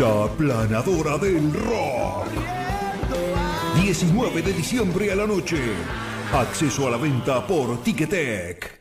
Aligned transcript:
La 0.00 0.26
planadora 0.34 1.18
del 1.18 1.52
rock. 1.52 2.30
19 3.82 4.40
de 4.40 4.52
diciembre 4.54 5.12
a 5.12 5.14
la 5.14 5.26
noche. 5.26 5.58
Acceso 6.32 6.86
a 6.86 6.90
la 6.92 6.96
venta 6.96 7.46
por 7.46 7.82
Ticketek. 7.82 8.80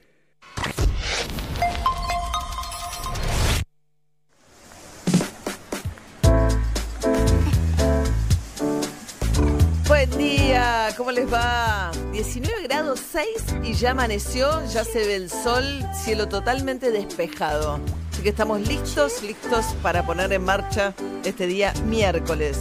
Buen 9.90 10.18
día, 10.18 10.94
¿cómo 10.96 11.12
les 11.12 11.28
va? 11.34 11.92
19 12.14 12.59
grados 12.90 13.02
6 13.12 13.28
y 13.64 13.74
ya 13.74 13.92
amaneció, 13.92 14.66
ya 14.68 14.84
se 14.84 15.00
ve 15.06 15.16
el 15.16 15.30
sol, 15.30 15.64
cielo 15.94 16.28
totalmente 16.28 16.92
despejado. 16.92 17.80
Así 18.12 18.24
que 18.24 18.30
estamos 18.30 18.62
listos, 18.68 19.22
listos 19.22 19.66
para 19.84 20.06
poner 20.06 20.34
en 20.34 20.44
marcha 20.44 20.94
este 21.24 21.46
día 21.46 21.74
miércoles. 21.86 22.58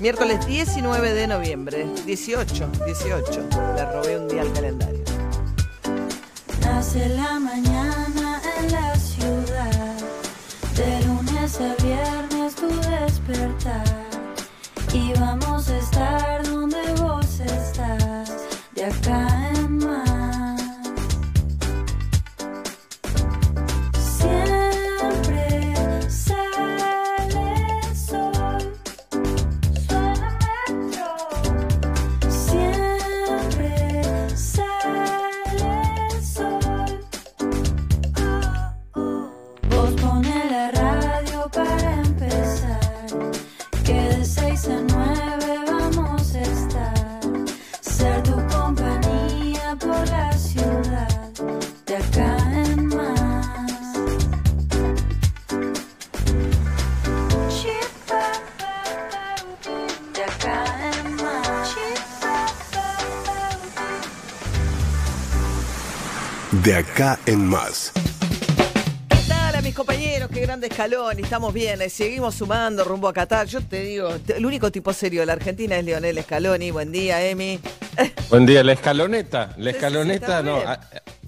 Miércoles 0.00 0.46
19 0.46 1.12
de 1.12 1.26
noviembre, 1.26 1.86
18, 2.04 2.68
18. 2.84 3.48
Le 3.76 3.92
robé 3.92 4.18
un 4.18 4.28
día 4.28 4.42
al 4.42 4.52
calendario. 4.52 5.02
La 7.16 7.38
mañana 7.38 7.67
en 67.28 67.44
más. 67.46 67.92
¿Qué 69.10 69.16
tal 69.28 69.54
a 69.56 69.60
mis 69.60 69.74
compañeros? 69.74 70.30
Qué 70.32 70.40
grande 70.40 70.68
escalón. 70.68 71.18
Estamos 71.18 71.52
bien, 71.52 71.80
eh, 71.82 71.90
seguimos 71.90 72.34
sumando 72.34 72.84
rumbo 72.84 73.06
a 73.08 73.12
Qatar. 73.12 73.46
Yo 73.46 73.60
te 73.60 73.82
digo, 73.82 74.08
el 74.34 74.46
único 74.46 74.72
tipo 74.72 74.92
serio 74.92 75.20
de 75.20 75.26
la 75.26 75.34
Argentina 75.34 75.76
es 75.76 75.84
Leonel 75.84 76.22
Scaloni. 76.22 76.70
Buen 76.70 76.90
día, 76.90 77.22
Emi. 77.26 77.60
Buen 78.30 78.46
día, 78.46 78.64
la 78.64 78.72
escaloneta. 78.72 79.54
La 79.58 79.70
escaloneta, 79.70 80.40
sí, 80.40 80.46
no. 80.46 80.56
a- 80.56 80.80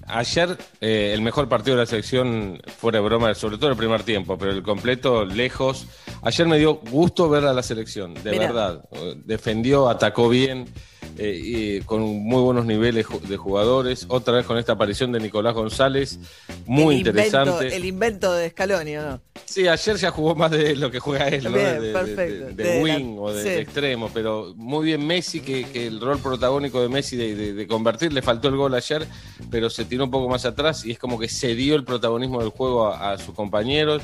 ayer 0.07 0.57
eh, 0.81 1.11
el 1.13 1.21
mejor 1.21 1.47
partido 1.47 1.77
de 1.77 1.83
la 1.83 1.85
selección, 1.85 2.59
fuera 2.79 2.97
de 2.99 3.05
broma, 3.05 3.33
sobre 3.35 3.57
todo 3.57 3.69
el 3.69 3.77
primer 3.77 4.01
tiempo, 4.03 4.37
pero 4.37 4.51
el 4.51 4.63
completo 4.63 5.23
lejos. 5.23 5.85
Ayer 6.23 6.47
me 6.47 6.57
dio 6.57 6.75
gusto 6.75 7.29
ver 7.29 7.45
a 7.45 7.53
la 7.53 7.61
selección, 7.63 8.13
de 8.15 8.31
Mirá. 8.31 8.47
verdad. 8.47 8.83
Eh, 8.91 9.13
Defendió, 9.25 9.87
atacó 9.89 10.29
bien, 10.29 10.67
eh, 11.17 11.39
y 11.43 11.81
con 11.81 12.01
muy 12.01 12.41
buenos 12.41 12.65
niveles 12.65 13.05
de 13.27 13.37
jugadores. 13.37 14.05
Otra 14.09 14.35
vez 14.35 14.45
con 14.45 14.57
esta 14.57 14.73
aparición 14.73 15.11
de 15.11 15.19
Nicolás 15.19 15.53
González, 15.53 16.19
muy 16.65 16.95
el 16.95 16.99
interesante. 17.01 17.51
Invento, 17.51 17.75
el 17.75 17.85
invento 17.85 18.33
de 18.33 18.49
Scaloni, 18.49 18.97
¿o 18.97 19.01
no? 19.03 19.21
Sí, 19.45 19.67
ayer 19.67 19.97
ya 19.97 20.11
jugó 20.11 20.35
más 20.35 20.51
de 20.51 20.75
lo 20.75 20.89
que 20.91 20.99
juega 20.99 21.27
él, 21.27 21.43
¿no? 21.43 21.51
Bien, 21.51 21.81
de, 21.81 21.91
perfecto. 21.93 22.45
de- 22.47 22.53
de 22.53 22.63
De 22.63 22.75
la- 22.77 22.83
wing 22.83 23.17
o 23.19 23.33
de, 23.33 23.43
sí. 23.43 23.49
de 23.49 23.59
extremo, 23.61 24.09
pero 24.13 24.53
muy 24.55 24.85
bien 24.85 25.05
Messi, 25.05 25.41
que, 25.41 25.65
que 25.65 25.87
el 25.87 25.99
rol 25.99 26.19
protagónico 26.19 26.81
de 26.81 26.89
Messi 26.89 27.17
de, 27.17 27.67
convertir, 27.67 28.13
le 28.13 28.21
faltó 28.21 28.47
el 28.47 28.55
gol 28.55 28.73
ayer, 28.73 29.05
pero 29.49 29.69
se 29.69 29.85
tiró 29.85 30.05
un 30.05 30.11
poco 30.11 30.29
más 30.29 30.45
atrás 30.45 30.85
y 30.85 30.91
es 30.91 30.99
como 30.99 31.19
que 31.19 31.27
cedió 31.27 31.75
el 31.75 31.83
protagonismo 31.83 32.39
del 32.39 32.49
juego 32.49 32.87
a, 32.87 33.11
a 33.11 33.17
sus 33.17 33.35
compañeros. 33.35 34.01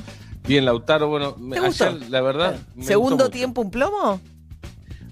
Bien 0.47 0.63
Lautaro, 0.65 1.07
bueno, 1.09 1.35
ayer 1.63 2.09
la 2.09 2.21
verdad... 2.21 2.57
¿Segundo 2.81 3.29
tiempo 3.29 3.61
un 3.61 3.71
plomo? 3.71 4.21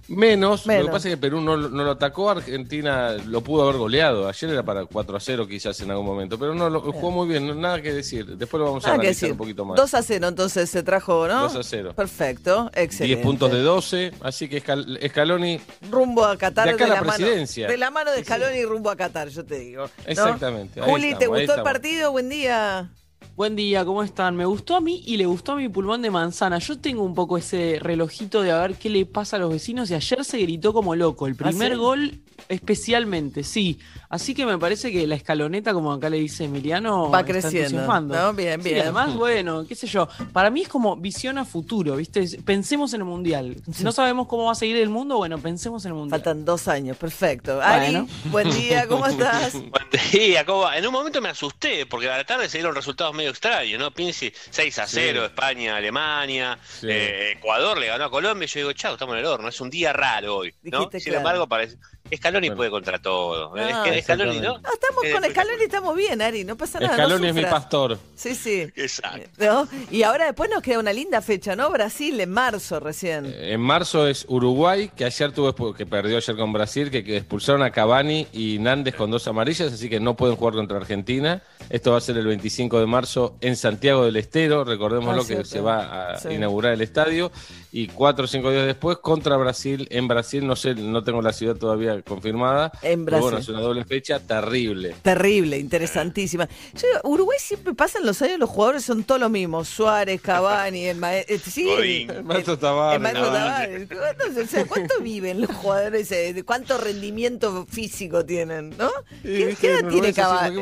Menos, 0.07 0.67
Menos. 0.67 0.83
lo 0.83 0.89
que 0.89 0.93
pasa 0.93 1.07
es 1.09 1.15
que 1.15 1.21
Perú 1.21 1.41
no, 1.41 1.57
no 1.57 1.83
lo 1.83 1.91
atacó, 1.91 2.29
Argentina 2.29 3.13
lo 3.25 3.41
pudo 3.41 3.63
haber 3.63 3.77
goleado. 3.77 4.27
Ayer 4.27 4.51
era 4.51 4.63
para 4.63 4.85
4 4.85 5.17
a 5.17 5.19
0 5.19 5.47
quizás 5.47 5.79
en 5.81 5.89
algún 5.91 6.05
momento, 6.05 6.37
pero 6.37 6.53
no, 6.53 6.69
lo, 6.69 6.81
jugó 6.81 7.09
muy 7.11 7.27
bien, 7.27 7.47
no- 7.47 7.55
nada 7.55 7.81
que 7.81 7.91
decir. 7.91 8.25
Después 8.37 8.59
lo 8.59 8.65
vamos 8.67 8.83
a 8.85 8.89
Nada 8.89 8.99
analizar 9.01 9.31
un 9.31 9.37
poquito 9.37 9.65
más. 9.65 9.77
2 9.77 9.93
a 9.95 10.03
0 10.03 10.27
entonces 10.27 10.69
se 10.69 10.83
trajo, 10.83 11.27
¿no? 11.27 11.41
2 11.43 11.55
a 11.55 11.63
0. 11.63 11.93
Perfecto, 11.95 12.69
excelente. 12.75 13.15
10 13.15 13.19
puntos 13.25 13.51
de 13.51 13.61
12, 13.61 14.11
así 14.21 14.47
que 14.47 14.63
Escal- 14.63 14.99
Scaloni, 15.09 15.59
Rumbo 15.89 16.23
a 16.25 16.37
Qatar 16.37 16.67
De 16.67 16.73
acá 16.75 16.87
la 16.87 17.01
mano, 17.01 17.13
presidencia. 17.15 17.67
de 17.67 17.77
la 17.77 17.89
mano 17.89 18.11
de 18.11 18.23
Sí, 18.23 18.31
sí. 18.31 18.63
Rumbo 18.65 18.89
a 18.91 18.95
Qatar, 18.95 19.29
yo 19.29 19.43
te 19.45 19.57
digo. 19.59 19.83
¿no? 19.85 19.89
Exactamente, 20.05 20.81
Juli, 20.81 21.09
¿te 21.15 21.23
estamos, 21.25 21.37
gustó 21.39 21.55
el 21.55 21.63
partido? 21.63 22.11
Buen 22.11 22.29
día. 22.29 22.89
Buen 23.35 23.55
día, 23.57 23.83
¿cómo 23.83 24.01
están? 24.01 24.35
Me 24.35 24.45
gustó 24.45 24.75
a 24.77 24.81
mí 24.81 25.03
y 25.05 25.17
le 25.17 25.25
gustó 25.25 25.53
a 25.53 25.55
mi 25.57 25.67
pulmón 25.67 26.01
de 26.01 26.09
manzana. 26.09 26.59
Yo 26.59 26.79
tengo 26.79 27.03
un 27.03 27.13
poco 27.13 27.37
ese 27.37 27.79
relojito 27.81 28.41
de 28.41 28.51
a 28.51 28.59
ver 28.61 28.75
qué 28.75 28.89
le 28.89 29.05
pasa 29.05 29.35
a 29.35 29.39
los 29.39 29.51
vecinos 29.51 29.91
y 29.91 29.93
ayer 29.93 30.23
se 30.23 30.37
gritó 30.37 30.71
como 30.71 30.95
loco. 30.95 31.27
El 31.27 31.35
primer 31.35 31.73
sí? 31.73 31.77
gol 31.77 32.19
especialmente, 32.49 33.43
sí. 33.43 33.79
Así 34.09 34.33
que 34.33 34.45
me 34.45 34.57
parece 34.57 34.91
que 34.91 35.05
la 35.07 35.15
escaloneta, 35.15 35.73
como 35.73 35.91
acá 35.91 36.09
le 36.09 36.17
dice 36.17 36.45
Emiliano, 36.45 37.09
Va 37.09 37.23
creciendo. 37.25 37.85
¿no? 38.01 38.33
Bien, 38.33 38.61
Sí, 38.61 38.69
bien. 38.69 38.81
además, 38.83 39.13
bueno, 39.15 39.65
qué 39.67 39.75
sé 39.75 39.87
yo. 39.87 40.07
Para 40.31 40.49
mí 40.49 40.61
es 40.61 40.67
como 40.67 40.95
visión 40.95 41.37
a 41.37 41.45
futuro, 41.45 41.95
¿viste? 41.97 42.25
Pensemos 42.45 42.93
en 42.93 43.01
el 43.01 43.05
mundial. 43.05 43.57
Si 43.73 43.83
no 43.83 43.91
sabemos 43.91 44.27
cómo 44.27 44.45
va 44.45 44.51
a 44.53 44.55
seguir 44.55 44.77
el 44.77 44.89
mundo, 44.89 45.17
bueno, 45.17 45.37
pensemos 45.39 45.83
en 45.85 45.91
el 45.91 45.97
mundial. 45.97 46.19
Faltan 46.21 46.45
dos 46.45 46.67
años, 46.67 46.95
perfecto. 46.97 47.61
Ari, 47.61 47.91
Bueno. 47.93 48.07
buen 48.25 48.51
día, 48.51 48.87
¿cómo 48.87 49.05
estás? 49.07 49.53
Buen 49.53 49.71
día, 50.11 50.45
¿cómo 50.45 50.61
va? 50.61 50.77
En 50.77 50.85
un 50.85 50.93
momento 50.93 51.21
me 51.21 51.29
asusté, 51.29 51.85
porque 51.85 52.09
a 52.09 52.17
la 52.17 52.23
tarde 52.23 52.47
se 52.49 52.57
dieron 52.59 52.75
resultados 52.75 53.13
medio 53.15 53.29
extraños, 53.31 53.79
¿no? 53.79 53.91
Piense 53.91 54.31
6 54.51 54.79
a 54.79 54.87
0, 54.87 55.25
España, 55.25 55.75
Alemania, 55.77 56.57
Sí. 56.79 56.87
eh, 56.89 57.31
Ecuador 57.33 57.77
le 57.77 57.87
ganó 57.87 58.05
a 58.05 58.09
Colombia, 58.11 58.45
y 58.45 58.47
yo 58.47 58.59
digo, 58.61 58.73
chao, 58.73 58.93
estamos 58.93 59.13
en 59.13 59.19
el 59.19 59.25
horno, 59.25 59.49
es 59.49 59.59
un 59.61 59.69
día 59.69 59.91
raro 59.93 60.37
hoy, 60.37 60.53
¿no? 60.63 60.79
Dijiste, 60.79 60.99
Sin 60.99 61.11
claro. 61.11 61.17
embargo, 61.19 61.47
parece... 61.47 61.77
Scaloni 62.15 62.47
Bueno. 62.49 62.57
puede 62.57 62.69
contra 62.69 62.99
todo. 62.99 63.55
No, 63.55 63.61
es 63.61 63.75
que 63.77 64.01
Scaloni, 64.03 64.39
¿no? 64.39 64.57
No, 64.59 64.73
estamos 64.73 65.03
Es 65.03 65.13
con 65.13 65.23
espectacular. 65.23 65.31
Scaloni, 65.31 65.63
estamos 65.63 65.95
bien, 65.95 66.21
Ari, 66.21 66.43
no 66.43 66.55
pasa 66.55 66.79
nada. 66.79 66.95
no 66.97 67.03
Scaloni 67.03 67.27
es 67.29 67.33
mi 67.35 67.43
pastor. 67.43 67.97
Sí, 68.15 68.35
sí. 68.35 68.61
Exacto. 68.75 69.29
¿No? 69.37 69.67
Y 69.91 70.03
ahora 70.03 70.25
después 70.25 70.49
nos 70.49 70.61
queda 70.61 70.79
una 70.79 70.93
linda 70.93 71.21
fecha, 71.21 71.55
¿no? 71.55 71.69
Brasil 71.71 72.19
en 72.19 72.29
marzo 72.31 72.79
recién. 72.79 73.25
Eh, 73.25 73.53
En 73.53 73.61
marzo 73.61 74.07
es 74.07 74.25
Uruguay, 74.29 74.91
que 74.95 75.05
ayer 75.05 75.31
tuvo 75.31 75.73
que 75.73 75.85
perdió 75.85 76.17
ayer 76.17 76.35
con 76.35 76.53
Brasil, 76.53 76.91
que, 76.91 77.03
que 77.03 77.17
expulsaron 77.17 77.63
a 77.63 77.71
Cavani 77.71 78.27
y 78.33 78.59
Nández 78.59 78.95
con 78.95 79.09
dos 79.09 79.27
amarillas, 79.27 79.73
así 79.73 79.89
que 79.89 79.99
no 79.99 80.15
pueden 80.15 80.35
jugar 80.35 80.53
contra 80.53 80.77
Argentina. 80.77 81.41
Esto 81.69 81.91
va 81.91 81.97
a 81.97 82.01
ser 82.01 82.17
el 82.17 82.27
25 82.27 82.79
de 82.79 82.85
marzo 82.85 83.35
en 83.41 83.55
Santiago 83.55 84.05
del 84.05 84.15
Estero, 84.17 84.63
recordémoslo 84.63 85.23
Ah, 85.23 85.25
que 85.27 85.43
se 85.45 85.59
va 85.59 86.11
a 86.13 86.19
Sí. 86.19 86.29
inaugurar 86.29 86.73
el 86.73 86.81
estadio. 86.81 87.31
Y 87.71 87.87
cuatro 87.87 88.25
o 88.25 88.27
cinco 88.27 88.51
días 88.51 88.65
después 88.65 88.97
contra 88.99 89.35
Brasil, 89.37 89.87
en 89.91 90.07
Brasil, 90.07 90.45
no 90.47 90.55
sé, 90.55 90.75
no 90.75 91.03
tengo 91.03 91.21
la 91.21 91.33
ciudad 91.33 91.55
todavía 91.55 91.94
confirmada. 92.03 92.71
En 92.81 93.05
pero 93.05 93.17
bueno, 93.19 93.37
Brasil. 93.37 93.53
es 93.53 93.57
una 93.57 93.61
doble 93.67 93.85
fecha 93.85 94.19
terrible. 94.19 94.95
Terrible, 95.01 95.57
interesantísima. 95.57 96.47
Yo 96.73 96.87
Uruguay 97.09 97.37
siempre 97.39 97.73
pasan 97.73 98.05
los 98.05 98.21
años, 98.21 98.39
los 98.39 98.49
jugadores 98.49 98.83
son 98.83 99.03
todos 99.03 99.21
los 99.21 99.29
mismos. 99.31 99.67
Suárez, 99.67 100.21
Cavani, 100.21 100.85
el 100.85 100.97
maestro. 100.97 101.37
Sí, 101.45 101.65
Godín. 101.65 102.09
el- 102.11 102.23
maestro 102.23 102.53
el 102.53 102.59
Tavares. 102.59 103.01
maestro 103.01 103.25
no. 103.25 103.31
Tavares. 103.33 103.87
¿Cuánto, 103.87 104.41
o 104.41 104.47
sea, 104.47 104.65
¿cuánto 104.65 104.99
viven 105.01 105.41
los 105.41 105.51
jugadores? 105.51 106.11
eh? 106.11 106.33
¿De 106.33 106.43
¿Cuánto 106.43 106.77
rendimiento 106.77 107.65
físico 107.69 108.25
tienen? 108.25 108.75
¿no? 108.77 108.89
Y, 109.23 109.37
¿Qué, 109.45 109.57
qué 109.59 109.67
edad 109.71 109.79
en 109.81 109.89
tiene 109.89 110.13
Cavani? 110.13 110.61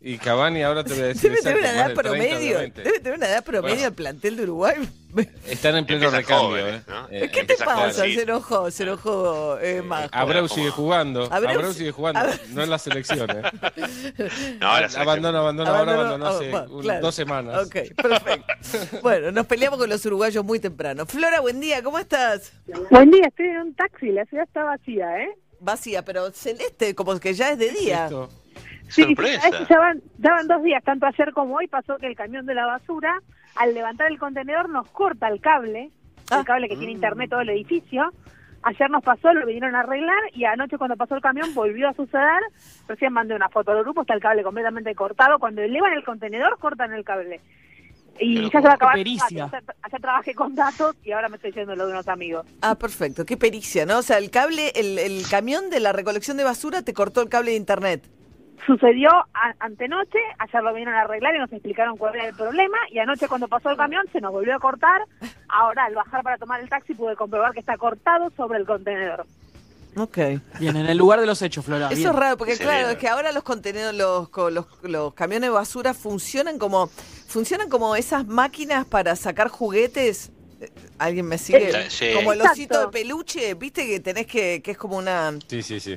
Y 0.00 0.16
Cavani 0.18 0.62
ahora 0.62 0.84
te 0.84 0.94
voy 0.94 1.02
a 1.02 1.06
decir 1.06 1.28
Debe 1.30 1.42
tener 1.42 1.58
una 1.58 1.70
edad 1.72 1.78
más 1.78 1.88
de 1.88 1.94
30, 1.94 2.02
promedio. 2.02 2.58
Debe 2.58 3.00
tener 3.00 3.18
una 3.18 3.26
edad 3.28 3.44
promedio 3.44 3.74
Bueno. 3.74 3.88
el 3.88 3.94
plantel 3.94 4.36
de 4.36 4.42
Uruguay. 4.44 4.76
Están 5.48 5.76
en 5.76 5.86
pleno 5.86 6.08
recambio. 6.10 6.48
jóvenes, 6.50 6.80
¿eh? 6.82 6.84
¿no? 6.86 7.08
Eh, 7.10 7.30
¿Qué 7.32 7.42
te 7.42 7.56
pasa? 7.56 8.04
Se 8.04 8.22
enojó, 8.22 8.70
se 8.70 8.82
enojó 8.84 9.58
eh, 9.60 9.82
Majo. 9.82 10.08
Abreu 10.12 10.46
sigue 10.46 10.70
jugando. 10.70 11.24
Abreu 11.32 11.50
Abreu, 11.56 11.72
si- 11.72 11.78
sigue 11.80 11.90
jugando. 11.90 12.20
Abreu- 12.20 12.46
No 12.50 12.62
en 12.62 12.70
la 12.70 12.78
selección. 12.78 13.28
¿eh? 13.28 13.42
No, 14.60 14.66
la 14.68 14.88
selección- 14.88 15.02
Abandono, 15.02 15.38
abandono, 15.38 15.70
ahora 15.70 15.92
Abandono, 15.94 16.26
abandonó 16.26 16.26
hace 16.28 16.54
oh, 16.72 16.76
un- 16.76 16.82
claro. 16.82 17.00
dos 17.00 17.14
semanas. 17.16 17.66
Ok, 17.66 17.76
perfecto. 18.00 19.00
bueno, 19.02 19.32
nos 19.32 19.46
peleamos 19.46 19.80
con 19.80 19.88
los 19.90 20.06
uruguayos 20.06 20.44
muy 20.44 20.60
temprano. 20.60 21.06
Flora, 21.06 21.40
buen 21.40 21.58
día, 21.58 21.82
¿cómo 21.82 21.98
estás? 21.98 22.52
Buen 22.90 23.10
día, 23.10 23.26
estoy 23.26 23.46
en 23.46 23.56
un 23.58 23.74
taxi, 23.74 24.10
la 24.12 24.24
ciudad 24.26 24.44
está 24.46 24.62
vacía, 24.62 25.22
¿eh? 25.24 25.30
Vacía, 25.60 26.04
pero 26.04 26.30
celeste, 26.30 26.94
como 26.94 27.18
que 27.18 27.34
ya 27.34 27.50
es 27.50 27.58
de 27.58 27.70
día. 27.72 28.08
Sí, 28.88 29.02
Sorpresa. 29.04 29.48
sí, 29.50 29.64
ya 29.68 29.78
van, 29.78 30.02
ya 30.18 30.30
van 30.32 30.48
dos 30.48 30.62
días, 30.62 30.82
tanto 30.84 31.06
ayer 31.06 31.32
como 31.32 31.56
hoy 31.56 31.66
pasó 31.68 31.96
que 31.98 32.06
el 32.06 32.16
camión 32.16 32.46
de 32.46 32.54
la 32.54 32.66
basura 32.66 33.20
al 33.56 33.74
levantar 33.74 34.10
el 34.10 34.18
contenedor 34.18 34.68
nos 34.68 34.88
corta 34.90 35.28
el 35.28 35.40
cable, 35.40 35.90
Ah. 36.30 36.40
el 36.40 36.44
cable 36.44 36.68
que 36.68 36.76
tiene 36.76 36.92
internet 36.92 37.30
todo 37.30 37.40
el 37.40 37.48
edificio. 37.50 38.12
Ayer 38.62 38.90
nos 38.90 39.02
pasó, 39.04 39.32
lo 39.32 39.46
vinieron 39.46 39.74
a 39.76 39.80
arreglar 39.80 40.18
y 40.34 40.44
anoche 40.44 40.76
cuando 40.76 40.96
pasó 40.96 41.14
el 41.14 41.22
camión 41.22 41.54
volvió 41.54 41.88
a 41.88 41.94
suceder. 41.94 42.42
Recién 42.88 43.12
mandé 43.12 43.34
una 43.34 43.48
foto 43.48 43.70
al 43.70 43.82
grupo, 43.82 44.00
está 44.02 44.14
el 44.14 44.20
cable 44.20 44.42
completamente 44.42 44.94
cortado. 44.94 45.38
Cuando 45.38 45.62
elevan 45.62 45.92
el 45.92 46.04
contenedor, 46.04 46.58
cortan 46.58 46.92
el 46.92 47.04
cable. 47.04 47.40
Y 48.20 48.34
Pero 48.36 48.50
ya 48.50 48.60
se 48.60 48.66
va 48.66 48.72
a 48.72 48.74
acabar. 48.74 48.94
pericia. 48.96 49.44
Ayer, 49.44 49.62
ayer 49.80 50.00
trabajé 50.00 50.34
con 50.34 50.54
datos 50.56 50.96
y 51.04 51.12
ahora 51.12 51.28
me 51.28 51.36
estoy 51.36 51.52
yendo 51.52 51.76
lo 51.76 51.86
de 51.86 51.92
unos 51.92 52.08
amigos. 52.08 52.44
Ah, 52.60 52.74
perfecto. 52.74 53.24
Qué 53.24 53.36
pericia, 53.36 53.86
¿no? 53.86 53.98
O 53.98 54.02
sea, 54.02 54.18
el 54.18 54.30
cable, 54.32 54.72
el, 54.74 54.98
el 54.98 55.22
camión 55.30 55.70
de 55.70 55.78
la 55.78 55.92
recolección 55.92 56.36
de 56.36 56.42
basura 56.44 56.82
te 56.82 56.92
cortó 56.92 57.22
el 57.22 57.28
cable 57.28 57.52
de 57.52 57.56
internet. 57.58 58.10
Sucedió 58.66 59.08
a- 59.10 59.54
antenoche, 59.60 60.18
ayer 60.38 60.62
lo 60.62 60.70
vinieron 60.74 60.94
a 60.94 61.02
arreglar 61.02 61.34
y 61.34 61.38
nos 61.38 61.50
explicaron 61.52 61.96
cuál 61.96 62.14
era 62.16 62.26
el 62.28 62.34
problema 62.34 62.76
y 62.90 62.98
anoche 62.98 63.26
cuando 63.28 63.48
pasó 63.48 63.70
el 63.70 63.76
camión 63.76 64.04
se 64.12 64.20
nos 64.20 64.32
volvió 64.32 64.54
a 64.56 64.58
cortar. 64.58 65.02
Ahora 65.48 65.84
al 65.86 65.94
bajar 65.94 66.22
para 66.22 66.36
tomar 66.38 66.60
el 66.60 66.68
taxi 66.68 66.94
pude 66.94 67.16
comprobar 67.16 67.52
que 67.52 67.60
está 67.60 67.76
cortado 67.78 68.30
sobre 68.36 68.58
el 68.58 68.66
contenedor. 68.66 69.24
Ok. 69.96 70.18
Bien, 70.60 70.76
en 70.76 70.86
el 70.86 70.98
lugar 70.98 71.18
de 71.18 71.26
los 71.26 71.40
hechos, 71.40 71.64
Flora. 71.64 71.86
Eso 71.86 71.96
bien. 71.96 72.08
es 72.10 72.14
raro, 72.14 72.36
porque 72.36 72.56
claro, 72.58 72.90
es 72.90 72.98
que 72.98 73.08
ahora 73.08 73.32
los 73.32 73.42
contenedores, 73.42 73.98
los, 73.98 74.28
co- 74.28 74.50
los, 74.50 74.66
los 74.82 75.14
camiones 75.14 75.48
de 75.48 75.54
basura 75.54 75.94
funcionan 75.94 76.58
como, 76.58 76.88
funcionan 77.26 77.68
como 77.70 77.96
esas 77.96 78.26
máquinas 78.26 78.84
para 78.86 79.16
sacar 79.16 79.48
juguetes. 79.48 80.30
Eh, 80.60 80.70
¿Alguien 80.98 81.26
me 81.26 81.38
sigue? 81.38 81.88
Sí. 81.90 82.10
Como 82.14 82.32
el 82.32 82.40
Exacto. 82.40 82.52
osito 82.60 82.80
de 82.80 82.88
peluche, 82.88 83.54
viste 83.54 83.86
que 83.86 83.98
tenés 84.00 84.26
que, 84.26 84.60
que 84.62 84.72
es 84.72 84.78
como 84.78 84.96
una, 84.98 85.32
Sí, 85.48 85.62
sí, 85.62 85.80
sí. 85.80 85.96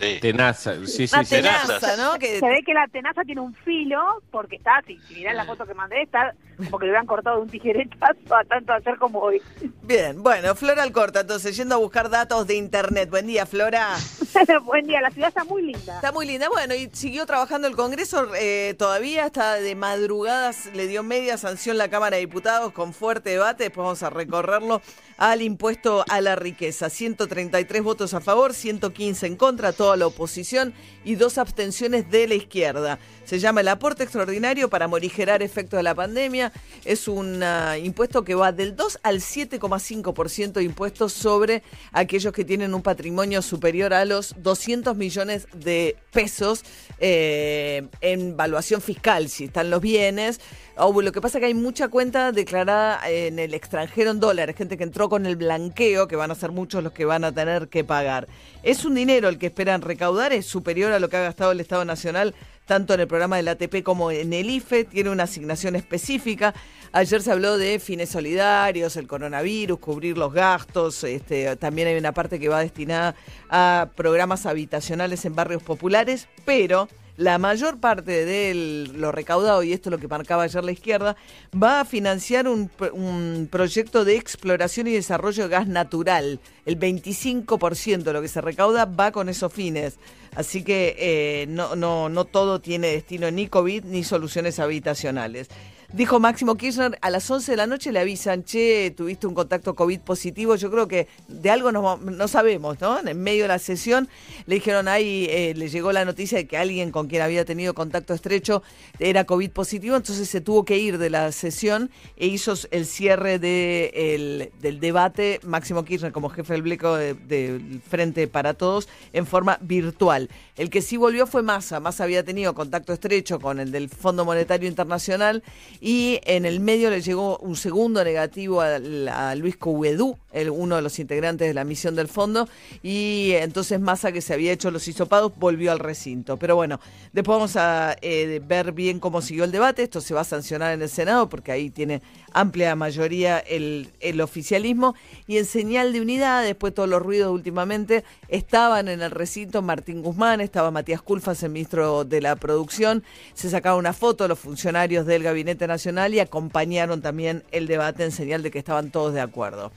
Sí. 0.00 0.18
Tenaza. 0.20 0.74
Sí, 0.86 1.06
sí, 1.06 1.14
una 1.14 1.24
sí. 1.24 1.36
tenaza, 1.36 1.78
tenazas. 1.78 1.98
¿no? 1.98 2.18
Que, 2.18 2.38
Se 2.38 2.48
ve 2.48 2.62
que 2.64 2.74
la 2.74 2.86
tenaza 2.88 3.22
tiene 3.22 3.40
un 3.40 3.54
filo, 3.54 4.22
porque 4.30 4.56
está, 4.56 4.82
si, 4.86 4.98
si 5.06 5.14
mirás 5.14 5.34
la 5.34 5.44
foto 5.44 5.66
que 5.66 5.74
mandé, 5.74 6.02
está 6.02 6.34
como 6.64 6.78
que 6.78 6.86
le 6.86 6.90
hubieran 6.92 7.06
cortado 7.06 7.36
de 7.36 7.42
un 7.42 7.48
tijeretazo 7.48 8.34
a 8.34 8.44
tanto 8.44 8.72
hacer 8.72 8.96
como 8.98 9.20
hoy. 9.20 9.40
Bien, 9.82 10.22
bueno, 10.22 10.54
Flora 10.54 10.82
Alcorta, 10.82 11.20
entonces, 11.20 11.56
yendo 11.56 11.74
a 11.74 11.78
buscar 11.78 12.10
datos 12.10 12.46
de 12.46 12.54
internet. 12.54 13.10
Buen 13.10 13.26
día, 13.26 13.46
Flora. 13.46 13.96
Buen 14.64 14.86
día, 14.86 15.00
la 15.00 15.10
ciudad 15.10 15.28
está 15.28 15.44
muy 15.44 15.62
linda. 15.62 15.96
Está 15.96 16.12
muy 16.12 16.26
linda. 16.26 16.48
Bueno, 16.48 16.74
y 16.74 16.88
siguió 16.92 17.26
trabajando 17.26 17.66
el 17.66 17.76
Congreso 17.76 18.28
eh, 18.36 18.74
todavía, 18.78 19.26
está 19.26 19.54
de 19.54 19.74
madrugadas, 19.74 20.66
le 20.74 20.86
dio 20.86 21.02
media 21.02 21.36
sanción 21.38 21.78
la 21.78 21.88
Cámara 21.88 22.16
de 22.16 22.20
Diputados 22.20 22.72
con 22.72 22.92
fuerte 22.92 23.30
debate, 23.30 23.64
después 23.64 23.84
vamos 23.84 24.02
a 24.02 24.10
recorrerlo 24.10 24.82
al 25.16 25.42
impuesto 25.42 26.04
a 26.08 26.20
la 26.20 26.34
riqueza. 26.34 26.88
133 26.88 27.82
votos 27.82 28.14
a 28.14 28.20
favor, 28.20 28.54
115 28.54 29.26
en 29.26 29.36
contra, 29.36 29.72
toda 29.90 29.96
la 29.96 30.06
oposición 30.06 30.72
y 31.04 31.16
dos 31.16 31.36
abstenciones 31.36 32.08
de 32.12 32.28
la 32.28 32.34
izquierda. 32.34 33.00
Se 33.24 33.40
llama 33.40 33.60
el 33.62 33.68
aporte 33.68 34.04
extraordinario 34.04 34.70
para 34.70 34.86
morigerar 34.86 35.42
efectos 35.42 35.78
de 35.78 35.82
la 35.82 35.96
pandemia. 35.96 36.52
Es 36.84 37.08
un 37.08 37.42
ah, 37.42 37.76
impuesto 37.76 38.22
que 38.22 38.36
va 38.36 38.52
del 38.52 38.76
2 38.76 39.00
al 39.02 39.16
7,5% 39.16 40.52
de 40.52 40.62
impuestos 40.62 41.12
sobre 41.12 41.64
aquellos 41.90 42.32
que 42.32 42.44
tienen 42.44 42.72
un 42.72 42.82
patrimonio 42.82 43.42
superior 43.42 43.92
a 43.92 44.04
los 44.04 44.36
200 44.38 44.96
millones 44.96 45.48
de 45.54 45.96
pesos 46.12 46.62
eh, 47.00 47.88
en 48.00 48.36
valuación 48.36 48.80
fiscal, 48.80 49.28
si 49.28 49.44
están 49.46 49.70
los 49.70 49.80
bienes. 49.80 50.40
O 50.82 51.02
lo 51.02 51.12
que 51.12 51.20
pasa 51.20 51.36
es 51.36 51.40
que 51.42 51.46
hay 51.46 51.54
mucha 51.54 51.88
cuenta 51.88 52.32
declarada 52.32 53.00
en 53.06 53.38
el 53.38 53.52
extranjero 53.52 54.12
en 54.12 54.18
dólares, 54.18 54.56
gente 54.56 54.78
que 54.78 54.84
entró 54.84 55.10
con 55.10 55.26
el 55.26 55.36
blanqueo, 55.36 56.08
que 56.08 56.16
van 56.16 56.30
a 56.30 56.34
ser 56.34 56.52
muchos 56.52 56.82
los 56.82 56.94
que 56.94 57.04
van 57.04 57.22
a 57.22 57.32
tener 57.32 57.68
que 57.68 57.84
pagar. 57.84 58.28
Es 58.62 58.86
un 58.86 58.94
dinero 58.94 59.28
el 59.28 59.36
que 59.36 59.46
esperan 59.46 59.82
recaudar, 59.82 60.32
es 60.32 60.46
superior 60.46 60.92
a 60.92 60.98
lo 60.98 61.10
que 61.10 61.18
ha 61.18 61.22
gastado 61.22 61.52
el 61.52 61.60
Estado 61.60 61.84
Nacional 61.84 62.34
tanto 62.64 62.94
en 62.94 63.00
el 63.00 63.08
programa 63.08 63.36
del 63.36 63.48
ATP 63.48 63.82
como 63.82 64.12
en 64.12 64.32
el 64.32 64.48
IFE, 64.48 64.84
tiene 64.84 65.10
una 65.10 65.24
asignación 65.24 65.74
específica. 65.74 66.54
Ayer 66.92 67.20
se 67.20 67.32
habló 67.32 67.58
de 67.58 67.80
fines 67.80 68.10
solidarios, 68.10 68.96
el 68.96 69.08
coronavirus, 69.08 69.80
cubrir 69.80 70.16
los 70.16 70.32
gastos, 70.32 71.02
este, 71.02 71.56
también 71.56 71.88
hay 71.88 71.96
una 71.96 72.12
parte 72.12 72.38
que 72.38 72.48
va 72.48 72.60
destinada 72.60 73.16
a 73.48 73.88
programas 73.96 74.46
habitacionales 74.46 75.24
en 75.24 75.34
barrios 75.34 75.64
populares, 75.64 76.28
pero 76.44 76.88
la 77.20 77.36
mayor 77.36 77.78
parte 77.78 78.24
de 78.24 78.88
lo 78.94 79.12
recaudado, 79.12 79.62
y 79.62 79.74
esto 79.74 79.90
es 79.90 79.92
lo 79.92 79.98
que 79.98 80.08
marcaba 80.08 80.44
ayer 80.44 80.64
la 80.64 80.72
izquierda, 80.72 81.16
va 81.54 81.80
a 81.80 81.84
financiar 81.84 82.48
un, 82.48 82.68
pro- 82.68 82.94
un 82.94 83.46
proyecto 83.52 84.06
de 84.06 84.16
exploración 84.16 84.86
y 84.86 84.92
desarrollo 84.92 85.42
de 85.42 85.48
gas 85.50 85.66
natural. 85.68 86.40
El 86.64 86.78
25% 86.78 88.02
de 88.04 88.12
lo 88.14 88.22
que 88.22 88.28
se 88.28 88.40
recauda 88.40 88.86
va 88.86 89.12
con 89.12 89.28
esos 89.28 89.52
fines. 89.52 89.98
Así 90.34 90.62
que 90.64 90.96
eh, 90.98 91.46
no, 91.48 91.76
no, 91.76 92.08
no 92.08 92.24
todo 92.24 92.60
tiene 92.60 92.88
destino 92.88 93.30
ni 93.30 93.48
COVID 93.48 93.84
ni 93.84 94.02
soluciones 94.02 94.58
habitacionales. 94.58 95.48
Dijo 95.92 96.20
Máximo 96.20 96.54
Kirchner, 96.56 96.96
a 97.02 97.10
las 97.10 97.28
11 97.28 97.50
de 97.50 97.56
la 97.56 97.66
noche 97.66 97.90
le 97.90 97.98
avisan, 97.98 98.44
che, 98.44 98.94
tuviste 98.96 99.26
un 99.26 99.34
contacto 99.34 99.74
COVID 99.74 99.98
positivo. 99.98 100.54
Yo 100.54 100.70
creo 100.70 100.86
que 100.86 101.08
de 101.26 101.50
algo 101.50 101.72
no, 101.72 101.96
no 101.96 102.28
sabemos, 102.28 102.80
¿no? 102.80 103.00
En 103.04 103.20
medio 103.20 103.42
de 103.42 103.48
la 103.48 103.58
sesión 103.58 104.08
le 104.46 104.54
dijeron 104.54 104.86
ahí, 104.86 105.26
eh, 105.28 105.52
le 105.56 105.68
llegó 105.68 105.90
la 105.90 106.04
noticia 106.04 106.38
de 106.38 106.46
que 106.46 106.56
alguien 106.56 106.92
con 106.92 107.08
quien 107.08 107.22
había 107.22 107.44
tenido 107.44 107.74
contacto 107.74 108.14
estrecho 108.14 108.62
era 109.00 109.24
COVID 109.24 109.50
positivo, 109.50 109.96
entonces 109.96 110.28
se 110.28 110.40
tuvo 110.40 110.64
que 110.64 110.78
ir 110.78 110.96
de 110.96 111.10
la 111.10 111.32
sesión 111.32 111.90
e 112.16 112.28
hizo 112.28 112.54
el 112.70 112.86
cierre 112.86 113.40
de 113.40 113.90
el- 113.92 114.50
del 114.62 114.78
debate 114.78 115.40
Máximo 115.42 115.84
Kirchner 115.84 116.12
como 116.12 116.28
jefe 116.30 116.52
del 116.52 116.62
bleco 116.62 116.94
de- 116.94 117.14
del 117.14 117.80
Frente 117.82 118.28
para 118.28 118.54
Todos 118.54 118.88
en 119.12 119.26
forma 119.26 119.58
virtual. 119.60 120.30
El 120.56 120.70
que 120.70 120.82
sí 120.82 120.96
volvió 120.96 121.26
fue 121.26 121.42
Massa. 121.42 121.80
Massa 121.80 122.04
había 122.04 122.22
tenido 122.24 122.54
contacto 122.54 122.92
estrecho 122.92 123.40
con 123.40 123.58
el 123.58 123.72
del 123.72 123.88
Fondo 123.88 124.24
Monetario 124.24 124.68
Internacional 124.68 125.42
y 125.80 126.20
en 126.24 126.44
el 126.44 126.60
medio 126.60 126.90
le 126.90 127.00
llegó 127.00 127.38
un 127.38 127.56
segundo 127.56 128.04
negativo 128.04 128.60
a, 128.60 129.34
Luis 129.34 129.56
Couedú, 129.56 130.16
el, 130.32 130.50
uno 130.50 130.76
de 130.76 130.82
los 130.82 130.98
integrantes 130.98 131.48
de 131.48 131.54
la 131.54 131.64
misión 131.64 131.96
del 131.96 132.08
fondo, 132.08 132.48
y 132.82 133.32
entonces 133.34 133.80
Massa, 133.80 134.12
que 134.12 134.20
se 134.20 134.34
había 134.34 134.52
hecho 134.52 134.70
los 134.70 134.86
hisopados, 134.86 135.32
volvió 135.36 135.72
al 135.72 135.78
recinto. 135.78 136.36
Pero 136.36 136.56
bueno, 136.56 136.80
después 137.12 137.36
vamos 137.36 137.56
a 137.56 137.96
eh, 138.02 138.40
ver 138.46 138.72
bien 138.72 139.00
cómo 139.00 139.22
siguió 139.22 139.44
el 139.44 139.52
debate. 139.52 139.82
Esto 139.82 140.00
se 140.00 140.14
va 140.14 140.20
a 140.20 140.24
sancionar 140.24 140.74
en 140.74 140.82
el 140.82 140.88
Senado 140.88 141.28
porque 141.28 141.52
ahí 141.52 141.70
tiene 141.70 142.02
amplia 142.32 142.74
mayoría 142.76 143.38
el, 143.38 144.20
oficialismo. 144.20 144.94
Y 145.26 145.38
en 145.38 145.46
señal 145.46 145.92
de 145.92 146.00
unidad, 146.00 146.44
después 146.44 146.72
de 146.72 146.76
todos 146.76 146.88
los 146.88 147.02
ruidos 147.02 147.32
últimamente, 147.32 148.04
estaban 148.28 148.88
en 148.88 149.00
el 149.00 149.10
recinto 149.10 149.62
Martín 149.62 150.02
Guzmán, 150.02 150.40
estaba 150.40 150.70
Matías 150.70 151.02
Culfas, 151.02 151.42
el 151.42 151.50
ministro 151.50 152.04
de 152.04 152.20
la 152.20 152.36
Producción. 152.36 153.02
Se 153.34 153.50
sacaba 153.50 153.76
una 153.76 153.92
foto 153.92 154.28
los 154.28 154.38
funcionarios 154.38 155.06
del 155.06 155.22
Gabinete 155.22 155.66
Nacional 155.70 156.12
y 156.12 156.20
acompañaron 156.20 157.00
también 157.00 157.44
el 157.52 157.66
debate 157.66 158.04
en 158.04 158.12
señal 158.12 158.42
de 158.42 158.50
que 158.50 158.58
estaban 158.58 158.90
todos 158.90 159.14
de 159.14 159.20
acuerdo. 159.20 159.70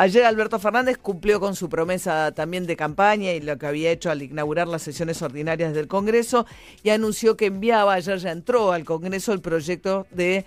Ayer 0.00 0.24
Alberto 0.24 0.60
Fernández 0.60 0.96
cumplió 0.96 1.40
con 1.40 1.56
su 1.56 1.68
promesa 1.68 2.30
también 2.30 2.68
de 2.68 2.76
campaña 2.76 3.32
y 3.32 3.40
lo 3.40 3.58
que 3.58 3.66
había 3.66 3.90
hecho 3.90 4.12
al 4.12 4.22
inaugurar 4.22 4.68
las 4.68 4.82
sesiones 4.82 5.20
ordinarias 5.22 5.74
del 5.74 5.88
Congreso 5.88 6.46
y 6.84 6.90
anunció 6.90 7.36
que 7.36 7.46
enviaba, 7.46 7.94
ayer 7.94 8.16
ya 8.18 8.30
entró 8.30 8.70
al 8.70 8.84
Congreso 8.84 9.32
el 9.32 9.40
proyecto 9.40 10.06
de 10.12 10.46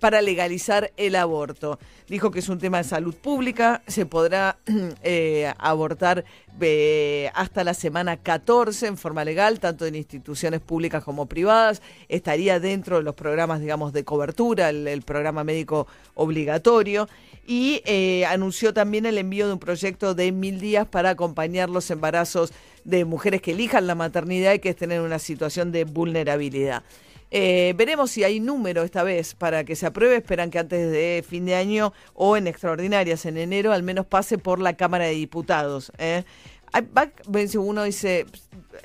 para 0.00 0.22
legalizar 0.22 0.90
el 0.96 1.16
aborto. 1.16 1.78
Dijo 2.08 2.30
que 2.30 2.38
es 2.38 2.48
un 2.48 2.58
tema 2.58 2.78
de 2.78 2.84
salud 2.84 3.14
pública, 3.14 3.82
se 3.86 4.06
podrá 4.06 4.56
eh, 5.02 5.52
abortar 5.58 6.24
eh, 6.60 7.30
hasta 7.34 7.64
la 7.64 7.74
semana 7.74 8.16
14 8.16 8.86
en 8.86 8.96
forma 8.96 9.24
legal, 9.24 9.60
tanto 9.60 9.86
en 9.86 9.94
instituciones 9.94 10.60
públicas 10.60 11.04
como 11.04 11.26
privadas. 11.26 11.82
Estaría 12.08 12.60
dentro 12.60 12.96
de 12.96 13.02
los 13.02 13.14
programas, 13.14 13.60
digamos, 13.60 13.92
de 13.92 14.04
cobertura, 14.04 14.70
el, 14.70 15.02
programa 15.02 15.44
médico 15.44 15.86
obligatorio. 16.14 17.08
Y 17.46 17.82
eh, 17.84 18.24
anunció 18.26 18.74
también 18.74 19.06
el 19.06 19.18
envío 19.18 19.46
de 19.46 19.52
un 19.52 19.58
proyecto 19.58 20.14
de 20.14 20.32
mil 20.32 20.60
días 20.60 20.86
para 20.86 21.10
acompañar 21.10 21.70
los 21.70 21.90
embarazos 21.90 22.52
de 22.84 23.04
mujeres 23.04 23.42
que 23.42 23.52
elijan 23.52 23.86
la 23.86 23.94
maternidad 23.94 24.54
y 24.54 24.58
que 24.58 24.70
estén 24.70 24.92
en 24.92 25.02
una 25.02 25.18
situación 25.18 25.72
de 25.72 25.84
vulnerabilidad. 25.84 26.82
Eh, 27.30 27.74
veremos 27.76 28.10
si 28.10 28.24
hay 28.24 28.40
número 28.40 28.82
esta 28.82 29.02
vez 29.02 29.34
para 29.34 29.64
que 29.64 29.76
se 29.76 29.86
apruebe. 29.86 30.16
Esperan 30.16 30.50
que 30.50 30.58
antes 30.58 30.90
de 30.90 31.24
fin 31.28 31.44
de 31.46 31.54
año 31.54 31.92
o 32.14 32.36
en 32.36 32.46
extraordinarias 32.46 33.26
en 33.26 33.36
enero 33.36 33.72
al 33.72 33.82
menos 33.82 34.06
pase 34.06 34.38
por 34.38 34.60
la 34.60 34.76
Cámara 34.76 35.04
de 35.06 35.12
Diputados. 35.12 35.92
¿eh? 35.98 36.24
Uno 37.58 37.84
dice, 37.84 38.26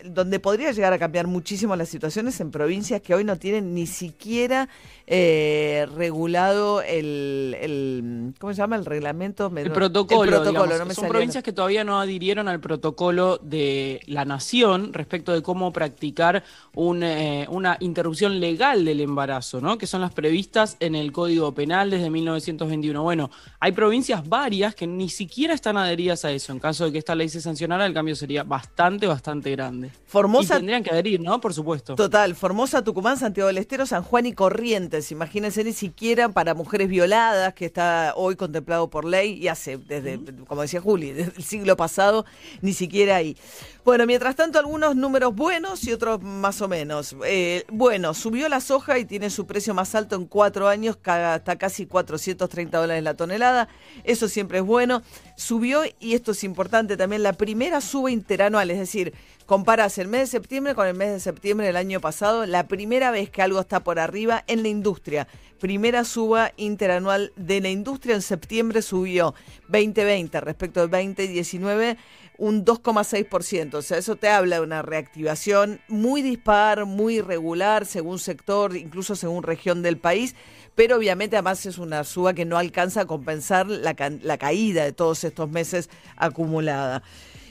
donde 0.03 0.39
podría 0.39 0.71
llegar 0.71 0.93
a 0.93 1.00
cambiar 1.00 1.27
muchísimo 1.27 1.75
las 1.75 1.89
situaciones 1.89 2.39
en 2.41 2.51
provincias 2.51 3.01
que 3.01 3.13
hoy 3.15 3.24
no 3.24 3.36
tienen 3.38 3.74
ni 3.74 3.88
siquiera 3.88 4.69
eh, 5.07 5.88
regulado 5.95 6.81
el, 6.81 7.55
el- 7.60 8.33
¿cómo 8.39 8.53
se 8.53 8.57
llama? 8.57 8.75
El 8.75 8.86
reglamento. 8.86 9.50
Me- 9.50 9.62
El 9.62 9.71
protocolo, 9.71 10.24
El 10.24 10.29
protocolo, 10.29 10.63
digamos. 10.63 10.79
no 10.79 10.86
me 10.86 10.93
son 10.93 11.07
provincias 11.10 11.43
que 11.43 11.51
todavía 11.53 11.83
no 11.83 12.00
adhirieron 12.00 12.48
al 12.48 12.60
protocolo 12.60 13.38
de 13.41 14.00
la 14.07 14.24
nación 14.25 14.93
respecto 14.93 15.33
de 15.33 15.41
cómo 15.41 15.74
practicar 15.74 16.43
un, 16.75 17.03
eh, 17.03 17.45
una 17.50 17.77
interrupción 17.81 18.39
legal 18.39 18.86
del 18.86 19.01
embarazo, 19.01 19.60
¿no? 19.60 19.77
Que 19.77 19.88
son 19.88 20.01
las 20.01 20.13
previstas 20.13 20.77
en 20.79 20.95
el 20.95 21.12
Código 21.12 21.53
Penal 21.53 21.89
desde 21.89 22.10
1921. 22.10 23.01
Bueno, 23.03 23.29
hay 23.60 23.71
provincias 23.71 24.27
varias 24.29 24.75
que 24.75 24.88
ni 24.88 25.10
siquiera 25.10 25.53
están 25.53 25.75
adheridas 25.77 26.24
a 26.25 26.31
eso. 26.31 26.51
En 26.51 26.60
caso 26.60 26.86
de 26.86 26.91
que 26.91 26.98
esta 27.00 27.15
ley 27.15 27.27
se 27.29 27.41
sancionara, 27.41 27.86
el 27.86 27.93
cambio 27.93 28.15
sería 28.15 28.43
bastante, 28.43 29.07
bastante 29.07 29.51
grande. 29.51 29.80
Grande. 29.81 30.00
Formosa- 30.05 30.55
Y 30.55 30.57
tendrían 30.57 30.83
que 30.83 30.91
adherir, 30.91 31.19
¿no? 31.21 31.39
Por 31.41 31.53
supuesto. 31.53 31.95
Total, 31.95 32.35
Formosa, 32.35 32.83
Tucumán, 32.83 33.17
Santiago 33.17 33.47
del 33.47 33.57
Estero, 33.57 33.85
San 33.85 34.03
Juan 34.03 34.25
y 34.25 34.33
Corrientes. 34.33 35.11
Imagínense 35.11 35.63
ni 35.63 35.73
siquiera 35.73 36.29
para 36.29 36.53
mujeres 36.53 36.88
violadas, 36.89 37.53
que 37.53 37.65
está 37.65 38.13
hoy 38.15 38.35
contemplado 38.35 38.89
por 38.89 39.05
ley 39.05 39.33
y 39.33 39.47
hace, 39.47 39.77
desde, 39.77 40.19
como 40.47 40.61
decía 40.61 40.81
Juli, 40.81 41.11
desde 41.11 41.33
el 41.38 41.43
siglo 41.43 41.75
pasado, 41.77 42.25
ni 42.61 42.73
siquiera 42.73 43.15
ahí. 43.15 43.35
Bueno, 43.83 44.05
mientras 44.05 44.35
tanto, 44.35 44.59
algunos 44.59 44.95
números 44.95 45.33
buenos 45.33 45.83
y 45.88 45.91
otros 45.91 46.21
más 46.21 46.61
o 46.61 46.67
menos. 46.67 47.15
Eh, 47.25 47.65
bueno, 47.71 48.13
subió 48.13 48.47
la 48.47 48.59
soja 48.59 49.00
y 49.00 49.05
tiene 49.05 49.31
su 49.31 49.47
precio 49.47 49.73
más 49.73 49.95
alto 49.95 50.15
en 50.15 50.25
cuatro 50.27 50.67
años, 50.67 50.97
está 50.97 51.55
casi 51.57 51.88
430 51.88 52.77
dólares 52.77 53.03
la 53.03 53.15
tonelada. 53.15 53.69
Eso 54.03 54.27
siempre 54.27 54.59
es 54.59 54.63
bueno. 54.63 55.01
Subió, 55.35 55.81
y 56.00 56.13
esto 56.13 56.33
es 56.33 56.43
importante 56.43 56.95
también, 56.95 57.23
la 57.23 57.33
primera 57.33 57.81
suba 57.81 58.11
interanual, 58.11 58.69
es 58.69 58.77
decir, 58.77 59.15
comparas 59.47 59.97
el 59.97 60.07
mes 60.07 60.21
de 60.21 60.27
septiembre 60.27 60.75
con 60.75 60.85
el 60.85 60.93
mes 60.93 61.11
de 61.13 61.19
septiembre 61.19 61.65
del 61.65 61.75
año 61.75 62.00
pasado, 62.00 62.45
la 62.45 62.67
primera 62.67 63.09
vez 63.09 63.31
que 63.31 63.41
algo 63.41 63.59
está 63.59 63.79
por 63.79 63.97
arriba 63.97 64.43
en 64.45 64.61
la 64.61 64.69
industria. 64.69 65.27
Primera 65.59 66.05
suba 66.05 66.53
interanual 66.57 67.33
de 67.35 67.61
la 67.61 67.69
industria 67.69 68.15
en 68.15 68.21
septiembre 68.21 68.81
subió 68.81 69.33
2020 69.69 70.39
respecto 70.41 70.81
del 70.81 70.89
2019 70.89 71.97
un 72.41 72.65
2,6%. 72.65 73.75
O 73.75 73.81
sea, 73.83 74.00
eso 74.00 74.15
te 74.15 74.27
habla 74.27 74.55
de 74.55 74.63
una 74.63 74.81
reactivación 74.81 75.79
muy 75.88 76.24
dispar, 76.24 76.86
muy 76.86 77.17
irregular, 77.17 77.86
según 77.86 78.17
sector, 78.17 78.75
incluso 78.75 79.15
según 79.15 79.43
región 79.43 79.83
del 79.83 80.00
país. 80.00 80.36
Pero 80.74 80.98
obviamente 80.98 81.36
además 81.36 81.63
es 81.67 81.77
una 81.77 82.03
suba 82.03 82.33
que 82.33 82.45
no 82.45 82.57
alcanza 82.57 83.01
a 83.01 83.05
compensar 83.05 83.67
la, 83.67 83.95
la 84.24 84.38
caída 84.39 84.83
de 84.83 84.91
todos 84.91 85.24
estos 85.24 85.51
meses 85.51 85.91
acumulada. 86.17 87.03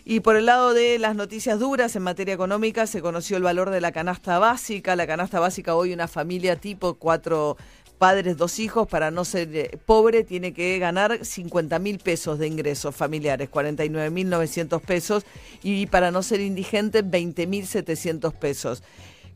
Y 0.05 0.21
por 0.21 0.35
el 0.35 0.47
lado 0.47 0.75
de 0.75 0.99
las 0.99 1.15
noticias 1.15 1.61
duras 1.61 1.95
en 1.95 2.03
materia 2.03 2.35
económica, 2.35 2.89
se 2.89 3.01
conoció 3.01 3.37
el 3.37 3.45
valor 3.45 3.71
de 3.71 3.81
la 3.81 3.93
canasta 3.93 4.41
básica. 4.41 4.97
La 4.97 5.07
canasta 5.07 5.39
básica 5.39 5.77
hoy 5.77 5.93
una 5.93 6.09
familia 6.09 6.57
tipo 6.57 6.95
cuatro 6.95 7.57
padres, 8.01 8.39
dos 8.39 8.59
hijos, 8.59 8.89
para 8.89 9.11
no 9.11 9.27
ser 9.27 9.55
eh, 9.55 9.79
pobre, 9.85 10.25
tiene 10.25 10.55
que 10.55 10.79
ganar 10.79 11.23
50 11.23 11.79
mil 11.79 11.99
pesos 11.99 12.39
de 12.39 12.47
ingresos 12.47 12.97
familiares, 12.97 13.51
49 13.51 14.09
mil 14.11 14.29
900 14.31 14.81
pesos, 14.81 15.25
y 15.63 15.85
para 15.87 16.11
no 16.11 16.23
ser 16.23 16.41
indigente, 16.41 17.03
20 17.03 17.47
mil 17.47 17.67
700 17.67 18.33
pesos. 18.33 18.83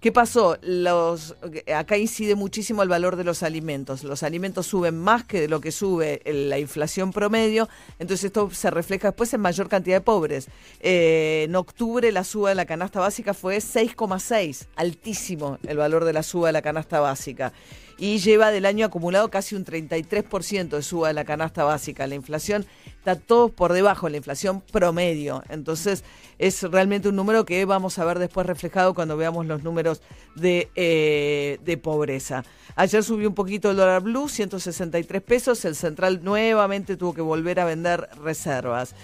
¿Qué 0.01 0.13
pasó? 0.13 0.57
Los, 0.63 1.35
acá 1.75 1.97
incide 1.97 2.35
muchísimo 2.35 2.83
el 2.83 2.89
valor 2.91 3.17
de 3.17 3.25
los 3.25 3.43
alimentos. 3.43 4.03
Los 4.05 4.23
alimentos 4.23 4.67
suben 4.67 4.99
más 4.99 5.25
que 5.25 5.47
lo 5.49 5.61
que 5.61 5.73
sube 5.73 6.21
el- 6.25 6.51
la 6.51 6.59
inflación 6.59 7.11
promedio, 7.13 7.69
entonces 7.99 8.25
esto 8.25 8.51
se 8.51 8.71
refleja 8.71 9.09
después 9.09 9.33
en 9.35 9.41
mayor 9.41 9.69
cantidad 9.69 9.97
de 9.97 10.01
pobres. 10.03 10.49
Eh, 10.81 11.45
en 11.49 11.55
octubre 11.57 12.11
la 12.13 12.25
suba 12.25 12.49
de 12.51 12.55
la 12.55 12.67
canasta 12.67 13.01
básica 13.01 13.33
fue 13.35 13.61
6,6, 13.61 14.67
altísimo 14.77 15.59
el 15.67 15.77
valor 15.79 16.05
de 16.05 16.13
la 16.15 16.23
suba 16.23 16.49
de 16.49 16.53
la 16.55 16.63
canasta 16.63 17.01
básica. 17.01 17.53
Y 17.97 18.19
lleva 18.19 18.51
del 18.51 18.67
año 18.67 18.87
acumulado 18.87 19.31
casi 19.31 19.55
un 19.55 19.65
33% 19.65 20.69
de 20.69 20.83
suba 20.83 21.09
de 21.09 21.15
la 21.15 21.25
canasta 21.25 21.65
básica. 21.65 22.07
La 22.07 22.15
inflación 22.15 22.67
está 22.87 23.17
todo 23.17 23.51
por 23.51 23.73
debajo 23.73 24.07
de 24.07 24.13
la 24.13 24.17
inflación 24.17 24.61
promedio. 24.61 25.43
Entonces 25.49 26.05
es 26.39 26.63
realmente 26.63 27.09
un 27.09 27.17
número 27.17 27.45
que 27.45 27.65
vamos 27.65 27.99
a 27.99 28.05
ver 28.05 28.19
después 28.19 28.47
reflejado 28.47 28.95
cuando 28.95 29.17
veamos 29.17 29.47
los 29.47 29.63
números 29.63 30.03
de, 30.35 30.71
eh, 30.75 31.59
de 31.65 31.77
pobreza. 31.77 32.45
Ayer 32.77 33.05
subió 33.05 33.29
un 33.29 33.35
poquito 33.35 33.71
el 33.71 33.77
dólar 33.77 34.03
blue, 34.03 34.29
163 34.29 35.23
pesos. 35.23 35.65
El 35.65 35.77
central 35.77 36.25
nuevamente 36.25 36.97
tuvo 36.97 37.15
que 37.15 37.21
volver 37.21 37.61
a 37.61 37.65
vender 37.65 38.09
reservas. 38.23 38.95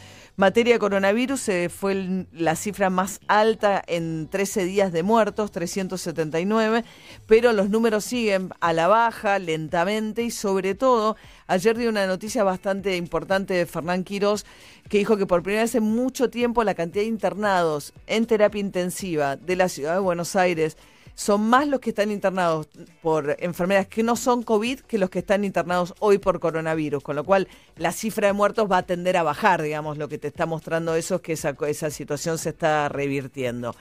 Materia 0.40 0.78
coronavirus 0.78 1.50
eh, 1.50 1.68
fue 1.68 2.26
la 2.32 2.56
cifra 2.56 2.88
más 2.88 3.20
alta 3.28 3.84
en 3.86 4.26
13 4.26 4.64
días 4.64 4.90
de 4.90 5.02
muertos, 5.02 5.50
379, 5.50 6.82
pero 7.26 7.52
los 7.52 7.68
números 7.68 8.06
siguen 8.06 8.48
a 8.58 8.72
la 8.72 8.88
baja, 8.88 9.38
lentamente 9.38 10.22
y 10.22 10.30
sobre 10.30 10.74
todo, 10.74 11.18
ayer 11.46 11.76
dio 11.76 11.90
una 11.90 12.06
noticia 12.06 12.42
bastante 12.42 12.96
importante 12.96 13.52
de 13.52 13.66
Fernán 13.66 14.02
Quirós, 14.02 14.46
que 14.88 14.96
dijo 14.96 15.18
que 15.18 15.26
por 15.26 15.42
primera 15.42 15.64
vez 15.64 15.74
en 15.74 15.82
mucho 15.82 16.30
tiempo 16.30 16.64
la 16.64 16.72
cantidad 16.72 17.02
de 17.02 17.10
internados 17.10 17.92
en 18.06 18.24
terapia 18.24 18.60
intensiva 18.60 19.36
de 19.36 19.56
la 19.56 19.68
ciudad 19.68 19.92
de 19.92 20.00
Buenos 20.00 20.36
Aires 20.36 20.78
son 21.14 21.42
más 21.48 21.68
los 21.68 21.80
que 21.80 21.90
están 21.90 22.10
internados 22.10 22.68
por 23.02 23.36
enfermedades 23.40 23.88
que 23.88 24.02
no 24.02 24.16
son 24.16 24.42
COVID 24.42 24.80
que 24.80 24.98
los 24.98 25.10
que 25.10 25.18
están 25.20 25.44
internados 25.44 25.94
hoy 25.98 26.18
por 26.18 26.40
coronavirus, 26.40 27.02
con 27.02 27.16
lo 27.16 27.24
cual 27.24 27.48
la 27.76 27.92
cifra 27.92 28.28
de 28.28 28.32
muertos 28.32 28.70
va 28.70 28.78
a 28.78 28.82
tender 28.84 29.16
a 29.16 29.22
bajar, 29.22 29.62
digamos, 29.62 29.98
lo 29.98 30.08
que 30.08 30.18
te 30.18 30.28
está 30.28 30.46
mostrando 30.46 30.94
eso 30.94 31.16
es 31.16 31.20
que 31.20 31.32
esa, 31.32 31.56
esa 31.68 31.90
situación 31.90 32.38
se 32.38 32.50
está 32.50 32.88
revirtiendo. 32.88 33.74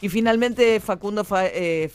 Y 0.00 0.08
finalmente 0.10 0.78
Facundo 0.80 1.24
Fa- 1.24 1.46
eh, 1.46 1.90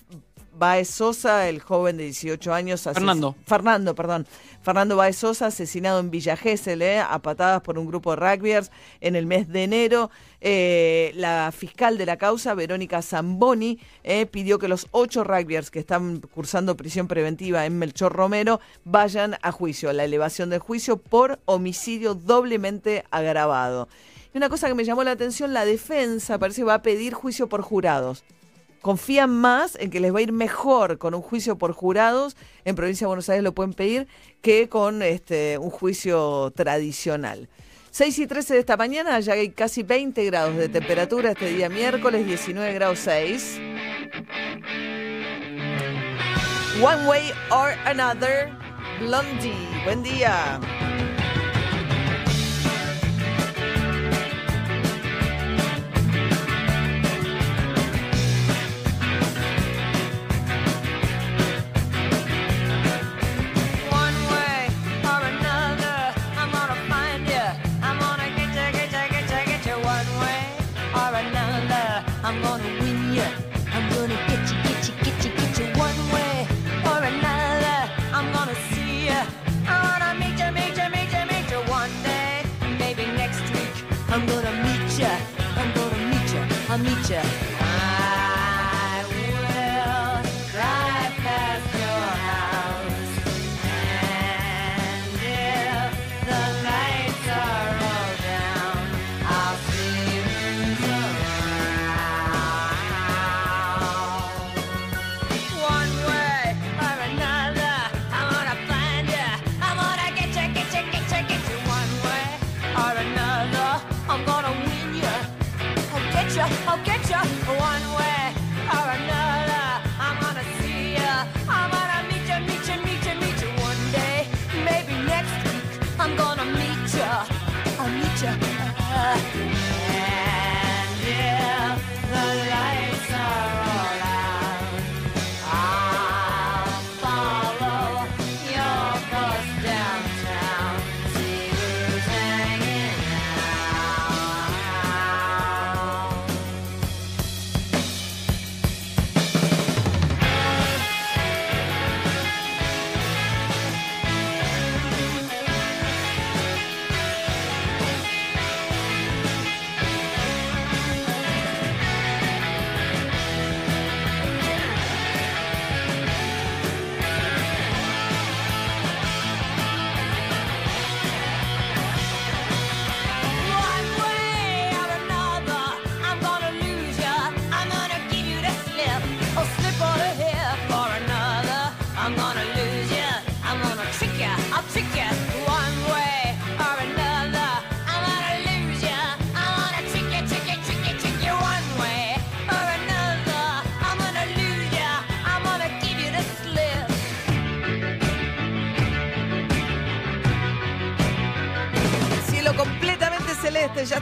Baez 0.62 0.92
Sosa, 0.92 1.50
el 1.50 1.60
joven 1.60 1.98
de 1.98 2.04
18 2.04 2.54
años. 2.54 2.84
Fernando. 2.84 3.36
Fernando, 3.48 3.96
perdón. 3.96 4.28
Fernando 4.62 4.96
Baez 4.96 5.16
Sosa, 5.16 5.48
asesinado 5.48 6.00
en 6.00 6.12
Villa 6.12 6.38
Gesell, 6.38 6.84
eh, 6.84 7.00
a 7.00 7.18
patadas 7.18 7.64
por 7.64 7.80
un 7.80 7.88
grupo 7.88 8.12
de 8.12 8.18
rugbyers 8.18 8.70
en 9.00 9.16
el 9.16 9.26
mes 9.26 9.50
de 9.50 9.64
enero. 9.64 10.12
Eh, 10.40 11.14
la 11.16 11.52
fiscal 11.52 11.98
de 11.98 12.06
la 12.06 12.18
causa, 12.18 12.54
Verónica 12.54 13.02
Zamboni, 13.02 13.80
eh, 14.04 14.28
pidió 14.28 14.60
que 14.60 14.68
los 14.68 14.86
ocho 14.92 15.24
rugbyers 15.24 15.72
que 15.72 15.80
están 15.80 16.20
cursando 16.20 16.78
prisión 16.78 17.08
preventiva 17.08 17.66
en 17.66 17.80
Melchor 17.80 18.14
Romero 18.14 18.60
vayan 18.84 19.38
a 19.42 19.52
juicio, 19.52 19.92
la 19.94 20.04
elevación 20.04 20.52
del 20.52 20.60
juicio 20.60 20.98
por 20.98 21.40
homicidio 21.46 22.14
doblemente 22.14 23.04
agravado. 23.10 23.88
Y 24.32 24.38
una 24.38 24.48
cosa 24.48 24.68
que 24.68 24.76
me 24.76 24.86
llamó 24.86 25.04
la 25.04 25.10
atención, 25.10 25.54
la 25.54 25.66
defensa 25.66 26.38
parece 26.38 26.62
que 26.62 26.66
va 26.66 26.76
a 26.76 26.82
pedir 26.84 27.16
juicio 27.16 27.50
por 27.50 27.64
jurados 27.64 28.24
confían 28.82 29.30
más 29.30 29.78
en 29.80 29.90
que 29.90 30.00
les 30.00 30.14
va 30.14 30.20
a 30.20 30.22
ir 30.24 30.32
mejor 30.32 30.98
con 30.98 31.14
un 31.14 31.22
juicio 31.22 31.58
por 31.58 31.74
jurados, 31.74 32.36
en 32.66 32.76
provincia 32.76 33.06
de 33.06 33.10
Buenos 33.10 33.30
Aires 33.30 33.44
lo 33.44 33.54
pueden 33.54 33.74
pedir, 33.74 34.08
que 34.42 34.70
con 34.70 35.02
este 35.02 35.58
un 35.58 35.70
juicio 35.70 36.52
tradicional. 36.56 37.48
6 37.92 38.20
y 38.20 38.28
13 38.28 38.54
de 38.54 38.60
esta 38.62 38.78
mañana, 38.78 39.20
ya 39.20 39.34
hay 39.34 39.50
casi 39.50 39.84
20 39.84 40.24
grados 40.26 40.56
de 40.56 40.70
temperatura 40.70 41.32
este 41.32 41.48
día 41.48 41.68
miércoles, 41.68 42.26
19 42.26 42.74
grados 42.74 43.00
6. 43.00 43.60
One 46.82 47.08
Way 47.08 47.32
or 47.52 47.72
Another, 47.86 48.50
Blondie. 49.02 49.54
Buen 49.84 50.04
día. 50.04 50.60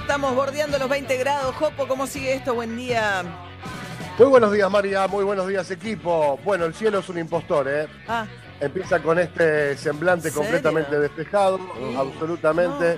Estamos 0.10 0.34
bordeando 0.36 0.80
los 0.80 0.90
20 0.90 1.18
grados. 1.18 1.56
Jopo, 1.58 1.88
¿cómo 1.88 2.08
sigue 2.08 2.34
esto? 2.34 2.56
Buen 2.56 2.76
día. 2.76 3.22
Muy 4.18 4.28
buenos 4.28 4.52
días, 4.52 4.70
María. 4.72 5.08
Muy 5.08 5.24
buenos 5.24 5.48
días, 5.48 5.70
equipo. 5.70 6.40
Bueno, 6.44 6.66
el 6.66 6.74
cielo 6.74 6.98
es 6.98 7.10
un 7.10 7.20
impostor, 7.20 7.68
¿eh? 7.70 7.88
Ah, 8.08 8.26
Empieza 8.60 9.04
con 9.04 9.20
este 9.20 9.78
semblante 9.78 10.32
completamente 10.32 11.00
despejado, 11.00 11.60
absolutamente. 11.96 12.98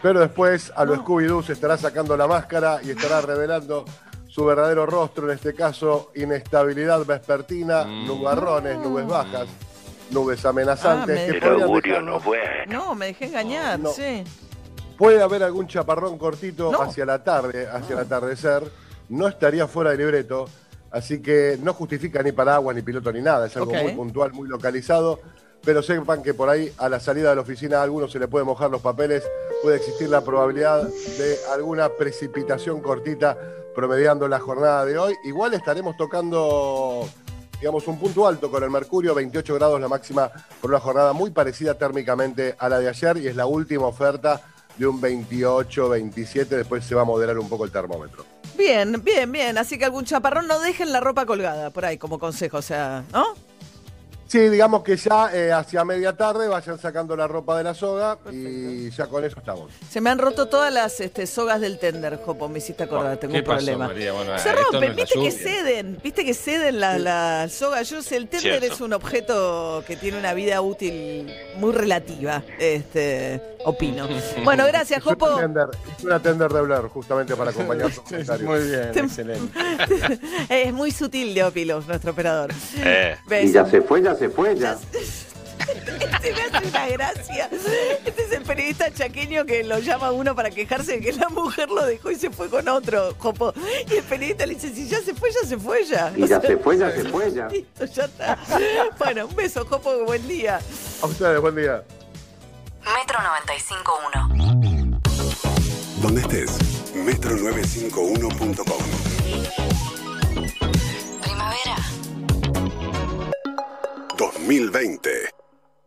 Pero 0.00 0.20
después 0.20 0.72
a 0.76 0.84
lo 0.84 0.94
No. 0.94 1.02
Scooby-Doo 1.04 1.42
se 1.42 1.54
estará 1.54 1.76
sacando 1.76 2.16
la 2.16 2.28
máscara 2.28 2.78
y 2.84 2.90
estará 2.90 3.20
revelando 3.22 3.84
su 4.28 4.44
verdadero 4.44 4.86
rostro, 4.86 5.24
en 5.28 5.34
este 5.34 5.54
caso, 5.54 6.12
inestabilidad 6.14 7.04
vespertina, 7.04 7.82
Mm. 7.84 8.06
nubarrones, 8.06 8.78
nubes 8.78 9.06
bajas, 9.08 9.48
nubes 10.12 10.44
Ah, 10.44 10.50
amenazantes. 10.50 11.32
me- 11.32 11.40
que 11.40 11.46
El 11.48 11.62
augurio 11.62 12.00
no 12.00 12.20
fue. 12.20 12.38
no, 12.68 12.94
me 12.94 13.06
dejé 13.06 13.24
engañar, 13.26 13.80
No. 13.80 13.90
sí. 13.90 14.22
Puede 14.96 15.22
haber 15.22 15.42
algún 15.42 15.66
chaparrón 15.66 16.18
cortito 16.18 16.70
No. 16.70 16.82
hacia 16.82 17.04
la 17.04 17.22
tarde, 17.22 17.66
hacia 17.66 17.94
el 17.94 18.00
atardecer. 18.00 18.62
No 19.08 19.28
estaría 19.28 19.66
fuera 19.66 19.90
de 19.90 19.98
libreto, 19.98 20.46
así 20.90 21.20
que 21.20 21.58
no 21.62 21.74
justifica 21.74 22.22
ni 22.22 22.32
paraguas, 22.32 22.74
ni 22.74 22.82
piloto, 22.82 23.12
ni 23.12 23.20
nada. 23.20 23.46
Es 23.46 23.56
algo 23.56 23.74
muy 23.74 23.92
puntual, 23.92 24.32
muy 24.32 24.48
localizado. 24.48 25.20
Pero 25.64 25.82
sepan 25.82 26.22
que 26.22 26.34
por 26.34 26.48
ahí, 26.48 26.72
a 26.78 26.88
la 26.88 27.00
salida 27.00 27.30
de 27.30 27.36
la 27.36 27.40
oficina, 27.42 27.80
a 27.80 27.82
algunos 27.82 28.12
se 28.12 28.18
le 28.18 28.28
puede 28.28 28.44
mojar 28.44 28.70
los 28.70 28.82
papeles. 28.82 29.24
Puede 29.62 29.76
existir 29.76 30.08
la 30.10 30.20
probabilidad 30.22 30.82
de 30.82 31.38
alguna 31.52 31.88
precipitación 31.88 32.80
cortita 32.80 33.36
promediando 33.74 34.28
la 34.28 34.38
jornada 34.40 34.84
de 34.84 34.98
hoy. 34.98 35.14
Igual 35.24 35.54
estaremos 35.54 35.96
tocando 35.96 37.08
digamos, 37.58 37.86
un 37.88 37.98
punto 37.98 38.26
alto 38.26 38.50
con 38.50 38.62
el 38.62 38.68
mercurio, 38.68 39.14
28 39.14 39.54
grados 39.54 39.80
la 39.80 39.88
máxima 39.88 40.30
por 40.60 40.70
una 40.70 40.80
jornada 40.80 41.14
muy 41.14 41.30
parecida 41.30 41.72
térmicamente 41.72 42.54
a 42.58 42.68
la 42.68 42.78
de 42.78 42.88
ayer 42.90 43.16
y 43.16 43.28
es 43.28 43.36
la 43.36 43.46
última 43.46 43.86
oferta 43.86 44.42
de 44.76 44.86
un 44.86 45.00
28, 45.00 45.88
27, 45.88 46.56
después 46.56 46.84
se 46.84 46.94
va 46.94 47.02
a 47.02 47.04
moderar 47.04 47.38
un 47.38 47.48
poco 47.48 47.64
el 47.64 47.70
termómetro. 47.70 48.24
Bien, 48.56 49.02
bien, 49.02 49.30
bien. 49.30 49.58
Así 49.58 49.78
que 49.78 49.84
algún 49.84 50.04
chaparrón 50.04 50.46
no 50.46 50.60
dejen 50.60 50.92
la 50.92 51.00
ropa 51.00 51.26
colgada 51.26 51.70
por 51.70 51.84
ahí 51.84 51.98
como 51.98 52.18
consejo, 52.18 52.58
o 52.58 52.62
sea, 52.62 53.04
¿no? 53.12 53.24
Sí, 54.34 54.48
digamos 54.48 54.82
que 54.82 54.96
ya 54.96 55.30
eh, 55.32 55.52
hacia 55.52 55.84
media 55.84 56.12
tarde 56.16 56.48
vayan 56.48 56.76
sacando 56.76 57.14
la 57.14 57.28
ropa 57.28 57.56
de 57.56 57.62
la 57.62 57.72
soga 57.72 58.18
y 58.32 58.90
ya 58.90 59.06
con 59.06 59.24
eso 59.24 59.38
estamos. 59.38 59.70
Se 59.88 60.00
me 60.00 60.10
han 60.10 60.18
roto 60.18 60.48
todas 60.48 60.72
las 60.74 60.98
este, 61.00 61.28
sogas 61.28 61.60
del 61.60 61.78
tender, 61.78 62.16
Jopo, 62.16 62.48
me 62.48 62.58
hiciste 62.58 62.82
acordar, 62.82 63.16
tengo 63.18 63.32
¿Qué 63.32 63.38
un 63.38 63.44
pasó, 63.44 63.58
problema. 63.58 63.86
María? 63.86 64.12
Bueno, 64.12 64.36
Se 64.40 64.52
no 64.52 64.58
rompen, 64.72 64.96
viste 64.96 65.20
que 65.20 65.30
ceden, 65.30 66.00
viste 66.02 66.24
que 66.24 66.34
ceden 66.34 66.80
la, 66.80 66.98
la 66.98 67.48
soga. 67.48 67.82
Yo 67.82 68.02
sé, 68.02 68.16
el 68.16 68.26
tender 68.26 68.58
Cierto. 68.58 68.74
es 68.74 68.80
un 68.80 68.92
objeto 68.92 69.84
que 69.86 69.94
tiene 69.94 70.18
una 70.18 70.34
vida 70.34 70.60
útil 70.62 71.32
muy 71.58 71.70
relativa, 71.70 72.42
este, 72.58 73.40
opino. 73.64 74.08
Bueno, 74.42 74.66
gracias, 74.66 74.98
Es 74.98 75.06
una 75.06 75.12
Jopo. 75.14 75.36
tender, 75.38 75.68
es 75.96 76.02
una 76.02 76.18
tender 76.20 76.52
de 76.52 76.60
Blair, 76.60 76.82
justamente 76.88 77.36
para 77.36 77.52
acompañar 77.52 77.92
tu 77.92 78.02
comentario. 78.02 78.46
Muy 78.48 78.62
bien, 78.68 78.90
Te- 78.90 78.98
excelente. 78.98 79.58
es 80.48 80.72
muy 80.72 80.90
sutil 80.90 81.32
de 81.34 81.44
Opilos, 81.44 81.86
nuestro 81.86 82.10
operador. 82.10 82.50
Eh. 82.78 83.16
Y 83.44 83.52
ya 83.52 83.64
se 83.64 83.80
fue, 83.80 84.02
ya 84.02 84.12
se 84.16 84.23
fue, 84.30 84.56
ya. 84.56 84.78
Este 86.24 86.32
me 86.32 86.42
hace 86.42 86.68
una 86.68 86.88
gracia. 86.88 87.48
Este 88.04 88.22
es 88.22 88.32
el 88.32 88.42
periodista 88.42 88.92
chaqueño 88.92 89.44
que 89.44 89.62
lo 89.64 89.78
llama 89.78 90.08
a 90.08 90.12
uno 90.12 90.34
para 90.34 90.50
quejarse 90.50 90.92
de 90.92 91.00
que 91.00 91.12
la 91.12 91.28
mujer 91.28 91.68
lo 91.68 91.84
dejó 91.84 92.10
y 92.10 92.16
se 92.16 92.30
fue 92.30 92.48
con 92.48 92.66
otro, 92.68 93.14
Jopo. 93.18 93.52
Y 93.90 93.94
el 93.96 94.04
periodista 94.04 94.46
le 94.46 94.54
dice, 94.54 94.74
si 94.74 94.88
ya 94.88 95.00
se 95.00 95.14
fue, 95.14 95.30
ya 95.30 95.46
se 95.46 95.58
fue 95.58 95.84
ya. 95.84 96.12
Y 96.16 96.26
ya 96.26 96.40
se 96.40 96.56
fue, 96.56 96.78
ya 96.78 96.90
se 96.90 97.04
fue, 97.04 97.30
ya. 97.32 97.48
Listo, 97.52 97.84
ya 97.84 98.04
está. 98.04 98.38
Bueno, 98.98 99.26
un 99.26 99.34
beso, 99.36 99.64
Jopo, 99.66 100.04
buen 100.04 100.26
día. 100.26 100.60
A 101.02 101.06
ustedes, 101.06 101.40
buen 101.40 101.56
día. 101.56 101.82
Metro 102.84 103.18
95.1. 103.18 105.00
Donde 106.02 106.20
estés, 106.20 106.50
metro951.com. 106.94 108.82
Primavera. 111.22 111.76
2020. 114.16 115.43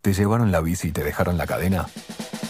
¿Te 0.00 0.12
llevaron 0.12 0.52
la 0.52 0.60
bici 0.60 0.88
y 0.88 0.92
te 0.92 1.04
dejaron 1.04 1.36
la 1.36 1.46
cadena? 1.46 1.86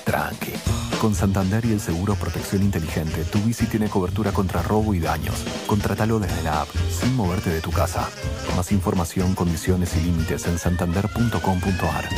Tranqui. 0.04 0.52
Con 1.00 1.14
Santander 1.14 1.64
y 1.64 1.72
el 1.72 1.80
seguro 1.80 2.14
Protección 2.16 2.62
Inteligente, 2.62 3.24
tu 3.24 3.38
bici 3.40 3.66
tiene 3.66 3.88
cobertura 3.88 4.32
contra 4.32 4.62
robo 4.62 4.94
y 4.94 5.00
daños. 5.00 5.44
Contratalo 5.66 6.18
desde 6.18 6.42
la 6.42 6.62
app, 6.62 6.68
sin 6.90 7.14
moverte 7.14 7.50
de 7.50 7.60
tu 7.60 7.70
casa. 7.70 8.08
Más 8.56 8.72
información, 8.72 9.34
condiciones 9.34 9.96
y 9.96 10.00
límites 10.00 10.46
en 10.46 10.58
santander.com.ar. 10.58 12.08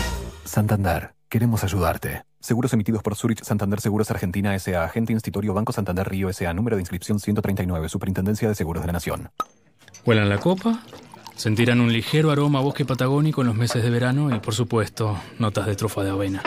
Santander, 0.45 1.15
queremos 1.29 1.63
ayudarte. 1.63 2.23
Seguros 2.41 2.73
emitidos 2.73 3.03
por 3.03 3.17
Zurich 3.17 3.45
Santander 3.45 3.81
Seguros 3.83 4.11
Argentina 4.11 4.55
S.A. 4.55 4.85
Agente 4.85 5.13
Institutorio 5.13 5.53
Banco 5.53 5.73
Santander 5.73 6.09
Río 6.09 6.31
S.A. 6.31 6.55
Número 6.55 6.77
de 6.77 6.83
inscripción 6.83 7.21
139. 7.21 7.89
Superintendencia 7.91 8.49
de 8.49 8.55
Seguros 8.55 8.83
de 8.83 8.87
la 8.87 8.95
Nación. 8.95 9.31
Huelan 10.07 10.31
la 10.31 10.39
copa, 10.39 10.83
sentirán 11.41 11.81
un 11.81 11.91
ligero 11.91 12.31
aroma 12.31 12.59
a 12.59 12.63
bosque 12.63 12.85
patagónico 12.85 13.41
en 13.41 13.47
los 13.47 13.57
meses 13.57 13.83
de 13.83 13.89
verano 13.89 14.35
y, 14.35 14.39
por 14.41 14.55
supuesto, 14.55 15.19
notas 15.39 15.67
de 15.67 15.75
trofa 15.75 16.05
de 16.05 16.11
avena. 16.11 16.43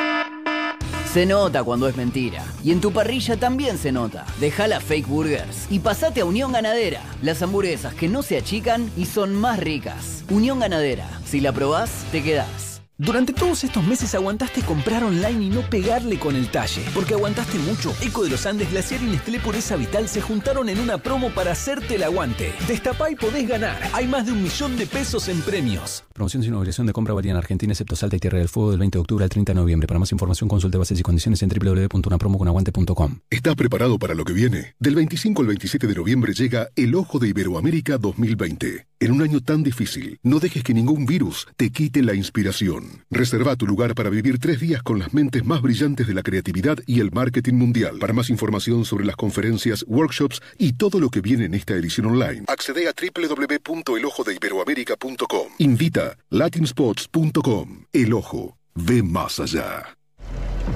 Se 1.11 1.25
nota 1.25 1.63
cuando 1.63 1.87
es 1.87 1.97
mentira. 1.97 2.43
Y 2.63 2.71
en 2.71 2.79
tu 2.79 2.91
parrilla 2.91 3.35
también 3.37 3.79
se 3.79 3.91
nota. 3.91 4.25
Deja 4.39 4.67
las 4.67 4.83
fake 4.83 5.07
burgers 5.07 5.65
y 5.71 5.79
pasate 5.79 6.21
a 6.21 6.25
Unión 6.25 6.51
Ganadera. 6.51 7.01
Las 7.23 7.41
hamburguesas 7.41 7.95
que 7.95 8.07
no 8.07 8.21
se 8.21 8.37
achican 8.37 8.91
y 8.95 9.05
son 9.05 9.35
más 9.35 9.59
ricas. 9.59 10.23
Unión 10.29 10.59
Ganadera. 10.59 11.09
Si 11.25 11.39
la 11.39 11.51
probás, 11.51 12.05
te 12.11 12.21
quedás. 12.21 12.72
Durante 12.99 13.33
todos 13.33 13.63
estos 13.63 13.83
meses 13.87 14.13
aguantaste 14.13 14.61
comprar 14.61 15.03
online 15.03 15.45
y 15.45 15.49
no 15.49 15.61
pegarle 15.61 16.19
con 16.19 16.35
el 16.35 16.49
talle. 16.49 16.83
Porque 16.93 17.15
aguantaste 17.15 17.57
mucho. 17.57 17.91
Eco 18.01 18.23
de 18.23 18.29
los 18.29 18.45
Andes, 18.45 18.69
Glaciar 18.69 19.01
y 19.01 19.05
Nestlé 19.05 19.39
Pureza 19.39 19.75
Vital 19.75 20.07
se 20.07 20.21
juntaron 20.21 20.69
en 20.69 20.79
una 20.79 20.99
promo 20.99 21.31
para 21.31 21.53
hacerte 21.53 21.95
el 21.95 22.03
aguante. 22.03 22.53
Destapá 22.67 23.09
y 23.09 23.15
podés 23.15 23.47
ganar. 23.47 23.81
Hay 23.93 24.07
más 24.07 24.27
de 24.27 24.31
un 24.31 24.43
millón 24.43 24.77
de 24.77 24.85
pesos 24.85 25.27
en 25.27 25.41
premios. 25.41 26.03
Promoción 26.13 26.43
sin 26.43 26.53
obligación 26.53 26.85
de 26.85 26.93
compra 26.93 27.15
varía 27.15 27.31
en 27.31 27.37
Argentina, 27.37 27.73
excepto 27.73 27.95
Salta 27.95 28.15
y 28.15 28.19
Tierra 28.19 28.37
del 28.37 28.47
Fuego 28.47 28.69
del 28.69 28.79
20 28.79 28.97
de 28.97 29.01
octubre 29.01 29.23
al 29.23 29.29
30 29.29 29.53
de 29.53 29.55
noviembre. 29.55 29.87
Para 29.87 29.99
más 29.99 30.11
información 30.11 30.47
consulte 30.47 30.77
bases 30.77 30.99
y 30.99 31.01
condiciones 31.01 31.41
en 31.41 31.49
www.unapromoconaguante.com. 31.49 33.19
¿Estás 33.31 33.55
preparado 33.55 33.97
para 33.97 34.13
lo 34.13 34.23
que 34.23 34.33
viene? 34.33 34.75
Del 34.79 34.93
25 34.93 35.41
al 35.41 35.47
27 35.47 35.87
de 35.87 35.95
noviembre 35.95 36.33
llega 36.33 36.69
El 36.75 36.93
Ojo 36.93 37.17
de 37.17 37.29
Iberoamérica 37.29 37.97
2020. 37.97 38.85
En 39.03 39.11
un 39.11 39.21
año 39.21 39.39
tan 39.41 39.61
difícil, 39.63 40.17
no 40.23 40.39
dejes 40.39 40.63
que 40.63 40.73
ningún 40.73 41.05
virus 41.05 41.45
te 41.57 41.71
quite 41.71 42.01
la 42.01 42.13
inspiración. 42.13 43.03
Reserva 43.11 43.57
tu 43.57 43.67
lugar 43.67 43.95
para 43.95 44.09
vivir 44.09 44.39
tres 44.39 44.61
días 44.61 44.81
con 44.81 44.97
las 44.97 45.13
mentes 45.13 45.43
más 45.43 45.61
brillantes 45.61 46.07
de 46.07 46.13
la 46.13 46.23
creatividad 46.23 46.77
y 46.87 47.01
el 47.01 47.11
marketing 47.11 47.55
mundial. 47.55 47.99
Para 47.99 48.13
más 48.13 48.29
información 48.29 48.85
sobre 48.85 49.03
las 49.03 49.17
conferencias, 49.17 49.83
workshops 49.89 50.41
y 50.57 50.77
todo 50.77 51.01
lo 51.01 51.09
que 51.09 51.19
viene 51.19 51.43
en 51.43 51.53
esta 51.53 51.73
edición 51.73 52.05
online, 52.05 52.45
accede 52.47 52.87
a 52.87 52.93
www.elojodeiberoamerica.com. 52.93 55.47
Invita 55.57 56.17
latinspots.com. 56.29 57.87
El 57.91 58.13
Ojo, 58.13 58.57
ve 58.73 59.03
más 59.03 59.41
allá. 59.41 59.97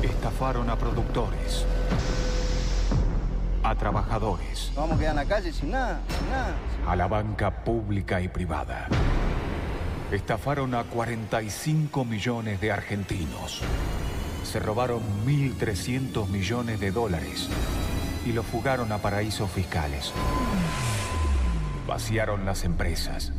Estafaron 0.04 0.70
a 0.70 0.78
productores, 0.78 1.66
a 3.69 3.75
trabajadores, 3.75 4.71
Vamos 4.75 4.95
a 4.95 4.99
quedar 4.99 5.12
en 5.12 5.15
la 5.17 5.25
calle 5.25 5.51
sin 5.51 5.71
nada, 5.71 5.99
sin 6.08 6.30
nada. 6.30 6.56
a 6.88 6.95
la 6.95 7.08
banca 7.08 7.51
pública 7.65 8.21
y 8.21 8.30
privada. 8.30 8.88
Estafaron 10.12 10.73
a 10.73 10.86
45 10.86 12.06
millones 12.06 12.62
de 12.62 12.71
argentinos. 12.71 13.62
Se 14.43 14.60
robaron 14.60 15.01
1.300 15.25 16.27
millones 16.30 16.80
de 16.80 16.91
dólares 16.91 17.49
y 18.25 18.32
lo 18.32 18.41
fugaron 18.43 18.89
a 18.93 18.99
paraísos 18.99 19.51
fiscales. 19.51 20.13
Vaciaron 21.86 22.45
las 22.45 22.63
empresas 22.63 23.34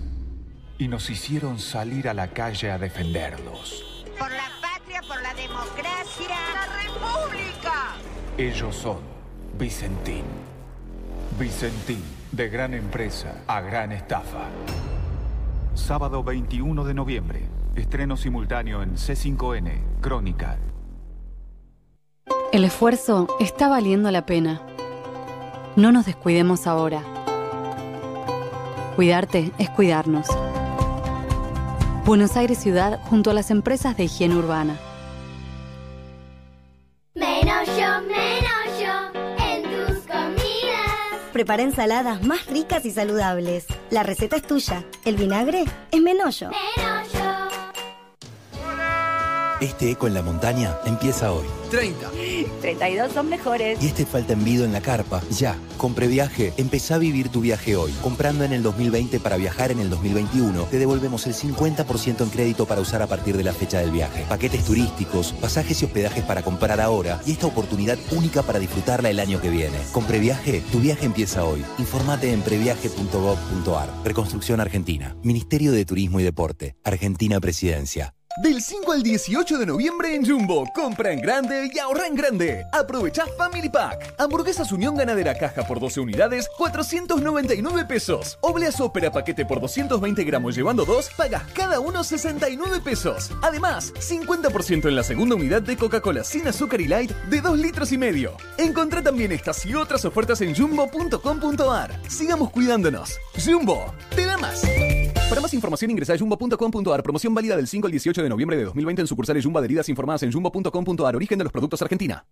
y 0.76 0.88
nos 0.88 1.08
hicieron 1.08 1.58
salir 1.58 2.06
a 2.06 2.12
la 2.12 2.28
calle 2.28 2.70
a 2.70 2.76
defenderlos. 2.78 4.04
Por 4.18 4.30
la 4.30 4.50
patria, 4.60 5.00
por 5.08 5.22
la 5.22 5.32
democracia. 5.32 6.36
¡La 6.54 6.82
república! 6.82 7.94
Ellos 8.36 8.76
son 8.76 9.17
Vicentín. 9.58 10.22
Vicentín, 11.36 12.00
de 12.30 12.48
gran 12.48 12.74
empresa 12.74 13.42
a 13.48 13.60
gran 13.60 13.90
estafa. 13.90 14.46
Sábado 15.74 16.22
21 16.22 16.84
de 16.84 16.94
noviembre. 16.94 17.42
Estreno 17.74 18.16
simultáneo 18.16 18.84
en 18.84 18.94
C5N, 18.94 20.00
Crónica. 20.00 20.58
El 22.52 22.62
esfuerzo 22.62 23.26
está 23.40 23.68
valiendo 23.68 24.08
la 24.12 24.26
pena. 24.26 24.62
No 25.74 25.90
nos 25.90 26.06
descuidemos 26.06 26.68
ahora. 26.68 27.02
Cuidarte 28.94 29.50
es 29.58 29.70
cuidarnos. 29.70 30.28
Buenos 32.04 32.36
Aires 32.36 32.58
Ciudad 32.58 33.00
junto 33.10 33.30
a 33.30 33.34
las 33.34 33.50
empresas 33.50 33.96
de 33.96 34.04
higiene 34.04 34.36
urbana. 34.36 34.78
Menos 37.14 37.66
yo, 37.66 38.00
menos 38.06 38.27
Prepara 41.38 41.62
ensaladas 41.62 42.20
más 42.24 42.46
ricas 42.46 42.84
y 42.84 42.90
saludables. 42.90 43.64
La 43.90 44.02
receta 44.02 44.34
es 44.34 44.42
tuya. 44.42 44.84
El 45.04 45.14
vinagre 45.14 45.66
es 45.92 46.00
Menollo. 46.00 46.50
Este 49.60 49.90
eco 49.90 50.06
en 50.06 50.14
la 50.14 50.22
montaña 50.22 50.76
empieza 50.86 51.32
hoy. 51.32 51.44
30. 51.70 52.10
32 52.60 53.12
son 53.12 53.28
mejores. 53.28 53.82
Y 53.82 53.88
este 53.88 54.06
falta 54.06 54.32
envido 54.32 54.64
en 54.64 54.72
la 54.72 54.80
carpa. 54.80 55.20
Ya, 55.30 55.56
con 55.76 55.94
Previaje, 55.94 56.52
empezá 56.56 56.94
a 56.94 56.98
vivir 56.98 57.28
tu 57.28 57.40
viaje 57.40 57.74
hoy. 57.74 57.92
Comprando 58.00 58.44
en 58.44 58.52
el 58.52 58.62
2020 58.62 59.18
para 59.18 59.36
viajar 59.36 59.72
en 59.72 59.80
el 59.80 59.90
2021, 59.90 60.64
te 60.64 60.78
devolvemos 60.78 61.26
el 61.26 61.34
50% 61.34 62.22
en 62.22 62.30
crédito 62.30 62.66
para 62.66 62.80
usar 62.80 63.02
a 63.02 63.08
partir 63.08 63.36
de 63.36 63.42
la 63.42 63.52
fecha 63.52 63.80
del 63.80 63.90
viaje. 63.90 64.24
Paquetes 64.28 64.64
turísticos, 64.64 65.32
pasajes 65.32 65.82
y 65.82 65.86
hospedajes 65.86 66.22
para 66.22 66.42
comprar 66.42 66.80
ahora 66.80 67.20
y 67.26 67.32
esta 67.32 67.48
oportunidad 67.48 67.98
única 68.12 68.44
para 68.44 68.60
disfrutarla 68.60 69.10
el 69.10 69.18
año 69.18 69.40
que 69.40 69.50
viene. 69.50 69.78
Con 69.92 70.04
Previaje, 70.04 70.62
tu 70.70 70.78
viaje 70.78 71.04
empieza 71.04 71.44
hoy. 71.44 71.64
Informate 71.78 72.32
en 72.32 72.42
previaje.gov.ar. 72.42 73.92
Reconstrucción 74.04 74.60
Argentina. 74.60 75.16
Ministerio 75.24 75.72
de 75.72 75.84
Turismo 75.84 76.20
y 76.20 76.22
Deporte. 76.22 76.76
Argentina 76.84 77.40
Presidencia. 77.40 78.14
Del 78.38 78.62
5 78.62 78.92
al 78.92 79.02
18 79.02 79.58
de 79.58 79.66
noviembre 79.66 80.14
en 80.14 80.24
Jumbo, 80.24 80.64
compra 80.72 81.12
en 81.12 81.20
grande 81.20 81.68
y 81.74 81.78
ahorra 81.80 82.06
en 82.06 82.14
grande. 82.14 82.64
Aprovecha 82.70 83.24
Family 83.36 83.68
Pack. 83.68 84.14
Hamburguesas 84.16 84.70
Unión 84.70 84.96
Ganadera 84.96 85.34
caja 85.34 85.66
por 85.66 85.80
12 85.80 85.98
unidades, 85.98 86.48
499 86.56 87.84
pesos. 87.86 88.38
Obleas 88.40 88.80
Ópera 88.80 89.10
paquete 89.10 89.44
por 89.44 89.60
220 89.60 90.22
gramos 90.22 90.54
llevando 90.54 90.84
dos, 90.84 91.10
pagas 91.16 91.42
cada 91.52 91.80
uno 91.80 92.04
69 92.04 92.78
pesos. 92.80 93.32
Además, 93.42 93.92
50% 93.94 94.86
en 94.86 94.94
la 94.94 95.02
segunda 95.02 95.34
unidad 95.34 95.62
de 95.62 95.76
Coca-Cola 95.76 96.22
sin 96.22 96.46
azúcar 96.46 96.80
y 96.80 96.86
light 96.86 97.10
de 97.28 97.40
2 97.40 97.58
litros 97.58 97.90
y 97.90 97.98
medio. 97.98 98.36
Encontrá 98.56 99.02
también 99.02 99.32
estas 99.32 99.66
y 99.66 99.74
otras 99.74 100.04
ofertas 100.04 100.40
en 100.42 100.54
jumbo.com.ar. 100.54 102.00
Sigamos 102.08 102.50
cuidándonos. 102.50 103.18
Jumbo, 103.44 103.92
te 104.14 104.26
da 104.26 104.38
más. 104.38 104.62
Para 105.28 105.42
más 105.42 105.52
información 105.52 105.90
ingresa 105.90 106.14
a 106.14 106.18
jumbo.com.ar. 106.18 107.02
Promoción 107.02 107.34
válida 107.34 107.54
del 107.56 107.68
5 107.68 107.86
al 107.86 107.90
18 107.90 108.22
de 108.22 108.28
noviembre 108.30 108.56
de 108.56 108.64
2020 108.64 109.02
en 109.02 109.06
sucursales 109.06 109.44
Jumbo 109.44 109.58
adheridas 109.58 109.88
informadas 109.90 110.22
en 110.22 110.32
jumbo.com.ar. 110.32 111.16
Origen 111.16 111.38
de 111.38 111.44
los 111.44 111.52
productos 111.52 111.82
Argentina. 111.82 112.24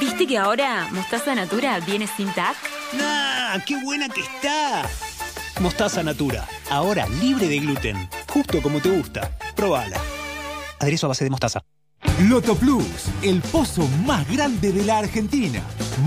¿Viste 0.00 0.26
que 0.28 0.38
ahora 0.38 0.88
Mostaza 0.92 1.34
Natura 1.34 1.80
viene 1.80 2.06
sin 2.06 2.32
TAC? 2.32 2.56
¡Nah! 2.96 3.58
¡Qué 3.66 3.82
buena 3.82 4.08
que 4.08 4.20
está! 4.20 4.88
Mostaza 5.60 6.04
Natura, 6.04 6.46
ahora 6.70 7.08
libre 7.20 7.48
de 7.48 7.58
gluten, 7.58 8.08
justo 8.28 8.62
como 8.62 8.78
te 8.78 8.90
gusta. 8.90 9.36
Probala. 9.56 10.00
Aderezo 10.78 11.06
a 11.06 11.08
base 11.08 11.24
de 11.24 11.30
mostaza. 11.30 11.62
Loto 12.28 12.56
Plus, 12.56 13.06
el 13.22 13.40
pozo 13.40 13.86
más 14.04 14.28
grande 14.30 14.72
de 14.72 14.84
la 14.84 14.98
Argentina. 14.98 15.62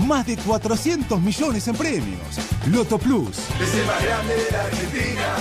Más 0.06 0.26
de 0.26 0.36
400 0.36 1.20
millones 1.20 1.68
en 1.68 1.76
premios. 1.76 2.38
Loto 2.70 2.98
Plus. 2.98 3.38
Es 3.60 3.74
el 3.74 3.86
más 3.86 4.04
grande 4.04 4.34
de 4.34 4.50
la 4.50 4.62
Argentina. 4.62 5.36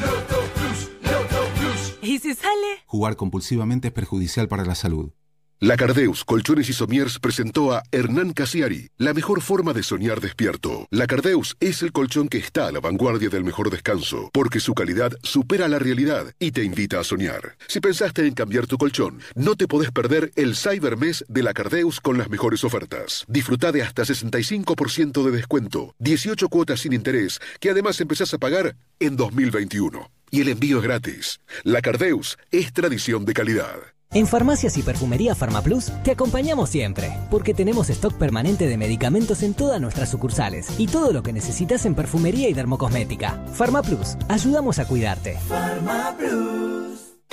Loto 0.00 0.42
Plus, 0.54 0.90
Loto 1.02 1.48
Plus. 1.58 1.98
¿Y 2.02 2.18
si 2.18 2.34
sale? 2.34 2.82
Jugar 2.86 3.16
compulsivamente 3.16 3.88
es 3.88 3.94
perjudicial 3.94 4.48
para 4.48 4.64
la 4.64 4.74
salud. 4.74 5.12
La 5.60 5.76
Cardeus 5.76 6.24
Colchones 6.24 6.68
y 6.68 6.72
Somiers 6.72 7.18
presentó 7.18 7.72
a 7.72 7.82
Hernán 7.90 8.32
Casiari, 8.32 8.90
la 8.96 9.12
mejor 9.12 9.40
forma 9.40 9.72
de 9.72 9.82
soñar 9.82 10.20
despierto. 10.20 10.86
La 10.92 11.08
Cardeus 11.08 11.56
es 11.58 11.82
el 11.82 11.90
colchón 11.90 12.28
que 12.28 12.38
está 12.38 12.68
a 12.68 12.70
la 12.70 12.78
vanguardia 12.78 13.28
del 13.28 13.42
mejor 13.42 13.68
descanso, 13.68 14.30
porque 14.32 14.60
su 14.60 14.72
calidad 14.74 15.14
supera 15.24 15.66
la 15.66 15.80
realidad 15.80 16.32
y 16.38 16.52
te 16.52 16.62
invita 16.62 17.00
a 17.00 17.04
soñar. 17.04 17.56
Si 17.66 17.80
pensaste 17.80 18.24
en 18.24 18.34
cambiar 18.34 18.68
tu 18.68 18.78
colchón, 18.78 19.18
no 19.34 19.56
te 19.56 19.66
podés 19.66 19.90
perder 19.90 20.30
el 20.36 20.54
Cybermes 20.54 21.24
de 21.26 21.42
la 21.42 21.52
Cardeus 21.54 22.00
con 22.00 22.18
las 22.18 22.30
mejores 22.30 22.62
ofertas. 22.62 23.24
Disfruta 23.26 23.72
de 23.72 23.82
hasta 23.82 24.04
65% 24.04 25.24
de 25.24 25.30
descuento, 25.32 25.92
18 25.98 26.48
cuotas 26.50 26.78
sin 26.82 26.92
interés, 26.92 27.40
que 27.58 27.70
además 27.70 28.00
empezás 28.00 28.32
a 28.32 28.38
pagar 28.38 28.76
en 29.00 29.16
2021. 29.16 30.08
Y 30.30 30.40
el 30.40 30.50
envío 30.50 30.76
es 30.76 30.84
gratis. 30.84 31.40
La 31.64 31.82
Cardeus 31.82 32.38
es 32.52 32.72
tradición 32.72 33.24
de 33.24 33.34
calidad. 33.34 33.97
En 34.10 34.26
Farmacias 34.26 34.78
y 34.78 34.82
Perfumería 34.82 35.34
Farmaplus 35.34 35.92
te 36.02 36.12
acompañamos 36.12 36.70
siempre, 36.70 37.14
porque 37.30 37.52
tenemos 37.52 37.90
stock 37.90 38.14
permanente 38.14 38.66
de 38.66 38.78
medicamentos 38.78 39.42
en 39.42 39.52
todas 39.52 39.82
nuestras 39.82 40.08
sucursales 40.08 40.68
y 40.78 40.86
todo 40.86 41.12
lo 41.12 41.22
que 41.22 41.34
necesitas 41.34 41.84
en 41.84 41.94
perfumería 41.94 42.48
y 42.48 42.54
dermocosmética. 42.54 43.44
Farmaplus, 43.52 44.16
ayudamos 44.28 44.78
a 44.78 44.86
cuidarte. 44.86 45.36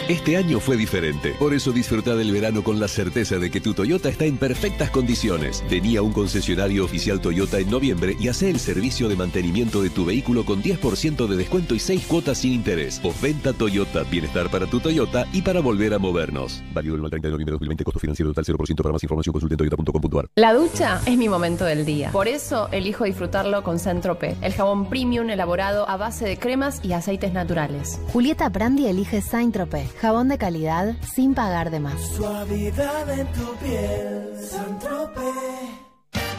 Este 0.07 0.37
año 0.37 0.59
fue 0.59 0.77
diferente, 0.77 1.31
por 1.39 1.55
eso 1.55 1.71
disfruta 1.71 2.15
del 2.15 2.31
verano 2.31 2.63
con 2.63 2.79
la 2.79 2.87
certeza 2.87 3.39
de 3.39 3.49
que 3.49 3.59
tu 3.59 3.73
Toyota 3.73 4.07
está 4.07 4.25
en 4.25 4.37
perfectas 4.37 4.91
condiciones. 4.91 5.63
Vení 5.67 5.97
a 5.97 6.03
un 6.03 6.13
concesionario 6.13 6.85
oficial 6.85 7.19
Toyota 7.19 7.57
en 7.57 7.71
noviembre 7.71 8.15
y 8.19 8.27
hace 8.27 8.51
el 8.51 8.59
servicio 8.59 9.09
de 9.09 9.15
mantenimiento 9.15 9.81
de 9.81 9.89
tu 9.89 10.05
vehículo 10.05 10.45
con 10.45 10.61
10% 10.61 11.25
de 11.25 11.37
descuento 11.37 11.73
y 11.73 11.79
6 11.79 12.05
cuotas 12.05 12.37
sin 12.37 12.53
interés. 12.53 13.01
Venta 13.19 13.51
Toyota, 13.53 14.03
bienestar 14.03 14.51
para 14.51 14.67
tu 14.67 14.79
Toyota 14.79 15.25
y 15.33 15.41
para 15.41 15.59
volver 15.59 15.95
a 15.95 15.97
movernos. 15.97 16.61
Válido 16.71 16.97
del 16.97 17.09
30 17.09 17.27
de 17.27 17.31
noviembre 17.31 17.51
de 17.51 17.55
2020, 17.55 17.83
costo 17.83 17.99
financiero 17.99 18.31
total 18.31 18.45
0%. 18.45 18.83
Para 18.83 18.93
más 18.93 19.01
información 19.01 19.33
consulte 19.33 19.57
toyota.com.ar. 19.57 20.29
La 20.35 20.53
ducha 20.53 21.01
es 21.07 21.17
mi 21.17 21.29
momento 21.29 21.65
del 21.65 21.83
día. 21.83 22.11
Por 22.11 22.27
eso 22.27 22.69
elijo 22.71 23.05
disfrutarlo 23.05 23.63
con 23.63 23.79
Centrope, 23.79 24.35
el 24.43 24.53
jabón 24.53 24.87
premium 24.87 25.31
elaborado 25.31 25.89
a 25.89 25.97
base 25.97 26.25
de 26.25 26.37
cremas 26.37 26.79
y 26.83 26.93
aceites 26.93 27.33
naturales. 27.33 27.99
Julieta 28.13 28.49
Brandi 28.49 28.85
elige 28.85 29.21
Saint-Tropez, 29.21 29.84
jabón 30.01 30.27
de 30.29 30.37
calidad 30.37 30.95
sin 31.13 31.33
pagar 31.33 31.71
de 31.71 31.79
más. 31.79 31.99
Suavidad 32.15 33.09
en 33.09 33.27
tu 33.33 33.55
piel, 33.57 34.35
Saint-Tropez. 34.49 35.85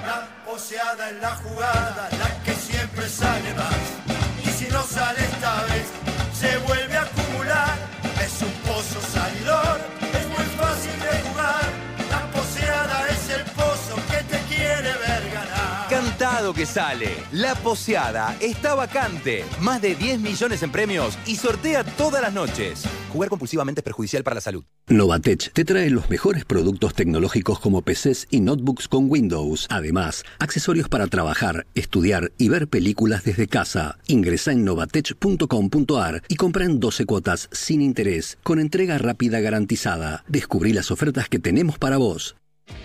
La 0.07 0.29
poseada 0.47 1.11
en 1.11 1.21
la 1.21 1.35
jugada, 1.37 2.09
la 2.19 2.43
que 2.45 2.53
siempre 2.53 3.09
sale 3.09 3.55
más. 3.55 4.45
Y 4.45 4.49
si 4.51 4.73
no 4.73 4.83
sale 4.83 5.21
esta 5.21 5.65
vez, 5.65 5.87
se 6.33 6.59
vuelve 6.59 6.97
a 6.97 7.26
Que 16.53 16.67
sale. 16.67 17.11
La 17.33 17.55
poseada 17.57 18.37
está 18.41 18.75
vacante. 18.75 19.45
Más 19.61 19.83
de 19.83 19.95
10 19.95 20.21
millones 20.21 20.63
en 20.63 20.71
premios 20.71 21.19
y 21.27 21.37
sortea 21.37 21.83
todas 21.83 22.23
las 22.23 22.33
noches. 22.33 22.85
Jugar 23.13 23.29
compulsivamente 23.29 23.81
es 23.81 23.85
perjudicial 23.85 24.23
para 24.23 24.35
la 24.35 24.41
salud. 24.41 24.65
Novatech 24.89 25.53
te 25.53 25.65
trae 25.65 25.91
los 25.91 26.09
mejores 26.09 26.45
productos 26.45 26.95
tecnológicos 26.95 27.59
como 27.59 27.83
PCs 27.83 28.29
y 28.31 28.41
notebooks 28.41 28.87
con 28.87 29.11
Windows. 29.11 29.67
Además, 29.71 30.25
accesorios 30.39 30.89
para 30.89 31.09
trabajar, 31.09 31.67
estudiar 31.75 32.31
y 32.39 32.49
ver 32.49 32.69
películas 32.69 33.25
desde 33.25 33.49
casa. 33.49 33.99
Ingresa 34.07 34.53
en 34.53 34.65
novatech.com.ar 34.65 36.23
y 36.29 36.37
compra 36.37 36.65
en 36.65 36.79
12 36.79 37.07
cuotas 37.07 37.49
sin 37.51 37.83
interés, 37.83 38.39
con 38.45 38.61
entrega 38.61 38.99
rápida 38.99 39.41
garantizada. 39.41 40.25
Descubrí 40.29 40.73
las 40.73 40.91
ofertas 40.91 41.29
que 41.29 41.41
tenemos 41.41 41.79
para 41.79 41.97
vos. 41.97 42.37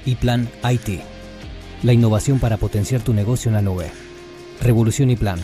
Y 0.06 0.16
Plan 0.16 0.50
IT. 0.64 1.21
La 1.84 1.94
innovación 1.94 2.40
para 2.40 2.58
potenciar 2.58 3.02
tu 3.02 3.14
negocio 3.14 3.48
en 3.50 3.56
la 3.56 3.62
nube. 3.62 3.92
Revolución 4.62 5.10
y 5.10 5.16
Plan. 5.16 5.40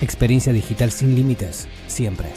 Experiencia 0.00 0.52
digital 0.52 0.90
sin 0.90 1.14
límites, 1.14 1.68
siempre. 1.86 2.32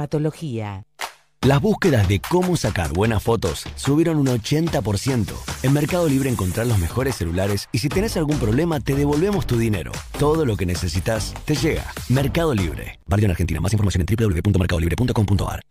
Las 1.43 1.61
búsquedas 1.61 2.07
de 2.07 2.21
cómo 2.21 2.57
sacar 2.57 2.93
buenas 2.93 3.21
fotos 3.21 3.65
subieron 3.75 4.17
un 4.19 4.29
80%. 4.29 5.27
En 5.65 5.73
Mercado 5.73 6.09
Libre 6.09 6.31
encontrás 6.31 6.69
los 6.69 6.79
mejores 6.79 7.17
celulares 7.17 7.69
y 7.73 7.79
si 7.79 7.89
tenés 7.89 8.17
algún 8.17 8.39
problema 8.39 8.79
te 8.79 8.95
devolvemos 8.95 9.45
tu 9.45 9.59
dinero. 9.59 9.91
Todo 10.21 10.47
lo 10.47 10.57
que 10.57 10.67
necesitas 10.67 11.35
te 11.45 11.57
llega. 11.57 11.93
Mercado 12.09 12.55
Libre. 12.55 13.01
Válido 13.07 13.27
en 13.27 13.31
Argentina. 13.33 13.61
Más 13.61 13.73
información 13.73 14.05
en 14.09 14.17
www.mercadolibre.com.ar. 14.17 15.63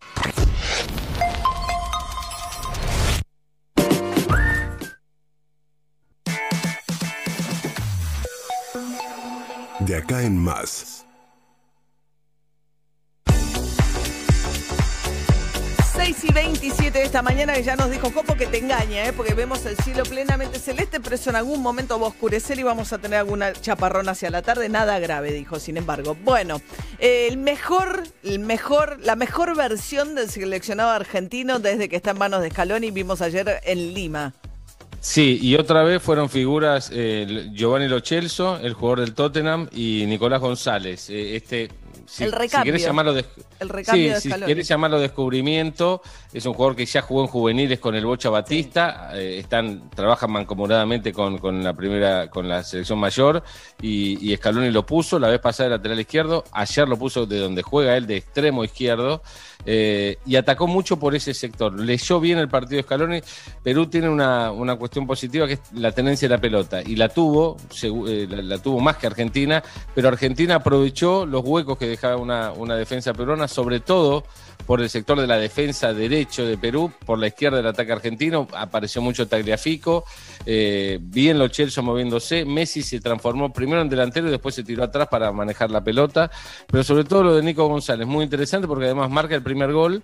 De 9.80 9.96
acá 9.96 10.22
en 10.22 10.36
más. 10.36 11.01
6 16.04 16.24
y 16.24 16.32
27 16.32 16.98
de 16.98 17.04
esta 17.04 17.22
mañana 17.22 17.54
que 17.54 17.62
ya 17.62 17.76
nos 17.76 17.88
dijo 17.88 18.12
Copo 18.12 18.34
que 18.34 18.46
te 18.46 18.58
engaña, 18.58 19.06
¿eh? 19.06 19.12
porque 19.12 19.34
vemos 19.34 19.64
el 19.66 19.76
cielo 19.76 20.02
plenamente 20.02 20.58
celeste, 20.58 20.98
pero 20.98 21.14
eso 21.14 21.30
en 21.30 21.36
algún 21.36 21.62
momento 21.62 21.96
va 22.00 22.06
a 22.06 22.08
oscurecer 22.08 22.58
y 22.58 22.64
vamos 22.64 22.92
a 22.92 22.98
tener 22.98 23.20
alguna 23.20 23.52
chaparrón 23.52 24.08
hacia 24.08 24.28
la 24.28 24.42
tarde. 24.42 24.68
Nada 24.68 24.98
grave, 24.98 25.30
dijo, 25.30 25.60
sin 25.60 25.76
embargo. 25.76 26.16
Bueno, 26.24 26.60
eh, 26.98 27.28
el 27.30 27.36
mejor, 27.36 28.02
el 28.24 28.40
mejor, 28.40 28.98
la 29.00 29.14
mejor 29.14 29.56
versión 29.56 30.16
del 30.16 30.28
seleccionado 30.28 30.90
argentino 30.90 31.60
desde 31.60 31.88
que 31.88 31.94
está 31.94 32.10
en 32.10 32.18
manos 32.18 32.42
de 32.42 32.50
Scaloni 32.50 32.90
vimos 32.90 33.22
ayer 33.22 33.60
en 33.62 33.94
Lima. 33.94 34.34
Sí, 34.98 35.38
y 35.40 35.54
otra 35.54 35.84
vez 35.84 36.02
fueron 36.02 36.28
figuras 36.28 36.90
eh, 36.92 37.48
Giovanni 37.52 37.86
Lochelso, 37.86 38.56
el 38.58 38.72
jugador 38.72 39.00
del 39.00 39.14
Tottenham, 39.14 39.68
y 39.72 40.04
Nicolás 40.06 40.40
González. 40.40 41.10
Eh, 41.10 41.36
este 41.36 41.70
si, 42.06 42.24
el 42.24 42.32
recambio. 42.32 42.60
Si 42.60 42.66
querés 42.66 42.82
llamarlo 42.84 43.14
de, 43.14 43.24
el 43.60 43.68
recambio 43.68 44.20
sí, 44.20 44.30
si 44.30 44.40
querés 44.40 44.68
llamarlo 44.68 45.00
descubrimiento, 45.00 46.02
es 46.32 46.46
un 46.46 46.54
jugador 46.54 46.76
que 46.76 46.86
ya 46.86 47.02
jugó 47.02 47.22
en 47.22 47.28
juveniles 47.28 47.78
con 47.78 47.94
el 47.94 48.04
Bocha 48.04 48.30
Batista, 48.30 49.10
eh, 49.14 49.38
están, 49.38 49.90
trabajan 49.90 50.30
mancomunadamente 50.30 51.12
con, 51.12 51.38
con, 51.38 51.62
la 51.62 51.74
primera, 51.74 52.28
con 52.30 52.48
la 52.48 52.62
selección 52.64 52.98
mayor, 52.98 53.42
y, 53.80 54.32
y 54.32 54.36
Scaloni 54.36 54.70
lo 54.70 54.86
puso 54.86 55.18
la 55.18 55.28
vez 55.28 55.40
pasada 55.40 55.70
de 55.70 55.76
lateral 55.76 56.00
izquierdo, 56.00 56.44
ayer 56.52 56.88
lo 56.88 56.96
puso 56.96 57.26
de 57.26 57.38
donde 57.38 57.62
juega 57.62 57.96
él, 57.96 58.06
de 58.06 58.16
extremo 58.16 58.64
izquierdo, 58.64 59.22
eh, 59.64 60.18
y 60.26 60.36
atacó 60.36 60.66
mucho 60.66 60.98
por 60.98 61.14
ese 61.14 61.34
sector. 61.34 61.78
Leyó 61.78 62.18
bien 62.18 62.38
el 62.38 62.48
partido 62.48 62.78
de 62.78 62.82
Scaloni. 62.82 63.20
Perú 63.62 63.86
tiene 63.86 64.08
una, 64.08 64.50
una 64.50 64.74
cuestión 64.74 65.06
positiva 65.06 65.46
que 65.46 65.52
es 65.54 65.60
la 65.74 65.92
tenencia 65.92 66.28
de 66.28 66.34
la 66.34 66.40
pelota, 66.40 66.82
y 66.82 66.96
la 66.96 67.08
tuvo, 67.08 67.56
eh, 67.82 68.26
la, 68.28 68.42
la, 68.42 68.58
tuvo 68.58 68.80
más 68.80 68.96
que 68.96 69.06
Argentina, 69.06 69.62
pero 69.94 70.08
Argentina 70.08 70.56
aprovechó 70.56 71.26
los 71.26 71.42
huecos 71.44 71.78
que 71.78 71.86
dejaba 71.92 72.16
una, 72.16 72.52
una 72.52 72.76
defensa 72.76 73.14
peruana, 73.14 73.48
sobre 73.48 73.80
todo 73.80 74.24
por 74.66 74.80
el 74.80 74.88
sector 74.88 75.20
de 75.20 75.26
la 75.26 75.36
defensa 75.38 75.92
derecho 75.92 76.46
de 76.46 76.56
Perú, 76.56 76.92
por 77.04 77.18
la 77.18 77.26
izquierda 77.26 77.58
del 77.58 77.66
ataque 77.66 77.92
argentino, 77.92 78.46
apareció 78.54 79.02
mucho 79.02 79.26
Tagliafico, 79.26 80.04
eh, 80.46 80.98
bien 81.00 81.38
Lo 81.38 81.48
Celso 81.48 81.82
moviéndose, 81.82 82.44
Messi 82.44 82.82
se 82.82 83.00
transformó 83.00 83.52
primero 83.52 83.80
en 83.80 83.88
delantero 83.88 84.28
y 84.28 84.30
después 84.30 84.54
se 84.54 84.62
tiró 84.62 84.84
atrás 84.84 85.08
para 85.08 85.32
manejar 85.32 85.70
la 85.70 85.82
pelota, 85.82 86.30
pero 86.66 86.84
sobre 86.84 87.04
todo 87.04 87.22
lo 87.22 87.34
de 87.34 87.42
Nico 87.42 87.66
González, 87.66 88.06
muy 88.06 88.24
interesante 88.24 88.68
porque 88.68 88.86
además 88.86 89.10
marca 89.10 89.34
el 89.34 89.42
primer 89.42 89.72
gol, 89.72 90.02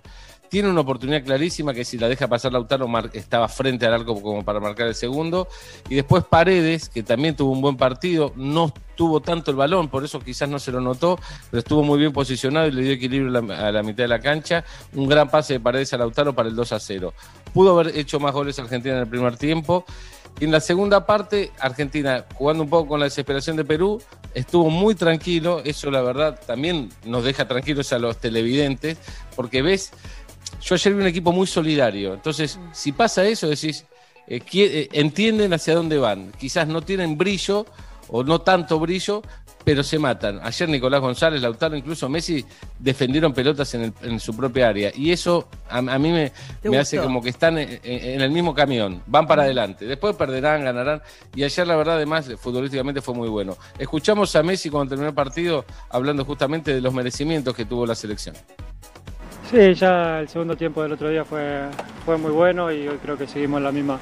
tiene 0.49 0.69
una 0.69 0.81
oportunidad 0.81 1.23
clarísima 1.23 1.73
que 1.73 1.85
si 1.85 1.97
la 1.97 2.07
deja 2.07 2.27
pasar 2.27 2.51
Lautaro 2.51 2.87
estaba 3.13 3.47
frente 3.47 3.85
al 3.85 3.93
arco 3.93 4.21
como 4.21 4.43
para 4.43 4.59
marcar 4.59 4.87
el 4.87 4.95
segundo. 4.95 5.47
Y 5.89 5.95
después 5.95 6.23
Paredes, 6.23 6.89
que 6.89 7.03
también 7.03 7.35
tuvo 7.35 7.51
un 7.51 7.61
buen 7.61 7.77
partido, 7.77 8.33
no 8.35 8.73
tuvo 8.95 9.21
tanto 9.21 9.51
el 9.51 9.57
balón, 9.57 9.87
por 9.87 10.03
eso 10.03 10.19
quizás 10.19 10.49
no 10.49 10.59
se 10.59 10.71
lo 10.71 10.81
notó, 10.81 11.17
pero 11.49 11.59
estuvo 11.59 11.83
muy 11.83 11.99
bien 11.99 12.11
posicionado 12.11 12.67
y 12.67 12.71
le 12.71 12.81
dio 12.81 12.91
equilibrio 12.91 13.29
a 13.37 13.71
la, 13.71 13.83
mitad 13.83 14.03
de 14.03 14.07
la 14.09 14.19
cancha. 14.19 14.65
Un 14.93 15.07
gran 15.07 15.29
pase 15.29 15.53
de 15.53 15.59
Paredes 15.59 15.93
a 15.93 15.97
Lautaro 15.97 16.33
para 16.33 16.49
el 16.49 16.55
2 16.55 16.73
a 16.73 16.79
0. 16.79 17.13
Pudo 17.53 17.79
haber 17.79 17.97
hecho 17.97 18.19
más 18.19 18.33
goles 18.33 18.59
Argentina 18.59 18.95
en 18.95 19.01
el 19.01 19.07
primer 19.07 19.37
tiempo. 19.37 19.85
Y 20.39 20.45
en 20.45 20.51
la 20.51 20.61
segunda 20.61 21.05
parte, 21.05 21.51
Argentina, 21.59 22.25
jugando 22.33 22.63
un 22.63 22.69
poco 22.69 22.89
con 22.89 22.99
la 22.99 23.05
desesperación 23.05 23.57
de 23.57 23.65
Perú, 23.65 24.01
estuvo 24.33 24.69
muy 24.69 24.95
tranquilo. 24.95 25.61
Eso, 25.65 25.91
la 25.91 26.01
verdad, 26.01 26.39
también 26.45 26.89
nos 27.05 27.23
deja 27.23 27.47
tranquilos 27.47 27.91
a 27.91 27.99
los 27.99 28.17
televidentes, 28.17 28.97
porque 29.35 29.61
ves, 29.61 29.91
yo 30.61 30.75
ayer 30.75 30.93
vi 30.93 31.01
un 31.01 31.07
equipo 31.07 31.31
muy 31.31 31.47
solidario. 31.47 32.13
Entonces, 32.13 32.59
si 32.73 32.91
pasa 32.91 33.25
eso, 33.25 33.47
decís, 33.47 33.85
eh, 34.27 34.41
eh, 34.53 34.89
entienden 34.93 35.53
hacia 35.53 35.75
dónde 35.75 35.97
van. 35.97 36.31
Quizás 36.39 36.67
no 36.67 36.81
tienen 36.81 37.17
brillo 37.17 37.65
o 38.09 38.23
no 38.23 38.41
tanto 38.41 38.79
brillo, 38.79 39.21
pero 39.63 39.83
se 39.83 39.99
matan. 39.99 40.39
Ayer 40.43 40.69
Nicolás 40.69 41.01
González, 41.01 41.41
Lautaro, 41.41 41.75
incluso 41.75 42.09
Messi 42.09 42.43
defendieron 42.77 43.33
pelotas 43.33 43.73
en, 43.73 43.83
el, 43.83 43.93
en 44.01 44.19
su 44.19 44.35
propia 44.35 44.69
área. 44.69 44.91
Y 44.95 45.11
eso 45.11 45.47
a, 45.69 45.77
a 45.77 45.99
mí 45.99 46.11
me, 46.11 46.31
me 46.63 46.77
hace 46.77 46.97
como 46.97 47.21
que 47.21 47.29
están 47.29 47.57
en, 47.57 47.79
en, 47.83 48.21
el 48.21 48.31
mismo 48.31 48.53
camión, 48.53 49.03
van 49.05 49.27
para 49.27 49.43
adelante. 49.43 49.85
Después 49.85 50.15
perderán, 50.15 50.63
ganarán. 50.63 51.01
Y 51.35 51.43
ayer, 51.43 51.67
la 51.67 51.75
verdad, 51.75 51.95
además, 51.95 52.29
futbolísticamente 52.39 53.01
fue 53.01 53.13
muy 53.13 53.29
bueno. 53.29 53.57
Escuchamos 53.77 54.35
a 54.35 54.43
Messi 54.43 54.69
cuando 54.69 54.89
terminó 54.89 55.09
el 55.09 55.15
partido 55.15 55.65
hablando 55.89 56.25
justamente 56.25 56.73
de 56.73 56.81
los 56.81 56.93
merecimientos 56.93 57.55
que 57.55 57.65
tuvo 57.65 57.85
la 57.85 57.95
selección. 57.95 58.35
Sí, 59.49 59.73
ya 59.73 60.19
el 60.19 60.29
segundo 60.29 60.55
tiempo 60.55 60.83
del 60.83 60.91
otro 60.91 61.09
día 61.09 61.25
fue, 61.25 61.61
fue 62.05 62.17
muy 62.17 62.29
bueno 62.29 62.71
y 62.71 62.87
hoy 62.87 62.97
creo 63.01 63.17
que 63.17 63.25
seguimos 63.25 63.57
en 63.57 63.63
la 63.63 63.71
misma 63.71 63.97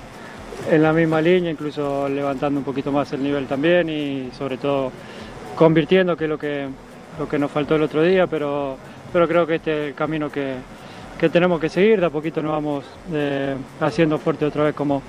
en 0.69 0.83
la 0.83 0.91
misma 0.91 1.21
línea, 1.21 1.49
incluso 1.49 2.09
levantando 2.09 2.59
un 2.59 2.65
poquito 2.65 2.91
más 2.91 3.13
el 3.13 3.23
nivel 3.23 3.47
también 3.47 3.89
y 3.89 4.29
sobre 4.37 4.57
todo 4.57 4.91
convirtiendo, 5.55 6.17
que 6.17 6.25
es 6.25 6.29
lo 6.29 6.37
que, 6.37 6.67
lo 7.17 7.29
que 7.29 7.39
nos 7.39 7.49
faltó 7.49 7.75
el 7.75 7.83
otro 7.83 8.03
día, 8.03 8.27
pero, 8.27 8.75
pero 9.13 9.25
creo 9.25 9.47
que 9.47 9.55
este 9.55 9.71
es 9.71 9.87
el 9.89 9.95
camino 9.95 10.29
que, 10.29 10.55
que 11.17 11.29
tenemos 11.29 11.61
que 11.61 11.69
seguir, 11.69 12.01
de 12.01 12.07
a 12.07 12.09
poquito 12.09 12.41
nos 12.41 12.51
vamos 12.51 12.85
eh, 13.13 13.55
haciendo 13.79 14.17
fuerte 14.17 14.43
otra 14.43 14.65
vez 14.65 14.75
como, 14.75 15.01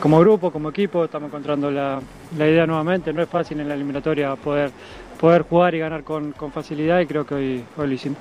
como 0.00 0.18
grupo, 0.20 0.50
como 0.50 0.70
equipo, 0.70 1.04
estamos 1.04 1.28
encontrando 1.28 1.70
la, 1.70 2.00
la, 2.38 2.48
idea 2.48 2.66
nuevamente, 2.66 3.12
no 3.12 3.20
es 3.20 3.28
fácil 3.28 3.60
en 3.60 3.68
la 3.68 3.74
eliminatoria 3.74 4.34
poder, 4.36 4.70
poder 5.20 5.42
jugar 5.42 5.74
y 5.74 5.80
ganar 5.80 6.04
con, 6.04 6.32
con 6.32 6.52
facilidad 6.52 7.00
y 7.00 7.06
creo 7.06 7.26
que 7.26 7.34
hoy, 7.34 7.64
hoy 7.76 7.86
lo 7.86 7.92
hicimos. 7.92 8.18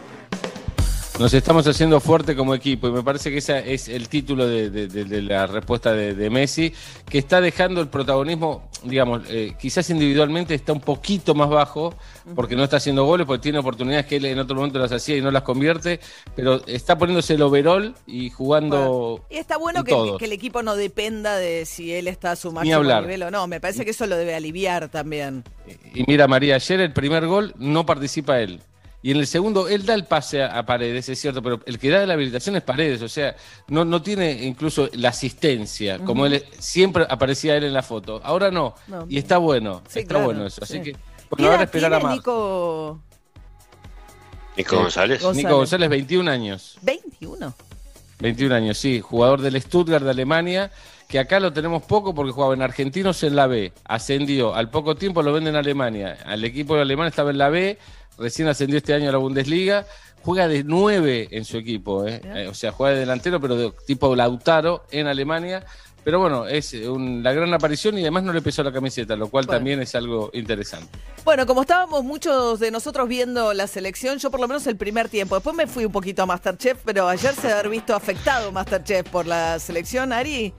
Nos 1.19 1.33
estamos 1.33 1.65
haciendo 1.65 1.99
fuerte 1.99 2.35
como 2.35 2.53
equipo 2.53 2.87
y 2.87 2.91
me 2.91 3.01
parece 3.01 3.31
que 3.31 3.39
ese 3.39 3.73
es 3.73 3.87
el 3.87 4.07
título 4.07 4.45
de, 4.45 4.69
de, 4.69 4.87
de 4.87 5.21
la 5.23 5.47
respuesta 5.47 5.91
de, 5.91 6.29
Messi, 6.29 6.71
que 7.09 7.17
está 7.17 7.41
dejando 7.41 7.81
el 7.81 7.87
protagonismo, 7.87 8.69
digamos, 8.83 9.23
eh, 9.29 9.55
quizás 9.59 9.89
individualmente 9.89 10.53
está 10.53 10.73
un 10.73 10.79
poquito 10.79 11.33
más 11.33 11.49
bajo, 11.49 11.95
porque 12.35 12.55
no 12.55 12.63
está 12.63 12.77
haciendo 12.77 13.05
goles, 13.05 13.25
porque 13.25 13.41
tiene 13.41 13.57
oportunidades 13.57 14.05
que 14.05 14.17
él 14.17 14.25
en 14.25 14.37
otro 14.37 14.55
momento 14.57 14.77
las 14.77 14.91
hacía 14.91 15.17
y 15.17 15.21
no 15.21 15.31
las 15.31 15.41
convierte, 15.41 15.99
pero 16.35 16.63
está 16.67 16.99
poniéndose 16.99 17.33
el 17.33 17.41
overall 17.41 17.95
y 18.05 18.29
jugando. 18.29 18.77
Bueno, 18.77 19.25
y 19.31 19.37
está 19.37 19.57
bueno 19.57 19.83
que, 19.83 19.95
que, 20.19 20.25
el 20.25 20.33
equipo 20.33 20.61
no 20.61 20.75
dependa 20.75 21.35
de 21.37 21.65
si 21.65 21.93
él 21.93 22.07
está 22.07 22.33
a 22.33 22.35
su 22.35 22.51
máximo 22.51 22.83
nivel 22.83 23.23
o 23.23 23.31
no, 23.31 23.47
me 23.47 23.59
parece 23.59 23.85
que 23.85 23.91
eso 23.91 24.05
lo 24.05 24.17
debe 24.17 24.35
aliviar 24.35 24.89
también. 24.89 25.43
Y 25.95 26.03
mira, 26.05 26.27
María, 26.27 26.55
ayer 26.55 26.79
el 26.79 26.93
primer 26.93 27.25
gol 27.25 27.55
no 27.57 27.87
participa 27.87 28.39
él. 28.39 28.61
Y 29.07 29.11
en 29.11 29.17
el 29.19 29.27
segundo, 29.27 29.69
él 29.69 29.85
da 29.85 29.93
el 29.93 30.03
pase 30.03 30.43
a, 30.43 30.47
a, 30.47 30.65
Paredes, 30.65 31.07
es 31.07 31.17
cierto, 31.17 31.41
pero 31.41 31.61
el 31.65 31.79
que 31.79 31.89
da 31.89 32.05
la 32.05 32.15
habilitación 32.15 32.57
es 32.57 32.61
Paredes, 32.61 33.01
o 33.01 33.07
sea, 33.07 33.37
no, 33.69 33.85
no 33.85 34.01
tiene 34.01 34.43
incluso 34.43 34.89
la 34.95 35.07
asistencia, 35.07 35.99
como 35.99 36.23
uh 36.23 36.25
-huh. 36.25 36.33
él 36.33 36.45
siempre 36.59 37.05
aparecía 37.09 37.55
él 37.55 37.63
en 37.63 37.71
la 37.71 37.83
foto. 37.83 38.19
Ahora 38.21 38.51
no, 38.51 38.75
no 38.89 39.05
y 39.07 39.17
está 39.17 39.37
bueno, 39.37 39.81
sí, 39.87 39.99
está 39.99 40.15
claro, 40.15 40.25
bueno 40.25 40.45
eso. 40.45 40.61
Así 40.61 40.73
sí. 40.73 40.81
que, 40.81 40.97
bueno, 41.29 41.49
ahora 41.49 41.63
esperar 41.63 41.93
a 41.93 41.99
más. 42.01 42.15
Nico... 42.15 42.99
Nico 44.57 44.75
González. 44.75 45.21
González. 45.21 45.45
Nico 45.45 45.55
González, 45.55 45.89
21 45.89 46.29
años. 46.29 46.77
21. 46.81 47.53
21 48.19 48.55
años, 48.55 48.77
sí, 48.77 48.99
jugador 48.99 49.39
del 49.39 49.61
Stuttgart 49.61 50.03
de 50.03 50.11
Alemania 50.11 50.69
que 51.07 51.19
acá 51.19 51.39
lo 51.39 51.53
tenemos 51.53 51.83
poco 51.83 52.13
porque 52.13 52.33
jugaba 52.33 52.53
en 52.53 52.61
Argentinos 52.61 53.23
en 53.23 53.35
la 53.35 53.47
B, 53.47 53.71
ascendió, 53.85 54.53
al 54.53 54.69
poco 54.69 54.95
tiempo 54.95 55.23
lo 55.23 55.31
venden 55.31 55.55
en 55.55 55.59
Alemania, 55.59 56.17
al 56.25 56.43
equipo 56.43 56.75
de 56.75 56.81
alemán 56.81 57.07
estaba 57.07 57.31
en 57.31 57.37
la 57.37 57.49
B, 57.49 57.77
recién 58.17 58.47
ascendió 58.47 58.77
este 58.77 58.93
año 58.93 59.09
a 59.09 59.11
la 59.11 59.17
Bundesliga, 59.17 59.85
juega 60.23 60.47
de 60.47 60.63
nueve 60.63 61.27
en 61.31 61.45
su 61.45 61.57
equipo, 61.57 62.05
¿eh? 62.05 62.21
Eh, 62.23 62.47
o 62.49 62.53
sea, 62.53 62.71
juega 62.71 62.93
de 62.95 62.99
delantero, 63.01 63.39
pero 63.39 63.55
de 63.55 63.71
tipo 63.85 64.15
Lautaro 64.15 64.85
en 64.91 65.07
Alemania, 65.07 65.63
Pero 66.03 66.21
bueno, 66.21 66.47
es 66.47 66.71
un- 66.73 67.21
la 67.21 67.33
gran 67.33 67.53
aparición 67.53 67.97
y 67.97 68.01
además 68.01 68.23
no 68.23 68.31
le 68.31 68.41
pesó 68.41 68.63
la 68.63 68.71
camiseta, 68.71 69.17
lo 69.17 69.27
cual 69.27 69.45
también 69.45 69.81
es 69.81 69.93
algo 69.93 70.29
interesante. 70.31 70.87
Bueno, 71.25 71.45
como 71.45 71.61
estábamos 71.63 72.05
muchos 72.05 72.61
de 72.61 72.71
nosotros 72.71 73.09
viendo 73.09 73.53
la 73.53 73.67
selección, 73.67 74.17
yo 74.17 74.31
por 74.31 74.39
lo 74.39 74.47
menos 74.47 74.65
el 74.67 74.77
primer 74.77 75.09
tiempo. 75.09 75.35
Después 75.35 75.53
me 75.53 75.67
fui 75.67 75.83
un 75.83 75.91
poquito 75.91 76.23
a 76.23 76.25
Masterchef, 76.25 76.77
pero 76.85 77.09
ayer 77.09 77.33
se 77.35 77.51
haber 77.51 77.67
visto 77.67 77.93
afectado 77.93 78.53
Masterchef 78.53 79.09
por 79.09 79.25
la 79.27 79.59
selección, 79.59 80.13
Ari. 80.13 80.53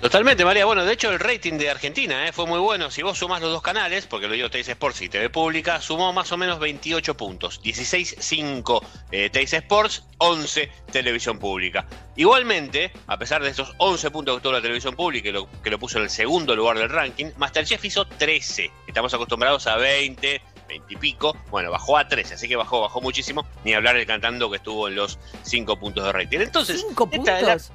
Totalmente, 0.00 0.44
María. 0.44 0.66
Bueno, 0.66 0.84
de 0.84 0.92
hecho, 0.92 1.10
el 1.10 1.18
rating 1.18 1.54
de 1.54 1.70
Argentina 1.70 2.28
eh, 2.28 2.32
fue 2.32 2.46
muy 2.46 2.58
bueno. 2.60 2.90
Si 2.90 3.02
vos 3.02 3.18
sumás 3.18 3.40
los 3.40 3.50
dos 3.50 3.62
canales, 3.62 4.06
porque 4.06 4.28
lo 4.28 4.34
digo 4.34 4.50
Teis 4.50 4.68
Sports 4.68 5.00
y 5.02 5.08
TV 5.08 5.30
Pública, 5.30 5.80
sumó 5.80 6.12
más 6.12 6.30
o 6.32 6.36
menos 6.36 6.58
28 6.58 7.16
puntos. 7.16 7.60
16-5 7.62 8.84
eh, 9.10 9.30
Teis 9.30 9.52
Sports, 9.54 10.04
11 10.18 10.70
Televisión 10.92 11.38
Pública. 11.38 11.86
Igualmente, 12.14 12.92
a 13.06 13.18
pesar 13.18 13.42
de 13.42 13.48
estos 13.50 13.72
11 13.78 14.10
puntos 14.10 14.36
que 14.36 14.42
tuvo 14.42 14.52
la 14.52 14.60
Televisión 14.62 14.94
Pública, 14.94 15.24
que 15.24 15.32
lo, 15.32 15.48
que 15.62 15.70
lo 15.70 15.78
puso 15.78 15.96
en 15.98 16.04
el 16.04 16.10
segundo 16.10 16.54
lugar 16.54 16.78
del 16.78 16.90
ranking, 16.90 17.26
Masterchef 17.38 17.82
hizo 17.84 18.06
13. 18.06 18.70
Estamos 18.86 19.12
acostumbrados 19.14 19.66
a 19.66 19.76
20, 19.76 20.42
20 20.68 20.92
y 20.92 20.96
pico. 20.96 21.36
Bueno, 21.50 21.70
bajó 21.70 21.96
a 21.96 22.06
13, 22.06 22.34
así 22.34 22.46
que 22.48 22.56
bajó, 22.56 22.82
bajó 22.82 23.00
muchísimo. 23.00 23.46
Ni 23.64 23.72
hablar 23.72 23.96
el 23.96 24.06
cantando 24.06 24.50
que 24.50 24.58
estuvo 24.58 24.88
en 24.88 24.94
los 24.94 25.18
5 25.42 25.78
puntos 25.80 26.04
de 26.04 26.12
rating. 26.12 26.40
Entonces, 26.40 26.84
¿Cinco 26.86 27.08
esta 27.10 27.38
es 27.38 27.42
la- 27.42 27.52
puntos? 27.54 27.72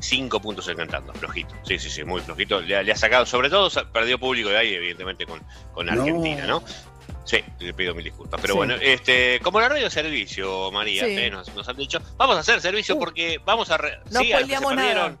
Cinco 0.00 0.40
puntos 0.40 0.66
el 0.68 0.76
cantando, 0.76 1.12
flojito. 1.14 1.54
Sí, 1.66 1.78
sí, 1.78 1.88
sí, 1.90 2.04
muy 2.04 2.20
flojito. 2.20 2.60
Le, 2.60 2.76
ha- 2.76 2.82
le 2.82 2.92
ha 2.92 2.96
sacado, 2.96 3.24
sobre 3.26 3.48
todo, 3.48 3.70
perdió 3.92 4.18
público 4.18 4.48
de 4.50 4.58
ahí, 4.58 4.74
evidentemente, 4.74 5.24
con, 5.26 5.40
con 5.72 5.86
No. 5.86 5.92
Argentina, 5.92 6.46
¿no? 6.46 6.62
Sí, 7.24 7.38
le 7.60 7.72
pido 7.72 7.94
mil 7.94 8.04
disculpas. 8.04 8.38
Pero 8.40 8.54
Sí. 8.54 8.58
bueno, 8.58 8.74
este, 8.80 9.40
como 9.42 9.58
la 9.60 9.68
radio 9.70 9.88
servicio, 9.88 10.70
María, 10.72 11.04
Sí. 11.06 11.16
eh, 11.16 11.30
nos, 11.30 11.54
nos 11.54 11.66
han 11.68 11.76
dicho, 11.76 11.98
vamos 12.18 12.36
a 12.36 12.40
hacer 12.40 12.60
servicio 12.60 12.98
porque 12.98 13.40
vamos 13.44 13.70
a. 13.70 13.78
re- 13.78 13.98
no 14.10 14.20
sí, 14.20 14.32
a 14.32 14.40
los 14.40 14.48
que 14.48 14.54
se 14.56 14.60
spoileamos 14.60 14.74
nada. 14.76 15.16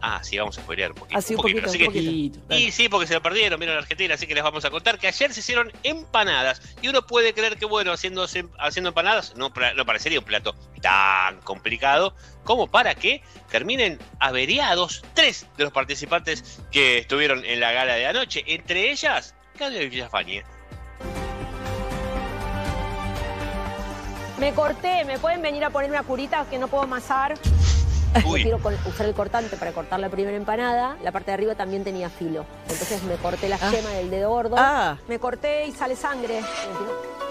Ah, 0.00 0.20
sí, 0.22 0.38
vamos 0.38 0.56
a 0.58 0.62
spoilear 0.62 0.92
un 0.92 0.96
poquito. 0.98 1.18
Así 1.18 1.34
un 1.34 1.40
poquito, 1.42 1.62
poquito, 1.62 1.70
así 1.70 1.86
un 1.88 1.92
que- 1.92 1.98
poquito. 2.38 2.54
y 2.56 2.70
sí, 2.70 2.88
porque 2.88 3.06
se 3.08 3.14
lo 3.14 3.22
perdieron, 3.22 3.58
vieron 3.58 3.76
a 3.76 3.80
Argentina, 3.80 4.14
así 4.14 4.26
que 4.28 4.34
les 4.34 4.44
vamos 4.44 4.64
a 4.64 4.70
contar 4.70 4.98
que 4.98 5.08
ayer 5.08 5.32
se 5.34 5.40
hicieron 5.40 5.72
empanadas. 5.82 6.62
Y 6.82 6.88
uno 6.88 7.04
puede 7.06 7.34
creer 7.34 7.56
que, 7.56 7.64
bueno, 7.66 7.90
haciendo, 7.92 8.24
haciendo 8.58 8.88
empanadas 8.90 9.34
no, 9.36 9.52
parecería 9.52 10.20
un 10.20 10.24
plato 10.24 10.54
tan 10.80 11.40
complicado 11.40 12.14
como 12.44 12.68
para 12.68 12.94
que 12.94 13.22
terminen 13.50 13.98
averiados 14.20 15.02
tres 15.14 15.46
de 15.56 15.64
los 15.64 15.72
participantes 15.72 16.60
que 16.70 16.98
estuvieron 16.98 17.44
en 17.44 17.58
la 17.58 17.72
gala 17.72 17.94
de 17.94 18.06
anoche. 18.06 18.44
Entre 18.46 18.90
ellas, 18.92 19.34
Claudia 19.56 19.80
Villafañe. 19.80 20.44
Me 24.38 24.52
corté, 24.54 25.04
¿me 25.04 25.18
pueden 25.18 25.42
venir 25.42 25.64
a 25.64 25.70
poner 25.70 25.90
una 25.90 26.04
curita 26.04 26.46
que 26.48 26.58
no 26.58 26.68
puedo 26.68 26.84
amasar? 26.84 27.34
Yo 28.22 28.28
Uy. 28.28 28.42
quiero 28.42 28.58
col- 28.58 28.78
usar 28.86 29.06
el 29.06 29.14
cortante 29.14 29.56
para 29.56 29.72
cortar 29.72 30.00
la 30.00 30.08
primera 30.08 30.36
empanada. 30.36 30.96
La 31.02 31.12
parte 31.12 31.30
de 31.30 31.34
arriba 31.34 31.54
también 31.54 31.84
tenía 31.84 32.10
filo. 32.10 32.44
Entonces 32.62 33.02
me 33.04 33.14
corté 33.16 33.48
la 33.48 33.58
Ah. 33.60 33.70
yema 33.70 33.90
del 33.90 34.10
dedo 34.10 34.30
gordo. 34.30 34.56
Ah. 34.58 34.96
Me 35.08 35.18
corté 35.18 35.66
y 35.66 35.72
sale 35.72 35.96
sangre. 35.96 36.40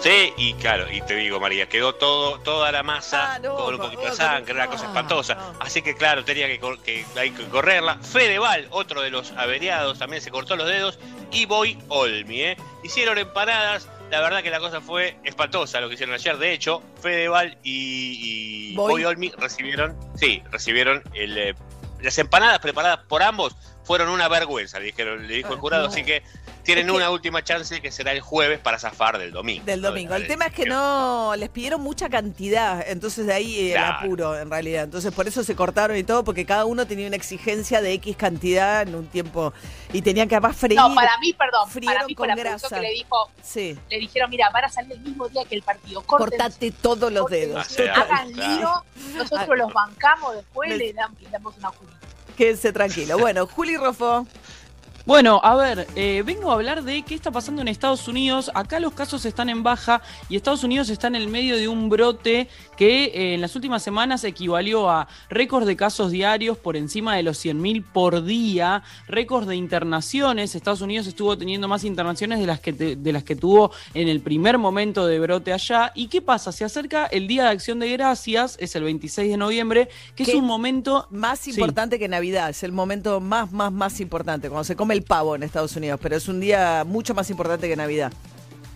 Sí, 0.00 0.32
y 0.36 0.54
claro, 0.54 0.84
y 0.92 1.00
te 1.00 1.16
digo, 1.16 1.40
María, 1.40 1.68
quedó 1.68 1.92
todo, 1.96 2.38
toda 2.40 2.70
la 2.70 2.84
masa 2.84 3.34
Ah, 3.34 3.38
no, 3.40 3.56
con 3.56 3.74
un 3.74 3.80
poquito 3.80 4.02
de 4.02 4.12
sangre, 4.12 4.54
una 4.54 4.68
cosa 4.68 4.84
espantosa. 4.86 5.36
Así 5.58 5.82
que 5.82 5.96
claro, 5.96 6.24
tenía 6.24 6.46
que, 6.46 6.60
cor- 6.60 6.78
que, 6.80 7.04
hay 7.16 7.32
que 7.32 7.44
correrla. 7.48 7.96
Fedeval, 7.96 8.68
otro 8.70 9.02
de 9.02 9.10
los 9.10 9.32
averiados, 9.32 9.98
también 9.98 10.22
se 10.22 10.30
cortó 10.30 10.54
los 10.54 10.68
dedos. 10.68 11.00
Y 11.32 11.46
Boy 11.46 11.76
Olmi, 11.88 12.42
¿eh? 12.42 12.56
Hicieron 12.84 13.18
empanadas. 13.18 13.88
La 14.10 14.20
verdad 14.20 14.42
que 14.42 14.50
la 14.50 14.58
cosa 14.58 14.80
fue 14.80 15.18
espantosa 15.24 15.80
lo 15.80 15.88
que 15.88 15.94
hicieron 15.94 16.14
ayer. 16.14 16.38
De 16.38 16.52
hecho, 16.52 16.82
Fedeval 17.00 17.58
y, 17.62 18.70
y 18.72 18.74
Boy. 18.74 18.92
Boy 18.92 19.04
Olmi 19.04 19.30
recibieron, 19.36 19.96
sí, 20.16 20.42
recibieron 20.50 21.02
el, 21.14 21.36
eh, 21.36 21.54
las 22.00 22.18
empanadas 22.18 22.58
preparadas 22.60 23.00
por 23.08 23.22
ambos. 23.22 23.56
Fueron 23.84 24.08
una 24.08 24.28
vergüenza, 24.28 24.78
le, 24.78 24.86
dijeron, 24.86 25.26
le 25.26 25.34
dijo 25.34 25.52
el 25.52 25.58
jurado. 25.58 25.84
no. 25.84 25.88
Así 25.90 26.04
que 26.04 26.22
tienen 26.74 26.90
una 26.90 27.08
última 27.10 27.42
chance 27.42 27.80
que 27.80 27.90
será 27.90 28.12
el 28.12 28.20
jueves 28.20 28.58
para 28.58 28.78
zafar 28.78 29.16
del 29.18 29.32
domingo. 29.32 29.64
Del 29.64 29.80
¿no? 29.80 29.88
domingo. 29.88 30.14
El 30.14 30.26
tema 30.26 30.44
es 30.46 30.52
que 30.52 30.66
no 30.66 31.32
les 31.38 31.48
pidieron 31.48 31.80
mucha 31.80 32.10
cantidad, 32.10 32.84
entonces 32.86 33.24
de 33.26 33.32
ahí 33.32 33.68
el 33.68 33.72
Claro. 33.72 33.96
apuro 34.06 34.38
en 34.38 34.50
realidad. 34.50 34.84
Entonces 34.84 35.10
por 35.14 35.26
eso 35.26 35.42
se 35.42 35.56
cortaron 35.56 35.96
y 35.96 36.02
todo, 36.02 36.24
porque 36.24 36.44
cada 36.44 36.66
uno 36.66 36.86
tenía 36.86 37.06
una 37.06 37.16
exigencia 37.16 37.80
de 37.80 37.94
X 37.94 38.18
cantidad 38.18 38.82
en 38.82 38.94
un 38.96 39.06
tiempo 39.06 39.54
y 39.94 40.02
tenían 40.02 40.28
que 40.28 40.34
además 40.34 40.58
freír. 40.58 40.78
No, 40.78 40.94
para 40.94 41.16
mí, 41.20 41.32
perdón, 41.32 41.70
para 41.86 42.04
mí 42.04 42.14
con 42.14 42.28
la 42.28 42.34
grasa. 42.36 42.68
que 42.68 42.82
le 42.82 42.90
dijo, 42.90 43.30
Sí. 43.42 43.78
le 43.88 43.98
dijeron, 43.98 44.28
mira, 44.28 44.50
van 44.50 44.66
a 44.66 44.68
salir 44.68 44.92
el 44.92 45.00
mismo 45.00 45.26
día 45.30 45.46
que 45.46 45.54
el 45.54 45.62
partido. 45.62 46.02
Corten, 46.02 46.38
Cortate 46.38 46.70
todos 46.70 47.10
los 47.10 47.30
dedos. 47.30 47.66
Ah, 47.80 48.02
hagan 48.02 48.30
claro. 48.32 48.84
lío, 48.94 49.14
nosotros 49.16 49.56
los 49.56 49.72
bancamos 49.72 50.34
después, 50.34 50.76
le, 50.76 50.92
damos, 50.92 51.18
le 51.22 51.30
damos 51.30 51.56
una 51.56 51.70
curita. 51.70 51.96
Quédense 52.36 52.72
tranquilo. 52.74 53.16
Bueno, 53.16 53.46
Juli 53.46 53.78
Rofo. 53.78 54.26
Bueno, 55.08 55.40
a 55.42 55.56
ver, 55.56 55.86
eh, 55.96 56.22
vengo 56.26 56.50
a 56.50 56.54
hablar 56.54 56.84
de 56.84 57.00
qué 57.00 57.14
está 57.14 57.30
pasando 57.30 57.62
en 57.62 57.68
Estados 57.68 58.06
Unidos. 58.08 58.50
Acá 58.54 58.78
los 58.78 58.92
casos 58.92 59.24
están 59.24 59.48
en 59.48 59.62
baja 59.62 60.02
y 60.28 60.36
Estados 60.36 60.64
Unidos 60.64 60.90
está 60.90 61.06
en 61.06 61.14
el 61.16 61.28
medio 61.28 61.56
de 61.56 61.66
un 61.66 61.88
brote 61.88 62.46
que 62.76 63.04
eh, 63.04 63.32
en 63.32 63.40
las 63.40 63.56
últimas 63.56 63.82
semanas 63.82 64.22
equivalió 64.24 64.90
a 64.90 65.08
récords 65.30 65.66
de 65.66 65.76
casos 65.76 66.10
diarios 66.10 66.58
por 66.58 66.76
encima 66.76 67.16
de 67.16 67.22
los 67.22 67.42
100.000 67.42 67.84
por 67.90 68.22
día, 68.22 68.82
récords 69.06 69.46
de 69.46 69.56
internaciones. 69.56 70.54
Estados 70.54 70.82
Unidos 70.82 71.06
estuvo 71.06 71.38
teniendo 71.38 71.68
más 71.68 71.84
internaciones 71.84 72.38
de 72.38 72.46
las, 72.46 72.60
que 72.60 72.74
te- 72.74 72.96
de 72.96 73.12
las 73.14 73.24
que 73.24 73.34
tuvo 73.34 73.70
en 73.94 74.08
el 74.08 74.20
primer 74.20 74.58
momento 74.58 75.06
de 75.06 75.20
brote 75.20 75.54
allá. 75.54 75.90
¿Y 75.94 76.08
qué 76.08 76.20
pasa? 76.20 76.52
Se 76.52 76.66
acerca 76.66 77.06
el 77.06 77.26
Día 77.28 77.44
de 77.44 77.48
Acción 77.48 77.78
de 77.78 77.90
Gracias, 77.92 78.58
es 78.60 78.76
el 78.76 78.82
26 78.84 79.30
de 79.30 79.36
noviembre, 79.38 79.88
que 80.14 80.24
es 80.24 80.34
un 80.34 80.44
momento 80.44 81.06
Más 81.10 81.38
Sí. 81.38 81.52
importante 81.52 81.98
que 81.98 82.08
Navidad, 82.08 82.50
es 82.50 82.62
el 82.62 82.72
momento 82.72 83.20
más, 83.20 83.50
más, 83.52 83.72
más 83.72 84.00
importante, 84.00 84.50
cuando 84.50 84.64
se 84.64 84.76
come 84.76 84.97
pavo 85.00 85.34
en 85.34 85.42
Estados 85.42 85.74
Unidos, 85.76 85.98
pero 86.02 86.16
es 86.16 86.28
un 86.28 86.40
día 86.40 86.84
mucho 86.86 87.14
más 87.14 87.30
importante 87.30 87.68
que 87.68 87.76
Navidad. 87.76 88.12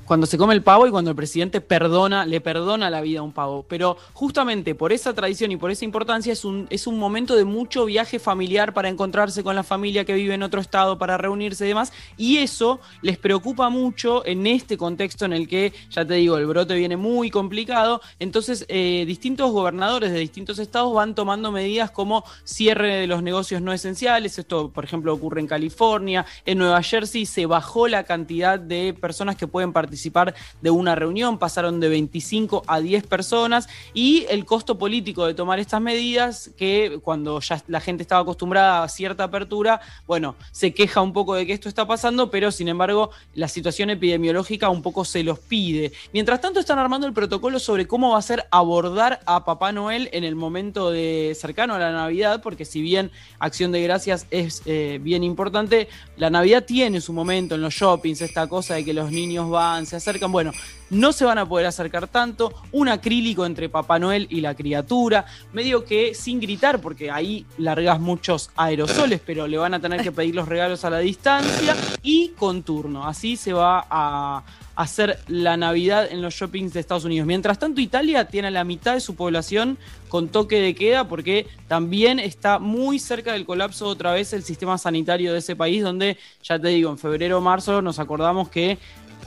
Cuando 0.07 0.27
se 0.27 0.37
come 0.37 0.55
el 0.55 0.63
pavo 0.63 0.87
y 0.87 0.91
cuando 0.91 1.11
el 1.11 1.17
presidente 1.17 1.61
perdona, 1.61 2.27
le 2.27 2.41
perdona 2.41 2.91
la 2.91 3.01
vida 3.01 3.21
a 3.21 3.23
un 3.23 3.33
pavo. 3.33 3.65
Pero 3.69 3.97
justamente 4.13 4.75
por 4.75 4.93
esa 4.93 5.15
tradición 5.15 5.53
y 5.53 5.57
por 5.57 5.71
esa 5.71 5.85
importancia 5.85 6.33
es 6.33 6.45
un, 6.45 6.67
es 6.71 6.87
un 6.87 6.99
momento 6.99 7.37
de 7.37 7.45
mucho 7.45 7.85
viaje 7.85 8.19
familiar 8.19 8.75
para 8.75 8.89
encontrarse 8.89 9.43
con 9.43 9.55
la 9.55 9.63
familia 9.63 10.05
que 10.05 10.15
vive 10.15 10.35
en 10.35 10.43
otro 10.43 10.61
estado, 10.61 10.99
para 10.99 11.19
reunirse 11.19 11.65
y 11.65 11.69
demás. 11.69 11.93
Y 12.17 12.39
eso 12.39 12.81
les 13.01 13.17
preocupa 13.19 13.69
mucho 13.69 14.27
en 14.27 14.47
este 14.47 14.77
contexto 14.77 15.25
en 15.25 15.33
el 15.33 15.47
que, 15.47 15.73
ya 15.91 16.05
te 16.05 16.15
digo, 16.15 16.37
el 16.37 16.47
brote 16.47 16.75
viene 16.75 16.97
muy 16.97 17.31
complicado. 17.31 18.01
Entonces, 18.19 18.65
eh, 18.69 19.05
distintos 19.07 19.53
gobernadores 19.53 20.13
de 20.13 20.19
distintos 20.19 20.59
estados 20.59 20.93
van 20.93 21.15
tomando 21.15 21.53
medidas 21.53 21.91
como 21.91 22.25
cierre 22.45 22.97
de 22.97 23.07
los 23.07 23.23
negocios 23.23 23.63
no 23.63 23.73
esenciales. 23.73 24.39
Esto, 24.39 24.71
por 24.71 24.85
ejemplo, 24.85 25.13
ocurre 25.15 25.41
en 25.41 25.47
California. 25.47 26.27
En 26.45 26.59
Nueva 26.59 26.83
Jersey 26.83 27.27
se 27.27 27.47
bajó 27.47 27.89
la 27.89 28.05
cantidad 28.05 28.59
de 28.59 28.95
personas 28.95 29.37
que 29.37 29.47
pueden 29.47 29.73
participar 29.73 29.92
de 30.61 30.71
una 30.71 30.95
reunión, 30.95 31.39
pasaron 31.39 31.81
de 31.81 31.89
25 31.89 32.65
a 32.67 32.81
10 32.81 33.07
personas 33.07 33.69
y 33.95 34.27
el 34.29 34.45
costo 34.45 34.79
político 34.79 35.27
de 35.27 35.35
tomar 35.35 35.59
estas 35.59 35.81
medidas, 35.81 36.51
que 36.57 37.01
cuando 37.03 37.41
ya 37.41 37.63
la 37.67 37.81
gente 37.81 38.03
estaba 38.03 38.23
acostumbrada 38.23 38.83
a 38.83 38.89
cierta 38.89 39.25
apertura, 39.25 39.81
bueno, 40.07 40.37
se 40.51 40.73
queja 40.73 41.01
un 41.01 41.13
poco 41.13 41.35
de 41.35 41.47
que 41.47 41.53
esto 41.53 41.69
está 41.69 41.87
pasando, 41.87 42.31
pero 42.31 42.51
sin 42.51 42.69
embargo 42.69 43.11
la 43.35 43.49
situación 43.49 43.91
epidemiológica 43.91 44.69
un 44.69 44.83
poco 44.83 45.05
se 45.05 45.23
los 45.23 45.39
pide. 45.39 45.93
Mientras 46.13 46.41
tanto 46.41 46.61
están 46.61 46.79
armando 46.79 47.07
el 47.07 47.13
protocolo 47.13 47.59
sobre 47.59 47.87
cómo 47.87 48.13
va 48.13 48.19
a 48.19 48.23
ser 48.23 48.47
abordar 48.51 49.21
a 49.27 49.45
Papá 49.45 49.73
Noel 49.73 50.09
en 50.13 50.25
el 50.25 50.35
momento 50.35 50.91
de 50.91 51.37
cercano 51.39 51.75
a 51.75 51.79
la 51.79 51.93
Navidad, 51.93 52.43
porque 52.43 52.65
si 52.65 52.81
bien 52.81 53.11
Acción 53.39 53.73
de 53.73 53.83
Gracias 53.83 54.27
es 54.31 54.63
eh, 54.67 54.99
bien 55.03 55.25
importante, 55.25 55.89
la 56.17 56.31
Navidad 56.31 56.65
tiene 56.65 57.01
su 57.01 57.13
momento 57.13 57.55
en 57.55 57.61
los 57.61 57.75
shoppings, 57.75 58.21
esta 58.23 58.47
cosa 58.47 58.75
de 58.75 58.85
que 58.85 58.95
los 58.95 59.11
niños 59.11 59.51
van, 59.51 59.82
se 59.87 59.97
acercan, 59.97 60.33
bueno, 60.33 60.53
no 60.91 61.13
se 61.13 61.25
van 61.25 61.39
a 61.39 61.47
poder 61.47 61.67
acercar 61.67 62.09
tanto, 62.09 62.53
un 62.73 62.89
acrílico 62.89 63.47
entre 63.47 63.69
Papá 63.69 63.99
Noel 63.99 64.27
y 64.31 64.41
la 64.41 64.55
criatura, 64.55 65.25
medio 65.53 65.85
que 65.85 66.15
sin 66.15 66.41
gritar, 66.41 66.81
porque 66.81 67.11
ahí 67.11 67.47
largas 67.59 68.01
muchos 68.01 68.51
aerosoles, 68.57 69.21
pero 69.25 69.47
le 69.47 69.59
van 69.59 69.75
a 69.75 69.81
tener 69.81 70.03
que 70.03 70.13
pedir 70.13 70.35
los 70.35 70.49
regalos 70.49 70.85
a 70.85 70.91
la 70.91 70.99
distancia 70.99 71.77
y 72.03 72.29
con 72.31 72.63
turno, 72.63 73.07
así 73.07 73.37
se 73.37 73.53
va 73.53 73.87
a 73.91 74.43
hacer 74.75 75.19
la 75.29 75.57
Navidad 75.57 76.11
en 76.11 76.23
los 76.23 76.35
shoppings 76.35 76.73
de 76.73 76.81
Estados 76.81 77.05
Unidos. 77.05 77.27
Mientras 77.27 77.59
tanto, 77.59 77.81
Italia 77.81 78.27
tiene 78.27 78.51
la 78.51 78.65
mitad 78.65 78.95
de 78.95 79.01
su 79.01 79.15
población 79.15 79.79
con 80.09 80.29
toque 80.29 80.61
de 80.61 80.75
queda 80.75 81.09
porque 81.09 81.47
también 81.69 82.19
está 82.19 82.59
muy 82.59 82.99
cerca 82.99 83.33
del 83.33 83.47
colapso 83.47 83.87
otra 83.87 84.13
vez 84.13 84.33
el 84.33 84.43
sistema 84.43 84.79
sanitario 84.79 85.33
de 85.33 85.39
ese 85.39 85.57
país, 85.57 85.83
donde 85.83 86.19
ya 86.43 86.59
te 86.59 86.69
digo, 86.69 86.91
en 86.91 86.99
febrero 86.99 87.39
o 87.39 87.41
marzo 87.41 87.83
nos 87.83 87.99
acordamos 87.99 88.49
que 88.49 88.79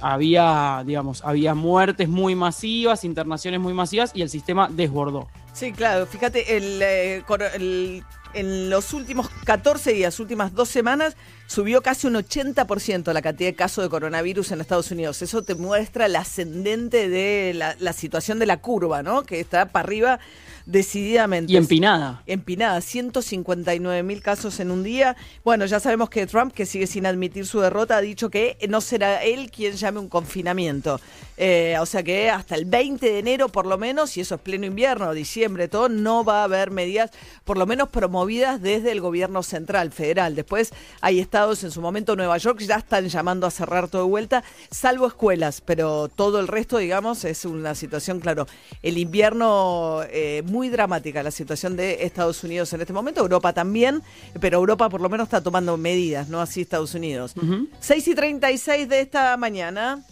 había, 0.08 0.84
digamos, 0.86 1.24
había 1.24 1.56
muertes 1.56 2.08
muy 2.08 2.36
masivas, 2.36 3.04
internaciones 3.04 3.60
muy 3.60 3.74
masivas 3.74 4.12
y 4.14 4.22
el 4.22 4.30
sistema 4.30 4.70
desbordó. 4.72 5.28
Sí, 5.54 5.72
claro, 5.72 6.06
fíjate, 6.06 6.58
el, 6.58 6.80
eh, 6.80 8.04
en 8.36 8.70
los 8.70 8.94
últimos 8.94 9.30
14 9.46 9.94
días, 9.94 10.20
últimas 10.20 10.54
dos 10.54 10.70
semanas, 10.70 11.18
subió 11.48 11.82
casi 11.82 12.06
un 12.06 12.14
80% 12.14 13.14
la 13.14 13.22
cantidad 13.24 13.50
de 13.50 13.56
casos 13.56 13.84
de 13.84 13.90
coronavirus 13.90 14.52
en 14.52 14.62
Estados 14.62 14.92
Unidos. 14.92 15.24
Eso 15.24 15.42
te 15.42 15.56
muestra 15.56 16.06
el 16.06 16.16
ascendente 16.16 17.10
de 17.10 17.56
la, 17.56 17.76
la 17.80 17.94
situación 17.94 18.38
de 18.38 18.46
la 18.46 18.58
curva, 18.58 19.02
¿no? 19.02 19.24
Que 19.24 19.40
está 19.40 19.70
para 19.70 19.86
arriba 19.86 20.20
decididamente. 20.66 21.52
Y 21.52 21.58
empinada. 21.58 22.24
Empinada, 22.26 22.82
159 22.82 24.04
mil 24.04 24.22
casos 24.22 24.60
en 24.60 24.72
un 24.72 24.84
día. 24.84 25.16
Bueno, 25.44 25.66
ya 25.66 25.80
sabemos 25.80 26.10
que 26.10 26.28
Trump, 26.28 26.54
que 26.54 26.66
sigue 26.66 26.88
sin 26.88 27.06
admitir 27.06 27.46
su 27.46 27.60
derrota, 27.60 27.98
ha 27.98 28.02
dicho 28.02 28.30
que 28.30 28.58
no 28.70 28.82
será 28.82 29.24
él 29.24 29.52
quien 29.52 29.74
llame 29.74 30.00
un 30.00 30.10
confinamiento. 30.10 31.00
Eh, 31.38 31.76
o 31.82 31.86
sea 31.86 32.02
que 32.02 32.30
hasta 32.30 32.56
el 32.56 32.64
20 32.66 33.06
de 33.06 33.20
enero, 33.20 33.50
por 33.50 33.66
lo 33.66 33.78
menos, 33.78 34.16
y 34.16 34.22
eso 34.22 34.36
es 34.36 34.42
pleno 34.42 34.66
invierno, 34.66 35.14
diciembre, 35.14 35.68
todo, 35.68 35.90
no 35.90 36.24
va 36.24 36.42
a 36.42 36.44
haber 36.46 36.72
medidas, 36.72 37.12
por 37.44 37.58
lo 37.58 37.66
menos 37.66 37.90
promovidas 37.90 38.62
desde 38.62 38.92
el 38.92 39.02
gobierno 39.02 39.44
central, 39.44 39.92
federal. 39.92 40.36
Después 40.36 40.72
hay 41.02 41.20
estados, 41.20 41.64
en 41.64 41.72
su 41.72 41.82
momento 41.82 42.16
Nueva 42.16 42.38
York, 42.38 42.60
ya 42.62 42.78
están 42.78 43.10
llamando 43.10 43.48
a 43.48 43.52
cerrar 43.52 43.90
todo 43.90 44.04
de 44.04 44.10
vuelta, 44.10 44.44
salvo 44.72 45.08
escuelas, 45.08 45.62
pero 45.62 46.08
todo 46.08 46.40
el 46.40 46.48
resto, 46.48 46.78
digamos, 46.78 47.26
es 47.26 47.44
una 47.44 47.76
situación, 47.76 48.22
claro, 48.22 48.48
el 48.82 48.98
invierno 48.98 50.04
eh, 50.10 50.42
muy 50.46 50.55
dramática, 50.70 51.22
la 51.22 51.32
situación 51.32 51.76
de 51.76 52.06
Estados 52.06 52.44
Unidos 52.44 52.72
en 52.74 52.82
este 52.82 52.94
momento, 52.94 53.22
Europa 53.22 53.54
también, 53.54 54.02
pero 54.40 54.58
Europa 54.58 54.90
por 54.90 55.02
lo 55.02 55.10
menos 55.10 55.26
está 55.26 55.42
tomando 55.42 55.78
medidas, 55.78 56.30
no 56.30 56.42
así 56.42 56.62
Estados 56.62 56.94
Unidos. 56.94 57.34
6 57.80 58.08
y 58.08 58.16
36 58.16 58.90
de 58.90 59.02
esta 59.02 59.38
mañana. 59.38 60.04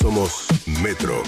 Somos 0.00 0.46
Metro. 0.82 1.22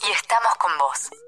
Y 0.00 0.12
estamos 0.12 0.54
con 0.58 0.72
vos. 0.78 1.27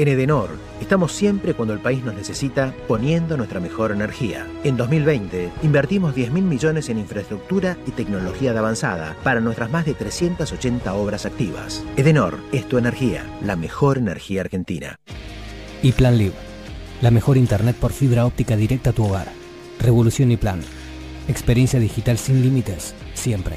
En 0.00 0.06
Edenor, 0.06 0.50
estamos 0.80 1.10
siempre 1.10 1.54
cuando 1.54 1.74
el 1.74 1.80
país 1.80 2.04
nos 2.04 2.14
necesita 2.14 2.72
poniendo 2.86 3.36
nuestra 3.36 3.58
mejor 3.58 3.90
energía. 3.90 4.46
En 4.62 4.76
2020, 4.76 5.50
invertimos 5.64 6.14
10 6.14 6.30
mil 6.30 6.44
millones 6.44 6.88
en 6.88 7.00
infraestructura 7.00 7.76
y 7.84 7.90
tecnología 7.90 8.52
de 8.52 8.60
avanzada 8.60 9.16
para 9.24 9.40
nuestras 9.40 9.72
más 9.72 9.84
de 9.86 9.94
380 9.94 10.94
obras 10.94 11.26
activas. 11.26 11.82
Edenor 11.96 12.38
es 12.52 12.68
tu 12.68 12.78
energía, 12.78 13.24
la 13.42 13.56
mejor 13.56 13.98
energía 13.98 14.42
argentina. 14.42 15.00
Y 15.82 15.90
Plan 15.90 16.16
Live, 16.16 16.36
la 17.02 17.10
mejor 17.10 17.36
internet 17.36 17.74
por 17.74 17.90
fibra 17.90 18.24
óptica 18.24 18.54
directa 18.54 18.90
a 18.90 18.92
tu 18.92 19.04
hogar. 19.04 19.26
Revolución 19.80 20.30
y 20.30 20.36
Plan. 20.36 20.60
Experiencia 21.26 21.80
digital 21.80 22.18
sin 22.18 22.40
límites, 22.40 22.94
siempre. 23.14 23.56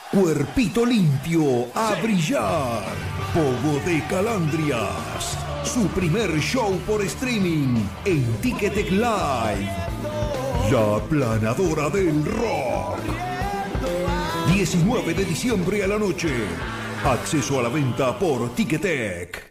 Cuerpito 0.11 0.85
limpio 0.85 1.67
a 1.73 1.95
brillar. 2.03 2.83
Pogo 3.33 3.79
de 3.85 4.05
Calandrias. 4.09 5.37
Su 5.63 5.87
primer 5.87 6.37
show 6.41 6.77
por 6.85 7.01
streaming 7.03 7.77
en 8.03 8.25
Ticketek 8.41 8.91
Live. 8.91 9.71
La 10.69 10.99
planadora 11.07 11.89
del 11.89 12.25
rock. 12.25 12.99
19 14.53 15.13
de 15.13 15.23
diciembre 15.23 15.81
a 15.81 15.87
la 15.87 15.97
noche. 15.97 16.45
Acceso 17.05 17.59
a 17.59 17.63
la 17.63 17.69
venta 17.69 18.19
por 18.19 18.53
Ticketek. 18.53 19.50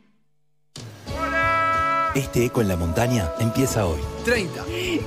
Este 2.13 2.43
eco 2.43 2.59
en 2.59 2.67
la 2.67 2.75
montaña 2.75 3.31
empieza 3.39 3.85
hoy. 3.87 3.99
30. 4.25 4.65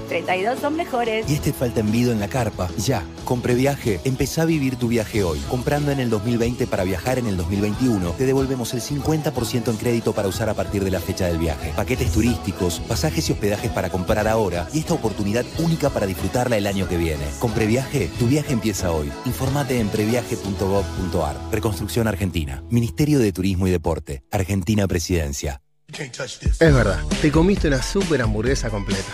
32 0.09 0.59
son 0.59 0.75
mejores. 0.75 1.31
Y 1.31 1.35
este 1.35 1.53
falta 1.53 1.81
envido 1.81 2.13
en 2.13 2.19
la 2.19 2.29
carpa. 2.29 2.71
Ya, 2.79 3.05
con 3.27 3.43
Previaje, 3.43 4.01
empezá 4.05 4.43
a 4.43 4.45
vivir 4.47 4.77
tu 4.77 4.89
viaje 4.89 5.23
hoy. 5.23 5.39
Comprando 5.51 5.93
en 5.93 6.01
el 6.01 6.09
2020 6.09 6.67
para 6.67 6.83
viajar 6.83 7.19
en 7.19 7.27
el 7.27 7.37
2021, 7.37 8.13
te 8.13 8.25
devolvemos 8.25 8.73
el 8.73 8.81
50% 8.81 9.69
en 9.69 9.77
crédito 9.77 10.15
para 10.15 10.29
usar 10.29 10.49
a 10.49 10.55
partir 10.55 10.83
de 10.83 10.91
la 10.91 11.01
fecha 11.01 11.27
del 11.27 11.37
viaje. 11.37 11.75
Paquetes 11.77 12.11
turísticos, 12.11 12.81
pasajes 12.81 13.29
y 13.29 13.33
hospedajes 13.33 13.71
para 13.71 13.91
comprar 13.91 14.27
ahora 14.27 14.67
y 14.73 14.79
esta 14.79 14.95
oportunidad 14.95 15.45
única 15.59 15.91
para 15.91 16.07
disfrutarla 16.07 16.57
el 16.57 16.67
año 16.67 16.89
que 16.89 16.97
viene. 16.97 17.25
Con 17.39 17.53
Previaje, 17.53 18.11
tu 18.19 18.29
viaje 18.29 18.55
empieza 18.55 18.91
hoy. 18.93 19.13
Informate 19.27 19.79
en 19.79 19.89
previaje.gov.ar. 19.89 21.37
Reconstrucción 21.53 22.09
Argentina. 22.09 22.65
Ministerio 22.71 23.19
de 23.19 23.31
Turismo 23.31 23.67
y 23.67 23.71
Deporte. 23.71 24.25
Argentina 24.31 24.89
Presidencia. 24.89 25.61
Es 25.89 26.75
verdad, 26.75 27.01
te 27.21 27.31
comiste 27.31 27.69
una 27.69 27.83
super 27.83 28.23
hamburguesa 28.23 28.71
completa, 28.71 29.13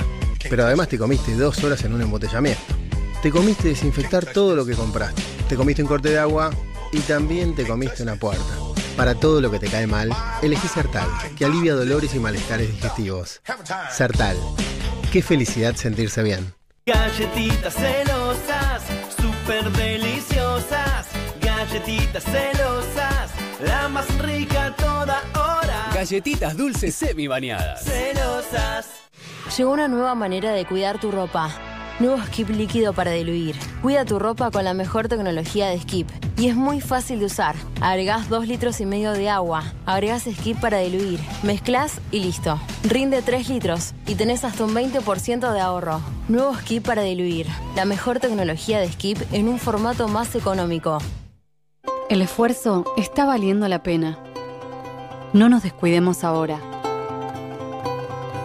pero 0.48 0.64
además 0.64 0.88
te 0.88 0.98
comiste 0.98 1.34
dos 1.34 1.62
horas 1.62 1.84
en 1.84 1.92
un 1.92 2.02
embotellamiento. 2.02 2.62
Te 3.22 3.30
comiste 3.30 3.68
desinfectar 3.68 4.24
todo 4.26 4.56
lo 4.56 4.64
que 4.64 4.74
compraste. 4.74 5.22
Te 5.48 5.56
comiste 5.56 5.82
un 5.82 5.88
corte 5.88 6.08
de 6.08 6.18
agua 6.18 6.50
y 6.92 7.00
también 7.00 7.54
te 7.54 7.66
comiste 7.66 8.02
una 8.02 8.16
puerta. 8.16 8.54
Para 8.96 9.14
todo 9.14 9.40
lo 9.40 9.50
que 9.50 9.58
te 9.58 9.68
cae 9.68 9.86
mal, 9.86 10.10
elegí 10.42 10.68
Sertal, 10.68 11.08
que 11.36 11.44
alivia 11.44 11.74
dolores 11.74 12.14
y 12.14 12.18
malestares 12.18 12.70
digestivos. 12.70 13.40
Sertal. 13.90 14.36
Qué 15.12 15.22
felicidad 15.22 15.74
sentirse 15.74 16.22
bien. 16.22 16.54
Galletitas 16.86 17.74
celosas, 17.74 18.82
súper 19.20 19.70
deliciosas. 19.72 21.06
Galletitas 21.40 22.24
celosas, 22.24 23.30
la 23.64 23.88
más 23.88 24.06
rica 24.18 24.74
toda 24.76 25.22
hora. 25.34 25.69
Galletitas 26.00 26.56
dulces 26.56 26.94
semi 26.94 27.26
bañadas. 27.26 27.84
Celosas. 27.84 28.88
Llegó 29.54 29.72
una 29.72 29.86
nueva 29.86 30.14
manera 30.14 30.52
de 30.52 30.64
cuidar 30.64 30.98
tu 30.98 31.10
ropa. 31.10 31.50
Nuevo 31.98 32.16
Skip 32.24 32.48
líquido 32.48 32.94
para 32.94 33.10
diluir. 33.10 33.54
Cuida 33.82 34.06
tu 34.06 34.18
ropa 34.18 34.50
con 34.50 34.64
la 34.64 34.72
mejor 34.72 35.08
tecnología 35.08 35.68
de 35.68 35.78
Skip. 35.78 36.08
Y 36.38 36.48
es 36.48 36.56
muy 36.56 36.80
fácil 36.80 37.18
de 37.18 37.26
usar. 37.26 37.54
Agregás 37.82 38.30
2 38.30 38.48
litros 38.48 38.80
y 38.80 38.86
medio 38.86 39.12
de 39.12 39.28
agua. 39.28 39.74
Agregás 39.84 40.22
Skip 40.22 40.58
para 40.58 40.78
diluir. 40.78 41.20
Mezclas 41.42 42.00
y 42.10 42.20
listo. 42.20 42.58
Rinde 42.82 43.20
3 43.20 43.50
litros 43.50 43.92
y 44.06 44.14
tenés 44.14 44.42
hasta 44.44 44.64
un 44.64 44.74
20% 44.74 45.52
de 45.52 45.60
ahorro. 45.60 46.00
Nuevo 46.28 46.54
Skip 46.54 46.86
para 46.86 47.02
diluir. 47.02 47.46
La 47.76 47.84
mejor 47.84 48.20
tecnología 48.20 48.80
de 48.80 48.90
Skip 48.90 49.18
en 49.32 49.48
un 49.48 49.58
formato 49.58 50.08
más 50.08 50.34
económico. 50.34 50.96
El 52.08 52.22
esfuerzo 52.22 52.86
está 52.96 53.26
valiendo 53.26 53.68
la 53.68 53.82
pena. 53.82 54.18
No 55.32 55.48
nos 55.48 55.62
descuidemos 55.62 56.24
ahora. 56.24 56.58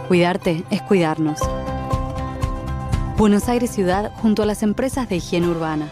Cuidarte 0.07 0.63
es 0.69 0.83
cuidarnos. 0.83 1.39
Buenos 3.17 3.49
Aires 3.49 3.71
Ciudad 3.71 4.11
junto 4.21 4.43
a 4.43 4.45
las 4.45 4.61
empresas 4.61 5.09
de 5.09 5.15
higiene 5.15 5.47
urbana. 5.47 5.91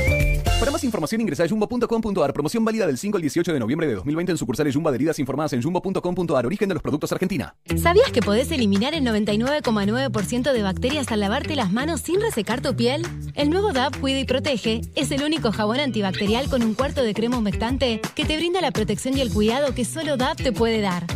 Para 0.62 0.70
más 0.70 0.84
información 0.84 1.20
ingresa 1.20 1.42
a 1.42 1.48
jumbo.com.ar. 1.48 2.32
Promoción 2.32 2.64
válida 2.64 2.86
del 2.86 2.96
5 2.96 3.16
al 3.16 3.22
18 3.22 3.52
de 3.52 3.58
noviembre 3.58 3.88
de 3.88 3.96
2020 3.96 4.30
en 4.30 4.38
sucursales 4.38 4.76
Jumbo 4.76 4.90
adheridas 4.90 5.18
informadas 5.18 5.52
en 5.54 5.60
jumbo.com.ar. 5.60 6.46
Origen 6.46 6.68
de 6.68 6.74
los 6.74 6.82
productos 6.84 7.10
Argentina. 7.10 7.56
¿Sabías 7.82 8.12
que 8.12 8.20
podés 8.22 8.48
eliminar 8.52 8.94
el 8.94 9.04
99,9% 9.04 10.52
de 10.52 10.62
bacterias 10.62 11.10
al 11.10 11.18
lavarte 11.18 11.56
las 11.56 11.72
manos 11.72 12.02
sin 12.02 12.20
resecar 12.20 12.60
tu 12.60 12.76
piel? 12.76 13.04
El 13.34 13.50
nuevo 13.50 13.72
DAP 13.72 13.96
Cuida 13.96 14.20
y 14.20 14.24
Protege 14.24 14.82
es 14.94 15.10
el 15.10 15.24
único 15.24 15.50
jabón 15.50 15.80
antibacterial 15.80 16.48
con 16.48 16.62
un 16.62 16.74
cuarto 16.74 17.02
de 17.02 17.12
crema 17.12 17.38
humectante 17.38 18.00
que 18.14 18.24
te 18.24 18.36
brinda 18.36 18.60
la 18.60 18.70
protección 18.70 19.18
y 19.18 19.20
el 19.20 19.32
cuidado 19.32 19.74
que 19.74 19.84
solo 19.84 20.16
DAP 20.16 20.42
te 20.42 20.52
puede 20.52 20.80
dar. 20.80 21.08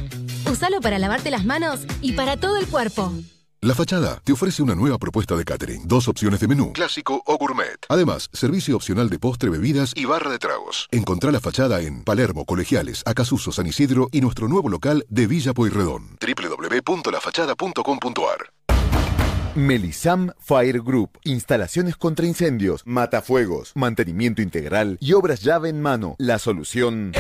Usalo 0.51 0.81
para 0.81 0.99
lavarte 0.99 1.31
las 1.31 1.45
manos 1.45 1.87
y 2.03 2.15
para 2.15 2.37
todo 2.37 2.57
el 2.59 2.67
cuerpo. 2.67 3.13
La 3.67 3.75
Fachada 3.75 4.23
te 4.23 4.33
ofrece 4.33 4.63
una 4.63 4.77
nueva 4.77 4.97
propuesta 4.97 5.35
de 5.35 5.45
catering, 5.45 5.89
dos 5.89 6.07
opciones 6.07 6.39
de 6.39 6.47
menú, 6.47 6.73
clásico 6.73 7.21
o 7.27 7.37
gourmet. 7.37 7.85
Además, 7.89 8.31
servicio 8.33 8.77
opcional 8.77 9.11
de 9.11 9.19
postre, 9.19 9.51
bebidas 9.51 9.93
y 9.97 10.05
barra 10.05 10.31
de 10.31 10.39
tragos. 10.39 10.87
Encontrá 10.93 11.33
La 11.33 11.41
Fachada 11.41 11.81
en 11.81 12.05
Palermo, 12.05 12.45
Colegiales, 12.45 13.03
Acasuso, 13.07 13.51
San 13.51 13.67
Isidro 13.67 14.09
y 14.13 14.21
nuestro 14.21 14.47
nuevo 14.47 14.69
local 14.69 15.05
de 15.09 15.27
Villa 15.27 15.53
Pueyrredón. 15.53 16.17
www.lafachada.com.ar 16.21 18.56
Melisam 19.57 20.33
Fire 20.39 20.83
Group. 20.83 21.19
Instalaciones 21.25 21.97
contra 21.97 22.27
incendios, 22.27 22.83
matafuegos, 22.85 23.73
mantenimiento 23.75 24.43
integral 24.43 24.99
y 25.01 25.15
obras 25.15 25.41
llave 25.41 25.71
en 25.71 25.81
mano. 25.81 26.15
La 26.19 26.39
solución. 26.39 27.13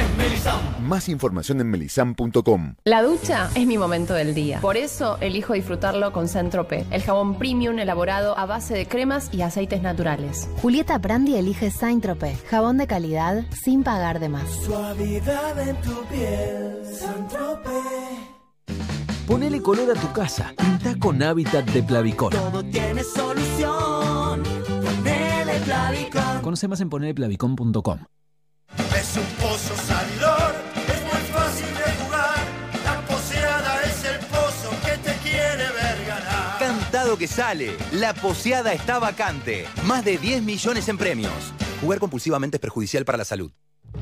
Más 0.82 1.08
información 1.08 1.62
en 1.62 1.70
melisam.com. 1.70 2.74
La 2.84 3.02
ducha 3.02 3.48
es 3.54 3.66
mi 3.66 3.78
momento 3.78 4.12
del 4.12 4.34
día. 4.34 4.60
Por 4.60 4.76
eso 4.76 5.16
elijo 5.20 5.54
disfrutarlo 5.54 6.12
con 6.12 6.28
Centrope, 6.28 6.84
el 6.90 7.02
jabón 7.02 7.38
premium 7.38 7.78
elaborado 7.78 8.38
a 8.38 8.44
base 8.44 8.74
de 8.74 8.86
cremas 8.86 9.30
y 9.32 9.40
aceites 9.40 9.80
naturales. 9.80 10.48
Julieta 10.60 10.98
Brandi 10.98 11.36
elige 11.36 11.70
Saint-Tropez, 11.70 12.44
jabón 12.50 12.76
de 12.76 12.86
calidad 12.86 13.44
sin 13.50 13.82
pagar 13.82 14.20
de 14.20 14.28
más. 14.28 14.48
Suavidad 14.66 15.68
en 15.68 15.76
tu 15.80 16.04
piel, 16.04 16.82
Saint-Tropez. 16.84 18.35
Ponele 19.26 19.60
color 19.60 19.90
a 19.90 20.00
tu 20.00 20.12
casa. 20.12 20.54
Pinta 20.56 20.94
con 21.00 21.20
Hábitat 21.20 21.64
de 21.66 21.82
Plavicón. 21.82 22.30
Todo 22.30 22.62
tiene 22.62 23.02
solución. 23.02 24.42
Ponele 24.84 25.58
Plavicón. 25.64 26.42
Conoce 26.42 26.68
más 26.68 26.80
en 26.80 26.88
poneleplavicón.com. 26.88 27.98
Es 28.96 29.16
un 29.16 29.26
pozo 29.42 29.74
salidor, 29.84 30.54
es 30.86 31.02
muy 31.02 31.22
fácil 31.32 31.66
de 31.66 32.04
jugar. 32.04 32.38
La 32.84 33.00
poseada 33.06 33.82
es 33.82 34.04
el 34.04 34.18
pozo 34.26 34.70
que 34.84 34.96
te 34.98 35.16
quiere 35.28 35.64
ver 35.72 36.06
ganar. 36.06 36.58
Cantado 36.60 37.18
que 37.18 37.26
sale. 37.26 37.76
La 37.92 38.14
poseada 38.14 38.72
está 38.72 39.00
vacante. 39.00 39.66
Más 39.86 40.04
de 40.04 40.18
10 40.18 40.42
millones 40.44 40.88
en 40.88 40.98
premios. 40.98 41.52
Jugar 41.80 41.98
compulsivamente 41.98 42.58
es 42.58 42.60
perjudicial 42.60 43.04
para 43.04 43.18
la 43.18 43.24
salud. 43.24 43.50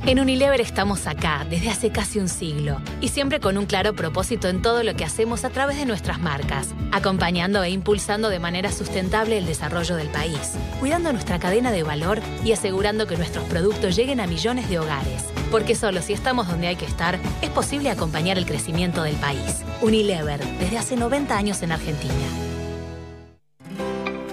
En 0.06 0.20
Unilever 0.20 0.60
estamos 0.60 1.06
acá 1.06 1.46
desde 1.48 1.70
hace 1.70 1.90
casi 1.90 2.18
un 2.18 2.28
siglo 2.28 2.78
y 3.00 3.08
siempre 3.08 3.40
con 3.40 3.56
un 3.56 3.64
claro 3.64 3.94
propósito 3.94 4.48
en 4.48 4.60
todo 4.60 4.82
lo 4.82 4.94
que 4.96 5.04
hacemos 5.04 5.46
a 5.46 5.50
través 5.50 5.78
de 5.78 5.86
nuestras 5.86 6.20
marcas, 6.20 6.74
acompañando 6.92 7.62
e 7.62 7.70
impulsando 7.70 8.28
de 8.28 8.38
manera 8.38 8.70
sustentable 8.70 9.38
el 9.38 9.46
desarrollo 9.46 9.96
del 9.96 10.08
país, 10.08 10.56
cuidando 10.78 11.10
nuestra 11.10 11.38
cadena 11.38 11.72
de 11.72 11.84
valor 11.84 12.20
y 12.44 12.52
asegurando 12.52 13.06
que 13.06 13.16
nuestros 13.16 13.44
productos 13.44 13.96
lleguen 13.96 14.20
a 14.20 14.26
millones 14.26 14.68
de 14.68 14.78
hogares. 14.78 15.24
Porque 15.50 15.74
solo 15.74 16.02
si 16.02 16.12
estamos 16.12 16.48
donde 16.48 16.66
hay 16.66 16.76
que 16.76 16.84
estar, 16.84 17.18
es 17.40 17.48
posible 17.48 17.88
acompañar 17.88 18.36
el 18.36 18.44
crecimiento 18.44 19.04
del 19.04 19.16
país. 19.16 19.62
Unilever, 19.80 20.44
desde 20.58 20.76
hace 20.76 20.96
90 20.96 21.34
años 21.34 21.62
en 21.62 21.72
Argentina. 21.72 22.12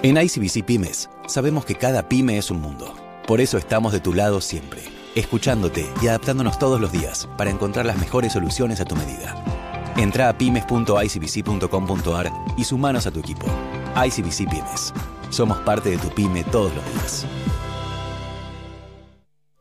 En 0.02 0.18
ICBC 0.18 0.66
Pymes, 0.66 1.08
sabemos 1.26 1.64
que 1.64 1.76
cada 1.76 2.10
pyme 2.10 2.36
es 2.36 2.50
un 2.50 2.60
mundo. 2.60 2.94
Por 3.26 3.40
eso 3.40 3.56
estamos 3.56 3.94
de 3.94 4.00
tu 4.00 4.12
lado 4.12 4.42
siempre 4.42 4.82
escuchándote 5.14 5.90
y 6.00 6.08
adaptándonos 6.08 6.58
todos 6.58 6.80
los 6.80 6.92
días 6.92 7.28
para 7.36 7.50
encontrar 7.50 7.86
las 7.86 7.98
mejores 7.98 8.32
soluciones 8.32 8.80
a 8.80 8.84
tu 8.84 8.96
medida. 8.96 9.34
Entra 9.96 10.28
a 10.28 10.38
pymes.icbc.com.ar 10.38 12.32
y 12.56 12.64
sumanos 12.64 13.06
a 13.06 13.10
tu 13.10 13.20
equipo. 13.20 13.46
ICBC 13.94 14.48
Pymes. 14.50 14.92
Somos 15.30 15.58
parte 15.58 15.90
de 15.90 15.98
tu 15.98 16.08
pyme 16.08 16.44
todos 16.44 16.74
los 16.74 16.84
días. 16.92 17.26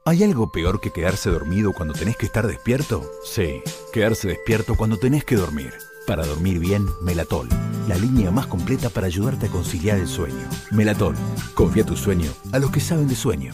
¿Hay 0.03 0.23
algo 0.23 0.51
peor 0.51 0.81
que 0.81 0.91
quedarse 0.91 1.29
dormido 1.29 1.73
cuando 1.73 1.93
tenés 1.93 2.17
que 2.17 2.25
estar 2.25 2.47
despierto? 2.47 3.03
Sí, 3.23 3.61
quedarse 3.93 4.29
despierto 4.29 4.75
cuando 4.75 4.97
tenés 4.97 5.23
que 5.23 5.35
dormir. 5.35 5.73
Para 6.07 6.25
dormir 6.25 6.57
bien, 6.57 6.87
Melatol, 7.03 7.47
la 7.87 7.95
línea 7.95 8.31
más 8.31 8.47
completa 8.47 8.89
para 8.89 9.05
ayudarte 9.05 9.45
a 9.45 9.49
conciliar 9.49 9.99
el 9.99 10.07
sueño. 10.07 10.49
Melatol, 10.71 11.15
confía 11.53 11.85
tu 11.85 11.95
sueño 11.95 12.31
a 12.51 12.57
los 12.57 12.71
que 12.71 12.79
saben 12.79 13.07
de 13.07 13.15
sueño. 13.15 13.53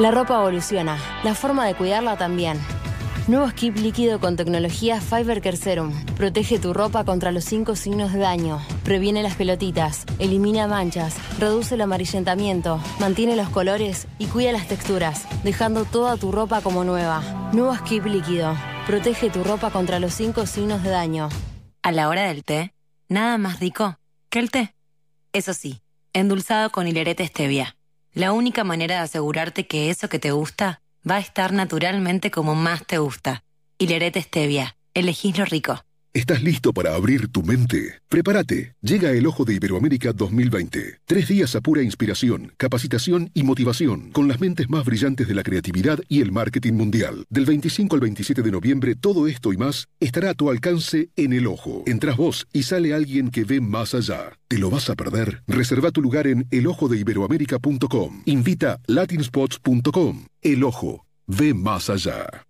La 0.00 0.10
ropa 0.10 0.36
evoluciona, 0.36 0.96
la 1.24 1.34
forma 1.34 1.66
de 1.66 1.74
cuidarla 1.74 2.16
también. 2.16 2.58
Nuevo 3.28 3.46
skip 3.50 3.76
líquido 3.76 4.18
con 4.18 4.34
tecnología 4.34 4.98
Fiber 4.98 5.42
Care 5.42 5.58
Serum. 5.58 5.92
Protege 6.16 6.58
tu 6.58 6.72
ropa 6.72 7.04
contra 7.04 7.32
los 7.32 7.44
cinco 7.44 7.76
signos 7.76 8.10
de 8.14 8.20
daño. 8.20 8.62
Previene 8.82 9.22
las 9.22 9.34
pelotitas, 9.34 10.06
elimina 10.18 10.66
manchas, 10.66 11.16
reduce 11.38 11.74
el 11.74 11.82
amarillentamiento, 11.82 12.80
mantiene 12.98 13.36
los 13.36 13.50
colores 13.50 14.08
y 14.18 14.24
cuida 14.24 14.52
las 14.52 14.68
texturas, 14.68 15.26
dejando 15.44 15.84
toda 15.84 16.16
tu 16.16 16.32
ropa 16.32 16.62
como 16.62 16.82
nueva. 16.82 17.20
Nuevo 17.52 17.76
skip 17.76 18.06
líquido. 18.06 18.56
Protege 18.86 19.28
tu 19.28 19.44
ropa 19.44 19.68
contra 19.68 20.00
los 20.00 20.14
cinco 20.14 20.46
signos 20.46 20.82
de 20.82 20.88
daño. 20.88 21.28
A 21.82 21.92
la 21.92 22.08
hora 22.08 22.22
del 22.22 22.42
té, 22.42 22.72
nada 23.10 23.36
más 23.36 23.60
rico 23.60 23.98
que 24.30 24.38
el 24.38 24.50
té. 24.50 24.74
Eso 25.34 25.52
sí, 25.52 25.82
endulzado 26.14 26.70
con 26.70 26.88
hilerete 26.88 27.26
stevia. 27.26 27.76
La 28.12 28.32
única 28.32 28.64
manera 28.64 28.96
de 28.96 29.02
asegurarte 29.02 29.68
que 29.68 29.88
eso 29.88 30.08
que 30.08 30.18
te 30.18 30.32
gusta 30.32 30.82
va 31.08 31.16
a 31.16 31.20
estar 31.20 31.52
naturalmente 31.52 32.32
como 32.32 32.56
más 32.56 32.84
te 32.84 32.98
gusta. 32.98 33.44
Hilerete 33.78 34.20
Stevia. 34.20 34.76
Elegís 34.94 35.38
lo 35.38 35.44
rico. 35.44 35.84
¿Estás 36.12 36.42
listo 36.42 36.72
para 36.72 36.96
abrir 36.96 37.28
tu 37.28 37.44
mente? 37.44 38.00
Prepárate. 38.08 38.74
Llega 38.82 39.12
el 39.12 39.28
Ojo 39.28 39.44
de 39.44 39.54
Iberoamérica 39.54 40.12
2020. 40.12 41.02
Tres 41.04 41.28
días 41.28 41.54
a 41.54 41.60
pura 41.60 41.82
inspiración, 41.82 42.52
capacitación 42.56 43.30
y 43.32 43.44
motivación, 43.44 44.10
con 44.10 44.26
las 44.26 44.40
mentes 44.40 44.68
más 44.68 44.84
brillantes 44.84 45.28
de 45.28 45.34
la 45.34 45.44
creatividad 45.44 46.00
y 46.08 46.20
el 46.20 46.32
marketing 46.32 46.72
mundial. 46.72 47.26
Del 47.30 47.44
25 47.46 47.94
al 47.94 48.00
27 48.00 48.42
de 48.42 48.50
noviembre, 48.50 48.96
todo 48.96 49.28
esto 49.28 49.52
y 49.52 49.56
más 49.56 49.86
estará 50.00 50.30
a 50.30 50.34
tu 50.34 50.50
alcance 50.50 51.10
en 51.14 51.32
el 51.32 51.46
Ojo. 51.46 51.84
Entras 51.86 52.16
vos 52.16 52.48
y 52.52 52.64
sale 52.64 52.92
alguien 52.92 53.30
que 53.30 53.44
ve 53.44 53.60
más 53.60 53.94
allá. 53.94 54.32
¿Te 54.48 54.58
lo 54.58 54.68
vas 54.68 54.90
a 54.90 54.96
perder? 54.96 55.44
Reserva 55.46 55.92
tu 55.92 56.02
lugar 56.02 56.26
en 56.26 56.48
elojodeiberoamérica.com. 56.50 58.22
Invita 58.24 58.80
latinspots.com. 58.88 60.24
El 60.42 60.64
Ojo. 60.64 61.06
Ve 61.28 61.54
más 61.54 61.88
allá. 61.88 62.49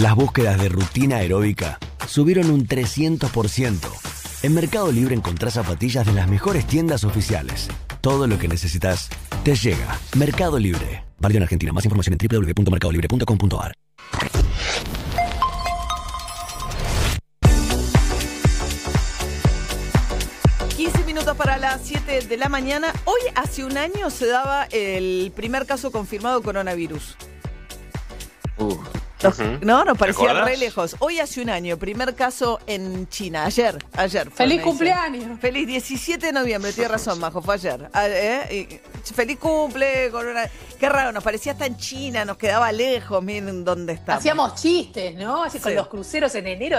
Las 0.00 0.14
búsquedas 0.14 0.58
de 0.58 0.70
rutina 0.70 1.16
aeróbica 1.16 1.78
subieron 2.06 2.50
un 2.50 2.66
300%. 2.66 3.78
En 4.42 4.54
Mercado 4.54 4.90
Libre 4.90 5.14
encontrás 5.14 5.54
zapatillas 5.54 6.06
de 6.06 6.14
las 6.14 6.26
mejores 6.26 6.66
tiendas 6.66 7.04
oficiales. 7.04 7.68
Todo 8.00 8.26
lo 8.26 8.38
que 8.38 8.48
necesitas 8.48 9.10
te 9.44 9.54
llega. 9.54 10.00
Mercado 10.16 10.58
Libre. 10.58 11.04
Válido 11.18 11.36
en 11.36 11.42
Argentina. 11.42 11.74
Más 11.74 11.84
información 11.84 12.16
en 12.18 12.28
www.mercadolibre.com.ar. 12.28 13.74
minutos 21.06 21.36
para 21.36 21.58
las 21.58 21.80
7 21.82 22.28
de 22.28 22.36
la 22.36 22.48
mañana. 22.48 22.92
Hoy, 23.04 23.20
hace 23.34 23.64
un 23.64 23.76
año, 23.76 24.10
se 24.10 24.26
daba 24.26 24.64
el 24.70 25.32
primer 25.34 25.66
caso 25.66 25.90
confirmado 25.90 26.38
de 26.38 26.44
coronavirus. 26.44 27.16
Uh, 28.58 28.76
No, 29.62 29.84
nos 29.84 29.98
parecía 29.98 30.32
re 30.44 30.56
lejos. 30.56 30.96
Hoy 31.00 31.20
hace 31.20 31.40
un 31.42 31.50
año, 31.50 31.76
primer 31.76 32.14
caso 32.14 32.58
en 32.66 33.08
China. 33.08 33.44
Ayer, 33.44 33.76
ayer. 33.96 34.30
¡Feliz 34.30 34.62
cumpleaños! 34.62 35.38
Feliz 35.40 35.66
17 35.66 36.26
de 36.26 36.32
noviembre, 36.32 36.72
tienes 36.72 36.90
razón, 36.90 37.18
Majo, 37.18 37.42
fue 37.42 37.54
ayer. 37.54 37.88
Ah, 37.92 38.08
¿eh? 38.08 38.68
Y- 38.70 38.80
Feliz 39.12 39.38
cumple, 39.38 40.10
corona. 40.10 40.42
Qué 40.78 40.88
raro, 40.88 41.12
nos 41.12 41.24
parecía 41.24 41.52
hasta 41.52 41.66
en 41.66 41.76
China, 41.76 42.24
nos 42.24 42.36
quedaba 42.36 42.70
lejos, 42.72 43.22
miren 43.22 43.64
dónde 43.64 43.94
estamos. 43.94 44.20
Hacíamos 44.20 44.54
chistes, 44.60 45.14
¿no? 45.16 45.42
Así 45.44 45.58
con 45.58 45.74
los 45.74 45.88
cruceros 45.88 46.34
en 46.34 46.46
enero. 46.46 46.78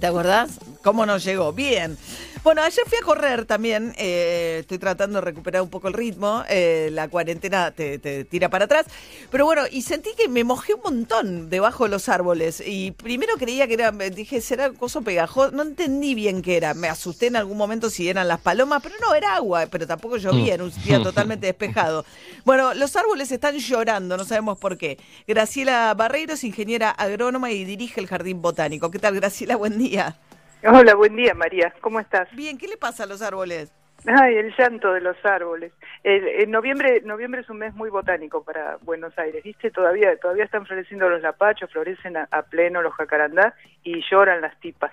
¿Te 0.00 0.06
acordás? 0.06 0.52
¿Cómo 0.82 1.04
nos 1.06 1.22
llegó? 1.22 1.52
Bien. 1.52 1.96
Bueno, 2.44 2.60
ayer 2.62 2.84
fui 2.88 2.98
a 2.98 3.02
correr 3.04 3.44
también. 3.44 3.94
eh, 3.96 4.58
estoy 4.62 4.78
tratando 4.78 5.18
de 5.20 5.24
recuperar 5.24 5.62
un 5.62 5.70
poco 5.70 5.86
el 5.86 5.94
ritmo. 5.94 6.42
eh, 6.48 6.88
la 6.92 7.06
cuarentena 7.06 7.70
te, 7.70 8.00
te 8.00 8.24
tira 8.24 8.48
para 8.48 8.64
atrás. 8.64 8.86
Pero 9.30 9.44
bueno, 9.44 9.62
y 9.70 9.82
sentí 9.82 10.10
que 10.16 10.28
me 10.28 10.42
mojé 10.42 10.74
un 10.74 10.80
montón 10.82 11.50
debajo 11.50 11.84
de 11.84 11.90
los 11.90 12.08
árboles. 12.08 12.60
Y 12.66 12.90
primero 12.92 13.34
creía 13.38 13.68
que 13.68 13.74
era, 13.74 13.92
dije, 13.92 14.40
será 14.40 14.70
coso 14.72 15.02
pegajoso. 15.02 15.52
No 15.52 15.62
entendí 15.62 16.16
bien 16.16 16.42
qué 16.42 16.56
era. 16.56 16.74
Me 16.74 16.88
asusté 16.88 17.28
en 17.28 17.36
algún 17.36 17.56
momento 17.56 17.90
si 17.90 18.08
eran 18.08 18.26
las 18.26 18.40
palomas, 18.40 18.82
pero 18.82 18.96
no, 19.00 19.14
era 19.14 19.36
agua. 19.36 19.66
Pero 19.70 19.86
tampoco 19.86 20.16
llovía, 20.16 20.54
era 20.54 20.64
un 20.64 20.72
día 20.82 21.00
totalmente 21.00 21.46
despejado. 21.52 22.04
Bueno, 22.44 22.74
los 22.74 22.96
árboles 22.96 23.30
están 23.30 23.56
llorando, 23.56 24.16
no 24.16 24.24
sabemos 24.24 24.58
por 24.58 24.76
qué. 24.76 24.98
Graciela 25.28 25.94
Barreiro 25.94 26.34
es 26.34 26.42
ingeniera 26.42 26.90
agrónoma 26.90 27.52
y 27.52 27.64
dirige 27.64 28.00
el 28.00 28.08
Jardín 28.08 28.42
Botánico. 28.42 28.90
¿Qué 28.90 28.98
tal, 28.98 29.14
Graciela? 29.14 29.54
Buen 29.54 29.78
día. 29.78 30.16
Hola, 30.64 30.94
buen 30.94 31.16
día 31.16 31.34
María, 31.34 31.72
¿cómo 31.80 31.98
estás? 32.00 32.28
Bien, 32.34 32.56
¿qué 32.56 32.68
le 32.68 32.76
pasa 32.76 33.04
a 33.04 33.06
los 33.06 33.20
árboles? 33.22 33.72
Ay, 34.06 34.36
el 34.36 34.54
llanto 34.56 34.92
de 34.92 35.00
los 35.00 35.16
árboles. 35.24 35.72
El- 36.02 36.50
noviembre, 36.50 37.00
noviembre 37.04 37.40
es 37.40 37.50
un 37.50 37.58
mes 37.58 37.74
muy 37.74 37.90
botánico 37.90 38.44
para 38.44 38.76
Buenos 38.82 39.16
Aires, 39.18 39.42
¿viste? 39.44 39.70
Todavía, 39.70 40.16
todavía 40.18 40.44
están 40.44 40.66
floreciendo 40.66 41.08
los 41.08 41.20
lapachos, 41.22 41.70
florecen 41.70 42.16
a, 42.16 42.28
a 42.30 42.42
pleno 42.42 42.82
los 42.82 42.94
jacarandá 42.94 43.54
y 43.82 44.02
lloran 44.10 44.40
las 44.40 44.58
tipas. 44.60 44.92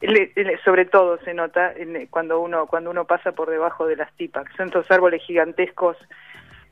Le- 0.00 0.32
le- 0.36 0.58
sobre 0.62 0.84
todo 0.84 1.18
se 1.24 1.34
nota 1.34 1.72
en- 1.72 2.06
cuando 2.06 2.38
uno 2.40 2.66
cuando 2.66 2.90
uno 2.90 3.04
pasa 3.06 3.32
por 3.32 3.50
debajo 3.50 3.86
de 3.86 3.96
las 3.96 4.12
tipas, 4.14 4.44
que 4.48 4.56
son 4.56 4.66
estos 4.66 4.88
árboles 4.90 5.22
gigantescos 5.24 5.96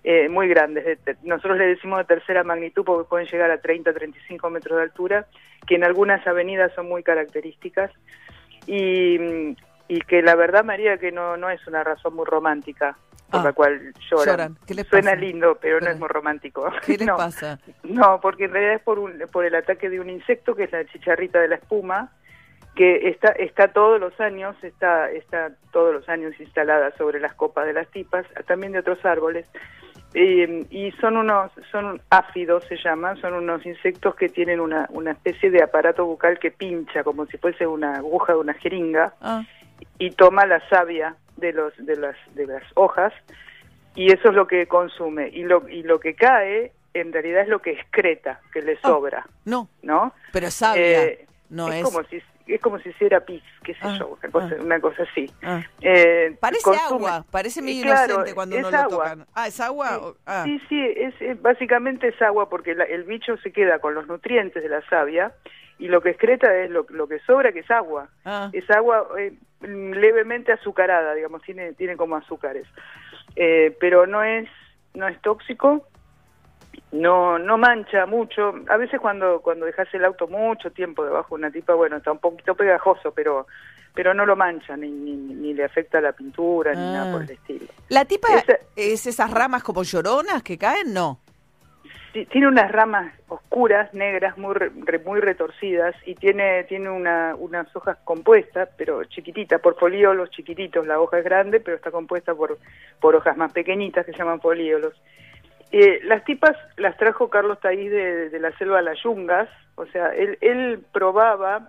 eh, 0.05 0.29
muy 0.29 0.47
grandes. 0.47 0.85
de- 0.85 0.97
de- 0.97 1.17
nosotros 1.25 1.59
le 1.59 1.67
decimos 1.67 1.99
de 1.99 2.05
tercera 2.05 2.45
magnitud 2.45 2.85
porque 2.85 3.09
pueden 3.09 3.27
llegar 3.27 3.51
a 3.51 3.61
30, 3.61 3.93
35 3.93 4.51
metros 4.51 4.77
de 4.79 4.85
altura, 4.85 5.27
que 5.67 5.75
en 5.77 5.85
algunas 5.85 6.27
avenidas 6.27 6.73
son 6.75 6.89
muy 6.89 7.03
características 7.03 7.91
y, 8.67 9.19
y 9.89 10.01
que 10.09 10.23
la 10.23 10.35
verdad, 10.35 10.65
María, 10.65 10.99
que 10.99 11.13
no, 11.13 11.37
no 11.37 11.51
es 11.51 11.65
una 11.67 11.85
razón 11.85 12.15
muy 12.15 12.25
romántica 12.27 12.97
por 13.31 13.41
Ah, 13.41 13.45
la 13.45 13.53
cual 13.53 13.93
lloran. 14.09 14.27
lloran. 14.27 14.59
¿Qué 14.67 14.75
les 14.75 14.87
Suena 14.87 15.11
pasa? 15.11 15.21
lindo, 15.21 15.59
pero 15.61 15.81
no 15.81 15.91
es 15.91 15.99
muy 15.99 16.09
romántico. 16.09 16.71
¿Qué 16.87 16.97
les 16.97 17.07
No. 17.09 17.17
pasa? 17.17 17.59
No, 17.83 18.21
porque 18.21 18.45
en 18.45 18.53
realidad 18.53 18.75
es 18.77 18.83
por, 18.83 19.01
un, 19.01 19.19
por 19.33 19.45
el 19.45 19.55
ataque 19.57 19.91
de 19.91 19.99
un 19.99 20.09
insecto 20.09 20.55
que 20.55 20.65
es 20.65 20.73
la 20.73 20.85
chicharrita 20.87 21.41
de 21.41 21.49
la 21.49 21.57
espuma, 21.57 22.13
que 22.77 23.09
está, 23.09 23.29
está 23.33 23.69
todos 23.73 23.99
los 23.99 24.19
años, 24.21 24.55
está, 24.63 25.11
está 25.11 25.51
todos 25.73 25.93
los 25.95 26.09
años 26.09 26.39
instalada 26.39 26.93
sobre 26.97 27.19
las 27.19 27.35
copas 27.35 27.67
de 27.67 27.73
las 27.73 27.89
tipas, 27.91 28.27
también 28.47 28.73
de 28.73 28.79
otros 28.81 29.05
árboles, 29.05 29.49
eh, 30.19 30.65
y 30.71 30.91
son 30.93 31.17
unos, 31.19 31.53
son 31.71 32.01
áfidos 32.11 32.65
se 32.65 32.77
llaman, 32.77 33.21
son 33.21 33.35
unos 33.35 33.67
insectos 33.67 34.15
que 34.15 34.29
tienen 34.31 34.61
una, 34.61 34.87
una 34.91 35.11
especie 35.13 35.51
de 35.51 35.63
aparato 35.63 36.07
bucal 36.07 36.39
que 36.39 36.51
pincha 36.51 37.05
como 37.05 37.27
si 37.27 37.37
fuese 37.37 37.67
una 37.67 37.97
aguja 37.97 38.33
de 38.33 38.39
una 38.39 38.55
jeringa 38.55 39.13
Ah, 39.21 39.43
y 39.99 40.11
toma 40.13 40.47
la 40.47 40.67
savia 40.71 41.17
de 41.37 41.53
los 41.53 41.73
de 41.77 41.97
las 41.97 42.17
de 42.35 42.47
las 42.47 42.63
hojas 42.75 43.13
y 43.95 44.11
eso 44.13 44.29
es 44.31 44.35
lo 44.35 44.47
que 44.47 44.67
consume. 44.67 45.29
Y 45.29 45.43
lo 45.45 45.69
y 45.69 45.83
lo 45.83 46.01
que 46.01 46.15
cae 46.15 46.73
en 46.95 47.13
realidad 47.13 47.43
es 47.43 47.49
lo 47.49 47.61
que 47.61 47.73
excreta 47.73 48.41
que 48.55 48.63
le 48.63 48.79
sobra 48.81 49.27
no. 49.45 49.69
no 49.83 50.15
pero 50.33 50.51
sabia, 50.51 51.05
Eh, 51.05 51.27
no 51.51 51.69
es, 51.69 51.75
es. 51.77 51.85
como 51.85 52.03
si 52.05 52.23
es 52.47 52.61
como 52.61 52.79
si 52.79 52.91
hiciera 52.91 53.21
pis 53.21 53.43
qué 53.65 53.73
sé 53.75 53.81
Ah, 53.83 53.97
yo 53.99 54.09
una 54.23 54.31
cosa, 54.31 54.57
ah. 54.59 54.63
una 54.63 54.81
cosa 54.81 55.03
así 55.03 55.31
Ah. 55.43 55.63
Eh, 55.81 56.37
Parece 56.41 56.63
consume- 56.63 56.87
agua, 57.09 57.25
parece 57.31 57.63
medio 57.63 57.83
claro, 57.83 58.05
inocente 58.15 58.35
cuando 58.35 58.57
uno 58.59 58.71
lo 58.71 58.77
agua. 58.77 59.11
toca. 59.15 59.27
Ah, 59.35 59.47
¿es 59.49 59.61
agua? 59.61 60.15
Sí, 60.45 60.61
sí, 60.69 60.93
es, 60.97 61.15
es- 61.21 61.43
básicamente 61.43 62.09
es 62.09 62.23
agua 62.23 62.49
porque 62.49 62.75
la- 62.75 62.85
el 62.85 63.05
bicho 63.05 63.37
se 63.39 63.53
queda 63.53 63.79
con 63.81 63.95
los 63.95 64.07
nutrientes 64.07 64.63
de 64.63 64.69
la 64.69 64.81
savia 64.89 65.33
y 65.79 65.89
lo 65.89 66.01
que 66.01 66.11
excreta 66.11 66.55
es 66.57 66.71
lo, 66.71 66.87
lo 66.91 67.07
que 67.09 67.19
sobra, 67.21 67.53
que 67.53 67.61
es 67.61 67.71
agua. 67.71 68.09
Es 68.53 68.69
agua 68.71 69.09
eh, 69.19 69.35
levemente 69.61 70.53
azucarada, 70.53 71.15
digamos, 71.15 71.43
tiene, 71.43 71.73
tiene 71.75 71.97
como 71.97 72.17
azúcares. 72.17 72.67
Eh, 73.35 73.77
pero 73.81 74.07
no 74.07 74.23
es, 74.23 74.49
no 74.95 75.07
es 75.09 75.21
tóxico, 75.21 75.87
no, 77.01 77.39
no 77.39 77.57
mancha 77.59 78.07
mucho. 78.07 78.55
A 78.69 78.77
veces 78.77 79.01
cuando, 79.01 79.41
cuando 79.41 79.67
dejas 79.67 79.89
el 79.95 80.05
auto 80.05 80.27
mucho 80.27 80.71
tiempo 80.71 81.05
debajo 81.05 81.37
de 81.37 81.41
una 81.43 81.51
tipa, 81.51 81.75
bueno, 81.75 81.97
está 81.97 82.13
un 82.13 82.19
poquito 82.19 82.55
pegajoso, 82.55 83.13
pero 83.13 83.47
pero 83.95 84.13
no 84.13 84.27
lo 84.27 84.37
mancha, 84.37 84.77
ni, 84.77 84.91
ni, 84.91 85.17
ni 85.17 85.55
le 85.55 85.65
afecta 85.65 86.03
la 86.03 86.13
pintura, 86.13 86.73
ni 86.75 86.81
Ah. 86.83 86.93
nada 86.93 87.13
por 87.13 87.23
el 87.23 87.31
estilo. 87.31 87.67
¿La 87.89 88.05
tipa 88.05 88.29
Esa- 88.35 88.59
es 88.77 89.07
esas 89.07 89.31
ramas 89.31 89.63
como 89.63 89.83
lloronas 89.85 90.43
que 90.43 90.59
caen? 90.59 90.93
No. 90.93 91.19
Tiene 92.31 92.49
unas 92.49 92.71
ramas 92.73 93.13
oscuras, 93.29 93.93
negras, 93.93 94.39
muy 94.39 94.55
re- 94.55 94.71
re- 94.85 94.99
muy 95.01 95.21
retorcidas 95.21 95.95
y 96.07 96.15
tiene 96.15 96.65
tiene 96.65 96.89
una, 96.91 97.35
unas 97.37 97.75
hojas 97.77 97.97
compuestas, 98.05 98.69
pero 98.79 99.05
chiquititas, 99.05 99.61
por 99.61 99.79
folíolos 99.79 100.31
chiquititos. 100.31 100.87
La 100.87 100.99
hoja 101.01 101.19
es 101.19 101.25
grande, 101.25 101.61
pero 101.61 101.77
está 101.77 101.91
compuesta 101.91 102.35
por, 102.35 102.59
por 103.01 103.15
hojas 103.17 103.37
más 103.37 103.53
pequeñitas 103.53 104.05
que 104.07 104.13
se 104.13 104.19
llaman 104.19 104.41
folíolos. 104.41 104.95
Eh, 105.79 106.01
las 106.05 106.25
tipas 106.25 106.57
las 106.79 106.97
trajo 106.97 107.29
Carlos 107.29 107.61
Taís 107.61 107.91
de, 107.91 108.39
la 108.41 108.51
selva 108.57 108.81
las 108.81 108.97
yungas, 109.03 109.47
o 109.75 109.85
sea, 109.85 110.09
él, 110.15 110.83
probaba 110.91 111.69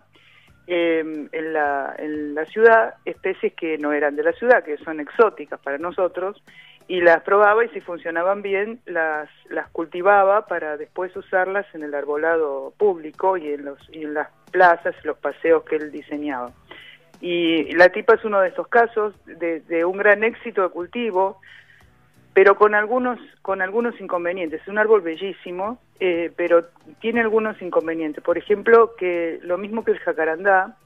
eh, 0.66 1.28
en, 1.30 1.54
la, 1.54 1.94
en 1.98 2.34
la 2.34 2.46
ciudad 2.46 2.94
especies 3.04 3.54
que 3.56 3.78
no 3.78 3.92
eran 3.92 4.16
de 4.16 4.24
la 4.24 4.32
ciudad, 4.32 4.64
que 4.64 4.78
son 4.78 5.02
exóticas 5.02 5.60
para 5.60 5.78
nosotros, 5.78 6.42
y 6.88 7.02
las 7.02 7.22
probaba 7.24 7.66
y 7.66 7.70
si 7.72 7.82
funcionaban 7.82 8.42
bien 8.42 8.80
las, 8.86 9.28
las 9.50 9.68
cultivaba 9.72 10.46
para 10.46 10.78
después 10.78 11.14
usarlas 11.18 11.66
en 11.76 11.84
el 11.84 11.94
arbolado 11.94 12.74
público 12.78 13.36
y 13.36 13.52
en, 13.52 13.66
los, 13.66 13.78
y 13.92 14.04
en 14.04 14.14
las 14.14 14.30
plazas, 14.52 14.96
los 15.04 15.18
paseos 15.18 15.66
que 15.66 15.76
él 15.76 15.92
diseñaba. 15.92 16.54
Y 17.20 17.76
la 17.76 17.90
tipa 17.90 18.14
es 18.14 18.24
uno 18.24 18.40
de 18.40 18.48
estos 18.48 18.70
casos 18.70 19.14
de 19.26 19.84
un 19.84 19.98
gran 19.98 20.24
éxito 20.24 20.62
de 20.62 20.70
cultivo, 20.70 21.42
pero 22.38 22.56
con 22.56 22.76
algunos 22.76 23.18
con 23.42 23.64
algunos 23.64 24.00
inconvenientes. 24.00 24.62
Es 24.62 24.68
un 24.68 24.78
árbol 24.78 25.02
bellísimo, 25.02 25.82
eh, 26.00 26.32
pero 26.36 26.66
tiene 27.02 27.22
algunos 27.22 27.60
inconvenientes. 27.64 28.24
Por 28.24 28.38
ejemplo, 28.38 28.94
que 28.96 29.40
lo 29.42 29.58
mismo 29.58 29.84
que 29.84 29.94
el 29.94 29.98
jacarandá, 29.98 30.78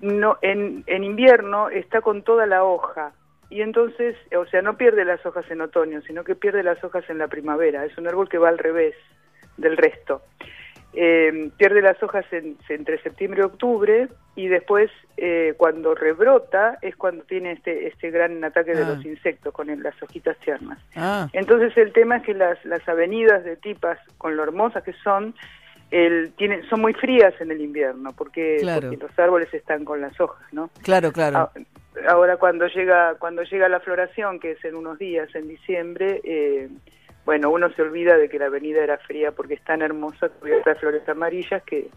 no 0.00 0.38
en, 0.42 0.82
en 0.88 1.04
invierno 1.04 1.68
está 1.68 2.00
con 2.00 2.24
toda 2.24 2.46
la 2.46 2.64
hoja 2.64 3.12
y 3.48 3.60
entonces, 3.60 4.16
o 4.36 4.44
sea, 4.46 4.60
no 4.60 4.76
pierde 4.76 5.04
las 5.04 5.24
hojas 5.24 5.48
en 5.52 5.60
otoño, 5.60 6.00
sino 6.00 6.24
que 6.24 6.34
pierde 6.34 6.64
las 6.64 6.82
hojas 6.82 7.08
en 7.08 7.18
la 7.18 7.28
primavera. 7.28 7.84
Es 7.84 7.96
un 7.96 8.08
árbol 8.08 8.28
que 8.28 8.38
va 8.38 8.48
al 8.48 8.58
revés 8.58 8.96
del 9.58 9.76
resto. 9.76 10.22
Eh, 10.98 11.50
pierde 11.58 11.82
las 11.82 12.02
hojas 12.02 12.24
en- 12.32 12.56
entre 12.70 12.98
septiembre 13.02 13.42
y 13.42 13.44
octubre 13.44 14.08
y 14.34 14.48
después 14.48 14.90
eh, 15.18 15.52
cuando 15.58 15.94
rebrota 15.94 16.78
es 16.80 16.96
cuando 16.96 17.22
tiene 17.24 17.52
este 17.52 17.86
este 17.88 18.10
gran 18.10 18.42
ataque 18.42 18.72
de 18.74 18.82
Ah. 18.82 18.88
los 18.94 19.04
insectos 19.04 19.52
con 19.52 19.68
el- 19.68 19.82
las 19.82 19.94
hojitas 20.02 20.38
tiernas. 20.38 20.78
Ah. 20.94 21.28
Entonces 21.34 21.76
el 21.76 21.92
tema 21.92 22.16
es 22.16 22.22
que 22.22 22.32
las, 22.32 22.64
las 22.64 22.86
avenidas 22.88 23.44
de 23.44 23.56
tipas, 23.56 23.98
con 24.16 24.36
lo 24.36 24.42
hermosas 24.42 24.82
que 24.84 24.94
son, 25.04 25.34
el, 25.90 26.32
tienen, 26.32 26.62
son 26.70 26.80
muy 26.80 26.94
frías 26.94 27.34
en 27.40 27.50
el 27.50 27.60
invierno 27.60 28.12
porque, 28.16 28.56
Claro. 28.60 28.88
porque 28.88 28.96
los 29.06 29.18
árboles 29.18 29.52
están 29.52 29.84
con 29.84 30.00
las 30.00 30.18
hojas, 30.18 30.50
¿no? 30.52 30.70
Claro, 30.82 31.12
claro. 31.12 31.36
Ah, 31.38 31.50
Ahora 32.08 32.36
cuando 32.38 32.66
llega 32.68 33.14
cuando 33.18 33.42
llega 33.42 33.68
la 33.68 33.80
floración, 33.80 34.38
que 34.40 34.52
es 34.52 34.64
en 34.64 34.74
unos 34.76 34.98
días, 34.98 35.34
en 35.34 35.48
diciembre, 35.48 36.20
eh, 36.24 36.68
bueno, 37.26 37.50
uno 37.50 37.70
se 37.74 37.82
olvida 37.82 38.16
de 38.16 38.28
que 38.30 38.38
la 38.38 38.46
avenida 38.46 38.82
era 38.82 38.96
fría 38.98 39.32
porque 39.32 39.54
es 39.54 39.62
tan 39.64 39.82
hermosa, 39.82 40.30
cubierta 40.30 40.70
de 40.70 40.76
flores 40.80 41.06
amarillas, 41.08 41.62
que, 41.64 41.88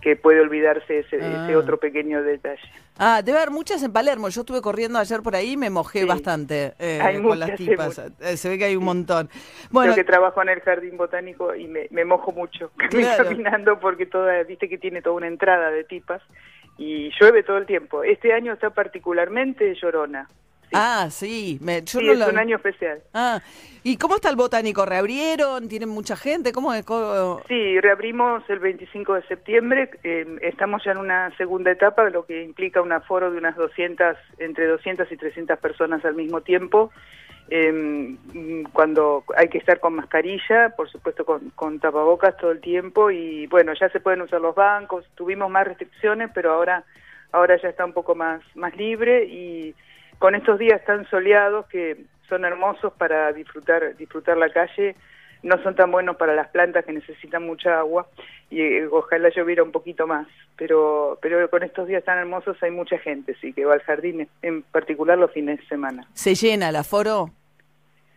que 0.00 0.16
puede 0.16 0.40
olvidarse 0.40 1.00
ese, 1.00 1.18
Ah. 1.22 1.44
ese 1.44 1.54
otro 1.56 1.78
pequeño 1.78 2.22
detalle. 2.22 2.62
Ah, 2.98 3.20
debe 3.22 3.38
haber 3.38 3.50
muchas 3.50 3.82
en 3.82 3.92
Palermo. 3.92 4.28
Yo 4.30 4.40
estuve 4.40 4.60
corriendo 4.62 4.98
ayer 4.98 5.20
por 5.22 5.36
ahí 5.36 5.52
y 5.52 5.56
me 5.58 5.68
mojé 5.70 6.00
Sí. 6.00 6.04
bastante 6.06 6.72
eh, 6.78 6.98
Hay 7.02 7.22
con 7.22 7.38
las 7.38 7.50
muchas, 7.50 7.66
tipas. 7.66 7.98
Eh, 8.20 8.36
se 8.36 8.48
ve 8.48 8.58
que 8.58 8.64
hay 8.64 8.76
un 8.76 8.84
montón. 8.84 9.28
Bueno, 9.70 9.90
Bueno, 9.90 9.94
que 9.94 10.04
trabajo 10.04 10.40
en 10.42 10.48
el 10.48 10.60
jardín 10.60 10.96
botánico 10.96 11.54
y 11.54 11.66
me, 11.68 11.86
me 11.90 12.04
mojo 12.06 12.32
mucho 12.32 12.70
Claro. 12.90 13.24
caminando 13.24 13.78
porque 13.78 14.06
toda, 14.06 14.42
viste 14.44 14.68
que 14.68 14.78
tiene 14.78 15.02
toda 15.02 15.16
una 15.16 15.28
entrada 15.28 15.70
de 15.70 15.84
tipas 15.84 16.22
y 16.78 17.10
llueve 17.20 17.42
todo 17.42 17.58
el 17.58 17.66
tiempo. 17.66 18.02
Este 18.02 18.32
año 18.32 18.54
está 18.54 18.70
particularmente 18.70 19.74
llorona. 19.74 20.28
Ah, 20.72 21.08
sí. 21.10 21.58
Me, 21.60 21.82
yo 21.82 22.00
Sí, 22.00 22.06
no 22.06 22.12
es 22.12 22.18
lo- 22.18 22.28
un 22.28 22.38
año 22.38 22.56
especial. 22.56 23.02
Ah, 23.12 23.40
¿y 23.82 23.96
cómo 23.96 24.14
está 24.16 24.30
el 24.30 24.36
botánico? 24.36 24.84
¿Reabrieron? 24.86 25.68
¿Tienen 25.68 25.88
mucha 25.88 26.16
gente? 26.16 26.52
¿Cómo 26.52 26.72
es? 26.74 26.84
Co- 26.84 27.42
Sí, 27.48 27.80
reabrimos 27.80 28.42
el 28.48 28.58
25 28.60 29.14
de 29.14 29.22
septiembre. 29.26 29.90
eh, 30.04 30.26
estamos 30.42 30.82
ya 30.84 30.92
en 30.92 30.98
una 30.98 31.36
segunda 31.36 31.70
etapa, 31.70 32.08
lo 32.10 32.24
que 32.24 32.42
implica 32.42 32.80
un 32.82 32.92
aforo 32.92 33.30
de 33.30 33.38
unas 33.38 33.56
200, 33.56 34.16
entre 34.38 34.66
200 34.66 35.10
y 35.10 35.16
300 35.16 35.58
personas 35.58 36.04
al 36.04 36.14
mismo 36.14 36.40
tiempo. 36.42 36.90
eh, 37.52 38.16
cuando 38.72 39.24
hay 39.36 39.48
que 39.48 39.58
estar 39.58 39.80
con 39.80 39.94
mascarilla, 39.94 40.68
por 40.76 40.88
supuesto 40.88 41.24
con, 41.24 41.50
con 41.56 41.80
tapabocas 41.80 42.36
todo 42.36 42.52
el 42.52 42.60
tiempo 42.60 43.10
y 43.10 43.48
bueno, 43.48 43.72
ya 43.74 43.88
se 43.88 43.98
pueden 43.98 44.20
usar 44.22 44.40
los 44.40 44.54
bancos, 44.54 45.04
tuvimos 45.16 45.50
más 45.50 45.66
restricciones, 45.66 46.30
pero 46.32 46.52
ahora 46.52 46.84
ahora 47.32 47.60
ya 47.60 47.68
está 47.68 47.84
un 47.84 47.92
poco 47.92 48.14
más 48.14 48.40
más 48.54 48.76
libre 48.76 49.24
y 49.24 49.74
con 50.20 50.36
estos 50.36 50.58
días 50.60 50.84
tan 50.84 51.04
soleados 51.10 51.66
que 51.66 51.96
son 52.28 52.44
hermosos 52.44 52.92
para 52.92 53.32
disfrutar 53.32 53.96
disfrutar 53.96 54.36
la 54.36 54.50
calle, 54.50 54.94
no 55.42 55.60
son 55.62 55.74
tan 55.74 55.90
buenos 55.90 56.16
para 56.16 56.34
las 56.34 56.48
plantas 56.50 56.84
que 56.84 56.92
necesitan 56.92 57.44
mucha 57.44 57.78
agua 57.80 58.06
y 58.50 58.60
eh, 58.60 58.86
ojalá 58.86 59.30
lloviera 59.30 59.62
un 59.64 59.72
poquito 59.72 60.06
más, 60.06 60.28
pero 60.56 61.18
pero 61.22 61.48
con 61.50 61.62
estos 61.64 61.88
días 61.88 62.04
tan 62.04 62.18
hermosos 62.18 62.62
hay 62.62 62.70
mucha 62.70 62.98
gente, 62.98 63.34
sí, 63.40 63.52
que 63.52 63.64
va 63.64 63.74
al 63.74 63.80
jardín, 63.82 64.28
en 64.42 64.62
particular 64.62 65.18
los 65.18 65.32
fines 65.32 65.58
de 65.58 65.66
semana. 65.66 66.06
¿Se 66.12 66.34
llena 66.36 66.68
el 66.68 66.76
aforo? 66.76 67.30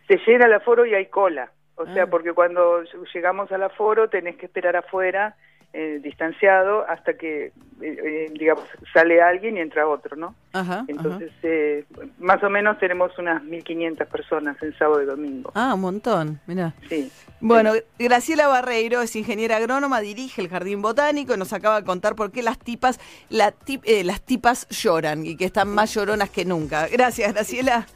Se 0.06 0.18
llena 0.26 0.44
el 0.46 0.52
aforo 0.52 0.84
y 0.86 0.94
hay 0.94 1.06
cola, 1.06 1.50
o 1.76 1.84
Ah. 1.84 1.94
sea, 1.94 2.06
porque 2.06 2.32
cuando 2.34 2.82
llegamos 3.14 3.50
al 3.50 3.62
aforo 3.62 4.08
tenés 4.10 4.36
que 4.36 4.44
esperar 4.46 4.76
afuera, 4.76 5.34
eh, 5.76 5.98
distanciado, 6.02 6.88
hasta 6.88 7.14
que, 7.14 7.46
eh, 7.46 7.52
eh, 7.82 8.32
digamos, 8.38 8.64
sale 8.92 9.20
alguien 9.20 9.56
y 9.56 9.60
entra 9.60 9.88
otro, 9.88 10.14
¿no? 10.16 10.34
Ajá. 10.52 10.84
Entonces, 10.86 11.32
eh, 11.42 11.84
más 12.18 12.40
o 12.44 12.48
menos 12.48 12.78
tenemos 12.78 13.10
unas 13.18 13.42
1.500 13.42 14.06
personas 14.06 14.56
en 14.62 14.72
sábado 14.78 15.02
y 15.02 15.06
domingo. 15.06 15.50
Ah, 15.54 15.74
un 15.74 15.80
montón, 15.80 16.40
mira. 16.46 16.74
Sí. 16.88 17.10
Bueno, 17.40 17.72
Graciela 17.98 18.46
Barreiro 18.46 19.02
es 19.02 19.16
ingeniera 19.16 19.56
agrónoma, 19.56 20.00
dirige 20.00 20.40
el 20.40 20.48
Jardín 20.48 20.80
Botánico 20.80 21.34
y 21.34 21.38
nos 21.38 21.52
acaba 21.52 21.80
de 21.80 21.84
contar 21.86 22.14
por 22.14 22.30
qué 22.30 22.42
las 22.44 22.58
tipas, 22.58 23.00
la 23.28 23.52
tip- 23.52 23.82
eh, 23.84 24.04
las 24.04 24.20
tipas 24.22 24.68
lloran 24.68 25.26
y 25.26 25.36
que 25.36 25.44
están 25.44 25.68
más 25.68 25.92
lloronas 25.92 26.30
que 26.30 26.44
nunca. 26.44 26.86
Gracias, 26.86 27.32
Graciela. 27.34 27.86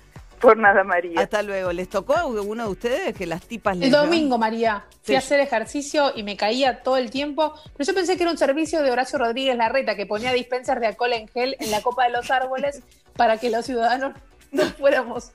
Por 0.40 0.56
nada, 0.56 0.84
María. 0.84 1.20
Hasta 1.20 1.42
luego. 1.42 1.72
¿Les 1.72 1.88
tocó 1.88 2.14
a 2.16 2.24
uno 2.26 2.64
de 2.64 2.68
ustedes 2.70 3.14
que 3.16 3.26
las 3.26 3.42
tipas 3.42 3.76
les 3.76 3.86
El 3.86 3.92
domingo, 3.92 4.38
María, 4.38 4.84
fui 5.02 5.12
Sí. 5.12 5.14
a 5.16 5.18
hacer 5.18 5.40
ejercicio 5.40 6.12
y 6.14 6.22
me 6.22 6.36
caía 6.36 6.82
todo 6.82 6.96
el 6.96 7.10
tiempo, 7.10 7.54
pero 7.76 7.86
yo 7.86 7.94
pensé 7.94 8.16
que 8.16 8.22
era 8.22 8.30
un 8.32 8.38
servicio 8.38 8.82
de 8.82 8.90
Horacio 8.90 9.18
Rodríguez 9.18 9.56
Larreta 9.56 9.96
que 9.96 10.06
ponía 10.06 10.32
dispensers 10.32 10.80
de 10.80 10.86
alcohol 10.88 11.12
en 11.12 11.28
gel 11.28 11.56
en 11.60 11.70
la 11.70 11.82
copa 11.82 12.04
de 12.04 12.10
los 12.10 12.30
árboles 12.30 12.82
para 13.16 13.38
que 13.38 13.50
los 13.50 13.66
ciudadanos 13.66 14.12
no 14.52 14.64
fuéramos 14.78 15.32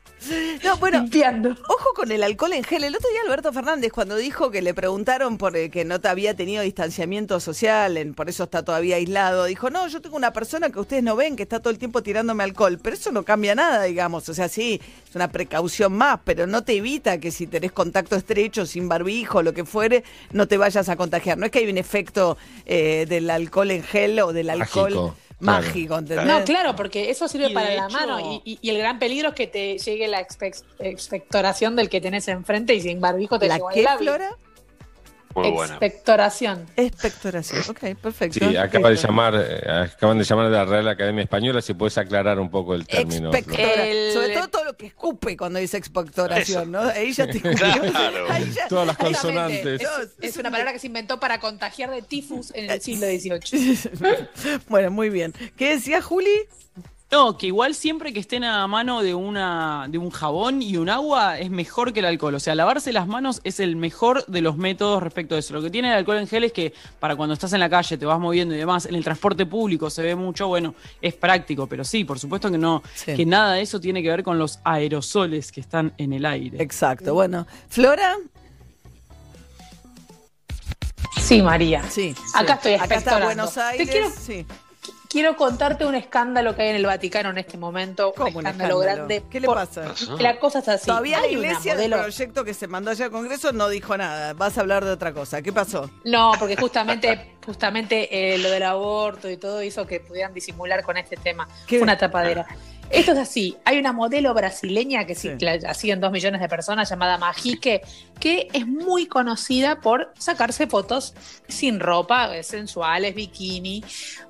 No, 0.63 0.77
bueno, 0.77 0.99
limpiando. 1.01 1.51
Ojo 1.51 1.89
con 1.95 2.11
el 2.11 2.23
alcohol 2.23 2.53
en 2.53 2.63
gel. 2.63 2.83
El 2.83 2.95
otro 2.95 3.09
día 3.11 3.21
Alberto 3.25 3.51
Fernández, 3.53 3.91
cuando 3.91 4.15
dijo 4.15 4.49
que 4.51 4.61
le 4.61 4.73
preguntaron 4.73 5.37
por 5.37 5.55
eh, 5.57 5.69
que 5.69 5.85
no 5.85 5.99
te 6.01 6.07
había 6.07 6.33
tenido 6.35 6.63
distanciamiento 6.63 7.39
social, 7.39 7.97
en- 7.97 8.13
por 8.13 8.29
eso 8.29 8.45
está 8.45 8.63
todavía 8.63 8.95
aislado, 8.95 9.45
dijo, 9.45 9.69
no, 9.69 9.87
yo 9.87 10.01
tengo 10.01 10.15
una 10.15 10.33
persona 10.33 10.69
que 10.71 10.79
ustedes 10.79 11.03
no 11.03 11.15
ven, 11.15 11.35
que 11.35 11.43
está 11.43 11.59
todo 11.59 11.69
el 11.71 11.77
tiempo 11.77 12.01
tirándome 12.01 12.43
alcohol, 12.43 12.79
pero 12.81 12.95
eso 12.95 13.11
no 13.11 13.23
cambia 13.23 13.53
nada, 13.53 13.83
digamos. 13.83 14.27
O 14.29 14.33
sea, 14.33 14.47
sí, 14.49 14.79
es 15.07 15.15
una 15.15 15.31
precaución 15.31 15.93
más, 15.93 16.19
pero 16.23 16.47
no 16.47 16.63
te 16.63 16.73
evita 16.77 17.19
que 17.19 17.31
si 17.31 17.45
tenés 17.47 17.71
contacto 17.71 18.15
estrecho, 18.15 18.65
sin 18.65 18.87
barbijo, 18.89 19.43
lo 19.43 19.53
que 19.53 19.65
fuere, 19.65 20.03
no 20.31 20.47
te 20.47 20.57
vayas 20.57 20.89
a 20.89 20.95
contagiar. 20.95 21.37
No 21.37 21.45
es 21.45 21.51
que 21.51 21.59
hay 21.59 21.69
un 21.69 21.77
efecto 21.77 22.37
eh, 22.65 23.05
del 23.09 23.29
alcohol 23.29 23.71
en 23.71 23.83
gel 23.83 24.19
o 24.21 24.33
del 24.33 24.49
alcohol 24.49 24.93
Mágico, 24.93 25.15
mágico. 25.39 25.97
¿entendés? 25.97 26.25
No, 26.25 26.43
claro, 26.43 26.75
porque 26.75 27.09
eso 27.09 27.27
sirve 27.27 27.49
Y 27.49 27.53
para 27.53 27.69
la 27.73 27.85
hecho- 27.87 27.89
mano 27.97 28.19
y, 28.19 28.51
y- 28.51 28.59
y 28.61 28.69
el 28.69 28.77
gran 28.77 28.99
peligro 28.99 29.29
es 29.29 29.35
que 29.35 29.47
te 29.47 29.77
llegue 29.77 30.07
la 30.07 30.21
expe- 30.25 30.63
expectoración 30.79 31.75
del 31.75 31.89
que 31.89 32.01
tenés 32.01 32.27
enfrente 32.27 32.73
y 32.73 32.81
sin 32.81 32.99
barbijo 33.01 33.39
te 33.39 33.47
¿La 33.47 33.55
llegó 33.55 33.69
qué, 33.69 33.79
el 33.79 33.85
labio. 33.85 34.11
Flora? 34.13 34.37
Muy 35.35 35.51
buena. 35.51 35.73
Expectoración. 35.73 36.65
Expectoración, 36.75 37.61
ok, 37.69 37.95
perfecto. 38.01 38.39
Sí, 38.47 38.55
acaba 38.57 38.89
de 38.89 38.95
Listo. 38.95 39.07
llamar, 39.07 39.33
eh, 39.35 39.69
acaban 39.93 40.17
de 40.17 40.23
llamar 40.23 40.45
de 40.45 40.51
la 40.51 40.65
Real 40.65 40.87
Academia 40.87 41.23
Española, 41.23 41.61
si 41.61 41.73
puedes 41.73 41.97
aclarar 41.97 42.39
un 42.39 42.49
poco 42.49 42.75
el 42.75 42.85
término. 42.85 43.31
El- 43.33 44.13
Sobre 44.13 44.33
todo 44.33 44.47
todo 44.49 44.63
lo 44.65 44.77
que 44.77 44.87
escupe 44.87 45.35
cuando 45.37 45.59
dice 45.59 45.77
expectoración, 45.77 46.71
¿no? 46.71 46.81
Ahí 46.81 47.13
ya 47.13 47.27
te 47.27 47.39
Claro. 47.41 48.25
Ahí 48.29 48.51
ya- 48.53 48.67
Todas 48.67 48.87
las 48.87 48.97
consonantes. 48.97 49.81
Es, 49.81 49.87
es 50.21 50.37
una 50.37 50.51
palabra 50.51 50.73
que 50.73 50.79
se 50.79 50.87
inventó 50.87 51.19
para 51.19 51.39
contagiar 51.39 51.89
de 51.91 52.01
tifus 52.01 52.51
en 52.55 52.69
el 52.69 52.81
siglo 52.81 53.07
XVIII. 53.07 53.79
bueno, 54.69 54.91
muy 54.91 55.09
bien. 55.09 55.33
¿Qué 55.57 55.71
decía 55.71 56.01
Juli? 56.01 56.29
No, 57.13 57.37
que 57.37 57.45
igual 57.45 57.75
siempre 57.75 58.11
que 58.11 58.19
estén 58.19 58.43
a 58.43 58.65
mano 58.65 59.03
de 59.03 59.13
una 59.13 59.85
de 59.87 59.99
un 59.99 60.09
jabón 60.09 60.63
y 60.63 60.77
un 60.77 60.89
agua 60.89 61.37
es 61.37 61.51
mejor 61.51 61.93
que 61.93 61.99
el 61.99 62.07
alcohol. 62.07 62.33
O 62.33 62.39
sea, 62.39 62.55
lavarse 62.55 62.91
las 62.91 63.07
manos 63.07 63.39
es 63.43 63.59
el 63.59 63.75
mejor 63.75 64.25
de 64.25 64.41
los 64.41 64.57
métodos 64.57 65.03
respecto 65.03 65.35
a 65.35 65.37
eso. 65.37 65.53
Lo 65.53 65.61
que 65.61 65.69
tiene 65.69 65.89
el 65.89 65.93
alcohol 65.93 66.17
en 66.17 66.27
gel 66.27 66.43
es 66.45 66.51
que 66.53 66.73
para 66.99 67.15
cuando 67.15 67.35
estás 67.35 67.53
en 67.53 67.59
la 67.59 67.69
calle, 67.69 67.99
te 67.99 68.05
vas 68.07 68.19
moviendo 68.19 68.55
y 68.55 68.57
demás, 68.57 68.87
en 68.87 68.95
el 68.95 69.03
transporte 69.03 69.45
público 69.45 69.91
se 69.91 70.01
ve 70.01 70.15
mucho, 70.15 70.47
bueno, 70.47 70.73
es 71.03 71.13
práctico, 71.13 71.67
pero 71.67 71.83
sí, 71.83 72.03
por 72.03 72.17
supuesto 72.17 72.49
que 72.49 72.57
no, 72.57 72.81
Sí. 72.95 73.13
que 73.15 73.27
nada 73.27 73.53
de 73.53 73.61
eso 73.61 73.79
tiene 73.79 74.01
que 74.01 74.09
ver 74.09 74.23
con 74.23 74.39
los 74.39 74.59
aerosoles 74.63 75.51
que 75.51 75.61
están 75.61 75.93
en 75.99 76.13
el 76.13 76.25
aire. 76.25 76.63
Exacto, 76.63 77.13
bueno. 77.13 77.45
¿Flora? 77.69 78.17
Sí, 81.21 81.43
María. 81.43 81.83
Sí. 81.89 82.15
Acá 82.33 82.55
estoy 82.55 82.73
Acá 82.73 82.95
está. 82.95 83.23
Buenos 83.23 83.53
Te 83.53 83.61
Aires. 83.61 83.89
quiero- 83.89 84.09
sí. 84.09 84.45
Quiero 85.09 85.35
contarte 85.35 85.85
un 85.85 85.93
escándalo 85.93 86.55
que 86.55 86.63
hay 86.63 86.69
en 86.69 86.75
el 86.77 86.85
Vaticano 86.87 87.29
en 87.29 87.37
este 87.37 87.55
momento. 87.57 88.07
Un 88.09 88.13
¿Cómo 88.15 88.39
un 88.39 88.47
escándalo, 88.47 88.81
escándalo? 88.81 89.07
grande. 89.07 89.23
¿Qué 89.29 89.39
le 89.39 89.47
pasa? 89.47 89.93
La 90.19 90.39
cosa 90.39 90.59
está 90.59 90.73
así. 90.73 90.87
Todavía 90.87 91.19
la 91.19 91.27
iglesia 91.27 91.75
del 91.75 91.91
modelo- 91.91 92.01
proyecto 92.01 92.43
que 92.43 92.53
se 92.55 92.67
mandó 92.67 92.89
allá 92.89 93.05
al 93.05 93.11
Congreso 93.11 93.51
no 93.53 93.69
dijo 93.69 93.95
nada. 93.95 94.33
Vas 94.33 94.57
a 94.57 94.61
hablar 94.61 94.83
de 94.83 94.89
otra 94.91 95.13
cosa. 95.13 95.41
¿Qué 95.43 95.53
pasó? 95.53 95.89
No, 96.03 96.31
porque 96.39 96.55
justamente, 96.55 97.35
justamente 97.45 98.33
eh, 98.33 98.39
lo 98.39 98.49
del 98.49 98.63
aborto 98.63 99.29
y 99.29 99.37
todo 99.37 99.61
hizo 99.61 99.85
que 99.85 99.99
pudieran 99.99 100.33
disimular 100.33 100.81
con 100.83 100.97
este 100.97 101.15
tema. 101.15 101.47
¿Qué? 101.67 101.77
Fue 101.77 101.83
una 101.83 101.97
tapadera. 101.97 102.47
Esto 102.93 103.11
es 103.13 103.17
así. 103.17 103.57
Hay 103.65 103.79
una 103.79 103.91
modelo 103.91 104.33
brasileña 104.33 105.05
que 105.05 105.15
sí, 105.15 105.31
la 105.39 105.73
siguen 105.73 105.99
dos 105.99 106.11
millones 106.11 106.39
de 106.41 106.47
personas 106.47 106.89
llamada 106.89 107.17
Majique, 107.17 107.81
que 108.19 108.47
es 108.53 108.67
muy 108.67 109.07
conocida 109.07 109.81
por 109.81 110.13
sacarse 110.17 110.67
fotos 110.67 111.15
sin 111.47 111.79
ropa, 111.79 112.35
eh, 112.37 112.43
sensuales, 112.43 113.15
bikini. 113.15 113.83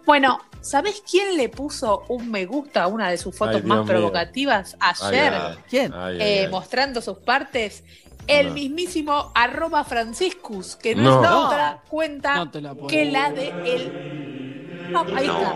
Bueno, 0.06 0.40
¿sabés 0.62 1.04
quién 1.10 1.36
le 1.38 1.50
puso 1.50 2.04
un 2.08 2.32
me 2.32 2.46
gusta 2.46 2.84
a 2.84 2.88
una 2.88 3.10
de 3.10 3.18
sus 3.18 3.36
fotos 3.36 3.56
Ay, 3.56 3.62
Dios 3.62 3.68
más 3.70 3.80
mío. 3.80 3.88
provocativas 3.88 4.78
ayer? 4.80 5.34
Ay, 5.34 5.42
ay. 5.44 5.58
¿Quién? 5.70 5.94
Ay, 5.94 6.16
ay, 6.16 6.22
eh, 6.22 6.40
ay. 6.46 6.48
mostrando 6.52 7.02
sus 7.02 7.18
partes, 7.18 7.84
el 8.28 8.48
No. 8.48 8.54
mismísimo 8.54 9.32
arroba 9.36 9.84
franciscus, 9.84 10.78
que 10.78 10.96
no, 10.96 11.22
No. 11.22 11.24
es 11.24 11.30
otra 11.48 11.82
cuenta 11.90 12.46
No 12.46 12.62
la 12.62 12.76
que 12.88 13.06
la 13.06 13.30
de 13.32 13.50
el... 13.66 14.92
No, 14.94 15.02
ahí 15.16 15.26
está. 15.26 15.54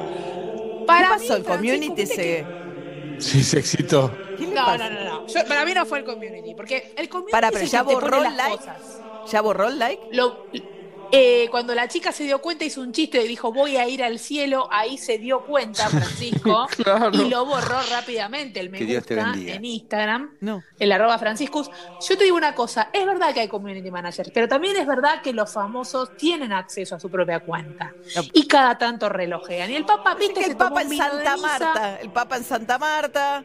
Para 0.85 1.07
¿Qué 1.09 1.13
mí, 1.15 1.19
pasó? 1.19 1.35
El 1.37 1.43
Francisco, 1.45 1.45
community 1.53 2.05
se... 2.05 2.15
que- 2.15 2.66
Sí, 3.20 3.43
se 3.43 3.59
excitó. 3.59 4.11
¿Qué 4.38 4.45
le 4.47 4.53
No, 4.53 4.65
pasa? 4.65 4.89
no, 4.89 4.89
no, 4.89 5.03
no. 5.03 5.28
Yo- 5.28 5.45
para 5.47 5.65
mí 5.65 5.74
no 5.74 5.86
fue 5.86 5.99
el 5.99 6.05
community, 6.05 6.53
porque 6.55 6.93
el 6.95 7.09
community 7.09 7.32
Para, 7.32 7.47
es 7.47 7.53
pero 7.53 7.65
el 7.65 7.72
ya 7.72 7.82
que 7.82 7.88
te 7.88 7.93
borró 7.95 8.09
pone 8.18 8.18
el 8.18 8.24
las 8.24 8.36
like. 8.38 8.57
cosas. 8.57 9.01
¿Ya 9.32 9.41
borró 9.41 9.68
el 9.68 9.80
like? 9.80 10.03
Lo- 10.11 10.45
eh, 11.11 11.47
cuando 11.51 11.73
la 11.75 11.87
chica 11.87 12.11
se 12.11 12.23
dio 12.23 12.39
cuenta, 12.41 12.65
hizo 12.65 12.81
un 12.81 12.91
chiste 12.91 13.21
y 13.23 13.27
dijo, 13.27 13.51
voy 13.53 13.77
a 13.77 13.87
ir 13.87 14.03
al 14.03 14.19
cielo, 14.19 14.67
ahí 14.71 14.97
se 14.97 15.17
dio 15.17 15.41
cuenta 15.45 15.87
Francisco 15.89 16.67
Claro. 16.83 17.11
y 17.13 17.29
lo 17.29 17.45
borró 17.45 17.77
rápidamente 17.91 18.59
el 18.59 18.69
me 18.69 18.79
Que 18.79 18.95
gusta 18.97 19.33
en 19.35 19.65
Instagram, 19.65 20.37
No. 20.41 20.63
el 20.79 20.91
arroba 20.91 21.17
franciscus. 21.17 21.69
Yo 22.07 22.17
te 22.17 22.23
digo 22.25 22.35
una 22.37 22.53
cosa, 22.55 22.89
es 22.93 23.05
verdad 23.05 23.33
que 23.33 23.41
hay 23.41 23.47
community 23.47 23.91
managers, 23.91 24.29
pero 24.33 24.47
también 24.47 24.75
es 24.77 24.85
verdad 24.87 25.21
que 25.21 25.33
los 25.33 25.51
famosos 25.51 26.15
tienen 26.17 26.51
acceso 26.51 26.95
a 26.95 26.99
su 26.99 27.09
propia 27.09 27.39
cuenta 27.39 27.93
No. 28.15 28.21
y 28.33 28.47
cada 28.47 28.77
tanto 28.77 29.09
relojean. 29.09 29.71
Y 29.71 29.75
el 29.75 29.85
Papa, 29.85 30.15
Viste 30.15 30.35
que 30.35 30.45
se 30.45 30.51
el 30.51 30.57
tomó 30.57 30.69
Papa 30.75 30.81
en 30.83 30.97
Santa. 30.97 31.37
Marta. 31.37 31.99
El 32.01 32.09
Papa 32.11 32.37
en 32.37 32.43
Santa 32.43 32.77
Marta. 32.77 33.43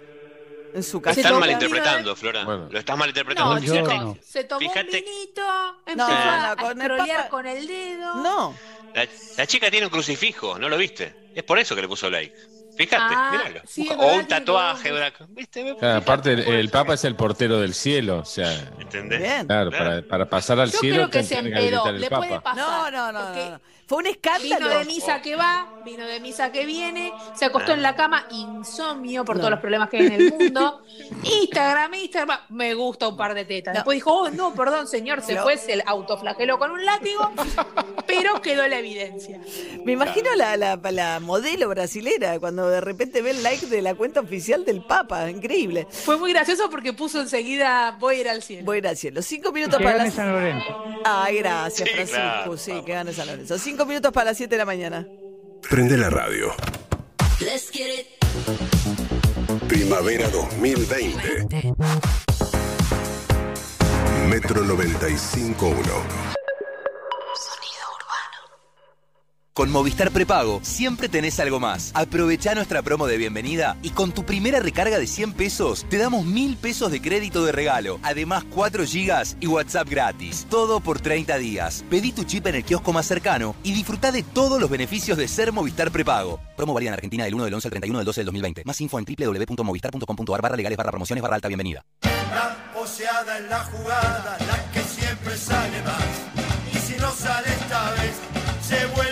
En 0.75 0.83
su 0.83 1.01
casa. 1.03 1.20
Estás 1.20 1.39
malinterpretando, 1.39 2.16
Flora. 2.16 2.45
Bueno. 2.45 2.68
Lo 2.70 2.79
estás 2.79 2.97
malinterpretando. 2.97 3.61
No, 3.61 4.05
no. 4.05 4.18
se 4.23 4.45
tomó 4.45 4.61
Fíjate- 4.61 4.81
un 4.99 5.05
vinito, 5.05 5.43
empezó 5.87 6.09
No, 6.09 6.14
a, 6.16 6.55
no, 6.57 6.62
con 6.62 6.81
el 6.83 6.87
scrollear 6.89 7.16
Papa- 7.18 7.29
con 7.29 7.47
el 7.47 7.66
dedo. 7.66 8.14
No. 8.16 8.55
La, 8.95 9.07
la 9.39 9.47
chica 9.47 9.70
tiene 9.70 9.87
un 9.87 9.93
crucifijo, 9.93 10.59
¿no 10.59 10.68
lo 10.68 10.77
viste? 10.77 11.14
Es 11.35 11.43
por 11.43 11.59
eso 11.59 11.75
que 11.75 11.83
le 11.83 11.89
puso 11.89 12.11
like. 12.11 12.35
Fíjate, 12.77 13.03
Ah, 13.14 13.31
míralo. 13.33 13.61
sí, 13.68 13.87
o 13.99 14.14
un 14.16 14.27
tatuaje, 14.27 14.93
una- 14.93 15.12
¿viste? 15.29 15.77
Claro, 15.79 15.99
aparte, 15.99 16.33
el, 16.33 16.41
el 16.41 16.70
Papa 16.70 16.95
es 16.95 17.05
el 17.05 17.14
portero 17.16 17.61
del 17.61 17.75
cielo. 17.75 18.18
O 18.20 18.25
sea, 18.25 18.51
¿Entendés? 18.79 19.20
Bien. 19.20 19.47
claro, 19.47 19.70
para, 19.70 20.01
para 20.03 20.25
pasar 20.31 20.59
al 20.59 20.70
Yo 20.73 20.79
cielo 20.79 20.97
creo 20.97 21.11
que 21.11 21.23
se 21.23 21.35
que 21.35 21.41
empedó. 21.49 21.87
el 21.89 22.01
Le 22.01 22.09
puede 22.09 22.41
pasar. 22.41 22.57
No, 22.57 22.91
no, 22.91 23.12
no, 23.12 23.20
porque 23.27 23.45
no, 23.45 23.51
no. 23.51 23.61
Fue 23.93 23.99
un 23.99 24.05
Vino 24.05 24.11
escándalo. 24.14 24.78
de 24.78 24.84
misa 24.86 25.20
que 25.20 25.36
va, 25.36 25.68
vino 25.84 26.07
de 26.07 26.18
misa 26.20 26.51
que 26.51 26.64
viene, 26.64 27.12
se 27.34 27.45
acostó 27.45 27.72
en 27.72 27.82
la 27.82 27.95
cama, 27.95 28.26
insomnio 28.30 29.22
por 29.22 29.36
No. 29.36 29.40
todos 29.40 29.51
los 29.51 29.61
problemas 29.61 29.90
que 29.90 29.99
hay 29.99 30.07
en 30.07 30.12
el 30.12 30.30
mundo. 30.38 30.82
Instagram, 31.24 31.93
Instagram, 31.95 32.38
me 32.49 32.72
gusta 32.74 33.09
un 33.09 33.16
par 33.18 33.34
de 33.34 33.45
tetas. 33.45 33.74
No. 33.74 33.80
Después 33.80 33.97
dijo, 33.97 34.12
oh, 34.12 34.30
no, 34.30 34.55
perdón, 34.55 34.86
señor, 34.88 35.20
se 35.20 35.34
No. 35.34 35.43
fue, 35.43 35.59
se 35.59 35.82
autoflageló 35.84 36.59
con 36.59 36.70
un 36.70 36.84
látigo, 36.86 37.30
pero 38.07 38.40
quedó 38.40 38.66
la 38.66 38.78
evidencia. 38.78 39.40
Me 39.84 39.93
imagino 39.93 40.34
la, 40.36 40.57
la, 40.57 40.76
la 40.90 41.20
modelo 41.20 41.68
brasilera 41.68 42.38
cuando 42.40 42.68
de 42.70 42.80
repente 42.80 43.20
ve 43.22 43.32
el 43.32 43.43
like 43.43 43.66
de 43.66 43.82
la 43.82 43.95
cuenta 43.95 44.20
oficial 44.20 44.64
del 44.64 44.82
Papa. 44.84 45.28
Increíble. 45.30 45.86
Fue 45.90 46.16
muy 46.16 46.32
gracioso 46.32 46.70
porque 46.70 46.93
puso 46.93 47.20
enseguida 47.20 47.97
voy 48.01 48.16
a 48.16 48.20
ir 48.20 48.28
al 48.28 48.43
cielo. 48.43 48.64
Voy 48.64 48.76
a 48.76 48.78
ir 48.78 48.88
al 48.88 48.97
cielo. 48.97 49.20
Cinco 49.22 49.53
minutos 49.53 49.76
Que 49.78 49.84
para 49.84 49.99
gane 49.99 50.09
las... 50.09 50.14
San 50.16 50.32
Lorenzo. 50.32 50.84
Ay, 51.05 51.38
gracias, 51.38 51.88
Sí, 51.88 51.95
Francisco. 51.95 52.20
claro, 52.22 52.57
sí, 52.57 52.72
que 52.86 52.93
gane 52.93 53.12
San 53.12 53.26
Lorenzo. 53.26 53.59
Cinco 53.59 53.82
minutos 53.87 54.12
para 54.12 54.30
las 54.30 54.37
siete 54.37 54.55
de 54.55 54.59
la 54.59 54.64
mañana. 54.64 55.07
Prende 55.68 55.97
la 55.97 56.11
radio. 56.11 56.53
Primavera 59.68 60.28
2020. 60.28 61.72
Metro 64.28 64.64
95.1. 64.64 66.33
Con 69.55 69.70
Movistar 69.70 70.11
Prepago 70.11 70.61
siempre 70.62 71.11
tenés 71.11 71.38
algo 71.38 71.61
más. 71.61 71.90
Aprovecha 71.92 72.55
nuestra 72.55 72.80
promo 72.80 73.07
de 73.07 73.18
bienvenida 73.18 73.76
y 73.82 73.90
con 73.90 74.12
tu 74.12 74.24
primera 74.24 74.61
recarga 74.61 74.98
de 74.98 75.07
100 75.07 75.34
pesos 75.34 75.84
te 75.90 75.98
damos 75.98 76.24
1000 76.24 76.57
pesos 76.57 76.90
de 76.90 77.03
crédito 77.03 77.44
de 77.44 77.53
regalo. 77.53 78.00
Además 78.03 78.44
4 78.48 78.86
gigas 78.86 79.36
y 79.40 79.48
WhatsApp 79.48 79.90
gratis. 79.90 80.46
Todo 80.48 80.80
por 80.80 81.00
30 81.00 81.36
días. 81.36 81.84
Pedí 81.90 82.12
tu 82.12 82.24
chip 82.24 82.46
en 82.46 82.55
el 82.55 82.64
kiosco 82.64 82.94
más 82.94 83.05
cercano 83.05 83.55
y 83.62 83.74
disfruta 83.74 84.11
de 84.11 84.22
todos 84.22 84.59
los 84.59 84.70
beneficios 84.70 85.18
de 85.18 85.28
ser 85.28 85.53
Movistar 85.53 85.90
Prepago. 85.90 86.40
Promo 86.57 86.72
válida 86.72 86.88
en 86.88 86.94
Argentina 86.94 87.24
del 87.24 87.34
1 87.34 87.44
del 87.44 87.53
11 87.53 87.68
al 87.68 87.72
31 87.72 87.98
del 87.98 88.07
12 88.07 88.20
del 88.20 88.26
2020. 88.26 88.64
Más 88.64 88.80
info 88.80 88.98
en 88.98 89.05
www.movistar.com.ar 89.05 90.40
barra 90.40 90.57
legales 90.57 90.78
barra 90.78 90.92
promociones 90.92 91.20
barra 91.20 91.34
alta 91.34 91.48
bienvenida. 91.48 91.84
La 92.00 92.72
poseada 92.72 93.36
en 93.36 93.50
la 93.50 93.64
jugada, 93.64 94.38
la 94.48 94.70
que 94.72 94.80
siempre 94.80 95.36
sale 95.36 95.82
más. 95.82 96.74
Y 96.74 96.78
si 96.78 96.98
no 96.98 97.11
sale 97.11 97.48
esta 97.48 97.90
vez, 97.90 98.14
se 98.66 98.86
vuelve. 98.86 99.11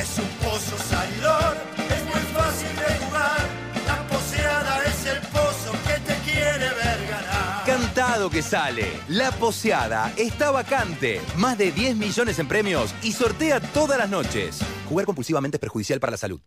Es 0.00 0.18
un 0.18 0.28
pozo 0.48 0.78
salidor, 0.78 1.58
es 1.76 2.04
muy 2.04 2.22
fácil 2.32 2.68
de 2.74 3.04
jugar. 3.04 3.40
La 3.86 4.06
poseada 4.08 4.82
es 4.84 5.06
el 5.06 5.20
pozo 5.28 5.72
que 5.86 6.00
te 6.00 6.18
quiere 6.30 6.70
ver 6.70 7.06
ganar. 7.06 7.64
Cantado 7.66 8.30
que 8.30 8.40
sale. 8.40 8.86
La 9.08 9.30
poseada 9.30 10.10
está 10.16 10.50
vacante. 10.52 11.20
Más 11.36 11.58
de 11.58 11.70
10 11.70 11.96
millones 11.96 12.38
en 12.38 12.48
premios 12.48 12.94
y 13.02 13.12
sortea 13.12 13.60
todas 13.60 13.98
las 13.98 14.08
noches. 14.08 14.60
Jugar 14.88 15.04
compulsivamente 15.04 15.58
es 15.58 15.60
perjudicial 15.60 16.00
para 16.00 16.12
la 16.12 16.16
salud. 16.16 16.40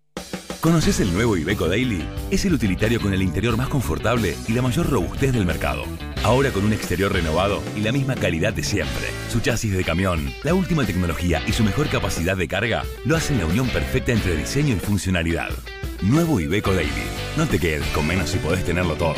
¿Conoces 0.63 1.01
el 1.01 1.13
nuevo 1.13 1.35
Ibeco 1.35 1.67
Daily? 1.67 2.07
Es 2.31 2.45
el 2.45 2.53
utilitario 2.53 3.01
con 3.01 3.13
el 3.13 3.21
interior 3.21 3.57
más 3.57 3.67
confortable 3.67 4.33
y 4.47 4.53
la 4.53 4.61
mayor 4.61 4.89
robustez 4.89 5.33
del 5.33 5.45
mercado. 5.45 5.83
Ahora 6.23 6.51
con 6.51 6.63
un 6.63 6.71
exterior 6.71 7.11
renovado 7.11 7.61
y 7.75 7.81
la 7.81 7.91
misma 7.91 8.15
calidad 8.15 8.53
de 8.53 8.63
siempre. 8.63 9.07
Su 9.29 9.41
chasis 9.41 9.73
de 9.73 9.83
camión, 9.83 10.33
la 10.41 10.53
última 10.53 10.85
tecnología 10.85 11.41
y 11.45 11.51
su 11.51 11.65
mejor 11.65 11.89
capacidad 11.89 12.37
de 12.37 12.47
carga 12.47 12.85
lo 13.03 13.17
hacen 13.17 13.39
la 13.39 13.45
unión 13.45 13.67
perfecta 13.67 14.13
entre 14.13 14.37
diseño 14.37 14.73
y 14.73 14.79
funcionalidad. 14.79 15.49
Nuevo 16.01 16.39
Ibeco 16.39 16.73
Daily. 16.73 16.91
No 17.35 17.45
te 17.45 17.59
quedes 17.59 17.85
con 17.87 18.07
menos 18.07 18.29
si 18.29 18.37
podés 18.37 18.63
tenerlo 18.63 18.95
todo. 18.95 19.17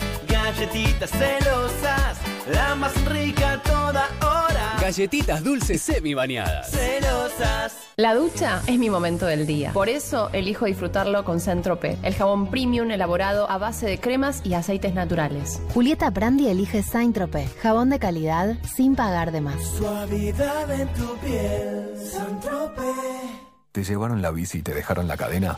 Galletitas 0.61 1.09
celosas, 1.09 2.19
la 2.53 2.75
más 2.75 3.05
rica 3.05 3.53
a 3.53 3.63
toda 3.63 4.07
hora. 4.21 4.77
Galletitas 4.79 5.43
dulces 5.43 5.81
semi 5.81 6.13
bañadas. 6.13 6.69
Celosas. 6.69 7.75
La 7.95 8.13
ducha 8.13 8.61
es 8.67 8.77
mi 8.77 8.91
momento 8.91 9.25
del 9.25 9.47
día. 9.47 9.71
Por 9.73 9.89
eso 9.89 10.29
elijo 10.33 10.67
disfrutarlo 10.67 11.25
con 11.25 11.39
Centrope, 11.39 11.97
el 12.03 12.13
jabón 12.13 12.51
premium 12.51 12.91
elaborado 12.91 13.49
a 13.49 13.57
base 13.57 13.87
de 13.87 13.99
cremas 13.99 14.41
y 14.45 14.53
aceites 14.53 14.93
naturales. 14.93 15.59
Julieta 15.73 16.11
Brandi 16.11 16.47
elige 16.47 16.83
Saint 16.83 17.15
Tropez, 17.15 17.49
jabón 17.59 17.89
de 17.89 17.97
calidad 17.97 18.55
sin 18.63 18.95
pagar 18.95 19.31
de 19.31 19.41
más. 19.41 19.59
Suavidad 19.63 20.79
en 20.79 20.87
tu 20.93 21.17
piel, 21.17 21.95
Santrope. 21.97 23.50
¿Te 23.71 23.85
llevaron 23.85 24.21
la 24.21 24.31
bici 24.31 24.57
y 24.57 24.61
te 24.61 24.73
dejaron 24.73 25.07
la 25.07 25.15
cadena? 25.15 25.55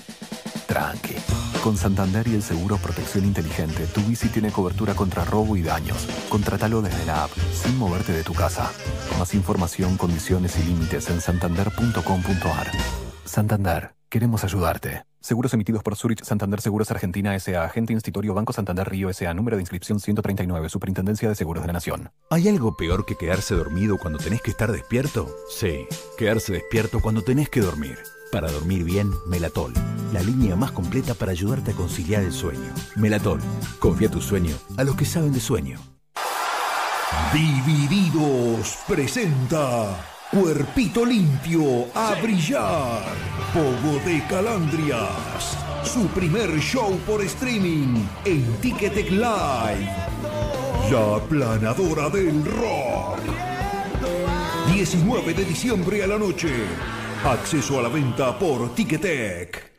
Tranqui. 0.68 1.16
Con 1.64 1.78
Santander 1.78 2.28
y 2.28 2.36
el 2.36 2.44
seguro 2.44 2.78
Protección 2.78 3.26
Inteligente, 3.26 3.88
tu 3.88 4.02
bici 4.02 4.28
tiene 4.28 4.52
cobertura 4.52 4.94
contra 4.94 5.26
robo 5.26 5.58
y 5.58 5.64
daños. 5.64 6.06
Contratalo 6.30 6.84
desde 6.84 7.06
la 7.06 7.24
app, 7.24 7.32
sin 7.32 7.76
moverte 7.78 8.12
de 8.12 8.24
tu 8.24 8.34
casa. 8.34 8.72
Más 9.18 9.34
información, 9.34 9.98
condiciones 9.98 10.60
y 10.60 10.64
límites 10.64 11.10
en 11.10 11.22
santander.com.ar. 11.22 12.72
Santander, 13.26 13.96
queremos 14.10 14.44
ayudarte. 14.44 15.04
Seguros 15.24 15.54
emitidos 15.54 15.84
por 15.84 15.96
Zurich 15.96 16.22
Santander 16.26 16.60
Seguros 16.60 16.92
Argentina 16.92 17.34
S.A. 17.34 17.64
Agente 17.64 17.94
Institutorio 17.94 18.34
Banco 18.34 18.52
Santander 18.52 18.90
Río 18.90 19.10
S.A. 19.10 19.34
Número 19.34 19.56
de 19.56 19.62
inscripción 19.62 20.02
139. 20.02 20.68
Superintendencia 20.68 21.30
de 21.30 21.36
Seguros 21.36 21.64
de 21.64 21.68
la 21.68 21.74
Nación. 21.74 22.12
¿Hay 22.30 22.50
algo 22.50 22.76
peor 22.76 23.06
que 23.06 23.16
quedarse 23.16 23.56
dormido 23.56 23.98
cuando 23.98 24.20
tenés 24.20 24.42
que 24.42 24.52
estar 24.52 24.70
despierto? 24.70 25.34
Sí, 25.50 25.88
quedarse 26.18 26.52
despierto 26.52 27.00
cuando 27.00 27.22
tenés 27.22 27.48
que 27.48 27.62
dormir. 27.62 28.00
Para 28.34 28.52
dormir 28.52 28.84
bien, 28.84 29.12
Melatol, 29.26 29.72
la 30.12 30.22
línea 30.22 30.58
más 30.58 30.74
completa 30.74 31.14
para 31.14 31.32
ayudarte 31.32 31.72
a 31.72 31.76
conciliar 31.76 32.22
el 32.22 32.34
sueño. 32.34 32.74
Melatol, 32.98 33.40
confía 33.80 34.12
tu 34.12 34.20
sueño 34.20 34.58
a 34.76 34.84
los 34.84 34.98
que 34.98 35.06
saben 35.06 35.32
de 35.32 35.40
sueño. 35.40 35.80
Divididos 37.32 38.78
presenta 38.86 40.13
Cuerpito 40.34 41.06
Limpio 41.06 41.90
a 41.94 42.16
Brillar. 42.20 43.04
Pogo 43.54 44.00
de 44.04 44.26
Calandrias. 44.28 45.56
Su 45.84 46.08
primer 46.08 46.50
show 46.60 46.98
por 47.06 47.22
streaming 47.22 48.04
en 48.26 48.44
Ticketek 48.60 49.12
Live. 49.12 49.94
La 50.90 51.20
planadora 51.30 52.10
del 52.10 52.44
rock. 52.46 53.20
19 54.74 55.36
de 55.36 55.46
diciembre 55.46 56.04
a 56.04 56.08
la 56.08 56.18
noche. 56.18 56.50
Acceso 57.24 57.78
a 57.78 57.84
la 57.84 57.90
venta 57.90 58.38
por 58.40 58.74
Ticketek. 58.74 59.73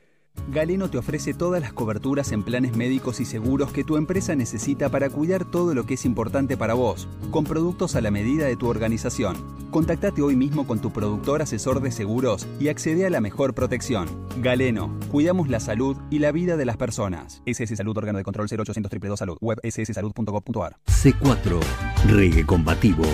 Galeno 0.48 0.90
te 0.90 0.98
ofrece 0.98 1.32
todas 1.34 1.60
las 1.60 1.72
coberturas 1.72 2.30
en 2.32 2.42
planes 2.42 2.76
médicos 2.76 3.20
y 3.20 3.24
seguros 3.24 3.72
que 3.72 3.84
tu 3.84 3.96
empresa 3.96 4.34
necesita 4.34 4.88
para 4.88 5.08
cuidar 5.08 5.44
todo 5.44 5.74
lo 5.74 5.86
que 5.86 5.94
es 5.94 6.04
importante 6.04 6.56
para 6.56 6.74
vos, 6.74 7.08
con 7.30 7.44
productos 7.44 7.96
a 7.96 8.00
la 8.00 8.10
medida 8.10 8.46
de 8.46 8.56
tu 8.56 8.68
organización. 8.68 9.36
Contactate 9.70 10.22
hoy 10.22 10.36
mismo 10.36 10.66
con 10.66 10.80
tu 10.80 10.92
productor 10.92 11.42
asesor 11.42 11.80
de 11.80 11.90
seguros 11.90 12.46
y 12.60 12.68
accede 12.68 13.06
a 13.06 13.10
la 13.10 13.20
mejor 13.20 13.54
protección. 13.54 14.06
Galeno, 14.40 14.96
cuidamos 15.10 15.48
la 15.48 15.60
salud 15.60 15.96
y 16.10 16.18
la 16.18 16.30
vida 16.30 16.56
de 16.56 16.64
las 16.66 16.76
personas. 16.76 17.42
SS 17.46 17.74
Salud, 17.76 17.96
órgano 17.96 18.18
de 18.18 18.24
control 18.24 18.46
0800 18.46 18.82
222 18.90 19.18
Salud, 19.18 19.36
web 19.40 19.58
sssalud.gov.ar. 19.64 20.76
C4, 20.86 21.60
Reggae 22.08 22.44
Combativo. 22.44 23.04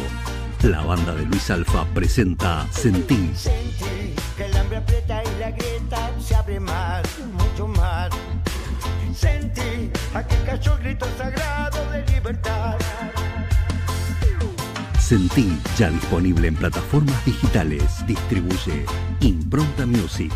La 0.65 0.83
banda 0.83 1.15
de 1.15 1.25
Luis 1.25 1.51
Alfa 1.51 1.87
presenta 1.95 2.67
Sentí. 2.71 3.31
que 4.37 4.45
el 4.45 4.57
hambre 4.57 4.77
aprieta 4.77 5.23
y 5.25 5.41
la 5.41 5.51
grieta 5.53 6.10
Sentí 9.21 9.91
aquel 10.15 10.45
cayó 10.47 10.75
el 10.77 10.83
grito 10.83 11.07
sagrado 11.19 11.91
de 11.91 12.07
libertad. 12.11 12.79
Sentí, 14.99 15.61
ya 15.77 15.91
disponible 15.91 16.49
en 16.49 16.55
plataformas 16.55 17.23
digitales. 17.27 17.85
Distribuye 18.07 18.87
Impronta 19.21 19.85
Music. 19.85 20.33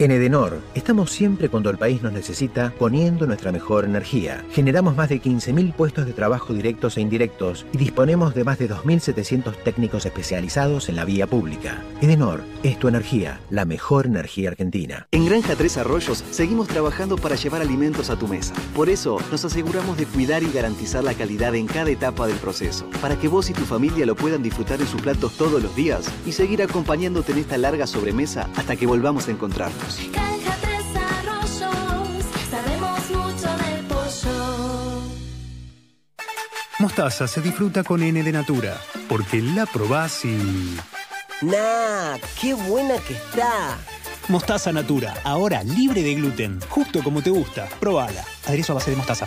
En 0.00 0.12
Edenor, 0.12 0.60
estamos 0.76 1.10
siempre 1.10 1.48
cuando 1.48 1.70
el 1.70 1.76
país 1.76 2.04
nos 2.04 2.12
necesita 2.12 2.72
poniendo 2.78 3.26
nuestra 3.26 3.50
mejor 3.50 3.84
energía. 3.84 4.44
Generamos 4.52 4.94
más 4.94 5.08
de 5.08 5.20
15.000 5.20 5.74
puestos 5.74 6.06
de 6.06 6.12
trabajo 6.12 6.54
directos 6.54 6.96
e 6.96 7.00
indirectos 7.00 7.66
y 7.72 7.78
disponemos 7.78 8.32
de 8.32 8.44
más 8.44 8.60
de 8.60 8.70
2.700 8.70 9.56
técnicos 9.64 10.06
especializados 10.06 10.88
en 10.88 10.94
la 10.94 11.04
vía 11.04 11.26
pública. 11.26 11.82
Edenor 12.00 12.44
es 12.62 12.78
tu 12.78 12.86
energía, 12.86 13.40
la 13.50 13.64
mejor 13.64 14.06
energía 14.06 14.50
argentina. 14.50 15.08
En 15.10 15.26
Granja 15.26 15.56
Tres 15.56 15.76
Arroyos 15.76 16.22
seguimos 16.30 16.68
trabajando 16.68 17.16
para 17.16 17.34
llevar 17.34 17.62
alimentos 17.62 18.08
a 18.08 18.16
tu 18.16 18.28
mesa. 18.28 18.54
Por 18.76 18.90
eso 18.90 19.18
nos 19.32 19.44
aseguramos 19.44 19.96
de 19.96 20.06
cuidar 20.06 20.44
y 20.44 20.52
garantizar 20.52 21.02
la 21.02 21.14
calidad 21.14 21.56
en 21.56 21.66
cada 21.66 21.90
etapa 21.90 22.28
del 22.28 22.36
proceso, 22.36 22.88
para 23.02 23.18
que 23.18 23.26
vos 23.26 23.50
y 23.50 23.52
tu 23.52 23.64
familia 23.64 24.06
lo 24.06 24.14
puedan 24.14 24.44
disfrutar 24.44 24.80
en 24.80 24.86
sus 24.86 25.02
platos 25.02 25.32
todos 25.36 25.60
los 25.60 25.74
días 25.74 26.08
y 26.24 26.30
seguir 26.30 26.62
acompañándote 26.62 27.32
en 27.32 27.38
esta 27.38 27.58
larga 27.58 27.88
sobremesa 27.88 28.48
hasta 28.54 28.76
que 28.76 28.86
volvamos 28.86 29.26
a 29.26 29.32
encontrarnos. 29.32 29.87
Granja 30.12 30.56
Tres 30.60 30.84
Arroyos, 30.94 32.24
sabemos 32.50 33.10
mucho 33.10 33.48
del 33.56 33.84
pollo. 33.86 35.02
Mostaza 36.78 37.26
se 37.26 37.40
disfruta 37.40 37.82
con 37.82 38.02
N 38.02 38.22
de 38.22 38.32
Natura, 38.32 38.76
porque 39.08 39.40
la 39.40 39.66
probás 39.66 40.24
y... 40.24 40.78
¡Nah! 41.40 42.18
¡Qué 42.40 42.54
buena 42.54 42.98
que 42.98 43.14
está! 43.14 43.78
Mostaza 44.28 44.72
Natura, 44.72 45.14
ahora 45.24 45.64
libre 45.64 46.02
de 46.02 46.14
gluten, 46.14 46.60
justo 46.68 47.02
como 47.02 47.22
te 47.22 47.30
gusta. 47.30 47.66
Probala. 47.80 48.22
Aderezo 48.46 48.72
a 48.72 48.76
base 48.76 48.90
de 48.90 48.96
mostaza. 48.96 49.26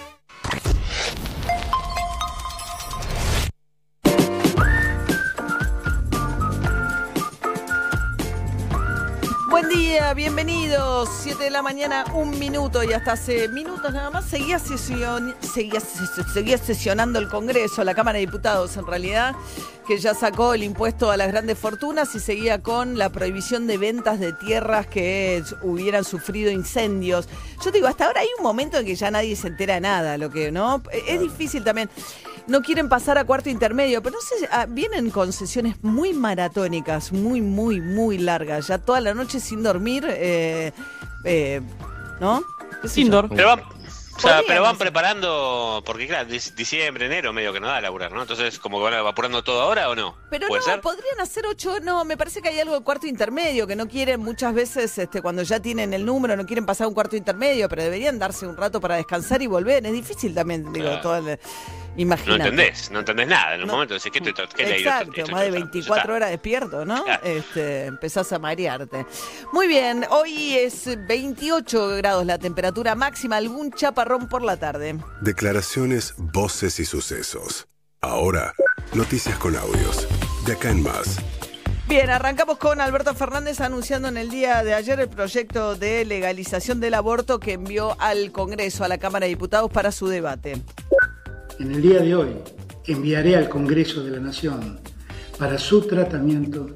Bienvenidos. 10.16 11.10
7 11.24 11.46
de 11.46 11.50
la 11.50 11.62
mañana, 11.62 12.04
un 12.14 12.38
minuto 12.38 12.84
y 12.84 12.92
hasta 12.92 13.14
hace 13.14 13.48
minutos 13.48 13.94
nada 13.94 14.10
más 14.10 14.26
seguía, 14.26 14.60
sesion- 14.60 15.34
seguía, 15.42 15.80
seguía 15.80 16.58
sesionando 16.58 17.18
el 17.18 17.30
Congreso, 17.30 17.84
la 17.86 17.96
Cámara 17.96 18.20
de 18.20 18.26
Diputados 18.26 18.76
en 18.76 18.86
realidad, 18.86 19.36
que 19.88 19.98
ya 20.00 20.14
sacó 20.14 20.54
el 20.54 20.64
impuesto 20.64 21.12
a 21.12 21.18
las 21.18 21.30
grandes 21.30 21.58
fortunas 21.58 22.14
y 22.14 22.20
seguía 22.20 22.62
con 22.62 22.98
la 22.98 23.10
prohibición 23.10 23.68
de 23.68 23.78
ventas 23.78 24.20
de 24.20 24.34
tierras 24.34 24.86
que 24.86 25.44
hubieran 25.62 26.04
sufrido 26.04 26.52
incendios. 26.52 27.30
Yo 27.64 27.72
digo, 27.72 27.88
hasta 27.88 28.06
ahora 28.08 28.22
hay 28.22 28.30
un 28.38 28.44
momento 28.44 28.78
en 28.78 28.86
que 28.86 28.96
ya 28.96 29.12
nadie 29.12 29.36
se 29.38 29.48
entera 29.48 29.76
de 29.76 29.82
nada, 29.82 30.18
lo 30.18 30.30
que 30.30 30.52
no 30.52 30.84
es 31.08 31.20
difícil 31.22 31.64
también. 31.64 31.90
No 32.52 32.62
quieren 32.62 32.90
pasar 32.90 33.18
a 33.18 33.24
cuarto 33.24 33.50
intermedio, 33.50 34.04
pero 34.04 34.16
no 34.18 34.22
sé, 34.22 34.48
ah, 34.52 34.66
vienen 34.68 35.10
con 35.10 35.32
sesiones 35.32 35.82
muy 35.84 36.14
maratónicas, 36.14 37.14
muy, 37.14 37.40
muy, 37.42 37.80
muy 37.80 38.18
largas, 38.18 38.68
ya 38.68 38.78
toda 38.78 39.00
la 39.00 39.14
noche 39.14 39.40
sin 39.40 39.64
dormir, 39.64 40.06
eh, 40.10 40.74
eh, 41.24 41.62
¿no? 42.20 42.44
¿Qué 42.82 42.90
sé 42.90 43.04
yo? 43.06 43.30
Pero 43.30 43.48
van, 43.48 43.60
o 43.62 44.20
sea, 44.20 44.38
Podrían 44.38 44.44
pero 44.48 44.62
van 44.64 44.78
preparando, 44.78 45.82
porque 45.86 46.08
claro, 46.08 46.28
dic- 46.30 46.54
diciembre, 46.54 47.06
enero, 47.06 47.32
medio 47.32 47.54
que 47.54 47.60
no 47.62 47.68
da 47.68 47.78
a 47.78 47.82
laburar, 47.82 48.12
¿no? 48.12 48.22
Entonces, 48.22 48.60
como 48.60 48.78
que 48.80 48.84
van 48.84 48.94
apurando 49.08 49.44
todo 49.44 49.62
ahora 49.62 49.90
o 49.90 49.96
no? 49.96 50.16
Pero 50.30 50.48
¿Puede 50.50 50.60
no, 50.60 50.66
ser? 50.66 50.82
podrían 50.82 51.20
hacer 51.22 51.46
ocho, 51.48 51.80
no, 51.80 52.04
me 52.04 52.18
parece 52.18 52.42
que 52.42 52.50
hay 52.50 52.60
algo 52.60 52.76
de 52.78 52.84
cuarto 52.84 53.08
intermedio, 53.08 53.66
que 53.66 53.76
no 53.78 53.88
quieren 53.88 54.20
muchas 54.20 54.54
veces, 54.54 54.98
este, 54.98 55.22
cuando 55.22 55.42
ya 55.44 55.62
tienen 55.62 55.94
el 55.94 56.06
número, 56.06 56.36
no 56.36 56.46
quieren 56.46 56.66
pasar 56.66 56.88
un 56.88 56.94
cuarto 56.94 57.16
intermedio, 57.16 57.70
pero 57.70 57.82
deberían 57.84 58.20
darse 58.20 58.46
un 58.46 58.58
rato 58.58 58.82
para 58.82 58.98
descansar 58.98 59.42
y 59.42 59.48
volver. 59.48 59.86
Es 59.86 59.94
difícil 59.94 60.36
también, 60.36 60.72
digo, 60.74 60.88
Claro. 60.88 61.02
todo 61.02 61.18
el, 61.18 61.40
No 61.96 62.02
imagínate. 62.04 62.44
entendés, 62.50 62.90
no 62.92 63.00
entendés 63.00 63.28
nada. 63.28 63.56
En 63.56 63.62
un 63.62 63.68
No. 63.68 63.74
momento 63.74 63.94
decís, 63.94 64.12
¿qué, 64.12 64.22
te, 64.22 64.34
qué 64.34 64.64
leí? 64.66 64.80
Exacto, 64.82 65.10
Esto- 65.12 65.22
esto- 65.24 65.32
más 65.34 65.42
de 65.42 65.48
esto- 65.48 65.60
24 65.60 66.14
horas 66.16 66.30
despierto, 66.30 66.86
¿no? 66.86 67.04
Este, 67.24 67.86
empezás 67.86 68.32
a 68.32 68.40
marearte. 68.40 69.06
Muy 69.52 69.68
bien, 69.68 70.06
hoy 70.10 70.56
es 70.56 70.86
28 71.08 71.90
grados 71.98 72.26
la 72.26 72.38
temperatura 72.38 72.96
máxima, 72.96 73.38
algún 73.38 73.72
chaparrón 73.74 74.28
por 74.30 74.42
la 74.42 74.58
tarde. 74.58 74.96
Declaraciones, 75.22 76.14
voces 76.18 76.80
y 76.80 76.86
sucesos. 76.86 77.68
Ahora, 78.00 78.54
noticias 78.94 79.38
con 79.38 79.56
audios. 79.58 80.08
De 80.46 80.54
acá 80.54 80.70
en 80.72 80.82
más. 80.84 81.18
Bien, 81.88 82.10
arrancamos 82.10 82.58
con 82.58 82.80
Alberto 82.80 83.14
Fernández 83.14 83.60
anunciando 83.60 84.08
en 84.08 84.16
el 84.16 84.30
día 84.30 84.64
de 84.64 84.74
ayer 84.74 85.00
el 85.02 85.10
proyecto 85.10 85.76
de 85.76 86.06
legalización 86.06 86.80
del 86.80 86.94
aborto 86.94 87.40
que 87.40 87.54
envió 87.54 87.98
al 88.00 88.32
Congreso, 88.32 88.86
a 88.86 88.88
la 88.88 88.98
Cámara 88.98 89.26
de 89.26 89.30
Diputados 89.32 89.70
para 89.70 89.92
su 89.92 90.08
debate. 90.08 90.62
En 91.62 91.72
el 91.72 91.82
día 91.84 92.00
de 92.00 92.16
hoy 92.16 92.30
enviaré 92.88 93.36
al 93.36 93.48
Congreso 93.48 94.04
de 94.04 94.10
la 94.10 94.20
Nación 94.20 94.80
para 95.38 95.60
su 95.60 95.82
tratamiento 95.82 96.76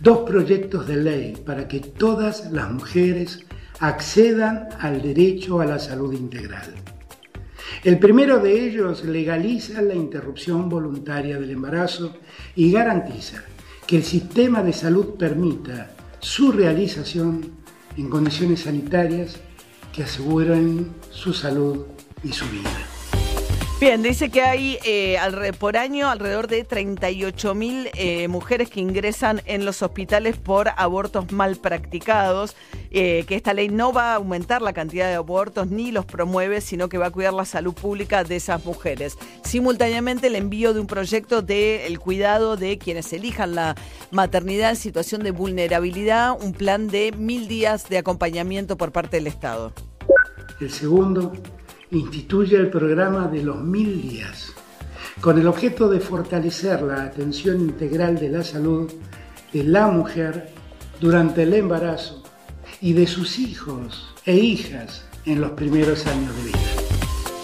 dos 0.00 0.28
proyectos 0.28 0.88
de 0.88 0.96
ley 0.96 1.36
para 1.46 1.68
que 1.68 1.78
todas 1.78 2.50
las 2.50 2.68
mujeres 2.72 3.46
accedan 3.78 4.68
al 4.80 5.00
derecho 5.00 5.60
a 5.60 5.64
la 5.64 5.78
salud 5.78 6.12
integral. 6.12 6.74
El 7.84 8.00
primero 8.00 8.40
de 8.40 8.66
ellos 8.66 9.04
legaliza 9.04 9.80
la 9.80 9.94
interrupción 9.94 10.68
voluntaria 10.68 11.38
del 11.38 11.52
embarazo 11.52 12.16
y 12.56 12.72
garantiza 12.72 13.44
que 13.86 13.98
el 13.98 14.02
sistema 14.02 14.60
de 14.60 14.72
salud 14.72 15.14
permita 15.16 15.92
su 16.18 16.50
realización 16.50 17.52
en 17.96 18.10
condiciones 18.10 18.62
sanitarias 18.62 19.36
que 19.92 20.02
aseguren 20.02 20.88
su 21.12 21.32
salud 21.32 21.86
y 22.24 22.32
su 22.32 22.44
vida. 22.46 22.95
Bien, 23.78 24.02
dice 24.02 24.30
que 24.30 24.40
hay 24.40 24.78
eh, 24.86 25.18
por 25.58 25.76
año 25.76 26.08
alrededor 26.08 26.48
de 26.48 26.64
38 26.64 27.54
mil 27.54 27.90
eh, 27.92 28.26
mujeres 28.26 28.70
que 28.70 28.80
ingresan 28.80 29.42
en 29.44 29.66
los 29.66 29.82
hospitales 29.82 30.38
por 30.38 30.70
abortos 30.78 31.30
mal 31.30 31.56
practicados, 31.56 32.56
eh, 32.90 33.24
que 33.28 33.34
esta 33.34 33.52
ley 33.52 33.68
no 33.68 33.92
va 33.92 34.12
a 34.12 34.14
aumentar 34.14 34.62
la 34.62 34.72
cantidad 34.72 35.08
de 35.08 35.16
abortos 35.16 35.66
ni 35.66 35.92
los 35.92 36.06
promueve, 36.06 36.62
sino 36.62 36.88
que 36.88 36.96
va 36.96 37.08
a 37.08 37.10
cuidar 37.10 37.34
la 37.34 37.44
salud 37.44 37.74
pública 37.74 38.24
de 38.24 38.36
esas 38.36 38.64
mujeres. 38.64 39.18
Simultáneamente 39.44 40.28
el 40.28 40.36
envío 40.36 40.72
de 40.72 40.80
un 40.80 40.86
proyecto 40.86 41.42
de 41.42 41.86
el 41.86 42.00
cuidado 42.00 42.56
de 42.56 42.78
quienes 42.78 43.12
elijan 43.12 43.54
la 43.54 43.74
maternidad 44.10 44.70
en 44.70 44.76
situación 44.76 45.22
de 45.22 45.32
vulnerabilidad, 45.32 46.32
un 46.42 46.54
plan 46.54 46.88
de 46.88 47.12
mil 47.12 47.46
días 47.46 47.90
de 47.90 47.98
acompañamiento 47.98 48.78
por 48.78 48.90
parte 48.90 49.18
del 49.18 49.26
Estado. 49.26 49.74
El 50.62 50.70
segundo 50.70 51.30
instituye 51.90 52.56
el 52.56 52.68
programa 52.68 53.28
de 53.28 53.42
los 53.42 53.60
mil 53.62 54.02
días, 54.02 54.52
con 55.20 55.38
el 55.38 55.46
objeto 55.46 55.88
de 55.88 56.00
fortalecer 56.00 56.82
la 56.82 57.04
atención 57.04 57.60
integral 57.60 58.18
de 58.18 58.30
la 58.30 58.42
salud 58.42 58.90
de 59.52 59.64
la 59.64 59.86
mujer 59.86 60.50
durante 61.00 61.44
el 61.44 61.54
embarazo 61.54 62.22
y 62.80 62.92
de 62.92 63.06
sus 63.06 63.38
hijos 63.38 64.14
e 64.24 64.34
hijas 64.36 65.04
en 65.24 65.40
los 65.40 65.52
primeros 65.52 66.06
años 66.06 66.36
de 66.36 66.42
vida. 66.44 66.85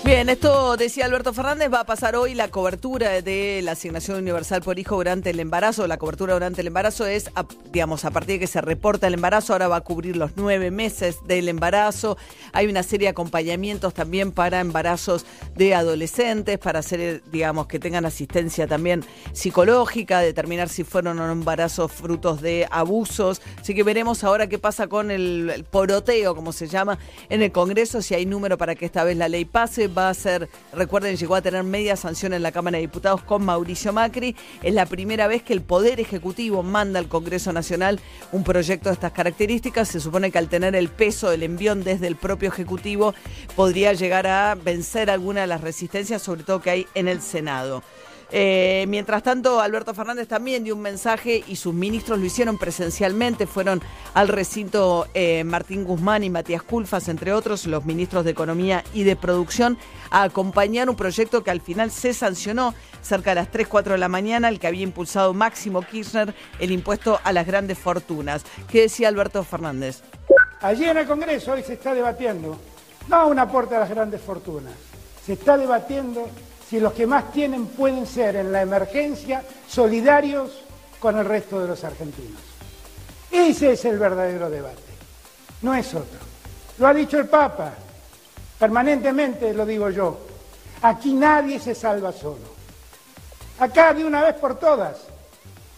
Bien, 0.05 0.29
esto 0.29 0.77
decía 0.77 1.05
Alberto 1.05 1.33
Fernández, 1.33 1.73
va 1.73 1.81
a 1.81 1.87
pasar 1.87 2.17
hoy 2.17 2.35
la 2.35 2.49
cobertura 2.49 3.23
de 3.23 3.61
la 3.63 3.73
asignación 3.73 4.19
universal 4.19 4.61
por 4.61 4.81
hijo 4.81 4.97
durante 4.97 5.31
el 5.31 5.39
embarazo. 5.39 5.87
La 5.87 5.97
cobertura 5.97 6.35
durante 6.35 6.61
el 6.61 6.67
embarazo 6.67 7.07
es, 7.07 7.31
digamos, 7.71 8.05
a 8.05 8.11
partir 8.11 8.35
de 8.35 8.41
que 8.41 8.47
se 8.49 8.61
reporta 8.61 9.07
el 9.07 9.15
embarazo, 9.15 9.53
ahora 9.53 9.69
va 9.69 9.77
a 9.77 9.81
cubrir 9.83 10.17
los 10.17 10.33
nueve 10.35 10.73
meses 10.73 11.19
del 11.29 11.49
embarazo. 11.49 12.19
Hay 12.53 12.67
una 12.67 12.83
serie 12.83 13.07
de 13.07 13.11
acompañamientos 13.11 13.95
también 13.95 14.33
para 14.33 14.59
embarazos 14.59 15.25
de 15.55 15.77
adolescentes, 15.77 16.59
para 16.59 16.81
hacer, 16.81 17.23
digamos, 17.31 17.69
que 17.69 17.79
tengan 17.79 18.05
asistencia 18.05 18.67
también 18.67 19.05
psicológica, 19.33 20.19
determinar 20.19 20.69
si 20.69 20.83
fueron 20.83 21.21
o 21.21 21.27
no 21.29 21.33
embarazos 21.33 21.93
frutos 21.93 22.43
de 22.43 22.67
abusos. 22.73 23.41
Así 23.61 23.73
que 23.73 23.85
veremos 23.85 24.25
ahora 24.25 24.49
qué 24.49 24.59
pasa 24.59 24.89
con 24.89 25.13
el 25.13 25.65
poroteo, 25.71 26.35
como 26.35 26.53
se 26.53 26.67
llama, 26.67 26.99
en 27.29 27.41
el 27.41 27.53
Congreso, 27.53 28.03
si 28.03 28.17
hay 28.17 28.27
número 28.27 28.59
para 28.59 28.75
que 28.75 28.85
esta 28.85 29.05
vez 29.05 29.17
la 29.17 29.29
ley 29.29 29.45
pase. 29.45 29.92
Va 29.97 30.09
a 30.09 30.15
ser, 30.15 30.49
recuerden, 30.73 31.17
llegó 31.17 31.35
a 31.35 31.43
tener 31.43 31.63
media 31.65 31.97
sanción 31.97 32.33
en 32.33 32.43
la 32.43 32.53
Cámara 32.53 32.77
de 32.77 32.83
Diputados 32.83 33.23
con 33.23 33.45
Mauricio 33.45 33.93
Macri. 33.93 34.37
Es 34.63 34.75
la 34.75 34.87
primera 34.87 35.27
vez 35.27 35.43
que 35.43 35.53
el 35.53 35.63
Poder 35.63 36.01
Ejecutivo 36.01 36.63
manda 36.63 36.99
al 36.99 37.09
Congreso 37.09 37.53
Nacional 37.53 38.01
un 38.33 38.45
proyecto 38.45 38.89
de 38.89 38.95
estas 38.95 39.13
características. 39.13 39.89
Se 39.89 40.01
supone 40.01 40.31
que 40.31 40.39
al 40.39 40.49
tener 40.49 40.75
el 40.75 40.89
peso 40.89 41.31
del 41.31 41.43
envión 41.43 41.85
desde 41.85 42.07
el 42.07 42.17
propio 42.17 42.49
Ejecutivo 42.49 43.15
podría 43.57 43.93
llegar 43.93 44.27
a 44.27 44.55
vencer 44.55 45.11
alguna 45.11 45.43
de 45.43 45.47
las 45.47 45.61
resistencias, 45.61 46.23
sobre 46.23 46.43
todo 46.43 46.61
que 46.61 46.71
hay 46.71 46.87
en 46.95 47.09
el 47.09 47.21
Senado. 47.21 47.83
Eh, 48.35 48.87
mientras 48.89 49.23
tanto, 49.23 49.61
Alberto 49.61 49.93
Fernández 49.93 50.27
también 50.27 50.65
dio 50.65 50.75
un 50.75 50.81
mensaje 50.81 51.45
y 51.47 51.57
sus 51.57 51.75
ministros 51.75 52.19
lo 52.19 52.25
hicieron 52.25 52.57
presencialmente. 52.57 53.47
Fueron 53.47 53.83
al 54.15 54.29
recinto 54.29 55.07
eh, 55.13 55.45
Martín 55.45 55.85
Guzmán 55.85 56.25
y 56.25 56.31
Matías 56.31 56.63
Culfas, 56.63 57.09
entre 57.09 57.35
otros, 57.35 57.67
los 57.67 57.85
ministros 57.85 58.25
de 58.25 58.31
Economía 58.31 58.85
y 58.95 59.05
de 59.05 59.17
Producción, 59.17 59.77
a 60.11 60.23
acompañar 60.23 60.89
un 60.89 60.97
proyecto 60.97 61.45
que 61.45 61.51
al 61.51 61.61
final 61.61 61.91
se 61.91 62.15
sancionó 62.15 62.75
cerca 63.03 63.33
de 63.33 63.35
las 63.37 63.51
3, 63.51 63.69
4 63.69 63.93
de 63.93 63.99
la 63.99 64.09
mañana, 64.09 64.49
el 64.49 64.59
que 64.59 64.67
había 64.67 64.83
impulsado 64.83 65.35
Máximo 65.35 65.83
Kirchner, 65.83 66.35
el 66.59 66.73
impuesto 66.73 67.21
a 67.23 67.33
las 67.33 67.47
grandes 67.47 67.79
fortunas. 67.79 68.45
¿Qué 68.71 68.83
decía 68.83 69.09
Alberto 69.09 69.45
Fernández? 69.45 70.01
Allí 70.63 70.85
en 70.85 70.97
el 70.97 71.07
Congreso 71.07 71.53
hoy 71.53 71.63
se 71.63 71.75
está 71.75 71.93
debatiendo, 71.93 72.57
no 73.09 73.27
un 73.27 73.39
aporte 73.39 73.75
a 73.77 73.81
las 73.81 73.91
grandes 73.91 74.21
fortunas, 74.21 74.73
se 75.27 75.35
está 75.35 75.59
debatiendo 75.59 76.29
si 76.73 76.81
los 76.81 76.95
que 76.95 77.07
más 77.07 77.31
tienen 77.33 77.67
pueden 77.67 78.07
ser 78.07 78.35
en 78.35 78.51
la 78.51 78.63
emergencia 78.63 79.45
solidarios 79.69 80.53
con 80.99 81.19
el 81.19 81.27
resto 81.27 81.61
de 81.61 81.69
los 81.69 81.85
argentinos. 81.85 82.41
Ese 83.31 83.73
es 83.73 83.85
el 83.85 83.99
verdadero 83.99 84.49
debate, 84.49 84.81
no 85.61 85.75
es 85.75 85.89
otro. 85.89 86.19
Lo 86.79 86.87
ha 86.87 86.95
dicho 86.95 87.19
el 87.19 87.29
Papa, 87.29 87.75
permanentemente 88.59 89.53
lo 89.53 89.67
digo 89.67 89.91
yo. 89.91 90.17
Aquí 90.81 91.13
nadie 91.13 91.61
se 91.61 91.75
salva 91.75 92.11
solo. 92.11 92.55
Acá 93.59 93.93
de 93.93 94.07
una 94.07 94.23
vez 94.23 94.37
por 94.37 94.59
todas 94.59 94.97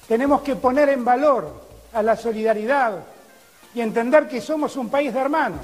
tenemos 0.07 0.43
que 0.43 0.55
poner 0.55 0.91
en 0.91 1.05
valor 1.05 1.61
a 1.93 2.05
la 2.05 2.15
solidaridad 2.15 3.01
y 3.75 3.81
entender 3.81 4.29
que 4.29 4.41
somos 4.41 4.77
un 4.77 4.89
país 4.89 5.13
de 5.13 5.19
hermanos. 5.19 5.59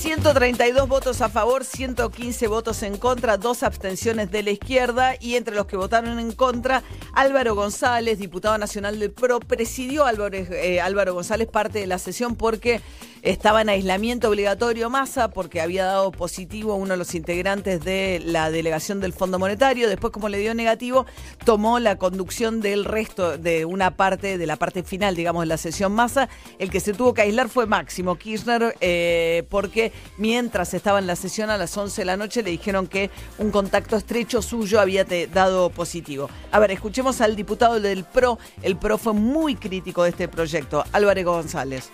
132 0.00 0.88
votos 0.88 1.20
a 1.20 1.28
favor, 1.28 1.62
115 1.62 2.48
votos 2.48 2.82
en 2.82 2.96
contra, 2.96 3.36
dos 3.36 3.62
abstenciones 3.62 4.30
de 4.30 4.42
la 4.42 4.50
izquierda. 4.50 5.14
Y 5.20 5.34
entre 5.36 5.54
los 5.54 5.66
que 5.66 5.76
votaron 5.76 6.18
en 6.18 6.32
contra, 6.32 6.82
Álvaro 7.12 7.54
González, 7.54 8.18
diputado 8.18 8.56
nacional 8.56 8.98
del 8.98 9.10
PRO, 9.10 9.40
presidió 9.40 10.06
Álvaro, 10.06 10.34
eh, 10.38 10.80
Álvaro 10.80 11.12
González 11.12 11.48
parte 11.48 11.80
de 11.80 11.86
la 11.86 11.98
sesión 11.98 12.34
porque 12.34 12.80
estaba 13.22 13.60
en 13.62 13.68
aislamiento 13.68 14.28
obligatorio 14.28 14.90
masa 14.90 15.28
porque 15.28 15.60
había 15.60 15.84
dado 15.84 16.10
positivo 16.10 16.74
uno 16.74 16.92
de 16.92 16.96
los 16.96 17.14
integrantes 17.14 17.84
de 17.84 18.20
la 18.24 18.50
delegación 18.50 19.00
del 19.00 19.12
Fondo 19.12 19.38
Monetario. 19.38 19.88
Después, 19.88 20.12
como 20.12 20.28
le 20.28 20.38
dio 20.38 20.54
negativo, 20.54 21.06
tomó 21.44 21.78
la 21.78 21.96
conducción 21.96 22.60
del 22.60 22.84
resto 22.84 23.36
de 23.36 23.64
una 23.64 23.96
parte, 23.96 24.38
de 24.38 24.46
la 24.46 24.56
parte 24.56 24.82
final, 24.82 25.14
digamos, 25.14 25.42
de 25.42 25.46
la 25.46 25.56
sesión 25.56 25.92
masa. 25.92 26.28
El 26.58 26.70
que 26.70 26.80
se 26.80 26.92
tuvo 26.92 27.14
que 27.14 27.22
aislar 27.22 27.48
fue 27.48 27.66
Máximo 27.66 28.16
Kirchner 28.16 28.76
eh, 28.80 29.44
porque 29.48 29.92
mientras 30.16 30.74
estaba 30.74 30.98
en 30.98 31.06
la 31.06 31.16
sesión 31.16 31.50
a 31.50 31.58
las 31.58 31.76
11 31.76 32.00
de 32.00 32.04
la 32.04 32.16
noche 32.16 32.42
le 32.42 32.50
dijeron 32.50 32.86
que 32.86 33.10
un 33.38 33.50
contacto 33.50 33.96
estrecho 33.96 34.42
suyo 34.42 34.80
había 34.80 35.04
dado 35.32 35.70
positivo. 35.70 36.30
A 36.52 36.58
ver, 36.58 36.70
escuchemos 36.70 37.20
al 37.20 37.36
diputado 37.36 37.80
del 37.80 38.04
PRO. 38.04 38.38
El 38.62 38.76
PRO 38.76 38.98
fue 38.98 39.12
muy 39.12 39.56
crítico 39.56 40.02
de 40.04 40.10
este 40.10 40.28
proyecto. 40.28 40.84
Álvarez 40.92 41.24
González. 41.24 41.90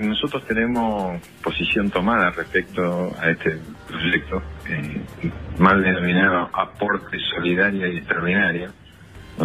Nosotros 0.00 0.46
tenemos 0.46 1.20
posición 1.42 1.90
tomada 1.90 2.30
respecto 2.30 3.14
a 3.20 3.30
este 3.30 3.58
proyecto, 3.86 4.42
eh, 4.66 4.98
mal 5.58 5.82
denominado 5.82 6.48
aporte 6.54 7.18
solidario 7.36 7.86
y 7.86 7.98
extraordinario. 7.98 8.70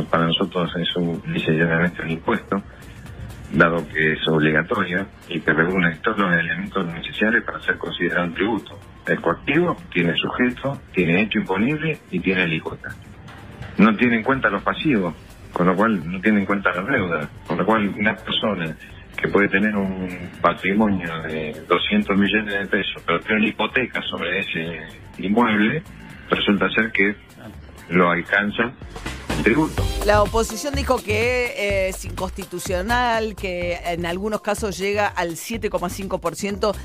Para 0.10 0.28
nosotros 0.28 0.72
es 0.78 0.96
un, 0.96 1.22
ligeramente 1.28 2.02
un 2.02 2.12
impuesto, 2.12 2.64
dado 3.52 3.86
que 3.90 4.14
es 4.14 4.28
obligatorio 4.30 5.06
y 5.28 5.42
que 5.42 5.52
reúne 5.52 5.98
todos 5.98 6.20
los 6.20 6.32
elementos 6.32 6.86
necesarios 6.86 7.44
para 7.44 7.60
ser 7.60 7.78
considerado 7.78 8.28
un 8.28 8.34
tributo. 8.34 8.80
El 9.06 9.20
coactivo 9.20 9.76
tiene 9.92 10.14
sujeto, 10.16 10.80
tiene 10.94 11.24
hecho 11.24 11.40
imponible 11.40 12.00
y 12.12 12.20
tiene 12.22 12.44
alícuota. 12.44 12.96
No 13.78 13.94
tiene 13.98 14.18
en 14.18 14.24
cuenta 14.24 14.50
los 14.50 14.64
pasivos, 14.64 15.14
con 15.52 15.68
lo 15.68 15.76
cual 15.76 16.10
no 16.10 16.22
tiene 16.22 16.40
en 16.40 16.46
cuenta 16.46 16.72
la 16.74 16.82
deuda, 16.82 17.30
con 17.46 17.58
lo 17.58 17.66
cual 17.66 17.94
una 18.00 18.16
persona 18.16 18.74
que 19.16 19.28
puede 19.28 19.48
tener 19.50 19.76
un 19.76 20.32
patrimonio 20.42 21.22
de 21.24 21.64
200 21.68 22.18
millones 22.18 22.54
de 22.54 22.68
pesos, 22.68 23.02
pero 23.06 23.20
tiene 23.22 23.42
una 23.42 23.50
hipoteca 23.50 24.02
sobre 24.10 24.40
ese 24.40 24.80
inmueble, 25.18 25.84
resulta 26.30 26.70
ser 26.70 26.92
que 26.92 27.16
lo 27.90 28.10
alcanza 28.10 28.72
el 29.38 29.44
tributo. 29.44 29.84
La 30.06 30.22
oposición 30.22 30.76
dijo 30.76 30.98
que 30.98 31.46
eh, 31.58 31.90
es 31.90 32.06
inconstitucional, 32.06 33.36
que 33.36 33.80
en 33.86 34.06
algunos 34.06 34.42
casos 34.42 34.78
llega 34.78 35.08
al 35.08 35.32
7,5%. 35.32 36.76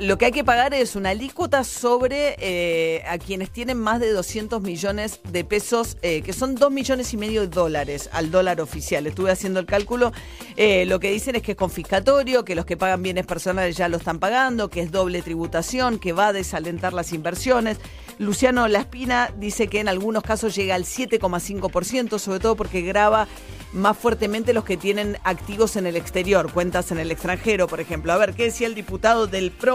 Lo 0.00 0.18
que 0.18 0.24
hay 0.24 0.32
que 0.32 0.42
pagar 0.42 0.74
es 0.74 0.96
una 0.96 1.10
alícuota 1.10 1.62
sobre 1.62 2.34
eh, 2.40 3.04
a 3.06 3.16
quienes 3.16 3.50
tienen 3.50 3.78
más 3.78 4.00
de 4.00 4.10
200 4.10 4.60
millones 4.60 5.20
de 5.30 5.44
pesos, 5.44 5.96
eh, 6.02 6.22
que 6.22 6.32
son 6.32 6.56
2 6.56 6.72
millones 6.72 7.14
y 7.14 7.16
medio 7.16 7.42
de 7.42 7.46
dólares 7.46 8.10
al 8.12 8.32
dólar 8.32 8.60
oficial. 8.60 9.06
Estuve 9.06 9.30
haciendo 9.30 9.60
el 9.60 9.66
cálculo. 9.66 10.12
Eh, 10.56 10.84
lo 10.86 10.98
que 10.98 11.12
dicen 11.12 11.36
es 11.36 11.42
que 11.42 11.52
es 11.52 11.56
confiscatorio, 11.56 12.44
que 12.44 12.56
los 12.56 12.64
que 12.64 12.76
pagan 12.76 13.04
bienes 13.04 13.24
personales 13.24 13.76
ya 13.76 13.88
lo 13.88 13.98
están 13.98 14.18
pagando, 14.18 14.68
que 14.68 14.80
es 14.80 14.90
doble 14.90 15.22
tributación, 15.22 16.00
que 16.00 16.12
va 16.12 16.28
a 16.28 16.32
desalentar 16.32 16.92
las 16.92 17.12
inversiones. 17.12 17.78
Luciano 18.18 18.66
Laspina 18.66 19.32
dice 19.38 19.68
que 19.68 19.78
en 19.78 19.86
algunos 19.86 20.24
casos 20.24 20.56
llega 20.56 20.74
al 20.74 20.86
7,5%, 20.86 22.18
sobre 22.18 22.40
todo 22.40 22.56
porque 22.56 22.82
graba 22.82 23.28
más 23.72 23.96
fuertemente 23.96 24.52
los 24.52 24.64
que 24.64 24.76
tienen 24.76 25.18
activos 25.24 25.76
en 25.76 25.86
el 25.86 25.94
exterior, 25.94 26.50
cuentas 26.52 26.90
en 26.90 26.98
el 26.98 27.12
extranjero, 27.12 27.68
por 27.68 27.80
ejemplo. 27.80 28.12
A 28.12 28.16
ver, 28.16 28.34
¿qué 28.34 28.44
decía 28.44 28.66
el 28.66 28.74
diputado 28.74 29.26
del 29.26 29.52
PRO 29.52 29.67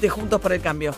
de 0.00 0.08
Juntos 0.08 0.40
por 0.40 0.52
el 0.52 0.60
Cambio? 0.60 0.94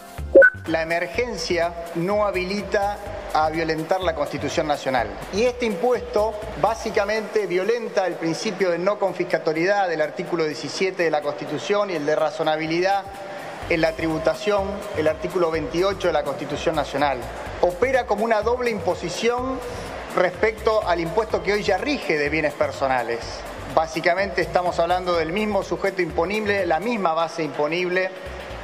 La 0.66 0.82
emergencia 0.82 1.72
no 1.94 2.26
habilita 2.26 2.98
a 3.32 3.48
violentar 3.50 4.00
la 4.00 4.14
Constitución 4.14 4.66
Nacional. 4.66 5.08
Y 5.32 5.44
este 5.44 5.66
impuesto 5.66 6.34
básicamente 6.60 7.46
violenta 7.46 8.06
el 8.06 8.14
principio 8.14 8.70
de 8.70 8.78
no 8.78 8.98
confiscatoriedad 8.98 9.88
del 9.88 10.00
artículo 10.00 10.44
17 10.44 11.02
de 11.02 11.10
la 11.10 11.22
Constitución 11.22 11.90
y 11.90 11.94
el 11.94 12.06
de 12.06 12.16
razonabilidad 12.16 13.04
en 13.68 13.80
la 13.80 13.92
tributación, 13.92 14.64
el 14.96 15.06
artículo 15.06 15.50
28 15.50 16.08
de 16.08 16.12
la 16.12 16.24
Constitución 16.24 16.74
Nacional. 16.74 17.18
Opera 17.60 18.06
como 18.06 18.24
una 18.24 18.42
doble 18.42 18.70
imposición 18.70 19.60
respecto 20.16 20.86
al 20.86 21.00
impuesto 21.00 21.42
que 21.42 21.52
hoy 21.52 21.62
ya 21.62 21.78
rige 21.78 22.18
de 22.18 22.28
bienes 22.28 22.54
personales. 22.54 23.20
Básicamente 23.74 24.42
estamos 24.42 24.80
hablando 24.80 25.16
del 25.16 25.32
mismo 25.32 25.62
sujeto 25.62 26.02
imponible, 26.02 26.66
la 26.66 26.80
misma 26.80 27.14
base 27.14 27.44
imponible 27.44 28.10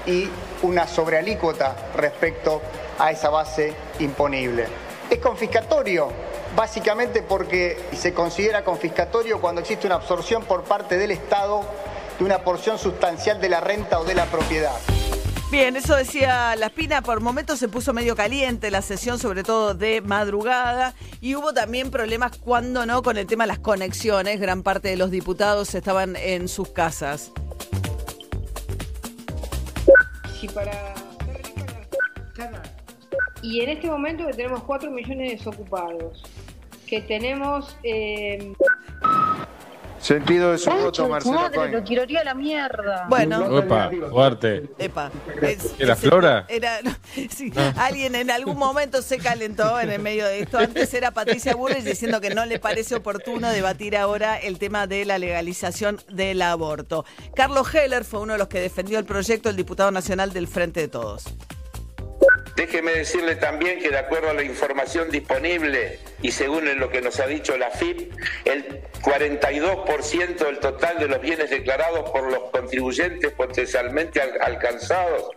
y 0.04 0.28
una 0.62 0.88
sobrealícuota 0.88 1.76
respecto 1.94 2.60
a 2.98 3.12
esa 3.12 3.30
base 3.30 3.72
imponible. 4.00 4.66
Es 5.08 5.18
confiscatorio, 5.20 6.08
básicamente 6.56 7.22
porque 7.22 7.78
se 7.92 8.12
considera 8.12 8.64
confiscatorio 8.64 9.40
cuando 9.40 9.60
existe 9.60 9.86
una 9.86 9.96
absorción 9.96 10.44
por 10.44 10.64
parte 10.64 10.98
del 10.98 11.12
Estado 11.12 11.62
de 12.18 12.24
una 12.24 12.38
porción 12.38 12.76
sustancial 12.76 13.40
de 13.40 13.48
la 13.48 13.60
renta 13.60 14.00
o 14.00 14.04
de 14.04 14.14
la 14.14 14.24
propiedad. 14.24 14.74
Bien, 15.50 15.76
eso 15.76 15.94
decía 15.94 16.56
La 16.56 16.66
Espina. 16.66 17.02
Por 17.02 17.20
momentos 17.20 17.58
se 17.58 17.68
puso 17.68 17.92
medio 17.92 18.16
caliente 18.16 18.70
la 18.70 18.82
sesión, 18.82 19.18
sobre 19.18 19.42
todo 19.42 19.74
de 19.74 20.00
madrugada. 20.00 20.94
Y 21.20 21.34
hubo 21.36 21.54
también 21.54 21.90
problemas, 21.90 22.36
cuando 22.36 22.84
no, 22.84 23.02
con 23.02 23.16
el 23.16 23.26
tema 23.26 23.44
de 23.44 23.48
las 23.48 23.58
conexiones. 23.60 24.40
Gran 24.40 24.62
parte 24.62 24.88
de 24.88 24.96
los 24.96 25.10
diputados 25.10 25.74
estaban 25.74 26.16
en 26.16 26.48
sus 26.48 26.70
casas. 26.70 27.30
Y 30.42 30.48
para 30.48 30.94
y 33.42 33.60
en 33.60 33.70
este 33.70 33.88
momento 33.88 34.26
que 34.26 34.32
tenemos 34.32 34.62
4 34.64 34.90
millones 34.90 35.30
de 35.30 35.36
desocupados, 35.36 36.22
que 36.86 37.00
tenemos 37.02 37.76
eh, 37.84 38.52
Sentido 40.06 40.52
de 40.52 40.58
su 40.58 40.70
voto, 40.70 41.08
Marcelo 41.08 41.34
madre, 41.34 41.56
Cohen. 41.56 41.72
lo 41.72 41.82
quiero 41.82 42.04
a 42.20 42.22
la 42.24 42.34
mierda. 42.34 43.06
Bueno. 43.08 43.44
Opa, 43.58 43.90
Duarte. 43.90 44.68
Epa. 44.78 45.10
Es- 45.42 45.74
¿Era 45.80 45.94
es- 45.94 45.98
Flora? 45.98 46.44
Era, 46.48 46.80
no, 46.82 46.92
sí, 47.30 47.52
Ah. 47.56 47.72
alguien 47.78 48.14
en 48.14 48.30
algún 48.30 48.56
momento 48.56 49.02
se 49.02 49.18
calentó 49.18 49.80
en 49.80 49.90
el 49.90 50.00
medio 50.00 50.24
de 50.26 50.40
esto. 50.42 50.58
Antes 50.58 50.94
era 50.94 51.10
Patricia 51.10 51.56
Burrich 51.56 51.82
diciendo 51.82 52.20
que 52.20 52.30
no 52.32 52.46
le 52.46 52.60
parece 52.60 52.94
oportuno 52.94 53.48
debatir 53.50 53.96
ahora 53.96 54.36
el 54.38 54.60
tema 54.60 54.86
de 54.86 55.04
la 55.06 55.18
legalización 55.18 56.00
del 56.08 56.40
aborto. 56.40 57.04
Carlos 57.34 57.74
Heller 57.74 58.04
fue 58.04 58.20
uno 58.20 58.34
de 58.34 58.38
los 58.38 58.46
que 58.46 58.60
defendió 58.60 59.00
el 59.00 59.06
proyecto, 59.06 59.50
el 59.50 59.56
diputado 59.56 59.90
nacional 59.90 60.32
del 60.32 60.46
Frente 60.46 60.78
de 60.78 60.88
Todos. 60.88 61.24
Déjeme 62.56 62.92
decirle 62.92 63.36
también 63.36 63.78
que 63.80 63.90
de 63.90 63.98
acuerdo 63.98 64.30
a 64.30 64.34
la 64.34 64.42
información 64.42 65.10
disponible 65.10 65.98
y 66.22 66.32
según 66.32 66.78
lo 66.80 66.88
que 66.90 67.02
nos 67.02 67.20
ha 67.20 67.26
dicho 67.26 67.56
la 67.58 67.70
FIP, 67.70 68.12
el 68.46 68.80
42% 69.02 70.36
del 70.38 70.58
total 70.58 70.98
de 70.98 71.06
los 71.08 71.20
bienes 71.20 71.50
declarados 71.50 72.10
por 72.10 72.30
los 72.30 72.50
contribuyentes 72.50 73.30
potencialmente 73.32 74.20
al- 74.22 74.40
alcanzados 74.40 75.30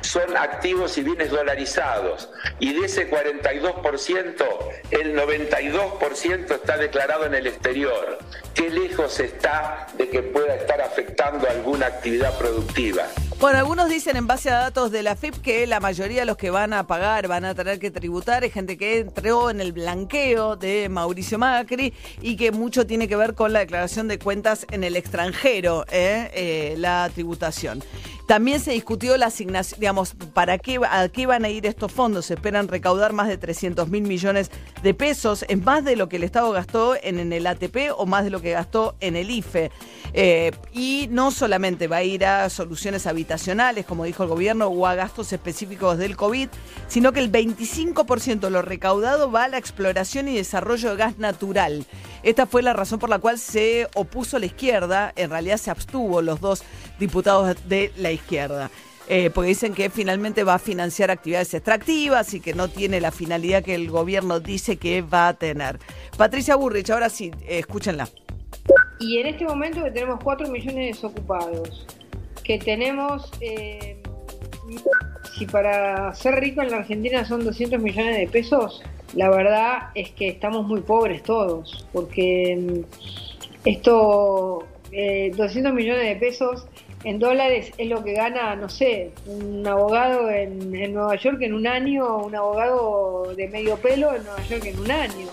son 0.00 0.36
activos 0.36 0.96
y 0.96 1.02
bienes 1.02 1.30
dolarizados. 1.30 2.30
Y 2.60 2.72
de 2.78 2.86
ese 2.86 3.10
42%, 3.10 4.44
el 4.92 5.14
92% 5.16 6.54
está 6.54 6.76
declarado 6.76 7.26
en 7.26 7.34
el 7.34 7.46
exterior. 7.46 8.18
¿Qué 8.54 8.70
lejos 8.70 9.20
está 9.20 9.86
de 9.98 10.08
que 10.08 10.22
pueda 10.22 10.54
estar 10.54 10.80
afectando 10.80 11.48
alguna 11.48 11.86
actividad 11.86 12.36
productiva? 12.38 13.06
Bueno, 13.38 13.58
algunos 13.58 13.88
dicen 13.88 14.16
en 14.16 14.26
base 14.26 14.50
a 14.50 14.58
datos 14.58 14.90
de 14.92 15.02
la 15.02 15.16
FIP 15.16 15.40
que 15.42 15.66
la 15.66 15.80
mayoría 15.80 16.20
de 16.20 16.26
los 16.26 16.36
que 16.36 16.50
van 16.50 16.59
a 16.60 16.86
pagar, 16.86 17.26
van 17.26 17.44
a 17.46 17.54
tener 17.54 17.78
que 17.78 17.90
tributar, 17.90 18.44
es 18.44 18.52
gente 18.52 18.76
que 18.76 18.98
entró 18.98 19.48
en 19.48 19.60
el 19.60 19.72
blanqueo 19.72 20.56
de 20.56 20.88
Mauricio 20.90 21.38
Macri 21.38 21.94
y 22.20 22.36
que 22.36 22.52
mucho 22.52 22.86
tiene 22.86 23.08
que 23.08 23.16
ver 23.16 23.34
con 23.34 23.52
la 23.52 23.60
declaración 23.60 24.08
de 24.08 24.18
cuentas 24.18 24.66
en 24.70 24.84
el 24.84 24.94
extranjero, 24.94 25.86
¿eh? 25.90 26.30
Eh, 26.34 26.74
la 26.76 27.10
tributación. 27.14 27.82
También 28.30 28.60
se 28.60 28.70
discutió 28.70 29.16
la 29.16 29.26
asignación, 29.26 29.80
digamos, 29.80 30.14
¿para 30.32 30.56
qué, 30.56 30.78
a 30.88 31.08
qué 31.08 31.26
van 31.26 31.44
a 31.44 31.48
ir 31.48 31.66
estos 31.66 31.90
fondos? 31.90 32.26
Se 32.26 32.34
esperan 32.34 32.68
recaudar 32.68 33.12
más 33.12 33.26
de 33.26 33.36
300 33.36 33.88
mil 33.88 34.04
millones 34.04 34.52
de 34.84 34.94
pesos, 34.94 35.44
es 35.48 35.60
más 35.60 35.84
de 35.84 35.96
lo 35.96 36.08
que 36.08 36.14
el 36.14 36.22
Estado 36.22 36.52
gastó 36.52 36.94
en, 37.02 37.32
el 37.32 37.44
ATP 37.44 37.90
o 37.96 38.06
más 38.06 38.22
de 38.22 38.30
lo 38.30 38.40
que 38.40 38.52
gastó 38.52 38.94
en 39.00 39.16
el 39.16 39.32
IFE. 39.32 39.72
Eh, 40.12 40.52
y 40.72 41.08
no 41.10 41.32
solamente 41.32 41.88
va 41.88 41.96
a 41.96 42.02
ir 42.04 42.24
a 42.24 42.48
soluciones 42.50 43.08
habitacionales, 43.08 43.84
como 43.84 44.04
dijo 44.04 44.22
el 44.22 44.28
gobierno, 44.28 44.68
o 44.68 44.86
a 44.86 44.94
gastos 44.94 45.32
específicos 45.32 45.98
del 45.98 46.16
COVID, 46.16 46.50
sino 46.86 47.10
que 47.10 47.18
el 47.18 47.32
25% 47.32 48.38
de 48.38 48.50
lo 48.50 48.62
recaudado 48.62 49.32
va 49.32 49.44
a 49.44 49.48
la 49.48 49.58
exploración 49.58 50.28
y 50.28 50.36
desarrollo 50.36 50.90
de 50.90 50.96
gas 50.96 51.18
natural. 51.18 51.84
Esta 52.22 52.46
fue 52.46 52.62
la 52.62 52.74
razón 52.74 53.00
por 53.00 53.10
la 53.10 53.18
cual 53.18 53.40
se 53.40 53.88
opuso 53.96 54.38
la 54.38 54.46
izquierda, 54.46 55.12
en 55.16 55.30
realidad 55.30 55.56
se 55.56 55.72
abstuvo 55.72 56.22
los 56.22 56.40
dos 56.40 56.62
diputados 57.00 57.56
de 57.66 57.92
la 57.96 58.12
izquierda. 58.12 58.19
Eh, 59.12 59.30
porque 59.34 59.48
dicen 59.48 59.74
que 59.74 59.90
finalmente 59.90 60.44
va 60.44 60.54
a 60.54 60.58
financiar 60.60 61.10
actividades 61.10 61.52
extractivas 61.54 62.32
y 62.32 62.40
que 62.40 62.54
no 62.54 62.68
tiene 62.68 63.00
la 63.00 63.10
finalidad 63.10 63.64
que 63.64 63.74
el 63.74 63.90
gobierno 63.90 64.38
dice 64.38 64.76
que 64.76 65.02
va 65.02 65.26
a 65.26 65.34
tener. 65.34 65.80
Patricia 66.16 66.54
Burrich, 66.54 66.90
ahora 66.90 67.08
sí, 67.08 67.32
eh, 67.42 67.58
escúchenla. 67.58 68.08
Y 69.00 69.18
en 69.18 69.26
este 69.26 69.44
momento 69.44 69.82
que 69.82 69.90
tenemos 69.90 70.20
4 70.22 70.48
millones 70.48 70.76
de 70.76 70.86
desocupados, 70.86 71.86
que 72.44 72.58
tenemos, 72.58 73.32
eh, 73.40 74.00
si 75.36 75.46
para 75.46 76.14
ser 76.14 76.36
rico 76.36 76.62
en 76.62 76.70
la 76.70 76.76
Argentina 76.78 77.24
son 77.24 77.44
200 77.44 77.80
millones 77.80 78.16
de 78.16 78.28
pesos, 78.28 78.82
la 79.14 79.28
verdad 79.28 79.90
es 79.94 80.10
que 80.10 80.28
estamos 80.28 80.66
muy 80.66 80.82
pobres 80.82 81.22
todos, 81.22 81.86
porque 81.92 82.56
mm, 82.60 83.68
esto, 83.68 84.66
eh, 84.92 85.32
200 85.36 85.72
millones 85.72 86.04
de 86.04 86.16
pesos 86.16 86.66
en 87.04 87.18
dólares 87.18 87.72
es 87.78 87.88
lo 87.88 88.02
que 88.04 88.12
gana, 88.12 88.54
no 88.56 88.68
sé, 88.68 89.10
un 89.26 89.66
abogado 89.66 90.30
en, 90.30 90.74
en 90.74 90.94
Nueva 90.94 91.16
York 91.16 91.38
en 91.40 91.54
un 91.54 91.66
año, 91.66 92.18
un 92.18 92.34
abogado 92.34 93.34
de 93.34 93.48
medio 93.48 93.76
pelo 93.76 94.14
en 94.14 94.24
Nueva 94.24 94.42
York 94.42 94.64
en 94.66 94.78
un 94.78 94.90
año. 94.90 95.26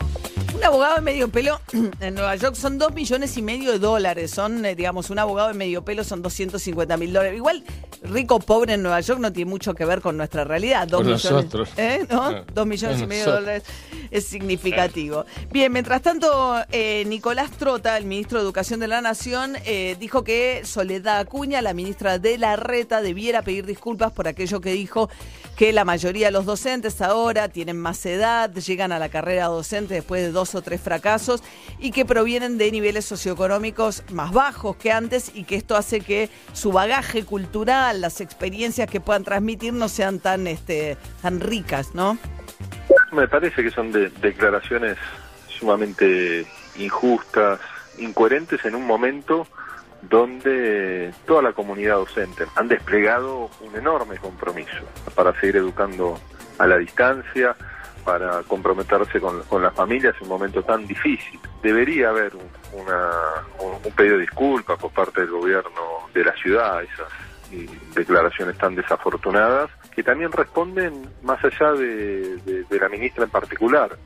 Un 0.57 0.63
abogado 0.63 0.95
de 0.95 1.01
medio 1.01 1.29
pelo 1.29 1.61
en 1.99 2.15
Nueva 2.15 2.35
York 2.35 2.55
son 2.55 2.79
dos 2.79 2.91
millones 2.91 3.37
y 3.37 3.43
medio 3.43 3.71
de 3.71 3.77
dólares. 3.77 4.31
Son, 4.31 4.65
eh, 4.65 4.75
digamos, 4.75 5.11
un 5.11 5.19
abogado 5.19 5.49
de 5.49 5.53
medio 5.53 5.85
pelo 5.85 6.03
son 6.03 6.23
250 6.23 6.97
mil 6.97 7.13
dólares. 7.13 7.37
Igual, 7.37 7.63
rico 8.01 8.35
o 8.35 8.39
pobre 8.39 8.73
en 8.73 8.81
Nueva 8.81 8.99
York 9.01 9.19
no 9.19 9.31
tiene 9.31 9.49
mucho 9.49 9.75
que 9.75 9.85
ver 9.85 10.01
con 10.01 10.17
nuestra 10.17 10.45
realidad. 10.45 10.87
Dos 10.87 11.01
Con 11.01 11.11
millones, 11.11 11.31
nosotros. 11.31 11.69
¿eh? 11.77 12.07
¿No? 12.09 12.43
Dos 12.55 12.65
millones 12.65 12.99
y 12.99 13.05
medio 13.05 13.25
de 13.25 13.31
dólares 13.31 13.63
es 14.09 14.25
significativo. 14.25 15.25
Bien, 15.51 15.71
mientras 15.71 16.01
tanto, 16.01 16.57
eh, 16.71 17.03
Nicolás 17.05 17.51
Trota, 17.51 17.95
el 17.95 18.05
ministro 18.05 18.39
de 18.39 18.45
Educación 18.45 18.79
de 18.79 18.87
la 18.87 18.99
Nación, 18.99 19.57
eh, 19.63 19.95
dijo 19.99 20.23
que 20.23 20.61
Soledad 20.65 21.19
Acuña, 21.19 21.61
la 21.61 21.73
ministra 21.73 22.17
de 22.17 22.39
la 22.39 22.55
Reta, 22.55 23.01
debiera 23.01 23.43
pedir 23.43 23.67
disculpas 23.67 24.11
por 24.11 24.27
aquello 24.27 24.59
que 24.59 24.71
dijo 24.71 25.07
que 25.57 25.73
la 25.73 25.83
mayoría 25.83 26.27
de 26.27 26.31
los 26.31 26.45
docentes 26.45 27.01
ahora 27.01 27.49
tienen 27.49 27.81
más 27.81 28.05
edad, 28.05 28.53
llegan 28.53 28.91
a 28.91 28.99
la 28.99 29.09
carrera 29.09 29.45
docente 29.45 29.95
después 29.95 30.21
de 30.21 30.31
dos 30.31 30.53
o 30.53 30.61
tres 30.61 30.79
fracasos 30.79 31.41
y 31.79 31.89
que 31.91 32.05
provienen 32.05 32.59
de 32.59 32.71
niveles 32.71 33.05
socioeconómicos 33.05 34.03
más 34.11 34.31
bajos 34.31 34.75
que 34.75 34.91
antes 34.91 35.31
y 35.33 35.45
que 35.45 35.55
esto 35.55 35.75
hace 35.75 36.01
que 36.01 36.29
su 36.53 36.71
bagaje 36.71 37.25
cultural, 37.25 38.01
las 38.01 38.21
experiencias 38.21 38.87
que 38.87 39.01
puedan 39.01 39.23
transmitir 39.23 39.73
no 39.73 39.89
sean 39.89 40.19
tan, 40.19 40.45
este, 40.45 40.95
tan 41.23 41.39
ricas, 41.39 41.95
¿no? 41.95 42.19
Me 43.11 43.27
parece 43.27 43.63
que 43.63 43.71
son 43.71 43.91
de- 43.91 44.09
declaraciones 44.21 44.95
sumamente 45.57 46.45
injustas, 46.77 47.59
incoherentes 47.97 48.63
en 48.63 48.75
un 48.75 48.85
momento 48.85 49.47
donde 50.09 51.13
toda 51.25 51.41
la 51.41 51.53
comunidad 51.53 51.95
docente 51.95 52.45
han 52.55 52.67
desplegado 52.67 53.49
un 53.61 53.75
enorme 53.75 54.17
compromiso 54.17 54.83
para 55.15 55.33
seguir 55.39 55.57
educando 55.57 56.19
a 56.57 56.65
la 56.67 56.77
distancia, 56.77 57.55
para 58.03 58.41
comprometerse 58.43 59.19
con, 59.19 59.43
las 59.61 59.73
familias 59.73 60.15
en 60.17 60.23
un 60.23 60.29
momento 60.29 60.63
tan 60.63 60.87
difícil. 60.87 61.39
Debería 61.61 62.09
haber 62.09 62.33
un, 62.35 62.49
una- 62.73 63.43
un- 63.59 63.91
pedido 63.93 64.15
de 64.15 64.21
disculpas 64.21 64.79
por 64.79 64.91
parte 64.91 65.21
del 65.21 65.31
gobierno 65.31 65.81
de 66.13 66.23
la 66.23 66.33
ciudad 66.33 66.81
esas 66.83 67.07
eh, 67.51 67.67
declaraciones 67.93 68.57
tan 68.57 68.75
desafortunadas, 68.75 69.69
que 69.93 70.03
también 70.03 70.31
responden 70.31 71.09
más 71.23 71.43
allá 71.43 71.71
de 71.73 72.65
la 72.69 72.89
ministra 72.89 73.23
en 73.25 73.29
particular, 73.29 73.97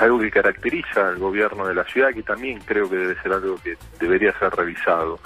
algo 0.00 0.18
que 0.18 0.30
caracteriza 0.30 1.08
al 1.08 1.18
gobierno 1.18 1.66
de 1.66 1.74
la 1.74 1.84
ciudad, 1.84 2.12
que 2.12 2.22
también 2.22 2.60
creo 2.64 2.88
que 2.88 2.96
debe 2.96 3.22
ser 3.22 3.32
algo 3.32 3.56
que 3.62 3.76
debería 3.98 4.36
ser 4.38 4.50
revisado, 4.50 5.18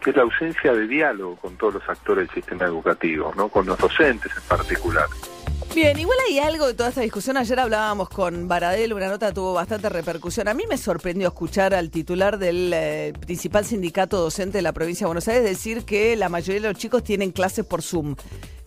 que 0.00 0.10
es 0.10 0.16
la 0.16 0.22
ausencia 0.22 0.72
de 0.72 0.86
diálogo 0.86 1.36
con 1.36 1.56
todos 1.56 1.74
los 1.74 1.88
actores 1.88 2.28
del 2.28 2.34
sistema 2.34 2.66
educativo, 2.66 3.32
¿no? 3.36 3.48
con 3.48 3.66
los 3.66 3.78
docentes 3.78 4.32
en 4.36 4.42
particular. 4.44 5.06
Bien, 5.74 5.96
igual 5.98 6.18
hay 6.28 6.40
algo 6.40 6.66
de 6.66 6.74
toda 6.74 6.88
esta 6.88 7.00
discusión. 7.00 7.36
Ayer 7.36 7.60
hablábamos 7.60 8.08
con 8.08 8.48
Baradel, 8.48 8.92
una 8.92 9.08
nota 9.08 9.32
tuvo 9.32 9.52
bastante 9.52 9.88
repercusión. 9.88 10.48
A 10.48 10.54
mí 10.54 10.64
me 10.68 10.76
sorprendió 10.76 11.28
escuchar 11.28 11.74
al 11.74 11.90
titular 11.90 12.38
del 12.38 12.72
eh, 12.74 13.12
principal 13.20 13.64
sindicato 13.64 14.18
docente 14.18 14.58
de 14.58 14.62
la 14.62 14.72
provincia 14.72 15.04
de 15.04 15.08
Buenos 15.08 15.28
Aires 15.28 15.44
decir 15.44 15.84
que 15.84 16.16
la 16.16 16.28
mayoría 16.28 16.60
de 16.60 16.68
los 16.68 16.76
chicos 16.76 17.04
tienen 17.04 17.30
clases 17.30 17.64
por 17.64 17.82
Zoom. 17.82 18.16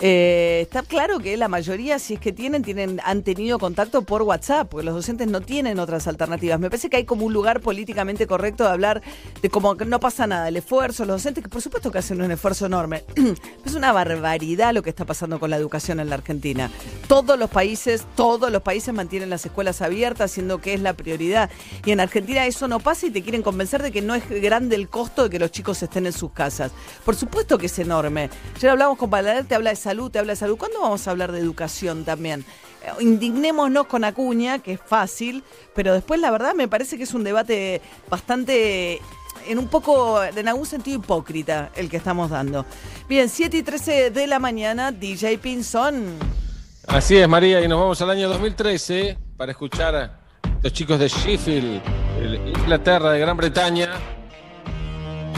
Eh, 0.06 0.60
está 0.64 0.82
claro 0.82 1.20
que 1.20 1.38
la 1.38 1.48
mayoría, 1.48 1.98
si 1.98 2.16
es 2.16 2.20
que 2.20 2.34
tienen, 2.34 2.62
tienen, 2.62 3.00
han 3.06 3.24
tenido 3.24 3.58
contacto 3.58 4.02
por 4.02 4.22
WhatsApp, 4.24 4.68
porque 4.70 4.86
los 4.86 4.96
docentes 4.96 5.30
no 5.30 5.40
tienen 5.40 5.80
otras 5.80 6.08
alternativas. 6.08 6.60
Me 6.60 6.70
parece 6.70 6.90
que 6.90 6.98
hay 6.98 7.06
como 7.06 7.26
un 7.26 7.32
lugar 7.32 7.62
políticamente 7.62 8.28
correcto 8.28 8.66
de 8.66 8.72
hablar 8.72 9.02
de 9.42 9.50
que 9.50 9.86
no 9.86 10.00
pasa 10.02 10.28
nada, 10.28 10.50
el 10.50 10.58
esfuerzo, 10.58 11.06
los 11.06 11.16
docentes, 11.22 11.44
que 11.44 11.50
por 11.50 11.62
supuesto 11.62 11.90
que 11.90 12.00
hacen 12.00 12.22
un 12.22 12.32
esfuerzo 12.32 12.66
enorme. 12.66 13.06
es 13.66 13.76
una 13.76 13.94
barbaridad 13.94 14.74
lo 14.74 14.84
que 14.84 14.90
está 14.90 15.06
pasando 15.06 15.40
con 15.40 15.50
la 15.50 15.56
educación 15.56 16.02
en 16.02 16.10
la 16.10 16.16
Argentina. 16.16 16.70
Todos 17.08 17.38
los 17.38 17.50
países, 17.50 18.06
todos 18.16 18.52
los 18.52 18.62
países 18.62 18.94
mantienen 18.94 19.30
las 19.30 19.46
escuelas 19.46 19.82
abiertas, 19.82 20.32
siendo 20.32 20.60
que 20.60 20.74
es 20.74 20.82
la 20.82 20.94
prioridad. 20.94 21.50
Y 21.86 21.92
en 21.92 22.00
Argentina 22.00 22.46
eso 22.46 22.68
no 22.68 22.80
pasa 22.80 23.08
y 23.08 23.12
te 23.12 23.22
quieren 23.22 23.44
convencer 23.44 23.84
de 23.84 23.92
que 23.92 24.02
no 24.02 24.16
es 24.16 24.28
grande 24.30 24.76
el 24.76 24.90
costo 24.90 25.24
de 25.24 25.30
que 25.30 25.40
los 25.40 25.52
chicos 25.52 25.84
estén 25.84 26.06
en 26.06 26.14
sus 26.14 26.32
casas. 26.32 26.72
Por 27.06 27.16
supuesto 27.16 27.58
que 27.58 27.66
es 27.66 27.80
enorme. 27.80 28.30
Ayer 28.56 28.72
hablamos 28.72 28.98
con 28.98 29.10
Balader, 29.10 29.46
te 29.46 29.56
habla 29.56 29.72
de 29.72 29.76
salud, 29.76 30.10
te 30.10 30.20
habla 30.20 30.34
de 30.34 30.38
salud. 30.38 30.58
¿Cuándo 30.58 30.82
vamos 30.82 31.08
a 31.08 31.12
hablar 31.12 31.32
de 31.32 31.40
educación 31.40 32.06
también? 32.06 32.46
Eh, 32.84 33.04
Indignémonos 33.04 33.88
con 33.88 34.04
Acuña, 34.04 34.60
que 34.60 34.74
es 34.74 34.80
fácil, 34.84 35.44
pero 35.76 35.94
después 35.94 36.20
la 36.20 36.32
verdad 36.32 36.54
me 36.56 36.68
parece 36.68 36.98
que 36.98 37.04
es 37.04 37.14
un 37.14 37.24
debate 37.24 37.82
bastante 38.10 39.02
en 39.48 39.60
un 39.60 39.68
poco, 39.68 40.24
en 40.24 40.48
algún 40.48 40.66
sentido 40.66 41.00
hipócrita 41.00 41.72
el 41.76 41.90
que 41.90 41.98
estamos 41.98 42.30
dando. 42.30 42.66
Bien, 43.08 43.30
7 43.30 43.58
y 43.58 43.64
13 43.64 44.10
de 44.12 44.28
la 44.28 44.40
mañana, 44.40 44.92
DJ 44.92 45.38
Pinson. 45.38 46.43
Así 46.88 47.18
es, 47.18 47.28
María, 47.28 47.62
y 47.64 47.68
nos 47.68 47.80
vamos 47.80 48.02
al 48.02 48.10
año 48.10 48.30
2013 48.30 49.18
para 49.38 49.52
escuchar 49.52 49.96
a 49.96 50.20
los 50.62 50.74
chicos 50.74 51.00
de 51.00 51.08
Sheffield, 51.08 51.82
el- 52.22 52.36
Inglaterra, 52.50 53.12
de 53.12 53.20
Gran 53.20 53.38
Bretaña. 53.38 53.90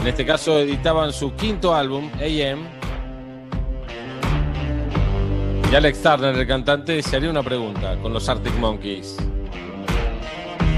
En 0.00 0.06
este 0.06 0.26
caso 0.26 0.58
editaban 0.58 1.12
su 1.12 1.34
quinto 1.34 1.74
álbum, 1.74 2.10
AM. 2.20 2.66
Y 5.70 5.74
Alex 5.74 6.02
Turner, 6.02 6.34
el 6.36 6.46
cantante, 6.46 7.02
se 7.02 7.16
haría 7.16 7.30
una 7.30 7.42
pregunta 7.42 7.96
con 8.02 8.12
los 8.12 8.28
Arctic 8.28 8.54
Monkeys. 8.56 9.16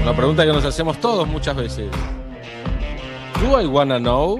Una 0.01 0.15
pregunta 0.15 0.45
que 0.45 0.53
nos 0.53 0.65
hacemos 0.65 0.97
todos 0.99 1.27
muchas 1.27 1.55
veces. 1.55 1.87
¿Do 3.41 3.61
I 3.61 3.65
wanna 3.67 3.99
know? 3.99 4.39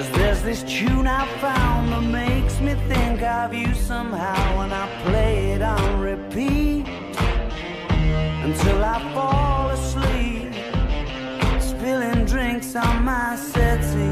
Cause 0.00 0.12
there's 0.12 0.42
this 0.42 0.62
tune 0.62 1.06
I 1.06 1.26
found 1.40 1.92
that 1.92 2.00
makes 2.00 2.58
me 2.58 2.72
think 2.88 3.20
of 3.20 3.52
you 3.52 3.74
somehow 3.74 4.56
when 4.56 4.72
I 4.72 4.88
play 5.02 5.52
it 5.52 5.60
on 5.60 6.00
repeat 6.00 6.88
until 8.42 8.82
I 8.82 8.98
fall 9.12 9.68
asleep, 9.68 10.54
spilling 11.60 12.24
drinks 12.24 12.74
on 12.74 13.04
my 13.04 13.36
settee. 13.36 14.09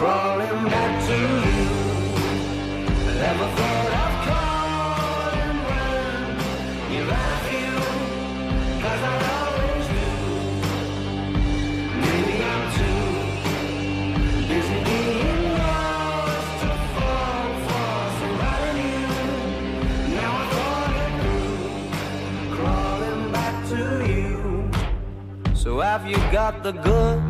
Crawling 0.00 0.64
back 0.64 0.92
to 1.08 1.12
you. 1.12 1.68
Never 3.20 3.46
thought 3.56 3.90
I'd 4.00 4.14
calling 4.28 5.58
when 5.68 6.24
you 6.90 7.02
love 7.04 7.46
you. 7.52 7.72
Cause 8.80 9.02
I 9.10 9.16
always 9.36 9.86
do. 9.92 10.08
Maybe 12.00 12.34
I'm 12.52 12.64
too 12.78 13.04
busy 14.48 14.78
being 14.88 15.44
lost 15.60 16.52
to 16.62 16.70
fall 16.94 17.50
for 17.66 17.92
somebody 18.20 18.70
new. 18.80 19.12
Now 20.16 20.32
I 20.32 20.44
thought 20.54 20.92
it 21.04 21.12
through. 21.20 22.56
Crawling 22.56 23.22
back 23.32 23.56
to 23.68 23.82
you. 24.10 24.32
So 25.54 25.70
have 25.80 26.04
you 26.08 26.16
got 26.32 26.62
the 26.62 26.72
goods? 26.72 27.29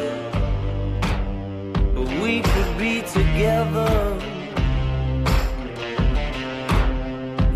We 2.31 2.39
could 2.39 2.77
be 2.77 3.01
together 3.01 4.17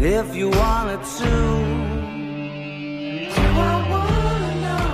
if 0.02 0.36
you 0.36 0.50
wanted 0.50 1.02
to. 1.20 1.34
Do 3.36 3.46
I 3.72 3.76
wanna 3.94 4.54
know 4.66 4.90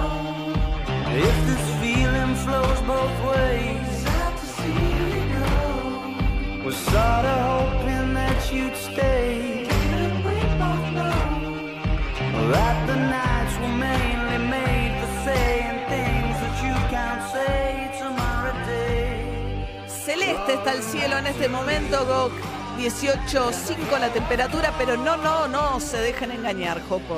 if 1.28 1.36
this 1.50 1.66
feeling 1.82 2.34
flows 2.44 2.80
both 2.92 3.18
ways. 3.32 3.88
Sad 4.04 4.34
to 4.42 4.46
see 4.58 4.82
you 5.00 5.14
go. 5.36 6.64
Was 6.64 6.78
sorta 6.78 7.36
hoping 7.50 8.14
that 8.14 8.40
you'd 8.54 8.78
está 20.54 20.74
el 20.74 20.84
cielo 20.84 21.18
en 21.18 21.28
este 21.28 21.48
momento, 21.48 22.30
18.5 22.78 24.00
la 24.00 24.10
temperatura, 24.12 24.74
pero 24.78 24.98
no, 24.98 25.18
no, 25.18 25.48
no 25.48 25.80
se 25.80 25.98
dejen 25.98 26.32
engañar, 26.32 26.82
Jopo. 26.90 27.18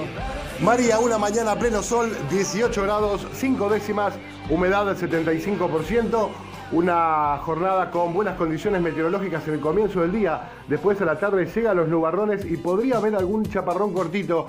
María, 0.61 0.99
una 0.99 1.17
mañana 1.17 1.55
pleno 1.55 1.81
sol, 1.81 2.15
18 2.29 2.83
grados, 2.83 3.25
5 3.33 3.69
décimas, 3.69 4.13
humedad 4.49 4.85
del 4.85 4.97
75%, 4.97 6.29
una 6.71 7.37
jornada 7.43 7.91
con 7.91 8.13
buenas 8.13 8.37
condiciones 8.37 8.81
meteorológicas 8.81 9.47
en 9.47 9.55
el 9.55 9.59
comienzo 9.59 10.01
del 10.01 10.11
día, 10.11 10.51
después 10.67 10.99
a 11.01 11.05
la 11.05 11.19
tarde 11.19 11.45
llegan 11.45 11.77
los 11.77 11.87
nubarrones 11.87 12.45
y 12.45 12.57
podría 12.57 12.97
haber 12.97 13.15
algún 13.15 13.43
chaparrón 13.45 13.93
cortito 13.93 14.45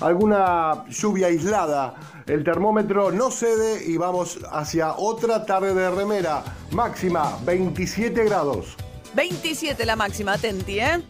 alguna 0.00 0.84
lluvia 0.88 1.28
aislada. 1.28 1.94
El 2.26 2.44
termómetro 2.44 3.10
no 3.10 3.30
cede 3.30 3.84
y 3.84 3.96
vamos 3.96 4.38
hacia 4.50 4.92
otra 4.92 5.46
tarde 5.46 5.74
de 5.74 5.90
remera. 5.90 6.44
Máxima 6.70 7.38
27 7.44 8.24
grados. 8.24 8.76
27 9.14 9.84
la 9.86 9.96
máxima, 9.96 10.34
atenti, 10.34 10.80
¿eh? 10.80 11.02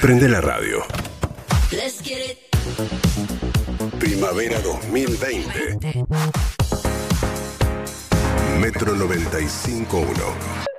Prende 0.00 0.28
la 0.28 0.40
radio. 0.40 0.82
Let's 1.72 2.02
get 2.02 2.18
it. 2.30 2.38
Primavera 3.98 4.60
2020. 4.60 6.06
Metro 8.60 8.94
95.1. 8.94 10.70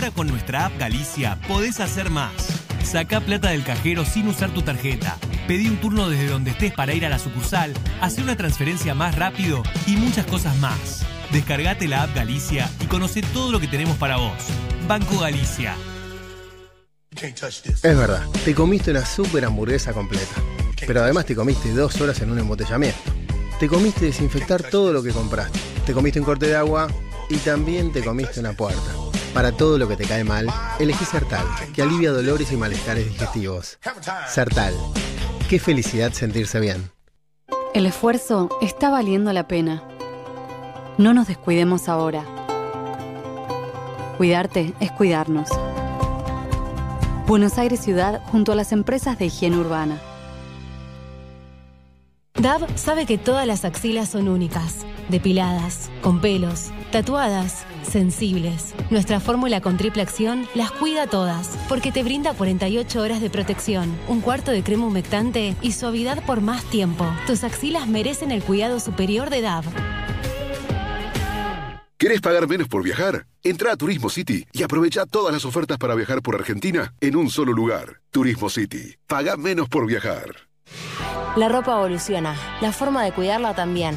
Ahora 0.00 0.12
con 0.12 0.28
nuestra 0.28 0.64
app 0.64 0.78
Galicia 0.78 1.38
podés 1.46 1.78
hacer 1.78 2.08
más. 2.08 2.32
Saca 2.82 3.20
plata 3.20 3.50
del 3.50 3.62
cajero 3.62 4.06
sin 4.06 4.28
usar 4.28 4.48
tu 4.48 4.62
tarjeta. 4.62 5.18
Pedí 5.46 5.68
un 5.68 5.76
turno 5.76 6.08
desde 6.08 6.28
donde 6.28 6.52
estés 6.52 6.72
para 6.72 6.94
ir 6.94 7.04
a 7.04 7.10
la 7.10 7.18
sucursal, 7.18 7.74
hacer 8.00 8.24
una 8.24 8.34
transferencia 8.34 8.94
más 8.94 9.14
rápido 9.16 9.62
y 9.86 9.96
muchas 9.96 10.24
cosas 10.24 10.56
más. 10.56 11.04
Descargate 11.32 11.86
la 11.86 12.04
app 12.04 12.16
Galicia 12.16 12.70
y 12.80 12.86
conoce 12.86 13.20
todo 13.20 13.52
lo 13.52 13.60
que 13.60 13.68
tenemos 13.68 13.98
para 13.98 14.16
vos. 14.16 14.32
Banco 14.88 15.18
Galicia. 15.18 15.76
Es 17.20 17.82
verdad, 17.82 18.26
te 18.42 18.54
comiste 18.54 18.92
una 18.92 19.04
super 19.04 19.44
hamburguesa 19.44 19.92
completa. 19.92 20.34
Pero 20.86 21.02
además 21.02 21.26
te 21.26 21.36
comiste 21.36 21.74
dos 21.74 22.00
horas 22.00 22.22
en 22.22 22.30
un 22.30 22.38
embotellamiento. 22.38 22.98
Te 23.58 23.68
comiste 23.68 24.06
desinfectar 24.06 24.62
todo 24.62 24.94
lo 24.94 25.02
que 25.02 25.10
compraste. 25.10 25.58
Te 25.84 25.92
comiste 25.92 26.20
un 26.20 26.24
corte 26.24 26.46
de 26.46 26.56
agua 26.56 26.88
y 27.28 27.36
también 27.36 27.92
te 27.92 28.02
comiste 28.02 28.40
una 28.40 28.54
puerta. 28.54 29.09
Para 29.34 29.52
todo 29.52 29.78
lo 29.78 29.86
que 29.86 29.96
te 29.96 30.04
cae 30.04 30.24
mal, 30.24 30.48
elegí 30.78 31.04
Sertal, 31.04 31.46
que 31.72 31.82
alivia 31.82 32.10
dolores 32.10 32.50
y 32.50 32.56
malestares 32.56 33.06
digestivos. 33.06 33.78
Sertal. 34.28 34.74
Qué 35.48 35.60
felicidad 35.60 36.12
sentirse 36.12 36.58
bien. 36.58 36.90
El 37.72 37.86
esfuerzo 37.86 38.48
está 38.60 38.90
valiendo 38.90 39.32
la 39.32 39.46
pena. 39.46 39.84
No 40.98 41.14
nos 41.14 41.28
descuidemos 41.28 41.88
ahora. 41.88 42.24
Cuidarte 44.16 44.74
es 44.80 44.90
cuidarnos. 44.92 45.48
Buenos 47.28 47.56
Aires 47.58 47.80
Ciudad 47.80 48.20
junto 48.26 48.50
a 48.50 48.56
las 48.56 48.72
empresas 48.72 49.16
de 49.16 49.26
higiene 49.26 49.56
urbana. 49.56 50.00
DAB 52.34 52.76
sabe 52.76 53.06
que 53.06 53.18
todas 53.18 53.46
las 53.46 53.64
axilas 53.64 54.08
son 54.08 54.26
únicas, 54.26 54.84
depiladas, 55.08 55.90
con 56.02 56.20
pelos, 56.20 56.70
tatuadas, 56.90 57.64
sensibles. 57.82 58.74
Nuestra 58.90 59.20
fórmula 59.20 59.60
con 59.60 59.76
triple 59.76 60.02
acción 60.02 60.46
las 60.54 60.70
cuida 60.70 61.06
todas, 61.06 61.56
porque 61.68 61.92
te 61.92 62.02
brinda 62.02 62.34
48 62.34 63.00
horas 63.00 63.20
de 63.20 63.30
protección, 63.30 63.96
un 64.08 64.20
cuarto 64.20 64.50
de 64.50 64.62
crema 64.62 64.86
humectante 64.86 65.56
y 65.62 65.72
suavidad 65.72 66.24
por 66.24 66.40
más 66.40 66.64
tiempo. 66.64 67.06
Tus 67.26 67.44
axilas 67.44 67.88
merecen 67.88 68.30
el 68.30 68.42
cuidado 68.42 68.80
superior 68.80 69.30
de 69.30 69.40
DAB. 69.40 69.64
¿Querés 71.96 72.22
pagar 72.22 72.48
menos 72.48 72.66
por 72.66 72.82
viajar? 72.82 73.26
Entra 73.42 73.72
a 73.72 73.76
Turismo 73.76 74.08
City 74.08 74.46
y 74.52 74.62
aprovecha 74.62 75.04
todas 75.04 75.34
las 75.34 75.44
ofertas 75.44 75.76
para 75.76 75.94
viajar 75.94 76.22
por 76.22 76.34
Argentina 76.34 76.94
en 77.00 77.14
un 77.14 77.28
solo 77.28 77.52
lugar. 77.52 78.00
Turismo 78.10 78.48
City. 78.48 78.96
Paga 79.06 79.36
menos 79.36 79.68
por 79.68 79.86
viajar. 79.86 80.48
La 81.36 81.48
ropa 81.48 81.72
evoluciona, 81.72 82.34
la 82.60 82.72
forma 82.72 83.04
de 83.04 83.12
cuidarla 83.12 83.54
también. 83.54 83.96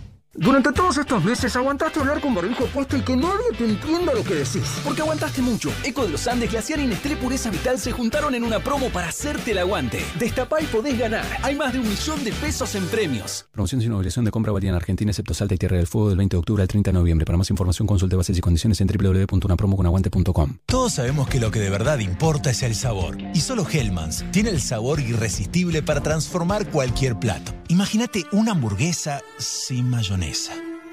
Durante 0.33 0.71
todos 0.71 0.97
estos 0.97 1.21
meses 1.25 1.53
aguantaste 1.57 1.99
hablar 1.99 2.21
con 2.21 2.33
barbijo 2.33 2.65
puesto 2.67 2.95
y 2.95 3.01
que 3.01 3.17
nadie 3.17 3.51
te 3.57 3.65
entienda 3.65 4.13
lo 4.13 4.23
que 4.23 4.35
decís. 4.35 4.63
Porque 4.81 5.01
aguantaste 5.01 5.41
mucho. 5.41 5.69
Eco 5.83 6.05
de 6.05 6.09
los 6.09 6.25
Andes, 6.25 6.49
Glaciar 6.49 6.79
y 6.79 6.87
Nestlé 6.87 7.17
Pureza 7.17 7.49
Vital 7.49 7.77
se 7.77 7.91
juntaron 7.91 8.33
en 8.33 8.45
una 8.45 8.59
promo 8.59 8.89
para 8.91 9.09
hacerte 9.09 9.51
el 9.51 9.57
aguante. 9.57 10.01
Destapá 10.17 10.61
y 10.61 10.67
podés 10.67 10.97
ganar. 10.97 11.25
Hay 11.43 11.55
más 11.55 11.73
de 11.73 11.79
un 11.79 11.89
millón 11.89 12.23
de 12.23 12.31
pesos 12.31 12.75
en 12.75 12.85
premios. 12.85 13.45
Promoción 13.51 13.81
sin 13.81 13.91
obligación 13.91 14.23
de 14.23 14.31
compra 14.31 14.53
válida 14.53 14.69
en 14.69 14.75
Argentina, 14.75 15.11
excepto 15.11 15.33
Salta 15.33 15.55
y 15.55 15.57
Tierra 15.57 15.75
del 15.75 15.87
Fuego 15.87 16.07
del 16.07 16.17
20 16.19 16.35
de 16.35 16.39
octubre 16.39 16.61
al 16.61 16.69
30 16.69 16.91
de 16.91 16.93
noviembre. 16.93 17.25
Para 17.25 17.37
más 17.37 17.49
información 17.49 17.85
consulte 17.85 18.15
bases 18.15 18.37
y 18.37 18.41
condiciones 18.41 18.79
en 18.79 18.87
www.unapromoconaguante.com. 18.87 20.59
Todos 20.65 20.93
sabemos 20.93 21.27
que 21.27 21.41
lo 21.41 21.51
que 21.51 21.59
de 21.59 21.69
verdad 21.69 21.99
importa 21.99 22.51
es 22.51 22.63
el 22.63 22.75
sabor. 22.75 23.17
Y 23.33 23.41
solo 23.41 23.67
Hellmann's 23.69 24.23
tiene 24.31 24.51
el 24.51 24.61
sabor 24.61 25.01
irresistible 25.01 25.83
para 25.83 26.01
transformar 26.01 26.69
cualquier 26.69 27.19
plato. 27.19 27.51
Imagínate 27.67 28.23
una 28.31 28.51
hamburguesa 28.51 29.21
sin 29.37 29.89
mayonesa. 29.89 30.20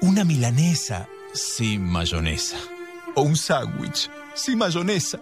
Una 0.01 0.23
milanesa 0.23 1.07
sin 1.35 1.83
mayonesa. 1.83 2.57
O 3.13 3.21
un 3.21 3.35
sándwich 3.35 4.09
sin 4.33 4.57
mayonesa. 4.57 5.19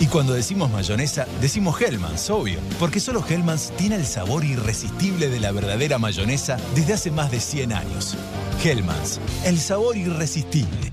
Y 0.00 0.06
cuando 0.06 0.34
decimos 0.34 0.68
mayonesa, 0.72 1.26
decimos 1.40 1.80
Hellmann's, 1.80 2.28
obvio. 2.28 2.58
Porque 2.80 2.98
solo 2.98 3.24
Hellmann's 3.24 3.72
tiene 3.76 3.94
el 3.94 4.04
sabor 4.04 4.44
irresistible 4.44 5.28
de 5.28 5.38
la 5.38 5.52
verdadera 5.52 5.96
mayonesa 5.96 6.56
desde 6.74 6.94
hace 6.94 7.12
más 7.12 7.30
de 7.30 7.38
100 7.38 7.72
años. 7.72 8.16
Hellmann's, 8.64 9.20
el 9.44 9.60
sabor 9.60 9.96
irresistible. 9.96 10.92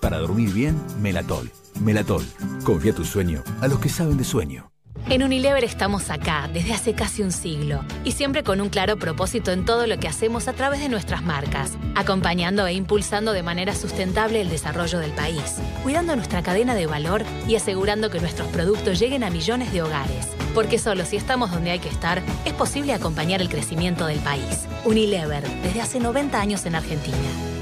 Para 0.00 0.18
dormir 0.18 0.52
bien, 0.52 0.80
Melatol. 1.00 1.50
Melatol. 1.80 2.24
Confía 2.64 2.94
tu 2.94 3.04
sueño 3.04 3.42
a 3.60 3.68
los 3.68 3.78
que 3.78 3.88
saben 3.88 4.16
de 4.16 4.24
sueño. 4.24 4.70
En 5.10 5.22
Unilever 5.22 5.64
estamos 5.64 6.08
acá 6.08 6.48
desde 6.50 6.72
hace 6.72 6.94
casi 6.94 7.22
un 7.22 7.30
siglo 7.30 7.84
y 8.04 8.12
siempre 8.12 8.42
con 8.42 8.62
un 8.62 8.70
claro 8.70 8.96
propósito 8.96 9.50
en 9.50 9.66
todo 9.66 9.86
lo 9.86 9.98
que 9.98 10.08
hacemos 10.08 10.48
a 10.48 10.54
través 10.54 10.80
de 10.80 10.88
nuestras 10.88 11.22
marcas, 11.22 11.72
acompañando 11.94 12.66
e 12.66 12.72
impulsando 12.72 13.32
de 13.32 13.42
manera 13.42 13.74
sustentable 13.74 14.40
el 14.40 14.48
desarrollo 14.48 14.98
del 15.00 15.10
país, 15.10 15.58
cuidando 15.82 16.16
nuestra 16.16 16.42
cadena 16.42 16.74
de 16.74 16.86
valor 16.86 17.22
y 17.46 17.56
asegurando 17.56 18.08
que 18.08 18.20
nuestros 18.20 18.48
productos 18.48 18.98
lleguen 18.98 19.24
a 19.24 19.30
millones 19.30 19.72
de 19.72 19.82
hogares. 19.82 20.28
Porque 20.54 20.78
solo 20.78 21.04
si 21.04 21.16
estamos 21.16 21.50
donde 21.50 21.72
hay 21.72 21.80
que 21.80 21.88
estar, 21.90 22.22
es 22.46 22.54
posible 22.54 22.94
acompañar 22.94 23.42
el 23.42 23.50
crecimiento 23.50 24.06
del 24.06 24.20
país. 24.20 24.66
Unilever, 24.86 25.46
desde 25.62 25.82
hace 25.82 26.00
90 26.00 26.40
años 26.40 26.64
en 26.64 26.76
Argentina. 26.76 27.53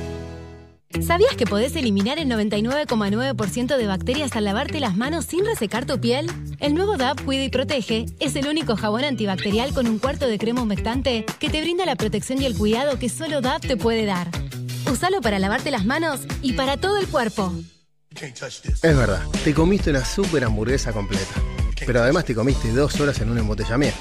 ¿Sabías 1.01 1.35
que 1.37 1.47
podés 1.47 1.75
eliminar 1.75 2.19
el 2.19 2.29
99,9% 2.29 3.77
de 3.77 3.87
bacterias 3.87 4.37
al 4.37 4.45
lavarte 4.45 4.79
las 4.79 4.97
manos 4.97 5.25
sin 5.25 5.45
resecar 5.47 5.87
tu 5.87 5.99
piel? 6.01 6.31
El 6.61 6.75
nuevo 6.75 6.97
DAP 6.97 7.25
Cuida 7.25 7.45
y 7.45 7.49
Protege 7.49 8.07
es 8.21 8.37
el 8.37 8.47
único 8.47 8.77
jabón 8.77 9.05
antibacterial 9.05 9.73
con 9.73 9.87
un 9.87 9.99
cuarto 9.99 10.27
de 10.27 10.39
crema 10.39 10.63
humectante 10.63 11.25
que 11.41 11.49
te 11.49 11.61
brinda 11.63 11.87
la 11.87 11.97
protección 11.97 12.41
y 12.43 12.45
el 12.45 12.57
cuidado 12.57 12.99
que 12.99 13.09
solo 13.09 13.41
DAP 13.41 13.63
te 13.63 13.77
puede 13.77 14.05
dar. 14.05 14.29
Usalo 14.91 15.21
para 15.23 15.39
lavarte 15.39 15.71
las 15.71 15.87
manos 15.87 16.21
y 16.43 16.53
para 16.53 16.77
todo 16.77 16.99
el 16.99 17.09
cuerpo. 17.09 17.53
Es 18.21 18.97
verdad, 18.97 19.27
te 19.43 19.55
comiste 19.55 19.91
una 19.91 20.05
super 20.05 20.45
hamburguesa 20.45 20.93
completa. 20.93 21.35
Pero 21.87 22.03
además 22.03 22.27
te 22.27 22.35
comiste 22.35 22.71
dos 22.71 23.01
horas 23.01 23.21
en 23.21 23.31
un 23.31 23.39
embotellamiento. 23.39 23.99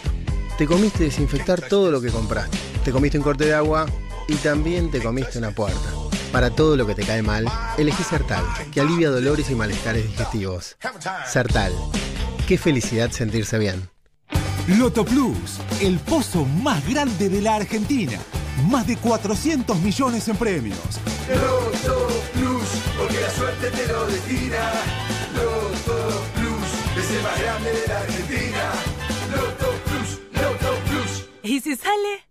Te 0.57 0.67
comiste 0.67 1.05
desinfectar 1.05 1.61
todo 1.61 1.89
lo 1.89 2.01
que 2.01 2.09
compraste. 2.09 2.57
Te 2.83 2.91
comiste 2.91 3.17
un 3.17 3.23
corte 3.23 3.45
de 3.45 3.53
agua 3.53 3.87
y 4.27 4.35
también 4.35 4.91
te 4.91 5.01
comiste 5.01 5.39
una 5.39 5.51
puerta. 5.51 6.00
Para 6.31 6.49
todo 6.49 6.77
lo 6.77 6.87
que 6.87 6.95
te 6.95 7.03
cae 7.03 7.21
mal, 7.21 7.45
elegí 7.77 8.03
Sertal, 8.03 8.43
que 8.71 8.79
alivia 8.79 9.09
dolores 9.09 9.49
y 9.49 9.55
malestares 9.55 10.07
digestivos. 10.07 10.77
Sertal. 11.27 11.73
Qué 12.47 12.57
felicidad 12.57 13.11
sentirse 13.11 13.59
bien. 13.59 13.89
Loto 14.67 15.03
Plus, 15.03 15.59
el 15.81 15.99
pozo 15.99 16.45
más 16.45 16.87
grande 16.87 17.27
de 17.27 17.41
la 17.41 17.55
Argentina. 17.55 18.17
Más 18.69 18.87
de 18.87 18.95
400 18.95 19.77
millones 19.79 20.27
en 20.29 20.37
premios. 20.37 20.77
Loto 21.27 22.07
Plus, 22.33 22.69
porque 22.97 23.19
la 23.19 23.29
suerte 23.31 23.69
te 23.71 23.87
lo 23.87 24.05
destina. 24.05 24.71
Loto 25.35 26.23
Plus, 26.35 27.03
es 27.03 27.11
el 27.11 27.23
más 27.23 27.41
grande 27.41 27.71
de 27.73 27.87
la 27.87 27.99
Argentina. 27.99 28.71
Loto 29.35 29.71
Plus, 29.85 30.41
Loto 30.41 30.79
Plus. 30.89 31.29
¿Y 31.43 31.59
si 31.59 31.75
sale? 31.75 32.30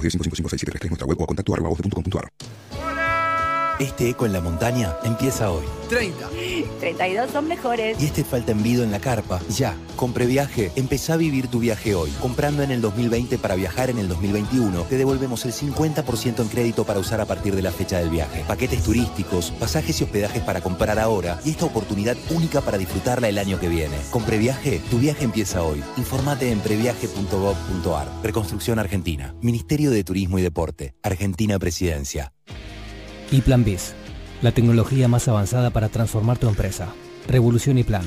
0810 0.00 0.32
555 0.32 0.88
nuestra 0.88 1.06
web 1.06 1.20
o 1.20 1.24
a 1.24 1.26
contacto 1.26 1.52
arroba 1.54 1.68
voz.com.ar. 1.68 2.99
Este 3.80 4.10
eco 4.10 4.26
en 4.26 4.34
la 4.34 4.42
montaña 4.42 4.94
empieza 5.04 5.50
hoy. 5.50 5.64
30. 5.88 6.28
32 6.80 7.30
son 7.30 7.48
mejores. 7.48 7.98
Y 7.98 8.04
este 8.04 8.24
falta 8.24 8.52
envido 8.52 8.84
en 8.84 8.90
la 8.90 9.00
carpa. 9.00 9.40
Ya, 9.48 9.74
con 9.96 10.12
Previaje, 10.12 10.70
empezá 10.76 11.14
a 11.14 11.16
vivir 11.16 11.48
tu 11.48 11.60
viaje 11.60 11.94
hoy. 11.94 12.10
Comprando 12.20 12.62
en 12.62 12.72
el 12.72 12.82
2020 12.82 13.38
para 13.38 13.54
viajar 13.54 13.88
en 13.88 13.98
el 13.98 14.06
2021, 14.08 14.82
te 14.82 14.98
devolvemos 14.98 15.46
el 15.46 15.54
50% 15.54 16.42
en 16.42 16.48
crédito 16.48 16.84
para 16.84 17.00
usar 17.00 17.22
a 17.22 17.24
partir 17.24 17.56
de 17.56 17.62
la 17.62 17.72
fecha 17.72 17.98
del 17.98 18.10
viaje. 18.10 18.44
Paquetes 18.46 18.82
turísticos, 18.82 19.50
pasajes 19.52 19.98
y 19.98 20.04
hospedajes 20.04 20.42
para 20.42 20.60
comprar 20.60 20.98
ahora 20.98 21.40
y 21.42 21.50
esta 21.50 21.64
oportunidad 21.64 22.18
única 22.28 22.60
para 22.60 22.76
disfrutarla 22.76 23.30
el 23.30 23.38
año 23.38 23.58
que 23.58 23.70
viene. 23.70 23.96
Con 24.10 24.24
Previaje, 24.24 24.82
tu 24.90 24.98
viaje 24.98 25.24
empieza 25.24 25.62
hoy. 25.62 25.82
Informate 25.96 26.52
en 26.52 26.60
previaje.gov.ar. 26.60 28.08
Reconstrucción 28.22 28.78
Argentina. 28.78 29.34
Ministerio 29.40 29.90
de 29.90 30.04
Turismo 30.04 30.38
y 30.38 30.42
Deporte. 30.42 30.94
Argentina 31.02 31.58
Presidencia. 31.58 32.34
Y 33.32 33.42
Plan 33.42 33.62
BIS, 33.62 33.94
la 34.42 34.50
tecnología 34.50 35.06
más 35.06 35.28
avanzada 35.28 35.70
para 35.70 35.88
transformar 35.88 36.38
tu 36.38 36.48
empresa. 36.48 36.88
Revolución 37.28 37.78
y 37.78 37.84
Plan. 37.84 38.02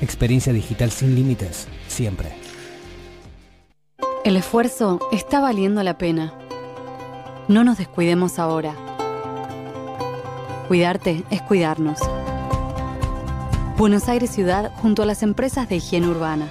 Experiencia 0.00 0.52
digital 0.52 0.90
sin 0.90 1.14
límites, 1.14 1.68
siempre. 1.88 2.32
El 4.24 4.36
esfuerzo 4.36 4.98
está 5.12 5.40
valiendo 5.40 5.82
la 5.82 5.98
pena. 5.98 6.32
No 7.48 7.64
nos 7.64 7.76
descuidemos 7.76 8.38
ahora. 8.38 8.74
Cuidarte 10.68 11.22
es 11.30 11.42
cuidarnos. 11.42 11.98
Buenos 13.76 14.08
Aires 14.08 14.30
Ciudad 14.30 14.72
junto 14.76 15.02
a 15.02 15.06
las 15.06 15.22
empresas 15.22 15.68
de 15.68 15.76
higiene 15.76 16.08
urbana. 16.08 16.50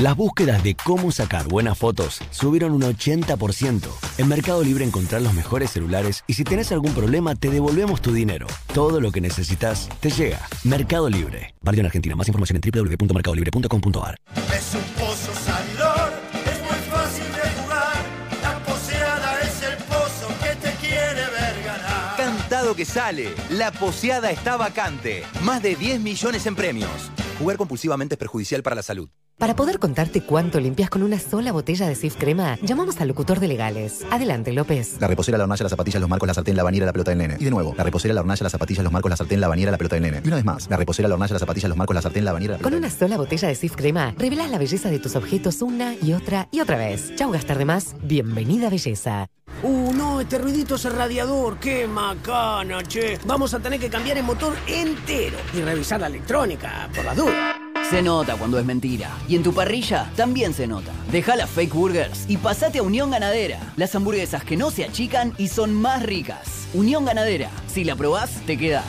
Las 0.00 0.16
búsquedas 0.16 0.64
de 0.64 0.74
cómo 0.76 1.12
sacar 1.12 1.46
buenas 1.46 1.76
fotos 1.76 2.20
subieron 2.30 2.72
un 2.72 2.80
80%. 2.80 3.82
En 4.16 4.28
Mercado 4.28 4.64
Libre 4.64 4.82
encontrás 4.82 5.20
los 5.20 5.34
mejores 5.34 5.72
celulares 5.72 6.24
y 6.26 6.32
si 6.32 6.42
tenés 6.42 6.72
algún 6.72 6.94
problema 6.94 7.34
te 7.34 7.50
devolvemos 7.50 8.00
tu 8.00 8.10
dinero. 8.14 8.46
Todo 8.72 9.02
lo 9.02 9.12
que 9.12 9.20
necesitas 9.20 9.90
te 10.00 10.08
llega. 10.08 10.40
Mercado 10.64 11.10
Libre. 11.10 11.54
Válido 11.60 11.80
en 11.80 11.86
Argentina. 11.86 12.16
Más 12.16 12.26
información 12.28 12.58
en 12.64 12.72
www.mercadolibre.com.ar. 12.72 14.16
Es 14.56 14.74
un 14.74 15.04
pozo 15.04 15.34
salidor, 15.34 16.12
es 16.46 16.60
muy 16.62 16.80
fácil 16.90 17.24
de 17.34 17.60
jugar. 17.60 17.96
La 18.40 18.58
poseada 18.64 19.40
es 19.42 19.62
el 19.64 19.76
pozo 19.84 20.28
que 20.42 20.56
te 20.66 20.76
quiere 20.76 21.26
ver 21.28 21.62
ganar. 21.62 22.16
Cantado 22.16 22.74
que 22.74 22.86
sale. 22.86 23.34
La 23.50 23.70
poseada 23.70 24.30
está 24.30 24.56
vacante. 24.56 25.24
Más 25.42 25.62
de 25.62 25.76
10 25.76 26.00
millones 26.00 26.46
en 26.46 26.56
premios. 26.56 27.10
Jugar 27.38 27.58
compulsivamente 27.58 28.14
es 28.14 28.18
perjudicial 28.18 28.62
para 28.62 28.76
la 28.76 28.82
salud. 28.82 29.10
Para 29.40 29.56
poder 29.56 29.78
contarte 29.78 30.20
cuánto 30.20 30.60
limpias 30.60 30.90
con 30.90 31.02
una 31.02 31.18
sola 31.18 31.50
botella 31.50 31.88
de 31.88 31.94
Sif 31.94 32.16
Crema, 32.16 32.58
llamamos 32.60 33.00
al 33.00 33.08
locutor 33.08 33.40
de 33.40 33.48
legales. 33.48 34.04
Adelante, 34.10 34.52
López. 34.52 34.98
La 35.00 35.06
reposera, 35.06 35.38
la 35.38 35.44
hornalla, 35.44 35.62
las 35.62 35.70
zapatillas, 35.70 35.98
los 35.98 36.10
marcos, 36.10 36.26
la 36.26 36.34
sartén, 36.34 36.56
la 36.56 36.62
bañera, 36.62 36.84
la 36.84 36.92
pelota 36.92 37.12
del 37.12 37.16
nene. 37.20 37.36
Y 37.40 37.44
de 37.44 37.50
nuevo, 37.50 37.74
la 37.74 37.82
reposera, 37.82 38.12
la 38.12 38.20
hornalla, 38.20 38.42
las 38.42 38.52
zapatillas, 38.52 38.84
los 38.84 38.92
marcos, 38.92 39.08
la 39.08 39.16
sartén, 39.16 39.40
la 39.40 39.48
bañera, 39.48 39.70
la 39.70 39.78
pelota 39.78 39.96
del 39.96 40.02
nene. 40.02 40.20
Y 40.22 40.26
una 40.26 40.36
vez 40.36 40.44
más, 40.44 40.68
la 40.68 40.76
reposera, 40.76 41.08
la 41.08 41.14
hornalla, 41.14 41.32
las 41.32 41.40
zapatillas, 41.40 41.70
los 41.70 41.78
marcos, 41.78 41.94
la 41.94 42.02
sartén, 42.02 42.24
la 42.26 42.32
bañera, 42.32 42.52
la 42.52 42.58
pelota 42.58 42.70
Con 42.70 42.78
una 42.78 42.90
sola 42.90 43.16
botella 43.16 43.48
de 43.48 43.54
Sif 43.54 43.76
Crema, 43.76 44.14
revelas 44.18 44.50
la 44.50 44.58
belleza 44.58 44.90
de 44.90 44.98
tus 44.98 45.16
objetos 45.16 45.62
una 45.62 45.94
y 45.94 46.12
otra 46.12 46.48
y 46.50 46.60
otra 46.60 46.76
vez. 46.76 47.16
Chau, 47.16 47.32
gastar 47.32 47.56
de 47.56 47.64
más. 47.64 47.96
Bienvenida, 48.02 48.68
belleza. 48.68 49.28
Uh, 49.62 49.94
no, 49.94 50.20
este 50.20 50.36
ruidito 50.36 50.74
es 50.74 50.84
el 50.84 50.92
radiador. 50.92 51.56
¡Qué 51.58 51.86
macana, 51.86 52.82
che! 52.82 53.18
Vamos 53.24 53.54
a 53.54 53.58
tener 53.58 53.80
que 53.80 53.88
cambiar 53.88 54.18
el 54.18 54.24
motor 54.24 54.54
entero 54.66 55.38
y 55.54 55.62
revisar 55.62 55.98
la 55.98 56.08
electrónica, 56.08 56.90
por 56.94 57.06
las 57.06 57.16
dudas. 57.16 57.69
Se 57.90 58.02
nota 58.02 58.36
cuando 58.36 58.56
es 58.56 58.64
mentira. 58.64 59.10
Y 59.28 59.34
en 59.34 59.42
tu 59.42 59.52
parrilla 59.52 60.08
también 60.14 60.54
se 60.54 60.68
nota. 60.68 60.92
Deja 61.10 61.34
las 61.34 61.50
fake 61.50 61.74
burgers 61.74 62.24
y 62.28 62.36
pasate 62.36 62.78
a 62.78 62.84
Unión 62.84 63.10
Ganadera. 63.10 63.58
Las 63.76 63.96
hamburguesas 63.96 64.44
que 64.44 64.56
no 64.56 64.70
se 64.70 64.84
achican 64.84 65.34
y 65.38 65.48
son 65.48 65.74
más 65.74 66.04
ricas. 66.04 66.68
Unión 66.72 67.04
Ganadera. 67.04 67.50
Si 67.66 67.82
la 67.82 67.96
probás, 67.96 68.30
te 68.46 68.56
quedás. 68.56 68.84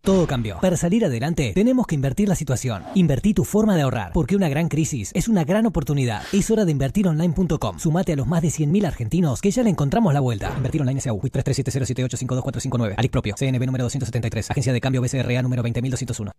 Todo 0.00 0.26
cambió. 0.26 0.58
Para 0.62 0.78
salir 0.78 1.04
adelante, 1.04 1.52
tenemos 1.54 1.86
que 1.86 1.94
invertir 1.94 2.26
la 2.30 2.36
situación. 2.36 2.84
Invertí 2.94 3.34
tu 3.34 3.44
forma 3.44 3.76
de 3.76 3.82
ahorrar, 3.82 4.12
porque 4.14 4.34
una 4.34 4.48
gran 4.48 4.68
crisis 4.68 5.10
es 5.12 5.28
una 5.28 5.44
gran 5.44 5.66
oportunidad. 5.66 6.22
Es 6.32 6.50
hora 6.50 6.64
de 6.64 6.72
invertironline.com. 6.72 7.78
Sumate 7.78 8.14
a 8.14 8.16
los 8.16 8.26
más 8.26 8.40
de 8.40 8.48
100.000 8.48 8.86
argentinos 8.86 9.42
que 9.42 9.50
ya 9.50 9.62
le 9.62 9.68
encontramos 9.68 10.14
la 10.14 10.20
vuelta. 10.20 10.54
Invertir 10.56 10.80
online 10.80 11.02
SAU. 11.02 11.20
337078525459. 11.20 12.94
Alic 12.96 13.10
propio. 13.10 13.34
CNB 13.36 13.66
número 13.66 13.84
273. 13.84 14.52
Agencia 14.52 14.72
de 14.72 14.80
cambio 14.80 15.02
BCRA 15.02 15.42
número 15.42 15.62
20201. 15.62 16.32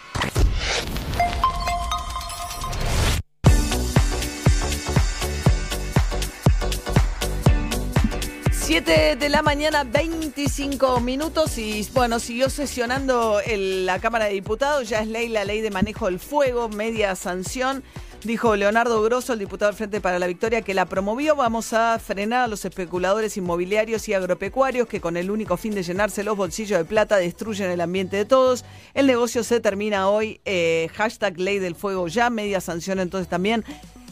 7 8.83 9.15
de 9.15 9.29
la 9.29 9.41
mañana, 9.41 9.83
25 9.83 10.99
minutos 10.99 11.57
y 11.57 11.83
bueno, 11.95 12.19
siguió 12.19 12.47
sesionando 12.47 13.41
la 13.47 13.97
Cámara 13.97 14.25
de 14.25 14.33
Diputados, 14.33 14.87
ya 14.87 14.99
es 14.99 15.07
ley 15.07 15.29
la 15.29 15.45
ley 15.45 15.61
de 15.61 15.71
manejo 15.71 16.05
del 16.05 16.19
fuego, 16.19 16.69
media 16.69 17.15
sanción. 17.15 17.81
Dijo 18.23 18.55
Leonardo 18.55 19.01
Grosso, 19.01 19.33
el 19.33 19.39
diputado 19.39 19.71
del 19.71 19.77
Frente 19.77 19.99
para 19.99 20.19
la 20.19 20.27
Victoria, 20.27 20.61
que 20.61 20.75
la 20.75 20.85
promovió. 20.85 21.35
Vamos 21.35 21.73
a 21.73 21.97
frenar 21.97 22.43
a 22.43 22.47
los 22.47 22.65
especuladores 22.65 23.35
inmobiliarios 23.35 24.07
y 24.09 24.13
agropecuarios 24.13 24.87
que 24.87 25.01
con 25.01 25.17
el 25.17 25.31
único 25.31 25.57
fin 25.57 25.73
de 25.73 25.81
llenarse 25.81 26.23
los 26.23 26.37
bolsillos 26.37 26.77
de 26.77 26.85
plata 26.85 27.17
destruyen 27.17 27.71
el 27.71 27.81
ambiente 27.81 28.15
de 28.17 28.25
todos. 28.25 28.63
El 28.93 29.07
negocio 29.07 29.43
se 29.43 29.59
termina 29.59 30.07
hoy. 30.07 30.39
eh, 30.45 30.89
hashtag 30.93 31.39
ley 31.39 31.57
del 31.57 31.73
fuego 31.73 32.07
ya, 32.09 32.29
media 32.29 32.61
sanción 32.61 32.99
entonces 32.99 33.27
también 33.27 33.65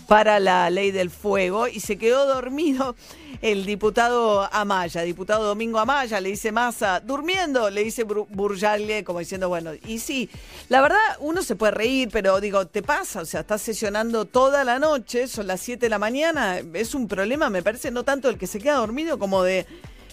para 0.08 0.40
la 0.40 0.70
ley 0.70 0.92
del 0.92 1.10
fuego 1.10 1.68
y 1.68 1.80
se 1.80 1.98
quedó 1.98 2.26
dormido 2.26 2.96
el 3.42 3.66
diputado 3.66 4.48
Amaya, 4.52 5.02
diputado 5.02 5.44
Domingo 5.46 5.80
Amaya, 5.80 6.20
le 6.20 6.30
dice 6.30 6.52
Massa, 6.52 7.00
durmiendo, 7.00 7.70
le 7.70 7.84
dice 7.84 8.04
Burjalle, 8.04 9.04
como 9.04 9.20
diciendo, 9.20 9.50
bueno, 9.50 9.72
y 9.86 10.00
sí, 10.00 10.30
la 10.70 10.82
verdad 10.82 10.98
uno 11.20 11.44
se 11.44 11.56
puede 11.56 11.72
reír, 11.72 12.10
pero 12.12 12.40
digo, 12.40 12.66
te 12.68 12.82
pasa, 12.82 13.22
o 13.22 13.26
sea, 13.26 13.42
estás 13.42 13.62
sesionando 13.62 14.26
toda 14.26 14.64
la 14.64 14.80
noche, 14.80 15.28
son 15.28 15.48
las 15.48 15.62
7 15.62 15.86
de 15.86 15.90
la 15.90 16.00
mañana, 16.00 16.60
es 16.74 16.96
un 16.96 17.08
problema, 17.08 17.50
me 17.50 17.62
parece, 17.62 17.92
no 17.92 18.04
tanto 18.04 18.30
el 18.30 18.38
que 18.38 18.48
se 18.48 18.60
queda 18.60 18.76
dormido 18.76 19.20
como 19.20 19.44
de 19.44 19.66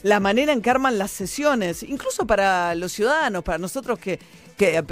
la 0.02 0.18
manera 0.18 0.52
en 0.52 0.60
que 0.60 0.70
arman 0.70 0.98
las 0.98 1.12
sesiones, 1.12 1.82
incluso 1.82 2.26
para 2.26 2.74
los 2.74 2.92
ciudadanos, 2.92 3.44
para 3.44 3.58
nosotros 3.58 3.98
que, 3.98 4.18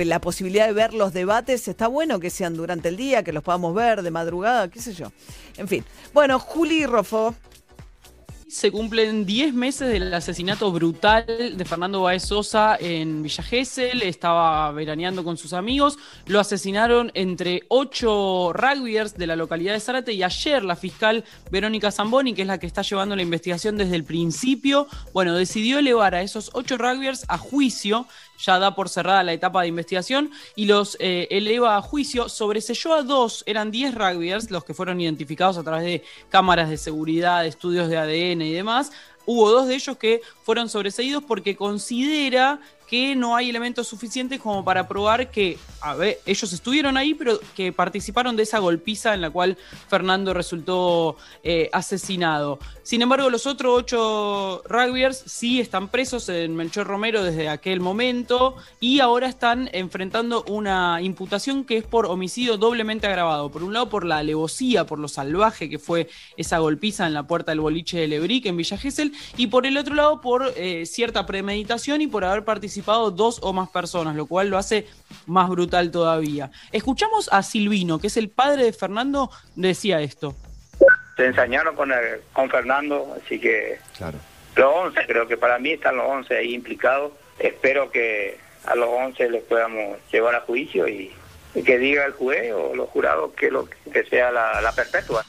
la 0.05 0.21
posibilidad 0.21 0.67
de 0.67 0.73
ver 0.73 0.95
los 0.95 1.13
debates, 1.13 1.69
está 1.69 1.87
bueno 1.89 2.21
que 2.21 2.31
sean 2.31 2.55
durante 2.55 2.89
el 2.89 2.97
día, 2.97 3.23
que 3.23 3.33
los 3.33 3.43
podamos 3.43 3.75
ver 3.75 4.03
de 4.03 4.11
madrugada, 4.11 4.69
qué 4.69 4.81
sé 4.81 4.95
yo. 4.95 5.13
En 5.57 5.69
fin. 5.69 5.85
Bueno, 6.13 6.39
Juli 6.39 6.87
Rofo. 6.87 7.35
Se 8.49 8.73
cumplen 8.73 9.27
10 9.27 9.55
meses 9.55 9.89
del 9.89 10.13
asesinato 10.13 10.73
brutal 10.73 11.57
de 11.57 11.65
Fernando 11.65 12.03
Baez 12.03 12.25
Sosa 12.25 12.77
en 12.81 13.23
Villa 13.23 13.45
Gesell. 13.45 14.03
Estaba 14.03 14.73
veraneando 14.73 15.23
con 15.23 15.37
sus 15.37 15.53
amigos. 15.53 15.99
Lo 16.27 16.41
asesinaron 16.41 17.13
entre 17.15 17.63
ocho 17.69 18.53
rugbyers 18.53 19.15
de 19.15 19.29
la 19.29 19.37
localidad 19.37 19.75
de 19.75 19.79
Zárate 19.79 20.15
y 20.15 20.25
ayer 20.25 20.65
la 20.65 20.75
fiscal 20.75 21.25
Verónica 21.53 21.93
Zamboni, 21.93 22.35
que 22.35 22.43
es 22.43 22.49
la 22.49 22.59
que 22.59 22.67
está 22.67 22.83
llevando 22.83 23.15
la 23.15 23.23
investigación 23.23 23.77
desde 23.77 23.95
el 23.95 24.03
principio, 24.03 24.89
bueno, 25.13 25.37
decidió 25.37 25.79
elevar 25.79 26.17
a 26.17 26.23
esos 26.23 26.51
ocho 26.53 26.77
rugbyers 26.77 27.27
a 27.29 27.39
juicio 27.39 28.09
ya 28.43 28.59
da 28.59 28.75
por 28.75 28.89
cerrada 28.89 29.23
la 29.23 29.33
etapa 29.33 29.63
de 29.63 29.69
investigación 29.69 30.31
y 30.55 30.67
los 30.67 30.97
eh, 31.01 31.29
eleva 31.31 31.77
a 31.77 31.83
juicio. 31.83 32.29
Sobreselló 32.29 32.95
a 32.95 33.03
dos, 33.03 33.43
eran 33.47 33.71
10 33.71 33.95
rugbyers 33.95 34.51
los 34.51 34.65
que 34.65 34.75
fueron 34.75 35.01
identificados 35.01 35.59
a 35.59 35.63
través 35.63 35.85
de 35.85 36.03
cámaras 36.29 36.71
de 36.71 36.77
seguridad, 36.77 37.47
estudios 37.47 37.89
de 37.89 37.99
ADN 37.99 38.43
y 38.43 38.53
demás. 38.53 38.93
Hubo 39.27 39.51
dos 39.51 39.69
de 39.69 39.75
ellos 39.75 39.97
que 39.97 40.23
fueron 40.43 40.69
sobreseídos 40.69 41.23
porque 41.23 41.55
considera 41.55 42.61
que 42.91 43.15
no 43.15 43.37
hay 43.37 43.49
elementos 43.49 43.87
suficientes 43.87 44.41
como 44.41 44.65
para 44.65 44.89
probar 44.89 45.31
que, 45.31 45.57
ellos 46.27 46.53
estuvieron 46.53 46.97
ahí, 46.99 47.15
pero 47.15 47.39
que 47.55 47.73
participaron 47.73 48.37
de 48.37 48.43
esa 48.43 48.59
golpiza 48.59 49.15
en 49.15 49.23
la 49.23 49.31
cual 49.31 49.57
Fernando 49.89 50.35
resultó 50.35 51.17
eh, 51.43 51.71
asesinado. 51.73 52.59
Sin 52.83 53.01
embargo, 53.01 53.31
los 53.31 53.47
otros 53.47 53.79
ocho 53.79 54.63
rugbyers 54.69 55.23
sí 55.25 55.61
están 55.61 55.89
presos 55.89 56.29
en 56.29 56.55
Melchor 56.55 56.87
Romero 56.87 57.23
desde 57.23 57.49
aquel 57.49 57.81
momento 57.81 58.57
y 58.81 59.01
ahora 59.01 59.29
están 59.29 59.71
enfrentando 59.73 60.45
una 60.49 61.01
imputación 61.01 61.65
que 61.65 61.79
es 61.79 61.85
por 61.85 62.07
homicidio 62.07 62.59
doblemente 62.59 63.07
agravado. 63.07 63.51
Por 63.51 63.63
un 63.63 63.73
lado, 63.73 63.89
por 63.89 64.05
la 64.05 64.19
alevosía, 64.19 64.85
por 64.85 64.99
lo 64.99 65.09
salvaje 65.09 65.71
que 65.71 65.79
fue 65.79 66.09
esa 66.37 66.59
golpiza 66.59 67.07
en 67.07 67.15
la 67.15 67.23
puerta 67.23 67.53
del 67.53 67.61
boliche 67.61 68.01
de 68.01 68.09
Lebric 68.09 68.47
en 68.47 68.57
Villa 68.57 68.77
Gesell, 68.77 69.13
y 69.37 69.47
por 69.47 69.65
el 69.65 69.79
otro 69.79 69.95
lado, 69.95 70.21
por 70.21 70.53
eh, 70.57 70.85
cierta 70.85 71.25
premeditación 71.25 72.03
y 72.03 72.07
por 72.09 72.25
haber 72.25 72.45
participado 72.45 72.80
dos 72.83 73.39
o 73.43 73.53
más 73.53 73.69
personas, 73.71 74.15
lo 74.17 74.27
cual 74.27 74.49
lo 74.49 74.59
hace 74.59 74.87
más 75.27 75.49
brutal 75.49 75.91
todavía. 75.91 76.51
Escuchamos 76.73 77.29
a 77.33 77.43
Silvino, 77.43 77.99
que 77.99 78.07
es 78.09 78.17
el 78.17 78.29
padre 78.29 78.65
de 78.65 78.73
Fernando, 78.73 79.31
decía 79.57 80.01
esto. 80.01 80.35
se 81.17 81.27
ensañaron 81.27 81.77
con, 81.77 81.93
el- 81.93 82.23
con 82.33 82.49
Fernando, 82.49 83.15
así 83.23 83.39
que 83.39 83.79
Claro. 83.99 84.17
los 84.57 84.73
11, 84.75 85.01
creo 85.07 85.29
que 85.29 85.37
para 85.37 85.59
mí 85.59 85.73
están 85.73 85.97
los 85.99 86.07
11 86.09 86.35
ahí 86.37 86.55
implicados. 86.55 87.13
Espero 87.39 87.91
que 87.91 88.39
a 88.65 88.75
los 88.75 88.89
11 88.89 89.29
los 89.29 89.43
podamos 89.43 89.99
llevar 90.11 90.35
a 90.35 90.41
juicio 90.41 90.89
y, 90.89 91.11
y 91.55 91.63
que 91.63 91.79
diga 91.79 92.07
el 92.07 92.13
juez 92.13 92.53
o 92.55 92.75
los 92.75 92.89
jurados 92.89 93.33
que 93.35 93.51
lo 93.51 93.67
que 93.93 94.05
sea 94.05 94.31
la, 94.31 94.61
la 94.63 94.73
perpetua. 94.73 95.25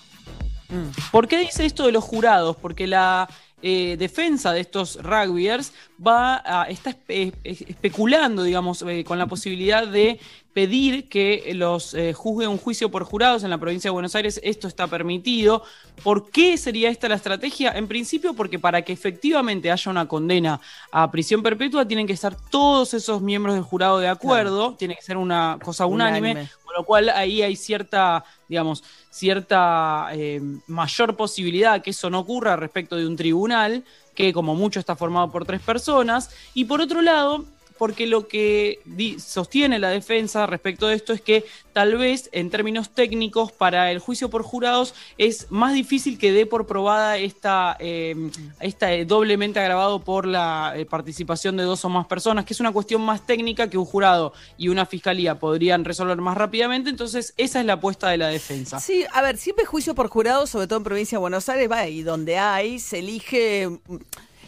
¿Por 1.11 1.28
qué 1.28 1.38
dice 1.40 1.65
esto 1.65 1.86
de 1.86 1.91
los 1.91 2.03
jurados? 2.06 2.56
Porque 2.56 2.88
la 2.88 3.28
eh, 3.62 3.96
defensa 3.98 4.54
de 4.54 4.62
estos 4.62 4.98
rugbyers 5.02 5.74
va 6.06 6.42
a, 6.46 6.70
está 6.70 6.92
espe- 6.92 7.34
especulando, 7.44 8.44
digamos, 8.44 8.82
eh, 8.88 9.04
con 9.04 9.18
la 9.20 9.28
posibilidad 9.28 9.88
de 9.88 10.20
pedir 10.53 11.07
que 11.07 11.52
los 11.56 11.94
eh, 11.94 12.14
juzgue 12.14 12.48
un 12.48 12.57
juicio 12.57 12.91
por 12.91 13.03
jurados 13.03 13.44
en 13.44 13.49
la 13.49 13.57
provincia 13.57 13.90
de 13.90 13.94
Buenos 13.94 14.15
Aires. 14.15 14.40
Esto 14.44 14.68
está 14.68 14.88
permitido. 14.88 15.64
¿Por 16.03 16.30
qué 16.30 16.57
sería 16.57 16.90
esta 16.90 17.07
la 17.07 17.15
estrategia? 17.15 17.72
En 17.72 17.88
principio, 17.88 18.34
porque 18.34 18.60
para 18.60 18.82
que 18.82 18.91
efectivamente 18.91 19.72
haya 19.72 19.91
una 19.91 20.07
condena 20.07 20.60
a 20.91 21.10
prisión 21.10 21.41
perpetua, 21.41 21.88
tienen 21.88 22.06
que 22.06 22.14
estar 22.14 22.36
todos 22.49 22.94
esos 22.94 23.22
miembros 23.22 23.56
del 23.56 23.64
jurado 23.64 23.99
de 23.99 24.10
acuerdo. 24.10 24.76
Tiene 24.76 24.95
que 24.95 25.02
ser 25.02 25.18
una 25.18 25.57
cosa 25.64 25.86
unánime. 25.86 26.32
Unánime. 26.32 26.52
Con 26.65 26.76
lo 26.76 26.86
cual 26.86 27.10
ahí 27.10 27.41
hay 27.41 27.56
cierta, 27.56 28.23
digamos, 28.48 28.84
cierta 29.10 30.07
eh, 30.14 30.41
mayor 30.68 31.15
posibilidad 31.15 31.82
que 31.82 31.90
eso 31.90 32.10
no 32.10 32.19
ocurra 32.19 32.56
respecto 32.56 32.95
de 32.95 33.06
un 33.06 33.18
tribunal, 33.18 33.84
que 34.15 34.32
como 34.32 34.56
mucho 34.56 34.80
está 34.80 34.95
formado 34.95 35.32
por 35.32 35.45
tres 35.45 35.61
personas. 35.61 36.30
Y 36.53 36.65
por 36.65 36.82
otro 36.82 37.02
lado, 37.02 37.45
porque 37.82 38.06
lo 38.06 38.28
que 38.28 38.80
sostiene 39.18 39.80
la 39.80 39.90
defensa 39.90 40.45
respecto 40.45 40.86
de 40.86 40.94
esto 40.94 41.14
es 41.14 41.22
que 41.22 41.45
tal 41.74 41.98
vez 41.98 42.30
en 42.32 42.52
términos 42.52 42.91
técnicos 42.91 43.52
para 43.52 43.90
el 43.90 43.98
juicio 43.98 44.30
por 44.30 44.44
jurados 44.44 44.94
es 45.18 45.48
más 45.49 45.74
difícil 45.74 46.20
que 46.20 46.32
dé 46.32 46.45
por 46.45 46.68
probada 46.68 47.18
esta, 47.18 47.76
eh, 47.80 48.30
esta 48.60 48.94
eh, 48.94 49.06
doblemente 49.06 49.60
agravado 49.60 49.99
por 49.99 50.28
la 50.28 50.74
eh, 50.76 50.86
participación 50.86 51.58
de 51.58 51.64
dos 51.64 51.84
o 51.84 51.90
más 51.90 52.06
personas, 52.06 52.45
que 52.45 52.53
es 52.53 52.60
una 52.60 52.72
cuestión 52.72 53.02
más 53.02 53.26
técnica 53.26 53.68
que 53.68 53.80
un 53.80 53.86
jurado 53.86 54.32
y 54.60 54.68
una 54.68 54.86
fiscalía 54.86 55.40
podrían 55.40 55.84
resolver 55.84 56.18
más 56.18 56.38
rápidamente, 56.38 56.91
entonces 56.91 57.34
esa 57.38 57.62
es 57.62 57.66
la 57.66 57.74
apuesta 57.74 58.10
de 58.10 58.18
la 58.18 58.28
defensa. 58.28 58.80
Sí, 58.80 59.06
a 59.12 59.24
ver, 59.24 59.38
siempre 59.38 59.66
juicio 59.66 59.95
por 59.95 60.08
jurado, 60.08 60.45
sobre 60.45 60.68
todo 60.68 60.78
en 60.78 60.84
provincia 60.84 61.16
de 61.16 61.22
Buenos 61.22 61.49
Aires, 61.49 61.68
va, 61.72 61.88
y 61.88 62.03
donde 62.03 62.38
hay, 62.38 62.78
se 62.78 62.99
elige 62.99 63.70
mm, 63.70 63.95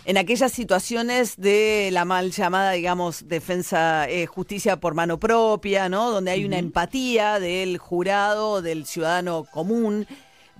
en 0.05 0.17
aquellas 0.17 0.51
situaciones 0.51 1.38
de 1.38 1.89
la 1.91 2.05
mal 2.05 2.31
llamada, 2.31 2.71
digamos, 2.71 3.27
defensa, 3.27 4.09
eh, 4.09 4.25
justicia 4.25 4.77
por 4.77 4.93
mano 4.93 5.19
propia, 5.19 5.88
¿no? 5.89 6.11
Donde 6.11 6.31
hay 6.31 6.45
una 6.45 6.57
empatía 6.57 7.39
del 7.39 7.77
jurado, 7.77 8.61
del 8.61 8.85
ciudadano 8.85 9.45
común 9.49 10.07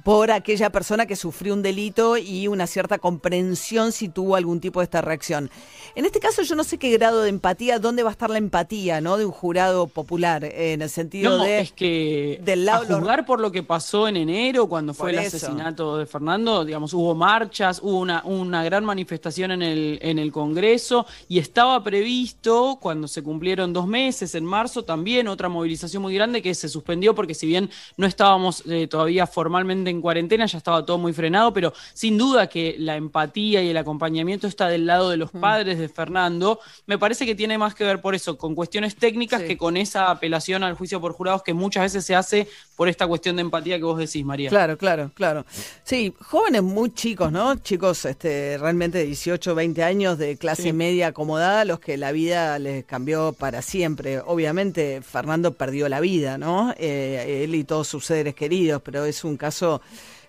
por 0.04 0.32
aquella 0.32 0.70
persona 0.70 1.06
que 1.06 1.16
sufrió 1.16 1.54
un 1.54 1.62
delito 1.62 2.18
y 2.18 2.48
una 2.48 2.68
cierta 2.68 3.00
comprensión 3.00 3.92
si 3.92 4.10
tuvo 4.10 4.36
algún 4.36 4.60
tipo 4.60 4.80
de 4.80 4.84
esta 4.86 5.02
reacción. 5.02 5.50
En 5.96 6.06
este 6.06 6.20
caso 6.20 6.42
yo 6.42 6.56
no 6.56 6.64
sé 6.64 6.78
qué 6.78 6.92
grado 6.92 7.22
de 7.22 7.30
empatía, 7.30 7.80
dónde 7.80 8.04
va 8.04 8.10
a 8.10 8.12
estar 8.12 8.30
la 8.30 8.38
empatía, 8.38 9.00
¿no? 9.00 9.18
De 9.18 9.26
un 9.26 9.32
jurado 9.32 9.88
popular, 9.88 10.44
en 10.44 10.82
el 10.82 10.90
sentido 10.90 11.38
No, 11.38 11.44
de... 11.44 11.60
es 11.62 11.72
que 11.72 12.40
del 12.44 12.66
lado- 12.66 12.84
a 12.84 12.98
juzgar 13.00 13.26
por 13.26 13.40
lo 13.40 13.52
que 13.52 13.64
pasó 13.64 14.08
en 14.08 14.18
enero 14.18 14.68
cuando 14.68 14.94
fue 14.94 15.12
el 15.12 15.20
eso. 15.20 15.38
asesinato 15.38 15.98
de 15.98 16.06
Fernando, 16.06 16.66
digamos, 16.66 16.94
hubo 16.94 17.16
marchas, 17.16 17.80
hubo 17.82 18.00
una, 18.00 18.24
una 18.26 18.64
gran 18.64 18.84
manifestación 18.84 19.52
en 19.52 19.62
el, 19.62 20.00
en 20.02 20.20
el 20.20 20.32
Congreso 20.32 21.06
y 21.30 21.40
estaba 21.40 21.82
previsto 21.84 22.78
cuando 22.82 23.08
se 23.08 23.24
cumplieron 23.24 23.72
dos 23.72 23.88
meses, 23.88 24.36
en 24.36 24.44
marzo, 24.44 24.84
también 24.84 25.28
otra 25.28 25.48
movilización 25.50 26.02
muy 26.04 26.14
grande 26.14 26.42
que 26.42 26.54
se 26.56 26.68
suspendió 26.68 27.16
porque 27.16 27.34
si 27.34 27.48
bien 27.48 27.70
no 27.98 28.06
estábamos 28.06 28.64
eh, 28.68 28.88
todavía 28.88 29.26
formalmente 29.28 29.93
en 29.94 30.02
cuarentena, 30.02 30.45
ya 30.45 30.57
estaba 30.57 30.86
todo 30.86 30.98
muy 30.98 31.14
frenado, 31.14 31.53
pero 31.53 31.74
sin 31.94 32.18
duda 32.18 32.48
que 32.48 32.76
la 32.78 32.95
empatía 32.98 33.61
y 33.64 33.70
el 33.70 33.78
acompañamiento 33.78 34.48
está 34.48 34.68
del 34.68 34.86
lado 34.86 35.10
de 35.10 35.18
los 35.18 35.32
padres 35.32 35.80
de 35.80 35.88
Fernando, 35.90 36.60
me 36.86 36.98
parece 36.98 37.26
que 37.26 37.36
tiene 37.36 37.57
más 37.57 37.74
que 37.76 37.84
ver 37.84 38.02
por 38.02 38.15
eso, 38.15 38.38
con 38.38 38.56
cuestiones 38.56 38.95
técnicas 38.95 39.41
que 39.44 39.57
con 39.57 39.78
esa 39.78 40.11
apelación 40.11 40.64
al 40.64 40.74
juicio 40.76 40.99
por 40.99 41.14
jurados 41.14 41.44
que 41.44 41.53
muchas 41.53 41.84
veces 41.84 42.06
se 42.06 42.15
hace 42.15 42.48
por 42.76 42.90
esta 42.90 43.07
cuestión 43.07 43.36
de 43.38 43.41
empatía 43.44 43.78
que 43.78 43.84
vos 43.84 43.98
decís, 43.98 44.26
María. 44.26 44.49
Claro, 44.49 44.78
claro, 44.78 45.11
claro. 45.14 45.45
Sí, 45.84 46.14
jóvenes 46.20 46.64
muy 46.64 46.94
chicos, 46.94 47.32
¿no? 47.32 47.56
Chicos 47.56 48.06
este, 48.06 48.57
realmente 48.57 48.98
de 48.98 49.06
18, 49.06 49.56
20 49.56 49.84
años 49.84 50.18
de 50.18 50.38
clase 50.38 50.64
Sí. 50.64 50.74
media 50.74 51.07
acomodada, 51.07 51.65
los 51.65 51.80
que 51.80 51.98
la 51.98 52.11
vida 52.11 52.57
les 52.60 52.86
cambió 52.86 53.34
para 53.34 53.61
siempre. 53.61 54.20
Obviamente 54.20 55.02
Fernando 55.02 55.53
perdió 55.53 55.88
la 55.90 55.99
vida, 55.99 56.38
¿no? 56.38 56.74
Eh, 56.78 57.44
él 57.44 57.53
y 57.56 57.64
todos 57.64 57.88
sus 57.88 58.06
seres 58.06 58.34
queridos, 58.34 58.82
pero 58.84 59.06
es 59.06 59.24
un 59.24 59.38
caso 59.38 59.82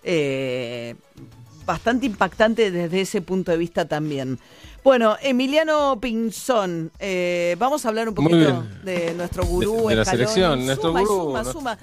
eh, 0.03 0.95
bastante 1.67 2.07
impactante 2.07 2.71
desde 2.71 3.01
ese 3.01 3.23
punto 3.23 3.51
de 3.53 3.59
vista 3.59 3.87
también. 3.87 4.39
Bueno, 4.83 5.17
Emiliano 5.23 5.99
Pinzón, 5.99 6.93
eh, 6.99 7.57
vamos 7.59 7.87
a 7.87 7.89
hablar 7.89 8.07
un 8.07 8.15
poquito 8.15 8.67
de 8.83 9.15
nuestro 9.15 9.47
gurú. 9.47 9.85
De- 9.89 9.95
de 9.95 9.97
la 9.97 10.05
selección, 10.05 10.67
nuestro 10.67 10.89
Suma, 10.91 11.01
gurú, 11.01 11.15
Suma, 11.25 11.43
¿no? 11.43 11.53
suma. 11.53 11.79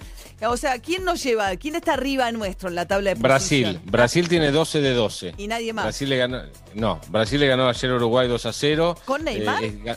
O 0.48 0.56
sea, 0.58 0.78
¿quién 0.78 1.04
nos 1.04 1.24
lleva? 1.24 1.56
¿Quién 1.56 1.76
está 1.76 1.94
arriba 1.94 2.32
nuestro 2.32 2.70
en 2.70 2.76
la 2.76 2.86
tabla 2.88 3.16
de 3.16 3.20
Brasil. 3.20 3.64
posición? 3.66 3.92
Brasil 3.92 4.28
tiene 4.30 4.52
12 4.52 4.82
de 4.82 4.94
12. 4.94 5.34
Y 5.38 5.48
nadie 5.48 5.74
más. 5.74 5.86
Brasil 5.86 6.10
le 6.10 6.18
ganó. 6.18 6.42
No, 6.76 7.02
Brasil 7.10 7.40
le 7.40 7.48
ganó 7.48 7.68
ayer 7.68 7.90
a 7.92 7.96
Uruguay 7.96 8.28
2 8.28 8.46
a 8.46 8.54
0. 8.54 8.96
¿Con 9.06 9.24
Neymar? 9.24 9.64
Eh, 9.64 9.96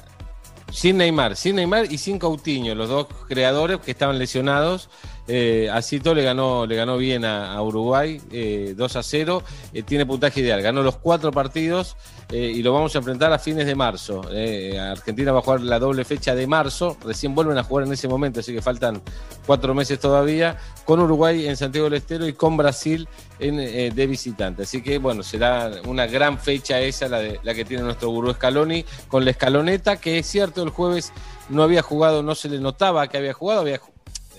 sin 0.71 0.97
Neymar, 0.99 1.37
sin 1.37 1.57
Neymar 1.57 1.91
y 1.91 1.99
sin 1.99 2.19
Coutinho, 2.19 2.75
los 2.75 2.89
dos 2.89 3.07
creadores 3.29 3.79
que 3.81 3.91
estaban 3.91 4.19
lesionados. 4.19 4.89
Eh, 5.27 5.71
así 5.73 6.01
todo 6.01 6.15
le 6.15 6.23
ganó, 6.23 6.67
le 6.67 6.77
ganó 6.77 6.99
bien 6.99 7.25
a, 7.25 7.61
Uruguay, 7.63 8.21
eh, 8.31 8.75
2 8.77 8.97
a 8.97 9.03
0. 9.03 9.43
Eh, 9.73 9.83
tiene 9.83 10.05
puntaje 10.05 10.41
ideal, 10.41 10.61
ganó 10.63 10.83
los 10.83 10.97
cuatro 10.97 11.31
partidos 11.33 11.97
eh, 12.31 12.53
y 12.55 12.63
lo 12.63 12.73
vamos 12.73 12.95
a 12.95 12.99
enfrentar 12.99 13.33
a 13.33 13.39
fines 13.39 13.67
de 13.67 13.75
marzo. 13.75 14.23
Eh, 14.33 14.79
Argentina 14.79 15.33
va 15.33 15.39
a 15.41 15.43
jugar 15.43 15.61
la 15.61 15.79
doble 15.79 16.05
fecha 16.05 16.35
de 16.35 16.47
marzo, 16.47 16.97
recién 17.05 17.35
vuelven 17.35 17.59
a 17.59 17.63
jugar 17.65 17.87
en 17.87 17.93
ese 17.93 18.09
momento, 18.09 18.41
así 18.41 18.53
que 18.53 18.63
faltan 18.63 19.03
cuatro 19.47 19.75
meses 19.75 19.99
todavía, 20.01 20.57
con 20.85 21.01
Uruguay 21.01 21.47
en 21.47 21.57
Santiago 21.57 21.85
del 21.85 21.95
Estero 21.99 22.27
y 22.27 22.33
con 22.33 22.57
Brasil 22.57 23.09
en, 23.39 23.61
eh, 23.61 23.91
de 23.95 24.07
visitante. 24.07 24.63
Así 24.63 24.83
que 24.83 24.99
bueno, 24.99 25.23
será 25.23 25.71
una 25.87 26.07
gran 26.07 26.39
fecha 26.39 26.81
esa, 26.81 27.09
la, 27.09 27.19
de, 27.19 27.41
la 27.43 27.55
que 27.55 27.65
tiene 27.65 27.83
nuestro 27.83 28.09
gurú 28.11 28.33
Scaloni, 28.33 28.85
con 29.09 29.25
la 29.25 29.31
escaloneta, 29.33 29.97
que 29.97 30.19
es 30.19 30.27
cierto, 30.27 30.63
el 30.63 30.71
jueves 30.71 31.13
no 31.49 31.63
había 31.63 31.83
jugado, 31.83 32.23
no 32.23 32.35
se 32.35 32.49
le 32.49 32.59
notaba 32.59 33.07
que 33.09 33.19
había 33.19 33.33
jugado, 33.35 33.61
había 33.61 33.79
ju- 33.79 33.91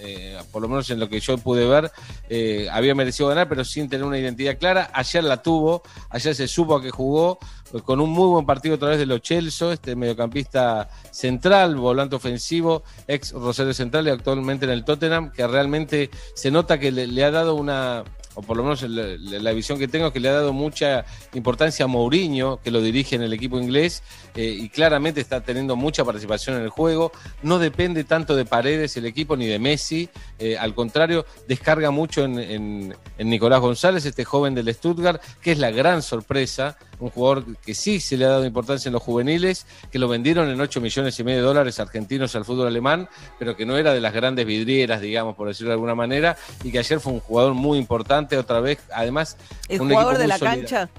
eh, 0.05 0.37
por 0.51 0.61
lo 0.61 0.67
menos 0.67 0.89
en 0.89 0.99
lo 0.99 1.09
que 1.09 1.19
yo 1.19 1.37
pude 1.37 1.65
ver, 1.65 1.91
eh, 2.29 2.67
había 2.71 2.95
merecido 2.95 3.29
ganar, 3.29 3.49
pero 3.49 3.65
sin 3.65 3.89
tener 3.89 4.05
una 4.05 4.19
identidad 4.19 4.57
clara. 4.57 4.89
Ayer 4.93 5.23
la 5.23 5.41
tuvo, 5.41 5.83
ayer 6.09 6.35
se 6.35 6.47
supo 6.47 6.75
a 6.75 6.81
que 6.81 6.91
jugó 6.91 7.39
eh, 7.73 7.81
con 7.81 7.99
un 7.99 8.09
muy 8.09 8.27
buen 8.27 8.45
partido 8.45 8.75
otra 8.75 8.89
vez 8.89 8.99
de 8.99 9.05
Lo 9.05 9.19
Celso, 9.19 9.71
este 9.71 9.95
mediocampista 9.95 10.89
central, 11.11 11.75
volante 11.75 12.15
ofensivo, 12.15 12.83
ex 13.07 13.31
Rosario 13.31 13.73
Central 13.73 14.07
y 14.07 14.11
actualmente 14.11 14.65
en 14.65 14.71
el 14.71 14.85
Tottenham, 14.85 15.31
que 15.31 15.47
realmente 15.47 16.09
se 16.35 16.51
nota 16.51 16.79
que 16.79 16.91
le 16.91 17.23
ha 17.23 17.31
dado 17.31 17.55
una 17.55 18.03
o 18.35 18.41
por 18.41 18.57
lo 18.57 18.63
menos 18.63 18.81
la, 18.83 19.51
visión 19.53 19.79
que 19.79 19.87
tengo, 19.87 20.07
es 20.07 20.13
que 20.13 20.19
le 20.19 20.29
ha 20.29 20.33
dado 20.33 20.53
mucha 20.53 21.05
importancia 21.33 21.85
a 21.85 21.87
Mourinho, 21.87 22.59
que 22.61 22.71
lo 22.71 22.81
dirige 22.81 23.15
en 23.15 23.21
el 23.23 23.33
equipo 23.33 23.57
inglés, 23.57 24.03
eh, 24.35 24.43
y 24.45 24.69
claramente 24.69 25.21
está 25.21 25.41
teniendo 25.41 25.75
mucha 25.75 26.03
participación 26.03 26.57
en 26.57 26.63
el 26.63 26.69
juego. 26.69 27.11
No 27.43 27.59
depende 27.59 28.03
tanto 28.03 28.35
de 28.35 28.45
Paredes 28.45 28.97
el 28.97 29.05
equipo 29.05 29.35
ni 29.37 29.45
de 29.47 29.59
Messi, 29.59 30.09
eh, 30.39 30.57
al 30.57 30.75
contrario, 30.75 31.25
descarga 31.47 31.91
mucho 31.91 32.23
en- 32.25 32.93
en 33.17 33.29
Nicolás 33.29 33.61
González, 33.61 34.05
este 34.05 34.25
joven 34.25 34.53
del 34.55 34.73
Stuttgart, 34.73 35.21
que 35.41 35.51
es 35.51 35.59
la 35.59 35.71
gran 35.71 36.01
sorpresa, 36.01 36.77
un 36.99 37.09
jugador 37.09 37.57
que 37.57 37.73
sí 37.73 37.99
se 37.99 38.17
le 38.17 38.25
ha 38.25 38.29
dado 38.29 38.45
importancia 38.45 38.89
en 38.89 38.93
los 38.93 39.03
juveniles, 39.03 39.65
que 39.91 39.99
lo 39.99 40.07
vendieron 40.07 40.49
en 40.49 40.59
8 40.61 40.79
millones 40.81 41.19
y 41.19 41.23
medio 41.23 41.39
de 41.39 41.45
dólares 41.45 41.79
argentinos 41.79 42.35
al 42.35 42.45
fútbol 42.45 42.67
alemán, 42.67 43.09
pero 43.37 43.55
que 43.55 43.65
no 43.65 43.77
era 43.77 43.93
de 43.93 44.01
las 44.01 44.13
grandes 44.13 44.45
vidrieras, 44.45 45.01
digamos, 45.01 45.35
por 45.35 45.47
decirlo 45.47 45.69
de 45.69 45.73
alguna 45.73 45.95
manera, 45.95 46.37
y 46.63 46.71
que 46.71 46.79
ayer 46.79 46.99
fue 46.99 47.13
un 47.13 47.19
jugador 47.19 47.53
muy 47.53 47.77
importante 47.77 48.24
otra 48.37 48.59
vez, 48.59 48.79
además... 48.93 49.37
¿El 49.69 49.81
un 49.81 49.89
jugador 49.89 50.17
de 50.17 50.27
la 50.27 50.37
sólido. 50.37 50.55
cancha? 50.57 50.89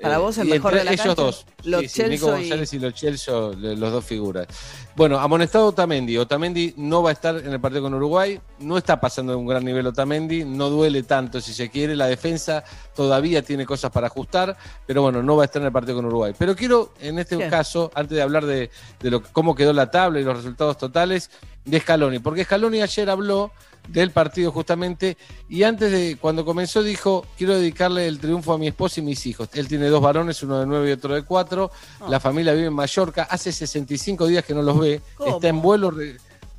Para 0.00 0.16
Eh, 0.16 0.18
vos 0.18 0.36
el 0.36 0.48
y 0.48 0.50
mejor 0.50 0.74
de 0.74 0.84
la 0.84 0.92
ellos 0.92 1.06
cancha. 1.06 1.22
dos. 1.22 1.46
Lo 1.64 1.80
Sí, 1.80 1.88
sí, 1.88 2.02
Nico 2.04 2.26
y- 2.28 2.30
González 2.40 2.72
y 2.74 2.78
Lo 2.78 2.90
Celso, 2.90 3.54
le- 3.54 3.76
los 3.76 3.90
dos 3.90 4.04
figuras. 4.04 4.46
Bueno, 4.94 5.18
amonestado 5.18 5.68
Otamendi. 5.68 6.18
Otamendi 6.18 6.74
no 6.76 7.02
va 7.02 7.08
a 7.10 7.12
estar 7.14 7.34
en 7.34 7.50
el 7.50 7.58
partido 7.60 7.82
con 7.84 7.94
Uruguay. 7.94 8.38
No 8.58 8.76
está 8.76 9.00
pasando 9.00 9.32
de 9.32 9.38
un 9.38 9.46
gran 9.46 9.64
nivel 9.64 9.86
Otamendi. 9.86 10.44
No 10.44 10.68
duele 10.68 11.02
tanto 11.02 11.40
si 11.40 11.54
se 11.54 11.70
quiere. 11.70 11.96
La 11.96 12.08
defensa 12.08 12.62
todavía 12.94 13.40
tiene 13.40 13.64
cosas 13.64 13.90
para 13.90 14.08
ajustar. 14.08 14.54
Pero 14.86 15.00
bueno, 15.00 15.22
no 15.22 15.34
va 15.34 15.44
a 15.44 15.46
estar 15.46 15.62
en 15.62 15.66
el 15.66 15.72
partido 15.72 15.96
con 15.96 16.04
Uruguay. 16.04 16.34
Pero 16.38 16.54
quiero, 16.54 16.92
en 17.00 17.18
este 17.18 17.36
Bien. 17.36 17.48
caso, 17.48 17.90
antes 17.94 18.16
de 18.16 18.22
hablar 18.22 18.44
de, 18.44 18.70
de 19.00 19.10
lo, 19.10 19.22
cómo 19.22 19.54
quedó 19.54 19.72
la 19.72 19.90
tabla 19.90 20.20
y 20.20 20.24
los 20.24 20.36
resultados 20.36 20.76
totales, 20.76 21.30
de 21.64 21.80
Scaloni. 21.80 22.18
Porque 22.18 22.44
Scaloni 22.44 22.82
ayer 22.82 23.08
habló 23.08 23.50
del 23.88 24.10
partido 24.10 24.52
justamente. 24.52 25.16
Y 25.48 25.62
antes 25.62 25.90
de 25.92 26.16
cuando 26.20 26.44
comenzó 26.44 26.82
dijo 26.82 27.24
quiero 27.36 27.54
dedicarle 27.54 28.06
el 28.06 28.18
triunfo 28.18 28.52
a 28.52 28.58
mi 28.58 28.66
esposa 28.68 29.00
y 29.00 29.02
mis 29.04 29.24
hijos 29.26 29.48
él 29.54 29.68
tiene 29.68 29.86
dos 29.88 30.00
varones 30.02 30.42
uno 30.42 30.60
de 30.60 30.66
nueve 30.66 30.88
y 30.90 30.92
otro 30.92 31.14
de 31.14 31.22
cuatro. 31.22 31.70
Ah. 32.00 32.06
la 32.08 32.20
familia 32.20 32.52
vive 32.52 32.66
en 32.66 32.72
Mallorca. 32.74 33.24
Hace 33.30 33.52
65 33.52 34.26
días 34.26 34.44
que 34.44 34.54
no 34.54 34.62
los 34.62 34.78
ve. 34.78 35.00
¿Cómo? 35.16 35.36
está 35.36 35.48
en 35.48 35.60
vuelo 35.62 35.92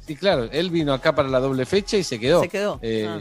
sí 0.05 0.15
claro 0.15 0.47
él 0.51 0.69
vino 0.69 0.93
acá 0.93 1.13
para 1.13 1.27
la 1.27 1.39
doble 1.39 1.65
fecha 1.65 1.97
y 1.97 2.03
se 2.03 2.19
quedó. 2.19 2.41
Se 2.41 2.49
quedó. 2.49 2.79
Eh, 2.81 3.05
Ah. 3.07 3.19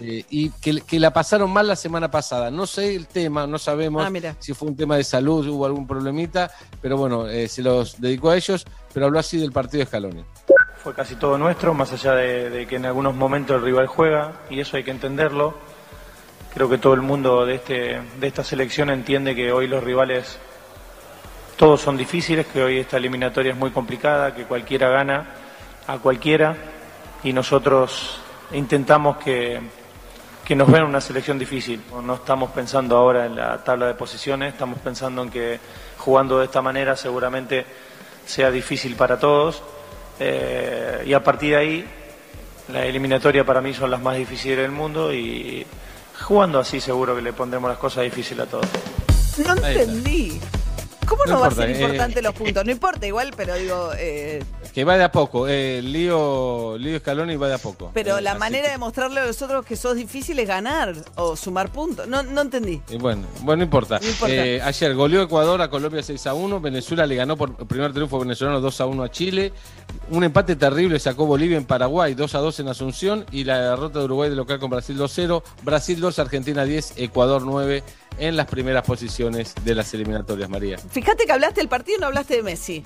eh, 0.00 0.24
y 0.30 0.48
que, 0.48 0.80
que 0.80 0.98
la 0.98 1.12
pasaron 1.12 1.50
mal 1.50 1.68
la 1.68 1.76
semana 1.76 2.10
pasada. 2.10 2.50
No 2.50 2.66
sé 2.66 2.94
el 2.96 3.06
tema 3.06 3.46
no 3.46 3.58
sabemos 3.58 4.02
Ah, 4.06 4.34
si 4.38 4.54
fue 4.54 4.68
un 4.68 4.76
tema 4.76 4.96
de 4.96 5.04
salud 5.04 5.46
hubo 5.48 5.66
algún 5.66 5.86
problemita 5.86 6.50
pero 6.80 6.96
bueno 6.96 7.28
eh, 7.28 7.46
se 7.48 7.60
los 7.62 8.00
dedicó 8.00 8.30
a 8.30 8.36
ellos 8.36 8.64
pero 8.94 9.06
habló 9.06 9.18
así 9.18 9.36
del 9.36 9.52
partido 9.52 9.80
de 9.80 9.86
Scaloni 9.86 10.24
Fue 10.82 10.94
casi 10.94 11.14
todo 11.14 11.38
nuestro, 11.38 11.74
más 11.74 11.92
allá 11.92 12.16
de, 12.16 12.66
que 12.68 12.74
en 12.74 12.86
algunos 12.86 13.14
momentos 13.14 13.54
el 13.54 13.62
rival 13.62 13.86
juega, 13.86 14.32
y 14.50 14.58
eso 14.58 14.76
hay 14.76 14.82
que 14.82 14.90
entenderlo. 14.90 15.54
Creo 16.52 16.68
que 16.68 16.76
todo 16.76 16.94
el 16.94 17.02
mundo 17.02 17.46
de, 17.46 17.54
este, 17.54 18.00
de 18.18 18.26
esta 18.26 18.42
selección 18.42 18.90
entiende 18.90 19.36
que 19.36 19.52
hoy 19.52 19.68
los 19.68 19.84
rivales 19.84 20.40
todos 21.56 21.80
son 21.80 21.96
difíciles, 21.96 22.48
que 22.48 22.64
hoy 22.64 22.78
esta 22.78 22.96
eliminatoria 22.96 23.52
es 23.52 23.58
muy 23.58 23.70
complicada, 23.70 24.34
que 24.34 24.42
cualquiera 24.42 24.88
gana 24.88 25.26
a 25.86 25.98
cualquiera, 25.98 26.56
y 27.22 27.32
nosotros 27.32 28.20
intentamos 28.50 29.18
que, 29.18 29.60
que 30.44 30.56
nos 30.56 30.68
vean 30.68 30.86
una 30.86 31.00
selección 31.00 31.38
difícil. 31.38 31.80
No 32.02 32.14
estamos 32.14 32.50
pensando 32.50 32.96
ahora 32.96 33.26
en 33.26 33.36
la 33.36 33.62
tabla 33.62 33.86
de 33.86 33.94
posiciones, 33.94 34.54
estamos 34.54 34.80
pensando 34.80 35.22
en 35.22 35.30
que 35.30 35.60
jugando 35.98 36.40
de 36.40 36.46
esta 36.46 36.60
manera 36.60 36.96
seguramente 36.96 37.64
sea 38.26 38.50
difícil 38.50 38.96
para 38.96 39.20
todos. 39.20 39.62
Eh, 40.20 41.04
y 41.06 41.12
a 41.12 41.22
partir 41.22 41.50
de 41.50 41.56
ahí, 41.56 41.84
la 42.72 42.84
eliminatoria 42.86 43.44
para 43.44 43.60
mí 43.60 43.74
son 43.74 43.90
las 43.90 44.00
más 44.00 44.16
difíciles 44.16 44.58
del 44.58 44.70
mundo 44.70 45.12
y 45.12 45.66
jugando 46.22 46.58
así 46.58 46.80
seguro 46.80 47.16
que 47.16 47.22
le 47.22 47.32
pondremos 47.32 47.68
las 47.68 47.78
cosas 47.78 48.04
difíciles 48.04 48.46
a 48.46 48.50
todos. 48.50 48.66
No 49.44 49.52
Ahí 49.64 49.76
está. 49.76 49.82
entendí. 49.82 50.40
¿Cómo 51.06 51.24
no, 51.26 51.32
No 51.34 51.40
va 51.40 51.48
a 51.48 51.50
ser 51.50 51.70
eh. 51.70 51.80
importante 51.80 52.22
los 52.22 52.34
puntos? 52.34 52.64
No 52.64 52.70
importa 52.72 53.06
igual, 53.06 53.32
pero 53.36 53.54
digo, 53.56 53.90
eh, 53.98 54.42
Que 54.72 54.84
va 54.84 54.96
de 54.96 55.04
a 55.04 55.12
poco. 55.12 55.46
eh, 55.48 55.80
lío, 55.82 56.76
lío 56.78 56.98
Scaloni 56.98 57.36
va 57.36 57.48
de 57.48 57.54
a 57.54 57.58
poco. 57.58 57.90
pero 57.92 58.18
Eh, 58.18 58.22
la 58.22 58.34
manera 58.36 58.66
que- 58.66 58.72
de 58.72 58.78
mostrarle 58.78 59.20
a 59.20 59.26
los 59.26 59.40
otros 59.42 59.64
que 59.66 59.76
sos 59.76 59.96
difícil 59.96 60.38
es 60.38 60.48
ganar 60.48 60.94
o 61.16 61.36
sumar 61.36 61.70
puntos. 61.70 62.06
No, 62.06 62.22
no 62.22 62.40
entendí. 62.42 62.80
Y 62.88 62.96
bueno, 62.96 63.22
bueno, 63.40 63.58
no 63.58 63.64
importa. 63.64 63.98
No 64.00 64.08
importa. 64.08 64.34
Eh, 64.34 64.60
ayer 64.62 64.94
goleó 64.94 65.22
Ecuador 65.22 65.60
a 65.60 65.68
Colombia 65.68 66.02
6 66.02 66.26
a 66.26 66.34
1. 66.34 66.60
Venezuela 66.60 67.06
le 67.06 67.16
ganó 67.16 67.36
por 67.36 67.54
primer 67.66 67.92
triunfo 67.92 68.18
venezolano 68.18 68.60
2 68.60 68.80
a 68.80 68.86
1 68.86 69.02
a 69.02 69.10
Chile. 69.10 69.52
Un 70.10 70.24
empate 70.24 70.56
terrible 70.56 70.98
sacó 70.98 71.26
Bolivia 71.26 71.56
en 71.56 71.64
Paraguay 71.64 72.14
2 72.14 72.34
a 72.34 72.38
2 72.38 72.58
en 72.60 72.68
Asunción. 72.68 73.26
Y 73.32 73.44
la 73.44 73.70
derrota 73.70 73.98
de 73.98 74.04
Uruguay 74.06 74.30
de 74.30 74.36
local 74.36 74.58
con 74.58 74.70
Brasil 74.70 74.96
2 74.96 75.12
0. 75.14 75.42
Brasil 75.62 76.00
2, 76.00 76.18
Argentina 76.18 76.64
10, 76.64 76.94
Ecuador 76.96 77.42
9 77.42 77.82
en 78.18 78.36
las 78.36 78.46
primeras 78.46 78.84
posiciones 78.84 79.54
de 79.64 79.74
las 79.74 79.92
eliminatorias, 79.94 80.48
María. 80.48 80.78
Fíjate 80.78 81.24
que 81.24 81.32
hablaste 81.32 81.60
del 81.60 81.68
partido 81.68 81.98
y 81.98 82.00
no 82.00 82.06
hablaste 82.08 82.36
de 82.36 82.42
Messi. 82.42 82.84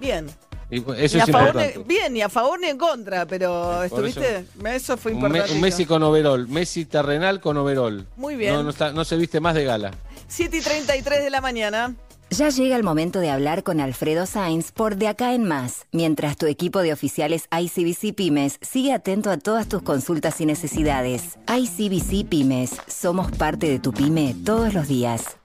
Bien. 0.00 0.26
Y 0.70 0.78
eso 0.78 0.88
Ni 0.94 1.04
es 1.04 1.14
a 1.16 1.26
favor 1.26 1.48
importante. 1.48 1.78
ni- 1.78 1.84
bien, 1.84 2.12
ni 2.14 2.22
a 2.22 2.28
favor 2.30 2.58
ni 2.58 2.66
en 2.68 2.78
contra, 2.78 3.26
pero 3.26 3.74
por 3.74 3.84
estuviste. 3.84 4.46
Eso, 4.64 4.96
fue 4.96 5.12
importante. 5.12 5.52
un 5.52 5.60
Messi 5.60 5.84
con 5.84 6.02
overol. 6.02 6.48
Messi 6.48 6.86
terrenal 6.86 7.40
con 7.40 7.56
overol. 7.58 8.06
Muy 8.16 8.36
bien. 8.36 8.54
No, 8.54 8.62
no, 8.62 8.70
está- 8.70 8.90
no 8.92 9.04
se 9.04 9.16
viste 9.16 9.38
más 9.38 9.54
de 9.54 9.64
gala. 9.64 9.90
7 10.28 10.56
y 10.56 10.60
33 10.62 11.22
de 11.22 11.28
la 11.30 11.42
mañana. 11.42 11.94
Ya 12.32 12.48
llega 12.48 12.76
el 12.76 12.82
momento 12.82 13.18
de 13.18 13.28
hablar 13.28 13.62
con 13.62 13.78
Alfredo 13.78 14.24
Sainz 14.24 14.72
por 14.72 14.96
De 14.96 15.06
Acá 15.06 15.34
en 15.34 15.44
Más, 15.44 15.86
mientras 15.92 16.38
tu 16.38 16.46
equipo 16.46 16.80
de 16.80 16.94
oficiales 16.94 17.46
ICBC 17.52 18.14
Pymes 18.14 18.58
sigue 18.62 18.94
atento 18.94 19.30
a 19.30 19.36
todas 19.36 19.68
tus 19.68 19.82
consultas 19.82 20.40
y 20.40 20.46
necesidades. 20.46 21.36
ICBC 21.46 22.26
Pymes, 22.26 22.70
somos 22.86 23.30
parte 23.32 23.68
de 23.68 23.78
tu 23.78 23.92
pyme 23.92 24.34
todos 24.46 24.72
los 24.72 24.88
días. 24.88 25.36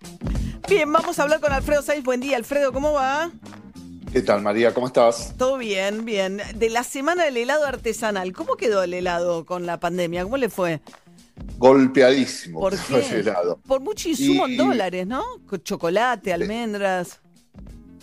Bien, 0.70 0.90
vamos 0.90 1.20
a 1.20 1.24
hablar 1.24 1.42
con 1.42 1.52
Alfredo 1.52 1.82
Sainz. 1.82 2.06
Buen 2.06 2.22
día, 2.22 2.38
Alfredo, 2.38 2.72
¿cómo 2.72 2.94
va? 2.94 3.32
¿Qué 4.14 4.22
tal, 4.22 4.42
María? 4.42 4.74
¿Cómo 4.74 4.88
estás? 4.88 5.34
Todo 5.38 5.58
bien, 5.58 6.06
bien. 6.06 6.42
De 6.56 6.70
la 6.70 6.86
semana 6.86 7.26
del 7.26 7.36
helado 7.36 7.66
artesanal, 7.66 8.32
¿cómo 8.32 8.56
quedó 8.56 8.82
el 8.84 8.94
helado 8.94 9.46
con 9.46 9.66
la 9.66 9.78
pandemia? 9.78 10.24
¿Cómo 10.24 10.38
le 10.38 10.48
fue? 10.48 10.80
Golpeadísimo 11.58 12.60
¿Por 12.60 12.74
por 12.90 13.02
qué? 13.02 13.80
mucho 13.80 14.10
insumo 14.10 14.48
Y- 14.48 14.52
en 14.52 14.58
dólares, 14.58 15.08
¿no? 15.08 15.24
Chocolate, 15.64 16.34
almendras. 16.34 17.20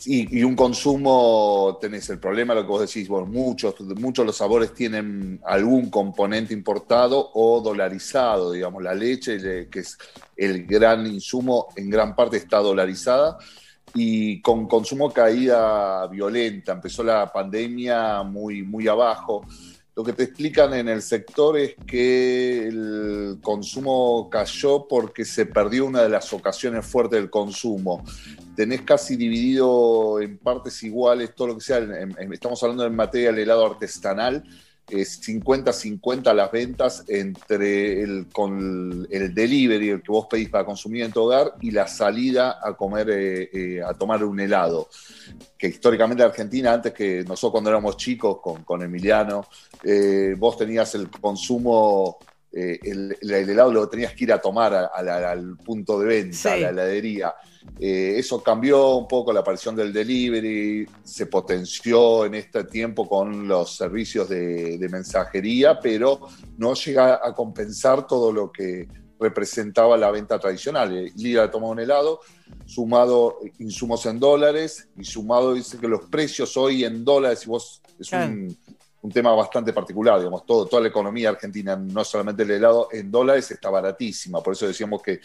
Y, 0.06 0.40
y 0.40 0.44
un 0.44 0.54
consumo, 0.54 1.78
tenés 1.80 2.10
el 2.10 2.18
problema, 2.18 2.52
lo 2.54 2.62
que 2.62 2.68
vos 2.68 2.80
decís, 2.80 3.08
bueno, 3.08 3.26
muchos, 3.26 3.80
muchos 3.80 4.22
de 4.24 4.26
los 4.26 4.36
sabores 4.36 4.74
tienen 4.74 5.40
algún 5.46 5.88
componente 5.88 6.52
importado 6.52 7.30
o 7.32 7.60
dolarizado, 7.62 8.52
digamos, 8.52 8.82
la 8.82 8.92
leche, 8.94 9.38
le- 9.38 9.68
que 9.70 9.78
es 9.80 9.96
el 10.36 10.66
gran 10.66 11.06
insumo, 11.06 11.68
en 11.76 11.88
gran 11.88 12.14
parte 12.14 12.36
está 12.36 12.58
dolarizada 12.58 13.38
y 13.94 14.42
con 14.42 14.66
consumo 14.66 15.10
caída 15.12 16.06
violenta. 16.08 16.72
Empezó 16.72 17.02
la 17.04 17.32
pandemia 17.32 18.22
muy, 18.24 18.62
muy 18.62 18.88
abajo. 18.88 19.46
Lo 19.96 20.02
que 20.02 20.12
te 20.12 20.24
explican 20.24 20.74
en 20.74 20.88
el 20.88 21.02
sector 21.02 21.56
es 21.56 21.76
que 21.86 22.66
el 22.66 23.38
consumo 23.40 24.28
cayó 24.28 24.88
porque 24.88 25.24
se 25.24 25.46
perdió 25.46 25.86
una 25.86 26.02
de 26.02 26.08
las 26.08 26.32
ocasiones 26.32 26.84
fuertes 26.84 27.20
del 27.20 27.30
consumo. 27.30 28.04
Tenés 28.56 28.82
casi 28.82 29.14
dividido 29.14 30.20
en 30.20 30.38
partes 30.38 30.82
iguales 30.82 31.32
todo 31.34 31.48
lo 31.48 31.54
que 31.58 31.60
sea. 31.64 31.78
en- 31.78 32.32
estamos 32.32 32.60
hablando 32.64 32.84
en 32.84 32.96
materia 32.96 33.30
del 33.30 33.40
helado 33.42 33.64
artesanal. 33.66 34.42
Es 34.88 35.18
50-50 35.26 36.34
las 36.34 36.52
ventas 36.52 37.04
entre 37.08 38.02
el, 38.02 38.26
con 38.30 39.06
el 39.10 39.34
delivery, 39.34 39.88
el 39.88 40.02
que 40.02 40.12
vos 40.12 40.26
pedís 40.28 40.50
para 40.50 40.64
consumir 40.66 41.04
en 41.04 41.12
tu 41.12 41.22
hogar, 41.22 41.54
y 41.62 41.70
la 41.70 41.86
salida 41.86 42.58
a 42.62 42.74
comer, 42.74 43.08
eh, 43.10 43.50
eh, 43.52 43.82
a 43.82 43.94
tomar 43.94 44.22
un 44.22 44.38
helado. 44.40 44.88
Que 45.56 45.68
históricamente 45.68 46.22
en 46.22 46.28
Argentina, 46.28 46.74
antes 46.74 46.92
que 46.92 47.22
nosotros 47.24 47.52
cuando 47.52 47.70
éramos 47.70 47.96
chicos 47.96 48.38
con, 48.42 48.62
con 48.62 48.82
Emiliano, 48.82 49.46
eh, 49.82 50.34
vos 50.36 50.58
tenías 50.58 50.94
el 50.96 51.08
consumo, 51.10 52.18
eh, 52.52 52.78
el, 52.82 53.16
el 53.22 53.30
helado 53.50 53.72
lo 53.72 53.88
tenías 53.88 54.12
que 54.12 54.24
ir 54.24 54.32
a 54.34 54.38
tomar 54.38 54.74
a- 54.74 54.86
a 54.86 55.02
la- 55.02 55.30
al 55.30 55.56
punto 55.56 55.98
de 56.00 56.06
venta, 56.06 56.36
Sí. 56.36 56.48
a 56.48 56.56
la 56.58 56.68
heladería. 56.70 57.34
Eh, 57.78 58.14
eso 58.18 58.42
cambió 58.42 58.96
un 58.96 59.08
poco 59.08 59.32
la 59.32 59.40
aparición 59.40 59.74
del 59.74 59.92
delivery, 59.92 60.86
se 61.02 61.26
potenció 61.26 62.24
en 62.24 62.34
este 62.36 62.64
tiempo 62.64 63.08
con 63.08 63.48
los 63.48 63.76
servicios 63.76 64.28
de, 64.28 64.78
de 64.78 64.88
mensajería, 64.88 65.78
pero 65.80 66.20
no 66.56 66.74
llega 66.74 67.20
a 67.22 67.34
compensar 67.34 68.06
todo 68.06 68.32
lo 68.32 68.52
que 68.52 68.86
representaba 69.18 69.96
la 69.96 70.10
venta 70.10 70.38
tradicional. 70.38 70.96
Eh, 70.96 71.12
Ir 71.16 71.40
a 71.40 71.50
tomar 71.50 71.70
un 71.70 71.80
helado, 71.80 72.20
sumado 72.66 73.38
insumos 73.58 74.06
en 74.06 74.20
dólares 74.20 74.88
y 74.96 75.04
sumado, 75.04 75.54
dice 75.54 75.78
que 75.78 75.88
los 75.88 76.02
precios 76.06 76.56
hoy 76.56 76.84
en 76.84 77.04
dólares, 77.04 77.44
y 77.44 77.48
vos 77.48 77.80
es 77.98 78.08
Claro. 78.08 78.32
un, 78.32 78.56
un 79.04 79.12
tema 79.12 79.34
bastante 79.34 79.74
particular, 79.74 80.18
digamos, 80.18 80.46
todo, 80.46 80.64
toda 80.64 80.80
la 80.80 80.88
economía 80.88 81.28
argentina, 81.28 81.76
no 81.76 82.02
solamente 82.04 82.42
el 82.42 82.52
helado 82.52 82.88
en 82.90 83.10
dólares, 83.10 83.50
está 83.50 83.68
baratísima, 83.68 84.42
por 84.42 84.54
eso 84.54 84.66
decíamos 84.66 85.02
que 85.02 85.20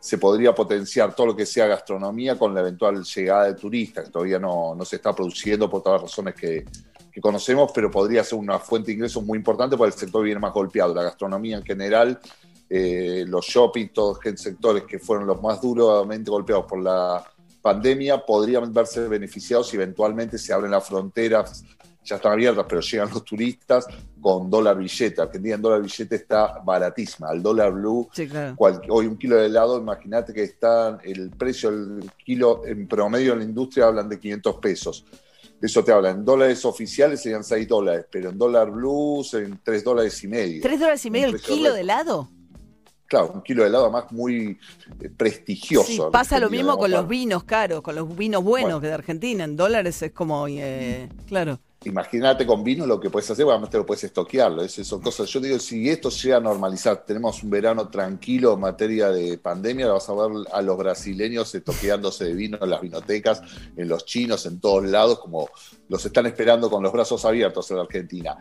se 0.00 0.18
podría 0.18 0.52
potenciar 0.52 1.14
todo 1.14 1.28
lo 1.28 1.36
que 1.36 1.46
sea 1.46 1.68
gastronomía 1.68 2.36
con 2.36 2.52
la 2.52 2.60
eventual 2.60 3.04
llegada 3.04 3.44
de 3.44 3.54
turistas, 3.54 4.06
que 4.06 4.10
todavía 4.10 4.40
no, 4.40 4.74
no 4.74 4.84
se 4.84 4.96
está 4.96 5.14
produciendo 5.14 5.70
por 5.70 5.80
todas 5.80 6.02
las 6.02 6.10
razones 6.10 6.34
que, 6.34 6.64
conocemos, 7.20 7.70
pero 7.74 7.90
podría 7.90 8.24
ser 8.24 8.38
una 8.38 8.58
fuente 8.58 8.86
de 8.86 8.94
ingresos 8.94 9.22
muy 9.22 9.36
importante 9.36 9.76
porque 9.76 9.92
el 9.92 9.98
sector 9.98 10.24
viene 10.24 10.40
más 10.40 10.54
golpeado. 10.54 10.94
La 10.94 11.02
gastronomía 11.02 11.58
en 11.58 11.62
general, 11.62 12.18
eh, 12.70 13.24
los 13.28 13.44
shopping, 13.44 13.88
todos 13.88 14.18
los 14.24 14.40
sectores 14.40 14.84
que 14.84 14.98
fueron 14.98 15.26
los 15.26 15.42
más 15.42 15.60
duramente 15.60 16.30
golpeados 16.30 16.64
por 16.64 16.80
la 16.80 17.22
pandemia, 17.60 18.24
podrían 18.24 18.72
verse 18.72 19.06
beneficiados 19.06 19.68
si 19.68 19.76
eventualmente 19.76 20.38
se 20.38 20.54
abren 20.54 20.70
las 20.70 20.88
fronteras, 20.88 21.62
ya 22.04 22.16
están 22.16 22.32
abiertas, 22.32 22.64
pero 22.68 22.80
llegan 22.80 23.10
los 23.10 23.24
turistas 23.24 23.86
con 24.20 24.50
dólar 24.50 24.78
billete. 24.78 25.20
Argentina 25.20 25.54
en 25.56 25.62
dólar 25.62 25.82
billete 25.82 26.16
está 26.16 26.58
baratísima. 26.64 27.28
Al 27.28 27.42
dólar 27.42 27.72
blue, 27.72 28.08
Sí, 28.12 28.26
claro. 28.26 28.56
cual- 28.56 28.80
hoy 28.88 29.06
un 29.06 29.16
kilo 29.16 29.36
de 29.36 29.46
helado, 29.46 29.78
imagínate 29.78 30.32
que 30.32 30.42
está 30.42 30.98
el 31.04 31.30
precio 31.30 31.70
del 31.70 32.10
kilo 32.24 32.62
en 32.66 32.86
promedio 32.88 33.32
en 33.34 33.38
la 33.40 33.44
industria 33.44 33.86
hablan 33.86 34.08
de 34.08 34.18
500 34.18 34.56
pesos. 34.56 35.04
Eso 35.60 35.84
te 35.84 35.92
habla, 35.92 36.10
en 36.10 36.24
dólares 36.24 36.64
oficiales 36.64 37.20
serían 37.20 37.44
6 37.44 37.68
dólares, 37.68 38.06
pero 38.10 38.30
en 38.30 38.38
dólar 38.38 38.70
blue 38.70 39.22
en 39.34 39.60
3 39.62 39.84
dólares 39.84 40.24
y 40.24 40.28
medio. 40.28 40.62
¿Tres 40.62 40.80
dólares 40.80 41.04
y 41.04 41.10
medio 41.10 41.28
el 41.28 41.40
kilo 41.40 41.74
de 41.74 41.82
helado? 41.82 42.30
Claro, 43.06 43.32
un 43.34 43.42
kilo 43.42 43.62
de 43.64 43.68
helado 43.68 43.84
además 43.86 44.04
muy 44.12 44.56
eh, 45.00 45.10
prestigioso. 45.14 45.86
Sí, 45.86 46.00
pasa 46.12 46.38
lo 46.38 46.48
mismo 46.48 46.78
con 46.78 46.90
los 46.90 47.06
vinos 47.08 47.44
caros, 47.44 47.82
con 47.82 47.94
los 47.94 48.16
vinos 48.16 48.42
buenos 48.42 48.70
Bueno. 48.70 48.80
que 48.80 48.86
de 48.86 48.92
Argentina. 48.94 49.44
En 49.44 49.56
dólares 49.56 50.00
es 50.00 50.12
como, 50.12 50.46
eh, 50.48 51.08
claro. 51.26 51.58
Imagínate 51.84 52.44
con 52.44 52.62
vino 52.62 52.84
lo 52.84 53.00
que 53.00 53.08
puedes 53.08 53.30
hacer, 53.30 53.46
además 53.48 53.70
te 53.70 53.78
lo 53.78 53.86
puedes 53.86 54.04
estoquearlo. 54.04 54.62
Es 54.62 54.74
son 54.86 55.00
cosas. 55.00 55.30
Yo 55.30 55.40
digo, 55.40 55.58
si 55.58 55.88
esto 55.88 56.10
llega 56.10 56.36
a 56.36 56.40
normalizar, 56.40 57.06
tenemos 57.06 57.42
un 57.42 57.48
verano 57.48 57.88
tranquilo 57.88 58.52
en 58.52 58.60
materia 58.60 59.08
de 59.08 59.38
pandemia, 59.38 59.88
vas 59.88 60.06
a 60.10 60.12
ver 60.12 60.46
a 60.52 60.60
los 60.60 60.76
brasileños 60.76 61.54
estoqueándose 61.54 62.26
de 62.26 62.34
vino 62.34 62.58
en 62.60 62.68
las 62.68 62.82
vinotecas, 62.82 63.40
en 63.78 63.88
los 63.88 64.04
chinos, 64.04 64.44
en 64.44 64.60
todos 64.60 64.84
lados, 64.84 65.20
como 65.20 65.48
los 65.88 66.04
están 66.04 66.26
esperando 66.26 66.68
con 66.68 66.82
los 66.82 66.92
brazos 66.92 67.24
abiertos 67.24 67.70
en 67.70 67.78
la 67.78 67.84
Argentina. 67.84 68.36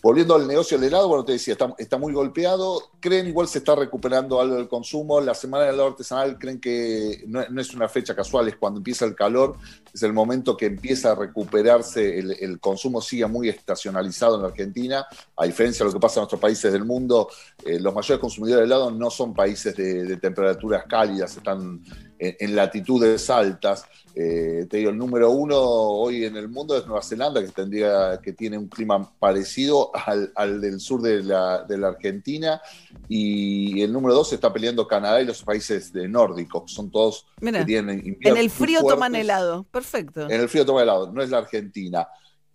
Volviendo 0.00 0.36
al 0.36 0.46
negocio 0.46 0.78
del 0.78 0.86
helado, 0.86 1.08
bueno, 1.08 1.24
te 1.24 1.32
decía, 1.32 1.56
está, 1.76 1.98
muy 1.98 2.12
golpeado. 2.12 2.80
Creen 3.00 3.26
igual 3.26 3.48
se 3.48 3.58
está 3.58 3.74
recuperando 3.74 4.40
algo 4.40 4.54
del 4.54 4.68
consumo. 4.68 5.20
La 5.20 5.34
semana 5.34 5.64
del 5.64 5.74
helado 5.74 5.88
artesanal 5.88 6.38
creen 6.38 6.60
que 6.60 7.24
no, 7.26 7.40
es 7.40 7.74
una 7.74 7.88
fecha 7.88 8.14
casual, 8.14 8.46
es 8.46 8.56
cuando 8.56 8.78
empieza 8.78 9.04
el 9.04 9.16
calor, 9.16 9.56
es 9.92 10.02
el 10.04 10.12
momento 10.12 10.56
que 10.56 10.66
empieza 10.66 11.10
a 11.10 11.14
recuperarse 11.16 12.20
el, 12.20 12.30
el 12.38 12.60
consumo 12.84 13.00
sigue 13.00 13.26
muy 13.26 13.48
estacionalizado 13.48 14.36
en 14.36 14.42
la 14.42 14.48
Argentina, 14.48 15.06
a 15.36 15.46
diferencia 15.46 15.84
de 15.84 15.90
lo 15.90 15.94
que 15.94 16.00
pasa 16.00 16.20
en 16.20 16.24
otros 16.24 16.40
países 16.40 16.72
del 16.72 16.84
mundo, 16.84 17.28
eh, 17.64 17.80
los 17.80 17.94
mayores 17.94 18.20
consumidores 18.20 18.60
de 18.60 18.66
helado 18.66 18.90
no 18.90 19.10
son 19.10 19.32
países 19.32 19.74
de, 19.74 20.04
de 20.04 20.16
temperaturas 20.18 20.84
cálidas, 20.86 21.36
están 21.36 21.82
en, 22.18 22.36
en 22.38 22.54
latitudes 22.54 23.30
altas. 23.30 23.84
Eh, 24.16 24.66
te 24.70 24.76
digo, 24.76 24.90
el 24.90 24.98
número 24.98 25.30
uno 25.30 25.58
hoy 25.58 26.24
en 26.24 26.36
el 26.36 26.48
mundo 26.48 26.76
es 26.76 26.86
Nueva 26.86 27.02
Zelanda, 27.02 27.40
que 27.40 27.48
tendría, 27.48 28.20
que 28.22 28.32
tiene 28.32 28.56
un 28.56 28.68
clima 28.68 29.10
parecido 29.18 29.90
al, 29.92 30.30
al 30.36 30.60
del 30.60 30.78
sur 30.78 31.02
de 31.02 31.22
la, 31.24 31.64
de 31.64 31.78
la 31.78 31.88
Argentina, 31.88 32.60
y 33.08 33.82
el 33.82 33.92
número 33.92 34.14
dos 34.14 34.32
está 34.32 34.52
peleando 34.52 34.86
Canadá 34.86 35.20
y 35.20 35.24
los 35.24 35.42
países 35.42 35.92
de 35.92 36.06
nórdicos, 36.06 36.70
son 36.70 36.90
todos 36.90 37.26
Mira, 37.40 37.60
que 37.60 37.64
tienen 37.64 38.18
En 38.20 38.36
el 38.36 38.50
frío 38.50 38.82
toman 38.84 39.14
helado. 39.16 39.64
Perfecto. 39.64 40.28
En 40.28 40.40
el 40.40 40.48
frío 40.48 40.64
toma 40.64 40.82
helado, 40.82 41.10
no 41.10 41.22
es 41.22 41.30
la 41.30 41.38
Argentina. 41.38 42.06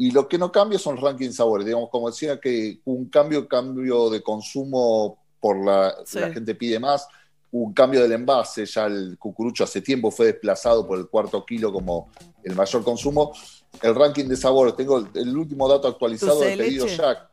Y 0.02 0.12
lo 0.12 0.30
que 0.30 0.38
no 0.38 0.50
cambia 0.50 0.80
son 0.80 0.96
rankings 0.96 1.36
sabores. 1.36 1.66
Digamos, 1.66 1.90
como 1.90 2.10
decía, 2.10 2.40
que 2.40 2.80
un 2.86 3.10
cambio, 3.10 3.48
cambio 3.50 4.10
de 4.10 4.24
consumo 4.24 5.18
por 5.42 5.64
la, 5.64 5.94
Sí. 6.06 6.20
la 6.22 6.32
gente 6.32 6.56
pide 6.56 6.80
más, 6.80 7.06
un 7.52 7.74
cambio 7.74 8.02
del 8.02 8.14
envase, 8.14 8.66
ya 8.66 8.86
el 8.86 9.18
cucurucho 9.20 9.66
hace 9.66 9.82
tiempo 9.82 10.10
fue 10.10 10.28
desplazado 10.28 10.88
por 10.88 10.98
el 11.00 11.08
cuarto 11.10 11.46
kilo 11.46 11.74
como 11.74 12.10
el 12.44 12.56
mayor 12.56 12.82
consumo. 12.84 13.34
El 13.82 13.94
ranking 13.94 14.26
de 14.26 14.38
sabores, 14.38 14.74
tengo 14.78 15.00
el, 15.00 15.08
el 15.16 15.36
último 15.36 15.68
dato 15.68 15.90
actualizado 15.90 16.36
¿Dulce 16.36 16.46
de 16.52 16.56
de 16.56 16.64
pedido 16.64 16.86
leche? 16.86 16.98
ya. 16.98 17.30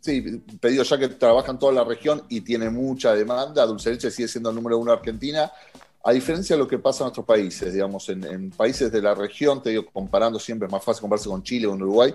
Sí, 0.00 0.42
pedido 0.60 0.82
ya 0.82 0.98
que 0.98 1.08
trabaja 1.10 1.52
en 1.52 1.58
toda 1.60 1.72
la 1.72 1.84
región 1.84 2.22
y 2.28 2.40
tiene 2.40 2.70
mucha 2.70 3.14
demanda. 3.14 3.64
Dulce 3.66 3.90
de 3.90 3.94
leche 3.96 4.10
sigue 4.10 4.26
siendo 4.28 4.50
el 4.50 4.56
número 4.56 4.78
uno 4.78 4.90
Argentina. 4.92 5.52
A 6.02 6.12
diferencia 6.12 6.56
de 6.56 6.62
lo 6.62 6.68
que 6.68 6.78
pasa 6.78 7.04
en 7.04 7.08
otros 7.08 7.26
países, 7.26 7.74
digamos, 7.74 8.08
en, 8.08 8.50
países 8.50 8.90
de 8.90 9.02
la 9.02 9.14
región, 9.14 9.62
te 9.62 9.70
digo, 9.70 9.84
comparando 9.92 10.38
siempre, 10.38 10.66
es 10.66 10.72
más 10.72 10.82
fácil 10.82 11.02
compararse 11.02 11.28
con 11.28 11.42
Chile 11.42 11.66
o 11.66 11.74
en 11.74 11.82
Uruguay. 11.82 12.14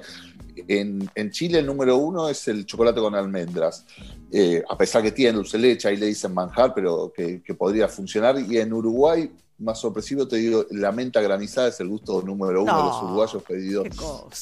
En, 0.68 1.32
Chile 1.32 1.60
el 1.60 1.68
número 1.68 1.98
uno 1.98 2.28
es 2.28 2.48
el 2.48 2.66
chocolate 2.66 2.99
con 2.99 3.14
almendras. 3.14 3.86
Eh, 4.32 4.64
a 4.68 4.78
pesar 4.78 5.03
que 5.03 5.12
tiene 5.12 5.34
dulce 5.34 5.60
leche, 5.60 5.88
ahí 5.88 5.98
le 5.98 6.07
dicen 6.07 6.34
manjar, 6.34 6.74
pero 6.74 7.14
que 7.16 7.53
podría 7.53 7.88
funcionar. 7.88 8.40
Y 8.40 8.57
en 8.57 8.74
Uruguay, 8.74 9.30
más 9.57 9.80
sorpresivo, 9.80 10.27
te 10.27 10.36
digo, 10.36 10.65
la 10.72 10.91
menta 10.91 11.22
granizada 11.22 11.69
es 11.69 11.80
el 11.80 11.88
gusto 11.88 12.22
número 12.22 12.64
uno 12.64 12.77
de 12.77 12.84
los 12.84 13.02
uruguayos 13.03 13.44
pedidos. 13.44 13.88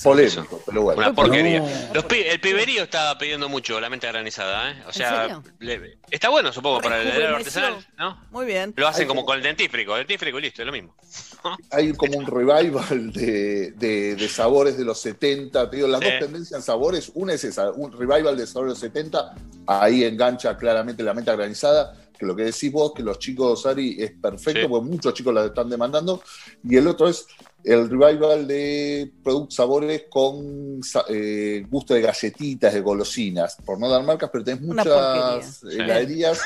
Polémico, 0.03 0.61
pero 0.65 0.81
bueno. 0.81 0.99
Una 0.99 1.13
porquería. 1.13 1.91
Los 1.93 2.05
pi- 2.05 2.23
el 2.23 2.39
piberío 2.39 2.83
está 2.83 3.15
pidiendo 3.17 3.47
mucho 3.47 3.79
la 3.79 3.89
menta 3.89 4.07
granizada, 4.07 4.71
¿eh? 4.71 4.83
O 4.87 4.91
sea, 4.93 5.39
le- 5.59 5.99
está 6.09 6.29
bueno, 6.29 6.51
supongo, 6.51 6.81
para 6.81 6.99
el 7.01 7.07
heladero 7.07 7.35
artesanal, 7.35 7.85
¿no? 7.97 8.19
Muy 8.31 8.45
bien. 8.47 8.73
Lo 8.75 8.87
hacen 8.87 9.07
como 9.07 9.23
con 9.23 9.37
el 9.37 9.43
dentífrico, 9.43 9.93
el 9.95 10.07
dentífrico 10.07 10.39
y 10.39 10.41
listo, 10.41 10.61
es 10.63 10.65
lo 10.65 10.71
mismo. 10.71 10.95
hay 11.71 11.93
como 11.93 12.17
un 12.17 12.25
revival 12.25 13.11
de, 13.13 13.71
de- 13.73 14.15
de 14.15 14.29
sabores 14.29 14.77
de 14.77 14.83
los 14.85 14.99
70. 14.99 15.69
Te 15.69 15.75
digo, 15.75 15.87
las 15.87 16.01
Sí. 16.01 16.07
dos 16.09 16.19
tendencias 16.19 16.59
en 16.59 16.63
sabores, 16.65 17.11
una 17.13 17.33
es 17.33 17.43
esa, 17.43 17.71
un 17.71 17.91
revival 17.91 18.35
de 18.35 18.47
sabores 18.47 18.79
de 18.79 18.87
los 18.87 18.93
70, 18.93 19.35
ahí 19.67 20.03
engancha 20.03 20.57
claramente 20.57 21.03
la 21.03 21.13
menta 21.13 21.35
granizada, 21.35 21.95
que 22.17 22.25
lo 22.25 22.35
que 22.35 22.43
decís 22.43 22.71
vos, 22.71 22.93
que 22.93 23.03
los 23.03 23.19
chicos, 23.19 23.65
Ari, 23.65 23.97
es 23.99 24.11
perfecto, 24.11 24.69
porque 24.69 24.89
muchos 24.89 25.13
chicos 25.13 25.33
la 25.33 25.45
están 25.45 25.69
demandando, 25.69 26.21
y 26.63 26.77
el 26.77 26.87
otro 26.87 27.07
es 27.07 27.25
el 27.63 27.89
revival 27.89 28.45
de 28.47 29.11
productos 29.23 29.55
sabores 29.55 30.05
con 30.09 30.81
eh, 31.09 31.65
gusto 31.69 31.93
de 31.93 32.01
galletitas, 32.01 32.73
de 32.73 32.81
golosinas, 32.81 33.57
por 33.65 33.79
no 33.79 33.89
dar 33.89 34.03
marcas, 34.03 34.29
pero 34.31 34.43
tenés 34.43 34.61
muchas 34.61 35.63
heladerías 35.63 36.41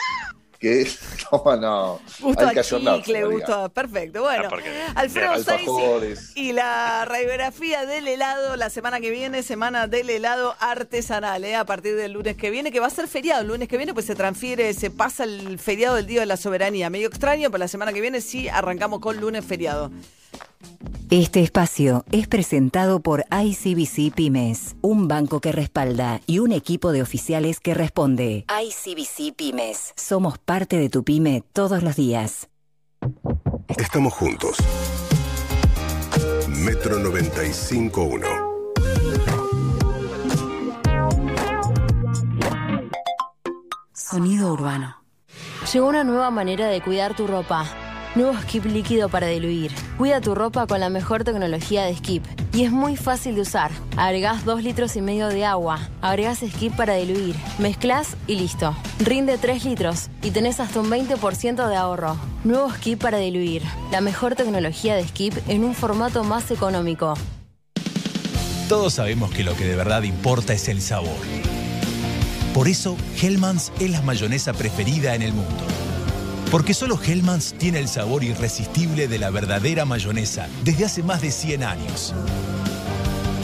que 0.59 0.87
no, 1.31 1.55
no, 1.57 1.99
Gusto 2.19 2.47
hay 2.47 2.53
que 2.53 2.59
a 2.59 2.63
ayornarse, 2.63 3.01
chicle, 3.03 3.21
María. 3.21 3.37
gusto 3.37 3.53
a... 3.53 3.69
Perfecto. 3.69 4.21
Bueno, 4.21 4.49
porquería. 4.49 4.91
Alfredo 4.95 5.43
Sainz 5.43 6.35
y 6.35 6.53
la 6.53 7.05
radiografía 7.05 7.85
del 7.85 8.07
helado 8.07 8.55
la 8.55 8.69
semana 8.69 8.99
que 8.99 9.09
viene, 9.09 9.43
semana 9.43 9.87
del 9.87 10.09
helado 10.09 10.55
artesanal, 10.59 11.43
¿eh? 11.43 11.55
a 11.55 11.65
partir 11.65 11.95
del 11.95 12.13
lunes 12.13 12.37
que 12.37 12.49
viene, 12.49 12.71
que 12.71 12.79
va 12.79 12.87
a 12.87 12.91
ser 12.91 13.07
feriado. 13.07 13.41
El 13.41 13.47
lunes 13.49 13.67
que 13.67 13.77
viene 13.77 13.93
pues 13.93 14.05
se 14.05 14.15
transfiere, 14.15 14.73
se 14.73 14.89
pasa 14.89 15.23
el 15.23 15.59
feriado 15.59 15.95
del 15.95 16.07
Día 16.07 16.21
de 16.21 16.25
la 16.25 16.37
Soberanía. 16.37 16.89
Medio 16.89 17.07
extraño, 17.07 17.49
pero 17.51 17.59
la 17.59 17.67
semana 17.67 17.93
que 17.93 18.01
viene 18.01 18.21
sí 18.21 18.49
arrancamos 18.49 18.99
con 18.99 19.17
lunes 19.17 19.45
feriado. 19.45 19.91
Este 21.09 21.41
espacio 21.41 22.03
es 22.11 22.27
presentado 22.27 22.99
por 22.99 23.25
ICBC 23.31 24.13
Pymes, 24.13 24.75
un 24.81 25.07
banco 25.07 25.39
que 25.39 25.53
respalda 25.53 26.19
y 26.27 26.39
un 26.39 26.51
equipo 26.51 26.91
de 26.91 27.01
oficiales 27.01 27.61
que 27.61 27.73
responde. 27.73 28.45
ICBC 28.49 29.33
Pymes. 29.35 29.93
Somos 29.95 30.37
parte 30.37 30.77
de 30.77 30.89
tu 30.89 31.03
pyme 31.05 31.43
todos 31.53 31.81
los 31.81 31.95
días. 31.95 32.49
Estamos 33.77 34.13
juntos. 34.13 34.57
Metro 36.49 36.99
95.1. 36.99 38.47
Sonido 43.93 44.51
urbano. 44.51 45.01
Llegó 45.71 45.87
una 45.87 46.03
nueva 46.03 46.31
manera 46.31 46.67
de 46.67 46.81
cuidar 46.81 47.15
tu 47.15 47.27
ropa. 47.27 47.65
Nuevo 48.15 48.33
Skip 48.41 48.65
líquido 48.65 49.09
para 49.09 49.27
diluir. 49.27 49.71
Cuida 49.97 50.21
tu 50.21 50.33
ropa 50.33 50.65
con 50.65 50.79
la 50.79 50.89
mejor 50.89 51.23
tecnología 51.23 51.83
de 51.83 51.95
Skip. 51.95 52.23
Y 52.53 52.63
es 52.63 52.71
muy 52.71 52.95
fácil 52.95 53.35
de 53.35 53.41
usar. 53.41 53.71
Agregás 53.95 54.43
2 54.43 54.63
litros 54.63 54.95
y 54.95 55.01
medio 55.01 55.27
de 55.27 55.45
agua. 55.45 55.79
Agregás 56.01 56.39
Skip 56.39 56.75
para 56.75 56.95
diluir. 56.95 57.35
Mezclas 57.59 58.15
y 58.25 58.35
listo. 58.35 58.75
Rinde 58.99 59.37
3 59.37 59.65
litros 59.65 60.09
y 60.23 60.31
tenés 60.31 60.59
hasta 60.59 60.79
un 60.79 60.89
20% 60.89 61.67
de 61.67 61.75
ahorro. 61.75 62.17
Nuevo 62.43 62.71
Skip 62.71 63.01
para 63.01 63.19
diluir. 63.19 63.61
La 63.91 64.01
mejor 64.01 64.35
tecnología 64.35 64.95
de 64.95 65.07
Skip 65.07 65.35
en 65.47 65.63
un 65.63 65.75
formato 65.75 66.23
más 66.23 66.49
económico. 66.49 67.13
Todos 68.67 68.93
sabemos 68.93 69.31
que 69.31 69.43
lo 69.43 69.55
que 69.55 69.65
de 69.65 69.75
verdad 69.75 70.03
importa 70.03 70.53
es 70.53 70.67
el 70.69 70.81
sabor. 70.81 71.15
Por 72.53 72.67
eso, 72.67 72.97
Hellmann's 73.21 73.71
es 73.79 73.91
la 73.91 74.01
mayonesa 74.01 74.53
preferida 74.53 75.13
en 75.13 75.21
el 75.21 75.31
mundo. 75.31 75.63
Porque 76.51 76.73
solo 76.73 76.99
Hellmann's 77.01 77.53
tiene 77.57 77.79
el 77.79 77.87
sabor 77.87 78.23
irresistible 78.23 79.07
de 79.07 79.19
la 79.19 79.29
verdadera 79.29 79.85
mayonesa 79.85 80.47
desde 80.63 80.85
hace 80.85 81.03
más 81.03 81.21
de 81.21 81.31
100 81.31 81.63
años. 81.63 82.13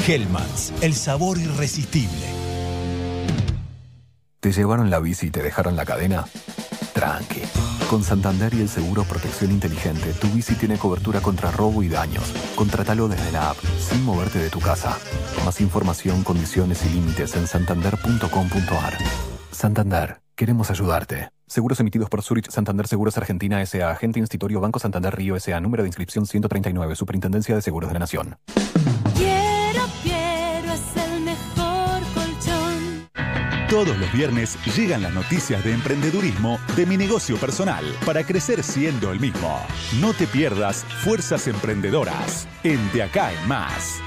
Hellmann's, 0.07 0.73
el 0.81 0.93
sabor 0.93 1.37
irresistible. 1.37 2.25
¿Te 4.39 4.51
llevaron 4.51 4.89
la 4.89 4.99
bici 4.99 5.27
y 5.27 5.31
te 5.31 5.41
dejaron 5.41 5.75
la 5.75 5.85
cadena? 5.85 6.25
Tranqui. 6.93 7.41
Con 7.89 8.03
Santander 8.03 8.53
y 8.53 8.61
el 8.61 8.69
seguro 8.69 9.03
Protección 9.03 9.51
Inteligente, 9.51 10.13
tu 10.13 10.27
bici 10.29 10.55
tiene 10.55 10.77
cobertura 10.77 11.21
contra 11.21 11.51
robo 11.51 11.83
y 11.83 11.89
daños. 11.89 12.23
Contratalo 12.55 13.07
desde 13.07 13.31
la 13.31 13.51
app, 13.51 13.57
sin 13.79 14.03
moverte 14.03 14.39
de 14.39 14.49
tu 14.49 14.59
casa. 14.59 14.97
Más 15.45 15.61
información, 15.61 16.23
condiciones 16.23 16.83
y 16.85 16.89
límites 16.89 17.35
en 17.35 17.47
santander.com.ar. 17.47 18.97
Santander, 19.51 20.22
queremos 20.35 20.69
ayudarte. 20.69 21.29
Seguros 21.47 21.79
emitidos 21.79 22.09
por 22.09 22.23
Zurich 22.23 22.49
Santander 22.49 22.87
Seguros 22.87 23.17
Argentina 23.17 23.61
S.A. 23.61 23.91
Agente 23.91 24.19
Institutorio 24.19 24.59
Banco 24.59 24.79
Santander 24.79 25.15
Río 25.15 25.35
S.A. 25.35 25.59
Número 25.59 25.83
de 25.83 25.89
inscripción 25.89 26.25
139, 26.25 26.95
Superintendencia 26.95 27.55
de 27.55 27.61
Seguros 27.61 27.89
de 27.89 27.93
la 27.93 27.99
Nación. 27.99 28.37
Quiero, 29.15 29.85
quiero, 30.01 30.73
es 30.73 30.97
el 30.97 31.21
mejor 31.21 32.01
colchón. 32.13 33.09
Todos 33.69 33.97
los 33.97 34.11
viernes 34.13 34.57
llegan 34.75 35.03
las 35.03 35.13
noticias 35.13 35.63
de 35.63 35.73
emprendedurismo 35.73 36.59
de 36.75 36.85
mi 36.85 36.97
negocio 36.97 37.37
personal 37.37 37.85
para 38.05 38.23
crecer 38.23 38.63
siendo 38.63 39.11
el 39.11 39.19
mismo. 39.19 39.59
No 39.99 40.13
te 40.13 40.27
pierdas 40.27 40.83
Fuerzas 41.03 41.47
Emprendedoras 41.47 42.47
en 42.63 42.91
De 42.93 43.03
Acá 43.03 43.31
en 43.31 43.47
Más. 43.47 44.01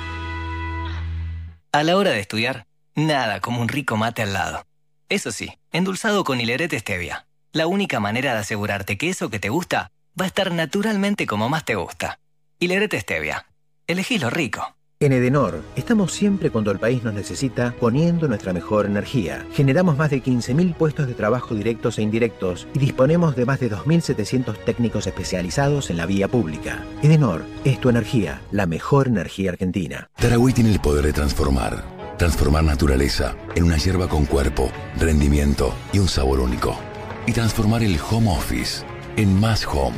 A 1.73 1.83
la 1.83 1.97
hora 1.97 2.11
de 2.11 2.21
estudiar, 2.21 2.67
nada 2.95 3.41
como 3.41 3.61
un 3.61 3.69
rico 3.69 3.97
mate 3.97 4.23
al 4.23 4.33
lado. 4.33 4.65
Eso 5.09 5.31
sí, 5.31 5.53
endulzado 5.77 6.25
con 6.25 6.41
hilerete 6.41 6.79
stevia. 6.79 7.27
La 7.53 7.67
única 7.67 8.01
manera 8.01 8.33
de 8.35 8.41
asegurarte 8.41 8.99
que 8.99 9.09
eso 9.09 9.31
que 9.31 9.39
te 9.39 9.49
gusta 9.49 9.91
va 10.19 10.25
a 10.25 10.29
estar 10.29 10.53
naturalmente 10.53 11.27
como 11.27 11.49
más 11.49 11.65
te 11.65 11.75
gusta. 11.75 12.19
Hilerete 12.59 13.01
stevia. 13.01 13.47
Elegí 13.87 14.19
lo 14.19 14.31
rico. 14.31 14.77
En 14.99 15.13
Edenor, 15.13 15.63
estamos 15.77 16.13
siempre 16.13 16.49
cuando 16.49 16.71
el 16.71 16.79
país 16.79 17.05
nos 17.05 17.13
necesita 17.13 17.75
poniendo 17.79 18.29
nuestra 18.29 18.55
mejor 18.55 18.87
energía. 18.87 19.45
Generamos 19.53 19.99
más 19.99 20.09
de 20.09 20.23
15.000 20.23 20.75
puestos 20.75 21.07
de 21.07 21.13
trabajo 21.13 21.55
directos 21.55 21.99
e 21.99 22.03
indirectos 22.03 22.67
y 22.73 22.79
disponemos 22.79 23.37
de 23.37 23.45
más 23.45 23.61
de 23.61 23.71
2.700 23.71 24.57
técnicos 24.65 25.07
especializados 25.07 25.91
en 25.91 25.99
la 25.99 26.07
vía 26.07 26.29
pública. 26.29 26.83
Edenor 27.03 27.45
es 27.65 27.79
tu 27.79 27.91
energía, 27.91 28.41
la 28.51 28.65
mejor 28.65 29.09
energía 29.09 29.51
argentina. 29.51 30.09
Tarahui 30.17 30.55
tiene 30.55 30.73
el 30.73 30.81
poder 30.81 31.05
de 31.05 31.13
transformar. 31.13 31.96
Transformar 32.19 32.65
naturaleza 32.65 33.37
en 33.55 33.65
una 33.65 33.77
hierba 33.77 34.09
con 34.09 34.25
cuerpo, 34.25 34.71
rendimiento 34.99 35.75
y 35.93 35.99
un 35.99 36.09
sabor 36.09 36.41
único. 36.41 36.79
Y 37.27 37.33
transformar 37.33 37.83
el 37.83 37.99
home 38.11 38.31
office 38.31 38.85
en 39.17 39.39
más 39.39 39.67
home 39.67 39.97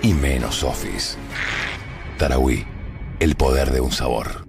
y 0.00 0.14
menos 0.14 0.62
office. 0.62 1.16
Tarahui, 2.16 2.64
el 3.18 3.34
poder 3.34 3.72
de 3.72 3.80
un 3.80 3.90
sabor. 3.90 4.47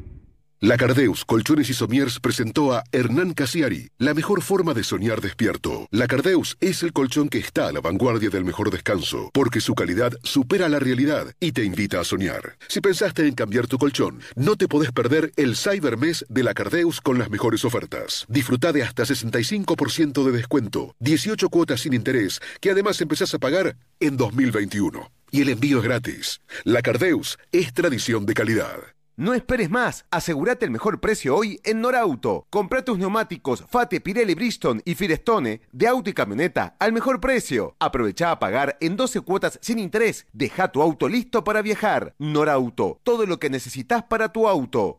La 0.61 0.75
Cardeus 0.75 1.23
Colchones 1.23 1.69
y 1.69 1.73
Somiers 1.73 2.19
presentó 2.19 2.73
a 2.73 2.83
Hernán 2.91 3.33
Casiari, 3.33 3.91
la 3.97 4.13
mejor 4.13 4.41
forma 4.41 4.73
de 4.73 4.83
soñar 4.83 5.21
despierto. 5.21 5.87
La 5.89 6.05
Cardeus 6.05 6.57
es 6.59 6.83
el 6.83 6.91
colchón 6.91 7.29
que 7.29 7.37
está 7.37 7.69
a 7.69 7.71
la 7.71 7.79
vanguardia 7.79 8.29
del 8.29 8.43
mejor 8.43 8.69
descanso, 8.69 9.29
porque 9.33 9.61
su 9.61 9.73
calidad 9.73 10.11
supera 10.21 10.67
la 10.67 10.79
realidad 10.79 11.33
y 11.39 11.53
te 11.53 11.63
invita 11.63 12.01
a 12.01 12.03
soñar. 12.03 12.57
Si 12.67 12.81
pensaste 12.81 13.25
en 13.25 13.35
cambiar 13.35 13.67
tu 13.67 13.77
colchón, 13.77 14.19
no 14.35 14.57
te 14.57 14.67
podés 14.67 14.91
perder 14.91 15.31
el 15.37 15.55
Cybermes 15.55 16.25
de 16.27 16.43
la 16.43 16.53
Cardeus 16.53 16.99
con 16.99 17.17
las 17.17 17.29
mejores 17.29 17.63
ofertas. 17.63 18.25
Disfruta 18.27 18.73
de 18.73 18.83
hasta 18.83 19.03
65% 19.03 20.25
de 20.25 20.31
descuento, 20.33 20.93
18 20.99 21.47
cuotas 21.47 21.79
sin 21.79 21.93
interés, 21.93 22.41
que 22.59 22.71
además 22.71 22.99
empezás 22.99 23.33
a 23.33 23.39
pagar 23.39 23.77
en 24.01 24.17
2021. 24.17 25.09
Y 25.31 25.39
el 25.41 25.47
envío 25.47 25.77
es 25.77 25.85
gratis. 25.85 26.41
La 26.65 26.81
Cardeus 26.81 27.37
es 27.53 27.71
tradición 27.71 28.25
de 28.25 28.33
calidad. 28.33 28.98
No 29.19 29.33
esperes 29.33 29.69
más, 29.69 30.05
asegúrate 30.11 30.63
el 30.63 30.71
mejor 30.71 31.01
precio 31.01 31.35
hoy 31.35 31.59
en 31.65 31.81
Norauto. 31.81 32.47
Compra 32.49 32.85
tus 32.85 32.97
neumáticos 32.97 33.65
Fate, 33.67 33.99
Pirelli, 33.99 34.33
Bridgestone 34.33 34.81
y 34.85 34.95
Firestone 34.95 35.59
de 35.73 35.87
auto 35.89 36.09
y 36.09 36.13
camioneta 36.13 36.77
al 36.79 36.93
mejor 36.93 37.19
precio. 37.19 37.75
Aprovecha 37.79 38.31
a 38.31 38.39
pagar 38.39 38.77
en 38.79 38.95
12 38.95 39.19
cuotas 39.19 39.59
sin 39.61 39.77
interés. 39.77 40.25
Deja 40.31 40.71
tu 40.71 40.81
auto 40.81 41.09
listo 41.09 41.43
para 41.43 41.61
viajar. 41.61 42.15
Norauto, 42.17 43.01
todo 43.03 43.25
lo 43.25 43.39
que 43.39 43.49
necesitas 43.49 44.03
para 44.03 44.31
tu 44.31 44.47
auto. 44.47 44.98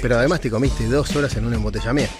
Pero 0.00 0.18
además 0.18 0.40
te 0.40 0.50
comiste 0.50 0.86
dos 0.86 1.14
horas 1.16 1.36
en 1.36 1.46
un 1.46 1.54
embotellamiento. 1.54 2.14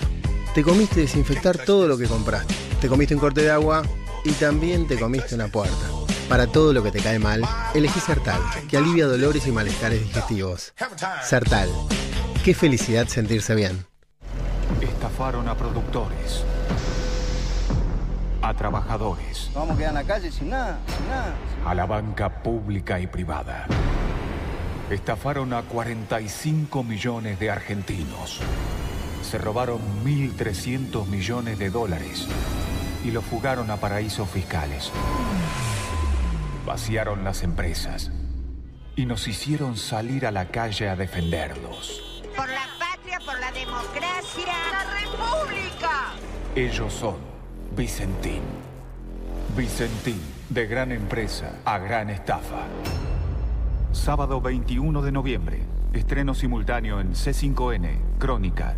Te 0.55 0.63
comiste 0.63 1.01
desinfectar 1.01 1.59
todo 1.59 1.87
lo 1.87 1.99
que 1.99 2.07
compraste. 2.07 2.55
Te 2.81 2.89
comiste 2.89 3.15
un 3.15 3.21
corte 3.21 3.43
de 3.43 3.51
agua 3.51 3.83
y 4.25 4.33
también 4.33 4.87
te 4.87 4.99
comiste 4.99 5.35
una 5.35 5.49
puerta. 5.49 5.75
Para 6.29 6.47
todo 6.47 6.73
lo 6.73 6.83
que 6.83 6.91
te 6.91 7.01
cae 7.01 7.19
mal, 7.19 7.43
elegí 7.75 8.01
Sertal, 8.01 8.41
que 8.69 8.77
alivia 8.77 9.07
dolores 9.07 9.47
y 9.47 9.53
malestares 9.53 10.01
digestivos. 10.03 10.73
Sertal. 11.23 11.69
Qué 12.45 12.55
felicidad 12.55 13.07
sentirse 13.07 13.55
bien. 13.55 13.87
Estafaron 14.81 15.47
a 15.49 15.55
productores, 15.57 16.43
a 18.43 18.55
trabajadores, 18.55 19.51
Vamos 19.55 19.75
a 19.75 19.79
quedar 19.79 19.91
en 19.91 19.95
la 19.95 20.05
calle 20.05 20.31
sin 20.33 20.51
nada, 20.51 20.79
sin 20.97 21.09
nada. 21.09 21.35
a 21.65 21.75
la 21.75 21.87
banca 21.87 22.43
pública 22.43 22.99
y 23.01 23.07
privada. 23.07 23.67
Estafaron 24.91 25.53
a 25.53 25.63
45 25.63 26.85
millones 26.85 27.41
de 27.41 27.51
argentinos. 27.51 28.41
Se 29.21 29.37
robaron 29.37 29.81
1.300 30.05 31.07
millones 31.07 31.59
de 31.59 31.71
dólares 31.71 32.29
y 33.05 33.11
los 33.11 33.25
fugaron 33.25 33.69
a 33.73 33.79
paraísos 33.79 34.31
fiscales. 34.31 34.93
Vaciaron 36.65 37.25
las 37.25 37.43
empresas 37.43 38.13
y 38.95 39.07
nos 39.07 39.27
hicieron 39.27 39.77
salir 39.77 40.25
a 40.25 40.31
la 40.31 40.47
calle 40.47 40.89
a 40.89 40.95
defenderlos. 40.95 42.23
Por 42.37 42.49
la 42.49 42.69
patria, 42.79 43.19
por 43.27 43.41
la 43.41 43.51
democracia. 43.51 44.55
¡La 44.71 44.85
república! 45.01 46.13
Ellos 46.55 46.93
son 46.93 47.17
Vicentín. 47.77 48.43
Vicentín, 49.57 50.21
de 50.49 50.67
gran 50.69 50.93
empresa 50.93 51.57
a 51.65 51.79
gran 51.79 52.09
estafa. 52.09 52.67
Sábado 53.97 54.41
21 54.41 55.03
de 55.03 55.11
noviembre. 55.11 55.59
Estreno 55.93 56.35
simultáneo 56.35 57.01
en 57.01 57.15
C5N, 57.15 58.19
Crónica. 58.19 58.77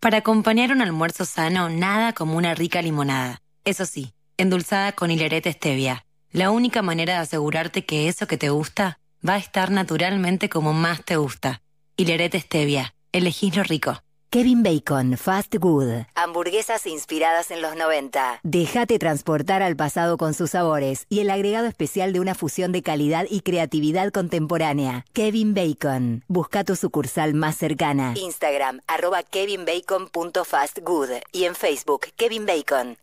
Para 0.00 0.18
acompañar 0.18 0.70
un 0.70 0.80
almuerzo 0.80 1.26
sano, 1.26 1.68
nada 1.68 2.14
como 2.14 2.36
una 2.38 2.54
rica 2.54 2.80
limonada. 2.80 3.42
Eso 3.64 3.84
sí, 3.84 4.14
endulzada 4.38 4.92
con 4.92 5.10
hilerete 5.10 5.52
stevia. 5.52 6.06
La 6.30 6.50
única 6.50 6.80
manera 6.80 7.14
de 7.14 7.18
asegurarte 7.18 7.84
que 7.84 8.08
eso 8.08 8.26
que 8.26 8.38
te 8.38 8.48
gusta 8.48 9.00
va 9.28 9.34
a 9.34 9.38
estar 9.38 9.70
naturalmente 9.70 10.48
como 10.48 10.72
más 10.72 11.04
te 11.04 11.16
gusta. 11.16 11.60
Hilerete 11.96 12.40
stevia. 12.40 12.94
Elegís 13.12 13.54
lo 13.54 13.64
rico. 13.64 14.02
Kevin 14.34 14.64
Bacon, 14.64 15.16
Fast 15.16 15.54
Good. 15.60 16.06
Hamburguesas 16.16 16.88
inspiradas 16.88 17.52
en 17.52 17.62
los 17.62 17.76
90. 17.76 18.40
Déjate 18.42 18.98
transportar 18.98 19.62
al 19.62 19.76
pasado 19.76 20.18
con 20.18 20.34
sus 20.34 20.50
sabores 20.50 21.06
y 21.08 21.20
el 21.20 21.30
agregado 21.30 21.68
especial 21.68 22.12
de 22.12 22.18
una 22.18 22.34
fusión 22.34 22.72
de 22.72 22.82
calidad 22.82 23.26
y 23.30 23.42
creatividad 23.42 24.10
contemporánea. 24.10 25.04
Kevin 25.12 25.54
Bacon. 25.54 26.24
Busca 26.26 26.64
tu 26.64 26.74
sucursal 26.74 27.32
más 27.34 27.56
cercana. 27.56 28.14
Instagram, 28.16 28.80
arroba 28.88 29.22
kevinbacon.fastgood 29.22 31.10
y 31.30 31.44
en 31.44 31.54
Facebook, 31.54 32.06
Kevin 32.16 32.44
Bacon. 32.44 32.96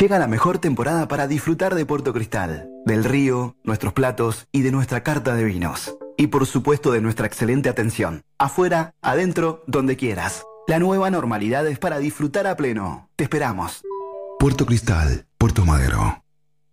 Llega 0.00 0.18
la 0.18 0.26
mejor 0.26 0.58
temporada 0.58 1.06
para 1.06 1.28
disfrutar 1.28 1.76
de 1.76 1.86
Puerto 1.86 2.12
Cristal, 2.12 2.68
del 2.84 3.04
río, 3.04 3.54
nuestros 3.62 3.92
platos 3.92 4.48
y 4.50 4.62
de 4.62 4.72
nuestra 4.72 5.04
carta 5.04 5.36
de 5.36 5.44
vinos. 5.44 5.94
Y 6.18 6.26
por 6.26 6.44
supuesto 6.44 6.92
de 6.92 7.00
nuestra 7.00 7.26
excelente 7.26 7.70
atención. 7.70 8.20
Afuera, 8.38 8.92
adentro, 9.00 9.64
donde 9.66 9.96
quieras. 9.96 10.44
La 10.66 10.78
nueva 10.78 11.10
normalidad 11.10 11.66
es 11.66 11.78
para 11.78 11.98
disfrutar 11.98 12.46
a 12.46 12.56
pleno. 12.56 13.08
Te 13.16 13.24
esperamos. 13.24 13.80
Puerto 14.38 14.66
Cristal, 14.66 15.24
Puerto 15.38 15.64
Madero. 15.64 16.22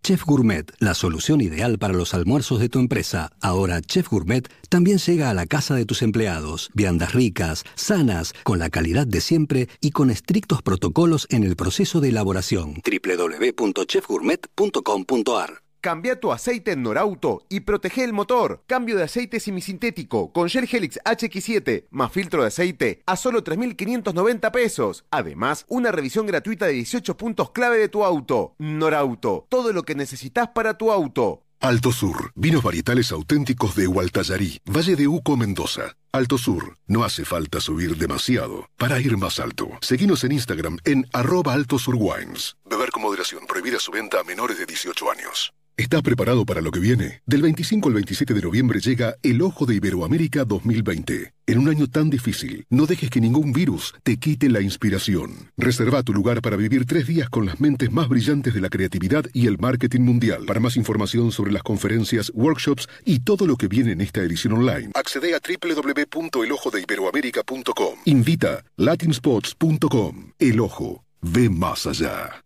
Chef 0.06 0.22
Gourmet, 0.24 0.64
la 0.78 0.94
solución 0.94 1.40
ideal 1.40 1.78
para 1.78 1.94
los 1.94 2.14
almuerzos 2.14 2.60
de 2.60 2.68
tu 2.68 2.78
empresa. 2.78 3.32
Ahora 3.40 3.80
Chef 3.80 4.08
Gourmet 4.08 4.48
también 4.68 4.98
llega 4.98 5.30
a 5.30 5.34
la 5.34 5.46
casa 5.46 5.74
de 5.74 5.84
tus 5.84 6.02
empleados. 6.02 6.70
Viandas 6.74 7.12
ricas, 7.12 7.64
sanas, 7.74 8.32
con 8.44 8.60
la 8.60 8.70
calidad 8.70 9.04
de 9.06 9.20
siempre 9.20 9.68
y 9.80 9.90
con 9.90 10.10
estrictos 10.10 10.62
protocolos 10.62 11.26
en 11.30 11.42
el 11.42 11.56
proceso 11.56 12.00
de 12.00 12.10
elaboración. 12.10 12.80
www.chefgourmet.com.ar 12.84 15.65
Cambia 15.80 16.18
tu 16.18 16.32
aceite 16.32 16.72
en 16.72 16.82
Norauto 16.82 17.44
y 17.48 17.60
protege 17.60 18.04
el 18.04 18.12
motor. 18.12 18.62
Cambio 18.66 18.96
de 18.96 19.04
aceite 19.04 19.40
semisintético 19.40 20.32
con 20.32 20.48
Shell 20.48 20.68
Helix 20.70 20.98
HX7 21.04 21.86
más 21.90 22.12
filtro 22.12 22.42
de 22.42 22.48
aceite 22.48 23.02
a 23.06 23.16
solo 23.16 23.44
3.590 23.44 24.50
pesos. 24.50 25.04
Además, 25.10 25.64
una 25.68 25.92
revisión 25.92 26.26
gratuita 26.26 26.66
de 26.66 26.72
18 26.72 27.16
puntos 27.16 27.50
clave 27.50 27.78
de 27.78 27.88
tu 27.88 28.04
auto. 28.04 28.54
Norauto, 28.58 29.46
todo 29.48 29.72
lo 29.72 29.82
que 29.84 29.94
necesitas 29.94 30.48
para 30.48 30.76
tu 30.76 30.90
auto. 30.90 31.42
Alto 31.60 31.90
Sur, 31.90 32.32
vinos 32.34 32.62
varietales 32.62 33.10
auténticos 33.12 33.74
de 33.74 33.86
Hualtayarí, 33.86 34.60
Valle 34.66 34.94
de 34.94 35.08
Uco, 35.08 35.36
Mendoza. 35.36 35.96
Alto 36.12 36.36
Sur, 36.38 36.76
no 36.86 37.02
hace 37.02 37.24
falta 37.24 37.60
subir 37.60 37.96
demasiado 37.96 38.68
para 38.76 39.00
ir 39.00 39.16
más 39.16 39.40
alto. 39.40 39.68
Seguinos 39.80 40.22
en 40.24 40.32
Instagram 40.32 40.78
en 40.84 41.06
arroba 41.12 41.54
Alto 41.54 41.78
Sur 41.78 41.96
Wines. 41.98 42.56
Beber 42.68 42.90
con 42.90 43.02
moderación, 43.02 43.46
prohibida 43.46 43.78
su 43.80 43.90
venta 43.90 44.20
a 44.20 44.24
menores 44.24 44.58
de 44.58 44.66
18 44.66 45.10
años. 45.10 45.52
¿Estás 45.78 46.00
preparado 46.00 46.46
para 46.46 46.62
lo 46.62 46.70
que 46.70 46.80
viene? 46.80 47.20
Del 47.26 47.42
25 47.42 47.88
al 47.88 47.94
27 47.96 48.32
de 48.32 48.40
noviembre 48.40 48.80
llega 48.80 49.16
El 49.22 49.42
Ojo 49.42 49.66
de 49.66 49.74
Iberoamérica 49.74 50.46
2020. 50.46 51.34
En 51.46 51.58
un 51.58 51.68
año 51.68 51.86
tan 51.86 52.08
difícil, 52.08 52.64
no 52.70 52.86
dejes 52.86 53.10
que 53.10 53.20
ningún 53.20 53.52
virus 53.52 53.92
te 54.02 54.16
quite 54.16 54.48
la 54.48 54.62
inspiración. 54.62 55.50
Reserva 55.58 56.02
tu 56.02 56.14
lugar 56.14 56.40
para 56.40 56.56
vivir 56.56 56.86
tres 56.86 57.06
días 57.06 57.28
con 57.28 57.44
las 57.44 57.60
mentes 57.60 57.92
más 57.92 58.08
brillantes 58.08 58.54
de 58.54 58.62
la 58.62 58.70
creatividad 58.70 59.26
y 59.34 59.48
el 59.48 59.58
marketing 59.58 60.00
mundial. 60.00 60.46
Para 60.46 60.60
más 60.60 60.78
información 60.78 61.30
sobre 61.30 61.52
las 61.52 61.62
conferencias, 61.62 62.32
workshops 62.34 62.88
y 63.04 63.18
todo 63.18 63.46
lo 63.46 63.56
que 63.56 63.68
viene 63.68 63.92
en 63.92 64.00
esta 64.00 64.22
edición 64.22 64.54
online, 64.54 64.92
accede 64.94 65.34
a 65.34 65.40
www.elojodeiberoamerica.com. 65.40 67.98
Invita 68.06 68.64
latinspots.com. 68.76 70.32
El 70.38 70.60
Ojo. 70.60 71.04
Ve 71.20 71.50
más 71.50 71.86
allá. 71.86 72.45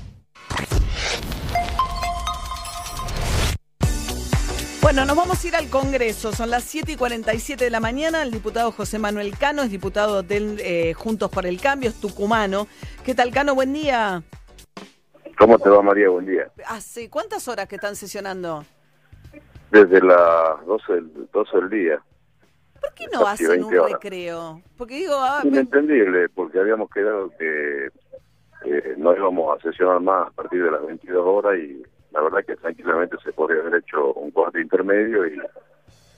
Bueno, 4.93 5.05
nos 5.05 5.15
vamos 5.15 5.41
a 5.41 5.47
ir 5.47 5.55
al 5.55 5.69
Congreso. 5.69 6.33
Son 6.33 6.49
las 6.49 6.65
7 6.65 6.91
y 6.91 6.95
47 6.97 7.63
de 7.63 7.69
la 7.69 7.79
mañana. 7.79 8.23
El 8.23 8.31
diputado 8.31 8.73
José 8.73 8.99
Manuel 8.99 9.37
Cano 9.37 9.61
es 9.61 9.71
diputado 9.71 10.21
del 10.21 10.59
eh, 10.59 10.93
Juntos 10.95 11.31
por 11.31 11.45
el 11.45 11.61
Cambio, 11.61 11.89
es 11.89 12.01
tucumano. 12.01 12.67
¿Qué 13.05 13.15
tal, 13.15 13.31
Cano? 13.31 13.55
Buen 13.55 13.71
día. 13.71 14.21
¿Cómo 15.37 15.57
te 15.59 15.69
va, 15.69 15.81
María? 15.81 16.09
Buen 16.09 16.25
día. 16.25 16.51
¿Hace 16.67 17.09
cuántas 17.09 17.47
horas 17.47 17.69
que 17.69 17.75
están 17.75 17.95
sesionando? 17.95 18.65
Desde 19.71 20.01
las 20.01 20.65
12 20.65 20.91
del, 20.91 21.29
12 21.31 21.57
del 21.57 21.69
día. 21.69 22.03
¿Por 22.81 22.93
qué 22.93 23.05
no 23.13 23.25
hacen 23.25 23.63
un 23.63 23.69
20 23.69 23.79
horas. 23.79 23.91
recreo? 23.93 24.61
Porque 24.77 24.95
digo, 24.95 25.15
ah, 25.17 25.39
Inentendible, 25.45 26.27
porque 26.27 26.59
habíamos 26.59 26.89
quedado 26.89 27.31
que 27.39 27.85
eh, 28.65 28.95
no 28.97 29.15
íbamos 29.15 29.57
a 29.57 29.61
sesionar 29.61 30.01
más 30.01 30.27
a 30.27 30.31
partir 30.31 30.61
de 30.61 30.69
las 30.69 30.85
22 30.85 31.25
horas 31.25 31.57
y 31.59 31.81
la 32.11 32.21
verdad 32.21 32.43
que 32.45 32.55
tranquilamente 32.57 33.17
se 33.23 33.31
podría 33.33 33.61
haber 33.61 33.75
hecho 33.81 34.13
un 34.13 34.31
corte 34.31 34.61
intermedio 34.61 35.25
y, 35.27 35.39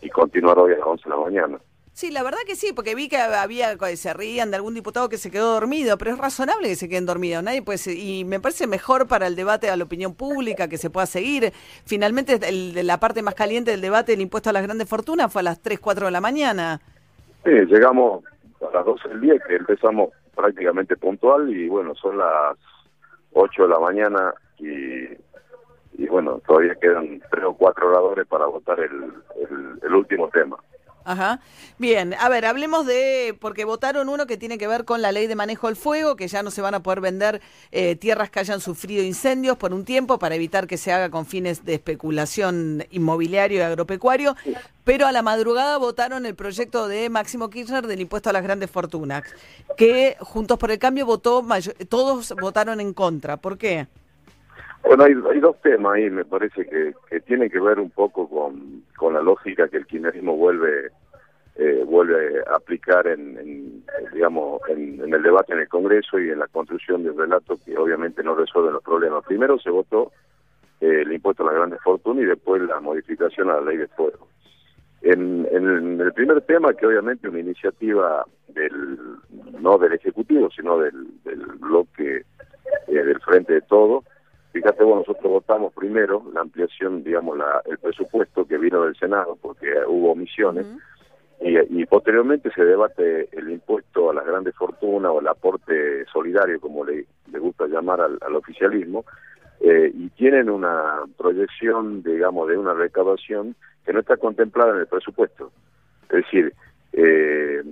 y 0.02 0.10
continuar 0.10 0.58
hoy 0.60 0.74
a 0.74 0.78
las 0.78 0.88
11 0.88 1.04
de 1.04 1.10
la 1.10 1.22
mañana. 1.22 1.58
sí, 1.94 2.10
la 2.10 2.24
verdad 2.24 2.40
que 2.48 2.56
sí, 2.56 2.74
porque 2.74 2.96
vi 2.96 3.08
que 3.08 3.18
había, 3.18 3.78
se 3.96 4.14
rían 4.14 4.50
de 4.50 4.58
algún 4.58 4.74
diputado 4.74 5.10
que 5.10 5.18
se 5.20 5.30
quedó 5.30 5.54
dormido, 5.54 5.98
pero 6.00 6.12
es 6.12 6.18
razonable 6.18 6.68
que 6.68 6.76
se 6.76 6.90
queden 6.90 7.06
dormidos. 7.06 7.44
Nadie 7.44 7.62
puede 7.62 7.78
ser- 7.78 7.96
y 7.98 8.26
me 8.26 8.40
parece 8.40 8.66
mejor 8.66 9.08
para 9.08 9.28
el 9.28 9.36
debate 9.36 9.70
a 9.70 9.78
la 9.78 9.84
opinión 9.84 10.16
pública 10.16 10.68
que 10.68 10.80
se 10.80 10.90
pueda 10.90 11.06
seguir. 11.06 11.54
Finalmente, 11.86 12.40
el, 12.50 12.74
de 12.74 12.84
la 12.84 13.00
parte 13.00 13.22
más 13.22 13.36
caliente 13.36 13.70
del 13.72 13.82
debate 13.82 14.14
del 14.14 14.22
impuesto 14.22 14.50
a 14.50 14.54
las 14.54 14.64
grandes 14.64 14.90
fortunas 14.90 15.32
fue 15.32 15.42
a 15.42 15.44
las 15.44 15.60
3, 15.62 15.80
4 15.80 16.08
de 16.08 16.12
la 16.12 16.22
mañana. 16.22 16.82
Sí, 17.44 17.52
llegamos 17.52 18.24
a 18.68 18.74
las 18.76 18.86
12 18.86 19.10
del 19.10 19.22
día, 19.22 19.34
que 19.48 19.56
empezamos 19.58 20.10
prácticamente 20.36 20.98
puntual 20.98 21.48
y 21.56 21.68
bueno, 21.68 21.94
son 21.94 22.18
las 22.18 22.58
8 23.34 23.64
de 23.64 23.70
la 23.70 23.80
mañana 23.80 24.34
y 24.58 25.06
y 25.98 26.08
bueno, 26.08 26.42
todavía 26.46 26.76
quedan 26.76 27.22
tres 27.30 27.46
o 27.46 27.54
cuatro 27.54 27.90
oradores 27.90 28.28
para 28.28 28.46
votar 28.46 28.80
el, 28.80 29.94
último 29.94 30.28
tema. 30.30 30.58
Ajá. 31.06 31.40
Bien, 31.78 32.16
a 32.20 32.30
ver, 32.30 32.46
hablemos 32.46 32.86
de, 32.86 33.38
porque 33.40 33.64
votaron 33.64 34.10
uno 34.10 34.26
que 34.26 34.38
tiene 34.38 34.58
que 34.58 34.68
ver 34.68 34.86
con 34.86 35.02
la 35.02 35.12
ley 35.12 35.28
de 35.28 35.36
manejo 35.36 35.68
del 35.68 35.76
fuego, 35.76 36.16
que 36.16 36.28
ya 36.28 36.42
no 36.42 36.50
se 36.50 36.62
van 36.62 36.74
a 36.74 36.82
poder 36.82 37.00
vender 37.00 37.42
eh, 37.72 37.96
tierras 37.96 38.32
que 38.32 38.40
hayan 38.40 38.60
sufrido 38.60 39.04
incendios 39.04 39.58
por 39.58 39.74
un 39.74 39.86
tiempo 39.86 40.18
para 40.18 40.36
evitar 40.36 40.66
que 40.66 40.78
se 40.78 40.92
haga 40.92 41.12
con 41.12 41.26
fines 41.26 41.64
de 41.64 41.76
especulación 41.76 42.86
inmobiliario 42.90 43.60
y 43.60 43.62
agropecuario, 43.62 44.36
pero 44.84 45.06
a 45.06 45.12
la 45.12 45.22
madrugada 45.22 45.78
votaron 45.78 46.26
el 46.26 46.36
proyecto 46.36 46.88
de 46.88 47.10
Máximo 47.10 47.50
Kirchner 47.50 47.86
del 47.86 48.02
impuesto 48.02 48.30
a 48.30 48.34
las 48.34 48.44
grandes 48.44 48.72
fortunas, 48.72 49.24
que 49.78 50.16
Juntos 50.22 50.58
por 50.58 50.72
el 50.72 50.80
Cambio 50.80 51.06
votó, 51.06 51.46
todos 51.88 52.34
votaron 52.42 52.80
en 52.80 52.94
contra. 52.94 53.38
¿Por 53.38 53.58
qué? 53.58 53.88
Bueno, 54.84 55.06
hay, 55.06 55.40
dos 55.40 55.60
temas 55.62 55.94
ahí, 55.96 56.10
me 56.10 56.26
parece 56.26 56.66
que, 56.66 56.94
que 57.10 57.20
tienen 57.22 57.50
que 57.50 57.60
ver 57.60 57.80
un 57.80 57.90
poco 57.90 58.30
con, 58.30 58.84
con 58.98 59.14
la 59.14 59.22
lógica 59.22 59.68
que 59.68 59.78
el 59.78 59.88
kirchnerismo 59.88 60.36
vuelve 60.36 60.92
eh, 61.56 61.84
vuelve 61.86 62.42
a 62.48 62.56
aplicar 62.56 63.06
en, 63.06 63.84
digamos 64.12 64.60
en, 64.70 65.14
el 65.14 65.22
debate 65.22 65.54
en 65.54 65.60
el 65.60 65.68
Congreso 65.68 66.20
y 66.20 66.32
en 66.32 66.40
la 66.40 66.48
construcción 66.48 67.04
de 67.04 67.12
un 67.12 67.18
relato 67.20 67.60
que 67.64 67.78
obviamente 67.78 68.24
no 68.24 68.34
resuelve 68.34 68.72
los 68.72 68.84
problemas. 68.84 69.24
Primero 69.26 69.60
se 69.60 69.70
votó 69.70 70.12
eh, 70.82 71.02
el 71.02 71.14
impuesto 71.14 71.44
a 71.44 71.48
las 71.48 71.56
grandes 71.56 71.80
fortunas 71.82 72.24
y 72.24 72.28
después 72.28 72.62
la 72.64 72.80
modificación 72.80 73.50
a 73.50 73.56
la 73.56 73.62
ley 73.62 73.78
de 73.78 73.88
fuego. 73.88 74.28
En, 75.04 75.48
en 75.52 76.02
el 76.02 76.14
primer 76.14 76.42
tema, 76.42 76.74
que 76.74 76.88
obviamente 76.88 77.28
una 77.28 77.40
iniciativa 77.40 78.26
del 78.48 78.98
no 79.60 79.78
del 79.78 79.94
Ejecutivo, 79.94 80.50
sino 80.50 80.80
del, 80.80 80.96
bloque 81.60 82.24
eh, 82.88 82.92
del 82.92 83.20
Frente 83.20 83.54
de 83.54 83.62
Todo, 83.62 84.04
Fíjate, 84.54 84.84
bueno, 84.84 85.00
nosotros 85.00 85.32
votamos 85.32 85.74
primero 85.74 86.24
la 86.32 86.42
ampliación, 86.42 87.04
digamos, 87.04 87.36
la, 87.40 87.64
el 87.66 87.80
presupuesto 87.80 88.46
que 88.46 88.60
vino 88.60 88.84
del 88.86 88.96
Senado, 88.96 89.36
porque 89.42 89.68
hubo 89.88 90.12
omisiones, 90.12 90.68
y, 91.42 91.86
posteriormente 91.88 92.52
se 92.52 92.64
debate 92.64 93.28
el 93.32 93.50
impuesto 93.50 94.12
a 94.12 94.14
las 94.14 94.26
grandes 94.26 94.56
fortunas 94.56 95.12
o 95.12 95.20
el 95.20 95.28
aporte 95.28 96.06
solidario, 96.06 96.62
como 96.62 96.86
le, 96.86 97.06
gusta 97.40 97.66
llamar 97.66 98.00
al, 98.00 98.36
oficialismo, 98.36 99.04
eh, 99.60 99.92
y 99.94 100.10
tienen 100.10 100.50
una 100.50 101.02
proyección, 101.18 102.04
digamos, 102.04 102.48
de 102.48 102.58
una 102.58 102.74
recaudación 102.74 103.56
que 103.84 103.92
no 103.92 104.02
está 104.02 104.18
contemplada 104.18 104.74
en 104.74 104.82
el 104.82 104.88
presupuesto. 104.88 105.52
Es 106.04 106.24
decir, 106.24 106.54
eh, 106.94 107.64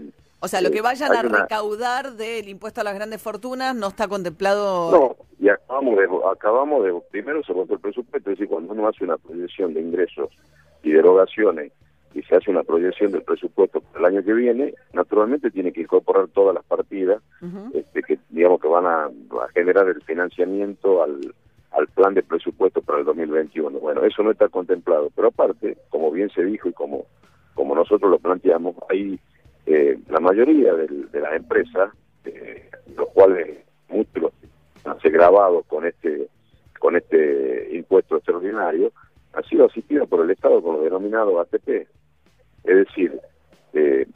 o 0.44 0.48
sea, 0.48 0.60
lo 0.62 0.72
que 0.72 0.82
vayan 0.82 1.16
a 1.16 1.22
recaudar 1.22 2.14
del 2.14 2.50
impuesto 2.50 2.82
a 2.82 2.84
las 2.84 2.96
grandes 2.96 3.22
fortunas 3.22 3.76
no 3.76 3.90
está 3.90 4.08
contemplado. 4.08 4.92
No, 4.92 5.16
y 5.40 5.50
acabamos 5.50 5.98
de, 5.98 6.08
acabamos 6.32 6.84
de, 6.84 7.00
primero 7.12 7.44
se 7.44 7.54
votó 7.54 7.76
el 7.76 7.80
presupuesto, 7.80 8.32
es 8.32 8.38
decir, 8.38 8.50
cuando 8.50 8.74
uno 8.74 8.88
hace 8.88 9.04
una 9.04 9.18
proyección 9.18 9.76
de 9.76 9.82
ingresos 9.82 10.30
y 10.82 10.92
derogaciones 10.92 11.72
y 12.16 12.24
se 12.24 12.36
hace 12.36 12.50
una 12.50 12.64
proyección 12.64 13.12
del 13.12 13.22
presupuesto 13.22 13.82
para 13.82 14.00
el 14.00 14.16
año 14.16 14.26
que 14.26 14.34
viene, 14.34 14.74
naturalmente 14.94 15.52
tiene 15.52 15.72
que 15.72 15.82
incorporar 15.82 16.28
todas 16.30 16.56
las 16.56 16.66
partidas 16.66 17.22
este, 17.74 18.02
que 18.02 18.20
digamos 18.30 18.60
que 18.60 18.68
van 18.68 18.88
a, 18.88 19.06
a, 19.06 19.48
generar 19.54 19.88
el 19.88 20.02
financiamiento 20.02 21.04
al, 21.04 21.36
al 21.72 21.88
plan 21.90 22.16
de 22.16 22.24
presupuesto 22.24 22.82
para 22.82 23.00
el 23.00 23.06
2021. 23.06 23.80
Bueno, 23.80 24.04
eso 24.04 24.24
no 24.24 24.32
está 24.32 24.50
contemplado, 24.50 25.12
pero 25.16 25.28
aparte, 25.28 25.78
como 25.90 26.12
bien 26.12 26.32
se 26.32 26.44
dijo 26.44 26.68
y 26.68 26.74
como 26.74 27.06
como 27.54 27.76
nosotros 27.76 28.10
lo 28.10 28.20
planteamos, 28.20 28.76
hay 28.90 29.20
eh, 29.74 30.00
la 30.10 30.20
mayoría 30.20 30.74
de, 30.74 31.20
las 31.20 31.34
empresas, 31.34 31.92
eh, 32.26 32.70
los 32.96 33.10
cuales 33.10 33.60
muchos 33.90 34.32
han 34.84 35.00
sido 35.00 35.14
grabados 35.14 35.66
con 35.68 35.86
este 35.86 36.28
con 36.80 36.96
este 36.96 37.76
impuesto 37.76 38.16
extraordinario, 38.18 38.92
han 39.34 39.44
sido 39.44 39.66
asistidos 39.66 40.10
por 40.10 40.22
el 40.22 40.32
Estado 40.32 40.64
con 40.64 40.78
lo 40.78 40.84
denominado 40.84 41.40
ATP. 41.40 41.88
Es 42.64 42.76
decir, 42.76 43.20
eh, 43.74 44.08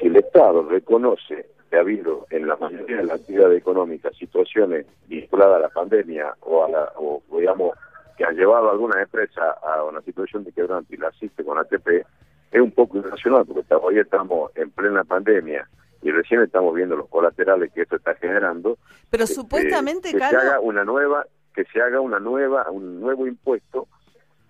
si 0.00 0.06
el 0.08 0.16
Estado 0.16 0.64
reconoce 0.64 1.46
que 1.70 1.76
ha 1.76 1.80
habido 1.80 2.26
en 2.30 2.48
la 2.48 2.56
mayoría 2.56 2.98
de 2.98 3.04
las 3.04 3.20
actividades 3.20 3.58
económicas 3.58 4.16
situaciones 4.16 4.86
vinculadas 5.06 5.58
a 5.58 5.60
la 5.60 5.68
pandemia 5.68 6.34
o 6.40 6.64
a 6.64 6.70
la, 6.70 6.92
o 6.96 7.22
digamos 7.38 7.76
que 8.16 8.24
han 8.24 8.36
llevado 8.36 8.68
a 8.68 8.72
alguna 8.72 9.02
empresa 9.02 9.52
a 9.62 9.84
una 9.84 10.00
situación 10.02 10.42
de 10.44 10.52
quebrante 10.52 10.94
y 10.94 10.98
la 10.98 11.08
asiste 11.08 11.44
con 11.44 11.58
ATP, 11.58 12.04
es 12.50 12.60
un 12.60 12.70
poco 12.72 12.98
irracional 12.98 13.44
porque 13.46 13.74
hoy 13.74 13.98
estamos 13.98 14.50
en 14.56 14.70
plena 14.70 15.04
pandemia 15.04 15.68
y 16.02 16.10
recién 16.10 16.42
estamos 16.42 16.74
viendo 16.74 16.96
los 16.96 17.08
colaterales 17.08 17.72
que 17.72 17.82
esto 17.82 17.96
está 17.96 18.14
generando. 18.14 18.78
Pero 19.10 19.24
este, 19.24 19.34
supuestamente, 19.34 20.12
que 20.12 20.18
se 20.18 20.24
haga 20.24 20.60
una 20.60 20.84
nueva, 20.84 21.26
que 21.54 21.64
se 21.64 21.80
haga 21.80 22.00
una 22.00 22.20
nueva, 22.20 22.70
un 22.70 23.00
nuevo 23.00 23.26
impuesto 23.26 23.88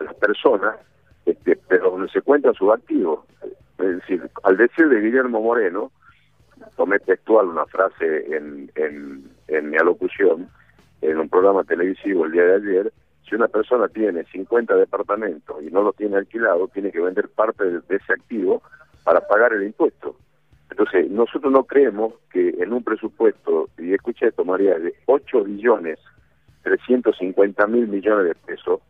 a 0.01 0.05
las 0.05 0.14
personas, 0.14 0.77
este, 1.24 1.56
pero 1.68 1.90
donde 1.90 2.09
se 2.10 2.20
cuentan 2.23 2.55
sus 2.55 2.73
activos. 2.73 3.24
Es 3.78 3.97
decir, 3.97 4.28
al 4.43 4.56
decir 4.56 4.89
de 4.89 5.01
Guillermo 5.01 5.40
Moreno, 5.40 5.93
tomé 6.77 6.98
textual 6.98 7.47
una 7.47 7.66
frase 7.66 8.36
en, 8.36 8.70
en, 8.74 9.31
en 9.48 9.70
mi 9.70 9.77
alocución 9.77 10.48
en 11.02 11.18
un 11.18 11.28
programa 11.28 11.64
televisivo 11.64 12.24
el 12.24 12.32
día 12.32 12.44
de 12.44 12.55
ayer, 12.56 12.93
si 13.28 13.35
una 13.35 13.48
persona 13.48 13.89
tiene 13.89 14.24
50 14.24 14.74
departamentos 14.77 15.62
y 15.62 15.70
no 15.70 15.82
lo 15.82 15.93
tiene 15.93 16.16
alquilado, 16.16 16.69
tiene 16.69 16.93
que 16.93 17.01
vender 17.01 17.28
parte 17.28 17.65
de, 17.65 17.81
ese 17.89 18.12
activo 18.12 18.62
para 19.05 19.27
pagar 19.27 19.53
el 19.53 19.65
impuesto. 19.65 20.16
Entonces, 20.70 21.11
nosotros 21.11 21.53
no 21.53 21.65
creemos 21.65 22.15
que 22.31 22.51
en 22.59 22.73
un 22.73 22.85
presupuesto, 22.85 23.69
y 23.78 23.94
escuché 23.94 24.28
esto, 24.28 24.44
María, 24.44 24.78
de 24.78 24.94
8 25.07 25.44
billones 25.44 25.98
350 26.62 27.66
mil 27.69 27.86
millones 27.89 28.27
de 28.27 28.35
pesos, 28.35 28.81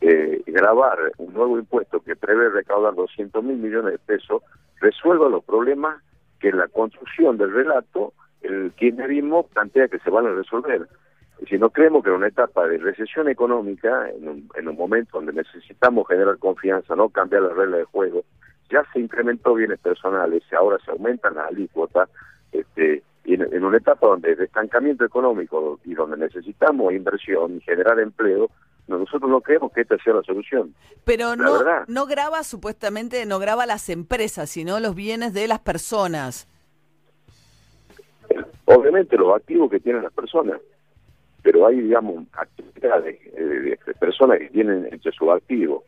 eh, 0.00 0.42
grabar 0.46 0.98
un 1.16 1.32
nuevo 1.32 1.58
impuesto 1.58 2.00
que 2.00 2.16
prevé 2.16 2.50
recaudar 2.50 2.94
200 2.94 3.42
mil 3.42 3.56
millones 3.56 3.92
de 3.92 3.98
pesos, 3.98 4.42
resuelva 4.80 5.28
los 5.28 5.42
problemas 5.44 6.02
que 6.40 6.50
en 6.50 6.58
la 6.58 6.68
construcción 6.68 7.38
del 7.38 7.52
relato 7.52 8.12
el 8.42 8.72
kirchnerismo 8.72 9.44
plantea 9.44 9.88
que 9.88 9.98
se 10.00 10.10
van 10.10 10.26
a 10.26 10.34
resolver 10.34 10.86
si 11.48 11.58
no 11.58 11.70
creemos 11.70 12.02
que 12.02 12.10
en 12.10 12.16
una 12.16 12.28
etapa 12.28 12.66
de 12.66 12.78
recesión 12.78 13.28
económica, 13.28 14.08
en 14.10 14.28
un, 14.28 14.48
en 14.54 14.68
un 14.68 14.76
momento 14.76 15.18
donde 15.18 15.32
necesitamos 15.32 16.06
generar 16.08 16.38
confianza, 16.38 16.94
no 16.94 17.08
cambiar 17.08 17.42
las 17.42 17.56
reglas 17.56 17.80
de 17.80 17.84
juego, 17.84 18.24
ya 18.70 18.84
se 18.92 19.00
incrementó 19.00 19.54
bienes 19.54 19.78
personales, 19.80 20.42
ahora 20.52 20.78
se 20.84 20.90
aumentan 20.90 21.34
las 21.34 21.48
alícuotas, 21.48 22.08
este, 22.52 23.02
y 23.24 23.34
en, 23.34 23.64
una 23.64 23.76
etapa 23.76 24.06
donde 24.06 24.34
de 24.34 24.44
estancamiento 24.44 25.04
económico 25.04 25.80
y 25.84 25.94
donde 25.94 26.16
necesitamos 26.16 26.92
inversión 26.92 27.56
y 27.56 27.60
generar 27.60 27.98
empleo, 27.98 28.50
nosotros 28.86 29.30
no 29.30 29.40
creemos 29.40 29.72
que 29.72 29.80
esta 29.80 29.96
sea 29.98 30.14
la 30.14 30.22
solución. 30.22 30.74
Pero 31.04 31.34
no, 31.34 31.58
no 31.86 32.06
graba 32.06 32.42
supuestamente, 32.42 33.24
no 33.24 33.38
graba 33.38 33.64
las 33.64 33.88
empresas, 33.88 34.50
sino 34.50 34.78
los 34.78 34.94
bienes 34.94 35.32
de 35.32 35.48
las 35.48 35.60
personas. 35.60 36.46
Obviamente 38.66 39.16
los 39.16 39.34
activos 39.34 39.70
que 39.70 39.80
tienen 39.80 40.02
las 40.02 40.12
personas 40.12 40.60
pero 41.44 41.66
hay, 41.66 41.78
digamos, 41.78 42.24
actividades 42.32 43.22
de, 43.34 43.78
personas 44.00 44.38
que 44.38 44.48
tienen 44.48 44.88
entre 44.90 45.12
sus 45.12 45.28
activos. 45.28 45.84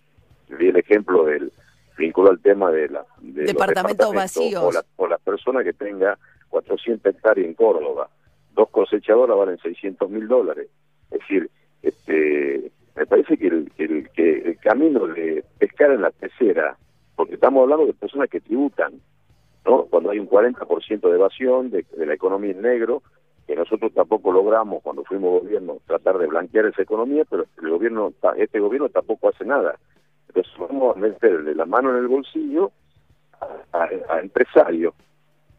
Vi 0.51 0.69
el 0.69 0.77
ejemplo 0.77 1.25
del 1.25 1.51
vinculado 1.97 2.35
al 2.35 2.43
tema 2.43 2.71
de, 2.71 2.91
la, 2.91 3.07
de 3.21 3.45
departamentos, 3.45 4.15
vacíos. 4.15 4.63
O 4.63 4.71
la, 4.71 4.85
o 4.97 5.09
la 5.09 5.17
persona 5.17 5.65
que 5.65 5.73
tenga 5.73 6.19
400 6.51 7.07
hectáreas 7.07 7.49
en 7.49 7.55
Córdoba. 7.55 8.11
Dos 8.55 8.69
cosechadoras 8.69 9.35
valen 9.35 9.57
600 9.59 10.11
mil 10.11 10.29
dólares. 10.29 10.69
Es 11.11 11.21
decir, 11.21 11.51
este, 11.83 12.71
me 12.95 13.07
parece 13.07 13.39
que 13.39 13.47
el, 13.47 13.73
el, 13.79 14.11
que 14.11 14.39
el 14.51 14.59
camino 14.59 15.07
de 15.07 15.43
pescar 15.59 15.91
en 15.91 16.03
la 16.03 16.11
tercera, 16.11 16.77
porque 17.17 17.37
estamos 17.37 17.63
hablando 17.63 17.87
de 17.87 17.95
personas 17.95 18.29
que 18.29 18.43
tributan, 18.43 19.01
¿no? 19.65 19.87
Cuando 19.87 20.11
hay 20.11 20.19
un 20.19 20.29
40% 20.29 21.01
de 21.01 21.15
evasión 21.15 21.71
de, 21.71 21.87
de 21.97 22.05
la 22.05 22.13
economía 22.13 22.51
en 22.51 22.61
negro, 22.61 23.03
que 23.47 23.55
nosotros 23.55 23.93
tampoco 23.95 24.33
logramos 24.33 24.83
cuando 24.83 25.05
fuimos 25.05 25.43
gobierno 25.43 25.79
tratar 25.87 26.19
de 26.19 26.27
blanquear 26.27 26.67
esa 26.67 26.83
economía, 26.83 27.25
pero 27.29 27.47
el 27.63 27.71
gobierno, 27.71 28.13
este 28.37 28.59
gobierno 28.59 28.89
tampoco 28.89 29.29
hace 29.29 29.45
nada. 29.45 29.77
Entonces 30.29 30.53
vamos 30.59 30.97
a 30.97 30.99
meterle 30.99 31.55
la 31.55 31.67
mano 31.67 31.91
en 31.91 31.97
el 31.97 32.09
bolsillo 32.09 32.73
a 33.73 34.19
empresarios 34.21 34.95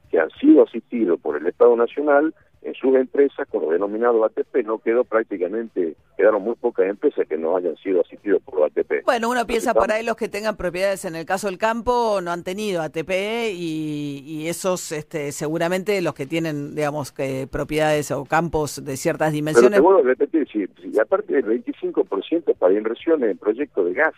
que 0.09 0.19
han 0.19 0.30
sido 0.31 0.64
asistidos 0.64 1.19
por 1.19 1.38
el 1.38 1.47
Estado 1.47 1.76
Nacional 1.76 2.34
en 2.61 2.73
sus 2.73 2.95
empresas 2.95 3.47
con 3.49 3.61
lo 3.61 3.71
denominado 3.71 4.25
ATP 4.25 4.65
no 4.65 4.79
quedó 4.79 5.03
prácticamente, 5.03 5.95
quedaron 6.17 6.43
muy 6.43 6.55
pocas 6.55 6.88
empresas 6.88 7.27
que 7.27 7.38
no 7.38 7.55
hayan 7.55 7.75
sido 7.77 8.01
asistidos 8.01 8.41
por 8.43 8.63
ATP. 8.63 9.05
Bueno, 9.05 9.29
uno 9.29 9.45
piensa 9.45 9.73
por 9.73 9.91
ahí 9.91 10.03
los 10.03 10.15
que 10.15 10.27
tengan 10.27 10.57
propiedades 10.57 11.05
en 11.05 11.15
el 11.15 11.25
caso 11.25 11.47
del 11.47 11.57
campo 11.57 12.19
no 12.21 12.31
han 12.31 12.43
tenido 12.43 12.81
ATP 12.81 13.11
y, 13.53 14.47
esos 14.47 14.91
este, 14.91 15.31
seguramente 15.31 16.01
los 16.01 16.13
que 16.13 16.25
tienen, 16.25 16.75
digamos, 16.75 17.11
que 17.11 17.47
propiedades 17.51 18.11
o 18.11 18.25
campos 18.25 18.84
de 18.84 18.97
ciertas 18.97 19.34
dimensiones. 19.34 19.71
Pero 19.71 19.81
te 19.81 19.85
vuelvo 19.85 19.99
a 20.01 20.13
repetir, 20.13 20.47
si, 20.47 20.99
aparte 20.99 21.34
del 21.34 21.45
25% 21.45 22.55
para 22.57 22.73
inversiones 22.73 23.31
en 23.31 23.38
proyectos 23.38 23.85
de 23.85 23.93
gas. 23.93 24.13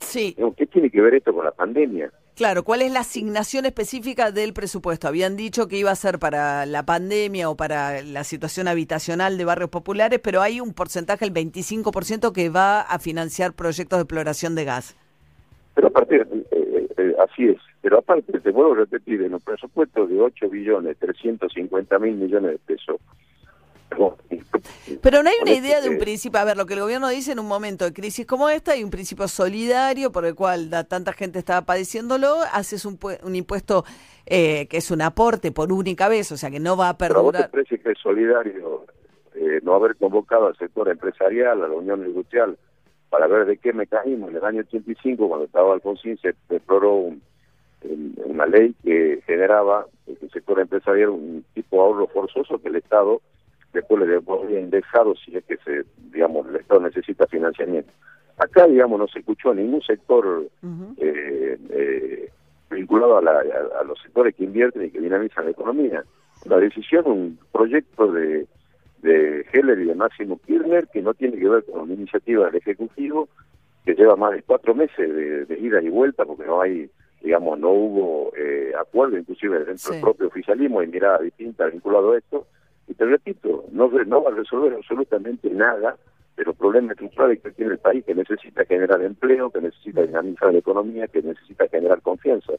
Sí. 0.00 0.36
¿Qué 0.56 0.66
tiene 0.66 0.90
que 0.90 1.00
ver 1.00 1.14
esto 1.14 1.32
con 1.32 1.44
la 1.44 1.52
pandemia? 1.52 2.10
Claro, 2.38 2.62
¿cuál 2.62 2.82
es 2.82 2.92
la 2.92 3.00
asignación 3.00 3.66
específica 3.66 4.30
del 4.30 4.52
presupuesto? 4.52 5.08
Habían 5.08 5.36
dicho 5.36 5.66
que 5.66 5.76
iba 5.76 5.90
a 5.90 5.96
ser 5.96 6.20
para 6.20 6.66
la 6.66 6.84
pandemia 6.84 7.50
o 7.50 7.56
para 7.56 8.00
la 8.02 8.22
situación 8.22 8.68
habitacional 8.68 9.36
de 9.36 9.44
barrios 9.44 9.70
populares, 9.70 10.20
pero 10.22 10.40
hay 10.40 10.60
un 10.60 10.72
porcentaje, 10.72 11.24
el 11.24 11.34
25%, 11.34 12.32
que 12.32 12.48
va 12.48 12.82
a 12.82 13.00
financiar 13.00 13.54
proyectos 13.54 13.98
de 13.98 14.02
exploración 14.02 14.54
de 14.54 14.64
gas. 14.64 14.96
Pero 15.74 15.88
aparte, 15.88 16.14
eh, 16.14 16.26
eh, 16.52 16.88
eh, 16.96 17.14
así 17.28 17.48
es, 17.48 17.58
pero 17.82 17.98
aparte, 17.98 18.38
te 18.38 18.50
vuelvo 18.52 18.74
a 18.74 18.76
repetir, 18.76 19.20
en 19.22 19.34
un 19.34 19.40
presupuesto 19.40 20.06
de 20.06 20.20
8 20.20 20.48
billones 20.48 20.96
350 20.98 21.98
mil 21.98 22.14
millones 22.14 22.52
de 22.52 22.58
pesos, 22.58 23.00
pero 25.02 25.22
no 25.22 25.30
hay 25.30 25.36
una 25.42 25.52
idea 25.52 25.80
de 25.80 25.88
un 25.88 25.98
principio, 25.98 26.40
a 26.40 26.44
ver, 26.44 26.56
lo 26.56 26.66
que 26.66 26.74
el 26.74 26.80
gobierno 26.80 27.08
dice 27.08 27.32
en 27.32 27.38
un 27.38 27.46
momento 27.46 27.84
de 27.84 27.92
crisis 27.92 28.26
como 28.26 28.48
esta, 28.48 28.72
hay 28.72 28.84
un 28.84 28.90
principio 28.90 29.28
solidario 29.28 30.12
por 30.12 30.24
el 30.24 30.34
cual 30.34 30.70
da, 30.70 30.84
tanta 30.84 31.12
gente 31.12 31.38
está 31.38 31.62
padeciéndolo, 31.62 32.36
haces 32.52 32.84
un, 32.84 32.98
un 33.22 33.34
impuesto 33.34 33.84
eh, 34.26 34.66
que 34.68 34.78
es 34.78 34.90
un 34.90 35.02
aporte 35.02 35.52
por 35.52 35.72
única 35.72 36.08
vez, 36.08 36.32
o 36.32 36.36
sea 36.36 36.50
que 36.50 36.60
no 36.60 36.76
va 36.76 36.90
a 36.90 36.98
perdurar. 36.98 37.50
¿Pero 37.50 37.62
vos 37.62 37.68
te 37.68 37.78
que 37.78 37.92
es 37.92 37.98
solidario 37.98 38.86
eh, 39.34 39.60
no 39.62 39.74
haber 39.74 39.96
convocado 39.96 40.48
al 40.48 40.56
sector 40.56 40.88
empresarial, 40.88 41.62
a 41.62 41.68
la 41.68 41.74
Unión 41.74 42.04
Industrial, 42.04 42.58
para 43.08 43.26
ver 43.26 43.46
de 43.46 43.56
qué 43.56 43.72
mecanismo. 43.72 44.28
En 44.28 44.36
el 44.36 44.44
año 44.44 44.60
85, 44.60 45.28
cuando 45.28 45.46
estaba 45.46 45.74
Alfonsín, 45.74 46.18
se 46.18 46.30
exploró 46.50 47.10
una 48.24 48.46
ley 48.46 48.74
que 48.82 49.22
generaba 49.24 49.86
el 50.06 50.30
sector 50.30 50.58
empresarial 50.58 51.10
un 51.10 51.44
tipo 51.54 51.76
de 51.76 51.82
ahorro 51.82 52.06
forzoso 52.08 52.58
que 52.58 52.68
el 52.68 52.76
Estado 52.76 53.20
después 53.72 54.06
le 54.06 54.20
podría 54.20 54.60
indexado 54.60 55.14
si 55.16 55.36
es 55.36 55.44
que 55.44 55.56
se, 55.58 55.84
digamos, 56.12 56.46
el 56.48 56.56
Estado 56.56 56.80
necesita 56.80 57.26
financiamiento. 57.26 57.92
Acá, 58.38 58.66
digamos, 58.66 58.98
no 58.98 59.08
se 59.08 59.18
escuchó 59.18 59.52
ningún 59.52 59.82
sector 59.82 60.46
eh, 60.98 61.58
eh, 61.70 62.30
vinculado 62.70 63.18
a, 63.18 63.84
los 63.84 64.00
sectores 64.00 64.34
que 64.34 64.44
invierten 64.44 64.84
y 64.84 64.90
que 64.90 65.00
dinamizan 65.00 65.46
la 65.46 65.50
economía. 65.50 66.04
La 66.44 66.58
decisión, 66.58 67.06
un 67.06 67.38
proyecto 67.50 68.12
de, 68.12 68.46
de 69.02 69.44
Heller 69.52 69.80
y 69.80 69.86
de 69.86 69.94
Máximo 69.94 70.38
Kirchner 70.46 70.86
que 70.86 71.02
no 71.02 71.14
tiene 71.14 71.36
que 71.36 71.48
ver 71.48 71.64
con 71.64 71.80
una 71.82 71.94
iniciativa 71.94 72.46
del 72.46 72.56
Ejecutivo 72.56 73.28
que 73.84 73.94
lleva 73.94 74.16
más 74.16 74.32
de 74.32 74.42
cuatro 74.42 74.74
meses 74.74 75.48
de, 75.48 75.58
ida 75.58 75.82
y 75.82 75.88
vuelta 75.88 76.24
porque 76.24 76.44
no 76.44 76.60
hay, 76.60 76.88
digamos, 77.22 77.58
no 77.58 77.70
hubo 77.70 78.32
eh, 78.36 78.72
acuerdo, 78.78 79.18
inclusive 79.18 79.64
dentro 79.64 79.92
del 79.92 80.00
propio 80.00 80.28
oficialismo, 80.28 80.82
y 80.82 80.86
mirada 80.86 81.18
distinta 81.18 81.66
vinculado 81.66 82.12
a 82.12 82.18
esto 82.18 82.46
y 82.88 82.94
te 82.94 83.04
repito, 83.04 83.64
no, 83.70 83.88
no 83.88 84.22
va 84.22 84.30
a 84.30 84.34
resolver 84.34 84.74
absolutamente 84.74 85.50
nada 85.50 85.96
de 86.36 86.44
los 86.44 86.56
problemas 86.56 86.92
estructurales 86.92 87.40
que 87.42 87.50
tiene 87.50 87.72
el 87.72 87.78
país, 87.78 88.04
que 88.04 88.14
necesita 88.14 88.64
generar 88.64 89.02
empleo, 89.02 89.50
que 89.50 89.60
necesita 89.60 90.02
dinamizar 90.02 90.52
la 90.52 90.58
economía, 90.58 91.06
que 91.08 91.20
necesita 91.20 91.68
generar 91.68 92.00
confianza. 92.00 92.52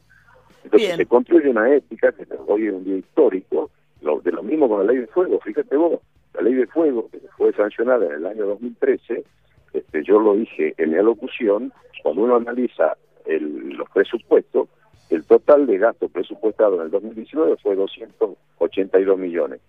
Entonces 0.62 0.96
se 0.96 1.06
construye 1.06 1.48
una 1.48 1.74
ética 1.74 2.12
que 2.12 2.26
hoy 2.46 2.66
es 2.66 2.74
un 2.74 2.84
día 2.84 2.96
histórico, 2.96 3.70
lo, 4.02 4.20
de 4.20 4.32
lo 4.32 4.42
mismo 4.42 4.68
con 4.68 4.86
la 4.86 4.92
ley 4.92 5.00
de 5.00 5.06
fuego, 5.08 5.40
fíjate 5.40 5.76
vos, 5.76 6.00
la 6.34 6.42
ley 6.42 6.54
de 6.54 6.66
fuego 6.66 7.08
que 7.10 7.20
fue 7.36 7.52
sancionada 7.54 8.06
en 8.06 8.12
el 8.12 8.26
año 8.26 8.46
2013, 8.46 9.24
este, 9.72 10.04
yo 10.04 10.20
lo 10.20 10.34
dije 10.34 10.74
en 10.76 10.90
mi 10.90 10.96
locución, 10.96 11.72
cuando 12.02 12.22
uno 12.22 12.36
analiza 12.36 12.96
el, 13.24 13.70
los 13.70 13.88
presupuestos, 13.90 14.68
el 15.08 15.24
total 15.24 15.66
de 15.66 15.78
gasto 15.78 16.08
presupuestado 16.08 16.76
en 16.76 16.82
el 16.82 16.90
2019 16.90 17.56
fue 17.62 17.74
282 17.74 19.18
millones. 19.18 19.60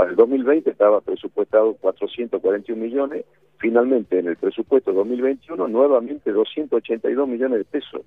Para 0.00 0.12
el 0.12 0.16
2020 0.16 0.70
estaba 0.70 1.02
presupuestado 1.02 1.74
441 1.74 2.82
millones, 2.82 3.26
finalmente 3.58 4.18
en 4.18 4.28
el 4.28 4.36
presupuesto 4.36 4.94
2021 4.94 5.68
nuevamente 5.68 6.32
282 6.32 7.28
millones 7.28 7.58
de 7.58 7.64
pesos. 7.66 8.00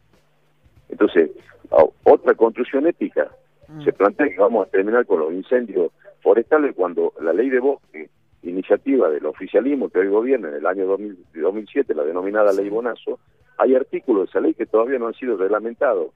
Entonces, 0.89 1.29
otra 1.69 2.33
construcción 2.33 2.87
ética. 2.87 3.29
Mm. 3.67 3.83
Se 3.83 3.93
plantea 3.93 4.27
que 4.27 4.39
vamos 4.39 4.65
a 4.65 4.71
terminar 4.71 5.05
con 5.05 5.19
los 5.19 5.33
incendios 5.33 5.91
forestales 6.23 6.73
cuando 6.75 7.13
la 7.21 7.31
ley 7.31 7.51
de 7.51 7.59
bosque, 7.59 8.09
iniciativa 8.41 9.07
del 9.11 9.27
oficialismo 9.27 9.89
que 9.89 9.99
hoy 9.99 10.07
gobierna 10.07 10.49
en 10.49 10.55
el 10.55 10.65
año 10.65 10.87
2007, 10.87 11.93
la 11.93 12.05
denominada 12.05 12.53
ley 12.53 12.69
Bonazo, 12.69 13.19
hay 13.59 13.75
artículos 13.75 14.23
de 14.23 14.29
esa 14.31 14.39
ley 14.39 14.55
que 14.55 14.65
todavía 14.65 14.97
no 14.97 15.05
han 15.05 15.13
sido 15.13 15.37
reglamentados. 15.37 16.07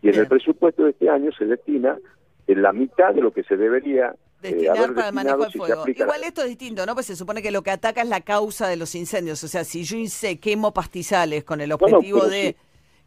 Y 0.00 0.08
en 0.08 0.14
el 0.20 0.26
presupuesto 0.26 0.84
de 0.84 0.92
este 0.92 1.10
año 1.10 1.32
se 1.32 1.44
destina 1.44 1.98
en 2.46 2.62
la 2.62 2.72
mitad 2.72 3.12
de 3.14 3.20
lo 3.20 3.32
que 3.32 3.42
se 3.42 3.58
debería 3.58 4.14
destinar 4.52 4.94
para 4.94 5.08
el 5.08 5.14
manejo 5.14 5.38
del 5.38 5.52
fuego. 5.52 5.84
Igual 5.86 6.24
esto 6.24 6.42
es 6.42 6.48
distinto, 6.48 6.86
¿no? 6.86 6.94
Pues 6.94 7.06
se 7.06 7.16
supone 7.16 7.42
que 7.42 7.50
lo 7.50 7.62
que 7.62 7.70
ataca 7.70 8.02
es 8.02 8.08
la 8.08 8.20
causa 8.20 8.68
de 8.68 8.76
los 8.76 8.94
incendios. 8.94 9.42
O 9.44 9.48
sea, 9.48 9.64
si 9.64 9.84
yo 9.84 9.96
quemo 10.40 10.72
pastizales 10.72 11.44
con 11.44 11.60
el 11.60 11.72
objetivo 11.72 12.26
de 12.26 12.56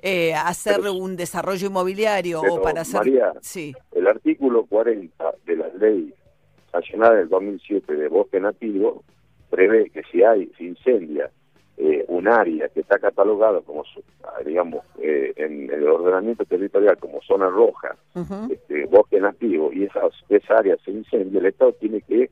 eh, 0.02 0.34
hacer 0.34 0.80
un 0.82 1.16
desarrollo 1.16 1.68
inmobiliario 1.68 2.42
o 2.42 2.62
para 2.62 2.82
hacer... 2.82 3.00
María, 3.00 3.34
sí. 3.42 3.74
el 3.92 4.08
artículo 4.08 4.66
40 4.66 5.36
de 5.46 5.56
la 5.58 5.68
ley 5.80 6.14
sancionada 6.72 7.16
del 7.16 7.30
2007 7.30 7.94
de 7.94 8.08
bosque 8.08 8.40
nativo 8.40 9.04
prevé 9.50 9.90
que 9.90 10.04
si 10.12 10.24
hay, 10.24 10.52
si 10.58 10.68
incendia 10.68 11.32
eh, 11.82 12.04
un 12.10 12.28
área 12.28 12.68
que 12.68 12.82
está 12.82 13.00
catalogada 13.00 13.62
como, 13.62 13.86
digamos, 14.46 14.84
eh, 15.02 15.32
en, 15.38 15.72
el 15.72 15.88
ordenamiento 15.88 16.44
territorial 16.44 16.98
como 16.98 17.22
zona 17.22 17.48
roja, 17.48 17.96
este, 18.50 18.86
bosque 18.88 19.22
nativo, 19.22 19.72
y 19.72 19.86
esas, 19.86 20.12
esa 20.28 20.58
área 20.58 20.76
se 20.84 20.92
incendia, 20.92 21.40
el 21.40 21.46
Estado 21.46 21.72
tiene 21.72 22.02
que 22.02 22.30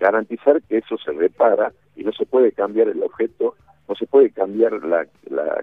garantizar 0.00 0.62
que 0.62 0.78
eso 0.78 0.96
se 0.96 1.12
repara 1.12 1.74
y 1.94 2.04
no 2.04 2.12
se 2.12 2.24
puede 2.24 2.52
cambiar 2.52 2.88
el 2.88 3.02
objeto 3.02 3.54
no 3.88 3.94
se 3.94 4.06
puede 4.06 4.30
cambiar 4.30 4.72
la, 4.84 5.06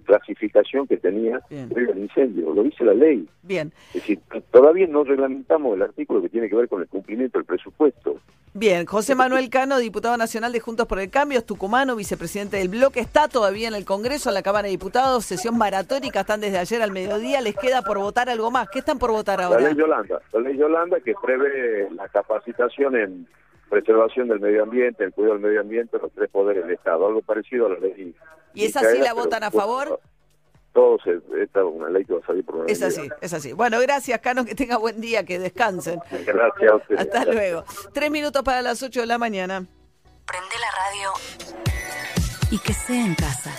clasificación 0.06 0.88
que 0.88 0.98
tenía 0.98 1.42
el 1.50 1.98
incendio, 1.98 2.54
lo 2.54 2.64
dice 2.64 2.84
la 2.84 2.94
ley. 2.94 3.28
Bien. 3.42 3.72
Es 3.90 3.96
decir, 3.96 4.20
todavía 4.52 4.88
no 4.88 5.04
reglamentamos 5.04 5.76
el 5.76 5.82
artículo 5.82 6.22
que 6.22 6.30
tiene 6.30 6.50
que 6.50 6.56
ver 6.56 6.68
con 6.68 6.82
el 6.82 6.88
cumplimiento 6.88 7.38
del 7.38 7.46
presupuesto. 7.46 8.20
Bien, 8.56 8.86
José 8.86 9.16
Manuel 9.16 9.50
Cano, 9.50 9.80
diputado 9.80 10.16
nacional 10.16 10.52
de 10.52 10.60
Juntos 10.60 10.86
por 10.86 11.00
el 11.00 11.10
Cambio, 11.10 11.40
es 11.40 11.46
tucumano, 11.46 11.96
vicepresidente 11.96 12.58
del 12.58 12.70
bloque, 12.70 13.00
está 13.00 13.28
todavía 13.28 13.68
en 13.68 13.74
el 13.74 13.84
Congreso, 13.84 14.30
en 14.30 14.36
la 14.36 14.44
Cámara 14.44 14.66
de 14.66 14.72
Diputados, 14.72 15.26
sesión 15.26 15.58
maratónica, 15.58 16.20
están 16.20 16.40
desde 16.40 16.60
ayer 16.60 16.82
al 16.84 16.92
mediodía, 16.92 17.42
les 17.42 17.56
queda 17.56 17.82
por 17.82 17.98
votar 17.98 18.30
algo 18.30 18.52
más. 18.52 18.70
¿Qué 18.70 18.80
están 18.80 19.00
por 19.00 19.12
votar 19.12 19.42
ahora? 19.42 19.60
La 19.60 19.70
ley 19.70 19.78
Yolanda, 19.78 20.22
la 20.32 20.40
ley 20.40 20.56
Yolanda 20.56 21.00
que 21.00 21.16
prevé 21.20 21.90
la 21.96 22.08
capacitación 22.10 22.96
en 22.96 23.28
preservación 23.74 24.28
del 24.28 24.40
medio 24.40 24.62
ambiente, 24.62 25.04
el 25.04 25.12
cuidado 25.14 25.34
del 25.34 25.44
medio 25.44 25.62
ambiente, 25.62 25.98
los 25.98 26.12
tres 26.12 26.30
poderes 26.30 26.64
del 26.64 26.76
Estado, 26.76 27.08
algo 27.08 27.24
parecido 27.24 27.66
a 27.66 27.70
la 27.70 27.80
ley. 27.80 28.16
¿Y 28.54 28.66
esa 28.66 28.82
sí 28.82 29.00
la 29.00 29.14
votan 29.14 29.44
a 29.44 29.50
favor? 29.50 30.00
Todos, 30.74 31.02
esta 31.08 31.60
es 31.60 31.66
una 31.66 31.90
ley 31.90 32.06
que 32.06 32.14
va 32.14 32.20
a 32.20 32.26
salir 32.26 32.46
por 32.46 32.58
una 32.58 32.66
Es 32.68 32.84
así, 32.84 33.10
es 33.22 33.34
así. 33.34 33.54
Bueno, 33.54 33.80
gracias, 33.80 34.20
Cano, 34.20 34.46
que 34.46 34.54
tenga 34.54 34.78
buen 34.78 35.02
día, 35.02 35.26
que 35.26 35.40
descansen. 35.40 36.00
Gracias 36.26 36.72
a 36.72 36.76
ustedes. 36.76 37.02
Hasta 37.02 37.26
luego. 37.26 37.64
Tres 37.94 38.12
minutos 38.12 38.44
para 38.44 38.62
las 38.62 38.82
ocho 38.84 39.02
de 39.02 39.08
la 39.08 39.18
mañana. 39.18 39.66
Prende 40.26 40.56
la 40.60 40.72
radio 40.86 41.10
y 42.52 42.60
que 42.60 42.74
sea 42.74 43.06
en 43.06 43.16
casa. 43.16 43.52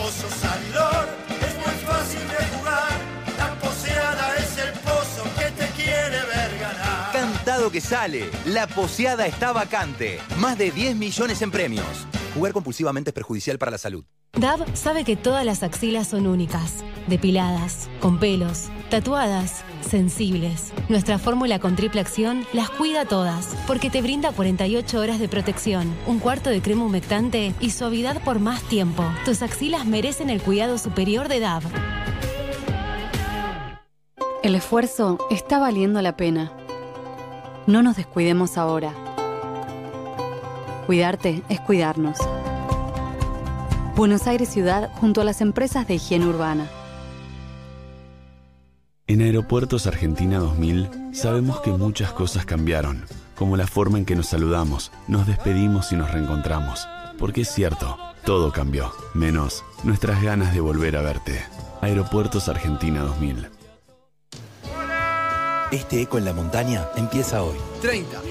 Que 7.71 7.79
sale. 7.79 8.29
La 8.45 8.67
poseada 8.67 9.25
está 9.27 9.53
vacante. 9.53 10.19
Más 10.39 10.57
de 10.57 10.71
10 10.71 10.97
millones 10.97 11.41
en 11.41 11.51
premios. 11.51 11.85
Jugar 12.33 12.51
compulsivamente 12.51 13.11
es 13.11 13.13
perjudicial 13.13 13.57
para 13.57 13.71
la 13.71 13.77
salud. 13.77 14.03
DAB 14.33 14.75
sabe 14.75 15.05
que 15.05 15.15
todas 15.15 15.45
las 15.45 15.63
axilas 15.63 16.07
son 16.07 16.27
únicas, 16.27 16.83
depiladas, 17.07 17.89
con 18.01 18.19
pelos, 18.19 18.69
tatuadas, 18.89 19.63
sensibles. 19.81 20.73
Nuestra 20.89 21.17
fórmula 21.17 21.59
con 21.59 21.75
triple 21.75 22.01
acción 22.01 22.45
las 22.51 22.69
cuida 22.69 23.05
todas, 23.05 23.55
porque 23.67 23.89
te 23.89 24.01
brinda 24.01 24.31
48 24.31 24.99
horas 24.99 25.19
de 25.19 25.29
protección, 25.29 25.93
un 26.07 26.19
cuarto 26.19 26.49
de 26.49 26.61
crema 26.61 26.85
humectante 26.85 27.53
y 27.59 27.71
suavidad 27.71 28.21
por 28.23 28.39
más 28.39 28.61
tiempo. 28.63 29.03
Tus 29.23 29.41
axilas 29.41 29.85
merecen 29.85 30.29
el 30.29 30.41
cuidado 30.41 30.77
superior 30.77 31.27
de 31.27 31.39
DAB. 31.39 31.63
El 34.43 34.55
esfuerzo 34.55 35.19
está 35.29 35.59
valiendo 35.59 36.01
la 36.01 36.17
pena. 36.17 36.51
No 37.67 37.83
nos 37.83 37.95
descuidemos 37.95 38.57
ahora. 38.57 38.93
Cuidarte 40.87 41.43
es 41.47 41.59
cuidarnos. 41.61 42.17
Buenos 43.95 44.25
Aires 44.25 44.49
Ciudad 44.49 44.89
junto 44.95 45.21
a 45.21 45.23
las 45.23 45.41
empresas 45.41 45.87
de 45.87 45.95
higiene 45.95 46.25
urbana. 46.25 46.67
En 49.05 49.21
Aeropuertos 49.21 49.85
Argentina 49.85 50.39
2000 50.39 50.89
sabemos 51.13 51.59
que 51.59 51.71
muchas 51.71 52.11
cosas 52.13 52.45
cambiaron, 52.45 53.05
como 53.35 53.57
la 53.57 53.67
forma 53.67 53.99
en 53.99 54.05
que 54.05 54.15
nos 54.15 54.27
saludamos, 54.27 54.91
nos 55.07 55.27
despedimos 55.27 55.91
y 55.91 55.97
nos 55.97 56.11
reencontramos. 56.11 56.87
Porque 57.19 57.41
es 57.41 57.49
cierto, 57.49 57.97
todo 58.25 58.51
cambió, 58.51 58.91
menos 59.13 59.63
nuestras 59.83 60.23
ganas 60.23 60.53
de 60.53 60.61
volver 60.61 60.97
a 60.97 61.01
verte. 61.01 61.43
Aeropuertos 61.81 62.49
Argentina 62.49 63.01
2000. 63.01 63.60
Este 65.71 66.01
eco 66.01 66.17
en 66.17 66.25
la 66.25 66.33
montaña 66.33 66.89
empieza 66.97 67.43
hoy. 67.43 67.55
30. 67.81 68.21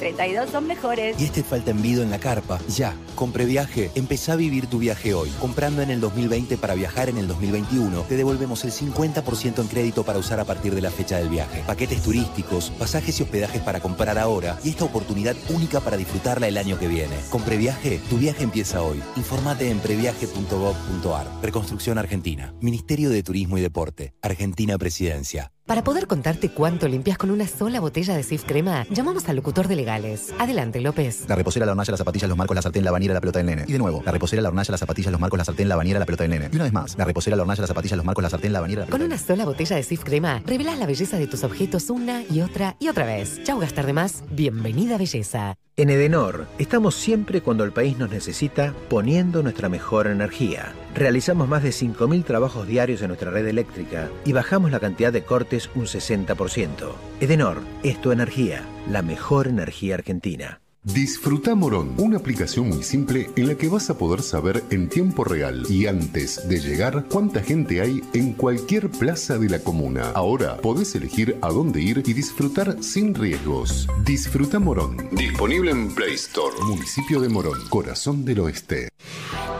32 0.00 0.50
son 0.50 0.66
mejores. 0.66 1.20
Y 1.20 1.26
este 1.26 1.44
falta 1.44 1.70
envido 1.70 2.02
en 2.02 2.10
la 2.10 2.18
carpa. 2.18 2.58
Ya, 2.68 2.96
con 3.14 3.30
Previaje, 3.30 3.92
empezá 3.94 4.32
a 4.32 4.36
vivir 4.36 4.66
tu 4.66 4.80
viaje 4.80 5.14
hoy. 5.14 5.30
Comprando 5.40 5.80
en 5.80 5.90
el 5.90 6.00
2020 6.00 6.58
para 6.58 6.74
viajar 6.74 7.08
en 7.08 7.18
el 7.18 7.28
2021, 7.28 8.02
te 8.02 8.16
devolvemos 8.16 8.64
el 8.64 8.72
50% 8.72 9.60
en 9.60 9.68
crédito 9.68 10.04
para 10.04 10.18
usar 10.18 10.40
a 10.40 10.44
partir 10.44 10.74
de 10.74 10.80
la 10.80 10.90
fecha 10.90 11.18
del 11.18 11.28
viaje. 11.28 11.62
Paquetes 11.68 12.02
turísticos, 12.02 12.70
pasajes 12.70 13.20
y 13.20 13.22
hospedajes 13.22 13.62
para 13.62 13.78
comprar 13.78 14.18
ahora 14.18 14.58
y 14.64 14.70
esta 14.70 14.84
oportunidad 14.84 15.36
única 15.50 15.80
para 15.80 15.96
disfrutarla 15.96 16.48
el 16.48 16.58
año 16.58 16.80
que 16.80 16.88
viene. 16.88 17.16
Con 17.30 17.42
Previaje, 17.42 18.00
tu 18.10 18.18
viaje 18.18 18.42
empieza 18.42 18.82
hoy. 18.82 19.00
Informate 19.14 19.70
en 19.70 19.78
previaje.gov.ar. 19.78 21.26
Reconstrucción 21.42 21.96
Argentina. 21.96 22.52
Ministerio 22.60 23.08
de 23.10 23.22
Turismo 23.22 23.56
y 23.56 23.60
Deporte. 23.60 24.14
Argentina 24.20 24.76
Presidencia. 24.78 25.52
Para 25.68 25.84
poder 25.84 26.06
contarte 26.06 26.48
cuánto 26.48 26.88
limpias 26.88 27.18
con 27.18 27.30
una 27.30 27.46
sola 27.46 27.78
botella 27.78 28.16
de 28.16 28.22
Sif 28.22 28.44
Crema, 28.46 28.86
llamamos 28.88 29.28
al 29.28 29.36
locutor 29.36 29.68
de 29.68 29.76
legales. 29.76 30.32
Adelante, 30.38 30.80
López. 30.80 31.26
La 31.28 31.34
reposera, 31.34 31.66
la 31.66 31.72
hornalla, 31.72 31.90
las 31.90 31.98
zapatillas, 31.98 32.26
los 32.26 32.38
marcos, 32.38 32.54
la 32.54 32.62
sartén, 32.62 32.86
la 32.86 32.90
bañera, 32.90 33.12
la 33.12 33.20
pelota 33.20 33.40
del 33.40 33.48
nene. 33.48 33.64
Y 33.68 33.72
de 33.72 33.78
nuevo, 33.78 34.02
la 34.02 34.10
reposera, 34.10 34.40
la 34.40 34.48
hornalla, 34.48 34.70
las 34.70 34.80
zapatillas, 34.80 35.12
los 35.12 35.20
marcos, 35.20 35.36
la 35.36 35.44
sartén, 35.44 35.68
la 35.68 35.76
bañera, 35.76 35.98
la 35.98 36.06
pelota 36.06 36.24
del 36.24 36.30
nene. 36.30 36.48
Y 36.50 36.54
una 36.54 36.64
vez 36.64 36.72
más, 36.72 36.96
la 36.96 37.04
reposera, 37.04 37.36
la 37.36 37.42
hornalla, 37.42 37.60
las 37.60 37.68
zapatillas, 37.68 37.98
los 37.98 38.06
marcos, 38.06 38.22
la 38.22 38.30
sartén, 38.30 38.52
la 38.54 38.60
bañera, 38.60 38.80
la 38.80 38.86
pelota 38.86 38.98
Con 38.98 39.06
una 39.06 39.18
sola 39.18 39.44
botella 39.44 39.76
de 39.76 39.82
Sif 39.82 40.04
Crema, 40.04 40.42
revelas 40.46 40.78
la 40.78 40.86
belleza 40.86 41.18
de 41.18 41.26
tus 41.26 41.44
objetos 41.44 41.90
una 41.90 42.22
y 42.22 42.40
otra 42.40 42.76
y 42.78 42.88
otra 42.88 43.04
vez. 43.04 43.42
Chau, 43.44 43.60
gastar 43.60 43.84
de 43.84 43.92
más. 43.92 44.24
Bienvenida, 44.30 44.96
belleza. 44.96 45.56
En 45.76 45.90
Edenor, 45.90 46.48
estamos 46.58 46.94
siempre 46.94 47.42
cuando 47.42 47.64
el 47.64 47.72
país 47.72 47.98
nos 47.98 48.10
necesita 48.10 48.72
poniendo 48.88 49.42
nuestra 49.42 49.68
mejor 49.68 50.06
energía. 50.06 50.74
Realizamos 50.98 51.48
más 51.48 51.62
de 51.62 51.68
5.000 51.68 52.24
trabajos 52.24 52.66
diarios 52.66 53.02
en 53.02 53.08
nuestra 53.08 53.30
red 53.30 53.46
eléctrica 53.46 54.10
y 54.24 54.32
bajamos 54.32 54.72
la 54.72 54.80
cantidad 54.80 55.12
de 55.12 55.22
cortes 55.22 55.70
un 55.76 55.84
60%. 55.84 56.92
Edenor 57.20 57.62
es 57.84 58.00
tu 58.00 58.10
energía, 58.10 58.64
la 58.90 59.02
mejor 59.02 59.46
energía 59.46 59.94
argentina. 59.94 60.60
Disfruta 60.84 61.56
Morón, 61.56 61.94
una 61.98 62.18
aplicación 62.18 62.68
muy 62.68 62.84
simple 62.84 63.30
en 63.34 63.48
la 63.48 63.56
que 63.56 63.68
vas 63.68 63.90
a 63.90 63.98
poder 63.98 64.22
saber 64.22 64.62
en 64.70 64.88
tiempo 64.88 65.24
real 65.24 65.64
y 65.68 65.86
antes 65.86 66.48
de 66.48 66.60
llegar 66.60 67.06
cuánta 67.10 67.42
gente 67.42 67.80
hay 67.80 68.00
en 68.14 68.32
cualquier 68.32 68.88
plaza 68.88 69.38
de 69.38 69.48
la 69.48 69.58
comuna. 69.58 70.12
Ahora 70.14 70.56
podés 70.58 70.94
elegir 70.94 71.36
a 71.42 71.48
dónde 71.48 71.80
ir 71.80 72.04
y 72.06 72.12
disfrutar 72.12 72.80
sin 72.80 73.12
riesgos. 73.14 73.88
Disfruta 74.04 74.60
Morón. 74.60 75.08
Disponible 75.10 75.72
en 75.72 75.92
Play 75.92 76.14
Store. 76.14 76.54
Municipio 76.62 77.20
de 77.20 77.28
Morón, 77.28 77.58
corazón 77.68 78.24
del 78.24 78.38
oeste. 78.38 78.88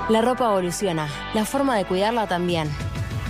La 0.09 0.23
ropa 0.23 0.45
evoluciona, 0.53 1.09
la 1.35 1.45
forma 1.45 1.77
de 1.77 1.85
cuidarla 1.85 2.29
también. 2.29 2.69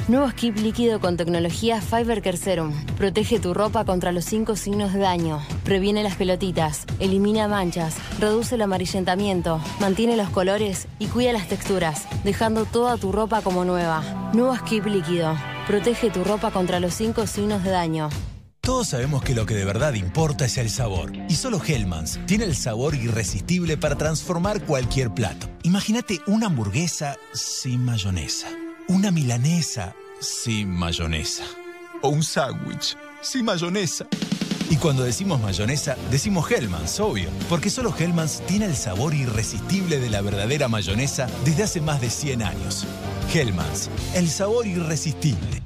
Nuevo 0.09 0.31
skip 0.31 0.57
líquido 0.57 1.01
con 1.01 1.19
tecnología 1.19 1.83
Fiber 1.83 2.23
Care 2.23 2.39
Serum. 2.39 2.73
Protege 2.97 3.39
tu 3.39 3.53
ropa 3.53 3.85
contra 3.85 4.11
los 4.11 4.25
cinco 4.25 4.57
signos 4.57 4.95
de 4.95 5.01
daño. 5.01 5.47
Previene 5.65 6.03
las 6.03 6.17
pelotitas, 6.17 6.87
elimina 6.99 7.47
manchas, 7.47 7.97
reduce 8.19 8.55
el 8.55 8.63
amarillentamiento, 8.63 9.61
mantiene 9.81 10.17
los 10.17 10.31
colores 10.31 10.89
y 10.99 11.09
cuida 11.09 11.35
las 11.35 11.47
texturas, 11.47 12.07
dejando 12.25 12.65
toda 12.65 12.97
tu 12.97 13.13
ropa 13.13 13.43
como 13.43 13.67
nueva. 13.67 14.31
Nuevo 14.33 14.57
skip 14.57 14.87
líquido. 14.87 15.37
Protege 15.67 16.09
tu 16.09 16.25
ropa 16.25 16.53
contra 16.53 16.81
los 16.81 16.95
cinco 16.95 17.27
signos 17.27 17.63
de 17.63 17.71
daño. 17.71 18.09
Todos 18.63 18.89
sabemos 18.89 19.23
que 19.23 19.35
lo 19.35 19.45
que 19.45 19.55
de 19.55 19.67
verdad 19.67 19.93
importa 19.93 20.47
es 20.47 20.57
el 20.57 20.71
sabor. 20.71 21.13
Y 21.29 21.35
solo 21.35 21.61
Hellmann's 21.63 22.19
tiene 22.25 22.45
el 22.45 22.57
sabor 22.57 22.95
irresistible 22.95 23.77
para 23.77 23.97
transformar 23.97 24.63
cualquier 24.65 25.11
plato. 25.11 25.51
Imagínate 25.65 26.21
una 26.27 26.47
hamburguesa 26.47 27.17
sin 27.35 27.85
mayonesa. 27.85 28.49
Una 28.91 29.11
milanesa 29.11 29.95
sin 30.19 30.71
mayonesa. 30.71 31.45
O 32.01 32.09
un 32.09 32.23
sándwich 32.23 32.97
sin 33.21 33.45
mayonesa. 33.45 34.07
Y 34.71 34.77
cuando 34.77 35.05
decimos 35.05 35.43
mayonesa, 35.43 35.95
decimos 36.11 36.51
Hellmann's, 36.51 36.99
obvio. 36.99 37.29
Porque 37.51 37.69
solo 37.69 37.95
Hellmann's 37.95 38.41
tiene 38.47 38.65
el 38.65 38.75
sabor 38.75 39.13
irresistible 39.13 40.01
de 40.01 40.09
la 40.09 40.23
verdadera 40.23 40.69
mayonesa 40.69 41.27
desde 41.45 41.65
hace 41.65 41.83
más 41.83 42.01
de 42.01 42.09
100 42.09 42.43
años. 42.43 42.87
Hellmann's, 43.35 43.91
el 44.15 44.31
sabor 44.31 44.67
irresistible. 44.67 45.63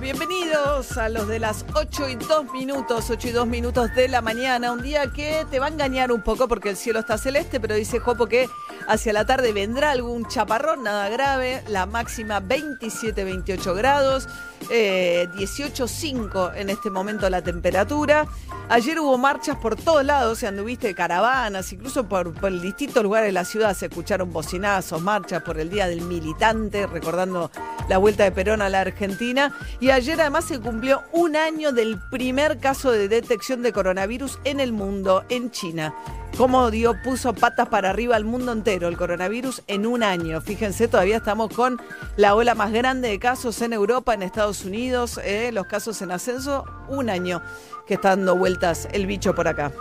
Bienvenidos 0.00 0.96
a 0.96 1.10
los 1.10 1.28
de 1.28 1.38
las 1.38 1.66
8 1.74 2.08
y 2.08 2.14
2 2.14 2.52
minutos, 2.52 3.10
8 3.10 3.28
y 3.28 3.30
2 3.32 3.46
minutos 3.46 3.94
de 3.94 4.08
la 4.08 4.22
mañana. 4.22 4.72
Un 4.72 4.80
día 4.80 5.12
que 5.12 5.46
te 5.50 5.58
va 5.58 5.66
a 5.66 5.68
engañar 5.68 6.12
un 6.12 6.22
poco 6.22 6.48
porque 6.48 6.70
el 6.70 6.76
cielo 6.76 7.00
está 7.00 7.18
celeste, 7.18 7.60
pero 7.60 7.74
dice 7.74 7.98
Jopo 7.98 8.26
que 8.26 8.48
hacia 8.88 9.12
la 9.12 9.26
tarde 9.26 9.52
vendrá 9.52 9.90
algún 9.90 10.26
chaparrón, 10.26 10.82
nada 10.82 11.10
grave. 11.10 11.62
La 11.68 11.84
máxima 11.84 12.40
27-28 12.40 13.74
grados, 13.76 14.28
eh, 14.70 15.28
18-5 15.34 16.52
en 16.56 16.70
este 16.70 16.90
momento 16.90 17.28
la 17.28 17.42
temperatura. 17.42 18.26
Ayer 18.68 18.98
hubo 19.00 19.18
marchas 19.18 19.56
por 19.56 19.76
todos 19.76 20.04
lados, 20.04 20.38
se 20.38 20.46
anduviste 20.46 20.86
de 20.86 20.94
caravanas, 20.94 21.72
incluso 21.72 22.08
por, 22.08 22.32
distintos 22.60 23.02
lugares 23.02 23.28
de 23.28 23.32
la 23.32 23.44
ciudad 23.44 23.74
se 23.74 23.86
escucharon 23.86 24.32
bocinazos, 24.32 25.02
marchas 25.02 25.42
por 25.42 25.58
el 25.58 25.68
Día 25.68 25.88
del 25.88 26.02
Militante, 26.02 26.86
recordando 26.86 27.50
la 27.88 27.98
vuelta 27.98 28.24
de 28.24 28.32
Perón 28.32 28.62
a 28.62 28.68
la 28.68 28.80
Argentina. 28.80 29.52
Y 29.80 29.90
ayer 29.90 30.20
además 30.20 30.46
se 30.46 30.60
cumplió 30.60 31.02
un 31.12 31.36
año 31.36 31.72
del 31.72 31.98
primer 32.10 32.58
caso 32.58 32.90
de 32.90 33.08
detección 33.08 33.62
de 33.62 33.72
coronavirus 33.72 34.38
en 34.44 34.60
el 34.60 34.72
mundo, 34.72 35.24
en 35.28 35.50
China. 35.50 35.94
Cómo 36.38 36.70
dio, 36.70 36.94
puso 37.02 37.34
patas 37.34 37.68
para 37.68 37.90
arriba 37.90 38.16
al 38.16 38.24
mundo 38.24 38.52
entero 38.52 38.88
el 38.88 38.96
coronavirus 38.96 39.62
en 39.66 39.84
un 39.86 40.02
año. 40.02 40.40
Fíjense, 40.40 40.88
todavía 40.88 41.18
estamos 41.18 41.54
con 41.54 41.80
la 42.16 42.34
ola 42.34 42.54
más 42.54 42.72
grande 42.72 43.08
de 43.08 43.18
casos 43.18 43.60
en 43.60 43.74
Europa, 43.74 44.14
en 44.14 44.22
Estados 44.22 44.51
Unidos, 44.60 45.18
eh, 45.24 45.50
los 45.52 45.66
casos 45.66 46.02
en 46.02 46.10
ascenso, 46.12 46.64
un 46.88 47.10
año 47.10 47.42
que 47.86 47.94
está 47.94 48.10
dando 48.10 48.36
vueltas 48.36 48.88
el 48.92 49.06
bicho 49.06 49.34
por 49.34 49.48
acá. 49.48 49.72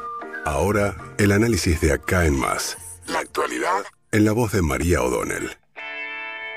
Ahora, 0.46 0.96
el 1.18 1.32
análisis 1.34 1.80
de 1.82 1.92
acá 1.92 2.26
en 2.26 2.40
más. 2.40 2.78
La 3.08 3.20
actualidad 3.20 3.84
en 4.12 4.26
la 4.26 4.32
voz 4.32 4.52
de 4.52 4.62
María 4.62 5.02
O'Donnell. 5.02 5.61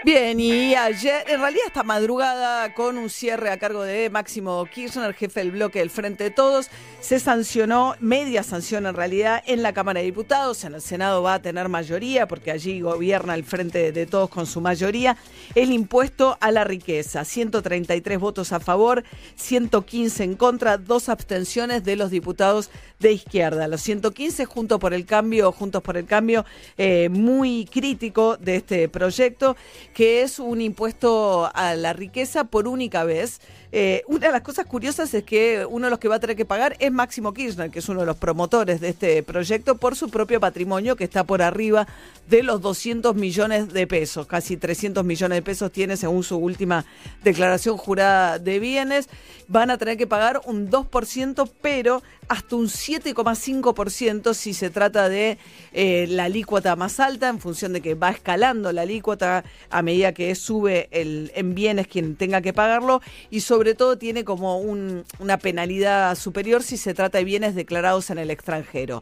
Bien, 0.05 0.39
y 0.39 0.75
ayer, 0.75 1.25
en 1.29 1.41
realidad 1.41 1.65
esta 1.67 1.83
madrugada, 1.83 2.75
con 2.75 2.99
un 2.99 3.09
cierre 3.09 3.51
a 3.51 3.59
cargo 3.59 3.83
de 3.85 4.11
Máximo 4.11 4.63
Kirchner, 4.67 5.15
jefe 5.15 5.41
del 5.41 5.53
bloque 5.53 5.79
del 5.79 5.89
Frente 5.89 6.25
de 6.25 6.31
Todos, 6.31 6.69
se 7.01 7.19
sancionó, 7.19 7.97
media 8.01 8.43
sanción 8.43 8.85
en 8.85 8.95
realidad, 8.95 9.43
en 9.47 9.63
la 9.63 9.73
Cámara 9.73 10.01
de 10.01 10.07
Diputados. 10.07 10.63
En 10.65 10.75
el 10.75 10.83
Senado 10.83 11.23
va 11.23 11.35
a 11.35 11.43
tener 11.43 11.71
mayoría, 11.71 12.29
porque 12.29 12.51
allí 12.51 12.83
gobierna 12.83 13.35
el 13.35 13.45
Frente 13.45 13.93
de 13.93 14.05
Todos 14.05 14.29
con 14.29 14.45
su 14.45 14.61
mayoría, 14.61 15.17
el 15.55 15.73
impuesto 15.73 16.37
a 16.39 16.51
la 16.51 16.65
riqueza. 16.65 17.25
133 17.25 18.19
votos 18.19 18.53
a 18.53 18.61
favor, 18.61 19.05
115 19.37 20.23
en 20.23 20.35
contra, 20.35 20.77
dos 20.77 21.09
abstenciones 21.09 21.83
de 21.83 21.97
los 21.97 22.11
diputados 22.11 22.71
de 23.01 23.13
izquierda. 23.13 23.69
Los 23.69 23.81
115 23.81 24.45
junto 24.45 24.79
por 24.79 24.93
el 24.93 25.07
cambio, 25.07 25.51
juntos 25.51 25.83
por 25.83 25.97
el 25.97 26.05
cambio, 26.05 26.45
eh, 26.77 27.09
muy 27.11 27.67
crítico 27.73 28.37
de 28.37 28.57
este 28.57 28.89
proyecto 28.91 29.57
que 29.95 30.23
es 30.23 30.39
un 30.39 30.61
impuesto 30.61 31.51
a 31.55 31.75
la 31.77 31.93
riqueza 31.93 32.45
por 32.45 32.69
única 32.69 33.05
vez. 33.05 33.41
Eh, 33.77 34.05
una 34.07 34.29
de 34.29 34.33
las 34.33 34.43
cosas 34.43 34.67
curiosas 34.67 35.13
es 35.15 35.25
que 35.25 35.67
uno 35.69 35.87
de 35.87 35.91
los 35.91 35.99
que 35.99 36.07
va 36.07 36.15
a 36.15 36.21
tener 36.21 36.37
que 36.37 36.45
pagar 36.45 36.77
es 36.79 36.93
Máximo 36.93 37.35
Kirchner, 37.35 37.73
que 37.73 37.81
es 37.81 37.89
uno 37.89 37.99
de 37.99 38.07
los 38.07 38.17
promotores 38.17 38.81
de 38.81 38.91
este 38.91 39.21
proyecto, 39.25 39.75
por 39.79 39.97
su 39.97 40.11
propio 40.11 40.39
patrimonio, 40.39 40.95
que 40.95 41.03
está 41.03 41.25
por 41.25 41.43
arriba 41.43 41.89
de 42.29 42.45
los 42.45 42.61
200 42.61 43.17
millones 43.17 43.73
de 43.73 43.89
pesos. 43.89 44.29
Casi 44.29 44.57
300 44.57 45.05
millones 45.05 45.39
de 45.39 45.43
pesos 45.43 45.73
tiene 45.73 45.97
según 45.97 46.23
su 46.23 46.37
última 46.37 46.85
declaración 47.25 47.77
jurada 47.77 48.39
de 48.39 48.61
bienes. 48.61 49.09
Van 49.49 49.73
a 49.73 49.77
tener 49.77 49.97
que 49.97 50.07
pagar 50.07 50.41
un 50.47 50.71
2%, 50.71 51.51
pero 51.61 52.01
hasta 52.29 52.57
un 52.57 52.67
7,5% 52.67 54.35
si 54.35 54.55
se 54.55 54.71
trata 54.71 55.09
de 55.09 55.37
eh, 55.73 56.07
la 56.09 56.25
alícuota 56.25 56.77
más 56.77 57.01
alta, 57.01 57.29
en 57.29 57.41
función 57.41 57.73
de 57.73 57.81
que 57.81 57.95
va 57.95 58.11
escalando 58.11 58.73
la 58.73 58.83
alícuota 58.83 59.45
a 59.69 59.83
medida 59.83 60.13
que 60.13 60.35
sube 60.35 60.89
el, 60.93 61.33
en 61.35 61.55
bienes 61.55 61.89
quien 61.89 62.17
tenga 62.17 62.41
que 62.41 62.53
pagarlo, 62.53 63.03
y 63.31 63.41
sobre 63.41 63.64
todo 63.73 63.97
tiene 63.97 64.25
como 64.25 64.59
una 64.59 65.39
penalidad 65.39 66.15
superior 66.17 66.63
si 66.63 66.77
se 66.77 66.93
trata 66.93 67.17
de 67.17 67.25
bienes 67.25 67.55
declarados 67.55 68.11
en 68.11 68.19
el 68.19 68.31
extranjero. 68.31 69.01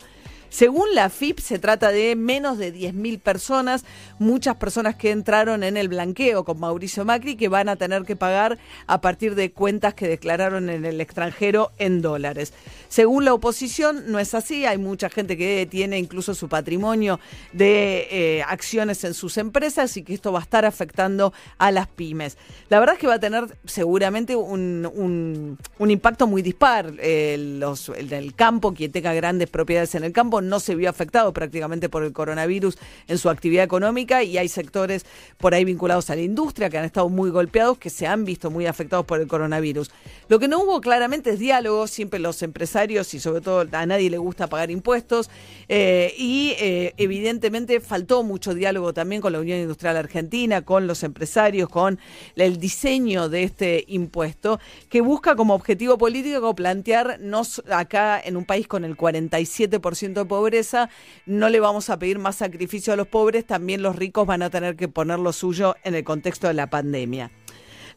Según 0.53 0.95
la 0.95 1.09
FIP, 1.09 1.41
se 1.41 1.59
trata 1.59 1.91
de 1.93 2.15
menos 2.15 2.59
de 2.59 2.75
10.000 2.75 3.21
personas, 3.21 3.87
muchas 4.19 4.57
personas 4.57 4.97
que 4.97 5.11
entraron 5.11 5.63
en 5.63 5.79
el 5.79 5.89
blanqueo 5.89 6.45
con 6.45 6.61
Mauricio 6.61 7.07
Macri 7.07 7.37
que 7.37 7.49
van 7.49 7.71
a 7.71 7.77
tener 7.77 8.03
que 8.03 8.17
pagar 8.17 8.59
a 8.87 9.01
partir 9.01 9.35
de 9.35 9.51
cuentas 9.51 9.95
que 9.95 10.07
declararon 10.07 10.69
en 10.69 10.85
el 10.85 11.01
extranjero 11.01 11.73
en 11.79 12.03
dólares. 12.03 12.53
Según 12.89 13.25
la 13.25 13.33
oposición, 13.33 14.13
no 14.13 14.19
es 14.19 14.35
así. 14.35 14.67
Hay 14.67 14.77
mucha 14.77 15.09
gente 15.09 15.39
que 15.39 15.67
tiene 15.71 15.99
incluso 15.99 16.35
su 16.35 16.51
patrimonio 16.51 17.19
de 17.55 18.09
eh, 18.11 18.43
acciones 18.47 19.05
en 19.05 19.15
sus 19.15 19.39
empresas 19.39 19.97
y 19.97 20.03
que 20.03 20.13
esto 20.13 20.33
va 20.33 20.41
a 20.41 20.43
estar 20.43 20.67
afectando 20.67 21.33
a 21.57 21.71
las 21.71 21.89
pymes. 21.89 22.37
La 22.69 22.79
verdad 22.79 22.97
es 22.97 23.01
que 23.01 23.07
va 23.07 23.15
a 23.15 23.21
tener 23.21 23.57
seguramente 23.65 24.37
un, 24.37 25.57
impacto 25.79 26.27
muy 26.27 26.43
dispar. 26.43 26.93
Eh, 26.99 27.33
el 27.33 28.09
del 28.11 28.35
campo, 28.35 28.75
quien 28.75 28.93
tenga 28.93 29.15
grandes 29.15 29.49
propiedades 29.49 29.95
en 29.95 30.05
el 30.05 30.13
campo, 30.13 30.42
no 30.43 30.61
se 30.61 30.75
vio 30.75 30.91
afectado 30.91 31.33
prácticamente 31.33 31.89
por 31.89 32.05
el 32.05 32.13
coronavirus 32.13 32.77
en 33.09 33.19
su 33.19 33.31
actividad 33.31 33.65
económica 33.65 34.23
y 34.23 34.39
hay 34.39 34.49
sectores 34.49 35.05
por 35.39 35.55
ahí 35.55 35.65
vinculados 35.65 36.11
a 36.11 36.15
la 36.15 36.23
industria 36.23 36.71
que 36.71 36.79
han 36.79 36.85
estado 36.85 37.09
muy 37.09 37.31
golpeados, 37.31 37.79
que 37.79 37.91
se 37.91 38.07
han 38.07 38.25
visto 38.25 38.51
muy 38.51 38.67
afectados 38.67 39.07
por 39.07 39.21
el 39.21 39.27
coronavirus. 39.27 39.91
Lo 40.29 40.39
que 40.39 40.49
no 40.49 40.63
hubo 40.63 40.81
claramente 40.81 41.31
es 41.31 41.39
diálogo, 41.39 41.87
siempre 41.87 42.19
los 42.19 42.43
empresarios 42.43 43.15
y 43.15 43.21
sobre 43.21 43.41
todo 43.41 43.67
a 43.73 43.87
nadie 43.87 44.11
le 44.11 44.19
gusta 44.19 44.47
pagar 44.47 44.71
impuestos 44.71 45.31
eh, 45.69 46.15
y 46.17 46.55
eh, 46.59 46.95
evidentemente 46.97 47.81
faltó 47.81 48.23
mucho 48.23 48.55
diálogo 48.55 48.93
también 48.93 49.21
con 49.21 49.33
la 49.33 49.41
Unión 49.41 49.59
Industrial 49.59 49.97
Argentina, 49.97 50.63
con 50.63 50.87
los 50.87 51.03
empresarios, 51.03 51.69
con 51.69 51.99
el 52.37 52.59
diseño 52.59 53.29
de 53.29 53.45
este 53.45 53.85
impuesto 53.89 54.61
que 54.89 55.01
busca 55.01 55.37
como 55.37 55.55
objetivo 55.55 55.99
político 55.99 56.55
plantearnos 56.55 57.63
acá 57.71 58.21
en 58.21 58.37
un 58.37 58.45
país 58.45 58.67
con 58.67 58.85
el 58.85 58.97
47% 58.97 60.13
de 60.13 60.25
pobreza, 60.33 60.89
no 61.27 61.51
le 61.51 61.61
vamos 61.61 61.91
a 61.91 61.99
pedir 61.99 62.19
más 62.19 62.37
sacrificio 62.37 62.95
a 62.95 62.97
los 62.97 63.07
pobres, 63.07 63.47
también 63.47 63.83
los 63.83 63.97
ricos 63.97 64.27
van 64.27 64.41
a 64.41 64.49
tener 64.49 64.77
que 64.77 64.89
poner 64.89 65.19
lo 65.19 65.31
suyo 65.35 65.77
en 65.85 65.95
el 65.95 66.05
contexto 66.05 66.47
de 66.47 66.55
la 66.55 66.71
pandemia. 66.71 67.31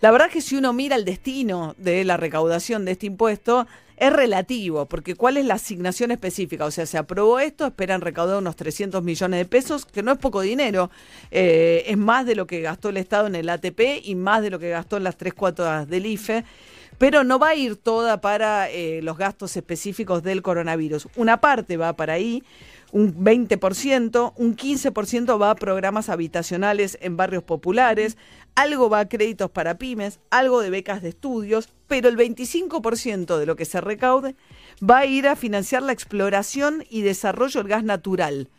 La 0.02 0.12
verdad 0.12 0.30
que 0.30 0.41
si 0.41 0.57
uno 0.57 0.74
mira 0.74 0.98
el 0.98 1.06
destino 1.06 1.76
de 1.78 2.03
la 2.03 2.18
recaudación 2.18 2.84
de 2.84 2.91
este 2.91 3.06
impuesto, 3.06 3.68
es 3.95 4.12
relativo, 4.12 4.86
porque 4.86 5.16
¿cuál 5.16 5.38
es 5.38 5.45
la 5.45 5.53
asignación 5.53 6.12
específica? 6.12 6.66
O 6.66 6.72
sea, 6.72 6.86
se 6.86 6.98
aprobó 6.98 7.40
esto, 7.40 7.66
esperan 7.68 8.02
recaudar 8.02 8.38
unos 8.40 8.57
300 8.57 9.02
millones 9.02 9.40
de 9.40 9.45
pesos, 9.45 9.86
que 9.86 10.03
no 10.03 10.12
es 10.12 10.18
poco 10.18 10.41
dinero, 10.41 10.91
eh, 11.32 11.86
es 11.88 11.98
más 11.98 12.26
de 12.26 12.36
lo 12.36 12.48
que 12.48 12.60
gastó 12.60 12.90
el 12.90 12.98
Estado 12.98 13.28
en 13.28 13.36
el 13.36 13.48
ATP 13.48 14.03
y 14.03 14.16
más 14.16 14.41
de 14.41 14.49
lo 14.49 14.60
que 14.60 14.72
gastó 14.72 14.98
en 14.98 15.06
las 15.06 15.16
tres 15.16 15.34
cuotas 15.34 15.88
del 15.88 16.06
IFE 16.06 16.44
pero 16.98 17.24
no 17.24 17.40
va 17.40 17.50
a 17.50 17.56
ir 17.56 17.76
toda 17.76 18.22
para 18.22 18.70
eh, 18.70 19.02
los 19.02 19.18
gastos 19.18 19.56
específicos 19.58 20.24
del 20.24 20.42
coronavirus. 20.42 21.08
Una 21.16 21.42
parte 21.42 21.78
va 21.78 21.94
para 21.94 22.14
ahí, 22.14 22.44
un 22.92 23.14
20%, 23.14 24.34
un 24.36 24.56
15% 24.56 25.42
va 25.42 25.52
a 25.52 25.56
programas 25.56 26.10
habitacionales 26.10 26.98
en 27.02 27.18
barrios 27.18 27.44
populares, 27.44 28.18
algo 28.56 28.90
va 28.90 29.00
a 29.00 29.10
créditos 29.10 29.52
para 29.52 29.78
pymes, 29.78 30.20
algo 30.30 30.62
de 30.62 30.70
becas 30.70 31.02
de 31.02 31.10
estudios, 31.10 31.70
pero 31.88 32.08
el 32.08 32.18
25% 32.18 33.38
de 33.38 33.46
lo 33.46 33.56
que 33.56 33.66
se 33.66 33.82
recaude 33.82 34.36
va 34.82 35.00
a 35.00 35.06
ir 35.06 35.28
a 35.28 35.36
financiar 35.36 35.84
la 35.84 35.92
exploración 35.92 36.86
y 36.90 37.02
desarrollo 37.02 37.62
del 37.62 37.70
gas 37.70 37.84
natural 37.84 38.50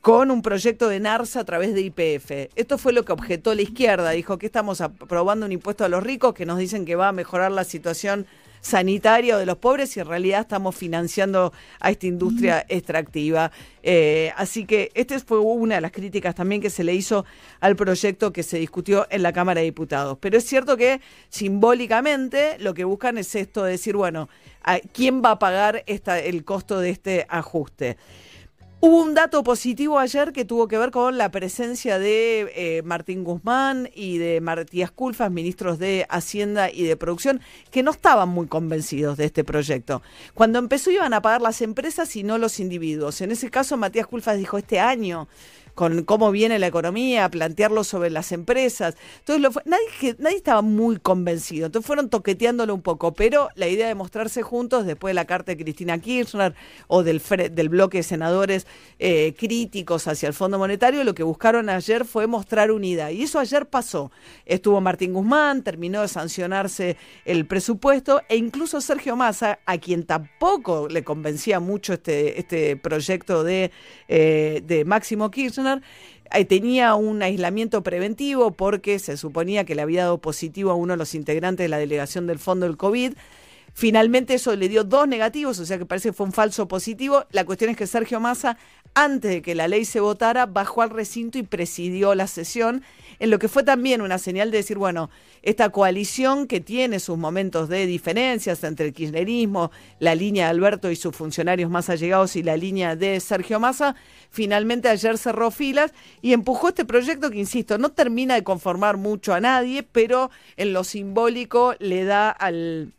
con 0.00 0.30
un 0.30 0.42
proyecto 0.42 0.88
de 0.88 1.00
NARSA 1.00 1.40
a 1.40 1.44
través 1.44 1.74
de 1.74 1.80
IPF. 1.80 2.50
Esto 2.54 2.78
fue 2.78 2.92
lo 2.92 3.04
que 3.04 3.12
objetó 3.12 3.54
la 3.54 3.62
izquierda. 3.62 4.10
Dijo 4.10 4.38
que 4.38 4.46
estamos 4.46 4.80
aprobando 4.80 5.46
un 5.46 5.52
impuesto 5.52 5.84
a 5.84 5.88
los 5.88 6.02
ricos 6.02 6.34
que 6.34 6.46
nos 6.46 6.58
dicen 6.58 6.84
que 6.84 6.94
va 6.94 7.08
a 7.08 7.12
mejorar 7.12 7.50
la 7.50 7.64
situación 7.64 8.26
sanitaria 8.66 9.36
de 9.36 9.46
los 9.46 9.58
pobres 9.58 9.96
y 9.96 10.00
en 10.00 10.08
realidad 10.08 10.40
estamos 10.40 10.74
financiando 10.74 11.52
a 11.78 11.90
esta 11.90 12.06
industria 12.06 12.66
extractiva. 12.68 13.52
Eh, 13.82 14.32
así 14.36 14.64
que 14.64 14.90
esta 14.94 15.18
fue 15.20 15.38
una 15.38 15.76
de 15.76 15.80
las 15.80 15.92
críticas 15.92 16.34
también 16.34 16.60
que 16.60 16.70
se 16.70 16.82
le 16.82 16.92
hizo 16.92 17.24
al 17.60 17.76
proyecto 17.76 18.32
que 18.32 18.42
se 18.42 18.58
discutió 18.58 19.06
en 19.10 19.22
la 19.22 19.32
Cámara 19.32 19.60
de 19.60 19.66
Diputados. 19.66 20.18
Pero 20.20 20.36
es 20.36 20.44
cierto 20.44 20.76
que 20.76 21.00
simbólicamente 21.28 22.56
lo 22.58 22.74
que 22.74 22.82
buscan 22.82 23.18
es 23.18 23.34
esto 23.36 23.62
de 23.62 23.72
decir, 23.72 23.94
bueno, 23.94 24.28
¿quién 24.92 25.22
va 25.24 25.32
a 25.32 25.38
pagar 25.38 25.84
esta, 25.86 26.18
el 26.18 26.44
costo 26.44 26.80
de 26.80 26.90
este 26.90 27.26
ajuste? 27.28 27.96
Hubo 28.78 29.00
un 29.00 29.14
dato 29.14 29.42
positivo 29.42 29.98
ayer 29.98 30.34
que 30.34 30.44
tuvo 30.44 30.68
que 30.68 30.76
ver 30.76 30.90
con 30.90 31.16
la 31.16 31.30
presencia 31.30 31.98
de 31.98 32.52
eh, 32.54 32.82
Martín 32.82 33.24
Guzmán 33.24 33.88
y 33.94 34.18
de 34.18 34.42
Matías 34.42 34.90
Culfas, 34.90 35.30
ministros 35.30 35.78
de 35.78 36.04
Hacienda 36.10 36.70
y 36.70 36.84
de 36.84 36.94
Producción, 36.94 37.40
que 37.70 37.82
no 37.82 37.90
estaban 37.90 38.28
muy 38.28 38.48
convencidos 38.48 39.16
de 39.16 39.24
este 39.24 39.44
proyecto. 39.44 40.02
Cuando 40.34 40.58
empezó 40.58 40.90
iban 40.90 41.14
a 41.14 41.22
pagar 41.22 41.40
las 41.40 41.62
empresas 41.62 42.14
y 42.16 42.22
no 42.22 42.36
los 42.36 42.60
individuos. 42.60 43.22
En 43.22 43.32
ese 43.32 43.50
caso, 43.50 43.78
Matías 43.78 44.06
Culfas 44.06 44.36
dijo, 44.36 44.58
este 44.58 44.78
año 44.78 45.26
con 45.76 46.04
cómo 46.04 46.32
viene 46.32 46.58
la 46.58 46.66
economía, 46.66 47.28
plantearlo 47.28 47.84
sobre 47.84 48.08
las 48.08 48.32
empresas. 48.32 48.96
Entonces, 49.18 49.62
nadie, 49.66 50.16
nadie 50.18 50.36
estaba 50.36 50.62
muy 50.62 50.96
convencido. 50.96 51.66
Entonces 51.66 51.86
fueron 51.86 52.08
toqueteándolo 52.08 52.74
un 52.74 52.80
poco, 52.80 53.12
pero 53.12 53.50
la 53.56 53.68
idea 53.68 53.86
de 53.86 53.94
mostrarse 53.94 54.42
juntos 54.42 54.86
después 54.86 55.10
de 55.10 55.14
la 55.14 55.26
carta 55.26 55.52
de 55.52 55.62
Cristina 55.62 55.98
Kirchner 55.98 56.54
o 56.88 57.02
del, 57.02 57.20
del 57.52 57.68
bloque 57.68 57.98
de 57.98 58.02
senadores 58.04 58.66
eh, 58.98 59.34
críticos 59.38 60.08
hacia 60.08 60.28
el 60.28 60.32
Fondo 60.32 60.58
Monetario, 60.58 61.04
lo 61.04 61.14
que 61.14 61.22
buscaron 61.22 61.68
ayer 61.68 62.06
fue 62.06 62.26
mostrar 62.26 62.70
unidad. 62.70 63.10
Y 63.10 63.24
eso 63.24 63.38
ayer 63.38 63.66
pasó. 63.66 64.10
Estuvo 64.46 64.80
Martín 64.80 65.12
Guzmán, 65.12 65.62
terminó 65.62 66.00
de 66.00 66.08
sancionarse 66.08 66.96
el 67.26 67.44
presupuesto 67.44 68.22
e 68.30 68.36
incluso 68.36 68.80
Sergio 68.80 69.14
Massa, 69.14 69.58
a 69.66 69.76
quien 69.76 70.04
tampoco 70.04 70.88
le 70.88 71.04
convencía 71.04 71.60
mucho 71.60 71.92
este, 71.92 72.40
este 72.40 72.78
proyecto 72.78 73.46
eh, 73.46 74.62
de 74.64 74.84
Máximo 74.86 75.30
Kirchner, 75.30 75.65
eh, 76.32 76.44
tenía 76.44 76.94
un 76.94 77.22
aislamiento 77.22 77.82
preventivo 77.82 78.52
porque 78.52 78.98
se 78.98 79.16
suponía 79.16 79.64
que 79.64 79.74
le 79.74 79.82
había 79.82 80.02
dado 80.02 80.18
positivo 80.18 80.70
a 80.70 80.74
uno 80.74 80.94
de 80.94 80.98
los 80.98 81.14
integrantes 81.14 81.64
de 81.64 81.68
la 81.68 81.78
delegación 81.78 82.26
del 82.26 82.38
fondo 82.38 82.66
del 82.66 82.76
COVID. 82.76 83.14
Finalmente 83.72 84.32
eso 84.34 84.56
le 84.56 84.70
dio 84.70 84.84
dos 84.84 85.06
negativos, 85.06 85.58
o 85.58 85.66
sea 85.66 85.76
que 85.76 85.84
parece 85.84 86.08
que 86.08 86.12
fue 86.14 86.26
un 86.26 86.32
falso 86.32 86.66
positivo. 86.66 87.26
La 87.30 87.44
cuestión 87.44 87.70
es 87.70 87.76
que 87.76 87.86
Sergio 87.86 88.20
Massa, 88.20 88.56
antes 88.94 89.30
de 89.30 89.42
que 89.42 89.54
la 89.54 89.68
ley 89.68 89.84
se 89.84 90.00
votara, 90.00 90.46
bajó 90.46 90.80
al 90.80 90.90
recinto 90.90 91.36
y 91.36 91.42
presidió 91.42 92.14
la 92.14 92.26
sesión, 92.26 92.82
en 93.18 93.30
lo 93.30 93.38
que 93.38 93.48
fue 93.48 93.62
también 93.62 94.00
una 94.00 94.18
señal 94.18 94.50
de 94.50 94.58
decir, 94.58 94.78
bueno, 94.78 95.10
esta 95.42 95.70
coalición 95.70 96.46
que 96.46 96.60
tiene 96.60 97.00
sus 97.00 97.16
momentos 97.16 97.68
de 97.68 97.86
diferencias 97.86 98.62
entre 98.64 98.86
el 98.86 98.92
kirchnerismo, 98.92 99.70
la 99.98 100.14
línea 100.14 100.46
de 100.46 100.50
Alberto 100.50 100.90
y 100.90 100.96
sus 100.96 101.14
funcionarios 101.14 101.70
más 101.70 101.88
allegados 101.88 102.36
y 102.36 102.42
la 102.42 102.56
línea 102.56 102.96
de 102.96 103.20
Sergio 103.20 103.60
Massa, 103.60 103.94
finalmente 104.30 104.88
ayer 104.88 105.18
cerró 105.18 105.50
filas 105.50 105.92
y 106.22 106.32
empujó 106.32 106.68
este 106.68 106.84
proyecto 106.84 107.30
que, 107.30 107.38
insisto, 107.38 107.78
no 107.78 107.90
termina 107.90 108.34
de 108.34 108.44
conformar 108.44 108.96
mucho 108.96 109.34
a 109.34 109.40
nadie, 109.40 109.82
pero 109.82 110.30
en 110.56 110.72
lo 110.72 110.84
simbólico 110.84 111.74
le 111.78 112.04
da 112.04 112.30
al 112.30 112.92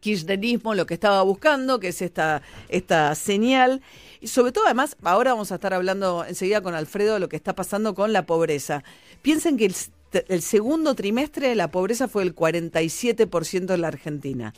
kirchnerismo 0.00 0.74
lo 0.74 0.86
que 0.86 0.94
estaba 0.94 1.22
buscando, 1.22 1.78
que 1.78 1.88
es 1.88 2.02
esta, 2.02 2.42
esta 2.68 3.14
señal. 3.14 3.82
Y 4.20 4.28
sobre 4.28 4.52
todo, 4.52 4.66
además, 4.66 4.96
ahora 5.02 5.32
vamos 5.32 5.50
a 5.50 5.54
estar 5.56 5.72
hablando 5.72 6.24
enseguida 6.26 6.60
con 6.60 6.74
Alfredo 6.74 7.14
de 7.14 7.20
lo 7.20 7.28
que 7.28 7.36
está 7.36 7.54
pasando 7.54 7.94
con 7.94 8.12
la 8.12 8.26
pobreza. 8.26 8.84
Piensen 9.22 9.56
que 9.56 9.72
el 10.28 10.42
segundo 10.42 10.94
trimestre 10.94 11.54
la 11.54 11.70
pobreza 11.70 12.06
fue 12.08 12.24
del 12.24 12.34
47% 12.34 13.74
en 13.74 13.80
la 13.80 13.88
Argentina. 13.88 14.52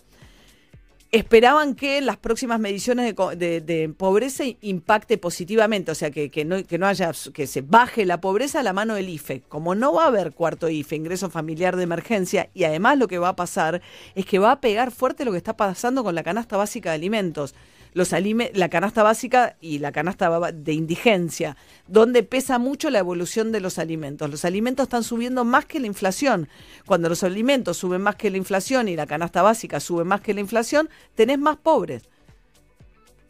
Esperaban 1.12 1.74
que 1.74 2.00
las 2.00 2.16
próximas 2.16 2.58
mediciones 2.58 3.14
de, 3.14 3.36
de- 3.36 3.60
de 3.60 3.88
pobreza 3.90 4.44
impacte 4.62 5.18
positivamente, 5.18 5.92
o 5.92 5.94
sea, 5.94 6.10
que, 6.10 6.30
que 6.30 6.46
no, 6.46 6.64
que 6.64 6.78
no 6.78 6.86
haya, 6.86 7.12
que 7.34 7.46
se 7.46 7.60
baje 7.60 8.06
la 8.06 8.18
pobreza 8.22 8.60
a 8.60 8.62
la 8.62 8.72
mano 8.72 8.94
del 8.94 9.10
IFE. 9.10 9.42
Como 9.42 9.74
no 9.74 9.92
va 9.92 10.04
a 10.04 10.06
haber 10.06 10.32
cuarto 10.32 10.70
IFE, 10.70 10.96
ingreso 10.96 11.28
familiar 11.28 11.76
de 11.76 11.82
emergencia, 11.82 12.48
y 12.54 12.64
además 12.64 12.96
lo 12.96 13.08
que 13.08 13.18
va 13.18 13.28
a 13.28 13.36
pasar 13.36 13.82
es 14.14 14.24
que 14.24 14.38
va 14.38 14.52
a 14.52 14.60
pegar 14.62 14.90
fuerte 14.90 15.26
lo 15.26 15.32
que 15.32 15.36
está 15.36 15.54
pasando 15.54 16.02
con 16.02 16.14
la 16.14 16.22
canasta 16.22 16.56
básica 16.56 16.88
de 16.90 16.94
alimentos 16.96 17.54
los 17.92 18.12
alime- 18.12 18.50
la 18.54 18.68
canasta 18.68 19.02
básica 19.02 19.56
y 19.60 19.78
la 19.78 19.92
canasta 19.92 20.52
de 20.52 20.72
indigencia, 20.72 21.56
donde 21.86 22.22
pesa 22.22 22.58
mucho 22.58 22.90
la 22.90 22.98
evolución 22.98 23.52
de 23.52 23.60
los 23.60 23.78
alimentos. 23.78 24.30
Los 24.30 24.44
alimentos 24.44 24.84
están 24.84 25.02
subiendo 25.04 25.44
más 25.44 25.66
que 25.66 25.80
la 25.80 25.86
inflación. 25.86 26.48
Cuando 26.86 27.08
los 27.08 27.22
alimentos 27.22 27.76
suben 27.76 28.02
más 28.02 28.16
que 28.16 28.30
la 28.30 28.36
inflación 28.38 28.88
y 28.88 28.96
la 28.96 29.06
canasta 29.06 29.42
básica 29.42 29.80
sube 29.80 30.04
más 30.04 30.20
que 30.20 30.34
la 30.34 30.40
inflación, 30.40 30.88
tenés 31.14 31.38
más 31.38 31.56
pobres. 31.56 32.08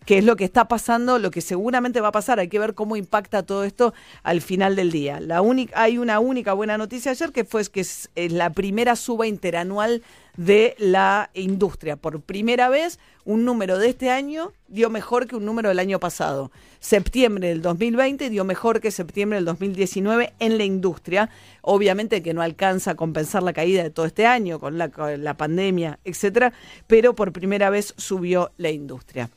Que 0.07 0.19
es 0.19 0.25
lo 0.25 0.37
que 0.37 0.45
está 0.45 0.67
pasando, 0.67 1.19
lo 1.19 1.31
que 1.31 1.41
seguramente 1.41 2.01
va 2.01 2.09
a 2.09 2.13
pasar. 2.13 2.39
Hay 2.39 2.49
que 2.49 2.59
ver 2.59 2.75
cómo 2.75 2.97
impacta 2.97 3.43
todo 3.43 3.65
esto 3.65 3.95
al 4.23 4.41
final 4.41 4.77
del 4.77 4.91
día. 4.91 5.21
La 5.21 5.43
única, 5.43 5.81
hay 5.81 5.99
una 5.99 6.19
única 6.21 6.53
buena 6.53 6.77
noticia 6.79 7.13
ayer 7.13 7.33
que 7.33 7.45
fue 7.45 7.65
que 7.67 7.81
es, 7.81 8.11
la 8.15 8.51
primera 8.51 8.97
suba 8.97 9.27
interanual 9.27 10.03
de 10.37 10.75
la 10.79 11.31
industria. 11.35 11.97
Por 11.97 12.21
primera 12.23 12.69
vez, 12.69 12.99
un 13.25 13.45
número 13.45 13.79
de 13.79 13.91
este 13.91 14.11
año 14.11 14.53
dio 14.69 14.91
mejor 14.91 15.27
que 15.27 15.37
un 15.37 15.45
número 15.45 15.69
del 15.69 15.79
año 15.79 16.01
pasado. 16.01 16.51
Septiembre 16.81 17.49
del 17.49 17.63
2020 17.63 18.31
dio 18.31 18.45
mejor 18.45 18.81
que 18.81 18.91
septiembre 18.91 19.37
del 19.37 19.45
2019 19.45 20.33
en 20.39 20.59
la 20.59 20.65
industria. 20.65 21.31
Obviamente 21.61 22.23
que 22.23 22.35
no 22.35 22.43
alcanza 22.43 22.93
a 22.93 22.95
compensar 22.97 23.43
la 23.43 23.53
caída 23.53 23.83
de 23.83 23.91
todo 23.91 24.07
este 24.07 24.27
año 24.27 24.59
con 24.59 24.79
la 24.79 25.37
pandemia, 25.37 25.99
etcétera, 26.05 26.53
pero 26.87 27.15
por 27.15 27.33
primera 27.33 27.71
vez 27.71 27.95
subió 27.97 28.51
la 28.57 28.71
industria. 28.71 29.31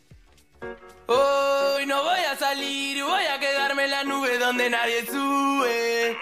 Hoy 1.07 1.85
no 1.85 2.01
voy 2.03 2.19
a 2.19 2.35
salir, 2.35 3.03
voy 3.03 3.25
a 3.25 3.39
quedarme 3.39 3.83
en 3.83 3.91
la 3.91 4.03
nube 4.03 4.39
donde 4.39 4.69
nadie 4.69 5.05
sube. 5.05 6.17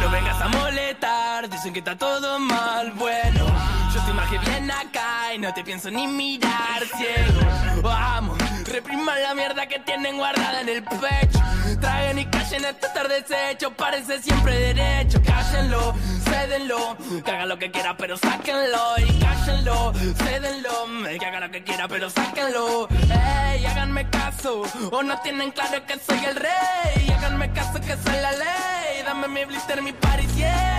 No 0.00 0.10
vengas 0.10 0.40
a 0.40 0.48
molestar, 0.48 1.48
dicen 1.50 1.72
que 1.74 1.80
está 1.80 1.96
todo 1.96 2.38
mal. 2.38 2.92
Bueno, 2.92 3.46
yo 3.92 3.98
estoy 3.98 4.14
más 4.14 4.30
que 4.30 4.38
bien 4.38 4.70
acá 4.70 5.34
y 5.34 5.38
no 5.38 5.52
te 5.52 5.62
pienso 5.62 5.90
ni 5.90 6.06
mirar 6.06 6.84
ciego. 6.96 7.82
Vamos, 7.82 8.38
repriman 8.68 9.22
la 9.22 9.34
mierda 9.34 9.66
que 9.66 9.78
tienen 9.80 10.16
guardada 10.16 10.60
en 10.60 10.68
el 10.68 10.82
pecho. 10.82 11.40
Traigan 11.80 12.18
y 12.18 12.26
callen 12.26 12.64
este 12.64 12.88
tarde 12.88 13.22
desecho, 13.22 13.72
parece 13.74 14.22
siempre 14.22 14.74
derecho. 14.74 15.20
Cállenlo, 15.22 15.94
cédenlo, 16.24 16.96
que 17.24 17.30
haga 17.30 17.46
lo 17.46 17.58
que 17.58 17.70
quiera, 17.70 17.96
pero 17.96 18.16
sáquenlo. 18.16 18.94
Y 18.98 19.18
cállenlo, 19.18 19.92
cédenlo, 19.94 21.18
que 21.18 21.26
haga 21.26 21.40
lo 21.40 21.50
que 21.50 21.62
quiera, 21.62 21.88
pero 21.88 22.10
sáquenlo. 22.10 22.88
Ey, 22.90 23.64
háganme 23.66 24.08
caso, 24.10 24.62
o 24.90 25.02
no 25.02 25.20
tienen 25.20 25.50
claro 25.50 25.84
que 25.86 25.98
soy 25.98 26.24
el 26.24 26.36
rey. 26.36 27.10
Háganme 27.16 27.52
caso 27.52 27.80
que 27.80 27.96
soy 27.96 28.20
la 28.20 28.32
ley. 28.32 29.02
Dame 29.04 29.28
mi 29.28 29.44
blister, 29.44 29.82
mi 29.82 29.92
paris, 29.92 30.34
yeah. 30.36 30.78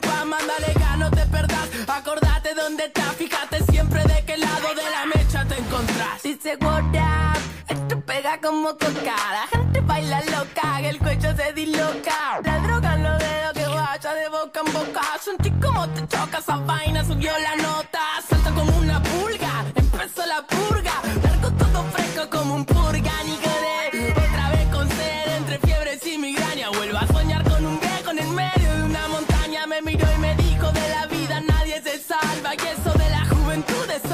Mándale 0.00 0.72
gas, 0.74 0.98
no 0.98 1.10
te 1.10 1.26
perdás. 1.26 1.68
Acordate 1.86 2.54
dónde 2.54 2.86
estás, 2.86 3.14
fíjate 3.16 3.62
siempre 3.70 4.02
de 4.04 4.24
qué 4.24 4.38
lado 4.38 4.68
de 4.74 4.90
la 4.90 5.04
mecha 5.04 5.44
te 5.44 5.58
encontrás. 5.58 6.22
Dice 6.22 6.56
what 6.62 6.82
up, 6.84 7.38
esto 7.68 8.00
pega 8.00 8.40
como 8.40 8.70
coca. 8.70 9.16
La 9.32 9.46
gente 9.50 9.80
baila 9.82 10.22
loca, 10.22 10.78
que 10.80 10.88
el 10.88 10.98
cuello 10.98 11.36
se 11.36 11.52
disloca. 11.52 12.40
La 12.42 12.58
droga 12.60 12.94
en 12.94 13.02
los 13.02 13.18
dedos 13.18 13.52
que 13.52 13.66
vaya 13.66 14.14
de 14.14 14.28
boca 14.30 14.60
en 14.64 14.72
boca. 14.72 15.02
Sentí 15.22 15.50
como 15.60 15.86
te 15.90 16.08
choca 16.08 16.38
esa 16.38 16.56
vaina, 16.56 17.04
subió 17.04 17.32
la 17.38 17.56
nota. 17.56 18.00
Salta 18.26 18.50
como 18.50 18.74
una 18.78 19.02
pulga, 19.02 19.64
empezó 19.74 20.24
la 20.24 20.46
purga. 20.46 20.94
Largo 21.22 21.50
todo 21.50 21.84
fresco 21.92 22.30
como 22.30 22.54
un 22.54 22.64
purga, 22.64 23.12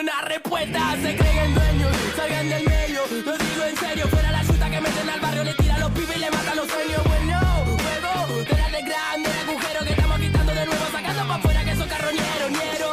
Una 0.00 0.20
respuesta. 0.22 0.96
Se 1.02 1.16
creen 1.16 1.54
dueños, 1.54 1.92
salgan 2.16 2.48
del 2.48 2.64
medio. 2.64 3.00
Lo 3.24 3.36
digo 3.38 3.64
en 3.64 3.76
serio, 3.76 4.08
fuera 4.08 4.30
la 4.30 4.44
chuta 4.44 4.70
que 4.70 4.80
meten 4.80 5.08
al 5.08 5.20
barrio, 5.20 5.44
le 5.44 5.54
tira 5.54 5.74
a 5.74 5.78
los 5.78 5.90
pibes 5.90 6.16
y 6.16 6.20
le 6.20 6.30
matan 6.30 6.56
los 6.56 6.68
sueños. 6.68 7.02
Bueno, 7.04 7.40
juego, 7.82 8.44
la 8.56 8.70
de 8.70 8.82
grande, 8.82 9.30
agujero 9.42 9.84
que 9.84 9.90
estamos 9.90 10.18
quitando 10.18 10.54
de 10.54 10.66
nuevo, 10.66 10.84
sacando 10.92 11.22
para 11.22 11.34
afuera 11.34 11.64
que 11.64 11.76
son 11.76 11.88
carroñeros, 11.88 12.50
ñero. 12.50 12.90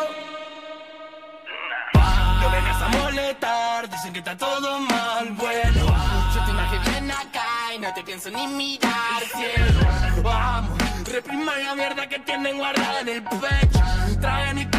No 2.41 2.52
vengas 2.52 2.82
a 2.82 2.88
molestar, 2.90 3.90
dicen 3.90 4.14
que 4.14 4.19
está 4.19 4.38
todo 4.38 4.80
mal, 4.80 5.30
bueno 5.32 5.86
Yo 6.34 6.45
te 6.45 6.52
imagino 6.52 7.14
acá 7.14 7.73
y 7.76 7.80
no 7.80 7.94
te 7.94 8.03
pienso 8.03 8.30
ni 8.30 8.48
mirar, 8.48 9.23
cielo 9.36 10.22
Vamos, 10.22 10.77
repriman 11.11 11.64
la 11.64 11.76
mierda 11.76 12.07
que 12.07 12.19
tienen 12.19 12.57
guardada 12.57 12.99
en 13.02 13.10
el 13.10 13.23
pecho 13.23 13.80
Traen 14.22 14.60
y 14.60 14.65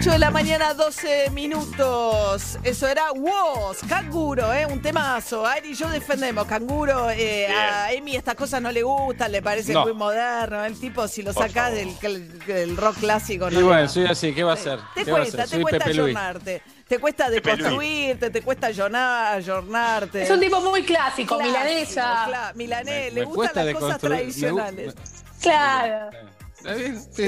8 0.00 0.12
de 0.12 0.18
la 0.20 0.30
mañana, 0.30 0.74
12 0.74 1.30
minutos. 1.30 2.56
Eso 2.62 2.86
era 2.86 3.10
Woz, 3.10 3.78
Canguro, 3.88 4.52
¿eh? 4.54 4.64
un 4.64 4.80
temazo. 4.80 5.44
Ari 5.44 5.70
y 5.70 5.74
yo 5.74 5.88
defendemos. 5.88 6.46
Canguro, 6.46 7.10
eh, 7.10 7.48
a 7.48 7.92
Emi 7.92 8.14
estas 8.14 8.36
cosas 8.36 8.62
no 8.62 8.70
le 8.70 8.82
gustan, 8.84 9.32
le 9.32 9.42
parece 9.42 9.72
No. 9.72 9.82
muy 9.82 9.94
moderno. 9.94 10.64
El 10.64 10.78
tipo, 10.78 11.08
si 11.08 11.22
lo 11.22 11.34
Por 11.34 11.50
favor. 11.50 11.72
del, 11.72 12.38
del 12.46 12.76
rock 12.76 12.98
clásico, 12.98 13.48
Y 13.50 13.54
no 13.54 13.58
le 13.60 13.66
bueno, 13.66 13.82
va. 13.82 13.88
soy 13.88 14.06
así, 14.06 14.32
¿qué 14.32 14.44
va 14.44 14.52
a 14.52 14.54
hacer? 14.54 14.78
Te 14.94 15.04
¿Qué 15.04 15.10
va 15.10 15.18
a 15.18 15.20
cuesta, 15.22 15.36
hacer? 15.42 15.48
te 15.50 15.54
Soy 15.56 15.62
cuesta 15.62 15.78
Pepe 15.84 15.94
Luis. 15.96 16.16
ayornarte. 16.16 16.62
Te 16.86 16.98
cuesta 17.00 17.24
Pepe 17.26 17.34
Luis. 17.34 17.56
deconstruirte, 17.58 18.30
te 18.30 18.42
cuesta 18.42 18.66
ayornar, 18.68 19.34
ayornarte. 19.34 20.22
Es 20.22 20.30
un 20.30 20.40
tipo 20.40 20.60
muy 20.60 20.82
clásico, 20.84 21.38
milanesa. 21.40 22.26
cla- 22.28 22.54
milanés, 22.54 23.06
Me- 23.06 23.10
le 23.10 23.20
me 23.20 23.24
gustan 23.26 23.34
cuesta 23.36 23.64
las 23.64 23.74
cosas 23.74 24.00
deconstruir- 24.00 24.10
me 24.10 24.16
gu- 24.16 24.18
tradicionales. 24.18 24.94
Claro. 25.42 26.10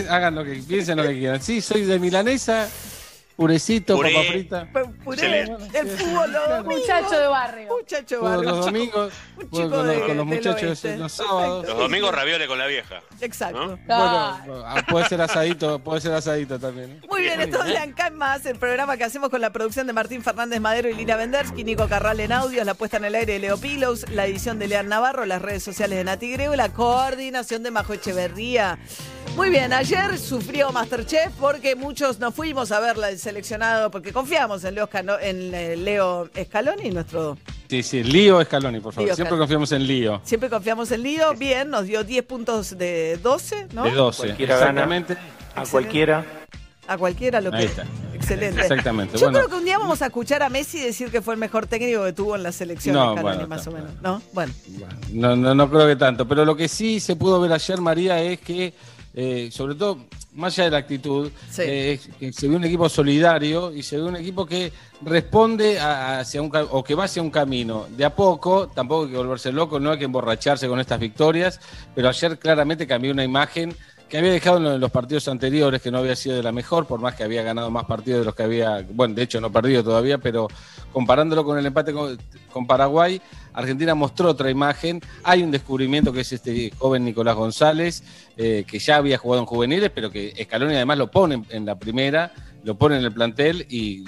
Hagan 0.08 0.34
lo 0.34 0.44
que 0.44 0.54
piensen 0.66 0.96
lo 0.98 1.02
que 1.04 1.18
quieran. 1.18 1.40
Sí, 1.42 1.60
soy 1.60 1.82
de 1.84 1.98
milanesa. 1.98 2.68
purecito, 3.36 3.96
Puré. 3.96 4.12
papa 4.12 4.26
frita. 4.28 4.68
Puré, 5.02 5.40
el 5.44 5.88
fútbol 5.88 6.30
los 6.30 6.48
domingos. 6.50 6.76
Muchacho 6.78 7.18
de 7.18 7.26
barrio. 7.26 7.68
Muchacho 7.68 8.20
barrio. 8.20 8.42
los 8.50 8.66
domingos, 8.66 9.12
Un 9.38 9.48
bueno, 9.50 9.64
chico 9.66 9.76
con, 9.78 9.88
de- 9.88 10.00
con 10.06 10.16
los 10.18 10.26
muchachos 10.26 10.62
oeste. 10.68 10.96
los 10.98 11.12
sábados. 11.12 11.66
Los 11.66 11.78
domingos 11.78 12.14
ravioles 12.14 12.46
con 12.48 12.58
la 12.58 12.66
vieja. 12.66 13.00
Exacto. 13.22 13.58
¿no? 13.66 13.76
Bueno, 13.78 14.62
ah, 14.66 14.84
puede 14.86 15.08
ser 15.08 15.22
asadito, 15.22 15.78
puede 15.78 16.02
ser 16.02 16.12
asadito 16.12 16.58
también. 16.58 16.90
¿eh? 16.90 17.06
Muy 17.08 17.22
bien, 17.22 17.40
esto 17.40 17.64
es 17.64 17.76
en 17.80 17.94
Más, 18.18 18.44
el 18.44 18.58
programa 18.58 18.98
que 18.98 19.04
hacemos 19.04 19.30
con 19.30 19.40
la 19.40 19.50
producción 19.50 19.86
de 19.86 19.94
Martín 19.94 20.22
Fernández 20.22 20.60
Madero 20.60 20.90
y 20.90 20.94
Lina 20.94 21.16
Vendersky, 21.16 21.64
Nico 21.64 21.88
Carral 21.88 22.20
en 22.20 22.32
audios, 22.32 22.66
la 22.66 22.74
puesta 22.74 22.98
en 22.98 23.06
el 23.06 23.14
aire 23.14 23.32
de 23.34 23.38
Leo 23.38 23.56
Pilos, 23.56 24.04
la 24.10 24.26
edición 24.26 24.58
de 24.58 24.68
Lean 24.68 24.88
Navarro, 24.90 25.24
las 25.24 25.40
redes 25.40 25.62
sociales 25.62 25.96
de 25.96 26.04
Nati 26.04 26.30
Grego 26.30 26.52
y 26.52 26.58
la 26.58 26.68
coordinación 26.74 27.62
de 27.62 27.70
Majo 27.70 27.94
Echeverría. 27.94 28.78
Muy 29.36 29.48
bien, 29.48 29.72
ayer 29.72 30.18
sufrió 30.18 30.70
Masterchef 30.70 31.32
porque 31.40 31.74
muchos 31.74 32.18
nos 32.18 32.34
fuimos 32.34 32.72
a 32.72 32.80
verla 32.80 33.08
el 33.08 33.18
seleccionado, 33.18 33.90
porque 33.90 34.12
confiamos 34.12 34.64
en 34.64 34.74
Leo, 34.74 34.84
Escano- 34.88 35.18
en 35.20 35.54
eh, 35.54 35.76
Leo 35.76 36.28
Scaloni, 36.44 36.90
nuestro... 36.90 37.38
Sí, 37.68 37.82
sí, 37.84 38.02
Lío 38.02 38.42
Scaloni, 38.44 38.80
por 38.80 38.92
favor. 38.92 39.06
Lío 39.06 39.14
Siempre 39.14 39.30
Scaloni. 39.30 39.40
confiamos 39.42 39.72
en 39.72 39.86
Lío. 39.86 40.20
Siempre 40.24 40.50
confiamos 40.50 40.90
en 40.90 41.02
Lío, 41.02 41.32
bien, 41.34 41.70
nos 41.70 41.84
dio 41.86 42.02
10 42.04 42.24
puntos 42.24 42.76
de 42.76 43.18
12, 43.22 43.68
¿no? 43.72 43.84
De 43.84 43.92
12, 43.92 44.18
Cualquiera 44.26 44.54
gana. 44.56 44.68
exactamente. 44.70 45.16
A 45.54 45.64
cualquiera. 45.64 46.24
A 46.88 46.98
cualquiera 46.98 47.40
lo 47.40 47.50
que... 47.52 47.56
Ahí 47.58 47.64
está. 47.66 47.84
Excelente. 48.14 48.60
Exactamente. 48.60 49.16
Yo 49.16 49.26
bueno, 49.26 49.38
creo 49.38 49.48
que 49.50 49.54
un 49.54 49.64
día 49.64 49.78
vamos 49.78 50.02
a 50.02 50.06
escuchar 50.06 50.42
a 50.42 50.48
Messi 50.50 50.80
decir 50.80 51.10
que 51.10 51.22
fue 51.22 51.34
el 51.34 51.40
mejor 51.40 51.66
técnico 51.68 52.04
que 52.04 52.12
tuvo 52.12 52.34
en 52.36 52.42
la 52.42 52.50
selección 52.52 52.94
No, 52.96 53.14
de 53.14 53.20
Scaloni, 53.20 53.36
bueno, 53.36 53.48
más 53.48 53.66
o 53.68 53.70
menos. 53.70 53.90
¿No? 54.02 54.20
Bueno. 54.32 54.52
no, 55.12 55.36
no, 55.36 55.54
no 55.54 55.70
creo 55.70 55.86
que 55.86 55.96
tanto. 55.96 56.26
Pero 56.26 56.44
lo 56.44 56.56
que 56.56 56.66
sí 56.68 56.98
se 57.00 57.14
pudo 57.16 57.40
ver 57.40 57.52
ayer, 57.52 57.80
María, 57.80 58.20
es 58.20 58.40
que, 58.40 58.74
eh, 59.14 59.48
sobre 59.52 59.74
todo, 59.74 59.98
más 60.34 60.54
allá 60.54 60.64
de 60.66 60.70
la 60.70 60.76
actitud, 60.78 61.30
eh, 61.66 61.92
es 61.94 62.08
que 62.16 62.32
se 62.32 62.46
ve 62.48 62.54
un 62.56 62.64
equipo 62.64 62.88
solidario 62.88 63.72
y 63.72 63.82
se 63.82 63.96
ve 63.96 64.04
un 64.04 64.16
equipo 64.16 64.46
que 64.46 64.72
responde 65.02 65.80
a- 65.80 66.20
hacia 66.20 66.40
un 66.40 66.50
o 66.70 66.84
que 66.84 66.94
va 66.94 67.04
hacia 67.04 67.20
un 67.20 67.30
camino. 67.30 67.86
De 67.96 68.04
a 68.04 68.14
poco, 68.14 68.68
tampoco 68.68 69.04
hay 69.06 69.10
que 69.10 69.16
volverse 69.16 69.50
loco, 69.50 69.80
no 69.80 69.90
hay 69.90 69.98
que 69.98 70.04
emborracharse 70.04 70.68
con 70.68 70.78
estas 70.78 71.00
victorias, 71.00 71.60
pero 71.94 72.08
ayer 72.08 72.38
claramente 72.38 72.86
cambió 72.86 73.10
una 73.12 73.24
imagen 73.24 73.74
que 74.10 74.18
había 74.18 74.32
dejado 74.32 74.56
en 74.58 74.64
lo- 74.64 74.74
en 74.74 74.80
los 74.80 74.90
partidos 74.90 75.28
anteriores, 75.28 75.80
que 75.80 75.90
no 75.90 75.98
había 75.98 76.16
sido 76.16 76.36
de 76.36 76.42
la 76.42 76.50
mejor, 76.52 76.86
por 76.86 77.00
más 77.00 77.14
que 77.14 77.22
había 77.22 77.42
ganado 77.42 77.70
más 77.70 77.84
partidos 77.84 78.20
de 78.20 78.24
los 78.26 78.34
que 78.34 78.42
había, 78.42 78.84
bueno, 78.92 79.14
de 79.14 79.22
hecho 79.22 79.40
no 79.40 79.50
perdido 79.52 79.84
todavía, 79.84 80.18
pero 80.18 80.48
comparándolo 80.92 81.44
con 81.44 81.56
el 81.58 81.64
empate 81.64 81.92
con, 81.92 82.18
con 82.52 82.66
Paraguay, 82.66 83.20
Argentina 83.52 83.94
mostró 83.94 84.30
otra 84.30 84.50
imagen. 84.50 85.00
Hay 85.22 85.42
un 85.44 85.50
descubrimiento 85.52 86.12
que 86.12 86.20
es 86.22 86.32
este 86.32 86.72
joven 86.76 87.04
Nicolás 87.04 87.36
González, 87.36 88.02
eh, 88.36 88.64
que 88.66 88.78
ya 88.80 88.96
había 88.96 89.16
jugado 89.16 89.42
en 89.42 89.46
juveniles, 89.46 89.90
pero 89.94 90.10
que 90.10 90.34
Scaloni 90.44 90.74
además 90.74 90.98
lo 90.98 91.10
pone 91.10 91.44
en, 91.50 91.64
la 91.64 91.78
primera, 91.78 92.32
lo 92.64 92.74
pone 92.76 92.96
en 92.98 93.04
el 93.04 93.12
plantel 93.12 93.64
y 93.70 94.04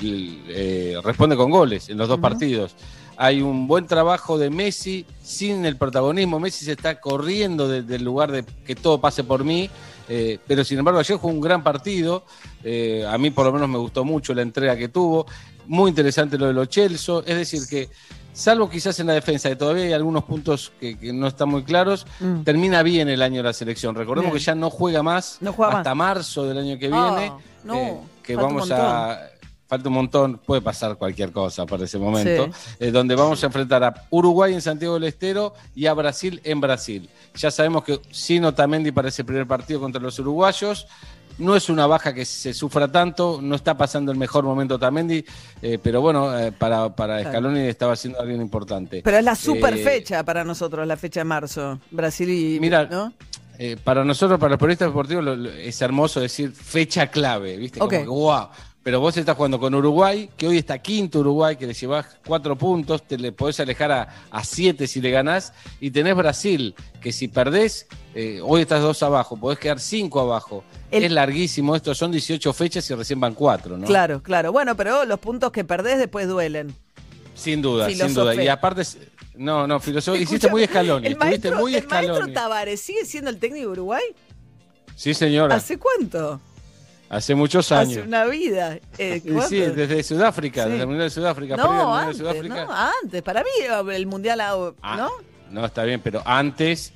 eh, 0.48 0.96
responde 1.04 1.36
con 1.36 1.50
goles 1.50 1.88
en 1.88 1.96
los 1.98 2.08
dos 2.08 2.18
partidos. 2.18 2.74
Hay 3.16 3.42
un 3.42 3.68
buen 3.68 3.86
trabajo 3.86 4.38
de 4.38 4.48
Messi 4.50 5.04
sin 5.22 5.64
el 5.66 5.76
protagonismo. 5.76 6.40
Messi 6.40 6.64
se 6.64 6.72
está 6.72 6.98
corriendo 6.98 7.68
de- 7.68 7.82
del 7.82 8.02
lugar 8.02 8.32
de 8.32 8.42
que 8.66 8.74
todo 8.74 9.00
pase 9.00 9.22
por 9.22 9.44
mí. 9.44 9.70
Eh, 10.14 10.38
pero 10.46 10.62
sin 10.64 10.78
embargo, 10.78 11.00
ayer 11.00 11.18
fue 11.18 11.30
un 11.30 11.40
gran 11.40 11.62
partido. 11.62 12.24
eh, 12.64 13.04
a 13.08 13.16
mí, 13.18 13.30
por 13.30 13.46
lo 13.46 13.52
menos, 13.52 13.68
me 13.68 13.78
gustó 13.78 14.04
mucho 14.04 14.34
la 14.34 14.42
entrega 14.42 14.76
que 14.76 14.88
tuvo. 14.88 15.26
Muy 15.66 15.88
interesante 15.88 16.36
lo 16.36 16.46
de 16.48 16.52
los 16.52 16.68
Chelsea. 16.68 17.14
Es 17.26 17.36
decir, 17.36 17.62
que 17.70 17.88
salvo 18.32 18.68
quizás 18.68 18.98
en 19.00 19.06
la 19.06 19.14
defensa, 19.14 19.48
que 19.48 19.56
todavía 19.56 19.84
hay 19.84 19.92
algunos 19.92 20.24
puntos 20.24 20.72
que, 20.80 20.98
que 20.98 21.12
no 21.12 21.26
están 21.28 21.48
muy 21.48 21.62
claros, 21.64 22.06
Mm. 22.20 22.42
termina 22.42 22.82
bien 22.82 23.08
el 23.08 23.22
año 23.22 23.38
de 23.38 23.42
la 23.44 23.52
selección. 23.52 23.94
Recordemos 23.94 24.32
Bien. 24.32 24.38
que 24.40 24.44
ya 24.44 24.54
no 24.54 24.70
juega 24.70 25.02
más 25.02 25.38
No 25.40 25.52
juega 25.52 25.78
hasta 25.78 25.94
marzo 25.94 26.44
del 26.46 26.58
año 26.58 26.78
que 26.78 26.90
Ah, 26.92 27.16
viene. 27.16 27.32
no, 27.64 27.74
eh, 27.76 27.96
que 28.22 28.36
vamos 28.36 28.70
a 28.70 29.18
falta 29.72 29.88
un 29.88 29.94
montón, 29.94 30.36
puede 30.44 30.60
pasar 30.60 30.96
cualquier 30.96 31.32
cosa 31.32 31.64
para 31.64 31.84
ese 31.86 31.96
momento, 31.98 32.50
eh, 32.78 32.90
donde 32.90 33.14
vamos 33.14 33.42
a 33.42 33.46
enfrentar 33.46 33.82
a 33.82 33.94
Uruguay 34.10 34.52
en 34.52 34.60
Santiago 34.60 34.94
del 34.94 35.04
Estero 35.04 35.54
y 35.74 35.86
a 35.86 35.94
Brasil 35.94 36.42
en 36.44 36.60
Brasil. 36.60 37.08
Ya 37.36 37.50
sabemos 37.50 37.82
que 37.82 37.98
sin 38.10 38.44
Otamendi 38.44 38.92
para 38.92 39.08
ese 39.08 39.24
primer 39.24 39.46
partido 39.46 39.80
contra 39.80 39.98
los 40.02 40.18
uruguayos, 40.18 40.86
no 41.38 41.56
es 41.56 41.70
una 41.70 41.86
baja 41.86 42.12
que 42.12 42.26
se 42.26 42.52
sufra 42.52 42.86
tanto, 42.92 43.38
no 43.40 43.54
está 43.54 43.74
pasando 43.74 44.12
el 44.12 44.18
mejor 44.18 44.44
momento 44.44 44.74
Otamendi, 44.74 45.24
eh, 45.62 45.78
pero 45.82 46.02
bueno, 46.02 46.38
eh, 46.38 46.52
para, 46.52 46.90
para. 46.94 47.22
Scaloni 47.24 47.60
estaba 47.60 47.96
siendo 47.96 48.20
alguien 48.20 48.42
importante. 48.42 49.00
Pero 49.02 49.16
es 49.16 49.24
la 49.24 49.34
super 49.34 49.74
fecha 49.78 50.22
para 50.22 50.44
nosotros, 50.44 50.86
la 50.86 50.98
fecha 50.98 51.20
de 51.20 51.24
marzo. 51.24 51.80
Brasil 51.90 52.28
y. 52.28 52.60
Mira, 52.60 52.84
¿no? 52.84 53.14
Eh, 53.58 53.78
para 53.82 54.04
nosotros, 54.04 54.38
para 54.38 54.50
los 54.50 54.58
periodistas 54.58 54.88
deportivos, 54.88 55.24
lo- 55.24 55.36
lo- 55.36 55.50
es 55.50 55.80
hermoso 55.80 56.20
decir 56.20 56.52
fecha 56.52 57.06
clave, 57.06 57.56
¿viste? 57.56 57.78
Como 57.78 57.86
Ok. 57.86 57.92
que, 58.02 58.06
wow. 58.06 58.48
Pero 58.82 58.98
vos 58.98 59.16
estás 59.16 59.36
jugando 59.36 59.60
con 59.60 59.74
Uruguay, 59.74 60.28
que 60.36 60.48
hoy 60.48 60.58
está 60.58 60.78
quinto 60.80 61.20
Uruguay, 61.20 61.56
que 61.56 61.68
le 61.68 61.74
llevas 61.74 62.06
cuatro 62.26 62.56
puntos, 62.58 63.06
te 63.06 63.16
le 63.16 63.30
podés 63.30 63.60
alejar 63.60 63.92
a, 63.92 64.08
a 64.30 64.42
siete 64.42 64.88
si 64.88 65.00
le 65.00 65.10
ganás, 65.10 65.52
y 65.80 65.92
tenés 65.92 66.16
Brasil, 66.16 66.74
que 67.00 67.12
si 67.12 67.28
perdés, 67.28 67.86
eh, 68.14 68.40
hoy 68.42 68.62
estás 68.62 68.82
dos 68.82 69.00
abajo, 69.04 69.36
podés 69.36 69.60
quedar 69.60 69.78
cinco 69.78 70.20
abajo. 70.20 70.64
Es 70.90 71.10
larguísimo 71.12 71.76
esto, 71.76 71.94
son 71.94 72.10
18 72.10 72.52
fechas 72.52 72.90
y 72.90 72.94
recién 72.94 73.20
van 73.20 73.34
cuatro, 73.34 73.78
¿no? 73.78 73.86
Claro, 73.86 74.20
claro. 74.20 74.50
Bueno, 74.50 74.76
pero 74.76 75.04
los 75.04 75.20
puntos 75.20 75.52
que 75.52 75.64
perdés 75.64 75.98
después 75.98 76.26
duelen. 76.26 76.74
Sin 77.34 77.62
duda, 77.62 77.88
sin 77.88 78.12
duda. 78.12 78.34
Y 78.34 78.48
aparte, 78.48 78.82
no, 79.36 79.66
no, 79.66 79.78
filosofía, 79.78 80.22
hiciste 80.22 80.50
muy 80.50 80.64
escalón, 80.64 81.04
El 81.04 81.12
estuviste 81.12 81.50
maestro, 81.50 81.56
muy 81.56 81.74
el 81.76 81.86
maestro 81.86 82.14
escalón. 82.14 82.34
Tavares 82.34 82.80
sigue 82.80 83.04
siendo 83.04 83.30
el 83.30 83.38
técnico 83.38 83.66
de 83.66 83.72
Uruguay. 83.72 84.02
Sí, 84.96 85.14
señora, 85.14 85.54
¿Hace 85.54 85.78
cuánto? 85.78 86.40
Hace 87.12 87.34
muchos 87.34 87.70
años. 87.70 87.98
Hace 87.98 88.08
una 88.08 88.24
vida. 88.24 88.78
Eh, 88.98 89.22
Sí, 89.48 89.60
desde 89.60 90.02
Sudáfrica, 90.02 90.64
Sí. 90.64 90.70
desde 90.70 90.82
el 90.82 90.86
Mundial 90.88 91.06
de 91.08 91.14
Sudáfrica. 91.14 91.54
previo 91.56 91.70
al 91.70 91.76
No, 91.78 91.84
Mundial 91.84 92.00
de 92.00 92.06
antes, 92.10 92.18
Sudáfrica. 92.18 92.64
no, 92.64 92.72
antes. 93.04 93.22
Para 93.22 93.42
mí 93.42 93.94
el 93.94 94.06
mundial, 94.06 94.40
ah, 94.40 94.72
Ah, 94.82 94.96
¿no? 94.96 95.10
No, 95.50 95.66
está 95.66 95.84
bien, 95.84 96.00
pero 96.00 96.22
antes 96.24 96.92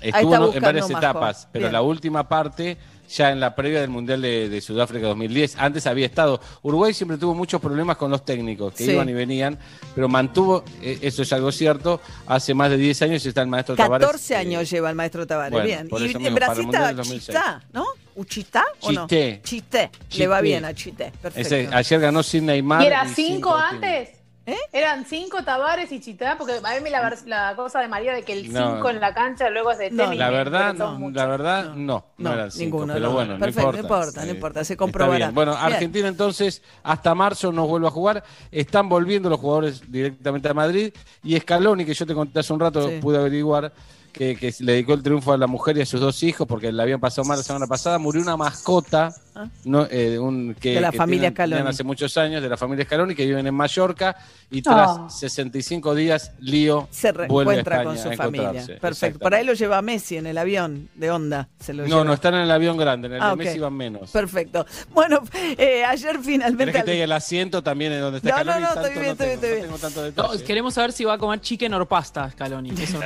estuvo 0.00 0.52
en- 0.52 0.60
varias 0.62 0.90
etapas, 0.90 1.48
pero 1.52 1.64
Bien. 1.64 1.72
la 1.72 1.82
última 1.82 2.28
parte 2.28 2.76
ya 3.08 3.32
en 3.32 3.40
la 3.40 3.56
previa 3.56 3.80
del 3.80 3.90
Mundial 3.90 4.22
de, 4.22 4.48
de 4.48 4.60
Sudáfrica 4.60 5.08
2010. 5.08 5.56
Antes 5.58 5.84
había 5.88 6.06
estado. 6.06 6.40
Uruguay 6.62 6.94
siempre 6.94 7.18
tuvo 7.18 7.34
muchos 7.34 7.60
problemas 7.60 7.96
con 7.96 8.08
los 8.08 8.24
técnicos, 8.24 8.72
que 8.72 8.84
Sí. 8.84 8.92
iban 8.92 9.08
y 9.08 9.12
venían, 9.12 9.58
pero 9.96 10.08
mantuvo, 10.08 10.62
eh, 10.80 10.98
eso 11.02 11.22
es 11.22 11.32
algo 11.32 11.50
cierto, 11.50 12.00
hace 12.28 12.54
más 12.54 12.70
de 12.70 12.76
10 12.76 13.02
años 13.02 13.26
está 13.26 13.42
el 13.42 13.48
maestro 13.48 13.74
Tavares. 13.74 14.06
14 14.06 14.36
años 14.36 14.70
lleva 14.70 14.90
el 14.90 14.94
maestro 14.96 15.26
Tavares. 15.26 15.50
bueno, 15.52 15.66
bien. 15.66 15.88
Y 16.20 16.26
en 16.26 16.34
Brasil 16.36 16.64
está 16.66 16.86
del 16.88 16.96
2006. 16.96 17.36
Chitá, 17.36 17.62
¿no? 17.72 17.84
¿Uchitá 18.20 18.64
o 18.82 18.92
no? 18.92 19.06
Chité. 19.06 19.40
Chité. 19.42 19.90
Le 20.18 20.26
va 20.26 20.40
bien 20.42 20.64
a 20.66 20.74
Chité. 20.74 21.10
Perfecto. 21.22 21.40
Ese- 21.54 21.68
ayer 21.72 22.00
ganó 22.00 22.22
sin 22.22 22.44
Neymar. 22.46 22.82
¿Y 22.82 22.86
era 22.86 23.04
y 23.04 23.08
cinco 23.08 23.56
sin 23.56 23.76
antes? 23.76 24.10
¿Eh? 24.46 24.56
¿Eran 24.72 25.04
cinco 25.06 25.44
Tavares 25.44 25.92
y 25.92 26.00
Chitá? 26.00 26.36
Porque 26.36 26.54
a 26.54 26.74
mí 26.74 26.80
me 26.82 26.90
la, 26.90 27.54
cosa 27.56 27.80
de 27.80 27.88
María 27.88 28.12
de 28.14 28.22
que 28.24 28.32
el 28.32 28.52
No. 28.52 28.74
cinco 28.74 28.90
en 28.90 29.00
la 29.00 29.14
cancha 29.14 29.48
luego 29.48 29.70
es 29.70 29.78
de 29.78 29.90
No, 29.90 30.04
tenis. 30.04 30.18
La 30.18 30.28
verdad, 30.30 30.74
no, 30.74 30.98
mucho. 30.98 31.16
la 31.16 31.26
verdad, 31.26 31.64
no, 31.74 31.74
no, 31.76 32.04
No, 32.18 32.32
eran 32.32 32.50
cinco, 32.50 32.78
ninguno, 32.78 32.94
pero 32.94 33.06
no. 33.06 33.12
bueno, 33.12 33.38
Perfecto, 33.38 33.66
no 33.66 33.72
no 33.72 33.78
importa. 33.78 34.24
no 34.24 34.30
importa, 34.30 34.64
se 34.64 34.76
comprobará. 34.76 35.16
bien. 35.26 35.34
Bueno, 35.34 35.52
Bien. 35.52 35.64
Argentina 35.64 36.08
entonces 36.08 36.62
hasta 36.82 37.14
marzo 37.14 37.52
nos 37.52 37.68
vuelve 37.68 37.86
a 37.86 37.90
jugar, 37.90 38.24
están 38.50 38.88
volviendo 38.88 39.28
los 39.30 39.38
jugadores 39.38 39.82
directamente 39.90 40.48
a 40.48 40.54
Madrid 40.54 40.92
y 41.22 41.38
Scaloni, 41.38 41.84
que 41.84 41.94
yo 41.94 42.04
te 42.06 42.14
conté 42.14 42.40
hace 42.40 42.52
un 42.52 42.60
rato, 42.60 42.88
Sí. 42.88 42.98
pude 43.00 43.18
averiguar 43.18 43.72
que, 44.12 44.36
que 44.36 44.54
le 44.60 44.72
dedicó 44.72 44.94
el 44.94 45.02
triunfo 45.02 45.32
a 45.32 45.38
la 45.38 45.46
mujer 45.46 45.76
y 45.76 45.82
a 45.82 45.86
sus 45.86 46.00
dos 46.00 46.22
hijos 46.22 46.46
porque 46.46 46.72
le 46.72 46.82
habían 46.82 47.00
pasado 47.00 47.26
mal 47.26 47.38
la 47.38 47.44
semana 47.44 47.66
pasada, 47.66 47.98
murió 47.98 48.22
una 48.22 48.36
mascota 48.36 49.14
Ah. 49.44 49.48
no, 49.64 49.86
eh, 49.90 50.18
un, 50.18 50.54
que, 50.58 50.74
De 50.74 50.80
la 50.80 50.90
que 50.90 50.96
familia 50.98 51.30
Scaloni. 51.30 51.68
hace 51.68 51.84
muchos 51.84 52.16
años, 52.16 52.42
de 52.42 52.48
la 52.48 52.56
familia 52.56 52.84
Scaloni, 52.84 53.14
que 53.14 53.24
viven 53.26 53.46
en 53.46 53.54
Mallorca 53.54 54.16
y 54.50 54.62
tras 54.62 54.90
Ah. 54.98 55.06
65 55.10 55.94
días, 55.94 56.32
Lío 56.40 56.88
Se 56.90 57.12
vuelve 57.12 57.24
a 57.24 57.26
reencuentra 57.62 57.76
España 57.82 57.84
con 57.84 57.98
su 57.98 58.16
familia. 58.16 58.78
Perfecto. 58.80 59.18
Por 59.20 59.34
ahí 59.34 59.44
lo 59.44 59.52
lleva 59.54 59.80
Messi 59.82 60.16
en 60.16 60.26
el 60.26 60.38
avión 60.38 60.88
de 60.94 61.10
onda. 61.10 61.48
Se 61.58 61.72
lo 61.72 61.82
No, 61.84 61.88
lleva. 61.88 62.04
no, 62.04 62.12
están 62.14 62.34
en 62.34 62.40
el 62.42 62.50
avión 62.50 62.76
grande, 62.76 63.08
en 63.08 63.14
el 63.14 63.22
Ah, 63.22 63.30
de. 63.30 63.36
Messi 63.36 63.58
van 63.58 63.74
menos. 63.74 64.10
Perfecto. 64.10 64.66
Bueno, 64.90 65.20
eh, 65.58 65.84
ayer 65.84 66.10
¿Querés 66.12 66.26
finalmente. 66.26 66.72
que 66.72 66.82
te 66.82 66.90
diga 66.92 67.04
el 67.04 67.12
asiento 67.12 67.62
también 67.62 67.92
en 67.92 68.00
donde 68.00 68.18
está 68.18 68.30
No, 68.30 68.36
no, 68.36 68.42
Scaloni? 68.52 68.62
no, 68.62 68.68
Tanto 68.74 68.88
estoy 68.88 69.00
bien, 69.02 69.12
estoy 69.12 69.26
bien, 69.50 69.54
no 69.56 69.62
tengo 69.62 69.78
tanto 69.78 70.00
No, 70.00 70.06
detalle. 70.32 70.44
queremos 70.44 70.74
saber 70.74 70.92
si 70.92 71.04
va 71.04 71.14
a 71.14 71.18
comer 71.18 71.40
chicken 71.40 71.74
or 71.74 71.86
pasta, 71.86 72.30
Scaloni. 72.30 72.70
Eso. 72.70 72.98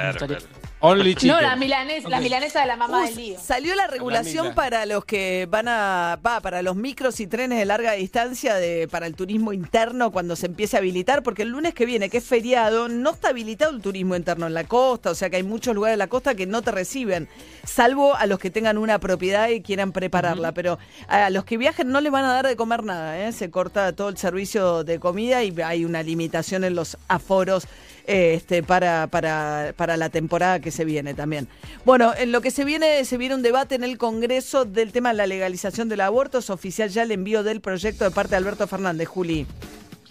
Only 0.80 1.14
chicken. 1.14 1.28
No, 1.36 1.40
la 1.40 1.56
milanesa, 1.56 2.08
la 2.10 2.18
Ok. 2.18 2.22
milanesa 2.22 2.60
de 2.60 2.66
la 2.66 2.76
mamá 2.76 3.00
Uh, 3.02 3.06
del 3.06 3.16
lío. 3.16 3.38
Salió 3.40 3.74
la 3.74 3.86
regulación 3.86 4.54
para 4.54 4.84
los 4.84 5.04
que 5.06 5.46
van 5.50 5.66
a, 5.68 6.18
para 6.24 6.62
los 6.62 6.74
micros 6.74 7.20
y 7.20 7.26
trenes 7.26 7.58
de 7.58 7.66
larga 7.66 7.92
distancia 7.92 8.54
de, 8.54 8.88
para 8.88 9.06
el 9.06 9.14
turismo 9.14 9.52
interno 9.52 10.10
cuando 10.10 10.36
se 10.36 10.46
empiece 10.46 10.74
a 10.74 10.78
habilitar, 10.78 11.22
porque 11.22 11.42
el 11.42 11.50
lunes 11.50 11.74
que 11.74 11.84
viene, 11.84 12.08
que 12.08 12.16
es 12.16 12.24
feriado, 12.24 12.88
no 12.88 13.10
está 13.10 13.28
habilitado 13.28 13.72
el 13.72 13.82
turismo 13.82 14.16
interno 14.16 14.46
en 14.46 14.54
la 14.54 14.64
costa, 14.64 15.10
o 15.10 15.14
sea 15.14 15.28
que 15.28 15.36
hay 15.36 15.42
muchos 15.42 15.74
lugares 15.74 15.94
de 15.94 15.98
la 15.98 16.06
costa 16.06 16.34
que 16.34 16.46
no 16.46 16.62
te 16.62 16.70
reciben, 16.70 17.28
salvo 17.64 18.16
a 18.16 18.24
los 18.24 18.38
que 18.38 18.50
tengan 18.50 18.78
una 18.78 18.98
propiedad 18.98 19.50
y 19.50 19.60
quieran 19.60 19.92
prepararla, 19.92 20.52
pero 20.52 20.78
a 21.08 21.28
los 21.28 21.44
que 21.44 21.58
viajen 21.58 21.90
no 21.90 22.00
les 22.00 22.10
van 22.10 22.24
a 22.24 22.32
dar 22.32 22.46
de 22.46 22.56
comer 22.56 22.84
nada, 22.84 23.20
¿eh? 23.20 23.30
se 23.32 23.50
corta 23.50 23.92
todo 23.92 24.08
el 24.08 24.16
servicio 24.16 24.82
de 24.82 24.98
comida 24.98 25.44
y 25.44 25.54
hay 25.60 25.84
una 25.84 26.02
limitación 26.02 26.64
en 26.64 26.74
los 26.74 26.96
aforos 27.06 27.66
este, 28.06 28.62
para, 28.62 29.06
para, 29.06 29.74
para 29.76 29.96
la 29.96 30.08
temporada 30.08 30.60
que 30.60 30.70
se 30.70 30.84
viene 30.84 31.14
también. 31.14 31.48
Bueno, 31.84 32.12
en 32.16 32.32
lo 32.32 32.40
que 32.40 32.50
se 32.50 32.64
viene, 32.64 33.04
se 33.04 33.16
viene 33.16 33.34
un 33.34 33.42
debate 33.42 33.74
en 33.74 33.84
el 33.84 33.98
Congreso 33.98 34.64
del 34.64 34.92
tema 34.92 35.10
de 35.10 35.16
la 35.16 35.26
legalización 35.26 35.88
del 35.88 36.00
aborto. 36.00 36.38
Es 36.38 36.50
oficial 36.50 36.88
ya 36.90 37.02
el 37.02 37.12
envío 37.12 37.42
del 37.42 37.60
proyecto 37.60 38.04
de 38.04 38.10
parte 38.10 38.30
de 38.30 38.36
Alberto 38.36 38.66
Fernández, 38.66 39.08
Juli. 39.08 39.46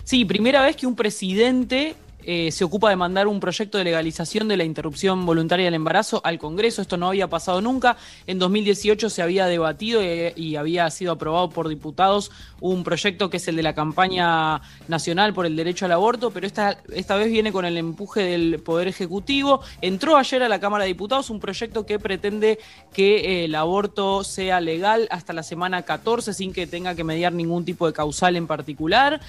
Sí, 0.04 0.26
primera 0.26 0.62
vez 0.62 0.76
que 0.76 0.86
un 0.86 0.96
presidente 0.96 1.96
eh, 2.26 2.52
se 2.52 2.64
ocupa 2.64 2.90
de 2.90 2.96
mandar 2.96 3.28
un 3.28 3.40
proyecto 3.40 3.78
de 3.78 3.84
legalización 3.84 4.48
de 4.48 4.58
la 4.58 4.64
interrupción 4.64 5.26
voluntaria 5.26 5.66
del 5.66 5.74
embarazo 5.74 6.22
al 6.24 6.40
Congreso. 6.40 6.82
Esto 6.82 6.98
no 6.98 7.08
había 7.08 7.28
pasado 7.28 7.62
nunca. 7.62 7.98
En 8.28 8.40
2018 8.40 9.10
se 9.10 9.22
había 9.22 9.46
debatido 9.48 10.02
eh, 10.02 10.34
y 10.36 10.56
había 10.56 10.90
sido 10.90 11.14
aprobado 11.14 11.50
por 11.50 11.68
diputados 11.68 12.32
un 12.60 12.84
proyecto 12.84 13.30
que 13.30 13.38
es 13.38 13.48
el 13.48 13.56
de 13.56 13.64
la 13.64 13.76
campaña 13.76 14.62
nacional 14.88 15.34
por 15.34 15.46
el 15.46 15.56
derecho 15.56 15.86
al 15.86 15.92
aborto, 15.92 16.32
pero 16.32 16.48
esta, 16.48 16.78
esta 16.94 17.16
vez 17.16 17.32
viene 17.32 17.52
con 17.52 17.66
el 17.66 17.78
empuje 17.78 18.22
del 18.22 18.60
Poder 18.60 18.88
Ejecutivo. 18.88 19.62
Entró 19.82 20.18
ayer 20.18 20.44
a 20.44 20.50
la 20.50 20.60
Cámara 20.60 20.84
de 20.84 20.90
Diputados 20.90 21.30
un 21.30 21.40
proyecto 21.40 21.86
que 21.86 22.00
pretende 22.00 22.60
que 22.94 23.18
eh, 23.18 23.46
el 23.46 23.56
aborto 23.56 24.24
sea 24.24 24.62
legal 24.62 25.08
hasta 25.12 25.34
la 25.34 25.44
semana 25.44 25.82
14 25.82 26.34
sin 26.34 26.54
que 26.54 26.68
tenga 26.68 26.96
que 26.96 27.04
mediar 27.04 27.34
ningún 27.34 27.66
tipo 27.66 27.88
de 27.88 27.94
causal 27.94 28.36
en 28.36 28.48
particular 28.48 29.22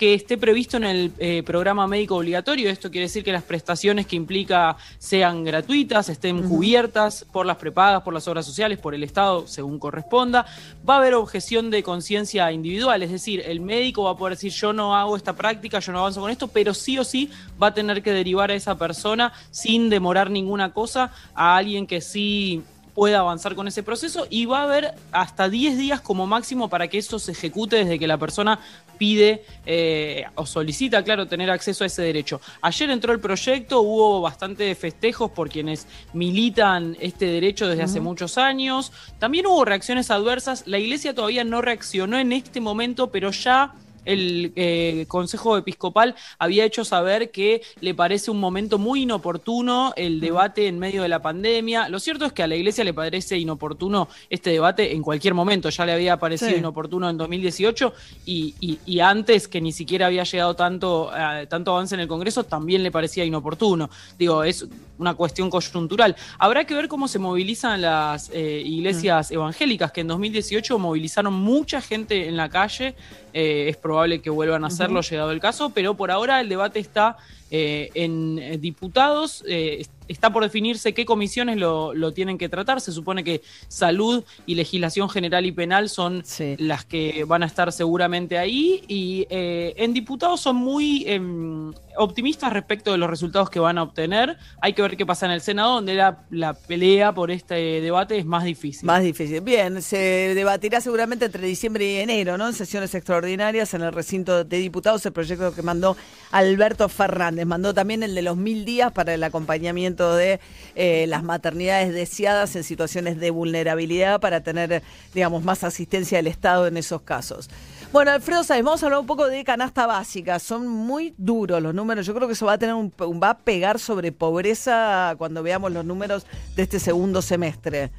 que 0.00 0.14
esté 0.14 0.38
previsto 0.38 0.78
en 0.78 0.84
el 0.84 1.12
eh, 1.18 1.42
programa 1.42 1.86
médico 1.86 2.16
obligatorio. 2.16 2.70
Esto 2.70 2.90
quiere 2.90 3.04
decir 3.04 3.22
que 3.22 3.32
las 3.32 3.42
prestaciones 3.42 4.06
que 4.06 4.16
implica 4.16 4.78
sean 4.96 5.44
gratuitas, 5.44 6.08
estén 6.08 6.48
cubiertas 6.48 7.26
por 7.30 7.44
las 7.44 7.58
prepagas, 7.58 8.00
por 8.00 8.14
las 8.14 8.26
obras 8.26 8.46
sociales, 8.46 8.78
por 8.78 8.94
el 8.94 9.04
Estado, 9.04 9.46
según 9.46 9.78
corresponda. 9.78 10.46
Va 10.88 10.94
a 10.94 10.96
haber 11.00 11.12
objeción 11.12 11.68
de 11.68 11.82
conciencia 11.82 12.50
individual, 12.50 13.02
es 13.02 13.10
decir, 13.10 13.42
el 13.44 13.60
médico 13.60 14.04
va 14.04 14.12
a 14.12 14.16
poder 14.16 14.38
decir 14.38 14.52
yo 14.52 14.72
no 14.72 14.96
hago 14.96 15.18
esta 15.18 15.36
práctica, 15.36 15.80
yo 15.80 15.92
no 15.92 15.98
avanzo 15.98 16.22
con 16.22 16.30
esto, 16.30 16.48
pero 16.48 16.72
sí 16.72 16.98
o 16.98 17.04
sí 17.04 17.30
va 17.62 17.66
a 17.66 17.74
tener 17.74 18.02
que 18.02 18.12
derivar 18.12 18.50
a 18.50 18.54
esa 18.54 18.78
persona 18.78 19.34
sin 19.50 19.90
demorar 19.90 20.30
ninguna 20.30 20.72
cosa 20.72 21.12
a 21.34 21.58
alguien 21.58 21.86
que 21.86 22.00
sí 22.00 22.62
pueda 22.94 23.20
avanzar 23.20 23.54
con 23.54 23.68
ese 23.68 23.82
proceso 23.82 24.26
y 24.30 24.46
va 24.46 24.60
a 24.60 24.64
haber 24.64 24.94
hasta 25.12 25.48
10 25.48 25.78
días 25.78 26.00
como 26.00 26.26
máximo 26.26 26.68
para 26.68 26.88
que 26.88 26.98
eso 26.98 27.18
se 27.18 27.32
ejecute 27.32 27.76
desde 27.76 27.98
que 27.98 28.06
la 28.06 28.18
persona 28.18 28.60
pide 28.98 29.44
eh, 29.64 30.26
o 30.34 30.44
solicita, 30.44 31.02
claro, 31.02 31.26
tener 31.26 31.50
acceso 31.50 31.84
a 31.84 31.86
ese 31.86 32.02
derecho. 32.02 32.40
Ayer 32.60 32.90
entró 32.90 33.12
el 33.12 33.20
proyecto, 33.20 33.80
hubo 33.80 34.20
bastante 34.20 34.74
festejos 34.74 35.30
por 35.30 35.48
quienes 35.48 35.86
militan 36.12 36.96
este 37.00 37.26
derecho 37.26 37.66
desde 37.66 37.82
hace 37.82 38.00
muchos 38.00 38.36
años. 38.36 38.92
También 39.18 39.46
hubo 39.46 39.64
reacciones 39.64 40.10
adversas. 40.10 40.66
La 40.66 40.78
iglesia 40.78 41.14
todavía 41.14 41.44
no 41.44 41.62
reaccionó 41.62 42.18
en 42.18 42.32
este 42.32 42.60
momento, 42.60 43.10
pero 43.10 43.30
ya 43.30 43.74
el 44.04 44.52
eh, 44.56 45.04
Consejo 45.08 45.56
Episcopal 45.56 46.14
había 46.38 46.64
hecho 46.64 46.84
saber 46.84 47.30
que 47.30 47.62
le 47.80 47.94
parece 47.94 48.30
un 48.30 48.40
momento 48.40 48.78
muy 48.78 49.02
inoportuno 49.02 49.92
el 49.96 50.20
debate 50.20 50.66
en 50.66 50.78
medio 50.78 51.02
de 51.02 51.08
la 51.08 51.20
pandemia. 51.20 51.88
Lo 51.88 52.00
cierto 52.00 52.24
es 52.24 52.32
que 52.32 52.42
a 52.42 52.46
la 52.46 52.56
Iglesia 52.56 52.84
le 52.84 52.94
parece 52.94 53.38
inoportuno 53.38 54.08
este 54.28 54.50
debate 54.50 54.94
en 54.94 55.02
cualquier 55.02 55.34
momento. 55.34 55.70
Ya 55.70 55.84
le 55.84 55.92
había 55.92 56.18
parecido 56.18 56.56
inoportuno 56.56 57.08
en 57.08 57.16
2018 57.16 57.92
y, 58.26 59.00
antes 59.00 59.48
que 59.48 59.60
ni 59.60 59.72
siquiera 59.72 60.06
había 60.06 60.24
llegado 60.24 60.54
tanto, 60.54 61.10
eh, 61.16 61.46
tanto 61.48 61.72
avance 61.72 61.94
en 61.94 62.00
el 62.02 62.08
Congreso, 62.08 62.44
también 62.44 62.82
le 62.82 62.90
parecía 62.90 63.24
inoportuno. 63.24 63.90
Digo, 64.18 64.44
es 64.44 64.66
una 64.98 65.14
cuestión 65.14 65.48
coyuntural. 65.48 66.14
Habrá 66.38 66.64
que 66.64 66.74
ver 66.74 66.88
cómo 66.88 67.08
se 67.08 67.18
movilizan 67.18 67.80
las 67.80 68.30
eh, 68.32 68.62
iglesias 68.64 69.30
evangélicas, 69.30 69.92
que 69.92 70.02
en 70.02 70.08
2018 70.08 70.78
movilizaron 70.78 71.32
mucha 71.32 71.80
gente 71.80 72.28
en 72.28 72.36
la 72.36 72.48
calle. 72.48 72.94
es 73.32 73.76
probable 73.76 73.89
que 74.20 74.30
vuelvan 74.30 74.64
a 74.64 74.68
hacerlo 74.68 75.00
llegado 75.02 75.30
el 75.32 75.40
caso, 75.40 75.70
pero 75.70 75.94
por 75.94 76.10
ahora 76.10 76.40
el 76.40 76.48
debate 76.48 76.78
está 76.78 77.16
eh, 77.50 77.90
en 77.94 78.38
eh, 78.38 78.58
diputados. 78.58 79.44
Eh, 79.48 79.84
está 80.10 80.32
por 80.32 80.42
definirse 80.42 80.92
qué 80.92 81.04
comisiones 81.04 81.56
lo, 81.56 82.12
tienen 82.12 82.38
que 82.38 82.48
tratar. 82.48 82.80
Se 82.80 82.92
supone 82.92 83.24
que 83.24 83.42
salud 83.68 84.24
y 84.46 84.54
legislación 84.54 85.08
general 85.08 85.46
y 85.46 85.52
penal 85.52 85.88
son 85.88 86.22
las 86.58 86.84
que 86.84 87.24
van 87.24 87.42
a 87.42 87.46
estar 87.46 87.72
seguramente 87.72 88.38
ahí. 88.38 88.82
Y 88.88 89.26
en 89.30 89.94
diputados 89.94 90.40
son 90.40 90.56
muy 90.56 91.04
em, 91.06 91.72
optimistas 91.96 92.52
respecto 92.52 92.92
de 92.92 92.98
los 92.98 93.08
resultados 93.08 93.50
que 93.50 93.60
van 93.60 93.78
a 93.78 93.82
obtener. 93.82 94.36
Hay 94.60 94.72
que 94.72 94.82
ver 94.82 94.96
qué 94.96 95.06
pasa 95.06 95.26
en 95.26 95.32
el 95.32 95.40
Senado, 95.40 95.74
donde 95.74 95.94
la, 95.94 96.24
la 96.30 96.54
pelea 96.54 97.12
por 97.14 97.30
este 97.30 97.54
debate 97.80 98.18
es 98.18 98.26
más 98.26 98.44
difícil. 98.44 98.86
Más 98.86 99.02
difícil. 99.02 99.40
Bien, 99.40 99.80
se 99.82 100.34
debatirá 100.34 100.80
seguramente 100.80 101.26
entre 101.26 101.46
diciembre 101.46 101.90
y 101.90 101.96
enero, 101.96 102.36
¿no? 102.36 102.48
En 102.48 102.54
sesiones 102.54 102.94
extraordinarias 102.94 103.74
en 103.74 103.82
el 103.82 103.92
recinto 103.92 104.44
de 104.44 104.56
diputados, 104.58 105.04
el 105.06 105.12
proyecto 105.12 105.54
que 105.54 105.62
mandó 105.62 105.96
Alberto 106.32 106.88
Fernández. 106.88 107.46
Mandó 107.46 107.74
también 107.74 108.02
el 108.02 108.14
de 108.14 108.22
los 108.22 108.36
mil 108.36 108.64
días 108.64 108.92
para 108.92 109.14
el 109.14 109.22
acompañamiento 109.22 109.99
de 110.08 110.40
eh, 110.74 111.06
las 111.08 111.22
maternidades 111.22 111.92
deseadas 111.92 112.56
en 112.56 112.64
situaciones 112.64 113.18
de 113.18 113.30
vulnerabilidad 113.30 114.20
para 114.20 114.42
tener, 114.42 114.82
digamos, 115.14 115.44
más 115.44 115.64
asistencia 115.64 116.18
del 116.18 116.26
Estado 116.26 116.66
en 116.66 116.76
esos 116.76 117.02
casos. 117.02 117.48
Bueno, 117.92 118.12
Alfredo 118.12 118.44
Sáenz, 118.44 118.64
vamos 118.64 118.82
a 118.82 118.86
hablar 118.86 119.00
un 119.00 119.06
poco 119.06 119.26
de 119.26 119.42
canasta 119.42 119.84
básica. 119.84 120.38
Son 120.38 120.68
muy 120.68 121.12
duros 121.18 121.60
los 121.60 121.74
números. 121.74 122.06
Yo 122.06 122.14
creo 122.14 122.28
que 122.28 122.34
eso 122.34 122.46
va 122.46 122.52
a 122.52 122.58
tener 122.58 122.74
un, 122.74 122.92
va 122.92 123.30
a 123.30 123.38
pegar 123.38 123.80
sobre 123.80 124.12
pobreza 124.12 125.14
cuando 125.18 125.42
veamos 125.42 125.72
los 125.72 125.84
números 125.84 126.24
de 126.54 126.62
este 126.62 126.78
segundo 126.78 127.20
semestre. 127.20 127.90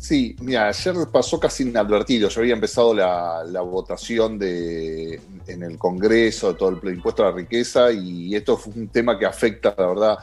Sí, 0.00 0.34
mira, 0.40 0.66
ayer 0.66 0.94
pasó 1.12 1.38
casi 1.38 1.62
inadvertido. 1.62 2.28
Yo 2.28 2.40
había 2.40 2.54
empezado 2.54 2.94
la, 2.94 3.60
votación 3.60 4.38
de, 4.38 5.20
en 5.46 5.62
el 5.62 5.78
Congreso 5.78 6.52
de 6.52 6.58
todo 6.58 6.80
el 6.82 6.94
impuesto 6.94 7.22
a 7.22 7.30
la 7.30 7.36
riqueza 7.36 7.92
y 7.92 8.34
esto 8.34 8.56
fue 8.56 8.72
un 8.74 8.88
tema 8.88 9.18
que 9.18 9.26
afecta, 9.26 9.74
la 9.76 9.86
verdad, 9.86 10.18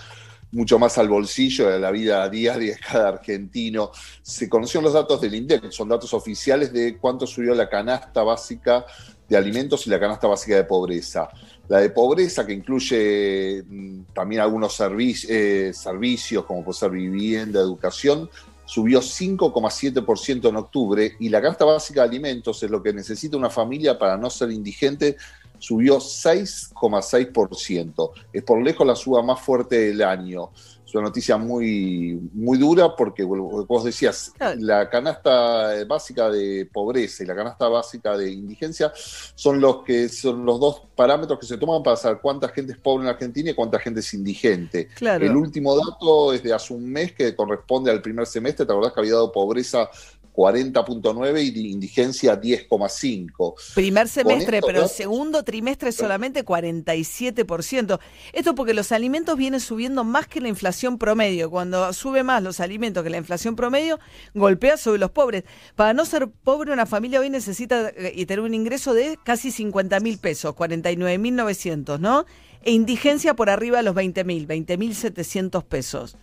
mucho 0.51 0.79
más 0.79 0.97
al 0.97 1.07
bolsillo, 1.07 1.67
a 1.67 1.77
la 1.77 1.91
vida 1.91 2.27
diaria 2.29 2.73
de 2.73 2.79
cada 2.79 3.09
argentino. 3.09 3.91
Se 4.21 4.49
conocieron 4.49 4.85
los 4.85 4.93
datos 4.93 5.21
del 5.21 5.35
INDEC, 5.35 5.71
son 5.71 5.89
datos 5.89 6.13
oficiales 6.13 6.73
de 6.73 6.97
cuánto 6.97 7.27
subió 7.27 7.53
la 7.53 7.69
canasta 7.69 8.23
básica 8.23 8.85
de 9.27 9.37
alimentos 9.37 9.85
y 9.85 9.89
la 9.91 9.99
canasta 9.99 10.27
básica 10.27 10.55
de 10.55 10.63
pobreza. 10.63 11.29
La 11.67 11.79
de 11.79 11.91
pobreza, 11.91 12.47
que 12.47 12.53
incluye 12.53 13.63
mm, 13.67 14.01
también 14.13 14.41
algunos 14.41 14.75
eh, 14.79 15.71
servicios, 15.71 16.45
como 16.45 16.63
puede 16.63 16.79
ser 16.79 16.89
vivienda, 16.89 17.59
educación, 17.59 18.27
subió 18.65 19.01
5,7% 19.01 20.49
en 20.49 20.55
octubre 20.55 21.15
y 21.19 21.29
la 21.29 21.41
canasta 21.41 21.65
básica 21.65 22.01
de 22.01 22.09
alimentos 22.09 22.61
es 22.61 22.69
lo 22.69 22.83
que 22.83 22.93
necesita 22.93 23.35
una 23.35 23.49
familia 23.49 23.97
para 23.97 24.15
no 24.15 24.29
ser 24.29 24.51
indigente 24.51 25.17
subió 25.59 25.97
6,6%. 25.97 28.11
Es 28.33 28.43
por 28.43 28.61
lejos 28.61 28.87
la 28.87 28.95
suba 28.95 29.21
más 29.21 29.39
fuerte 29.39 29.79
del 29.79 30.01
año. 30.01 30.49
Es 30.89 30.95
una 30.95 31.03
noticia 31.03 31.37
muy, 31.37 32.19
muy 32.33 32.57
dura 32.57 32.95
porque, 32.95 33.23
vos 33.23 33.83
decías, 33.83 34.33
la 34.57 34.89
canasta 34.89 35.85
básica 35.85 36.31
de 36.31 36.67
pobreza 36.73 37.21
y 37.21 37.27
la 37.27 37.35
canasta 37.35 37.67
básica 37.67 38.17
de 38.17 38.31
indigencia 38.31 38.91
son 39.35 39.61
los, 39.61 39.83
que, 39.83 40.09
son 40.09 40.43
los 40.43 40.59
dos 40.59 40.81
parámetros 40.95 41.37
que 41.37 41.45
se 41.45 41.59
toman 41.59 41.83
para 41.83 41.95
saber 41.95 42.17
cuánta 42.19 42.49
gente 42.49 42.71
es 42.71 42.79
pobre 42.79 43.03
en 43.03 43.09
Argentina 43.09 43.51
y 43.51 43.53
cuánta 43.53 43.77
gente 43.77 43.99
es 43.99 44.11
indigente. 44.15 44.89
El 44.99 45.35
último 45.35 45.77
dato 45.77 46.33
es 46.33 46.41
de 46.41 46.53
hace 46.53 46.73
un 46.73 46.91
mes 46.91 47.13
que 47.13 47.35
corresponde 47.35 47.91
al 47.91 48.01
primer 48.01 48.25
semestre. 48.25 48.65
¿Te 48.65 48.71
acordás 48.71 48.91
que 48.91 49.01
había 49.01 49.13
dado 49.13 49.31
pobreza 49.31 49.91
40.9 50.33 51.55
y 51.55 51.71
indigencia 51.71 52.39
10,5. 52.39 53.55
Primer 53.75 54.07
semestre, 54.07 54.61
pero 54.65 54.83
el 54.83 54.89
segundo 54.89 55.43
trimestre 55.43 55.91
solamente 55.91 56.45
47%. 56.45 57.99
Esto 58.33 58.55
porque 58.55 58.73
los 58.73 58.91
alimentos 58.91 59.37
vienen 59.37 59.59
subiendo 59.59 60.03
más 60.03 60.27
que 60.27 60.41
la 60.41 60.47
inflación 60.47 60.97
promedio. 60.97 61.49
Cuando 61.49 61.91
sube 61.93 62.23
más 62.23 62.41
los 62.41 62.59
alimentos 62.59 63.03
que 63.03 63.09
la 63.09 63.17
inflación 63.17 63.55
promedio, 63.55 63.99
golpea 64.33 64.77
sobre 64.77 64.99
los 64.99 65.11
pobres. 65.11 65.43
Para 65.75 65.93
no 65.93 66.05
ser 66.05 66.29
pobre, 66.29 66.71
una 66.71 66.85
familia 66.85 67.19
hoy 67.19 67.29
necesita 67.29 67.89
eh, 67.89 68.13
y 68.15 68.25
tener 68.25 68.41
un 68.41 68.53
ingreso 68.53 68.93
de 68.93 69.17
casi 69.23 69.51
50 69.51 69.99
mil 69.99 70.17
pesos, 70.17 70.55
49 70.55 71.17
mil 71.17 71.35
900, 71.35 71.99
¿no? 71.99 72.25
E 72.61 72.71
indigencia 72.71 73.33
por 73.35 73.49
arriba 73.49 73.77
de 73.77 73.83
los 73.83 73.95
20 73.95 74.23
mil, 74.23 74.45
20 74.45 74.77
mil 74.77 74.95
700 74.95 75.63
pesos 75.63 76.17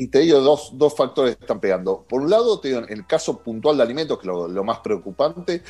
y 0.00 0.08
te 0.08 0.20
digo, 0.20 0.40
dos, 0.40 0.70
dos 0.72 0.96
factores 0.96 1.36
están 1.38 1.60
pegando. 1.60 2.06
Por 2.08 2.22
un 2.22 2.30
lado, 2.30 2.58
te 2.58 2.68
digo, 2.68 2.80
en 2.80 2.90
el 2.90 3.06
caso 3.06 3.36
puntual 3.36 3.76
de 3.76 3.82
alimentos, 3.82 4.18
que 4.18 4.28
lo, 4.28 4.48
lo 4.48 4.64
más 4.64 4.78
preocupante, 4.78 5.62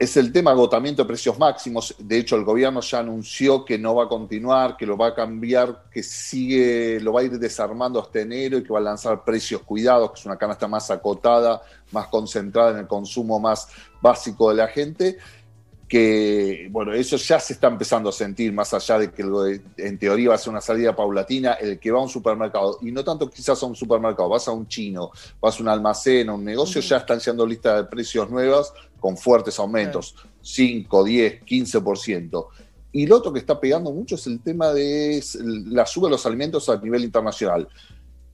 es 0.00 0.16
el 0.16 0.32
tema 0.32 0.50
agotamiento 0.50 1.02
de 1.02 1.06
precios 1.06 1.38
máximos. 1.38 1.94
De 1.96 2.18
hecho, 2.18 2.34
el 2.34 2.42
gobierno 2.42 2.80
ya 2.80 2.98
anunció 2.98 3.64
que 3.64 3.78
no 3.78 3.94
va 3.94 4.06
a 4.06 4.08
continuar, 4.08 4.76
que 4.76 4.84
lo 4.84 4.96
va 4.96 5.08
a 5.08 5.14
cambiar, 5.14 5.84
que 5.92 6.02
sigue, 6.02 6.98
lo 6.98 7.12
va 7.12 7.20
a 7.20 7.22
ir 7.22 7.38
desarmando 7.38 8.00
hasta 8.00 8.18
enero 8.18 8.58
y 8.58 8.64
que 8.64 8.72
va 8.72 8.80
a 8.80 8.82
lanzar 8.82 9.22
precios 9.22 9.62
cuidados, 9.62 10.10
que 10.10 10.18
es 10.18 10.26
una 10.26 10.36
canasta 10.36 10.66
más 10.66 10.90
acotada, 10.90 11.62
más 11.92 12.08
concentrada 12.08 12.72
en 12.72 12.78
el 12.78 12.88
consumo 12.88 13.38
más 13.38 13.68
básico 14.02 14.50
de 14.50 14.56
la 14.56 14.66
gente 14.66 15.18
que, 15.88 16.68
bueno, 16.70 16.92
eso 16.92 17.16
ya 17.16 17.38
se 17.38 17.52
está 17.52 17.68
empezando 17.68 18.08
a 18.08 18.12
sentir, 18.12 18.52
más 18.52 18.74
allá 18.74 18.98
de 18.98 19.12
que 19.12 19.22
en 19.76 19.98
teoría 19.98 20.30
va 20.30 20.34
a 20.34 20.38
ser 20.38 20.50
una 20.50 20.60
salida 20.60 20.96
paulatina, 20.96 21.52
el 21.54 21.78
que 21.78 21.92
va 21.92 22.00
a 22.00 22.02
un 22.02 22.08
supermercado, 22.08 22.78
y 22.82 22.90
no 22.90 23.04
tanto 23.04 23.30
quizás 23.30 23.62
a 23.62 23.66
un 23.66 23.76
supermercado, 23.76 24.28
vas 24.28 24.48
a 24.48 24.52
un 24.52 24.66
chino, 24.66 25.12
vas 25.40 25.58
a 25.58 25.62
un 25.62 25.68
almacén, 25.68 26.28
a 26.28 26.34
un 26.34 26.44
negocio, 26.44 26.80
ya 26.80 26.96
están 26.98 27.20
siendo 27.20 27.46
listas 27.46 27.76
de 27.76 27.84
precios 27.84 28.28
nuevas 28.28 28.72
con 28.98 29.16
fuertes 29.16 29.58
aumentos, 29.60 30.16
5, 30.42 31.04
10, 31.04 31.42
15%. 31.44 32.46
Y 32.92 33.06
lo 33.06 33.18
otro 33.18 33.32
que 33.32 33.38
está 33.38 33.60
pegando 33.60 33.92
mucho 33.92 34.16
es 34.16 34.26
el 34.26 34.40
tema 34.40 34.72
de 34.72 35.22
la 35.66 35.86
suba 35.86 36.08
de 36.08 36.12
los 36.12 36.26
alimentos 36.26 36.68
a 36.68 36.78
nivel 36.78 37.04
internacional, 37.04 37.68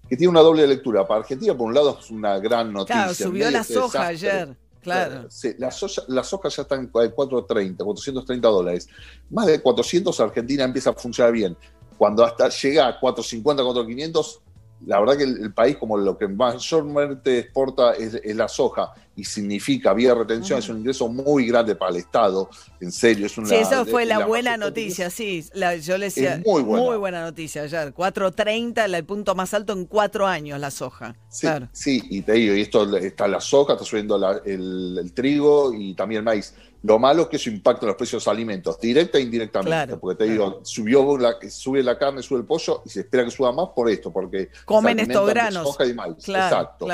que 0.08 0.16
tiene 0.16 0.30
una 0.30 0.40
doble 0.40 0.66
lectura. 0.66 1.06
Para 1.06 1.20
Argentina, 1.20 1.54
por 1.54 1.66
un 1.66 1.74
lado, 1.74 1.98
es 2.00 2.10
una 2.10 2.38
gran 2.38 2.72
noticia. 2.72 2.94
Claro, 2.94 3.14
subió 3.14 3.50
la 3.50 3.64
soja 3.64 4.06
ayer. 4.06 4.56
Claro. 4.82 5.30
Sí, 5.30 5.54
la, 5.58 5.70
soja, 5.70 6.02
la 6.08 6.24
soja 6.24 6.48
ya 6.48 6.62
está 6.62 6.74
en 6.74 6.88
430, 6.88 7.84
430 7.84 8.48
dólares. 8.48 8.88
Más 9.30 9.46
de 9.46 9.62
400 9.62 10.18
Argentina 10.20 10.64
empieza 10.64 10.90
a 10.90 10.94
funcionar 10.94 11.32
bien. 11.32 11.56
Cuando 11.96 12.24
hasta 12.24 12.48
llega 12.48 12.88
a 12.88 12.98
450, 12.98 13.62
4500, 13.62 14.40
la 14.86 15.00
verdad 15.00 15.16
que 15.16 15.24
el, 15.24 15.52
país 15.52 15.76
como 15.76 15.96
lo 15.96 16.16
que 16.18 16.28
mayormente 16.28 17.38
exporta 17.38 17.92
es, 17.92 18.18
la 18.34 18.48
soja 18.48 18.92
y 19.14 19.24
significa 19.24 19.92
vía 19.92 20.14
retención, 20.14 20.58
es 20.58 20.68
un 20.68 20.78
ingreso 20.78 21.08
muy 21.08 21.46
grande 21.46 21.76
para 21.76 21.92
el 21.92 21.98
Estado, 21.98 22.48
en 22.80 22.90
serio. 22.90 23.26
Es 23.26 23.36
una, 23.36 23.48
sí, 23.48 23.56
eso 23.56 23.84
fue 23.84 24.06
la, 24.06 24.26
buena 24.26 24.56
noticia, 24.56 25.10
sí, 25.10 25.44
yo 25.82 25.98
le 25.98 26.06
decía, 26.06 26.42
muy, 26.44 26.62
buena. 26.62 27.22
noticia 27.22 27.62
ayer, 27.62 27.92
4.30, 27.94 28.84
el 28.84 29.04
punto 29.04 29.34
más 29.34 29.52
alto 29.54 29.72
en 29.72 29.84
cuatro 29.84 30.26
años 30.26 30.58
la 30.58 30.70
soja. 30.70 31.14
Sí, 31.28 31.46
sí 31.72 32.02
y 32.10 32.22
te 32.22 32.32
digo, 32.32 32.54
y 32.54 32.62
esto 32.62 32.96
está 32.96 33.28
la 33.28 33.40
soja, 33.40 33.74
está 33.74 33.84
subiendo 33.84 34.16
el, 34.44 34.98
el 34.98 35.12
trigo 35.12 35.72
y 35.74 35.94
también 35.94 36.20
el 36.20 36.24
maíz. 36.24 36.54
Lo 36.82 36.98
malo 36.98 37.22
es 37.22 37.28
que 37.28 37.36
eso 37.36 37.48
impacta 37.48 37.86
en 37.86 37.88
los 37.88 37.96
precios 37.96 38.22
de 38.24 38.30
los 38.30 38.34
alimentos, 38.34 38.80
directa 38.80 39.18
e 39.18 39.22
indirectamente. 39.22 39.96
porque 39.96 40.24
te 40.24 40.30
digo, 40.30 40.60
subió 40.64 41.16
la, 41.16 41.36
sube 41.48 41.82
la 41.82 41.96
carne, 41.96 42.22
sube 42.22 42.40
el 42.40 42.44
pollo 42.44 42.82
y 42.84 42.90
se 42.90 43.00
espera 43.00 43.24
que 43.24 43.30
suba 43.30 43.52
más 43.52 43.68
por 43.74 43.88
esto, 43.88 44.12
porque 44.12 44.50
comen 44.64 44.98
estos 44.98 45.28
granos. 45.28 45.68
Soja 45.68 45.86
y 45.86 45.94
maíz. 45.94 46.28
Exacto. 46.28 46.86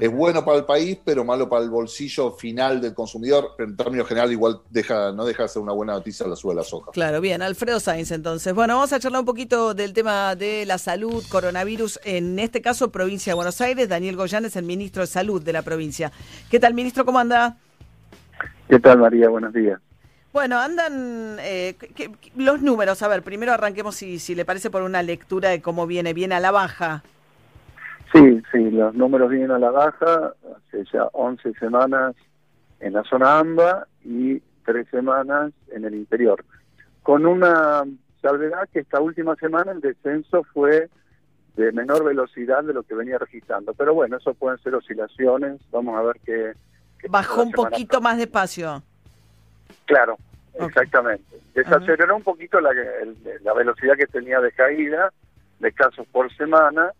Es 0.00 0.12
bueno 0.12 0.44
para 0.44 0.58
el 0.58 0.64
país, 0.64 0.98
pero 1.04 1.24
malo 1.24 1.48
para 1.48 1.62
el 1.64 1.70
bolsillo 1.70 2.32
final 2.32 2.80
del 2.80 2.94
consumidor. 2.94 3.54
Pero 3.56 3.70
en 3.70 3.76
términos 3.76 4.08
generales, 4.08 4.32
igual 4.32 4.60
deja, 4.70 5.12
no 5.12 5.24
deja 5.24 5.44
de 5.44 5.48
ser 5.48 5.62
una 5.62 5.72
buena 5.72 5.92
noticia 5.92 6.26
la 6.26 6.36
suba 6.36 6.54
de 6.54 6.60
la 6.60 6.64
soja. 6.64 6.90
Claro, 6.92 7.20
bien. 7.20 7.40
Alfredo 7.42 7.78
Sainz, 7.80 8.10
entonces. 8.10 8.52
Bueno, 8.54 8.74
vamos 8.74 8.92
a 8.92 9.00
charlar 9.00 9.20
un 9.20 9.26
poquito 9.26 9.74
del 9.74 9.92
tema 9.92 10.34
de 10.34 10.66
la 10.66 10.78
salud, 10.78 11.24
coronavirus, 11.28 12.00
en 12.04 12.38
este 12.38 12.60
caso, 12.60 12.90
provincia 12.90 13.30
de 13.32 13.34
Buenos 13.34 13.60
Aires. 13.60 13.88
Daniel 13.88 14.16
Goyán 14.16 14.44
es 14.44 14.56
el 14.56 14.64
ministro 14.64 15.02
de 15.02 15.06
Salud 15.06 15.42
de 15.42 15.52
la 15.52 15.62
provincia. 15.62 16.10
¿Qué 16.50 16.58
tal, 16.58 16.74
ministro? 16.74 17.04
¿Cómo 17.04 17.18
anda? 17.18 17.56
¿Qué 18.68 18.78
tal, 18.78 18.98
María? 18.98 19.30
Buenos 19.30 19.54
días. 19.54 19.80
Bueno, 20.30 20.58
andan 20.58 21.38
eh, 21.40 21.74
los 22.36 22.60
números. 22.60 23.02
A 23.02 23.08
ver, 23.08 23.22
primero 23.22 23.52
arranquemos, 23.52 23.96
si, 23.96 24.18
si 24.18 24.34
le 24.34 24.44
parece, 24.44 24.70
por 24.70 24.82
una 24.82 25.02
lectura 25.02 25.48
de 25.48 25.62
cómo 25.62 25.86
viene. 25.86 26.12
¿Viene 26.12 26.34
a 26.34 26.40
la 26.40 26.50
baja? 26.50 27.02
Sí, 28.12 28.42
sí, 28.52 28.70
los 28.70 28.94
números 28.94 29.30
vienen 29.30 29.52
a 29.52 29.58
la 29.58 29.70
baja. 29.70 30.34
Hace 30.56 30.84
ya 30.92 31.04
11 31.12 31.54
semanas 31.54 32.14
en 32.80 32.92
la 32.92 33.04
zona 33.04 33.38
AMBA 33.38 33.86
y 34.04 34.40
3 34.66 34.86
semanas 34.90 35.52
en 35.72 35.86
el 35.86 35.94
interior. 35.94 36.44
Con 37.02 37.24
una 37.24 37.84
salvedad 38.20 38.68
que 38.70 38.80
esta 38.80 39.00
última 39.00 39.34
semana 39.36 39.72
el 39.72 39.80
descenso 39.80 40.44
fue 40.52 40.90
de 41.56 41.72
menor 41.72 42.04
velocidad 42.04 42.62
de 42.64 42.74
lo 42.74 42.82
que 42.82 42.94
venía 42.94 43.16
registrando. 43.16 43.72
Pero 43.72 43.94
bueno, 43.94 44.18
eso 44.18 44.34
pueden 44.34 44.58
ser 44.58 44.74
oscilaciones. 44.74 45.58
Vamos 45.70 45.98
a 45.98 46.02
ver 46.02 46.16
qué 46.24 46.52
Bajó 47.08 47.42
un 47.42 47.52
poquito 47.52 48.00
más 48.00 48.18
despacio. 48.18 48.82
Claro, 49.86 50.16
exactamente. 50.54 51.38
Desaceleró 51.54 52.16
un 52.16 52.22
poquito 52.22 52.60
la, 52.60 52.70
la 53.42 53.54
velocidad 53.54 53.96
que 53.96 54.06
tenía 54.06 54.40
de 54.40 54.52
caída 54.52 55.12
de 55.58 55.72
casos 55.72 56.06
por 56.08 56.32
semana, 56.36 56.92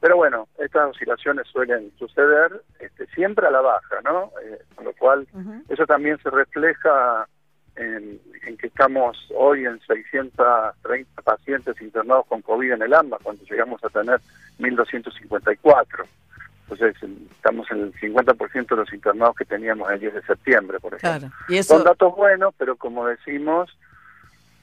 pero 0.00 0.16
bueno, 0.16 0.48
estas 0.58 0.90
oscilaciones 0.90 1.46
suelen 1.48 1.90
suceder 1.98 2.60
este, 2.78 3.06
siempre 3.14 3.46
a 3.46 3.50
la 3.50 3.62
baja, 3.62 3.96
¿no? 4.04 4.30
Eh, 4.44 4.58
con 4.74 4.84
lo 4.84 4.92
cual, 4.92 5.26
eso 5.68 5.86
también 5.86 6.18
se 6.18 6.28
refleja 6.28 7.26
en, 7.76 8.20
en, 8.46 8.56
que 8.58 8.66
estamos 8.66 9.16
hoy 9.34 9.64
en 9.64 9.80
630 9.80 11.22
pacientes 11.22 11.80
internados 11.80 12.26
con 12.26 12.42
COVID 12.42 12.72
en 12.72 12.82
el 12.82 12.92
AMBA, 12.92 13.18
cuando 13.22 13.44
llegamos 13.44 13.82
a 13.82 13.88
tener 13.88 14.20
1.254. 14.58 16.04
Entonces, 16.68 16.96
estamos 17.30 17.70
en 17.70 17.80
el 17.82 17.94
50% 17.94 18.68
de 18.68 18.76
los 18.76 18.92
internados 18.92 19.36
que 19.36 19.44
teníamos 19.44 19.90
el 19.90 20.00
10 20.00 20.14
de 20.14 20.22
septiembre, 20.22 20.80
por 20.80 20.94
ejemplo. 20.94 21.28
Son 21.62 21.84
datos 21.84 22.16
buenos, 22.16 22.54
pero 22.56 22.76
como 22.76 23.06
decimos 23.06 23.70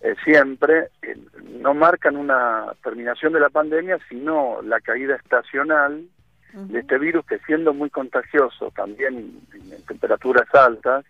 eh, 0.02 0.16
siempre, 0.24 0.90
eh, 1.04 1.16
no 1.60 1.76
marcan 1.76 2.18
una 2.18 2.74
terminación 2.84 3.34
de 3.34 3.40
la 3.40 3.50
pandemia, 3.50 4.00
sino 4.10 4.60
la 4.64 4.80
caída 4.80 5.16
estacional 5.16 6.06
de 6.54 6.80
este 6.80 6.98
virus 6.98 7.26
que 7.26 7.40
siendo 7.46 7.74
muy 7.74 7.90
contagioso, 7.90 8.72
también 8.76 9.40
en 9.54 9.86
temperaturas 9.86 10.54
altas, 10.54 11.06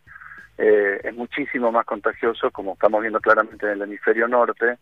eh, 0.57 1.01
es 1.03 1.15
muchísimo 1.15 1.71
más 1.71 1.85
contagioso, 1.85 2.51
como 2.51 2.73
estamos 2.73 3.01
viendo 3.01 3.19
claramente 3.19 3.65
en 3.65 3.73
el 3.73 3.81
hemisferio 3.83 4.27
norte, 4.27 4.77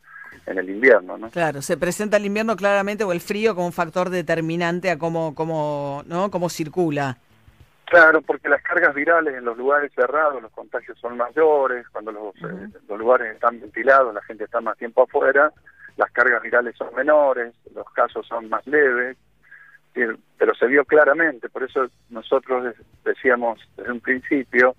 en 0.45 0.57
el 0.57 0.69
invierno. 0.69 1.17
¿no? 1.17 1.30
Claro, 1.30 1.61
se 1.61 1.77
presenta 1.77 2.17
el 2.17 2.25
invierno 2.25 2.56
claramente 2.56 3.03
o 3.03 3.11
el 3.11 3.22
frío 3.22 3.56
como 3.56 3.67
un 3.67 3.73
factor 3.73 4.09
determinante 4.09 4.89
a 4.89 4.98
cómo, 4.98 5.35
cómo, 5.35 6.03
¿no? 6.07 6.31
cómo 6.31 6.49
circula. 6.49 7.17
Claro, 7.85 8.22
porque 8.22 8.49
las 8.49 8.61
cargas 8.61 8.93
virales 8.93 9.35
en 9.35 9.45
los 9.45 9.57
lugares 9.57 9.91
cerrados, 9.95 10.41
los 10.41 10.51
contagios 10.51 10.98
son 10.99 11.17
mayores, 11.17 11.88
cuando 11.89 12.11
los, 12.11 12.35
eh, 12.35 12.69
los 12.88 12.99
lugares 12.99 13.33
están 13.33 13.59
ventilados, 13.59 14.14
la 14.14 14.22
gente 14.22 14.43
está 14.43 14.61
más 14.61 14.77
tiempo 14.77 15.03
afuera, 15.03 15.51
las 15.98 16.11
cargas 16.11 16.43
virales 16.43 16.75
son 16.77 16.93
menores, 16.93 17.53
los 17.73 17.89
casos 17.91 18.27
son 18.27 18.48
más 18.48 18.65
leves, 18.67 19.17
pero 20.38 20.56
se 20.56 20.67
vio 20.67 20.85
claramente, 20.85 21.49
por 21.49 21.64
eso 21.64 21.89
nosotros 22.09 22.75
decíamos 23.03 23.59
desde 23.75 23.91
un 23.91 23.99
principio, 23.99 24.75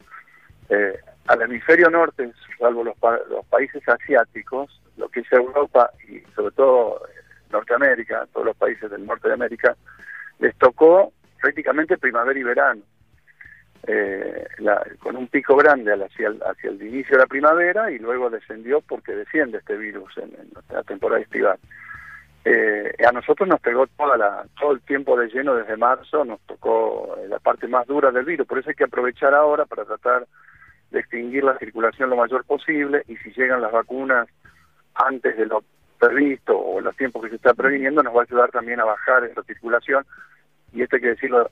eh, 0.70 0.98
al 1.26 1.42
hemisferio 1.42 1.90
norte, 1.90 2.32
salvo 2.58 2.84
los, 2.84 2.96
los 3.28 3.44
países 3.46 3.86
asiáticos, 3.88 4.80
lo 4.96 5.08
que 5.08 5.20
es 5.20 5.32
Europa 5.32 5.90
y 6.08 6.20
sobre 6.34 6.54
todo 6.54 7.02
eh, 7.06 7.20
Norteamérica, 7.50 8.26
todos 8.32 8.46
los 8.46 8.56
países 8.56 8.90
del 8.90 9.04
norte 9.04 9.28
de 9.28 9.34
América, 9.34 9.76
les 10.38 10.54
tocó 10.56 11.12
prácticamente 11.40 11.98
primavera 11.98 12.38
y 12.38 12.42
verano, 12.42 12.82
eh, 13.86 14.46
con 15.00 15.16
un 15.16 15.26
pico 15.26 15.56
grande 15.56 15.92
hacia 15.92 16.28
el, 16.28 16.40
hacia 16.42 16.70
el 16.70 16.82
inicio 16.82 17.16
de 17.16 17.22
la 17.22 17.26
primavera 17.26 17.90
y 17.90 17.98
luego 17.98 18.30
descendió 18.30 18.80
porque 18.82 19.12
desciende 19.12 19.58
este 19.58 19.76
virus 19.76 20.16
en, 20.18 20.32
la 20.70 20.82
temporada 20.82 21.20
estival. 21.20 21.58
Eh, 22.44 22.94
a 23.06 23.12
nosotros 23.12 23.48
nos 23.48 23.60
pegó 23.60 23.86
toda 23.86 24.16
la, 24.16 24.44
todo 24.58 24.72
el 24.72 24.80
tiempo 24.82 25.16
de 25.16 25.28
lleno 25.28 25.54
desde 25.54 25.76
marzo, 25.76 26.24
nos 26.24 26.40
tocó 26.42 27.16
la 27.28 27.38
parte 27.38 27.68
más 27.68 27.86
dura 27.86 28.10
del 28.10 28.24
virus, 28.24 28.46
por 28.46 28.58
eso 28.58 28.70
hay 28.70 28.76
que 28.76 28.84
aprovechar 28.84 29.34
ahora 29.34 29.66
para 29.66 29.84
tratar 29.84 30.26
de 30.90 31.00
extinguir 31.00 31.44
la 31.44 31.58
circulación 31.58 32.10
lo 32.10 32.16
mayor 32.16 32.44
posible 32.44 33.04
y 33.08 33.16
si 33.18 33.32
llegan 33.32 33.60
las 33.60 33.72
vacunas 33.72 34.28
antes 34.94 35.36
de 35.36 35.46
lo 35.46 35.62
previsto 35.98 36.58
o 36.58 36.80
los 36.80 36.96
tiempos 36.96 37.22
que 37.22 37.30
se 37.30 37.36
está 37.36 37.54
previniendo 37.54 38.02
nos 38.02 38.14
va 38.14 38.20
a 38.20 38.24
ayudar 38.24 38.50
también 38.50 38.80
a 38.80 38.84
bajar 38.84 39.24
esa 39.24 39.42
circulación 39.44 40.04
y 40.72 40.82
esto 40.82 40.96
hay 40.96 41.02
que 41.02 41.08
decirlo 41.08 41.50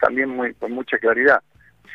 también 0.00 0.30
muy, 0.30 0.54
con 0.54 0.72
mucha 0.72 0.98
claridad 0.98 1.42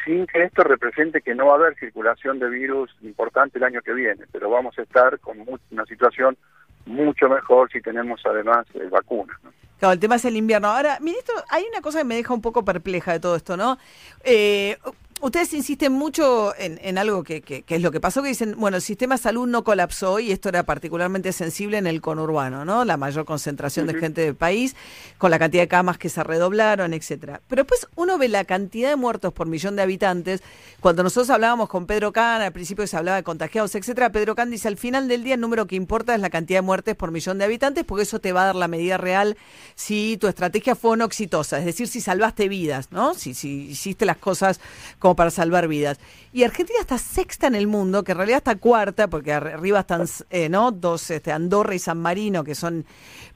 sin 0.06 0.28
que 0.28 0.44
esto 0.44 0.64
represente 0.64 1.22
que 1.22 1.36
no 1.36 1.48
va 1.48 1.54
a 1.54 1.56
haber 1.56 1.76
circulación 1.76 2.40
de 2.40 2.50
virus 2.50 2.96
importante 3.02 3.58
el 3.58 3.64
año 3.64 3.82
que 3.82 3.94
viene, 3.94 4.26
pero 4.32 4.50
vamos 4.50 4.78
a 4.78 4.84
estar 4.84 5.20
con 5.20 5.44
una 5.72 5.86
situación 5.86 6.38
mucho 6.86 7.28
mejor 7.28 7.72
si 7.72 7.82
tenemos 7.82 8.22
además 8.26 8.68
eh, 8.76 8.88
vacunas. 8.90 9.38
Claro, 9.80 9.94
el 9.94 10.00
tema 10.00 10.16
es 10.16 10.26
el 10.26 10.38
invierno. 10.38 10.70
Ahora, 10.70 11.00
ministro, 11.02 11.36
hay 11.50 11.64
una 11.70 11.82
cosa 11.82 12.00
que 12.00 12.06
me 12.06 12.16
deja 12.16 12.34
un 12.34 12.42
poco 12.42 12.64
perpleja 12.64 13.14
de 13.14 13.20
todo 13.20 13.36
esto, 13.36 13.58
¿no? 13.58 13.78
Eh, 14.24 14.78
Ustedes 15.22 15.54
insisten 15.54 15.94
mucho 15.94 16.54
en, 16.58 16.98
algo 16.98 17.24
que, 17.24 17.42
que, 17.42 17.64
es 17.68 17.82
lo 17.82 17.90
que 17.92 18.02
pasó, 18.02 18.22
que 18.22 18.28
dicen, 18.28 18.56
bueno, 18.58 18.78
el 18.78 18.84
sistema 18.84 19.16
de 19.16 19.22
salud 19.22 19.48
no 19.48 19.64
colapsó 19.64 20.20
y 20.20 20.32
esto 20.32 20.50
era 20.50 20.64
particularmente 20.64 21.32
sensible 21.32 21.78
en 21.78 21.88
el 21.88 22.02
conurbano, 22.02 22.66
¿no? 22.66 22.84
La 22.84 22.98
mayor 22.98 23.24
concentración 23.24 23.88
de 23.88 23.94
gente 23.94 24.22
del 24.22 24.36
país, 24.36 24.76
con 25.18 25.32
la 25.32 25.40
cantidad 25.40 25.64
de 25.64 25.68
camas 25.70 25.98
que 25.98 26.10
se 26.10 26.22
redoblaron, 26.22 26.94
etcétera. 26.94 27.42
Pero 27.48 27.64
después 27.64 27.88
uno 27.96 28.18
ve 28.18 28.28
la 28.28 28.44
cantidad 28.44 28.90
de 28.90 28.98
muertos 28.98 29.32
por 29.32 29.48
millón 29.48 29.78
de 29.78 29.84
habitantes. 29.84 30.44
Cuando 30.82 31.02
nosotros 31.02 31.30
hablábamos 31.30 31.70
con 31.70 31.86
Pedro 31.86 32.12
Can, 32.12 32.42
al 32.42 32.52
principio 32.52 32.86
se 32.86 32.98
hablaba 32.98 33.16
de 33.16 33.24
contagiados, 33.24 33.74
etcétera, 33.74 34.12
Pedro 34.12 34.36
Can 34.36 34.52
dice, 34.52 34.68
al 34.68 34.78
final 34.78 35.08
del 35.08 35.24
día 35.24 35.36
el 35.36 35.42
número 35.42 35.66
que 35.66 35.78
importa 35.78 36.14
es 36.14 36.20
la 36.20 36.30
cantidad 36.30 36.60
de 36.60 36.64
muertes 36.64 36.96
por 36.96 37.12
millón 37.12 37.38
de 37.38 37.46
habitantes, 37.46 37.86
porque 37.86 38.04
eso 38.04 38.20
te 38.20 38.34
va 38.34 38.44
a 38.44 38.46
dar 38.48 38.56
la 38.56 38.68
medida 38.68 38.98
real 38.98 39.38
si 39.76 40.18
tu 40.20 40.28
estrategia 40.28 40.76
fue 40.76 40.92
o 40.92 40.96
no 40.98 41.06
exitosa, 41.06 41.58
es 41.58 41.66
decir, 41.66 41.88
si 41.88 42.02
salvaste 42.02 42.50
vidas, 42.50 42.92
¿no? 42.92 43.14
Si, 43.14 43.34
si 43.34 43.70
hiciste 43.70 44.06
las 44.06 44.18
cosas 44.18 44.60
como 45.06 45.16
para 45.16 45.30
salvar 45.30 45.68
vidas. 45.68 46.00
Y 46.34 46.46
Argentina 46.46 46.80
está 46.80 46.98
sexta 46.98 47.46
en 47.46 47.54
el 47.54 47.68
mundo, 47.68 48.04
que 48.04 48.14
en 48.14 48.18
realidad 48.18 48.38
está 48.38 48.56
cuarta, 48.56 49.08
porque 49.08 49.34
arriba 49.34 49.82
están 49.82 50.06
eh, 50.32 50.50
¿no? 50.50 50.72
dos, 50.72 51.12
este, 51.12 51.32
Andorra 51.32 51.76
y 51.76 51.80
San 51.80 52.00
Marino, 52.00 52.44
que 52.44 52.56
son... 52.56 52.84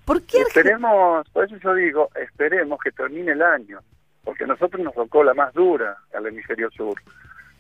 ¿Por 0.04 0.24
qué 0.24 0.40
Esperemos, 0.40 1.30
por 1.30 1.46
eso 1.46 1.58
yo 1.58 1.76
digo, 1.76 2.10
esperemos 2.16 2.80
que 2.84 2.90
termine 2.92 3.34
el 3.34 3.44
año, 3.44 3.82
porque 4.24 4.46
a 4.46 4.48
nosotros 4.48 4.84
nos 4.84 4.96
tocó 4.96 5.24
la 5.24 5.36
más 5.36 5.54
dura 5.54 5.96
al 6.12 6.26
hemisferio 6.26 6.72
sur. 6.72 7.00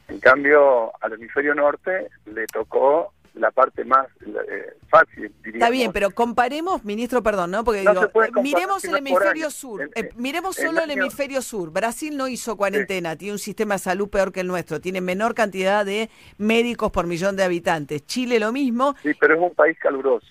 En 0.07 0.19
cambio, 0.19 0.91
al 1.01 1.13
hemisferio 1.13 1.53
norte 1.53 2.07
le 2.25 2.47
tocó 2.47 3.13
la 3.33 3.51
parte 3.51 3.85
más 3.85 4.07
eh, 4.25 4.73
fácil. 4.89 5.33
Está 5.43 5.69
bien, 5.69 5.91
pero 5.91 6.11
comparemos, 6.11 6.83
ministro, 6.83 7.21
perdón, 7.23 7.51
¿no? 7.51 7.63
Porque 7.63 7.83
No 7.83 7.91
digo, 7.93 8.23
eh, 8.23 8.29
miremos 8.41 8.83
el 8.85 8.95
hemisferio 8.97 9.45
año. 9.45 9.51
sur, 9.51 9.89
eh, 9.95 10.09
miremos 10.15 10.55
solo 10.55 10.81
el 10.81 10.91
hemisferio 10.91 11.41
sur. 11.41 11.71
Brasil 11.71 12.15
no 12.17 12.27
hizo 12.27 12.57
cuarentena, 12.57 13.15
tiene 13.15 13.33
un 13.33 13.39
sistema 13.39 13.75
de 13.75 13.79
salud 13.79 14.09
peor 14.09 14.31
que 14.31 14.41
el 14.41 14.47
nuestro, 14.47 14.79
tiene 14.81 15.01
menor 15.01 15.33
cantidad 15.35 15.85
de 15.85 16.09
médicos 16.37 16.91
por 16.91 17.07
millón 17.07 17.35
de 17.35 17.43
habitantes. 17.43 18.05
Chile 18.05 18.39
lo 18.39 18.51
mismo. 18.51 18.95
Sí, 19.03 19.11
pero 19.19 19.35
es 19.35 19.41
un 19.41 19.53
país 19.55 19.77
caluroso. 19.79 20.27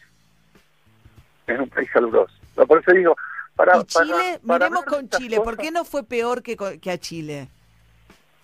Es 1.47 1.59
un 1.59 1.69
país 1.69 1.89
caluroso. 1.91 2.35
Por 2.55 2.81
eso 2.81 2.93
digo, 2.93 3.17
para, 3.57 3.79
Y 3.79 3.85
Chile, 3.85 4.05
para- 4.07 4.39
para 4.47 4.59
miremos 4.71 4.85
con 4.85 5.09
Chile, 5.09 5.41
¿por 5.41 5.57
qué 5.57 5.71
no 5.71 5.85
fue 5.85 6.05
peor 6.05 6.43
que, 6.43 6.57
que 6.81 6.91
a 6.91 6.99
Chile? 6.99 7.49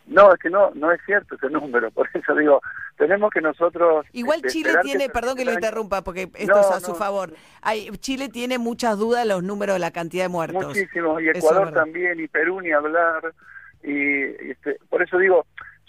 No, 0.06 0.32
es 0.34 0.40
que 0.40 0.50
no, 0.50 0.70
no 0.74 0.92
es 0.92 1.00
cierto 1.06 1.34
ese 1.34 1.48
número. 1.48 1.90
Por 1.92 2.08
eso 2.12 2.34
digo, 2.34 2.60
tenemos 2.96 3.30
que 3.30 3.40
nosotros. 3.40 4.06
Igual 4.12 4.38
este, 4.38 4.50
Chile 4.50 4.72
tiene, 4.82 5.06
que 5.06 5.12
perdón 5.12 5.36
que 5.36 5.44
lo 5.44 5.52
interrumpa, 5.52 6.02
porque 6.02 6.28
esto 6.34 6.54
No, 6.54 6.60
es 6.60 6.70
a 6.70 6.80
su 6.80 6.92
no. 6.92 6.96
favor. 6.96 7.32
Hay, 7.62 7.90
Chile 7.98 8.28
tiene 8.28 8.58
muchas 8.58 8.98
dudas 8.98 9.26
los 9.26 9.42
números 9.42 9.76
de 9.76 9.80
la 9.80 9.90
cantidad 9.90 10.24
de 10.24 10.28
muertos. 10.28 10.66
Muchísimos, 10.66 11.22
y 11.22 11.28
es 11.28 11.38
Ecuador 11.38 11.72
también, 11.72 12.20
y 12.20 12.28
Perú 12.28 12.60
ni 12.60 12.72
hablar. 12.72 13.34
Y, 13.82 13.92
y 13.92 14.50
este, 14.50 14.78
por 14.88 15.02
eso 15.02 15.18
digo, 15.18 15.46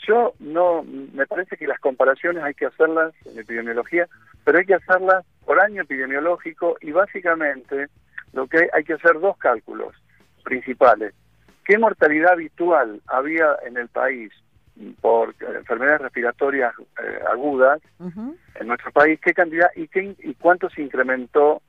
yo 0.08 0.34
no, 0.40 0.84
me 0.84 1.26
parece 1.26 1.58
que 1.58 1.68
las 1.68 1.80
comparaciones 1.80 2.44
hay 2.44 2.54
que 2.54 2.66
hacerlas 2.66 3.14
en 3.26 3.40
epidemiología, 3.40 4.08
pero 4.44 4.60
hay 4.60 4.66
que 4.66 4.76
hacerlas 4.76 5.26
por 5.46 5.60
año 5.60 5.82
epidemiológico 5.82 6.78
y 6.82 6.92
básicamente 6.92 7.88
lo 8.34 8.48
que 8.48 8.58
hay, 8.58 8.68
hay 8.74 8.84
que 8.84 8.94
hacer 8.94 9.20
dos 9.20 9.38
cálculos 9.38 9.96
principales. 10.44 11.14
¿Qué 11.66 11.80
mortalidad 11.80 12.34
habitual 12.34 13.02
había 13.08 13.58
en 13.66 13.78
el 13.78 13.88
país 13.88 14.32
por 15.02 15.30
eh, 15.30 15.46
enfermedades 15.56 16.02
respiratorias 16.02 16.74
eh, 17.04 17.20
agudas 17.32 17.82
en 18.00 18.68
nuestro 18.68 18.92
país? 18.92 19.20
¿Qué 19.20 19.34
cantidad 19.34 19.70
y, 19.76 19.88
qué, 19.88 20.16
y 20.20 20.36
cuánto 20.36 20.70
se 20.70 20.84
incrementó 20.84 21.62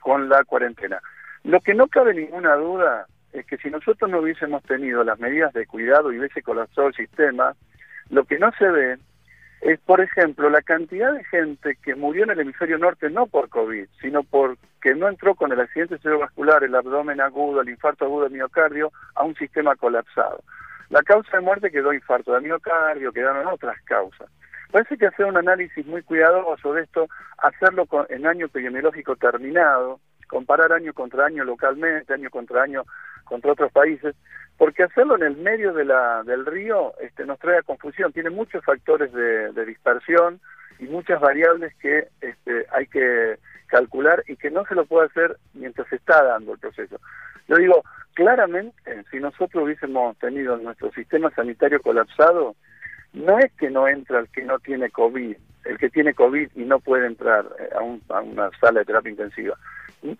con 0.00 0.28
la 0.28 0.42
cuarentena? 0.44 1.00
Lo 1.44 1.60
que 1.60 1.74
no 1.74 1.86
cabe 1.86 2.14
ninguna 2.14 2.56
duda 2.56 3.06
es 3.32 3.46
que 3.46 3.56
si 3.58 3.70
nosotros 3.70 4.10
no 4.10 4.20
hubiésemos 4.20 4.62
tenido 4.64 5.04
las 5.04 5.20
medidas 5.20 5.52
de 5.52 5.66
cuidado 5.66 6.12
y 6.12 6.18
hubiese 6.18 6.42
colapsado 6.42 6.88
el 6.88 6.94
sistema, 6.94 7.54
lo 8.10 8.24
que 8.24 8.38
no 8.38 8.50
se 8.58 8.68
ve 8.68 8.98
es, 9.60 9.80
por 9.80 10.00
ejemplo, 10.00 10.50
la 10.50 10.60
cantidad 10.62 11.12
de 11.12 11.24
gente 11.24 11.76
que 11.82 11.94
murió 11.94 12.24
en 12.24 12.30
el 12.30 12.40
hemisferio 12.40 12.76
norte 12.78 13.08
no 13.10 13.26
por 13.26 13.48
COVID, 13.48 13.86
sino 14.00 14.22
porque 14.22 14.94
no 14.94 15.08
entró 15.08 15.34
con 15.34 15.52
el 15.52 15.60
accidente 15.60 15.98
cerebrovascular, 15.98 16.64
el 16.64 16.74
abdomen 16.74 17.20
agudo, 17.20 17.62
el 17.62 17.70
infarto 17.70 18.04
agudo 18.04 18.24
de 18.24 18.34
miocardio 18.36 18.92
a 19.14 19.24
un 19.24 19.34
sistema 19.36 19.74
colapsado. 19.76 20.42
La 20.90 21.02
causa 21.02 21.38
de 21.38 21.42
muerte 21.42 21.70
quedó 21.70 21.92
infarto 21.94 22.34
de 22.34 22.40
miocardio, 22.42 23.12
quedaron 23.12 23.46
otras 23.46 23.80
causas. 23.84 24.28
Parece 24.70 24.98
que 24.98 25.06
hacer 25.06 25.24
un 25.26 25.36
análisis 25.36 25.86
muy 25.86 26.02
cuidadoso 26.02 26.74
de 26.74 26.82
esto, 26.82 27.08
hacerlo 27.38 27.86
con- 27.86 28.06
en 28.10 28.26
año 28.26 28.46
epidemiológico 28.46 29.16
terminado, 29.16 30.00
comparar 30.28 30.72
año 30.72 30.92
contra 30.92 31.26
año 31.26 31.44
localmente, 31.44 32.12
año 32.14 32.30
contra 32.30 32.62
año 32.62 32.84
contra 33.24 33.52
otros 33.52 33.72
países, 33.72 34.14
porque 34.58 34.82
hacerlo 34.84 35.16
en 35.16 35.22
el 35.24 35.36
medio 35.36 35.72
de 35.72 35.84
la, 35.84 36.22
del 36.24 36.46
río 36.46 36.92
este, 37.00 37.24
nos 37.24 37.38
trae 37.38 37.58
a 37.58 37.62
confusión, 37.62 38.12
tiene 38.12 38.30
muchos 38.30 38.64
factores 38.64 39.12
de, 39.12 39.64
dispersión 39.64 40.40
y 40.78 40.84
muchas 40.84 41.20
variables 41.20 41.74
que 41.76 42.08
este, 42.20 42.66
hay 42.70 42.86
que 42.86 43.38
calcular 43.66 44.22
y 44.28 44.36
que 44.36 44.50
no 44.50 44.64
se 44.66 44.74
lo 44.74 44.84
puede 44.84 45.06
hacer 45.06 45.36
mientras 45.54 45.88
se 45.88 45.96
está 45.96 46.22
dando 46.22 46.52
el 46.52 46.58
proceso. 46.58 47.00
Yo 47.48 47.56
digo, 47.56 47.82
claramente, 48.14 48.76
si 49.10 49.18
nosotros 49.18 49.64
hubiésemos 49.64 50.16
tenido 50.18 50.56
nuestro 50.56 50.90
sistema 50.92 51.30
sanitario 51.30 51.80
colapsado, 51.82 52.54
no 53.12 53.38
es 53.38 53.52
que 53.54 53.70
no 53.70 53.88
entra 53.88 54.20
el 54.20 54.28
que 54.28 54.42
no 54.42 54.58
tiene 54.58 54.90
COVID, 54.90 55.36
el 55.64 55.78
que 55.78 55.90
tiene 55.90 56.14
COVID 56.14 56.50
y 56.54 56.64
no 56.64 56.78
puede 56.80 57.06
entrar 57.06 57.46
eh, 57.58 57.68
a, 57.74 57.80
un- 57.82 58.02
a 58.08 58.20
una 58.20 58.50
sala 58.60 58.80
de 58.80 58.86
terapia 58.86 59.10
intensiva. 59.10 59.56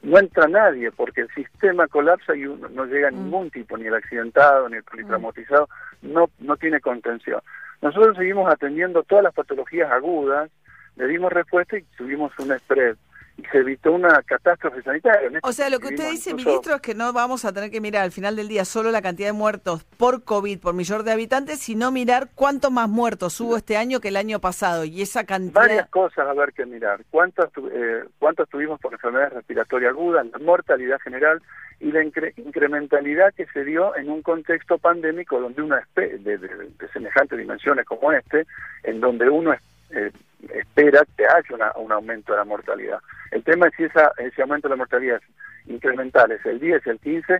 No 0.02 0.18
entra 0.18 0.48
nadie 0.48 0.90
porque 0.90 1.20
el 1.22 1.28
sistema 1.34 1.86
colapsa 1.88 2.34
y 2.34 2.46
uno- 2.46 2.68
no 2.70 2.86
llega 2.86 3.10
ningún 3.10 3.50
tipo, 3.50 3.76
ni 3.76 3.86
el 3.86 3.94
accidentado, 3.94 4.68
ni 4.68 4.76
el 4.76 4.82
politraumatizado, 4.82 5.68
no, 6.02 6.30
no 6.38 6.56
tiene 6.56 6.80
contención. 6.80 7.40
Nosotros 7.82 8.16
seguimos 8.16 8.50
atendiendo 8.50 9.02
todas 9.02 9.24
las 9.24 9.34
patologías 9.34 9.92
agudas, 9.92 10.50
le 10.96 11.06
dimos 11.06 11.30
respuesta 11.32 11.76
y 11.76 11.82
tuvimos 11.98 12.32
un 12.38 12.56
spread 12.58 12.96
y 13.36 13.42
se 13.46 13.58
evitó 13.58 13.92
una 13.92 14.22
catástrofe 14.22 14.80
sanitaria. 14.82 15.40
O 15.42 15.52
sea, 15.52 15.68
lo 15.68 15.80
que 15.80 15.88
usted 15.88 16.10
dice, 16.10 16.30
incluso- 16.30 16.48
ministro, 16.50 16.74
es 16.76 16.80
que 16.80 16.94
no 16.94 17.12
vamos 17.12 17.44
a 17.44 17.52
tener 17.52 17.70
que 17.70 17.80
mirar 17.80 18.04
al 18.04 18.12
final 18.12 18.36
del 18.36 18.46
día 18.48 18.64
solo 18.64 18.90
la 18.92 19.02
cantidad 19.02 19.28
de 19.28 19.32
muertos 19.32 19.82
por 19.98 20.22
COVID 20.22 20.60
por 20.60 20.74
millón 20.74 21.04
de 21.04 21.10
habitantes, 21.12 21.58
sino 21.58 21.90
mirar 21.90 22.28
cuántos 22.34 22.70
más 22.70 22.88
muertos 22.88 23.40
hubo 23.40 23.56
este 23.56 23.76
año 23.76 24.00
que 24.00 24.08
el 24.08 24.16
año 24.16 24.40
pasado. 24.40 24.84
Y 24.84 25.02
esa 25.02 25.24
cantidad... 25.24 25.62
Varias 25.62 25.88
cosas 25.88 26.28
a 26.28 26.32
ver 26.32 26.52
que 26.52 26.64
mirar. 26.64 27.00
¿Cuántos, 27.10 27.50
tu- 27.52 27.68
eh, 27.72 28.04
cuántos 28.20 28.48
tuvimos 28.48 28.78
por 28.80 28.92
enfermedades 28.92 29.32
respiratorias 29.32 29.90
agudas, 29.90 30.26
la 30.32 30.38
mortalidad 30.38 31.00
general 31.00 31.42
y 31.80 31.90
la 31.90 32.02
incre- 32.04 32.32
incrementalidad 32.36 33.34
que 33.34 33.46
se 33.46 33.64
dio 33.64 33.96
en 33.96 34.10
un 34.10 34.22
contexto 34.22 34.78
pandémico 34.78 35.40
donde 35.40 35.60
uno 35.60 35.76
de, 35.96 36.18
de- 36.18 36.38
de 36.38 36.88
semejantes 36.92 37.36
dimensiones 37.36 37.84
como 37.84 38.12
este, 38.12 38.46
en 38.84 39.00
donde 39.00 39.28
uno 39.28 39.52
es- 39.52 39.60
eh, 39.90 40.10
espera 40.54 41.02
que 41.16 41.24
haya 41.24 41.54
una- 41.54 41.72
un 41.76 41.92
aumento 41.92 42.32
de 42.32 42.38
la 42.38 42.44
mortalidad. 42.44 42.98
El 43.30 43.42
tema 43.44 43.68
es 43.68 43.74
si 43.76 43.84
esa, 43.84 44.12
ese 44.18 44.42
aumento 44.42 44.68
de 44.68 44.74
la 44.74 44.78
mortalidad 44.78 45.16
es 45.16 45.68
incremental, 45.70 46.30
es 46.32 46.44
el 46.46 46.60
10, 46.60 46.86
el 46.86 46.98
15, 46.98 47.38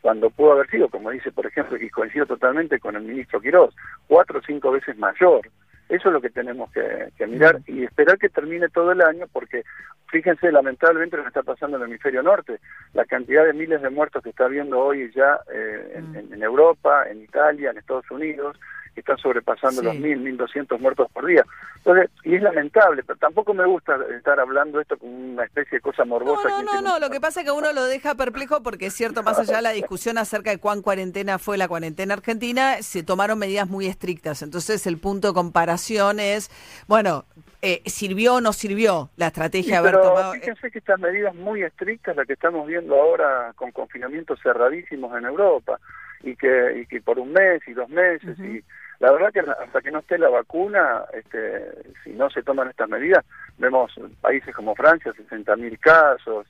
cuando 0.00 0.30
pudo 0.30 0.52
haber 0.52 0.68
sido, 0.68 0.88
como 0.88 1.10
dice, 1.10 1.30
por 1.30 1.46
ejemplo, 1.46 1.76
y 1.76 1.88
coincido 1.88 2.26
totalmente 2.26 2.78
con 2.80 2.96
el 2.96 3.02
ministro 3.02 3.40
Quirós, 3.40 3.74
cuatro 4.08 4.40
o 4.40 4.42
cinco 4.42 4.70
veces 4.72 4.96
mayor. 4.98 5.48
Eso 5.88 6.08
es 6.08 6.12
lo 6.12 6.20
que 6.20 6.30
tenemos 6.30 6.70
que, 6.72 7.08
que 7.18 7.26
mirar 7.26 7.58
y 7.66 7.84
esperar 7.84 8.18
que 8.18 8.28
termine 8.28 8.68
todo 8.68 8.92
el 8.92 9.02
año, 9.02 9.26
porque 9.32 9.62
fíjense 10.08 10.50
lamentablemente 10.50 11.16
lo 11.16 11.22
que 11.22 11.28
está 11.28 11.42
pasando 11.42 11.76
en 11.76 11.82
el 11.82 11.88
hemisferio 11.88 12.22
norte, 12.22 12.60
la 12.94 13.04
cantidad 13.04 13.44
de 13.44 13.52
miles 13.52 13.80
de 13.82 13.90
muertos 13.90 14.22
que 14.22 14.30
está 14.30 14.44
habiendo 14.46 14.78
hoy 14.78 15.10
ya 15.14 15.38
eh, 15.52 16.02
en 16.32 16.42
Europa, 16.42 17.04
en 17.10 17.22
Italia, 17.22 17.70
en 17.70 17.78
Estados 17.78 18.10
Unidos, 18.10 18.58
que 18.94 19.00
están 19.00 19.18
sobrepasando 19.18 19.80
Sí. 19.80 19.86
los 19.86 19.96
mil, 19.96 20.18
mil 20.18 20.36
doscientos 20.36 20.80
muertos 20.80 21.10
por 21.12 21.26
día. 21.26 21.44
Entonces, 21.78 22.10
y 22.24 22.34
es 22.36 22.42
lamentable, 22.42 23.02
pero 23.02 23.18
tampoco 23.18 23.54
me 23.54 23.64
gusta 23.66 23.96
estar 24.16 24.38
hablando 24.38 24.80
esto 24.80 24.96
como 24.98 25.12
una 25.12 25.44
especie 25.44 25.78
de 25.78 25.80
cosa 25.82 26.04
morbosa. 26.04 26.48
No, 26.48 26.58
que 26.58 26.64
no, 26.64 26.80
no, 26.82 26.98
lo 26.98 27.10
que 27.10 27.20
pasa 27.20 27.40
es 27.40 27.46
que 27.46 27.52
uno 27.52 27.72
lo 27.72 27.84
deja 27.86 28.14
perplejo 28.14 28.62
porque 28.62 28.86
es 28.86 28.94
cierto, 28.94 29.22
más 29.22 29.38
allá 29.38 29.56
de 29.56 29.62
la 29.62 29.70
discusión 29.72 30.18
acerca 30.18 30.50
de 30.50 30.58
cuán 30.58 30.82
cuarentena 30.82 31.38
fue 31.38 31.58
la 31.58 31.68
cuarentena 31.68 32.14
argentina, 32.14 32.82
se 32.82 33.02
tomaron 33.02 33.38
medidas 33.38 33.68
muy 33.68 33.86
estrictas. 33.86 34.42
Entonces 34.42 34.86
el 34.86 34.98
punto 34.98 35.28
de 35.28 35.34
comparación 35.34 36.20
es, 36.20 36.50
bueno, 36.86 37.24
eh, 37.62 37.80
¿sirvió 37.86 38.34
o 38.34 38.40
no 38.40 38.52
sirvió 38.52 39.10
la 39.16 39.28
estrategia 39.28 39.64
Sí, 39.64 39.70
de 39.70 39.76
haber 39.76 39.94
pero 39.94 40.08
tomado? 40.08 40.32
fíjense 40.32 40.70
que 40.70 40.78
estas 40.78 40.98
medidas 41.00 41.34
muy 41.34 41.62
estrictas, 41.62 42.16
las 42.16 42.26
que 42.26 42.32
estamos 42.32 42.66
viendo 42.66 42.94
ahora 43.00 43.52
con 43.56 43.70
confinamientos 43.72 44.38
cerradísimos 44.42 45.16
en 45.16 45.24
Europa, 45.26 45.78
y 46.24 46.36
que, 46.36 46.80
y 46.80 46.86
que 46.86 47.00
por 47.00 47.18
un 47.18 47.32
mes 47.32 47.62
y 47.66 47.72
dos 47.72 47.88
meses, 47.88 48.38
y 48.38 48.62
la 49.02 49.10
verdad 49.12 49.32
que 49.32 49.40
hasta 49.40 49.80
que 49.82 49.90
no 49.90 49.98
esté 49.98 50.16
la 50.16 50.28
vacuna, 50.28 51.02
este, 51.12 51.64
si 52.04 52.10
no 52.10 52.30
se 52.30 52.42
toman 52.44 52.68
estas 52.70 52.88
medidas, 52.88 53.24
vemos 53.58 53.92
países 54.20 54.54
como 54.54 54.74
Francia, 54.76 55.12
60.000 55.12 55.78
casos, 55.80 56.46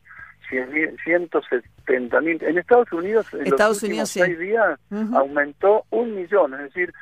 170.000. 0.51 2.43
En 2.43 2.59
Estados 2.59 2.93
Unidos, 2.93 3.27
en 3.33 3.47
Estados 3.47 3.77
los 3.77 3.83
últimos 3.83 3.83
Unidos, 3.83 4.09
sí. 4.11 4.21
seis 4.21 4.39
días, 4.39 4.79
aumentó 5.15 5.85
un 5.91 6.15
millón, 6.15 6.55
es 6.55 6.61
decir, 6.61 6.93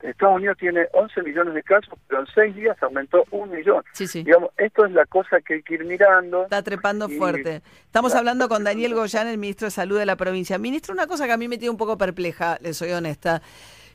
Estados 0.00 0.36
Unidos 0.36 0.58
tiene 0.58 0.86
11 0.92 1.22
millones 1.22 1.54
de 1.54 1.62
casos, 1.62 1.94
pero 2.06 2.20
en 2.20 2.26
seis 2.34 2.54
días 2.54 2.76
aumentó 2.82 3.24
un 3.30 3.50
millón. 3.50 3.82
Sí, 3.92 4.06
sí. 4.06 4.22
Digamos, 4.24 4.50
esto 4.56 4.84
es 4.84 4.92
la 4.92 5.06
cosa 5.06 5.40
que 5.40 5.54
hay 5.54 5.62
que 5.62 5.74
ir 5.74 5.84
mirando. 5.84 6.44
Está 6.44 6.62
trepando 6.62 7.08
Y- 7.08 7.16
fuerte. 7.16 7.62
Estamos 7.86 8.14
hablando 8.14 8.48
con 8.48 8.62
Daniel 8.62 8.94
Goyán, 8.94 9.26
el 9.26 9.38
ministro 9.38 9.66
de 9.66 9.70
Salud 9.70 9.98
de 9.98 10.04
la 10.06 10.16
provincia. 10.16 10.58
Ministro, 10.58 10.92
una 10.92 11.06
cosa 11.06 11.26
que 11.26 11.32
a 11.32 11.36
mí 11.38 11.48
me 11.48 11.56
tiene 11.58 11.70
un 11.70 11.78
poco 11.78 11.96
perpleja, 11.96 12.58
le 12.60 12.74
soy 12.74 12.90
honesta. 12.92 13.40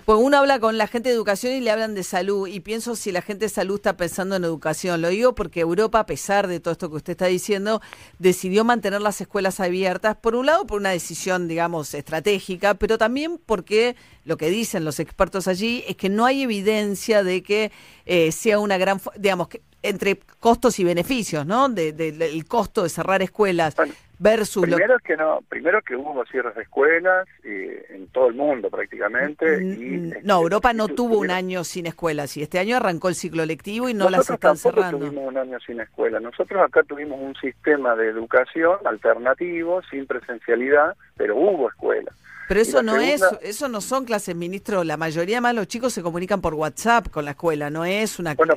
Pues 0.05 0.17
uno 0.21 0.37
habla 0.37 0.59
con 0.59 0.77
la 0.77 0.87
gente 0.87 1.09
de 1.09 1.15
educación 1.15 1.53
y 1.53 1.59
le 1.59 1.69
hablan 1.69 1.93
de 1.93 2.03
salud 2.03 2.47
y 2.47 2.59
pienso 2.59 2.95
si 2.95 3.11
la 3.11 3.21
gente 3.21 3.45
de 3.45 3.49
salud 3.49 3.75
está 3.75 3.95
pensando 3.97 4.35
en 4.35 4.43
educación. 4.43 5.01
Lo 5.01 5.09
digo 5.09 5.35
porque 5.35 5.59
Europa, 5.61 5.99
a 5.99 6.05
pesar 6.05 6.47
de 6.47 6.59
todo 6.59 6.71
esto 6.71 6.89
que 6.89 6.95
usted 6.97 7.11
está 7.11 7.27
diciendo, 7.27 7.81
decidió 8.17 8.63
mantener 8.65 9.01
las 9.01 9.21
escuelas 9.21 9.59
abiertas, 9.59 10.17
por 10.17 10.35
un 10.35 10.47
lado 10.47 10.65
por 10.65 10.79
una 10.79 10.89
decisión, 10.89 11.47
digamos, 11.47 11.93
estratégica, 11.93 12.73
pero 12.73 12.97
también 12.97 13.39
porque 13.45 13.95
lo 14.25 14.37
que 14.37 14.49
dicen 14.49 14.85
los 14.85 14.99
expertos 14.99 15.47
allí 15.47 15.83
es 15.87 15.95
que 15.95 16.09
no 16.09 16.25
hay 16.25 16.41
evidencia 16.41 17.23
de 17.23 17.43
que 17.43 17.71
eh, 18.05 18.31
sea 18.31 18.59
una 18.59 18.77
gran, 18.77 18.99
digamos, 19.17 19.49
que 19.49 19.61
entre 19.83 20.17
costos 20.39 20.79
y 20.79 20.83
beneficios, 20.83 21.45
¿no? 21.45 21.69
De- 21.69 21.93
del 21.93 22.45
costo 22.45 22.83
de 22.83 22.89
cerrar 22.89 23.21
escuelas 23.21 23.75
versus 24.21 24.67
lo 24.67 24.75
Primero 24.77 24.99
que 24.99 25.17
no, 25.17 25.41
primero 25.49 25.81
que 25.81 25.95
hubo 25.95 26.23
cierres 26.27 26.53
de 26.55 26.61
escuelas 26.61 27.27
eh, 27.43 27.85
en 27.89 28.07
todo 28.07 28.27
el 28.27 28.35
mundo 28.35 28.69
prácticamente. 28.69 29.63
y, 29.63 29.95
este, 30.13 30.21
No, 30.23 30.41
Europa 30.41 30.73
no 30.73 30.87
tu- 30.87 30.95
tuvo 30.95 31.17
un 31.19 31.31
año 31.31 31.63
sin 31.63 31.87
escuelas 31.87 32.37
y 32.37 32.43
este 32.43 32.59
año 32.59 32.77
arrancó 32.77 33.09
el 33.09 33.15
ciclo 33.15 33.45
lectivo 33.45 33.89
y 33.89 33.93
no 33.95 34.09
las 34.09 34.21
están 34.21 34.37
tampoco 34.37 34.75
cerrando. 34.75 34.99
tuvimos 34.99 35.27
un 35.27 35.37
año 35.37 35.57
sin 35.65 35.81
escuela. 35.81 36.19
Nosotros 36.19 36.61
acá 36.61 36.83
tuvimos 36.83 37.19
un 37.19 37.33
sistema 37.35 37.95
de 37.95 38.09
educación 38.09 38.77
alternativo, 38.85 39.81
sin 39.89 40.05
presencialidad, 40.05 40.95
pero 41.17 41.35
hubo 41.35 41.69
escuela. 41.69 42.11
Pero 42.47 42.59
eso 42.61 42.83
no 42.83 42.97
es, 42.97 43.23
eso 43.41 43.69
no 43.69 43.81
son 43.81 44.05
clases, 44.05 44.35
ministro. 44.35 44.83
La 44.83 44.97
mayoría 44.97 45.39
más 45.41 45.55
los 45.55 45.67
chicos 45.67 45.93
se 45.93 46.01
comunican 46.03 46.41
por 46.41 46.53
WhatsApp 46.53 47.07
con 47.09 47.25
la 47.25 47.31
escuela, 47.31 47.69
no 47.69 47.85
es 47.85 48.19
una. 48.19 48.35
Bueno, 48.35 48.55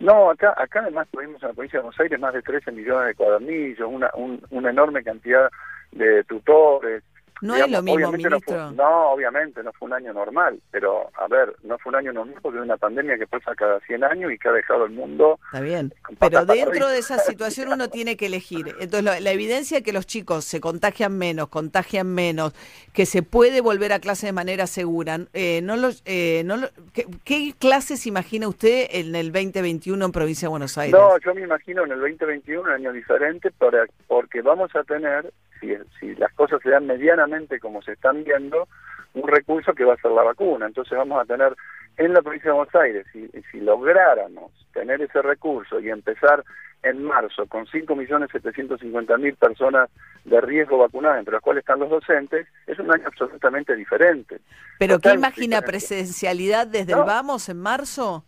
No, 0.00 0.30
acá, 0.30 0.54
acá 0.56 0.80
además 0.80 1.06
tuvimos 1.10 1.42
en 1.42 1.48
la 1.48 1.54
provincia 1.54 1.78
de 1.78 1.82
Buenos 1.82 2.00
Aires 2.00 2.18
más 2.20 2.32
de 2.34 2.42
13 2.42 2.72
millones 2.72 3.08
de 3.08 3.14
cuadernillos, 3.14 3.88
una, 3.88 4.10
un- 4.14 4.42
una 4.50 4.70
enorme 4.70 5.04
cantidad 5.04 5.50
de 5.92 6.24
tutores. 6.24 7.02
No 7.42 7.54
es 7.56 7.70
lo 7.70 7.82
mismo, 7.82 7.94
obviamente 7.96 8.28
no 8.30 8.40
fue- 8.40 8.54
ministro. 8.56 8.84
No, 8.84 9.10
obviamente 9.12 9.62
no 9.62 9.72
fue 9.72 9.86
un 9.86 9.94
año 9.94 10.12
normal, 10.12 10.60
pero 10.70 11.08
a 11.18 11.26
ver, 11.28 11.54
no 11.62 11.78
fue 11.78 11.90
un 11.90 11.96
año 11.96 12.12
normal 12.12 12.36
porque 12.42 12.58
es 12.58 12.64
una 12.64 12.76
pandemia 12.76 13.16
que 13.18 13.26
pasa 13.26 13.54
cada 13.54 13.80
100 13.80 14.04
años 14.04 14.32
y 14.32 14.38
que 14.38 14.48
ha 14.48 14.52
dejado 14.52 14.84
el 14.84 14.90
mundo 14.92 15.38
Está 15.46 15.60
bien. 15.60 15.92
Pero 16.18 16.44
dentro 16.44 16.88
de 16.88 16.98
esa 16.98 17.18
situación 17.18 17.72
uno 17.72 17.88
tiene 17.88 18.16
que 18.16 18.26
elegir. 18.26 18.74
Entonces, 18.80 19.22
la 19.22 19.30
evidencia 19.32 19.78
de 19.78 19.82
que 19.82 19.92
los 19.92 20.06
chicos 20.06 20.44
se 20.44 20.60
contagian 20.60 21.16
menos, 21.16 21.48
contagian 21.48 22.06
menos, 22.14 22.54
que 22.92 23.06
se 23.06 23.22
puede 23.22 23.60
volver 23.60 23.92
a 23.92 24.00
clase 24.00 24.26
de 24.26 24.32
manera 24.32 24.66
segura, 24.66 25.18
eh, 25.32 25.60
no 25.62 25.76
los, 25.76 26.02
eh, 26.04 26.42
no 26.44 26.56
lo- 26.56 26.68
¿qué, 26.92 27.06
qué 27.24 27.54
clases 27.58 28.06
imagina 28.06 28.48
usted 28.48 28.86
en 28.90 29.14
el 29.14 29.32
2021 29.32 30.04
en 30.04 30.12
Provincia 30.12 30.46
de 30.46 30.50
Buenos 30.50 30.76
Aires? 30.78 30.98
No, 30.98 31.18
yo 31.18 31.34
me 31.34 31.42
imagino 31.42 31.84
en 31.84 31.92
el 31.92 32.00
2021 32.00 32.62
un 32.62 32.68
año 32.70 32.92
diferente 32.92 33.50
para- 33.52 33.86
porque 34.06 34.42
vamos 34.42 34.70
a 34.74 34.82
tener, 34.84 35.32
si, 35.60 35.74
si 35.98 36.14
las 36.16 36.32
cosas 36.34 36.60
se 36.62 36.70
dan 36.70 36.86
medianamente 36.86 37.60
como 37.60 37.82
se 37.82 37.92
están 37.92 38.24
viendo, 38.24 38.66
un 39.14 39.28
recurso 39.28 39.72
que 39.74 39.84
va 39.84 39.94
a 39.94 40.00
ser 40.00 40.10
la 40.12 40.22
vacuna. 40.22 40.66
Entonces 40.66 40.96
vamos 40.96 41.20
a 41.20 41.24
tener 41.24 41.54
en 41.96 42.12
la 42.14 42.22
provincia 42.22 42.50
de 42.50 42.56
Buenos 42.56 42.74
Aires, 42.74 43.06
si, 43.12 43.28
si 43.50 43.60
lográramos 43.60 44.52
tener 44.72 45.02
ese 45.02 45.20
recurso 45.22 45.80
y 45.80 45.90
empezar 45.90 46.44
en 46.82 47.02
marzo 47.04 47.46
con 47.46 47.66
5.750.000 47.66 49.36
personas 49.36 49.90
de 50.24 50.40
riesgo 50.40 50.78
vacunadas, 50.78 51.18
entre 51.18 51.34
las 51.34 51.42
cuales 51.42 51.60
están 51.62 51.78
los 51.80 51.90
docentes, 51.90 52.46
es 52.66 52.78
un 52.78 52.92
año 52.92 53.04
absolutamente 53.06 53.74
diferente. 53.76 54.40
¿Pero 54.78 54.98
qué 54.98 55.12
imagina 55.12 55.56
diferente. 55.58 55.66
presencialidad 55.66 56.66
desde 56.66 56.92
No. 56.92 57.00
el 57.00 57.04
Vamos 57.06 57.48
en 57.48 57.58
marzo? 57.60 58.24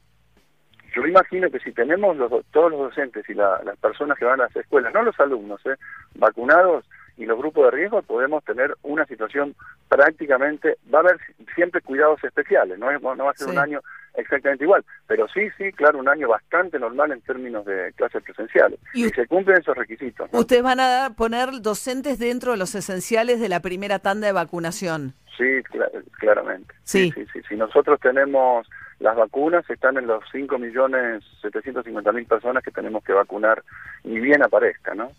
Yo 0.94 1.06
imagino 1.06 1.50
que 1.50 1.58
si 1.60 1.72
tenemos 1.72 2.14
los, 2.18 2.30
do- 2.30 2.44
todos 2.52 2.70
los 2.70 2.80
docentes 2.80 3.26
y 3.30 3.34
la- 3.34 3.62
las 3.64 3.78
personas 3.78 4.18
que 4.18 4.26
van 4.26 4.40
a 4.40 4.44
las 4.44 4.56
escuelas, 4.56 4.92
no 4.92 5.02
los 5.02 5.18
alumnos, 5.20 5.64
¿eh? 5.64 5.76
vacunados 6.16 6.84
y 7.16 7.26
los 7.26 7.38
grupos 7.38 7.64
de 7.66 7.70
riesgo, 7.72 8.02
podemos 8.02 8.42
tener 8.44 8.74
una 8.82 9.04
situación 9.06 9.54
prácticamente, 9.88 10.76
va 10.92 10.98
a 10.98 11.02
haber 11.02 11.18
si- 11.26 11.44
siempre 11.54 11.80
cuidados 11.82 12.22
especiales, 12.24 12.78
no, 12.78 12.90
es- 12.90 13.00
no 13.02 13.16
va 13.24 13.30
a 13.30 13.34
ser 13.34 13.48
Sí. 13.48 13.52
un 13.52 13.58
año 13.58 13.80
exactamente 14.14 14.64
igual, 14.64 14.84
pero 15.06 15.26
sí, 15.28 15.48
sí, 15.56 15.72
claro, 15.72 15.98
un 15.98 16.08
año 16.08 16.28
bastante 16.28 16.78
normal 16.78 17.12
en 17.12 17.20
términos 17.22 17.64
de 17.64 17.92
clases 17.96 18.22
presenciales. 18.22 18.78
Y 18.94 19.06
Y, 19.06 19.10
se 19.10 19.26
cumplen 19.26 19.58
esos 19.60 19.76
requisitos. 19.76 20.30
¿no? 20.32 20.38
Ustedes 20.40 20.62
van 20.62 20.80
a 20.80 20.88
dar- 20.88 21.14
poner 21.14 21.48
docentes 21.62 22.18
dentro 22.18 22.52
de 22.52 22.58
los 22.58 22.74
esenciales 22.74 23.40
de 23.40 23.48
la 23.48 23.60
primera 23.60 23.98
tanda 24.00 24.26
de 24.26 24.32
vacunación. 24.32 25.14
Sí, 25.36 25.44
cla- 25.72 25.90
claramente. 26.18 26.74
Sí. 26.84 27.10
sí, 27.14 27.26
sí. 27.32 27.40
Si 27.48 27.56
nosotros 27.56 27.98
tenemos 28.00 28.68
las 29.00 29.16
vacunas, 29.16 29.68
están 29.70 29.96
en 29.96 30.06
los 30.06 30.22
5.750.000 30.30 32.26
personas 32.26 32.62
que 32.62 32.70
tenemos 32.70 33.02
que 33.04 33.12
vacunar, 33.12 33.62
ni 34.04 34.20
bien 34.20 34.42
aparezca, 34.42 34.94
¿no? 34.94 35.10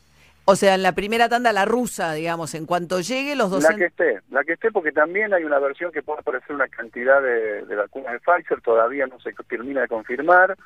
O 0.45 0.55
sea, 0.57 0.75
en 0.75 0.83
la 0.83 0.91
primera 0.91 1.29
tanda 1.29 1.53
la 1.53 1.63
rusa, 1.63 2.13
digamos, 2.13 2.53
en 2.53 2.65
cuanto 2.65 2.99
llegue 2.99 3.35
los 3.35 3.49
La 3.49 3.57
que 3.57 3.63
docentes... 3.63 3.91
esté, 3.91 4.21
la 4.29 4.43
que 4.43 4.53
esté, 4.53 4.71
porque 4.71 4.91
también 4.91 5.33
hay 5.33 5.45
una 5.45 5.57
versión 5.59 5.91
que 5.91 6.03
puede 6.03 6.19
aparecer 6.19 6.53
una 6.53 6.67
cantidad 6.67 7.21
de, 7.21 7.63
de 7.65 7.75
vacunas 7.75 8.11
de 8.11 8.19
Pfizer, 8.19 8.59
todavía 8.61 9.07
no 9.07 9.19
se 9.21 9.31
termina 9.47 9.81
de 9.81 9.87
confirmar, 9.87 10.57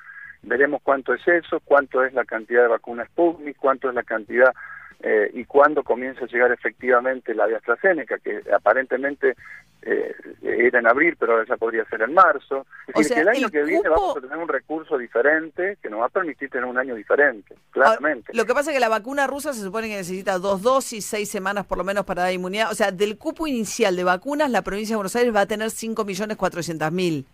veremos 0.41 0.81
cuánto 0.81 1.13
es 1.13 1.27
eso, 1.27 1.59
cuánto 1.63 2.03
es 2.03 2.13
la 2.13 2.25
cantidad 2.25 2.63
de 2.63 2.69
vacunas 2.69 3.07
Sputnik, 3.09 3.57
cuánto 3.57 3.89
es 3.89 3.93
la 3.93 4.03
cantidad 4.03 4.51
eh, 5.01 5.29
y 5.33 5.45
cuándo 5.45 5.83
comienza 5.83 6.25
a 6.25 6.27
llegar 6.27 6.51
efectivamente 6.51 7.33
la 7.35 7.47
de 7.47 7.55
AstraZeneca, 7.55 8.17
que 8.19 8.41
aparentemente 8.55 9.35
eh, 9.83 10.15
era 10.41 10.79
en 10.79 10.87
abril, 10.87 11.15
pero 11.19 11.33
ahora 11.33 11.45
ya 11.47 11.55
podría 11.55 11.85
ser 11.85 12.01
en 12.01 12.13
marzo. 12.15 12.65
Es 12.87 12.95
O 12.95 12.99
decir, 12.99 13.05
sea, 13.05 13.15
que 13.17 13.21
el 13.21 13.27
año 13.29 13.45
el 13.45 13.51
que 13.51 13.63
viene 13.63 13.83
cupo- 13.89 13.91
vamos 14.01 14.17
a 14.17 14.21
tener 14.21 14.37
un 14.37 14.47
recurso 14.49 14.97
diferente 14.97 15.77
que 15.81 15.89
nos 15.89 16.01
va 16.01 16.05
a 16.05 16.09
permitir 16.09 16.49
tener 16.49 16.65
un 16.65 16.77
año 16.79 16.95
diferente, 16.95 17.55
claramente. 17.71 18.33
Lo 18.33 18.45
que 18.45 18.53
pasa 18.55 18.71
es 18.71 18.75
que 18.75 18.79
la 18.81 18.89
vacuna 18.89 19.27
rusa 19.27 19.53
se 19.53 19.61
supone 19.61 19.87
que 19.87 19.97
necesita 19.97 20.39
dos 20.39 20.63
dosis, 20.63 21.05
seis 21.05 21.29
semanas 21.29 21.65
por 21.67 21.77
lo 21.77 21.83
menos 21.83 22.03
para 22.05 22.23
dar 22.23 22.33
inmunidad. 22.33 22.71
O 22.71 22.75
sea, 22.75 22.91
del 22.91 23.17
cupo 23.19 23.45
inicial 23.45 23.95
de 23.95 24.03
vacunas, 24.03 24.49
la 24.49 24.63
provincia 24.63 24.93
de 24.93 24.97
Buenos 24.97 25.15
Aires 25.15 25.33
va 25.33 25.41
a 25.41 25.45
tener 25.45 25.69
5.400.000. 25.69 27.25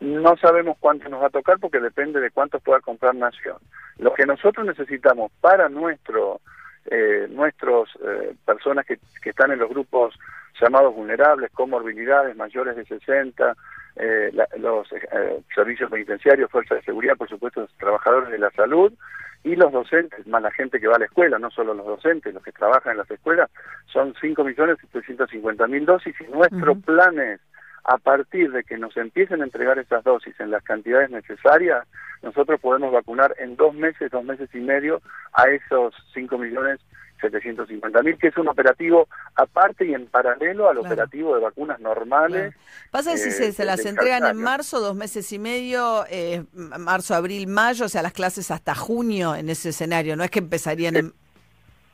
No 0.00 0.36
sabemos 0.36 0.76
cuánto 0.78 1.08
nos 1.08 1.22
va 1.22 1.26
a 1.26 1.30
tocar 1.30 1.58
porque 1.58 1.80
depende 1.80 2.20
de 2.20 2.30
cuántos 2.30 2.62
pueda 2.62 2.80
comprar 2.80 3.14
Nación. 3.14 3.56
Lo 3.98 4.14
que 4.14 4.26
nosotros 4.26 4.64
necesitamos 4.66 5.32
para 5.40 5.68
nuestro 5.68 6.40
eh, 6.86 7.26
nuestros 7.30 7.88
eh, 8.04 8.34
personas 8.44 8.86
que, 8.86 8.98
que 9.22 9.30
están 9.30 9.52
en 9.52 9.58
los 9.58 9.68
grupos 9.70 10.18
llamados 10.60 10.94
vulnerables, 10.94 11.50
comorbilidades 11.52 12.36
mayores 12.36 12.76
de 12.76 12.84
60, 12.84 13.54
eh, 13.96 14.30
la- 14.32 14.48
los 14.58 14.90
eh, 14.92 15.40
servicios 15.54 15.90
penitenciarios, 15.90 16.50
fuerzas 16.50 16.78
de 16.78 16.84
seguridad, 16.84 17.16
por 17.16 17.28
supuesto, 17.28 17.60
los 17.62 17.72
trabajadores 17.78 18.30
de 18.30 18.38
la 18.38 18.50
salud 18.52 18.92
y 19.44 19.54
los 19.54 19.70
docentes, 19.72 20.26
más 20.26 20.42
la 20.42 20.50
gente 20.50 20.80
que 20.80 20.88
va 20.88 20.96
a 20.96 20.98
la 20.98 21.04
escuela, 21.04 21.38
no 21.38 21.50
solo 21.50 21.72
los 21.74 21.86
docentes, 21.86 22.34
los 22.34 22.42
que 22.42 22.50
trabajan 22.52 22.92
en 22.92 22.98
las 22.98 23.10
escuelas, 23.10 23.48
son 23.86 24.12
5.750.000 24.14 25.84
dosis 25.84 26.14
y 26.20 26.24
nuestro 26.32 26.74
plan 26.80 27.18
es, 27.20 27.40
a 27.90 27.96
partir 27.96 28.52
de 28.52 28.64
que 28.64 28.76
nos 28.76 28.94
empiecen 28.98 29.40
a 29.40 29.44
entregar 29.44 29.78
esas 29.78 30.04
dosis 30.04 30.38
en 30.40 30.50
las 30.50 30.62
cantidades 30.62 31.08
necesarias, 31.10 31.86
nosotros 32.22 32.60
podemos 32.60 32.92
vacunar 32.92 33.34
en 33.38 33.56
dos 33.56 33.74
meses, 33.74 34.10
dos 34.10 34.24
meses 34.24 34.50
y 34.52 34.58
medio 34.58 35.00
a 35.32 35.44
esos 35.48 35.94
5.750.000, 36.14 38.18
que 38.18 38.26
es 38.28 38.36
un 38.36 38.48
operativo 38.48 39.08
aparte 39.36 39.86
y 39.86 39.94
en 39.94 40.06
paralelo 40.06 40.68
al 40.68 40.76
Claro. 40.78 40.92
operativo 40.92 41.34
de 41.34 41.40
vacunas 41.40 41.80
normales. 41.80 42.54
Pasa 42.90 43.12
que 43.12 43.18
si 43.18 43.30
eh, 43.30 43.32
se, 43.32 43.52
se 43.52 43.64
las 43.64 43.86
entregan 43.86 44.26
en 44.26 44.36
marzo, 44.36 44.80
dos 44.80 44.94
meses 44.94 45.32
y 45.32 45.38
medio, 45.38 46.04
eh, 46.10 46.44
marzo, 46.52 47.14
abril, 47.14 47.46
mayo, 47.46 47.86
o 47.86 47.88
sea, 47.88 48.02
las 48.02 48.12
clases 48.12 48.50
hasta 48.50 48.74
junio 48.74 49.34
en 49.34 49.48
ese 49.48 49.70
escenario. 49.70 50.14
No 50.14 50.24
es 50.24 50.30
que 50.30 50.40
empezarían 50.40 50.96
en... 50.96 51.14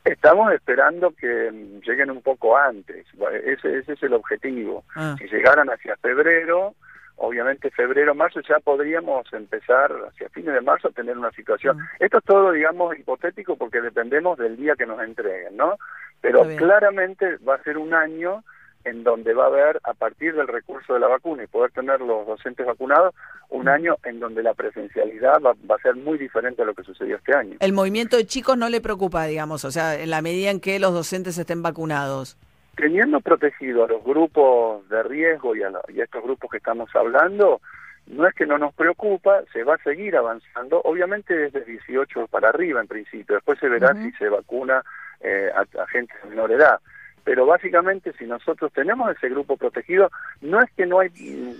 Estamos 0.05 0.53
esperando 0.53 1.11
que 1.11 1.51
mm, 1.51 1.81
lleguen 1.81 2.11
un 2.11 2.21
poco 2.21 2.55
antes, 2.55 3.05
ese, 3.43 3.79
ese 3.79 3.93
es 3.93 4.03
el 4.03 4.13
objetivo. 4.13 4.83
Ah. 4.95 5.15
Si 5.17 5.25
llegaran 5.27 5.67
hacia 5.69 5.97
febrero, 5.97 6.75
obviamente 7.17 7.71
febrero, 7.71 8.13
marzo 8.13 8.39
ya 8.41 8.59
podríamos 8.59 9.31
empezar 9.33 9.91
hacia 10.07 10.29
fines 10.29 10.53
de 10.53 10.61
marzo 10.61 10.89
a 10.89 10.91
tener 10.91 11.17
una 11.17 11.31
situación. 11.31 11.77
Mm. 11.77 12.03
Esto 12.03 12.17
es 12.19 12.23
todo, 12.23 12.51
digamos, 12.51 12.97
hipotético 12.97 13.55
porque 13.55 13.81
dependemos 13.81 14.37
del 14.37 14.57
día 14.57 14.75
que 14.75 14.85
nos 14.85 15.01
entreguen, 15.01 15.57
¿no? 15.57 15.77
Pero 16.21 16.43
claramente 16.55 17.37
va 17.37 17.55
a 17.55 17.63
ser 17.63 17.77
un 17.77 17.93
año 17.93 18.43
en 18.85 19.03
donde 19.03 19.33
va 19.33 19.43
a 19.43 19.47
haber, 19.47 19.79
a 19.83 19.93
partir 19.93 20.33
del 20.35 20.47
recurso 20.47 20.93
de 20.93 20.99
la 20.99 21.07
vacuna 21.07 21.43
y 21.43 21.47
poder 21.47 21.71
tener 21.71 21.99
los 22.01 22.25
docentes 22.25 22.65
vacunados, 22.65 23.13
un 23.49 23.67
año 23.67 23.97
en 24.03 24.19
donde 24.19 24.41
la 24.43 24.53
presencialidad 24.53 25.41
va, 25.41 25.53
va 25.69 25.75
a 25.75 25.81
ser 25.81 25.95
muy 25.95 26.17
diferente 26.17 26.61
a 26.61 26.65
lo 26.65 26.73
que 26.73 26.83
sucedió 26.83 27.17
este 27.17 27.35
año. 27.35 27.57
El 27.59 27.73
movimiento 27.73 28.15
de 28.15 28.25
chicos 28.25 28.57
no 28.57 28.69
le 28.69 28.81
preocupa, 28.81 29.25
digamos, 29.25 29.65
o 29.65 29.71
sea, 29.71 29.99
en 29.99 30.09
la 30.09 30.21
medida 30.21 30.49
en 30.51 30.59
que 30.59 30.79
los 30.79 30.93
docentes 30.93 31.37
estén 31.37 31.61
vacunados. 31.63 32.37
teniendo 32.77 33.21
protegido 33.21 33.85
a 33.85 33.87
los 33.87 34.03
grupos 34.03 34.87
de 34.89 35.01
riesgo 35.03 35.55
y 35.55 35.63
a, 35.63 35.69
la- 35.69 35.81
y 35.87 36.01
a 36.01 36.03
estos 36.03 36.23
grupos 36.23 36.51
que 36.51 36.57
estamos 36.57 36.89
hablando, 36.95 37.61
no 38.07 38.27
es 38.27 38.35
que 38.35 38.45
no 38.45 38.57
nos 38.57 38.73
preocupa, 38.75 39.41
se 39.53 39.63
va 39.63 39.75
a 39.75 39.83
seguir 39.83 40.15
avanzando, 40.15 40.81
obviamente 40.83 41.33
desde 41.35 41.61
18 41.63 42.27
para 42.27 42.49
arriba 42.49 42.81
en 42.81 42.87
principio, 42.87 43.35
después 43.35 43.57
se 43.59 43.69
verá 43.69 43.93
si 43.95 44.11
se 44.13 44.29
vacuna 44.29 44.83
eh, 45.21 45.49
a, 45.55 45.61
a 45.81 45.87
gente 45.87 46.13
de 46.23 46.29
menor 46.29 46.51
edad. 46.51 46.79
Pero 47.25 47.45
básicamente 47.47 48.13
si 48.13 48.25
nosotros 48.25 48.71
tenemos 48.71 49.09
ese 49.09 49.29
grupo 49.29 49.57
protegido, 49.57 50.11
no 50.41 50.61
es 50.61 50.71
que 50.77 50.85
no 50.85 50.99
hay 50.99 51.09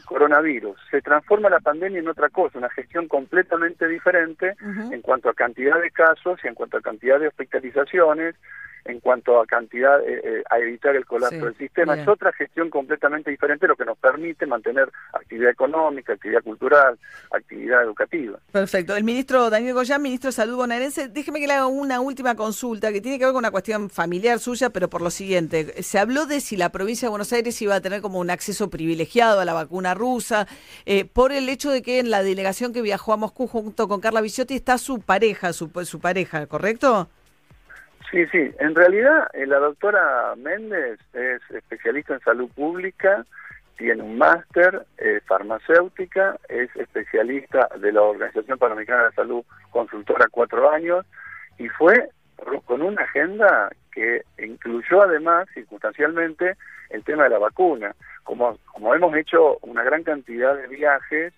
coronavirus, 0.06 0.80
se 0.92 1.02
transforma 1.02 1.50
la 1.50 1.60
pandemia 1.60 2.00
en 2.00 2.08
otra 2.08 2.30
cosa, 2.30 2.60
una 2.60 2.70
gestión 2.70 3.08
completamente 3.08 3.88
diferente 3.88 4.54
en 4.92 5.02
cuanto 5.02 5.28
a 5.28 5.34
cantidad 5.34 5.82
de 5.82 5.90
casos 5.90 6.40
y 6.44 6.48
en 6.48 6.54
cuanto 6.54 6.78
a 6.78 6.82
cantidad 6.82 7.20
de 7.20 7.30
hospitalizaciones, 7.30 8.36
en 8.86 9.00
cuanto 9.00 9.40
a 9.42 9.46
cantidad, 9.46 10.00
eh, 10.02 10.22
eh, 10.24 10.44
a 10.50 10.60
evitar 10.60 10.96
el 10.96 11.06
colapso 11.06 11.36
Sí, 11.38 11.44
del 11.44 11.58
sistema. 11.58 11.94
bien. 11.94 12.04
Es 12.04 12.08
otra 12.08 12.32
gestión 12.34 12.70
completamente 12.70 13.32
diferente, 13.32 13.68
lo 13.68 13.76
que 13.76 13.84
nos 13.86 13.98
permite 13.98 14.46
mantener 14.46 14.90
actividad 15.14 15.50
económica, 15.52 16.14
actividad 16.14 16.44
cultural, 16.44 16.98
actividad 17.32 17.84
educativa. 17.84 18.38
Perfecto. 18.52 18.96
El 18.96 19.04
ministro 19.04 19.50
Daniel 19.50 19.74
Goyán, 19.74 20.02
ministro 20.02 20.28
de 20.30 20.34
Salud 20.34 20.56
bonaerense, 20.58 21.08
déjeme 21.10 21.40
que 21.40 21.48
le 21.48 21.54
haga 21.54 21.68
una 21.68 22.00
última 22.00 22.36
consulta 22.36 22.92
que 22.94 23.02
tiene 23.02 23.18
que 23.18 23.26
ver 23.26 23.34
con 23.34 23.40
una 23.40 23.52
cuestión 23.52 23.90
familiar 23.90 24.40
suya, 24.40 24.70
pero 24.70 24.90
por 24.90 25.02
lo 25.02 25.10
siguiente. 25.10 25.82
Se 25.84 25.98
habló 26.00 26.26
de 26.28 26.40
si 26.40 26.56
la 26.56 26.70
provincia 26.70 27.08
de 27.08 27.10
Buenos 27.10 27.34
Aires 27.34 27.60
iba 27.62 27.76
a 27.76 27.82
tener 27.82 28.02
como 28.02 28.20
un 28.20 28.30
acceso 28.30 28.70
privilegiado 28.70 29.40
a 29.40 29.46
la 29.46 29.54
vacuna 29.54 29.94
rusa, 29.96 30.48
eh, 30.86 31.06
por 31.06 31.32
el 31.32 31.50
hecho 31.50 31.72
de 31.72 31.82
que 31.82 32.00
en 32.00 32.12
la 32.12 32.22
delegación 32.22 32.72
que 32.72 32.82
viajó 32.82 33.14
a 33.14 33.18
Moscú 33.18 33.48
junto 33.48 33.88
con 33.88 34.00
Carla 34.00 34.22
Viciotti 34.22 34.54
está 34.54 34.78
su 34.78 35.00
pareja, 35.02 35.54
su, 35.54 35.72
su 35.86 36.00
pareja, 36.00 36.46
¿correcto? 36.48 37.10
Sí, 38.12 38.26
sí. 38.28 38.52
En 38.60 38.76
realidad, 38.76 39.28
eh, 39.34 39.46
la 39.46 39.58
doctora 39.58 40.36
Méndez 40.38 41.00
es 41.14 41.42
especialista 41.52 42.14
en 42.14 42.20
salud 42.22 42.50
pública, 42.56 43.26
tiene 43.78 44.04
un 44.04 44.18
máster, 44.18 44.86
es 44.98 45.24
farmacéutica, 45.26 46.38
es 46.48 46.74
especialista 46.76 47.68
de 47.78 47.92
la 47.92 48.02
Organización 48.02 48.58
Panamericana 48.58 49.06
de 49.06 49.16
Salud, 49.16 49.44
consultora 49.72 50.28
cuatro 50.32 50.70
años, 50.70 51.06
y 51.58 51.68
fue 51.70 52.10
con 52.66 52.82
una 52.82 53.02
agenda 53.02 53.70
que 53.92 54.24
incluyó 54.38 55.04
además, 55.04 55.48
circunstancialmente, 55.54 56.56
el 56.90 57.04
tema 57.04 57.24
de 57.24 57.32
la 57.32 57.40
vacuna. 57.40 57.96
Como, 58.24 58.58
como 58.66 58.94
hemos 58.94 59.16
hecho 59.16 59.58
una 59.62 59.84
gran 59.84 60.04
cantidad 60.04 60.56
de 60.56 60.68
viajes, 60.68 61.34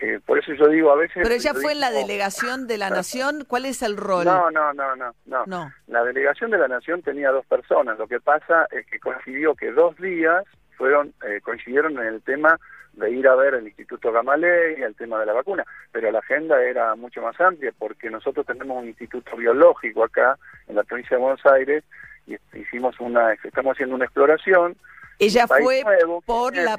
Eh, 0.00 0.20
por 0.24 0.38
eso 0.38 0.52
yo 0.52 0.68
digo 0.68 0.92
a 0.92 0.96
veces... 0.96 1.16
Pero 1.16 1.34
el 1.34 1.40
ella 1.40 1.54
fue 1.54 1.72
en 1.72 1.80
la 1.80 1.90
delegación 1.90 2.66
de 2.66 2.78
la 2.78 2.88
Nación. 2.88 3.44
¿Cuál 3.46 3.64
es 3.64 3.82
el 3.82 3.96
rol? 3.96 4.24
No, 4.24 4.50
no, 4.50 4.72
no, 4.72 4.94
no, 4.94 5.12
no, 5.26 5.46
No. 5.46 5.72
La 5.88 6.04
delegación 6.04 6.50
de 6.50 6.58
la 6.58 6.68
Nación 6.68 7.02
tenía 7.02 7.30
dos 7.30 7.44
personas. 7.46 7.98
Lo 7.98 8.06
que 8.06 8.20
pasa 8.20 8.66
es 8.70 8.86
que 8.86 9.00
coincidió 9.00 9.54
que 9.54 9.72
dos 9.72 9.96
días 9.96 10.44
fueron 10.76 11.12
eh, 11.26 11.40
coincidieron 11.42 11.98
en 11.98 12.06
el 12.06 12.22
tema 12.22 12.58
de 12.92 13.10
ir 13.10 13.26
a 13.28 13.34
ver 13.34 13.54
el 13.54 13.66
Instituto 13.66 14.12
Gamalei, 14.12 14.80
el 14.82 14.94
tema 14.94 15.18
de 15.20 15.26
la 15.26 15.32
vacuna, 15.32 15.64
pero 15.92 16.10
la 16.10 16.20
agenda 16.20 16.62
era 16.62 16.94
mucho 16.94 17.20
más 17.20 17.38
amplia 17.40 17.72
porque 17.78 18.10
nosotros 18.10 18.46
tenemos 18.46 18.82
un 18.82 18.88
instituto 18.88 19.36
biológico 19.36 20.04
acá 20.04 20.38
en 20.66 20.76
la 20.76 20.84
provincia 20.84 21.16
de 21.16 21.22
Buenos 21.22 21.44
Aires 21.46 21.84
y 22.26 22.36
hicimos 22.58 22.98
una, 23.00 23.32
estamos 23.32 23.74
haciendo 23.74 23.94
una 23.94 24.04
exploración. 24.04 24.76
Ella 25.18 25.46
fue 25.46 25.82
nuevo 25.82 26.20
por 26.22 26.56
la. 26.56 26.76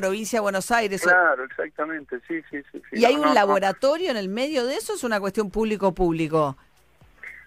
Provincia 0.00 0.38
de 0.38 0.42
Buenos 0.42 0.70
Aires. 0.70 1.02
Claro, 1.02 1.44
exactamente, 1.44 2.18
sí, 2.28 2.42
sí, 2.50 2.62
sí. 2.70 2.82
sí. 2.90 3.00
¿Y 3.00 3.04
hay 3.04 3.14
un 3.14 3.22
no, 3.22 3.28
no. 3.28 3.34
laboratorio 3.34 4.10
en 4.10 4.16
el 4.16 4.28
medio 4.28 4.66
de 4.66 4.74
eso? 4.74 4.94
¿Es 4.94 5.04
una 5.04 5.20
cuestión 5.20 5.50
público-público? 5.50 6.56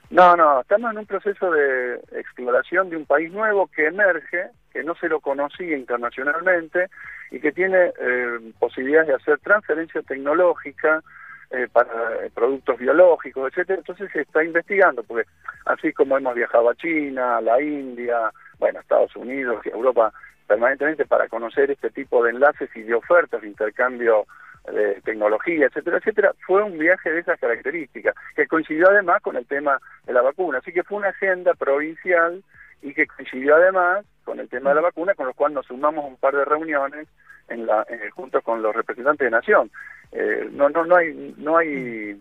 No, 0.09 0.35
no, 0.35 0.61
estamos 0.61 0.91
en 0.91 0.97
un 0.97 1.05
proceso 1.05 1.51
de 1.51 1.95
exploración 2.13 2.89
de 2.89 2.97
un 2.97 3.05
país 3.05 3.31
nuevo 3.31 3.67
que 3.67 3.85
emerge, 3.85 4.47
que 4.73 4.83
no 4.83 4.95
se 4.95 5.07
lo 5.07 5.19
conocía 5.19 5.77
internacionalmente 5.77 6.87
y 7.29 7.39
que 7.39 7.51
tiene 7.51 7.91
eh, 7.99 8.53
posibilidades 8.57 9.09
de 9.09 9.13
hacer 9.15 9.39
transferencia 9.39 10.01
tecnológica 10.01 11.03
eh, 11.51 11.67
para 11.71 12.25
eh, 12.25 12.31
productos 12.33 12.79
biológicos, 12.79 13.51
etcétera. 13.51 13.79
Entonces 13.79 14.11
se 14.11 14.21
está 14.21 14.43
investigando, 14.43 15.03
porque 15.03 15.29
así 15.65 15.93
como 15.93 16.17
hemos 16.17 16.33
viajado 16.33 16.71
a 16.71 16.75
China, 16.75 17.37
a 17.37 17.41
la 17.41 17.61
India, 17.61 18.31
bueno, 18.57 18.79
a 18.79 18.81
Estados 18.81 19.15
Unidos 19.15 19.63
y 19.65 19.69
a 19.69 19.73
Europa 19.73 20.11
permanentemente 20.49 21.05
para 21.05 21.27
conocer 21.27 21.69
este 21.69 21.91
tipo 21.91 22.23
de 22.23 22.31
enlaces 22.31 22.71
y 22.75 22.81
de 22.81 22.95
ofertas 22.95 23.39
de 23.39 23.47
intercambio 23.47 24.25
de 24.65 24.99
tecnología, 25.01 25.67
etcétera, 25.67 25.97
etcétera, 25.97 26.33
fue 26.45 26.63
un 26.63 26.77
viaje 26.77 27.11
de 27.11 27.19
esas 27.19 27.39
características, 27.39 28.15
que 28.35 28.47
coincidió 28.47 28.89
además 28.89 29.21
con 29.21 29.35
el 29.35 29.45
tema 29.45 29.79
de 30.05 30.13
la 30.13 30.23
vacuna. 30.23 30.57
Así 30.57 30.73
que 30.73 30.83
fue 30.83 30.97
una 30.97 31.09
agenda 31.09 31.53
provincial 31.53 32.43
y 32.81 32.95
que 32.95 33.05
coincidió 33.05 33.55
además 33.55 34.05
con 34.23 34.39
el 34.39 34.49
tema 34.49 34.71
de 34.71 34.77
la 34.77 34.81
vacuna, 34.81 35.13
con 35.13 35.27
lo 35.27 35.33
cual 35.35 35.53
nos 35.53 35.67
sumamos 35.67 36.03
un 36.05 36.17
par 36.17 36.35
de 36.35 36.45
reuniones 36.45 37.07
en 37.47 37.67
la, 37.67 37.85
eh, 37.87 38.09
junto 38.15 38.41
con 38.41 38.63
los 38.63 38.75
representantes 38.75 39.25
de 39.25 39.31
Nación. 39.31 39.69
Eh, 40.11 40.49
no, 40.51 40.69
no, 40.69 40.83
no 40.83 40.95
hay, 40.95 41.35
no 41.37 41.57
hay 41.57 42.19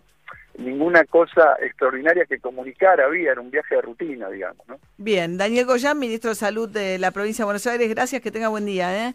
ninguna 0.58 1.04
cosa 1.04 1.56
extraordinaria 1.62 2.26
que 2.26 2.38
comunicar 2.38 3.00
había, 3.00 3.32
era 3.32 3.40
un 3.40 3.50
viaje 3.50 3.76
de 3.76 3.82
rutina, 3.82 4.28
digamos, 4.28 4.66
¿no? 4.68 4.78
Bien, 4.98 5.38
Daniel 5.38 5.66
Goyán, 5.66 5.98
ministro 5.98 6.30
de 6.30 6.36
Salud 6.36 6.68
de 6.68 6.98
la 6.98 7.12
provincia 7.12 7.42
de 7.42 7.46
Buenos 7.46 7.66
Aires, 7.66 7.88
gracias, 7.88 8.20
que 8.20 8.30
tenga 8.30 8.48
buen 8.48 8.66
día. 8.66 9.08
¿eh? 9.08 9.14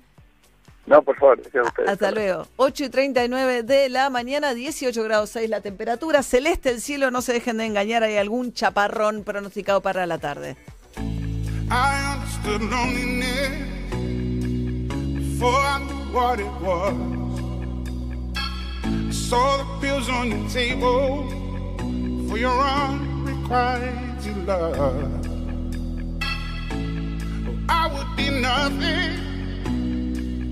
No, 0.85 1.01
por 1.01 1.17
favor, 1.17 1.41
gracias 1.41 1.65
a 1.65 1.67
ustedes. 1.67 1.89
Hasta 1.89 2.11
luego. 2.11 2.47
8 2.55 2.85
y 2.85 2.89
39 2.89 3.63
de 3.63 3.89
la 3.89 4.09
mañana, 4.09 4.53
18 4.53 5.03
grados 5.03 5.29
6 5.31 5.49
la 5.49 5.61
temperatura, 5.61 6.23
celeste 6.23 6.69
el 6.69 6.81
cielo, 6.81 7.11
no 7.11 7.21
se 7.21 7.33
dejen 7.33 7.57
de 7.57 7.65
engañar, 7.65 8.03
hay 8.03 8.17
algún 8.17 8.53
chaparrón 8.53 9.23
pronosticado 9.23 9.81
para 9.81 10.05
la 10.05 10.17
tarde. 10.17 10.55
I 11.69 12.15
understood 12.15 12.61
loneliness 12.61 13.49
before 15.15 15.57
I 15.57 15.79
knew 15.79 16.13
what 16.13 16.39
it 16.39 16.45
was. 16.61 17.32
Saw 19.33 19.57
the 19.57 19.65
pills 19.81 20.07
on 20.09 20.29
your 20.29 20.47
table 20.47 21.27
for 22.29 22.37
your 22.37 22.55
unrequited 22.61 24.37
love. 24.45 24.77
Oh, 24.77 25.09
I 27.67 27.87
would 27.91 28.15
be 28.15 28.29
nothing 28.29 29.11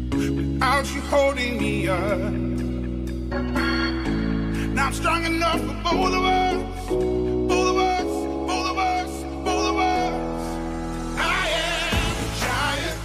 without 0.10 0.86
you 0.96 1.02
holding 1.02 1.60
me 1.60 1.90
up. 1.90 2.32
Now 4.74 4.88
I'm 4.88 4.94
strong 4.94 5.26
enough 5.26 5.62
for 5.62 5.76
both 5.84 6.14
of 6.16 6.26
us, 6.26 6.58
both. 6.88 7.78
I 11.20 11.44
am 11.70 12.16
a 12.18 12.30
giant. 12.42 13.00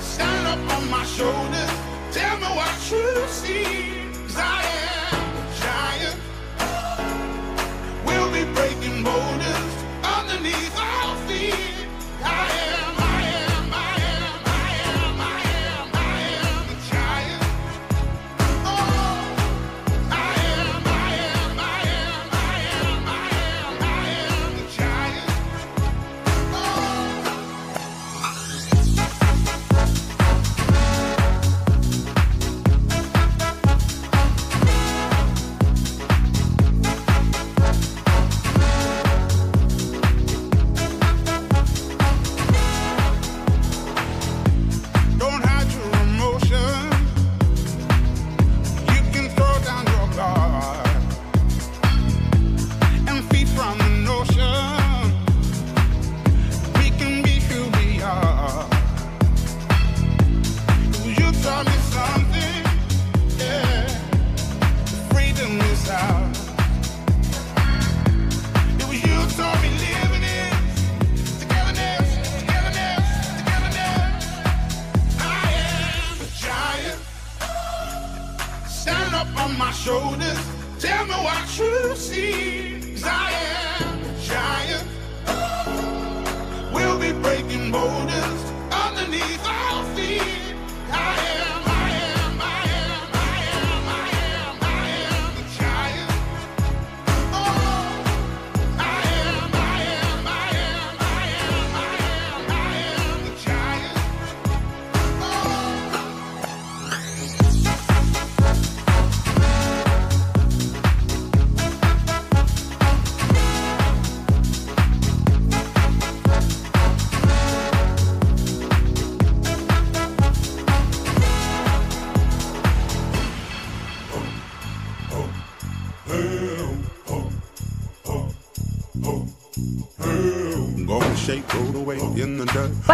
Stand 0.00 0.46
up 0.46 0.60
on 0.76 0.82
my 0.88 1.04
shoulders. 1.04 1.72
Tell 2.12 2.36
me 2.38 2.46
what 2.46 2.78
you 2.92 3.26
see. 3.26 4.03
Zion, 4.34 5.22
giant, 5.60 6.20
will 8.04 8.30
be 8.32 8.44
breaking 8.54 9.04
bones. 9.04 9.33
Shoulders. 79.84 80.38
Tell 80.78 81.04
me 81.04 81.12
what 81.12 81.58
you 81.58 81.94
see. 81.94 82.63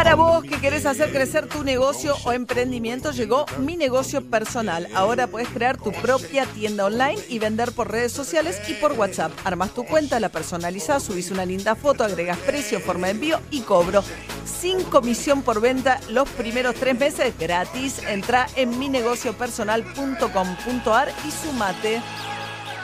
Para 0.00 0.14
vos 0.14 0.42
que 0.42 0.58
querés 0.58 0.86
hacer 0.86 1.12
crecer 1.12 1.46
tu 1.46 1.62
negocio 1.62 2.16
o 2.24 2.32
emprendimiento, 2.32 3.12
llegó 3.12 3.44
Mi 3.58 3.76
Negocio 3.76 4.22
Personal. 4.22 4.88
Ahora 4.94 5.26
puedes 5.26 5.50
crear 5.50 5.76
tu 5.76 5.92
propia 5.92 6.46
tienda 6.46 6.86
online 6.86 7.18
y 7.28 7.38
vender 7.38 7.72
por 7.72 7.92
redes 7.92 8.10
sociales 8.10 8.62
y 8.66 8.72
por 8.72 8.92
WhatsApp. 8.92 9.30
Armas 9.44 9.74
tu 9.74 9.84
cuenta, 9.84 10.18
la 10.18 10.30
personalizás, 10.30 11.02
subís 11.02 11.30
una 11.30 11.44
linda 11.44 11.74
foto, 11.74 12.02
agregas 12.02 12.38
precio, 12.38 12.80
forma 12.80 13.08
de 13.08 13.12
envío 13.12 13.40
y 13.50 13.60
cobro. 13.60 14.02
Sin 14.46 14.82
comisión 14.84 15.42
por 15.42 15.60
venta 15.60 16.00
los 16.08 16.26
primeros 16.30 16.76
tres 16.76 16.98
meses 16.98 17.34
gratis. 17.38 18.00
Entra 18.08 18.46
en 18.56 18.78
minegociopersonal.com.ar 18.78 21.12
y 21.28 21.30
sumate. 21.30 22.00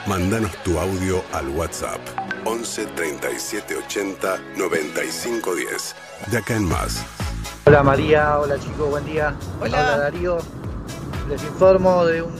Mándanos 0.07 0.51
tu 0.63 0.79
audio 0.79 1.21
al 1.33 1.49
WhatsApp 1.49 1.99
11 2.45 2.85
37 2.95 3.75
80 3.75 4.37
95 4.55 5.53
10. 5.53 5.95
De 6.31 6.37
acá 6.37 6.55
en 6.55 6.63
más. 6.63 7.05
Hola 7.65 7.83
María, 7.83 8.39
hola 8.39 8.57
chicos, 8.57 8.89
buen 8.89 9.05
día. 9.05 9.35
Hola. 9.59 9.97
Darío. 9.97 10.37
Les 11.27 11.43
informo 11.43 12.05
de 12.05 12.21
un 12.21 12.33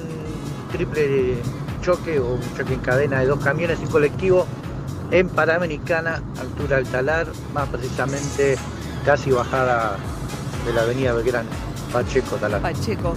triple 0.72 1.36
choque 1.82 2.18
o 2.20 2.36
un 2.36 2.58
choque 2.58 2.74
en 2.74 2.80
cadena 2.80 3.20
de 3.20 3.26
dos 3.26 3.44
camiones 3.44 3.80
y 3.84 3.86
colectivo 3.88 4.48
en 5.12 5.28
Panamericana, 5.28 6.24
altura 6.40 6.78
del 6.78 6.88
Talar, 6.88 7.28
más 7.54 7.68
precisamente 7.68 8.58
casi 9.04 9.32
bajada 9.32 9.98
de 10.66 10.72
la 10.72 10.84
avenida 10.84 11.12
Belgrano, 11.12 11.50
Pacheco, 11.92 12.38
Talar. 12.38 12.62
Pacheco. 12.62 13.14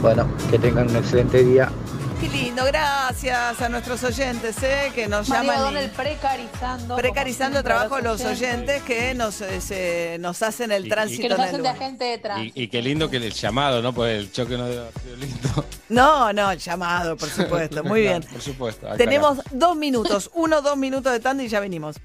Bueno, 0.00 0.26
que 0.50 0.58
tengan 0.58 0.88
un 0.88 0.96
excelente 0.96 1.44
día. 1.44 1.70
Qué 2.20 2.28
lindo, 2.28 2.64
gracias 2.64 3.60
a 3.60 3.68
nuestros 3.68 4.02
oyentes 4.04 4.56
eh, 4.62 4.90
que 4.94 5.08
nos 5.08 5.28
María 5.28 5.42
llaman. 5.52 5.56
y- 5.56 5.62
O'Donnell 5.62 5.90
precarizando. 5.90 6.96
Precarizando 6.96 7.58
el 7.58 7.64
trabajo 7.64 8.00
los 8.00 8.20
oyentes 8.22 8.82
que 8.82 9.14
nos, 9.14 9.40
eh, 9.40 9.60
se- 9.60 10.16
nos 10.20 10.40
hacen 10.42 10.72
el 10.72 10.88
tránsito 10.88 11.22
Que 11.22 11.28
nos 11.28 11.40
hacen 11.40 11.62
de 11.62 11.68
agente 11.68 12.04
de 12.04 12.18
tránsito. 12.18 12.58
Y, 12.58 12.64
y 12.64 12.68
qué 12.68 12.80
lindo 12.82 13.10
que 13.10 13.18
el 13.18 13.32
llamado, 13.32 13.82
¿no? 13.82 13.92
Pues 13.92 14.18
el 14.18 14.32
choque 14.32 14.56
no 14.56 14.64
debe 14.66 14.80
haber 14.82 14.92
sido 15.02 15.16
lindo. 15.16 15.64
No, 15.90 16.32
no, 16.32 16.50
el 16.50 16.58
llamado, 16.58 17.16
por 17.16 17.28
supuesto. 17.28 17.84
Muy 17.84 18.00
bien. 18.02 18.22
Por 18.22 18.40
supuesto. 18.40 18.86
acá 18.86 18.96
Tenemos 18.96 19.38
dos 19.50 19.76
minutos, 19.76 20.30
uno, 20.34 20.62
dos 20.62 20.76
minutos 20.78 21.12
de 21.12 21.20
tanda 21.20 21.42
y 21.42 21.48
ya 21.48 21.60
venimos. 21.60 21.96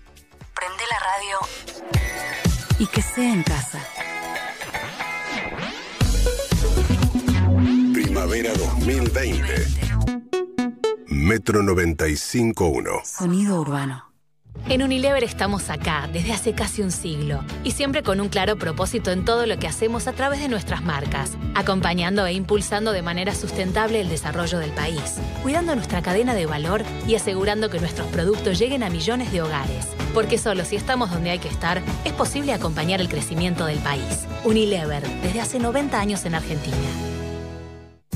Prende 0.54 0.84
la 0.92 1.00
radio 1.00 2.80
y 2.80 2.88
que 2.88 3.02
sea 3.02 3.32
en 3.34 3.44
casa. 3.44 3.80
Primavera 7.94 8.52
2020. 8.54 9.79
Metro 11.12 11.64
95.1. 11.64 13.04
Sonido 13.04 13.60
urbano. 13.60 14.06
En 14.68 14.84
Unilever 14.84 15.24
estamos 15.24 15.72
acá 15.72 16.08
desde 16.14 16.34
hace 16.34 16.54
casi 16.54 16.84
un 16.84 16.92
siglo 16.92 17.44
y 17.64 17.72
siempre 17.72 18.04
con 18.04 18.22
un 18.22 18.30
claro 18.30 18.58
propósito 18.58 19.10
en 19.10 19.26
todo 19.26 19.48
lo 19.48 19.58
que 19.58 19.66
hacemos 19.66 20.06
a 20.06 20.14
través 20.14 20.40
de 20.40 20.50
nuestras 20.50 20.84
marcas, 20.84 21.32
acompañando 21.56 22.28
e 22.28 22.34
impulsando 22.34 22.92
de 22.92 23.02
manera 23.02 23.34
sustentable 23.34 24.02
el 24.02 24.10
desarrollo 24.10 24.60
del 24.60 24.70
país, 24.70 25.20
cuidando 25.42 25.74
nuestra 25.74 26.04
cadena 26.04 26.36
de 26.36 26.46
valor 26.46 26.84
y 27.08 27.16
asegurando 27.16 27.72
que 27.72 27.80
nuestros 27.80 28.08
productos 28.10 28.60
lleguen 28.60 28.84
a 28.84 28.92
millones 28.92 29.32
de 29.32 29.42
hogares. 29.42 29.88
Porque 30.14 30.38
solo 30.38 30.64
si 30.64 30.76
estamos 30.76 31.10
donde 31.10 31.32
hay 31.32 31.40
que 31.40 31.50
estar, 31.50 31.82
es 32.06 32.14
posible 32.14 32.54
acompañar 32.54 33.02
el 33.02 33.10
crecimiento 33.10 33.66
del 33.66 33.80
país. 33.80 34.28
Unilever, 34.44 35.08
desde 35.24 35.42
hace 35.42 35.58
90 35.58 36.00
años 36.00 36.26
en 36.26 36.36
Argentina. 36.36 37.09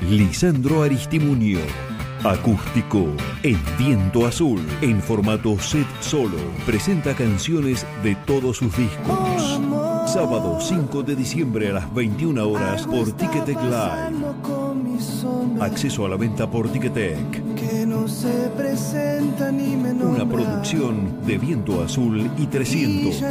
Lisandro 0.00 0.82
Aristimuño. 0.82 1.58
Acústico 2.24 3.06
en 3.42 3.58
Viento 3.78 4.26
Azul, 4.26 4.60
en 4.80 5.00
formato 5.00 5.58
set 5.58 5.86
solo. 6.00 6.38
Presenta 6.66 7.14
canciones 7.14 7.86
de 8.02 8.16
todos 8.26 8.56
sus 8.56 8.76
discos. 8.76 9.60
Sábado 10.06 10.58
5 10.60 11.02
de 11.02 11.14
diciembre 11.14 11.70
a 11.70 11.74
las 11.74 11.94
21 11.94 12.48
horas 12.48 12.86
por 12.86 13.12
Ticketek 13.12 13.60
Live. 13.62 14.24
Acceso 15.60 16.06
a 16.06 16.08
la 16.08 16.16
venta 16.16 16.50
por 16.50 16.70
Ticketek. 16.70 17.42
Una 20.00 20.28
producción 20.28 21.24
de 21.26 21.38
Viento 21.38 21.82
Azul 21.82 22.30
Y 22.38 22.46
300. 22.46 23.22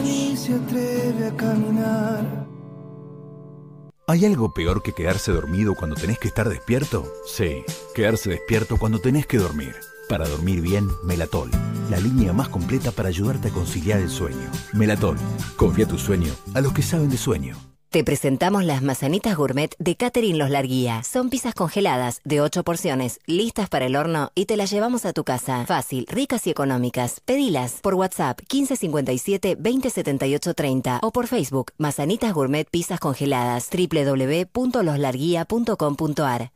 ¿Hay 4.10 4.24
algo 4.24 4.54
peor 4.54 4.84
que 4.84 4.94
quedarse 4.94 5.34
dormido 5.34 5.76
cuando 5.76 5.98
tenés 5.98 6.18
que 6.18 6.30
estar 6.30 6.48
despierto? 6.48 7.12
Sí, 7.26 7.66
quedarse 7.94 8.30
despierto 8.30 8.78
cuando 8.78 9.00
tenés 9.00 9.28
que 9.28 9.38
dormir. 9.38 9.76
Para 10.08 10.30
dormir 10.30 10.62
bien, 10.62 10.88
Melatol, 11.04 11.52
la 11.90 12.00
línea 12.00 12.32
más 12.32 12.48
completa 12.48 12.94
para 12.94 13.10
ayudarte 13.10 13.50
a 13.50 13.52
conciliar 13.52 14.00
el 14.00 14.10
sueño. 14.10 14.50
Melatol, 14.72 15.18
confía 15.58 15.90
tu 15.90 15.98
sueño 15.98 16.32
a 16.54 16.62
los 16.62 16.72
que 16.72 16.84
saben 16.84 17.10
de 17.10 17.18
sueño. 17.18 17.58
Te 17.90 18.04
presentamos 18.04 18.66
las 18.66 18.82
mazanitas 18.82 19.38
gourmet 19.38 19.74
de 19.80 19.96
Catherine 19.96 20.38
Los 20.38 20.50
Larguía. 20.50 21.04
Son 21.04 21.30
pizzas 21.30 21.54
congeladas 21.54 22.20
de 22.26 22.42
8 22.42 22.66
porciones, 22.66 23.22
listas 23.26 23.70
para 23.70 23.86
el 23.86 23.96
horno 23.96 24.34
y 24.36 24.44
te 24.46 24.58
las 24.58 24.72
llevamos 24.72 25.06
a 25.06 25.14
tu 25.14 25.24
casa. 25.24 25.66
Fácil, 25.66 26.06
ricas 26.10 26.46
y 26.48 26.50
económicas. 26.50 27.22
Pedilas 27.22 27.80
por 27.82 27.94
WhatsApp 27.94 28.42
1557 28.42 29.56
2078 29.56 30.54
30 30.54 31.00
o 31.02 31.12
por 31.12 31.28
Facebook 31.28 31.72
Mazanitas 31.78 32.34
Gourmet 32.34 32.68
Pizzas 32.70 33.00
Congeladas 33.00 33.70
www.loslarguía.com.ar. 33.72 36.52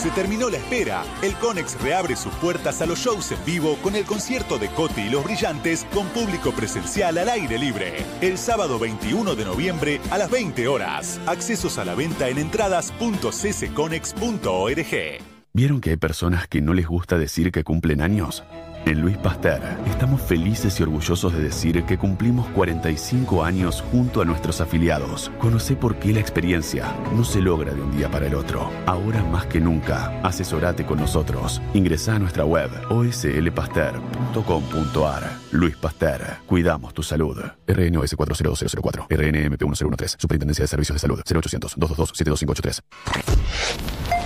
Se 0.00 0.10
terminó 0.12 0.48
la 0.48 0.56
espera. 0.56 1.04
El 1.20 1.34
Conex 1.34 1.78
reabre 1.82 2.16
sus 2.16 2.32
puertas 2.36 2.80
a 2.80 2.86
los 2.86 3.00
shows 3.00 3.32
en 3.32 3.44
vivo 3.44 3.76
con 3.82 3.94
el 3.94 4.06
concierto 4.06 4.58
de 4.58 4.68
Coti 4.68 5.02
y 5.02 5.10
los 5.10 5.22
Brillantes 5.22 5.86
con 5.92 6.06
público 6.06 6.52
presencial 6.52 7.18
al 7.18 7.28
aire 7.28 7.58
libre. 7.58 8.02
El 8.22 8.38
sábado 8.38 8.78
21 8.78 9.34
de 9.34 9.44
noviembre 9.44 10.00
a 10.10 10.16
las 10.16 10.30
20 10.30 10.68
horas. 10.68 11.20
Accesos 11.26 11.76
a 11.76 11.84
la 11.84 11.94
venta 11.94 12.30
en 12.30 12.38
entradas.ccconex.org. 12.38 15.22
¿Vieron 15.52 15.80
que 15.82 15.90
hay 15.90 15.96
personas 15.96 16.48
que 16.48 16.62
no 16.62 16.72
les 16.72 16.86
gusta 16.86 17.18
decir 17.18 17.52
que 17.52 17.62
cumplen 17.62 18.00
años? 18.00 18.42
En 18.86 19.00
Luis 19.00 19.16
Pasteur 19.18 19.60
estamos 19.86 20.22
felices 20.22 20.80
y 20.80 20.82
orgullosos 20.82 21.32
de 21.32 21.42
decir 21.42 21.84
que 21.84 21.98
cumplimos 21.98 22.48
45 22.48 23.44
años 23.44 23.84
junto 23.90 24.22
a 24.22 24.24
nuestros 24.24 24.60
afiliados. 24.60 25.30
Conoce 25.38 25.76
por 25.76 25.96
qué 25.96 26.12
la 26.12 26.20
experiencia 26.20 26.94
no 27.14 27.24
se 27.24 27.40
logra 27.40 27.72
de 27.74 27.82
un 27.82 27.96
día 27.96 28.10
para 28.10 28.26
el 28.26 28.34
otro. 28.34 28.70
Ahora 28.86 29.22
más 29.24 29.46
que 29.46 29.60
nunca, 29.60 30.20
asesorate 30.22 30.84
con 30.86 30.98
nosotros. 30.98 31.62
Ingresa 31.74 32.16
a 32.16 32.18
nuestra 32.18 32.44
web 32.44 32.70
oslpasteur.com.ar. 32.90 35.30
Luis 35.52 35.76
Pasteur, 35.76 36.38
cuidamos 36.46 36.94
tu 36.94 37.02
salud. 37.02 37.36
RNOS 37.66 38.14
40004, 38.16 39.06
RNMP 39.10 39.62
1013, 39.62 40.16
Superintendencia 40.18 40.62
de 40.64 40.68
Servicios 40.68 40.94
de 40.94 41.00
Salud, 41.00 41.20
0800 41.20 41.74
222 41.76 42.12
72583. 42.14 44.19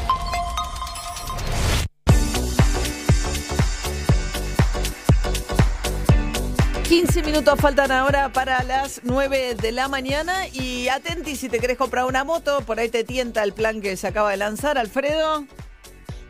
15 6.94 7.24
minutos 7.24 7.58
faltan 7.58 7.90
ahora 7.90 8.32
para 8.32 8.62
las 8.62 9.00
9 9.02 9.56
de 9.56 9.72
la 9.72 9.88
mañana 9.88 10.46
y 10.52 10.86
atenti 10.86 11.34
si 11.34 11.48
te 11.48 11.58
querés 11.58 11.76
comprar 11.76 12.04
una 12.04 12.22
moto, 12.22 12.60
por 12.60 12.78
ahí 12.78 12.88
te 12.88 13.02
tienta 13.02 13.42
el 13.42 13.52
plan 13.52 13.80
que 13.80 13.96
se 13.96 14.06
acaba 14.06 14.30
de 14.30 14.36
lanzar, 14.36 14.78
Alfredo. 14.78 15.44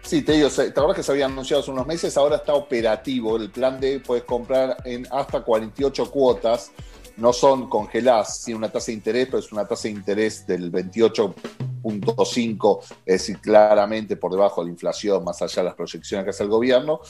Sí, 0.00 0.22
te 0.22 0.32
digo, 0.32 0.48
¿te 0.48 0.62
acuerdas 0.62 0.96
que 0.96 1.02
se 1.02 1.12
había 1.12 1.26
anunciado 1.26 1.62
hace 1.62 1.70
unos 1.70 1.86
meses? 1.86 2.16
Ahora 2.16 2.36
está 2.36 2.54
operativo. 2.54 3.36
El 3.36 3.50
plan 3.50 3.78
de 3.78 4.00
puedes 4.00 4.24
comprar 4.24 4.78
en 4.86 5.06
hasta 5.10 5.42
48 5.42 6.10
cuotas. 6.10 6.72
No 7.18 7.34
son 7.34 7.68
congeladas, 7.68 8.42
tiene 8.42 8.56
una 8.56 8.72
tasa 8.72 8.86
de 8.86 8.94
interés, 8.94 9.26
pero 9.26 9.40
es 9.40 9.52
una 9.52 9.68
tasa 9.68 9.82
de 9.82 9.90
interés 9.90 10.46
del 10.46 10.72
28.5, 10.72 12.80
es 13.04 13.06
decir, 13.20 13.38
claramente 13.38 14.16
por 14.16 14.32
debajo 14.32 14.62
de 14.62 14.68
la 14.68 14.72
inflación, 14.72 15.22
más 15.24 15.42
allá 15.42 15.60
de 15.60 15.64
las 15.64 15.74
proyecciones 15.74 16.24
que 16.24 16.30
hace 16.30 16.42
el 16.42 16.48
gobierno, 16.48 17.02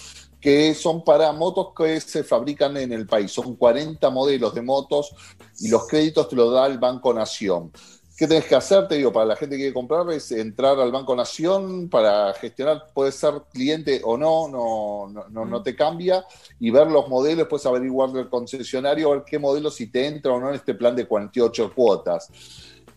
que 0.45 0.75
son 0.75 1.03
para 1.03 1.33
motos 1.33 1.69
que 1.75 1.99
se 2.03 2.23
fabrican 2.23 2.77
en 2.77 2.93
el 2.93 3.07
país. 3.07 3.33
Son 3.33 3.57
40 3.57 4.11
modelos 4.11 4.55
de 4.55 4.61
motos 4.61 5.17
y 5.59 5.69
los 5.69 5.87
créditos 5.87 6.29
te 6.29 6.37
los 6.37 6.53
da 6.53 6.67
el 6.67 6.77
Banco 6.77 7.15
Nación. 7.15 7.73
¿Qué 8.15 8.29
tenés 8.29 8.45
que 8.45 8.55
hacer? 8.55 8.87
Te 8.87 8.97
digo, 8.97 9.11
para 9.11 9.25
la 9.25 9.37
gente 9.37 9.57
que 9.57 9.63
quiere 9.63 9.73
comprar, 9.73 10.07
es 10.11 10.31
entrar 10.33 10.79
al 10.79 10.93
Banco 10.93 11.17
Nación 11.17 11.89
para 11.89 12.35
gestionar, 12.35 12.89
puedes 12.93 13.15
ser 13.15 13.33
cliente 13.55 14.03
o 14.05 14.19
no, 14.19 14.47
no, 14.49 15.09
no, 15.11 15.31
no, 15.31 15.47
no 15.47 15.63
te 15.63 15.75
cambia, 15.75 16.27
y 16.61 16.69
ver 16.69 16.89
los 16.89 17.09
modelos, 17.09 17.49
puedes 17.49 17.65
averiguar 17.65 18.13
del 18.13 18.29
concesionario, 18.29 19.13
ver 19.13 19.25
qué 19.27 19.39
modelo 19.39 19.71
si 19.71 19.87
te 19.87 20.07
entra 20.07 20.31
o 20.31 20.41
no 20.41 20.51
en 20.51 20.57
este 20.57 20.75
plan 20.75 20.95
de 20.95 21.07
48 21.07 21.73
cuotas. 21.75 22.31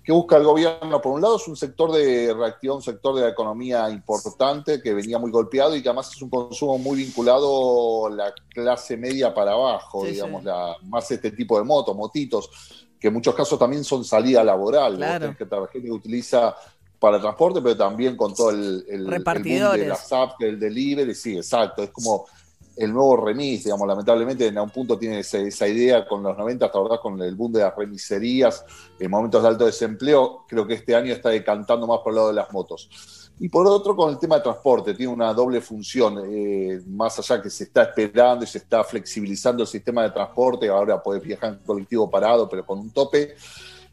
¿Qué 0.08 0.14
busca 0.14 0.38
el 0.38 0.46
gobierno? 0.46 1.02
Por 1.02 1.12
un 1.12 1.22
lado 1.22 1.36
es 1.36 1.46
un 1.50 1.58
sector 1.58 1.92
de 1.92 2.34
reactivación, 2.34 2.78
un 2.78 2.82
sector 2.82 3.14
de 3.14 3.24
la 3.24 3.28
economía 3.28 3.90
importante 3.90 4.82
que 4.82 4.94
venía 4.94 5.20
muy 5.20 5.32
golpeado 5.32 5.76
y 5.76 5.84
que 5.84 5.90
además 5.90 6.10
es 6.16 6.22
un 6.22 6.30
consumo 6.30 6.78
muy 6.78 7.00
vinculado 7.00 8.08
a 8.08 8.10
la 8.12 8.34
clase 8.48 8.96
media 8.96 9.34
para 9.34 9.52
abajo, 9.52 10.06
Sí, 10.06 10.12
digamos, 10.12 10.44
sí. 10.44 10.48
La, 10.48 10.78
más 10.84 11.12
este 11.12 11.32
tipo 11.32 11.58
de 11.58 11.66
motos, 11.66 11.94
motitos, 11.94 12.50
que 12.98 13.10
en 13.10 13.16
muchos 13.16 13.36
casos 13.36 13.60
también 13.60 13.84
son 13.84 14.06
salida 14.06 14.46
laboral. 14.46 14.96
Claro. 14.96 15.36
que 15.38 15.44
la 15.44 15.68
gente 15.68 15.90
que 15.90 15.92
utiliza 15.92 16.56
para 17.00 17.18
el 17.18 17.22
transporte, 17.22 17.62
pero 17.62 17.76
también 17.76 18.16
con 18.16 18.34
todo 18.34 18.52
el, 18.52 18.86
el, 18.88 18.94
el 18.94 19.02
boom 19.02 19.12
Repartidores. 19.12 19.82
de 19.82 19.90
las 19.90 20.14
apps, 20.14 20.36
del 20.40 20.58
delivery, 20.58 21.14
sí, 21.16 21.36
exacto. 21.36 21.84
Es 21.84 21.90
como 21.90 22.28
el 22.78 22.94
nuevo 22.94 23.18
remis, 23.18 23.64
digamos, 23.64 23.88
lamentablemente 23.88 24.46
en 24.46 24.60
un 24.60 24.70
punto 24.70 24.98
tiene 24.98 25.20
esa 25.20 25.68
idea 25.68 26.08
con 26.08 26.22
los 26.22 26.38
90, 26.38 26.66
hasta 26.66 26.80
verdad, 26.80 27.00
con 27.02 27.20
el 27.22 27.36
boom 27.36 27.54
de 27.54 27.62
las 27.62 27.76
remiserías, 27.76 28.64
en 29.00 29.10
momentos 29.10 29.42
de 29.42 29.50
alto 29.50 29.66
desempleo, 29.66 30.46
creo 30.48 30.68
que 30.68 30.76
este 30.76 30.96
año 30.96 31.14
está 31.14 31.30
decantando 31.30 31.88
más 31.88 32.00
por 32.00 32.12
el 32.12 32.16
lado 32.18 32.28
de 32.28 32.36
las 32.36 32.52
motos. 32.52 32.90
Y 33.40 33.50
por 33.50 33.68
otro, 33.68 33.96
con 33.96 34.10
el 34.10 34.18
tema 34.18 34.38
de 34.38 34.42
transporte, 34.42 34.94
tiene 34.94 35.12
una 35.12 35.34
doble 35.34 35.62
función, 35.62 36.24
eh, 36.28 36.82
más 36.88 37.20
allá 37.20 37.42
que 37.42 37.50
se 37.50 37.66
está 37.66 37.84
esperando 37.84 38.44
y 38.44 38.48
se 38.48 38.60
está 38.60 38.84
flexibilizando 38.84 39.64
el 39.64 39.68
sistema 39.68 40.04
de 40.04 40.12
transporte, 40.12 40.70
ahora 40.70 41.02
puedes 41.02 41.24
viajar 41.24 41.54
en 41.54 41.60
colectivo 41.60 42.10
parado, 42.10 42.50
pero 42.50 42.66
con 42.66 42.80
un 42.80 42.92
tope. 42.92 43.36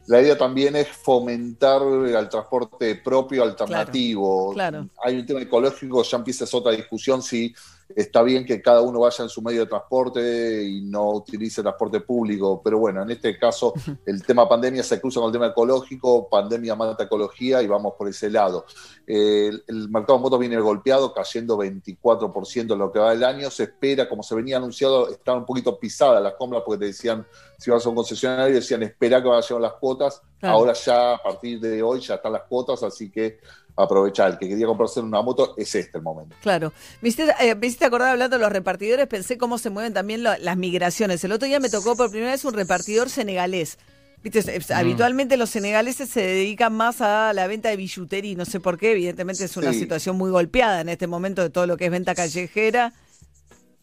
La 0.07 0.21
idea 0.21 0.37
también 0.37 0.75
es 0.75 0.87
fomentar 0.89 1.81
al 1.81 2.29
transporte 2.29 2.95
propio 2.95 3.43
alternativo. 3.43 4.53
claro. 4.53 4.87
Hay 5.03 5.17
un 5.17 5.25
tema 5.25 5.41
ecológico, 5.41 6.03
ya 6.03 6.17
empieza 6.17 6.43
esa 6.43 6.57
otra 6.57 6.71
discusión 6.71 7.23
si 7.23 7.53
está 7.93 8.23
bien 8.23 8.45
que 8.45 8.61
cada 8.61 8.81
uno 8.81 9.01
vaya 9.01 9.23
en 9.23 9.29
su 9.29 9.41
medio 9.41 9.61
de 9.61 9.67
transporte 9.67 10.63
y 10.63 10.81
no 10.81 11.11
utilice 11.11 11.61
transporte 11.61 11.99
público, 12.01 12.61
pero 12.63 12.79
bueno, 12.79 13.03
en 13.03 13.11
este 13.11 13.37
caso 13.37 13.73
el 14.05 14.23
tema 14.25 14.47
pandemia 14.49 14.83
se 14.83 14.99
cruza 14.99 15.19
con 15.19 15.27
el 15.27 15.33
tema 15.33 15.47
ecológico, 15.47 16.27
pandemia 16.29 16.75
mata 16.75 17.03
ecología 17.03 17.61
y 17.61 17.67
vamos 17.67 17.93
por 17.97 18.07
ese 18.07 18.29
lado. 18.29 18.65
Eh, 19.05 19.47
el, 19.49 19.63
el 19.67 19.89
mercado 19.89 20.17
de 20.17 20.23
motos 20.23 20.39
viene 20.39 20.59
golpeado, 20.59 21.13
cayendo 21.13 21.57
24% 21.57 22.73
en 22.73 22.79
lo 22.79 22.91
que 22.91 22.99
va 22.99 23.11
del 23.11 23.23
año, 23.23 23.49
se 23.51 23.63
espera, 23.63 24.09
como 24.09 24.23
se 24.23 24.35
venía 24.35 24.57
anunciado, 24.57 25.09
estaban 25.09 25.41
un 25.41 25.45
poquito 25.45 25.79
pisadas 25.79 26.21
las 26.23 26.33
compras 26.33 26.63
porque 26.65 26.79
te 26.79 26.85
decían, 26.85 27.25
si 27.57 27.69
vas 27.71 27.85
a 27.85 27.89
un 27.89 27.95
concesionario, 27.95 28.55
decían, 28.55 28.83
espera 28.83 29.21
que 29.21 29.29
vayan 29.29 29.61
las 29.61 29.73
cuotas, 29.73 30.21
Claro. 30.39 30.57
ahora 30.57 30.73
ya 30.73 31.13
a 31.13 31.23
partir 31.23 31.59
de 31.59 31.81
hoy 31.81 32.01
ya 32.01 32.15
están 32.15 32.33
las 32.33 32.43
cuotas, 32.43 32.83
así 32.83 33.09
que 33.09 33.39
aprovechar, 33.77 34.31
el 34.31 34.37
que 34.37 34.47
quería 34.47 34.65
comprarse 34.67 34.99
una 35.01 35.21
moto 35.21 35.53
es 35.57 35.75
este 35.75 35.97
el 35.97 36.03
momento. 36.03 36.35
Claro. 36.41 36.71
Me 37.01 37.09
hiciste, 37.09 37.33
eh, 37.41 37.55
me 37.55 37.67
hiciste 37.67 37.85
acordar 37.85 38.09
hablando 38.09 38.37
de 38.37 38.41
los 38.43 38.51
repartidores, 38.51 39.07
pensé 39.07 39.37
cómo 39.37 39.57
se 39.57 39.69
mueven 39.69 39.93
también 39.93 40.23
lo- 40.23 40.37
las 40.37 40.57
migraciones. 40.57 41.23
El 41.23 41.31
otro 41.33 41.47
día 41.47 41.59
me 41.59 41.69
tocó 41.69 41.95
por 41.95 42.09
primera 42.09 42.31
vez 42.31 42.45
un 42.45 42.53
repartidor 42.53 43.09
senegalés. 43.09 43.77
Viste, 44.23 44.39
es- 44.39 44.71
habitualmente 44.71 45.37
los 45.37 45.49
senegaleses 45.51 46.09
se 46.09 46.21
dedican 46.21 46.73
más 46.73 47.01
a 47.01 47.31
la 47.33 47.45
venta 47.47 47.69
de 47.69 47.75
billutería, 47.77 48.31
y 48.31 48.35
no 48.35 48.45
sé 48.45 48.59
por 48.59 48.77
qué, 48.77 48.93
evidentemente 48.93 49.43
es 49.43 49.55
una 49.57 49.71
Sí. 49.73 49.79
situación 49.79 50.15
muy 50.17 50.31
golpeada 50.31 50.81
en 50.81 50.89
este 50.89 51.05
momento 51.05 51.41
de 51.43 51.49
todo 51.49 51.67
lo 51.67 51.77
que 51.77 51.85
es 51.85 51.91
venta 51.91 52.15
callejera. 52.15 52.93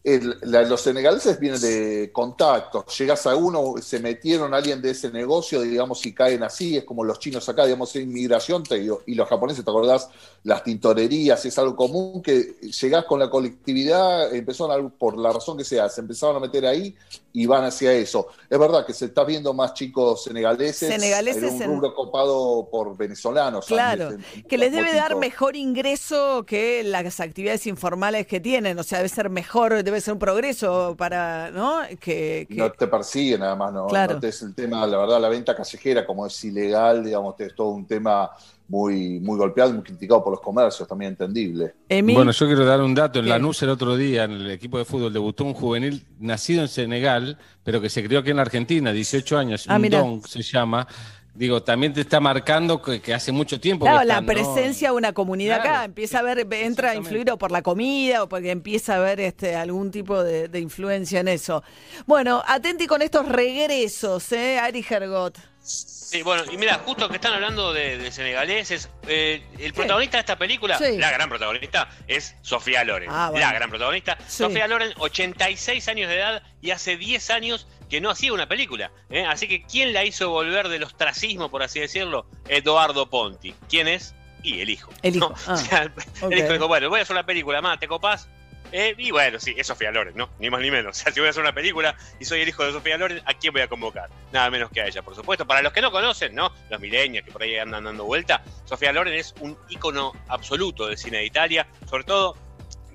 El- 0.04 0.36
la- 0.42 0.62
los 0.62 0.80
senegaleses 0.80 1.38
vienen 1.38 1.60
de 1.60 2.10
contacto. 2.12 2.84
Llegas 2.98 3.24
a 3.26 3.36
uno, 3.36 3.74
se 3.80 4.00
metieron 4.00 4.52
a 4.52 4.56
alguien 4.56 4.82
de 4.82 4.90
ese 4.90 5.12
negocio, 5.12 5.60
digamos, 5.60 6.04
y 6.06 6.12
caen 6.12 6.42
así. 6.42 6.76
Es 6.76 6.84
como 6.84 7.04
los 7.04 7.20
chinos 7.20 7.48
acá, 7.48 7.64
digamos, 7.66 7.94
en 7.94 8.02
inmigración. 8.02 8.64
te 8.64 8.80
digo, 8.80 9.02
y 9.06 9.14
los 9.14 9.28
japoneses, 9.28 9.64
¿te 9.64 9.70
acordás? 9.70 10.08
Las 10.42 10.64
tintorerías, 10.64 11.44
es 11.46 11.56
algo 11.58 11.76
común 11.76 12.20
que 12.20 12.56
llegás 12.80 13.04
con 13.04 13.20
la 13.20 13.30
colectividad, 13.30 14.34
empezaron 14.34 14.86
a- 14.86 14.88
por 14.88 15.16
la 15.16 15.32
razón 15.32 15.56
que 15.56 15.64
sea, 15.64 15.88
se 15.88 16.00
empezaron 16.00 16.36
a 16.36 16.40
meter 16.40 16.66
ahí 16.66 16.94
y 17.32 17.46
van 17.46 17.64
hacia 17.64 17.92
eso. 17.92 18.26
Es 18.50 18.58
verdad 18.58 18.84
que 18.84 18.92
se 18.92 19.06
está 19.06 19.24
viendo 19.24 19.54
más 19.54 19.72
chicos 19.74 20.24
senegaleses. 20.24 20.88
Senegaleses 20.88 21.44
en 21.44 21.54
un 21.54 21.62
en- 21.62 21.68
rubro 21.70 21.94
copado 21.94 22.68
por 22.70 22.96
venezolanos. 22.96 23.66
Claro, 23.66 24.08
en- 24.10 24.24
en- 24.34 24.42
que 24.44 24.58
les 24.58 24.72
debe 24.72 24.92
dar 24.94 25.16
mejor 25.16 25.54
ingreso 25.56 26.44
que 26.46 26.82
las 26.82 27.20
actividades 27.20 27.66
informales 27.66 28.26
que 28.26 28.40
tienen. 28.40 28.78
O 28.78 28.82
sea, 28.82 28.98
debe 28.98 29.08
ser 29.08 29.30
mejor, 29.30 29.82
debe 29.82 29.91
ser 30.00 30.14
un 30.14 30.18
progreso 30.18 30.94
para, 30.96 31.50
¿no? 31.50 31.80
Que, 32.00 32.46
que- 32.48 32.54
No 32.56 32.70
te 32.72 32.86
persiguen, 32.86 33.42
además, 33.42 33.72
no, 33.72 33.86
Claro. 33.86 34.14
no 34.14 34.20
te 34.20 34.28
es 34.28 34.42
el 34.42 34.54
tema, 34.54 34.86
la 34.86 34.96
verdad, 34.98 35.20
la 35.20 35.28
venta 35.28 35.54
callejera, 35.54 36.06
como 36.06 36.26
es 36.26 36.44
ilegal, 36.44 37.04
digamos, 37.04 37.38
es 37.40 37.54
todo 37.54 37.68
un 37.70 37.86
tema 37.86 38.30
muy, 38.68 39.20
muy 39.20 39.36
golpeado 39.36 39.72
muy 39.74 39.82
criticado 39.82 40.24
por 40.24 40.32
los 40.32 40.40
comercios, 40.40 40.88
también 40.88 41.10
entendible. 41.10 41.74
Bueno, 42.14 42.30
yo 42.30 42.46
quiero 42.46 42.64
dar 42.64 42.80
un 42.80 42.94
dato. 42.94 43.18
En 43.18 43.26
¿Qué? 43.26 43.30
Lanús 43.30 43.62
el 43.62 43.68
otro 43.68 43.96
día, 43.96 44.24
en 44.24 44.30
el 44.32 44.50
equipo 44.50 44.78
de 44.78 44.86
fútbol, 44.86 45.12
debutó 45.12 45.44
un 45.44 45.52
juvenil 45.52 46.06
nacido 46.20 46.62
en 46.62 46.68
Senegal, 46.68 47.36
pero 47.64 47.82
que 47.82 47.90
se 47.90 48.02
crió 48.02 48.20
aquí 48.20 48.30
en 48.30 48.38
Argentina, 48.38 48.90
18 48.92 49.36
años, 49.36 49.66
Ah, 49.68 49.78
mira. 49.78 49.98
Ndong 50.00 50.26
se 50.26 50.40
llama. 50.42 50.86
Digo, 51.34 51.62
también 51.62 51.94
te 51.94 52.02
está 52.02 52.20
marcando 52.20 52.82
que, 52.82 53.00
que 53.00 53.14
hace 53.14 53.32
mucho 53.32 53.58
tiempo 53.58 53.86
Claro, 53.86 54.00
que 54.00 54.06
la 54.06 54.14
están, 54.18 54.26
¿no? 54.26 54.32
presencia 54.32 54.88
de 54.90 54.96
una 54.96 55.12
comunidad 55.14 55.62
Claro, 55.62 55.70
acá 55.76 55.84
empieza 55.86 56.18
a 56.18 56.22
ver, 56.22 56.46
entra 56.52 56.90
a 56.90 56.94
influir 56.94 57.30
o 57.30 57.38
por 57.38 57.50
la 57.50 57.62
comida 57.62 58.22
o 58.22 58.28
porque 58.28 58.50
empieza 58.50 58.94
a 58.94 58.96
haber 58.98 59.18
este, 59.20 59.56
algún 59.56 59.90
tipo 59.90 60.22
de, 60.22 60.48
de 60.48 60.60
influencia 60.60 61.20
en 61.20 61.28
eso. 61.28 61.64
Bueno, 62.04 62.42
atenti 62.46 62.86
con 62.86 63.00
estos 63.00 63.26
regresos, 63.28 64.30
¿eh? 64.32 64.58
Ari 64.58 64.84
Hergot. 64.88 65.38
Sí, 65.64 66.22
bueno, 66.22 66.42
y 66.52 66.58
mira, 66.58 66.74
justo 66.84 67.08
que 67.08 67.14
están 67.14 67.32
hablando 67.32 67.72
de, 67.72 67.96
de 67.96 68.12
senegaleses, 68.12 68.90
eh, 69.06 69.42
el 69.58 69.72
protagonista 69.72 70.18
de 70.18 70.20
esta 70.20 70.36
película, 70.36 70.76
Sí. 70.76 70.98
la 70.98 71.10
gran 71.10 71.30
protagonista, 71.30 71.88
es 72.06 72.34
Sofía 72.42 72.84
Loren. 72.84 73.08
Ah, 73.10 73.28
bueno. 73.30 73.46
La 73.46 73.54
gran 73.54 73.70
protagonista. 73.70 74.18
Sí. 74.26 74.42
Sofía 74.42 74.66
Loren, 74.68 74.92
86 74.98 75.88
años 75.88 76.10
de 76.10 76.16
edad 76.16 76.42
y 76.60 76.72
hace 76.72 76.98
10 76.98 77.30
años 77.30 77.66
que 77.92 78.00
no 78.00 78.08
hacía 78.08 78.32
una 78.32 78.48
película. 78.48 78.90
¿eh? 79.10 79.26
Así 79.26 79.46
que, 79.46 79.64
¿quién 79.64 79.92
la 79.92 80.02
hizo 80.02 80.30
volver 80.30 80.68
del 80.68 80.82
ostracismo, 80.82 81.50
por 81.50 81.62
así 81.62 81.78
decirlo? 81.78 82.24
Eduardo 82.48 83.10
Ponti. 83.10 83.54
¿Quién 83.68 83.86
es? 83.86 84.14
Y 84.42 84.62
el 84.62 84.70
hijo. 84.70 84.90
El 85.02 85.16
hijo, 85.16 85.28
¿no? 85.28 85.34
ah, 85.46 85.52
O 85.52 85.56
sea. 85.58 85.92
El 86.30 86.38
hijo 86.38 86.54
dijo, 86.54 86.68
bueno, 86.68 86.88
voy 86.88 87.00
a 87.00 87.02
hacer 87.02 87.14
una 87.14 87.26
película 87.26 87.60
más, 87.60 87.78
¿te 87.78 87.86
copás? 87.86 88.30
Eh, 88.72 88.94
y 88.96 89.10
bueno, 89.10 89.38
sí, 89.38 89.54
es 89.58 89.66
Sofía 89.66 89.90
Loren, 89.90 90.16
¿no? 90.16 90.30
Ni 90.38 90.48
más 90.48 90.62
ni 90.62 90.70
menos. 90.70 90.96
O 90.98 91.02
sea, 91.02 91.12
si 91.12 91.20
voy 91.20 91.26
a 91.26 91.30
hacer 91.32 91.42
una 91.42 91.52
película 91.52 91.94
y 92.18 92.24
soy 92.24 92.40
el 92.40 92.48
hijo 92.48 92.64
de 92.64 92.72
Sofía 92.72 92.96
Loren, 92.96 93.20
¿a 93.26 93.34
quién 93.34 93.52
voy 93.52 93.60
a 93.60 93.68
convocar? 93.68 94.08
Nada 94.32 94.48
menos 94.48 94.70
que 94.70 94.80
a 94.80 94.86
ella, 94.86 95.02
por 95.02 95.14
supuesto. 95.14 95.46
Para 95.46 95.60
los 95.60 95.74
que 95.74 95.82
no 95.82 95.90
conocen, 95.90 96.34
¿no? 96.34 96.50
Los 96.70 96.80
milenios 96.80 97.26
que 97.26 97.30
por 97.30 97.42
ahí 97.42 97.58
andan 97.58 97.84
dando 97.84 98.04
vuelta, 98.06 98.42
Sofía 98.64 98.90
Loren 98.94 99.12
es 99.12 99.34
un 99.40 99.54
ícono 99.68 100.14
absoluto 100.28 100.86
del 100.86 100.96
cine 100.96 101.18
de 101.18 101.26
Italia, 101.26 101.66
sobre 101.90 102.04
todo 102.04 102.38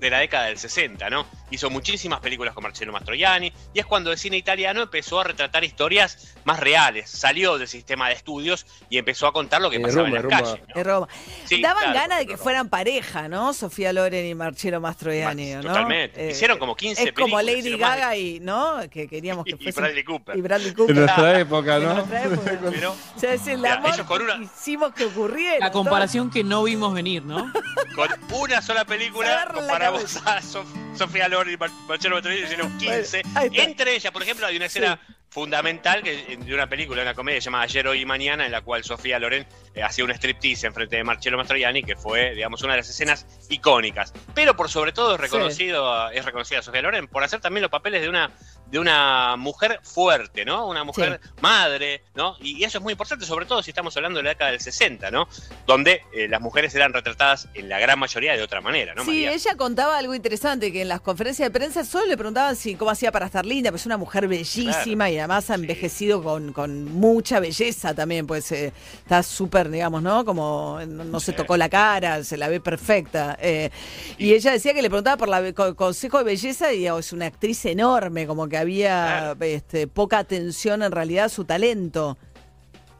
de 0.00 0.10
la 0.10 0.18
década 0.18 0.46
del 0.46 0.58
60, 0.58 1.08
¿no? 1.08 1.24
Hizo 1.50 1.70
muchísimas 1.70 2.20
películas 2.20 2.52
con 2.54 2.62
Marcello 2.62 2.92
Mastroianni 2.92 3.52
y 3.72 3.78
es 3.80 3.86
cuando 3.86 4.12
el 4.12 4.18
cine 4.18 4.36
italiano 4.36 4.82
empezó 4.82 5.20
a 5.20 5.24
retratar 5.24 5.64
historias 5.64 6.34
más 6.44 6.60
reales, 6.60 7.08
salió 7.10 7.56
del 7.58 7.68
sistema 7.68 8.08
de 8.08 8.14
estudios 8.14 8.66
y 8.90 8.98
empezó 8.98 9.26
a 9.26 9.32
contar 9.32 9.60
lo 9.62 9.70
que 9.70 9.76
Eh, 9.76 9.80
pasaba 9.80 10.04
Roma, 10.04 10.08
en 10.08 10.14
las 10.14 10.22
Roma. 10.24 10.58
calles. 10.74 10.86
Roma. 10.86 11.08
Sí, 11.46 11.60
Daban 11.62 11.82
claro, 11.84 11.98
ganas 11.98 12.18
de 12.18 12.26
que 12.26 12.36
fueran 12.36 12.68
pareja, 12.68 13.28
¿no? 13.28 13.52
Sofía 13.54 13.92
Loren 13.92 14.26
y 14.26 14.34
Marcello 14.34 14.80
Mastroianni, 14.80 15.54
¿no? 15.54 15.62
Totalmente. 15.62 16.28
Eh, 16.28 16.30
Hicieron 16.32 16.58
como 16.58 16.76
15 16.76 17.02
Es 17.04 17.12
como 17.12 17.36
películas, 17.38 17.44
Lady 17.64 17.70
más 17.78 17.94
de- 17.94 18.00
Gaga 18.00 18.16
y, 18.16 18.40
¿no? 18.40 18.80
Que 18.90 19.08
queríamos 19.08 19.44
que 19.44 19.52
y 19.58 19.62
fuese. 19.62 19.80
Bradley 19.80 20.04
Cooper. 20.04 20.36
Y 20.36 20.40
Bradley 20.42 20.72
Cooper. 20.74 20.96
En 20.96 21.02
nuestra 21.04 21.40
época, 21.40 21.76
En 21.76 21.82
¿no? 21.84 21.94
nuestra 21.94 22.24
época. 22.24 22.58
Pero 22.70 22.92
O 22.92 23.18
sea, 23.18 23.32
es 23.34 23.46
el 23.46 23.58
Mira, 23.58 23.74
amor 23.74 23.90
ellos 23.94 24.06
con 24.06 24.22
una- 24.22 24.36
que 24.38 24.44
hicimos 24.44 24.92
que 24.92 25.04
ocurriera. 25.06 25.58
La 25.66 25.72
comparación 25.72 26.30
que 26.30 26.44
no 26.44 26.62
vimos 26.64 26.92
venir, 26.94 27.24
¿no? 27.24 27.50
con 27.94 28.08
una 28.40 28.62
sola 28.62 28.84
película 28.84 29.48
comparamos 29.52 30.16
a 30.24 30.40
Sof- 30.40 30.66
Sofía 30.98 31.28
Loren 31.28 31.54
y 31.54 31.56
Mar- 31.56 31.70
Marcello 31.86 32.14
Mastroianni 32.16 32.44
hicieron 32.44 32.76
15. 32.78 33.22
Bueno, 33.22 33.38
ahí 33.40 33.46
está. 33.48 33.62
Entre 33.64 33.94
ellas, 33.94 34.12
por 34.12 34.22
ejemplo, 34.22 34.46
hay 34.46 34.56
una 34.56 34.66
escena 34.66 35.00
fundamental 35.30 36.02
que, 36.02 36.36
de 36.38 36.54
una 36.54 36.66
película, 36.68 37.02
una 37.02 37.14
comedia 37.14 37.38
llamada 37.38 37.64
Ayer, 37.64 37.86
Hoy 37.86 38.00
y 38.00 38.06
Mañana, 38.06 38.46
en 38.46 38.52
la 38.52 38.62
cual 38.62 38.82
Sofía 38.82 39.18
Loren 39.18 39.46
eh, 39.74 39.82
hacía 39.82 40.04
un 40.04 40.10
striptease 40.10 40.66
en 40.66 40.74
frente 40.74 40.96
de 40.96 41.04
Marcello 41.04 41.36
Mastroianni, 41.36 41.82
que 41.82 41.96
fue, 41.96 42.34
digamos, 42.34 42.62
una 42.62 42.72
de 42.72 42.78
las 42.78 42.88
escenas 42.88 43.26
icónicas. 43.50 44.12
Pero 44.34 44.56
por 44.56 44.68
sobre 44.70 44.92
todo 44.92 45.14
es 45.14 45.20
reconocido, 45.20 46.10
es 46.10 46.24
reconocida 46.24 46.62
Sofía 46.62 46.82
Loren 46.82 47.08
por 47.08 47.22
hacer 47.22 47.40
también 47.40 47.62
los 47.62 47.70
papeles 47.70 48.00
de 48.02 48.08
una, 48.08 48.30
de 48.70 48.78
una 48.78 49.36
mujer 49.36 49.80
fuerte, 49.82 50.44
¿no? 50.44 50.66
Una 50.68 50.84
mujer 50.84 51.20
madre, 51.40 52.02
¿no? 52.14 52.36
Y 52.40 52.62
eso 52.64 52.78
es 52.78 52.84
muy 52.84 52.92
importante, 52.92 53.24
sobre 53.24 53.46
todo 53.46 53.62
si 53.62 53.70
estamos 53.70 53.96
hablando 53.96 54.18
de 54.18 54.24
la 54.24 54.30
década 54.30 54.50
del 54.50 54.60
60, 54.60 55.10
¿no? 55.10 55.26
Donde 55.66 56.02
eh, 56.12 56.28
las 56.28 56.40
mujeres 56.40 56.74
eran 56.74 56.92
retratadas 56.92 57.48
en 57.54 57.68
la 57.68 57.78
gran 57.78 57.98
mayoría 57.98 58.36
de 58.36 58.42
otra 58.42 58.60
manera, 58.60 58.94
¿no, 58.94 59.02
Sí, 59.04 59.10
María? 59.10 59.32
ella 59.32 59.54
contaba 59.56 59.96
algo 59.96 60.14
interesante, 60.14 60.70
que 60.70 60.82
en 60.82 60.88
las 60.88 61.00
conferencias 61.00 61.46
de 61.46 61.50
prensa 61.58 61.84
solo 61.84 62.06
le 62.06 62.16
preguntaban 62.16 62.56
si 62.56 62.74
cómo 62.74 62.90
hacía 62.90 63.10
para 63.10 63.26
estar 63.26 63.46
linda, 63.46 63.70
pues 63.70 63.82
es 63.82 63.86
una 63.86 63.96
mujer 63.96 64.28
bellísima 64.28 65.08
y 65.10 65.18
además 65.18 65.48
ha 65.50 65.54
envejecido 65.54 66.22
con, 66.22 66.52
con 66.52 66.84
mucha 66.84 67.40
belleza 67.40 67.94
también, 67.94 68.26
pues 68.26 68.52
eh, 68.52 68.72
está 69.02 69.22
súper, 69.22 69.70
digamos, 69.70 70.02
¿no? 70.02 70.24
Como 70.26 70.78
no, 70.86 71.04
no 71.04 71.20
se 71.20 71.32
tocó 71.32 71.56
la 71.56 71.70
cara, 71.70 72.22
se 72.22 72.36
la 72.36 72.48
ve 72.48 72.60
perfecta. 72.60 73.38
eh, 73.40 73.70
y 74.18 74.34
ella 74.34 74.52
decía 74.52 74.74
que 74.74 74.82
le 74.82 74.90
preguntaba 74.90 75.16
por 75.16 75.54
co- 75.54 75.74
consejo 75.74 76.18
de 76.18 76.24
belleza 76.24 76.72
y 76.74 76.86
oh, 76.90 76.98
es 76.98 77.12
una 77.14 77.26
actriz 77.26 77.64
enorme, 77.64 78.26
como 78.26 78.46
que 78.48 78.57
había 78.58 79.36
este, 79.40 79.86
poca 79.86 80.18
atención 80.18 80.82
en 80.82 80.92
realidad 80.92 81.26
a 81.26 81.28
su 81.28 81.44
talento. 81.44 82.18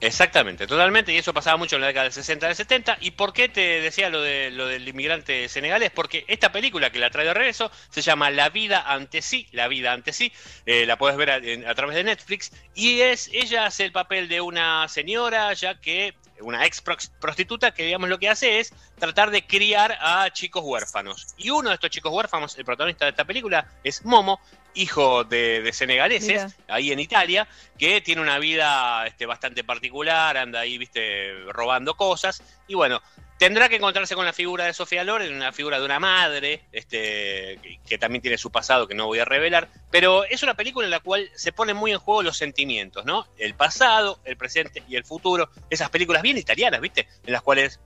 Exactamente, 0.01 0.69
totalmente, 0.69 1.13
y 1.13 1.17
eso 1.17 1.35
pasaba 1.35 1.57
mucho 1.57 1.75
en 1.75 1.81
la 1.81 1.89
década 1.89 2.05
del 2.05 2.13
60 2.13 2.47
del 2.47 2.55
70. 2.55 2.99
¿Y 3.01 3.13
por 3.13 3.33
qué 3.33 3.49
te 3.49 3.81
decía 3.81 4.11
lo, 4.11 4.23
de, 4.23 4.53
lo 4.53 4.67
del 4.69 4.87
inmigrante 4.87 5.49
senegalés? 5.49 5.91
Porque 5.91 6.25
esta 6.29 6.53
película 6.53 6.91
que 6.91 7.01
la 7.01 7.11
trae 7.11 7.27
de 7.27 7.35
regreso 7.35 7.73
se 7.91 8.01
llama 8.01 8.31
La 8.31 8.49
vida 8.49 8.81
ante 8.87 9.23
sí, 9.23 9.49
La 9.51 9.67
vida 9.67 9.93
ante 9.93 10.13
sí, 10.13 10.33
eh, 10.67 10.87
la 10.87 10.99
puedes 10.99 11.17
ver 11.17 11.31
a, 11.31 11.71
a 11.71 11.75
través 11.75 11.97
de 11.97 12.05
Netflix, 12.05 12.53
y 12.77 13.01
es 13.01 13.29
ella 13.33 13.67
hace 13.67 13.85
el 13.85 13.91
papel 13.91 14.29
de 14.29 14.41
una 14.41 14.87
señora, 14.87 15.53
ya 15.55 15.81
que 15.81 16.15
una 16.41 16.65
ex 16.65 16.83
prostituta 17.21 17.73
que 17.73 17.85
digamos 17.85 18.09
lo 18.09 18.19
que 18.19 18.29
hace 18.29 18.61
es 18.61 18.73
tratar 18.99 19.31
de 19.31 19.47
criar 19.47 19.99
a 20.01 20.31
chicos 20.31 20.63
huérfanos. 20.65 21.27
Y 21.37 21.51
uno 21.51 21.71
de 21.71 21.75
estos 21.75 21.91
chicos 21.91 22.13
huérfanos, 22.13 22.57
el 22.59 22.65
protagonista 22.65 23.05
de 23.05 23.11
esta 23.11 23.25
película, 23.25 23.67
es 23.85 24.05
Momo, 24.05 24.41
hijo 24.75 25.25
de, 25.25 25.63
de 25.63 25.73
senegaleses, 25.73 26.45
Mira. 26.45 26.75
ahí 26.75 26.93
en 26.93 27.01
Italia, 27.01 27.49
que 27.79 28.01
tiene 28.01 28.23
una 28.23 28.39
vida 28.39 29.07
este, 29.07 29.27
bastante 29.27 29.65
particular, 29.65 30.37
anda 30.37 30.61
ahí, 30.61 30.79
viste, 30.79 31.33
robando 31.53 31.97
cosas. 31.97 32.43
Y 32.67 32.75
bueno, 32.75 33.01
tendrá 33.39 33.69
que 33.69 33.77
encontrarse 33.77 34.15
con 34.15 34.25
la 34.25 34.33
figura 34.33 34.65
de 34.65 34.73
Sofía 34.75 35.05
Loren, 35.05 35.35
una 35.35 35.53
figura 35.53 35.79
de 35.79 35.85
una 35.85 35.99
madre, 35.99 36.65
este, 36.73 37.59
que, 37.63 37.79
que 37.87 37.99
también 37.99 38.21
tiene 38.21 38.37
su 38.37 38.51
pasado 38.51 38.87
que 38.87 38.95
no 38.95 39.07
voy 39.07 39.21
a 39.21 39.25
revelar, 39.25 39.69
pero 39.91 40.25
es 40.25 40.43
una 40.43 40.55
película 40.55 40.87
en 40.87 40.91
la 40.91 41.01
cual 41.01 41.31
se 41.35 41.53
ponen 41.53 41.77
muy 41.77 41.93
en 41.93 41.99
juego 41.99 42.23
los 42.23 42.37
sentimientos, 42.37 43.05
¿no? 43.05 43.27
El 43.39 43.55
pasado, 43.55 44.21
el 44.25 44.37
presente 44.37 44.83
y 44.89 44.97
el 44.97 45.05
futuro. 45.05 45.51
Esas 45.71 45.91
películas 45.91 46.23
bien 46.23 46.37
italianas, 46.37 46.81
¿viste? 46.81 47.09
En 47.25 47.33
las 47.33 47.43
cuales 47.43 47.81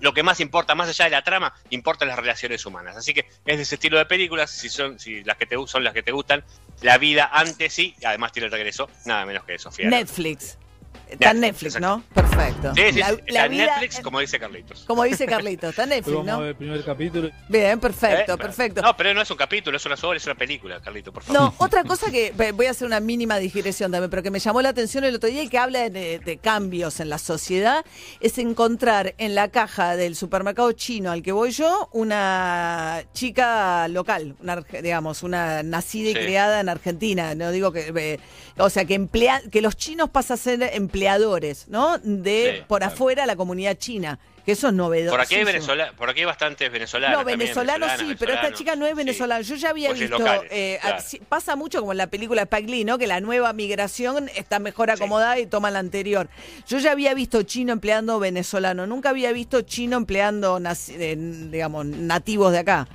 lo 0.00 0.12
que 0.12 0.22
más 0.22 0.40
importa, 0.40 0.74
más 0.74 0.88
allá 0.88 1.06
de 1.06 1.10
la 1.12 1.22
trama, 1.22 1.54
importan 1.70 2.08
las 2.08 2.18
relaciones 2.18 2.64
humanas. 2.64 2.96
Así 2.96 3.14
que 3.14 3.26
es 3.46 3.56
de 3.56 3.62
ese 3.62 3.74
estilo 3.76 3.98
de 3.98 4.06
películas, 4.06 4.50
si 4.50 4.68
son, 4.68 4.98
si 4.98 5.24
las 5.24 5.36
que 5.36 5.46
te 5.46 5.56
son 5.66 5.82
las 5.82 5.94
que 5.94 6.02
te 6.02 6.12
gustan, 6.12 6.44
la 6.82 6.98
vida 6.98 7.28
antes 7.32 7.72
sí, 7.72 7.94
y 8.00 8.04
además 8.04 8.32
tiene 8.32 8.46
el 8.46 8.52
regreso, 8.52 8.88
nada 9.06 9.24
menos 9.26 9.44
que 9.44 9.52
de 9.52 9.58
Sofía. 9.58 9.90
Loren. 9.90 10.67
Está 11.10 11.30
en 11.30 11.40
Netflix, 11.40 11.80
¿no? 11.80 12.02
Perfecto. 12.14 12.72
Sí, 12.74 12.82
sí, 12.92 12.98
La- 13.00 13.08
está 13.10 13.44
en 13.46 13.50
vida- 13.52 13.64
Netflix, 13.66 14.00
como 14.00 14.20
dice 14.20 14.38
Carlitos. 14.38 14.84
Como 14.86 15.04
dice 15.04 15.26
Carlito, 15.26 15.68
está 15.70 15.84
en 15.84 15.88
Netflix, 15.90 16.16
Vamos 16.16 16.28
a 16.28 16.32
¿no? 16.32 16.38
ver 16.40 16.48
el 16.50 16.56
primer 16.56 16.84
capítulo. 16.84 17.30
Bien, 17.48 17.80
perfecto, 17.80 18.34
Eh, 18.34 18.38
perfecto. 18.38 18.82
No, 18.82 18.96
pero 18.96 19.14
no 19.14 19.22
es 19.22 19.30
un 19.30 19.36
capítulo, 19.36 19.76
es 19.76 19.86
una 19.86 19.96
sola, 19.96 20.16
es 20.18 20.26
una 20.26 20.34
película, 20.34 20.80
Carlito, 20.80 21.12
por 21.12 21.22
favor. 21.22 21.40
No, 21.42 21.54
otra 21.58 21.84
cosa 21.84 22.10
que 22.10 22.32
voy 22.54 22.66
a 22.66 22.70
hacer 22.72 22.86
una 22.86 23.00
mínima 23.00 23.38
digresión 23.38 23.90
también, 23.90 24.10
pero 24.10 24.22
que 24.22 24.30
me 24.30 24.38
llamó 24.38 24.60
la 24.62 24.68
atención 24.70 25.04
el 25.04 25.14
otro 25.14 25.28
día 25.30 25.42
y 25.42 25.48
que 25.48 25.58
habla 25.58 25.88
de, 25.88 26.18
de 26.18 26.36
cambios 26.38 27.00
en 27.00 27.08
la 27.08 27.18
sociedad, 27.18 27.84
es 28.20 28.38
encontrar 28.38 29.14
en 29.18 29.34
la 29.34 29.48
caja 29.48 29.96
del 29.96 30.14
supermercado 30.16 30.72
chino 30.72 31.10
al 31.10 31.22
que 31.22 31.32
voy 31.32 31.50
yo 31.50 31.88
una 31.92 33.02
chica 33.14 33.88
local, 33.88 34.34
una, 34.40 34.62
digamos, 34.82 35.22
una 35.22 35.62
nacida 35.62 36.10
y 36.10 36.14
Sí. 36.14 36.18
criada 36.20 36.60
en 36.60 36.68
Argentina. 36.68 37.34
No 37.34 37.50
digo 37.50 37.72
que, 37.72 37.92
eh, 37.96 38.20
o 38.56 38.70
sea, 38.70 38.84
que 38.84 38.94
emplea, 38.94 39.40
que 39.50 39.60
los 39.60 39.76
chinos 39.76 40.10
pasan 40.10 40.34
a 40.34 40.38
ser 40.38 40.62
empleadores, 40.98 41.68
¿no? 41.68 41.98
De 41.98 42.56
Sí, 42.58 42.64
por 42.66 42.80
claro. 42.80 42.92
afuera 42.92 43.26
la 43.26 43.36
comunidad 43.36 43.76
china, 43.76 44.18
que 44.44 44.52
eso 44.52 44.68
es 44.68 44.74
novedoso. 44.74 45.12
Por 45.12 45.20
aquí 45.20 45.36
hay 45.36 45.44
Venezuela, 45.44 45.92
por 45.96 46.10
aquí 46.10 46.20
hay 46.20 46.26
bastantes 46.26 46.70
venezolanos. 46.70 47.18
No, 47.18 47.24
venezolano 47.24 47.86
sí, 47.98 48.16
pero 48.18 48.34
esta 48.34 48.52
chica 48.52 48.76
no 48.76 48.86
es 48.86 48.94
venezolana. 48.94 49.42
Yo 49.42 49.54
ya 49.56 49.70
había 49.70 49.92
visto, 49.92 50.18
locales, 50.18 50.50
eh, 50.50 50.78
claro. 50.80 51.02
pasa 51.28 51.56
mucho 51.56 51.80
como 51.80 51.92
en 51.92 51.98
la 51.98 52.06
película 52.08 52.42
Spike 52.42 52.70
Lee, 52.70 52.84
¿no? 52.84 52.98
Que 52.98 53.06
la 53.06 53.20
nueva 53.20 53.52
migración 53.52 54.28
está 54.34 54.58
mejor 54.58 54.90
acomodada 54.90 55.38
y 55.38 55.46
toma 55.46 55.70
la 55.70 55.78
anterior. 55.78 56.28
Yo 56.66 56.78
ya 56.78 56.92
había 56.92 57.14
visto 57.14 57.42
chino 57.42 57.72
empleando 57.72 58.18
venezolano, 58.18 58.86
nunca 58.86 59.10
había 59.10 59.32
visto 59.32 59.62
chino 59.62 59.96
empleando, 59.96 60.60
eh, 60.88 61.16
digamos, 61.50 61.86
nativos 61.86 62.52
de 62.52 62.58
acá. 62.58 62.88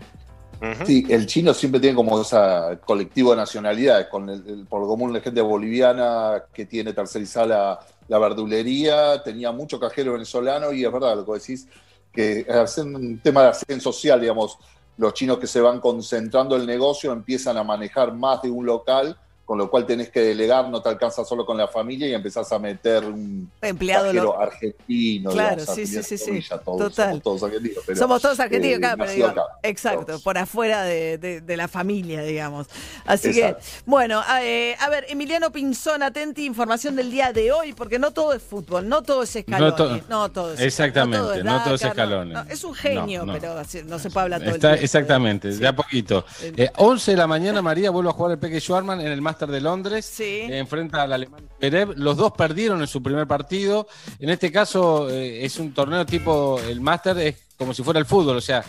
Sí, 0.86 1.06
el 1.10 1.26
chino 1.26 1.54
siempre 1.54 1.82
tiene 1.82 1.96
como 1.96 2.22
esa 2.22 2.80
colectivo 2.86 3.32
de 3.32 3.38
nacionalidades, 3.38 4.08
con 4.08 4.30
el, 4.30 4.66
por 4.70 4.82
lo 4.82 4.88
común 4.88 5.12
la 5.12 5.20
gente 5.20 5.42
boliviana 5.42 6.44
que 6.54 6.66
tiene 6.66 6.94
tercerizada 6.94 7.46
la, 7.48 7.80
la 8.08 8.20
verdulería, 8.20 9.22
tenía 9.24 9.52
mucho 9.52 9.80
cajero 9.80 10.14
venezolano 10.14 10.72
y 10.72 10.86
es 10.86 10.92
verdad 10.92 11.18
lo 11.18 11.26
que 11.26 11.34
decís, 11.34 11.68
que 12.14 12.46
es 12.48 12.78
un 12.78 13.20
tema 13.20 13.44
de 13.44 13.48
ascenso 13.50 13.92
social, 13.92 14.22
digamos, 14.22 14.58
los 14.98 15.14
chinos 15.14 15.38
que 15.40 15.48
se 15.48 15.60
van 15.60 15.82
concentrando 15.82 16.56
el 16.56 16.66
negocio 16.66 17.12
empiezan 17.12 17.58
a 17.58 17.64
manejar 17.64 18.14
más 18.14 18.42
de 18.42 18.50
un 18.50 18.66
local, 18.66 19.18
con 19.46 19.58
lo 19.58 19.70
cual 19.70 19.86
tenés 19.86 20.10
que 20.10 20.22
delegar, 20.22 20.70
no 20.70 20.82
te 20.82 20.88
alcanza 20.88 21.26
solo 21.26 21.46
con 21.46 21.58
la 21.58 21.68
familia 21.68 22.08
y 22.08 22.14
empezás 22.14 22.50
a 22.54 22.60
meter 22.60 23.04
un 23.04 23.52
Empleado 23.62 24.14
lo- 24.14 24.40
argentino, 24.40 25.32
Claro, 25.32 25.58
digamos, 25.62 25.76
sí, 25.76 25.86
sí, 25.86 26.18
sí, 26.18 26.44
todos, 26.64 26.78
Total. 26.78 27.10
somos 27.10 27.24
todos 27.24 27.44
argentinos. 27.44 27.84
pero, 27.86 28.00
Somos 28.00 28.22
todos 28.22 28.40
argentinos, 28.40 28.78
eh, 28.78 28.80
claro, 28.80 28.98
pero 29.00 29.12
digo, 29.12 29.28
acá. 29.28 29.42
exacto, 29.64 30.20
por 30.22 30.38
afuera 30.38 30.84
de, 30.84 31.18
de- 31.18 31.42
de 31.42 31.58
la 31.58 31.68
familia, 31.68 32.22
digamos. 32.24 32.68
Así 33.06 33.30
Exacto. 33.30 33.58
que, 33.60 33.82
bueno, 33.86 34.22
eh, 34.42 34.76
a 34.80 34.90
ver, 34.90 35.06
Emiliano 35.10 35.52
Pinzón, 35.52 36.04
atenti, 36.04 36.46
información 36.46 36.96
del 36.96 37.12
día 37.12 37.34
de 37.34 37.52
hoy, 37.52 37.74
porque 37.74 38.00
no 38.00 38.12
todo 38.12 38.32
es 38.34 38.42
fútbol, 38.42 38.88
no 38.88 39.04
todo 39.04 39.24
es 39.24 39.36
escalón. 39.36 39.70
No 39.72 39.76
to- 39.76 40.02
no 40.08 40.32
todo 40.32 40.54
es 40.54 40.62
Exactamente, 40.62 41.18
no 41.18 41.24
todo 41.26 41.34
es 41.34 41.44
no 41.44 41.64
todo 41.66 41.76
es 41.76 41.82
escalones. 41.84 42.34
no, 42.34 42.44
es 42.50 42.64
un 42.64 42.74
genio, 42.76 43.20
No, 43.26 43.34
no. 43.34 43.40
pero 43.40 43.58
así- 43.58 43.84
no 43.84 44.00
se 44.00 44.10
puede 44.10 44.24
hablar 44.24 44.40
todo 44.42 44.52
Está- 44.52 44.70
el 44.70 44.74
tiempo. 44.80 44.86
exactamente, 44.86 45.50
de 45.50 45.68
a 45.68 45.76
poquito. 45.76 46.26
Eh, 46.42 46.70
11 46.78 47.12
de 47.12 47.18
la 47.18 47.28
mañana, 47.28 47.62
María 47.62 47.90
vuelve 47.92 48.10
a 48.10 48.14
jugar 48.14 48.32
el 48.32 48.38
Peque 48.40 48.62
Schwarman 48.62 49.02
en 49.02 49.08
el 49.08 49.22
Máster 49.34 49.50
de 49.50 49.62
Londres. 49.62 50.20
Eh, 50.20 50.58
enfrenta 50.60 51.02
al 51.02 51.12
alemán 51.14 51.50
Zverev. 51.60 51.94
Los 51.98 52.18
dos 52.18 52.34
perdieron 52.34 52.82
en 52.82 52.88
su 52.88 53.02
primer 53.02 53.26
partido. 53.26 53.88
En 54.20 54.30
este 54.30 54.52
caso, 54.52 55.10
eh, 55.10 55.44
es 55.44 55.58
un 55.58 55.74
torneo 55.74 56.06
tipo. 56.06 56.60
El 56.70 56.82
Máster 56.82 57.18
es 57.18 57.36
como 57.58 57.74
si 57.74 57.82
fuera 57.84 58.00
el 58.00 58.06
fútbol, 58.06 58.38
o 58.38 58.42
sea, 58.42 58.64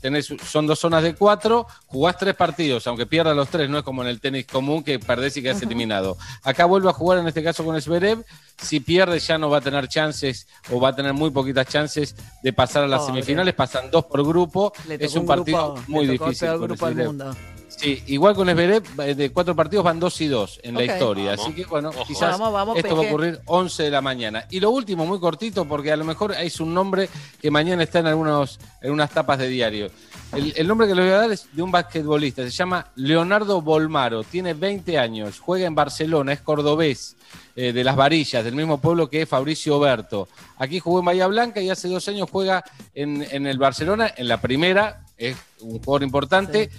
tenés, 0.00 0.28
son 0.44 0.66
dos 0.66 0.78
zonas 0.78 1.02
de 1.02 1.14
cuatro, 1.14 1.66
jugás 1.86 2.18
tres 2.18 2.34
partidos, 2.34 2.86
aunque 2.86 3.06
pierdas 3.06 3.34
los 3.34 3.48
tres, 3.48 3.70
no 3.70 3.78
es 3.78 3.84
como 3.84 4.02
en 4.02 4.08
el 4.08 4.20
tenis 4.20 4.46
común 4.46 4.82
que 4.84 4.98
perdés 4.98 5.36
y 5.38 5.42
quedás 5.42 5.62
eliminado. 5.62 6.18
Acá 6.42 6.66
vuelve 6.66 6.90
a 6.90 6.92
jugar 6.92 7.18
en 7.20 7.28
este 7.28 7.42
caso 7.42 7.64
con 7.64 7.80
Zverev, 7.80 8.24
si 8.60 8.80
pierde 8.80 9.20
ya 9.20 9.38
no 9.38 9.48
va 9.48 9.58
a 9.58 9.60
tener 9.62 9.88
chances 9.88 10.46
o 10.70 10.78
va 10.80 10.88
a 10.90 10.96
tener 10.96 11.14
muy 11.14 11.30
poquitas 11.30 11.66
chances 11.68 12.14
de 12.42 12.52
pasar 12.52 12.84
a 12.84 12.88
las 12.88 13.06
semifinales, 13.06 13.54
pasan 13.54 13.90
dos 13.90 14.04
por 14.04 14.26
grupo, 14.26 14.72
Le 14.86 14.96
es 14.96 15.12
tocó 15.12 15.20
un 15.20 15.26
partido 15.26 15.74
grupo- 15.74 15.84
muy 15.90 16.04
el 16.04 16.10
difícil. 16.10 16.48
grupo 16.58 16.86
mundo. 16.90 17.34
Sí, 17.68 18.02
igual 18.06 18.34
con 18.34 18.48
Zverev, 18.48 18.84
eh, 19.00 19.14
de 19.14 19.30
cuatro 19.30 19.54
partidos 19.54 19.84
van 19.84 20.00
dos 20.00 20.20
y 20.20 20.28
dos 20.28 20.60
en 20.62 20.74
la 20.74 20.84
historia. 20.84 21.30
Vamos. 21.30 21.46
Así 21.46 21.54
que, 21.54 21.64
bueno, 21.64 21.90
Ojo. 21.90 22.04
quizás 22.06 22.38
Vamos, 22.38 22.52
vamos, 22.52 22.78
esto 22.78 22.96
va 22.96 23.02
a 23.02 23.06
ocurrir 23.06 23.40
11 23.44 23.82
de 23.82 23.90
la 23.90 24.00
mañana. 24.00 24.46
Y 24.50 24.60
lo 24.60 24.70
último, 24.70 25.04
muy 25.04 25.18
cortito, 25.18 25.64
porque 25.66 25.92
a 25.92 25.96
lo 25.96 26.04
mejor 26.04 26.32
es 26.32 26.60
un 26.60 26.72
nombre 26.72 27.08
que 27.40 27.50
mañana 27.50 27.82
está 27.82 27.98
en, 27.98 28.06
algunos, 28.06 28.58
en 28.80 28.92
unas 28.92 29.10
tapas 29.10 29.38
de 29.38 29.48
diario. 29.48 29.90
El, 30.32 30.54
el 30.56 30.66
nombre 30.66 30.86
que 30.86 30.94
le 30.94 31.02
voy 31.02 31.10
a 31.10 31.18
dar 31.18 31.32
es 31.32 31.48
de 31.52 31.62
un 31.62 31.70
basquetbolista, 31.70 32.42
se 32.42 32.50
llama 32.50 32.86
Leonardo 32.96 33.60
Bolmaro, 33.60 34.24
tiene 34.24 34.54
20 34.54 34.98
años, 34.98 35.38
juega 35.38 35.66
en 35.66 35.74
Barcelona, 35.74 36.32
es 36.32 36.40
cordobés, 36.40 37.16
eh, 37.54 37.72
de 37.72 37.84
las 37.84 37.96
varillas, 37.96 38.44
del 38.44 38.54
mismo 38.54 38.78
pueblo 38.80 39.08
que 39.08 39.24
Fabricio 39.24 39.76
Oberto. 39.76 40.28
Aquí 40.58 40.78
jugó 40.78 40.98
en 40.98 41.06
Bahía 41.06 41.26
Blanca 41.26 41.60
y 41.60 41.70
hace 41.70 41.88
dos 41.88 42.06
años 42.08 42.28
juega 42.30 42.64
en, 42.94 43.26
en 43.30 43.46
el 43.46 43.58
Barcelona, 43.58 44.12
en 44.16 44.28
la 44.28 44.40
primera, 44.40 45.04
es 45.16 45.36
un 45.60 45.78
jugador 45.78 46.02
importante. 46.02 46.70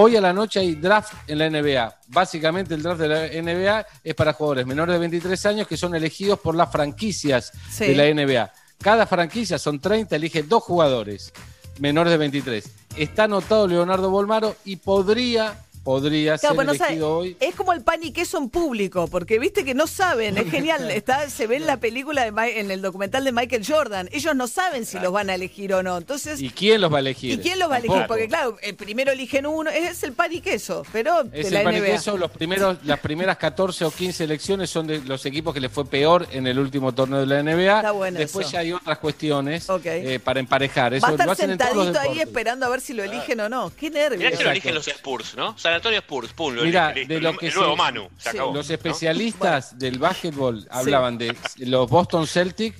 Hoy 0.00 0.14
a 0.14 0.20
la 0.20 0.32
noche 0.32 0.60
hay 0.60 0.76
draft 0.76 1.12
en 1.26 1.38
la 1.38 1.50
NBA. 1.50 1.92
Básicamente 2.06 2.72
el 2.72 2.84
draft 2.84 3.00
de 3.00 3.08
la 3.08 3.26
NBA 3.42 3.84
es 4.04 4.14
para 4.14 4.32
jugadores 4.32 4.64
menores 4.64 4.92
de 4.92 5.00
23 5.00 5.46
años 5.46 5.66
que 5.66 5.76
son 5.76 5.92
elegidos 5.92 6.38
por 6.38 6.54
las 6.54 6.70
franquicias 6.70 7.50
Sí. 7.68 7.86
de 7.88 7.94
la 7.96 8.04
NBA. 8.04 8.52
Cada 8.80 9.08
franquicia 9.08 9.58
son 9.58 9.80
30, 9.80 10.14
elige 10.14 10.44
dos 10.44 10.62
jugadores 10.62 11.32
menores 11.80 12.12
de 12.12 12.16
23. 12.16 12.70
Está 12.96 13.24
anotado 13.24 13.66
Leonardo 13.66 14.08
Bolmaro 14.08 14.54
y 14.64 14.76
podría, 14.76 15.64
podría 15.92 16.36
Claro, 16.36 16.54
ser 16.56 16.66
no 16.66 16.74
sabe- 16.74 16.86
elegido 16.90 17.16
hoy. 17.16 17.36
es 17.40 17.54
como 17.54 17.72
el 17.72 17.80
pan 17.80 18.00
y 18.02 18.12
queso 18.12 18.36
en 18.36 18.50
público, 18.50 19.08
porque 19.08 19.38
viste 19.38 19.64
que 19.64 19.72
no 19.72 19.86
saben, 19.86 20.36
es 20.36 20.50
genial, 20.50 20.90
está, 20.90 21.30
se 21.30 21.46
ve 21.46 21.56
en 21.56 21.66
la 21.66 21.78
película, 21.78 22.30
de 22.30 22.60
en 22.60 22.70
el 22.70 22.82
documental 22.82 23.24
de 23.24 23.32
Michael 23.32 23.64
Jordan, 23.66 24.10
ellos 24.12 24.36
no 24.36 24.46
saben 24.48 24.84
si 24.84 24.98
los 25.00 25.10
van 25.12 25.30
a 25.30 25.34
elegir 25.34 25.72
o 25.72 25.82
no, 25.82 25.96
entonces, 25.96 26.42
¿Y 26.42 26.50
quién 26.50 26.82
los 26.82 26.92
va 26.92 26.98
a 26.98 27.00
elegir? 27.00 27.32
¿y 27.32 27.38
quién 27.38 27.58
los 27.58 27.70
va 27.70 27.76
a 27.76 27.78
elegir? 27.78 28.04
Porque 28.06 28.28
claro, 28.28 28.58
el 28.62 28.74
primero 28.76 29.12
eligen 29.12 29.46
uno, 29.46 29.70
es 29.70 30.02
el 30.02 30.12
pan 30.12 30.30
y 30.30 30.42
queso, 30.42 30.82
pero 30.92 31.24
de 31.24 31.40
Es 31.40 31.50
la 31.50 31.60
el 31.60 31.64
pan 31.64 31.74
y 31.74 31.78
NBA. 31.78 31.86
queso, 31.86 32.18
los 32.18 32.30
primeros, 32.30 32.76
las 32.84 33.00
primeras 33.00 33.38
14 33.38 33.86
o 33.86 33.90
15 33.90 34.24
elecciones 34.24 34.68
son 34.68 34.86
de 34.86 35.00
los 35.00 35.24
equipos 35.24 35.54
que 35.54 35.60
les 35.60 35.72
fue 35.72 35.86
peor 35.86 36.26
en 36.32 36.46
el 36.46 36.58
último 36.58 36.92
torneo 36.92 37.20
de 37.20 37.26
la 37.26 37.42
NBA. 37.42 37.76
Está 37.78 37.92
bueno 37.92 38.18
Después 38.18 38.46
eso. 38.46 38.52
ya 38.52 38.58
hay 38.60 38.72
otras 38.74 38.98
cuestiones 38.98 39.66
eh, 39.84 40.20
para 40.22 40.38
emparejar. 40.40 40.92
Eso 40.92 41.02
Va 41.02 41.08
a 41.08 41.10
lo 41.12 41.16
estar 41.16 41.30
hacen 41.30 41.50
en 41.52 41.56
todos 41.58 41.74
los 41.76 41.84
sentadito 41.86 42.12
ahí 42.12 42.20
esperando 42.20 42.66
a 42.66 42.68
ver 42.68 42.82
si 42.82 42.92
lo 42.92 43.02
eligen 43.04 43.40
o 43.40 43.48
no. 43.48 43.72
Qué 43.74 43.88
Mirá 43.90 44.10
nervios. 44.10 44.36
que 44.36 44.44
lo 44.44 44.50
eligen 44.50 44.74
los 44.74 44.86
Spurs, 44.88 45.34
¿no? 45.34 45.56
San 45.56 45.77
Antonio 45.78 45.98
Spurs, 46.00 46.32
pum, 46.32 46.54
lo 46.54 46.62
Mira, 46.62 46.92
de 46.92 47.20
lo 47.20 47.36
que 47.36 47.46
el 47.46 47.52
se- 47.52 47.58
nuevo 47.58 47.76
Manu, 47.76 48.08
se 48.18 48.28
acabó. 48.30 48.54
Los 48.54 48.68
¿no? 48.68 48.74
especialistas 48.74 49.78
del 49.78 49.98
básquetbol 49.98 50.66
hablaban 50.70 51.18
de 51.18 51.34
los 51.58 51.88
Boston 51.88 52.26
Celtics 52.26 52.76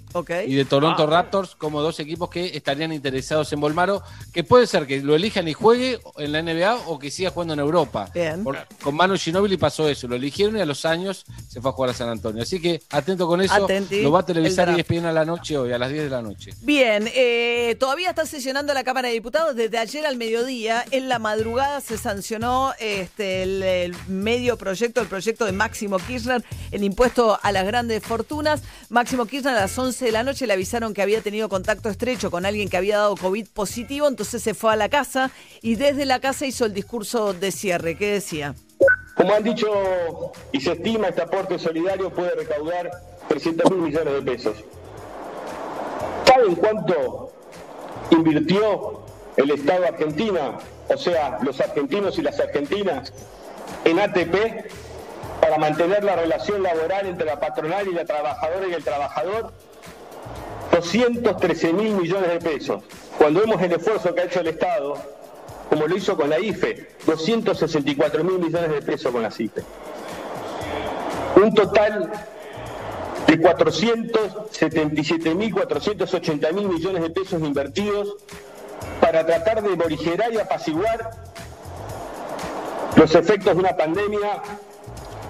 y 0.47 0.55
de 0.55 0.65
Toronto 0.65 1.05
Ah. 1.05 1.07
Raptors 1.07 1.55
como 1.57 1.81
dos 1.83 1.99
equipos 2.01 2.29
que 2.31 2.57
estarían 2.57 2.93
interesados 2.93 3.53
en 3.53 3.61
Bolmaro, 3.61 4.03
que 4.33 4.45
puede 4.45 4.67
ser 4.67 4.87
que 4.87 5.01
lo 5.01 5.15
elijan 5.15 5.49
y 5.49 5.53
juegue 5.55 6.01
en 6.19 6.33
la 6.33 6.41
NBA 6.43 6.77
o 6.87 6.99
que 6.99 7.11
siga 7.11 7.31
jugando 7.31 7.55
en 7.55 7.61
Europa. 7.61 8.11
Bien. 8.15 8.45
Por- 8.45 8.67
con 8.83 8.95
Manu 8.95 9.17
Ginóbili 9.17 9.57
pasó 9.57 9.89
eso, 9.89 10.07
lo 10.09 10.17
eligieron 10.17 10.57
y 10.57 10.61
a 10.61 10.67
los 10.67 10.85
años 10.85 11.25
se 11.49 11.61
fue 11.61 11.71
a 11.71 11.73
jugar 11.75 11.91
a 11.91 11.95
San 11.95 12.09
Antonio. 12.09 12.43
Así 12.43 12.61
que 12.61 12.83
atento 12.91 13.27
con 13.27 13.41
eso, 13.41 13.67
lo 13.91 14.11
va 14.11 14.21
a 14.21 14.27
televisar 14.27 14.69
el 14.69 14.77
y. 14.77 14.81
ESPN 14.81 15.07
a 15.07 15.13
la 15.13 15.25
noche 15.25 15.57
hoy, 15.57 15.73
a 15.73 15.79
las 15.79 15.91
10 15.91 16.05
de 16.05 16.11
la 16.11 16.23
noche. 16.23 16.51
Bien, 16.63 17.09
eh, 17.15 17.77
todavía 17.79 18.11
está 18.11 18.27
sesionando 18.27 18.75
la 18.75 18.85
Cámara 18.85 19.09
de 19.09 19.15
Diputados. 19.15 19.55
Desde 19.57 19.79
ayer 19.79 20.07
al 20.07 20.17
mediodía, 20.17 20.85
en 20.91 21.09
la 21.09 21.19
madrugada, 21.19 21.81
se 21.81 21.97
sancionó 21.99 22.73
este, 22.97 23.43
el, 23.43 23.63
el 23.63 23.95
medio 24.09 24.57
proyecto, 24.57 25.01
el 25.01 25.07
proyecto 25.07 25.45
de 25.45 25.53
Máximo 25.53 25.99
Kirchner, 25.99 26.43
el 26.71 26.85
impuesto 26.85 27.39
a 27.43 27.53
las 27.53 27.67
grandes 27.67 28.03
fortunas. 28.03 28.63
Máximo 28.89 29.27
Kirchner 29.27 29.55
a 29.55 29.61
las 29.61 29.79
11 29.79 30.07
de 30.07 30.13
la 30.13 30.23
noche 30.23 30.47
le 30.47 30.53
avisaron 30.53 30.95
que 30.95 31.03
había 31.03 31.21
tenido 31.21 31.49
contacto 31.49 31.89
estrecho 31.89 32.31
con 32.31 32.47
alguien 32.47 32.69
que 32.69 32.77
había 32.77 32.99
dado 32.99 33.17
COVID 33.17 33.49
positivo, 33.49 34.09
entonces 34.09 34.43
se 34.43 34.55
fue 34.55 34.73
a 34.73 34.77
la 34.77 34.89
casa 34.89 35.31
y 35.63 35.77
desde 35.77 36.05
la 36.05 36.21
casa 36.21 36.47
hizo 36.47 36.65
el 36.65 36.75
discurso 36.75 37.35
de 37.35 37.53
cierre. 37.53 37.97
¿Qué 37.97 38.13
decía? 38.13 38.55
Como 39.15 39.35
han 39.35 39.43
dicho 39.43 39.69
y 40.53 40.61
se 40.61 40.73
estima, 40.73 41.09
este 41.09 41.23
aporte 41.23 41.59
solidario 41.59 42.11
puede 42.11 42.35
recaudar 42.35 42.91
300 43.29 43.71
mil 43.73 43.81
millones 43.81 44.15
de 44.15 44.23
pesos. 44.23 44.57
¿Saben 46.25 46.55
cuánto 46.55 47.33
invirtió 48.11 49.03
el 49.37 49.51
Estado 49.51 49.87
argentino, 49.87 50.59
o 50.89 50.97
sea, 50.97 51.39
los 51.43 51.61
argentinos 51.61 52.19
y 52.19 52.23
las 52.23 52.41
argentinas, 52.41 53.13
en 53.85 53.99
ATP 53.99 54.35
para 55.41 55.59
mantener 55.59 56.05
la 56.05 56.17
relación 56.17 56.63
laboral 56.63 57.07
entre 57.07 57.27
la 57.27 57.39
patronal 57.39 57.87
y 57.89 57.93
la 57.93 58.05
trabajadora 58.05 58.67
y 58.69 58.73
el 58.73 58.85
trabajador? 58.85 59.53
213 60.73 61.73
mil 61.73 61.95
millones 61.95 62.31
de 62.31 62.39
pesos. 62.39 62.83
Cuando 63.17 63.41
vemos 63.41 63.61
el 63.63 63.73
esfuerzo 63.73 64.15
que 64.15 64.21
ha 64.21 64.25
hecho 64.25 64.41
el 64.41 64.49
Estado, 64.49 64.97
como 65.69 65.87
lo 65.87 65.97
hizo 65.97 66.17
con 66.17 66.31
la 66.31 66.39
IFE, 66.39 66.89
264 67.07 68.25
mil 68.25 68.39
millones 68.39 68.71
de 68.71 68.83
pesos 68.83 69.13
con 69.13 69.23
la 69.23 69.29
IFE. 69.29 69.63
Un 71.37 71.55
total 71.55 72.11
de 73.27 73.41
477 73.41 75.35
mil, 75.35 75.53
480 75.53 76.53
mil 76.53 76.69
millones 76.69 77.03
de 77.03 77.11
pesos 77.11 77.41
invertidos 77.43 78.17
para 79.01 79.25
tratar 79.25 79.63
de 79.63 79.77
morigerar 79.77 80.33
y 80.33 80.39
apaciguar 80.39 81.11
los 82.97 83.15
efectos 83.15 83.55
de 83.55 83.61
una 83.61 83.77
pandemia 83.77 84.43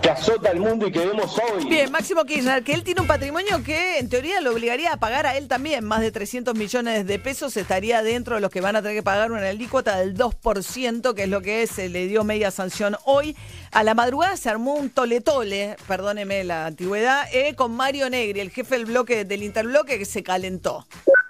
que 0.00 0.10
azota 0.10 0.50
al 0.50 0.60
mundo 0.60 0.86
y 0.86 0.92
que 0.92 1.00
vemos 1.00 1.38
hoy. 1.38 1.64
Bien, 1.66 1.90
Máximo 1.90 2.24
Kirchner, 2.24 2.62
que 2.62 2.72
él 2.72 2.84
tiene 2.84 3.00
un 3.00 3.06
patrimonio 3.06 3.62
que 3.64 3.98
en 3.98 4.08
teoría 4.08 4.40
lo 4.40 4.52
obligaría 4.52 4.92
a 4.92 4.96
pagar 4.96 5.26
a 5.26 5.36
él 5.36 5.48
también. 5.48 5.84
Más 5.84 6.00
de 6.00 6.10
300 6.10 6.54
millones 6.54 7.06
de 7.06 7.18
pesos 7.18 7.56
estaría 7.56 8.02
dentro 8.02 8.36
de 8.36 8.40
los 8.40 8.50
que 8.50 8.60
van 8.60 8.76
a 8.76 8.82
tener 8.82 8.96
que 8.96 9.02
pagar 9.02 9.32
una 9.32 9.48
alícuota 9.48 9.98
del 9.98 10.16
2%, 10.16 11.14
que 11.14 11.22
es 11.24 11.28
lo 11.28 11.42
que 11.42 11.66
se 11.66 11.88
le 11.88 12.06
dio 12.06 12.24
media 12.24 12.50
sanción 12.50 12.96
hoy. 13.04 13.36
A 13.72 13.82
la 13.82 13.94
madrugada 13.94 14.36
se 14.36 14.48
armó 14.48 14.74
un 14.74 14.90
tole-tole, 14.90 15.76
perdóneme 15.86 16.44
la 16.44 16.66
antigüedad, 16.66 17.26
eh, 17.32 17.54
con 17.54 17.72
Mario 17.72 18.08
Negri, 18.08 18.40
el 18.40 18.50
jefe 18.50 18.76
del 18.76 18.86
bloque 18.86 19.24
del 19.24 19.42
interbloque, 19.42 19.98
que 19.98 20.04
se 20.04 20.22
calentó. 20.22 20.86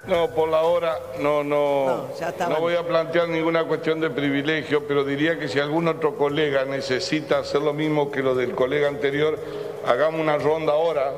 No, 0.09 0.28
por 0.28 0.49
la 0.49 0.62
hora 0.62 0.99
no, 1.19 1.45
no, 1.45 2.09
No, 2.49 2.61
voy 2.61 2.75
a 2.75 2.83
plantear 2.83 3.28
ninguna 3.28 3.65
cuestión 3.65 4.01
de 4.01 4.09
privilegio, 4.09 4.87
pero 4.87 5.05
diría 5.05 5.39
que 5.39 5.49
si 5.49 5.61
algún 5.61 5.87
otro 5.87 6.17
colega 6.17 6.65
necesita 6.65 7.41
hacer 7.41 7.61
lo 7.61 7.75
mismo 7.75 8.11
que 8.11 8.23
lo 8.23 8.35
del 8.35 8.55
colega 8.55 8.89
anterior, 8.89 9.39
hagamos 9.87 10.20
una 10.20 10.39
ronda 10.39 10.73
ahora, 10.73 11.12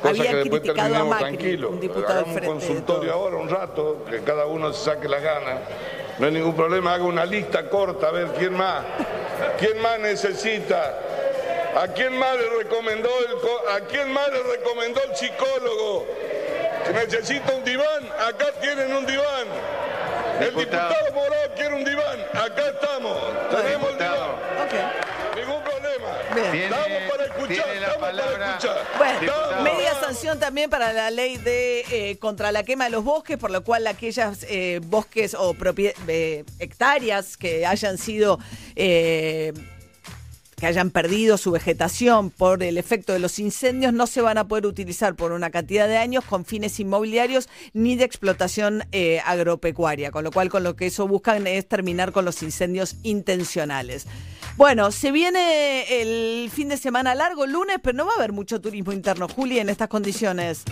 cosa 0.00 0.10
Había 0.10 0.30
que 0.30 0.36
después 0.36 0.62
terminemos 0.62 1.08
Macri, 1.08 1.24
tranquilos. 1.24 1.72
un 1.72 2.04
Hagamos 2.04 2.36
un 2.36 2.44
consultorio 2.44 3.12
ahora, 3.12 3.36
un 3.38 3.48
rato, 3.48 4.04
que 4.08 4.20
cada 4.20 4.46
uno 4.46 4.72
se 4.72 4.84
saque 4.84 5.08
las 5.08 5.22
ganas. 5.22 5.58
No 6.20 6.26
hay 6.26 6.32
ningún 6.32 6.54
problema, 6.54 6.94
haga 6.94 7.04
una 7.04 7.24
lista 7.24 7.68
corta, 7.68 8.08
a 8.08 8.12
ver 8.12 8.28
quién 8.38 8.54
más, 8.54 8.84
quién 9.58 9.82
más 9.82 9.98
necesita. 9.98 10.98
¿A 11.74 11.88
quién 11.88 12.18
más 12.18 12.36
le 12.36 12.64
recomendó 12.64 13.08
el, 13.20 13.74
a 13.74 13.80
quién 13.86 14.12
más 14.12 14.28
le 14.30 14.42
recomendó 14.42 15.00
el 15.08 15.16
psicólogo? 15.16 16.04
Necesita 16.90 17.52
un 17.54 17.64
diván, 17.64 18.04
acá 18.18 18.46
tienen 18.60 18.92
un 18.94 19.06
diván. 19.06 19.46
El 20.40 20.54
diputado 20.54 21.12
Morado 21.14 21.54
quiere 21.54 21.74
un 21.74 21.84
diván, 21.84 22.18
acá 22.32 22.70
estamos. 22.70 23.16
Tenemos 23.50 23.90
el 23.90 23.98
diván. 23.98 24.32
Ningún 25.36 25.62
problema. 25.62 26.50
Bien. 26.52 26.64
Estamos 26.64 27.10
para 27.10 27.24
escuchar, 27.24 27.68
estamos 27.74 27.96
para 27.98 28.46
escuchar. 28.56 28.76
Bueno, 28.98 29.62
media 29.62 29.94
sanción 29.94 30.38
también 30.38 30.68
para 30.68 30.92
la 30.92 31.10
ley 31.10 31.36
de 31.36 31.84
eh, 31.90 32.18
contra 32.18 32.52
la 32.52 32.64
quema 32.64 32.84
de 32.84 32.90
los 32.90 33.04
bosques, 33.04 33.38
por 33.38 33.50
lo 33.50 33.62
cual 33.62 33.86
aquellas 33.86 34.44
eh, 34.48 34.80
bosques 34.82 35.34
o 35.34 35.54
eh, 36.08 36.44
hectáreas 36.58 37.36
que 37.36 37.64
hayan 37.64 37.96
sido 37.98 38.38
eh, 38.76 39.52
que 40.62 40.68
hayan 40.68 40.90
perdido 40.90 41.38
su 41.38 41.50
vegetación 41.50 42.30
por 42.30 42.62
el 42.62 42.78
efecto 42.78 43.12
de 43.12 43.18
los 43.18 43.40
incendios 43.40 43.92
no 43.92 44.06
se 44.06 44.20
van 44.20 44.38
a 44.38 44.46
poder 44.46 44.66
utilizar 44.66 45.16
por 45.16 45.32
una 45.32 45.50
cantidad 45.50 45.88
de 45.88 45.96
años 45.96 46.24
con 46.24 46.44
fines 46.44 46.78
inmobiliarios 46.78 47.48
ni 47.72 47.96
de 47.96 48.04
explotación 48.04 48.84
eh, 48.92 49.20
agropecuaria, 49.26 50.12
con 50.12 50.22
lo 50.22 50.30
cual 50.30 50.50
con 50.50 50.62
lo 50.62 50.76
que 50.76 50.86
eso 50.86 51.08
buscan 51.08 51.48
es 51.48 51.66
terminar 51.66 52.12
con 52.12 52.24
los 52.24 52.44
incendios 52.44 52.94
intencionales. 53.02 54.06
Bueno, 54.56 54.90
se 54.92 55.10
viene 55.12 56.02
el 56.02 56.50
fin 56.50 56.68
de 56.68 56.76
semana 56.76 57.14
largo, 57.14 57.46
lunes, 57.46 57.78
pero 57.82 57.96
no 57.96 58.06
va 58.06 58.12
a 58.12 58.16
haber 58.16 58.32
mucho 58.32 58.60
turismo 58.60 58.92
interno, 58.92 59.26
Juli, 59.28 59.58
en 59.58 59.68
estas 59.70 59.88
condiciones. 59.88 60.62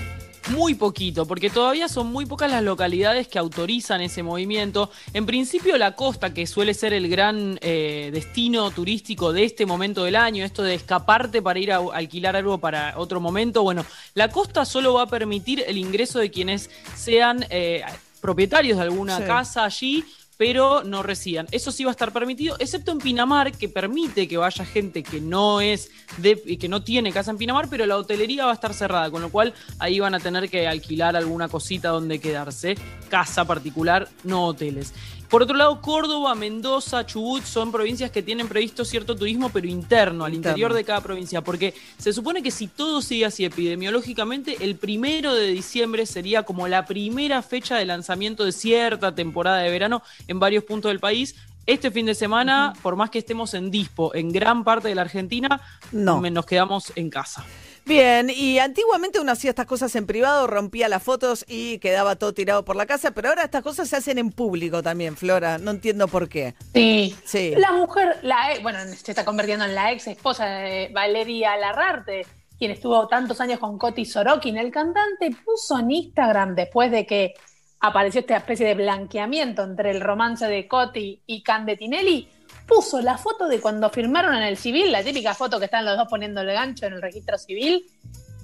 Muy 0.51 0.75
poquito, 0.75 1.27
porque 1.27 1.49
todavía 1.49 1.89
son 1.89 2.11
muy 2.13 2.27
pocas 2.27 2.51
las 2.51 2.63
localidades 2.63 3.29
que 3.29 3.39
autorizan 3.39 4.01
ese 4.01 4.23
movimiento. 4.23 4.91
En 5.13 5.25
principio 5.25 5.79
la 5.79 5.95
costa, 5.95 6.35
que 6.35 6.47
suele 6.47 6.75
ser 6.75 6.93
el 6.93 7.09
gran 7.09 7.59
eh, 7.63 8.11
destino 8.13 8.71
turístico 8.71 9.33
de 9.33 9.45
este 9.45 9.65
momento 9.65 10.05
del 10.05 10.17
año, 10.17 10.45
esto 10.45 10.63
de 10.63 10.75
escaparte 10.75 11.41
para 11.41 11.59
ir 11.59 11.73
a 11.73 11.79
alquilar 11.93 12.37
algo 12.37 12.59
para 12.59 12.95
otro 12.97 13.21
momento, 13.21 13.63
bueno, 13.63 13.85
la 14.15 14.29
costa 14.29 14.65
solo 14.65 14.95
va 14.95 15.03
a 15.03 15.07
permitir 15.07 15.63
el 15.67 15.79
ingreso 15.79 16.19
de 16.19 16.31
quienes 16.31 16.69
sean 16.97 17.47
eh, 17.51 17.83
propietarios 18.21 18.77
de 18.79 18.85
alguna 18.85 19.19
Sí. 19.19 19.25
casa 19.25 19.65
allí 19.65 20.05
pero 20.41 20.85
no 20.85 21.03
residan. 21.03 21.47
Eso 21.51 21.71
sí 21.71 21.85
va 21.85 21.91
a 21.91 21.93
estar 21.93 22.15
permitido, 22.15 22.57
excepto 22.59 22.93
en 22.93 22.99
Pinamar, 22.99 23.53
que 23.53 23.69
permite 23.69 24.27
que 24.27 24.39
vaya 24.39 24.65
gente 24.65 25.03
que 25.03 25.21
no 25.21 25.61
es 25.61 25.91
de, 26.17 26.57
que 26.57 26.67
no 26.67 26.83
tiene 26.83 27.13
casa 27.13 27.31
en 27.31 27.37
Pinamar, 27.37 27.69
pero 27.69 27.85
la 27.85 27.99
hotelería 27.99 28.47
va 28.47 28.53
a 28.53 28.55
estar 28.55 28.73
cerrada, 28.73 29.11
con 29.11 29.21
lo 29.21 29.29
cual 29.29 29.53
ahí 29.79 30.01
van 30.01 30.15
a 30.15 30.19
tener 30.19 30.49
que 30.49 30.67
alquilar 30.67 31.15
alguna 31.15 31.49
cosita 31.49 31.91
donde 31.91 32.21
quedarse, 32.21 32.75
casa 33.11 33.45
particular, 33.45 34.09
no 34.25 34.47
hoteles. 34.47 34.95
Por 35.31 35.45
otro 35.45 35.57
lado, 35.57 35.81
Córdoba, 35.81 36.35
Mendoza, 36.35 37.07
Chubut 37.07 37.45
son 37.45 37.71
provincias 37.71 38.11
que 38.11 38.21
tienen 38.21 38.49
previsto 38.49 38.85
cierto 38.85 39.15
turismo, 39.15 39.49
pero 39.51 39.69
interno, 39.69 40.25
al 40.25 40.35
Interno. 40.35 40.51
interior 40.57 40.75
de 40.75 40.83
cada 40.83 41.01
provincia, 41.03 41.41
porque 41.41 41.73
se 41.99 42.13
supone 42.13 42.43
que 42.43 42.51
si 42.51 42.67
todo 42.67 43.01
sigue 43.01 43.27
así 43.27 43.45
epidemiológicamente, 43.45 44.57
el 44.61 44.75
primero 44.75 45.33
de 45.33 45.47
diciembre 45.47 46.05
sería 46.07 46.43
como 46.43 46.67
la 46.67 46.85
primera 46.85 47.43
fecha 47.43 47.77
de 47.77 47.85
lanzamiento 47.85 48.45
de 48.45 48.51
cierta 48.51 49.15
temporada 49.15 49.59
de 49.59 49.71
verano 49.71 50.03
en 50.27 50.41
varios 50.41 50.65
puntos 50.65 50.91
del 50.91 50.99
país. 50.99 51.37
Este 51.65 51.93
fin 51.93 52.07
de 52.07 52.17
semana, 52.17 52.73
por 52.83 52.97
más 52.97 53.11
que 53.11 53.21
estemos 53.21 53.55
en 53.55 53.71
dispo 53.71 54.13
en 54.17 54.33
gran 54.33 54.65
parte 54.65 54.89
de 54.89 54.97
la 54.97 55.03
Argentina, 55.03 55.61
No. 55.93 56.21
nos 56.21 56.45
quedamos 56.45 56.93
en 56.97 57.09
casa. 57.09 57.45
Bien, 57.91 58.31
y 58.31 58.61
antiguamente 58.61 59.19
uno 59.19 59.33
hacía 59.33 59.51
estas 59.51 59.67
cosas 59.67 59.97
en 59.97 60.07
privado, 60.07 60.47
rompía 60.47 60.89
las 60.89 61.03
fotos 61.03 61.45
y 61.49 61.79
quedaba 61.81 62.15
todo 62.15 62.33
tirado 62.33 62.65
por 62.65 62.77
la 62.77 62.87
casa, 62.87 63.11
pero 63.11 63.31
ahora 63.31 63.43
estas 63.43 63.65
cosas 63.65 63.89
se 63.89 63.97
hacen 63.97 64.17
en 64.19 64.31
público 64.31 64.81
también, 64.81 65.17
Flora. 65.17 65.59
No 65.59 65.73
entiendo 65.73 66.07
por 66.07 66.29
qué. 66.29 66.55
Sí. 66.73 67.17
Sí. 67.25 67.53
La 67.57 67.73
mujer, 67.73 68.19
la 68.23 68.53
ex- 68.53 68.63
bueno, 68.63 68.79
se 68.95 69.11
está 69.11 69.25
convirtiendo 69.25 69.65
en 69.65 69.75
la 69.75 69.91
ex 69.91 70.07
esposa 70.07 70.47
de 70.47 70.91
Valeria 70.95 71.57
Larrarte, 71.57 72.27
quien 72.57 72.71
estuvo 72.71 73.09
tantos 73.09 73.41
años 73.41 73.59
con 73.59 73.77
Coti 73.77 74.05
Sorokin. 74.05 74.57
El 74.57 74.71
cantante 74.71 75.35
puso 75.45 75.81
en 75.81 75.91
Instagram 75.91 76.55
después 76.55 76.93
de 76.93 77.05
que 77.07 77.35
apareció 77.81 78.21
esta 78.21 78.37
especie 78.37 78.67
de 78.67 78.75
blanqueamiento 78.75 79.65
entre 79.65 79.91
el 79.91 80.01
romance 80.01 80.47
de 80.47 80.69
Coti 80.69 81.23
y 81.27 81.43
Candetinelli. 81.43 82.29
Puso 82.71 83.01
la 83.01 83.19
foto 83.19 83.49
de 83.49 83.61
cuando 83.61 83.91
firmaron 83.91 84.33
en 84.35 84.45
el 84.45 84.57
civil, 84.57 84.93
la 84.93 85.03
típica 85.03 85.35
foto 85.35 85.59
que 85.59 85.65
están 85.65 85.85
los 85.85 85.97
dos 85.97 86.07
poniendo 86.09 86.41
el 86.41 86.53
gancho 86.53 86.87
en 86.87 86.93
el 86.95 87.03
registro 87.03 87.37
civil. 87.37 87.85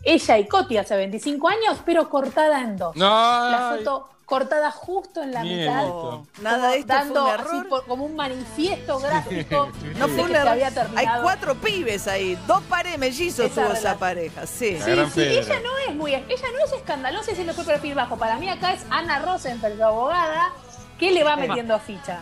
Ella 0.03 0.39
y 0.39 0.47
Coti 0.49 0.77
hace 0.77 0.97
25 0.97 1.49
años, 1.49 1.79
pero 1.87 2.09
cortada 2.11 2.61
en 2.61 2.77
dos. 2.77 2.97
No, 2.97 3.07
la 3.51 3.77
foto 3.79 4.09
cortada 4.25 4.73
justo 4.73 5.23
en 5.23 5.33
la 5.33 5.45
mitad. 5.45 5.85
Oh, 5.89 6.27
Nada 6.43 6.57
como 6.59 6.71
de 6.73 6.79
esto 6.79 6.93
fue 6.93 6.97
dando 7.05 7.25
un 7.25 7.31
así 7.31 7.43
error. 7.57 7.69
por- 7.69 7.87
como 7.87 8.05
un 8.05 8.17
manifiesto 8.17 8.99
gráfico. 8.99 9.69
No 9.99 10.09
fue 10.09 10.25
un 10.25 10.35
error. 10.35 10.49
había 10.49 10.73
Hay 10.97 11.07
cuatro 11.23 11.55
pibes 11.55 12.09
ahí, 12.09 12.37
dos 12.49 12.61
pares 12.65 12.99
mellizos 12.99 13.47
Esa 13.47 13.63
tuvo 13.65 13.75
esa 13.75 13.97
pareja, 13.97 14.45
sí. 14.47 14.77
Sí, 14.85 14.91
sí, 15.15 15.21
ella 15.23 15.61
no 15.61 15.71
es 15.89 15.95
muy, 15.95 16.15
ella 16.15 16.25
no 16.53 16.65
es 16.65 16.73
escandalosa 16.73 17.31
y 17.31 17.37
se 17.37 17.45
le 17.45 17.53
fue 17.53 17.65
perfil 17.65 17.95
bajo. 17.95 18.17
Para 18.17 18.37
mí 18.39 18.49
acá 18.49 18.73
es 18.73 18.85
Ana 18.91 19.21
Rosenfeld, 19.21 19.79
la 19.79 19.87
abogada, 19.87 20.53
que 20.99 21.11
le 21.11 21.23
va 21.25 21.37
metiendo 21.37 21.79
ficha. 21.79 22.21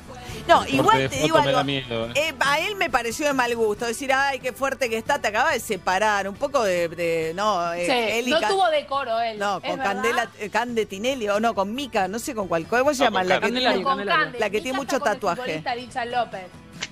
No, 0.48 0.66
igual 0.66 1.08
te 1.08 1.16
digo 1.22 1.38
algo. 1.38 1.64
miedo, 1.64 2.06
eh. 2.08 2.12
eh, 2.16 2.34
a 2.40 2.58
él 2.58 2.74
me 2.76 2.90
pareció 2.90 3.26
de 3.26 3.32
mal 3.32 3.54
gusto 3.56 3.86
decir, 3.86 4.12
ay, 4.12 4.40
qué 4.40 4.52
fuerte 4.52 4.90
que 4.90 4.98
está, 4.98 5.18
te 5.20 5.28
acaba 5.28 5.52
de 5.52 5.60
separar. 5.60 6.28
Un 6.28 6.34
poco 6.34 6.62
de. 6.62 6.88
de- 6.88 7.32
no, 7.34 7.72
eh, 7.72 7.86
Sí, 7.86 7.92
él 8.18 8.28
y 8.28 8.30
no 8.30 8.40
tuvo 8.40 8.68
decoro 8.68 9.18
él. 9.20 9.38
No, 9.38 9.60
con. 9.60 9.78
Candela, 9.78 10.28
eh, 10.38 10.50
Cande 10.50 10.86
Tinelli, 10.86 11.28
o 11.28 11.40
no, 11.40 11.54
con 11.54 11.74
Mica, 11.74 12.08
no 12.08 12.18
sé 12.18 12.34
con 12.34 12.48
cuál. 12.48 12.66
¿Cómo 12.66 12.92
se 12.92 12.98
No, 12.98 13.04
llama? 13.06 13.24
La 13.24 13.40
que, 13.40 13.82
Con 13.82 14.04
Cande. 14.04 14.38
la 14.38 14.50
que 14.50 14.58
Mica 14.58 14.62
tiene 14.62 14.68
está 14.70 14.76
mucho 14.76 15.00
tatuaje. 15.00 15.62
López. 16.06 16.42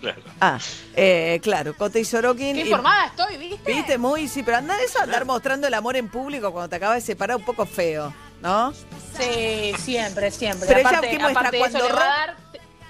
Claro. 0.01 0.23
Ah, 0.41 0.59
eh, 0.97 1.41
claro, 1.43 1.77
Cote 1.77 2.01
y 2.01 2.05
Sorokin. 2.05 2.55
Qué 2.55 2.61
y- 2.63 2.65
informada 2.65 3.07
estoy, 3.07 3.37
¿viste? 3.37 3.73
Viste, 3.73 3.99
muy, 3.99 4.29
sí, 4.29 4.43
pero 4.43 4.59
anda 4.59 4.81
eso, 4.81 5.01
andar 5.01 5.25
mostrando 5.25 5.67
el 5.67 5.75
amor 5.75 5.97
en 5.97 6.09
público 6.09 6.53
cuando 6.53 6.69
te 6.71 6.77
acabas 6.77 6.97
de 6.97 7.01
separar, 7.03 7.37
un 7.37 7.45
poco 7.45 7.67
feo, 7.67 8.13
¿no? 8.43 8.73
Sí, 8.73 9.73
siempre, 9.79 10.31
siempre. 10.31 10.67
Pero 10.69 10.81
ella, 10.81 10.89
aparte, 10.89 11.11
¿qué 11.11 11.19
muestra? 11.19 11.41
aparte 11.41 11.57
de 11.57 11.63
eso, 11.63 11.71
Cuando 11.79 11.89
le 11.89 11.95
va, 11.95 12.03
a 12.03 12.27
dar, 12.27 12.37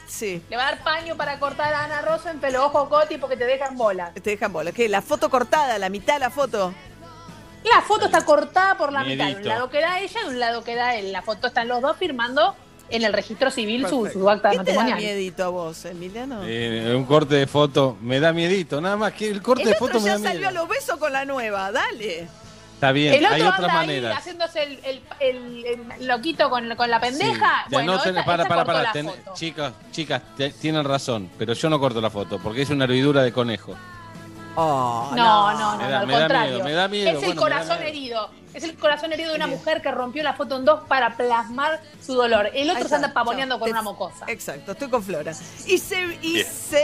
Sí. 0.07 0.43
le 0.49 0.57
va 0.57 0.63
a 0.69 0.71
dar 0.73 0.85
paño 0.85 1.17
para 1.17 1.39
cortar 1.39 1.73
a 1.73 1.85
Ana 1.85 2.03
Rosenfeld, 2.03 2.57
ojo 2.57 2.89
Coti, 2.89 3.19
porque 3.19 3.37
te 3.37 3.45
dejan 3.45 3.77
bola. 3.77 4.13
Te 4.13 4.21
dejan 4.21 4.53
bola. 4.53 4.73
¿Qué? 4.73 4.89
La 4.89 5.03
foto 5.03 5.31
cortada, 5.31 5.79
la 5.79 5.89
mitad 5.89 6.15
de 6.15 6.21
la 6.21 6.31
foto. 6.31 6.73
La 7.65 7.81
foto 7.83 8.07
está 8.07 8.25
cortada 8.25 8.77
por 8.77 8.93
la 8.93 9.05
mitad. 9.05 9.29
De 9.29 9.37
un 9.37 9.45
lado 9.47 9.71
queda 9.71 10.01
ella 10.01 10.21
y 10.21 10.25
de 10.25 10.31
un 10.31 10.41
lado 10.41 10.65
queda 10.65 10.97
él. 10.97 11.13
La 11.13 11.23
foto 11.23 11.47
están 11.47 11.69
los 11.69 11.81
dos 11.81 11.97
firmando 11.97 12.57
en 12.89 13.05
el 13.05 13.13
registro 13.13 13.51
civil 13.51 13.87
su, 13.89 14.07
su 14.09 14.29
acta 14.29 14.51
¿Qué 14.51 14.59
te 14.59 14.73
da 14.73 14.83
matrimonial. 14.83 14.99
miedito 14.99 15.45
a 15.45 15.49
vos, 15.49 15.85
Emiliano? 15.87 16.43
Eh, 16.45 16.93
un 16.95 17.05
corte 17.05 17.37
de 17.37 17.47
foto 17.47 17.97
me 18.03 18.21
da 18.21 18.33
miedito, 18.33 18.81
nada 18.81 18.97
más 18.97 19.13
que 19.15 19.31
el 19.31 19.41
corte 19.41 19.63
el 19.63 19.71
de 19.71 19.75
foto 19.77 19.99
me 20.01 20.07
ya 20.07 20.19
salió 20.19 20.49
a 20.49 20.51
los 20.51 20.69
besos 20.69 20.99
con 20.99 21.13
la 21.13 21.25
nueva, 21.25 21.73
dale. 21.73 22.29
Está 22.83 22.91
bien, 22.91 23.15
el 23.15 23.25
otro 23.25 23.35
hay 23.37 23.43
otras 23.43 23.59
anda 23.61 23.73
ahí 23.81 23.87
maneras. 23.87 24.19
haciéndose 24.19 24.63
el, 24.65 24.81
el- 24.83 25.03
el- 25.21 25.65
el 26.01 26.07
loquito 26.09 26.51
con, 26.51 26.75
con 26.75 26.91
la 26.91 26.99
pendeja. 26.99 27.63
Sí. 27.69 27.75
Bueno, 27.75 27.93
No, 27.93 28.01
ten- 28.03 28.17
esta- 28.17 28.25
para, 28.25 28.43
esta 28.43 28.55
para, 28.57 28.65
para, 28.65 28.93
ten- 28.93 29.13
chicas, 29.35 29.73
chicas, 29.93 30.21
te- 30.37 30.51
tienen 30.51 30.85
razón, 30.85 31.31
pero 31.39 31.53
yo 31.53 31.71
no 31.71 31.79
corto 31.79 32.01
la 32.01 32.11
foto 32.11 32.41
porque 32.41 32.63
es 32.63 32.71
una 32.71 32.83
hervidura 32.87 33.23
de 33.23 33.33
conejo. 33.33 33.77
Oh, 34.57 35.13
No, 35.15 35.53
no, 35.53 35.77
no, 35.77 35.79
Me 35.79 35.85
no, 35.85 35.91
da- 35.91 36.01
al 36.01 36.07
me 36.09 36.13
da 36.15 36.19
contrario. 36.19 36.51
miedo, 36.55 36.65
me 36.65 36.73
da 36.73 36.89
miedo, 36.89 37.09
Es 37.11 37.15
el 37.15 37.21
bueno, 37.21 37.35
da 37.35 37.41
corazón 37.41 37.83
herido. 37.85 38.31
Es 38.55 38.65
el 38.65 38.77
corazón 38.77 39.13
herido 39.13 39.31
de 39.31 39.37
una 39.37 39.47
mujer 39.47 39.83
que 39.83 39.91
rompió 39.91 40.23
la 40.23 40.35
foto 40.35 40.59
en 40.59 40.65
dos 40.65 40.85
para 40.89 41.17
plasmar 41.17 41.81
su 42.05 42.15
dolor. 42.15 42.51
El 42.55 42.71
otro 42.71 42.89
se 42.89 42.95
anda 42.95 43.13
pavoneando 43.13 43.59
con 43.59 43.71
una 43.71 43.83
mocosa. 43.83 44.25
Exacto, 44.29 44.73
estoy 44.73 44.89
con 44.89 45.03
Flora. 45.03 45.33
ICBC, 45.67 46.75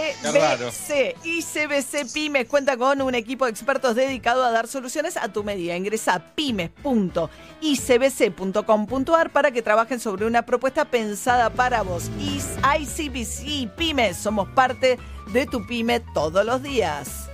ICBC 1.25 2.13
Pymes 2.13 2.49
cuenta 2.49 2.77
con 2.77 3.01
un 3.03 3.15
equipo 3.15 3.45
de 3.45 3.51
expertos 3.51 3.95
dedicado 3.95 4.45
a 4.45 4.51
dar 4.51 4.67
soluciones 4.69 5.17
a 5.17 5.33
tu 5.33 5.45
medida. 5.45 5.77
Ingresa 5.77 6.15
a 6.15 6.35
pymes.icbc.com.ar 6.35 9.31
para 9.31 9.51
que 9.51 9.63
trabajen 9.63 10.01
sobre 10.01 10.27
una 10.27 10.47
propuesta 10.47 10.87
pensada 10.87 11.51
para 11.51 11.83
vos. 11.83 12.11
ICBC 12.19 13.75
Pymes, 13.77 14.17
somos 14.17 14.49
parte 14.51 14.99
de 15.33 15.47
tu 15.47 15.67
pyme 15.67 16.01
todos 16.01 16.45
los 16.45 16.63
días. 16.63 17.29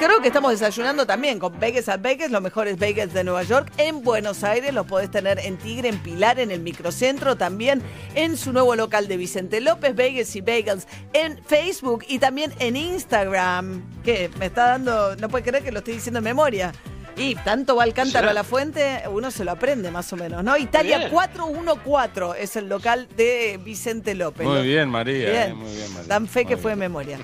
Creo 0.00 0.22
que 0.22 0.28
estamos 0.28 0.52
desayunando 0.52 1.04
también 1.04 1.38
con 1.38 1.60
Bagels 1.60 1.90
at 1.90 2.00
Bagels, 2.00 2.30
los 2.30 2.40
mejores 2.40 2.78
bagels 2.78 3.12
de 3.12 3.22
Nueva 3.22 3.42
York. 3.42 3.70
En 3.76 4.02
Buenos 4.02 4.44
Aires 4.44 4.72
los 4.72 4.86
podés 4.86 5.10
tener 5.10 5.38
en 5.40 5.58
Tigre, 5.58 5.90
en 5.90 5.98
Pilar, 5.98 6.40
en 6.40 6.50
el 6.50 6.60
microcentro, 6.60 7.36
también 7.36 7.82
en 8.14 8.38
su 8.38 8.54
nuevo 8.54 8.74
local 8.76 9.08
de 9.08 9.18
Vicente 9.18 9.60
López, 9.60 9.94
Bagels 9.94 10.34
y 10.36 10.40
Bagels, 10.40 10.86
en 11.12 11.38
Facebook 11.44 12.06
y 12.08 12.18
también 12.18 12.50
en 12.60 12.76
Instagram. 12.76 13.82
Que 14.02 14.30
me 14.38 14.46
está 14.46 14.68
dando, 14.68 15.16
no 15.16 15.28
puede 15.28 15.44
creer 15.44 15.62
que 15.62 15.70
lo 15.70 15.80
estoy 15.80 15.92
diciendo 15.96 16.20
en 16.20 16.24
memoria. 16.24 16.72
Y 17.18 17.34
tanto 17.34 17.76
va 17.76 17.84
el 17.84 17.92
cántaro 17.92 18.22
¿Será? 18.22 18.30
a 18.30 18.34
la 18.34 18.44
fuente, 18.44 19.02
uno 19.12 19.30
se 19.30 19.44
lo 19.44 19.50
aprende 19.50 19.90
más 19.90 20.10
o 20.14 20.16
menos, 20.16 20.42
¿no? 20.42 20.56
Italia 20.56 20.96
Bien. 20.96 21.10
414 21.10 22.42
es 22.42 22.56
el 22.56 22.70
local 22.70 23.06
de 23.18 23.60
Vicente 23.62 24.14
López. 24.14 24.46
Muy 24.46 24.62
bien, 24.62 24.88
María. 24.88 25.30
Bien. 25.30 25.50
eh, 25.50 25.54
muy 25.54 25.74
bien, 25.74 25.92
María. 25.92 26.08
Dan 26.08 26.26
fe 26.26 26.46
que 26.46 26.56
fue 26.56 26.70
de 26.70 26.76
memoria. 26.76 27.18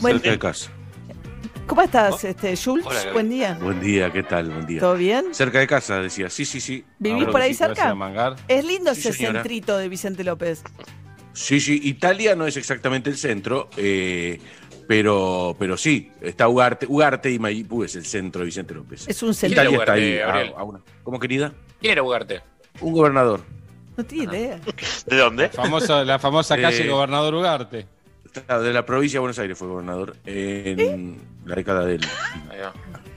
Bueno, 0.00 0.20
casa. 0.38 0.70
¿Cómo 1.70 1.82
estás, 1.82 2.24
este, 2.24 2.56
Jules? 2.56 2.84
Hola. 2.84 3.12
Buen 3.12 3.30
día. 3.30 3.58
Buen 3.62 3.80
día, 3.80 4.12
¿qué 4.12 4.24
tal? 4.24 4.50
Buen 4.50 4.66
día. 4.66 4.80
¿Todo 4.80 4.94
bien? 4.94 5.26
Cerca 5.32 5.60
de 5.60 5.66
casa, 5.68 6.00
decía. 6.00 6.28
Sí, 6.28 6.44
sí, 6.44 6.60
sí. 6.60 6.84
¿Vivís 6.98 7.20
Ahora 7.20 7.32
por 7.32 7.40
ahí 7.40 7.52
sí, 7.52 7.58
cerca? 7.58 8.36
Es 8.48 8.64
lindo 8.64 8.92
Sí, 8.94 9.00
ese 9.00 9.12
señora. 9.12 9.34
centrito 9.40 9.78
de 9.78 9.88
Vicente 9.88 10.24
López. 10.24 10.62
Sí, 11.32 11.60
sí. 11.60 11.80
Italia 11.84 12.34
no 12.34 12.46
es 12.46 12.56
exactamente 12.56 13.08
el 13.08 13.16
centro, 13.16 13.70
eh, 13.76 14.40
pero, 14.88 15.54
pero 15.60 15.76
sí. 15.76 16.10
Está 16.20 16.48
Ugarte, 16.48 16.86
Ugarte 16.88 17.30
y 17.30 17.38
Maipú 17.38 17.84
es 17.84 17.94
el 17.94 18.04
centro 18.04 18.40
de 18.40 18.46
Vicente 18.46 18.74
López. 18.74 19.06
Es 19.08 19.22
un 19.22 19.32
centro. 19.32 19.62
Italia 19.62 19.70
¿Quién 19.70 19.80
está 19.80 19.92
ahí. 19.92 20.14
Ugarte, 20.16 20.22
a- 20.22 20.26
Gabriel? 20.26 20.54
a 20.56 20.64
una- 20.64 20.80
¿Cómo, 21.04 21.20
querida? 21.20 21.52
¿Quién 21.80 21.92
era 21.92 22.02
Ugarte? 22.02 22.40
Un 22.80 22.92
gobernador. 22.92 23.40
No 23.96 24.04
tiene 24.04 24.24
idea. 24.36 24.60
¿De 25.06 25.16
dónde? 25.16 25.44
La 25.44 25.50
famosa, 25.50 26.04
la 26.04 26.18
famosa 26.18 26.56
calle 26.60 26.84
Eh, 26.84 26.88
Gobernador 26.88 27.34
Ugarte. 27.34 27.86
De 28.48 28.72
la 28.72 28.84
provincia 28.86 29.16
de 29.16 29.20
Buenos 29.20 29.38
Aires 29.38 29.58
fue 29.58 29.66
gobernador 29.68 30.16
en 30.24 31.18
la 31.44 31.54
década 31.54 31.84
del. 31.84 32.00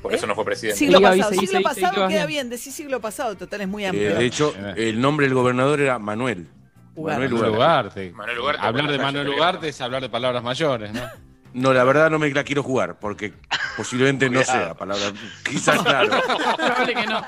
Por 0.02 0.14
eso 0.14 0.28
no 0.28 0.36
fue 0.36 0.44
presidente. 0.46 0.78
Siglo 0.80 1.00
pasado. 1.02 1.32
siglo 1.34 1.62
pasado 1.62 2.08
queda 2.08 2.26
bien. 2.26 2.50
Decís 2.50 2.74
siglo 2.74 3.00
pasado, 3.00 3.36
total 3.36 3.62
es 3.62 3.68
muy 3.68 3.84
Eh, 3.84 3.88
amplio. 3.88 4.16
de 4.16 4.26
hecho, 4.26 4.54
el 4.76 5.00
nombre 5.00 5.26
del 5.28 5.36
gobernador 5.36 5.80
era 5.80 5.98
Manuel. 6.00 6.48
Ugarte. 6.96 7.30
Manuel 7.30 7.50
Ugarte. 7.56 8.12
Manuel 8.12 8.40
Ugarte, 8.40 8.62
Hablar 8.62 8.92
de 8.92 8.98
Manuel 9.00 9.30
Ugarte 9.30 9.70
es 9.70 9.82
hablar 9.82 10.02
de 10.02 10.10
palabras 10.10 10.44
mayores, 10.44 10.94
¿no? 10.94 11.02
No, 11.54 11.72
la 11.74 11.84
verdad 11.84 12.10
no 12.10 12.18
me 12.20 12.30
la 12.32 12.44
quiero 12.44 12.64
jugar, 12.64 12.98
porque 13.00 13.34
posiblemente 13.78 14.30
no 14.30 14.44
sea 14.44 14.74
palabra. 14.74 15.14
Quizás, 15.44 15.82
claro. 15.84 16.10
Probable 16.58 16.94
que 16.96 17.06
no. 17.06 17.22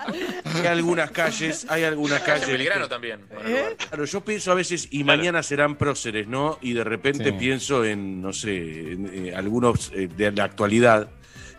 Hay 0.62 0.68
algunas 0.68 1.12
calles, 1.12 1.66
hay 1.70 1.84
algunas 1.84 2.22
calles. 2.24 2.48
Belgrano 2.48 2.88
también. 2.88 3.22
Claro, 3.90 4.06
yo 4.06 4.22
pienso 4.22 4.52
a 4.52 4.56
veces, 4.56 4.88
y 4.92 5.04
mañana 5.04 5.44
serán 5.44 5.76
próceres, 5.76 6.28
¿no? 6.28 6.58
Y 6.62 6.74
de 6.74 6.84
repente 6.84 7.26
Sí. 7.26 7.32
pienso 7.34 7.86
en, 7.86 8.22
no 8.22 8.34
sé, 8.34 8.56
en, 8.94 9.28
eh, 9.28 9.36
algunos 9.36 9.92
eh, 9.94 10.08
de 10.08 10.32
la 10.32 10.46
actualidad. 10.46 11.10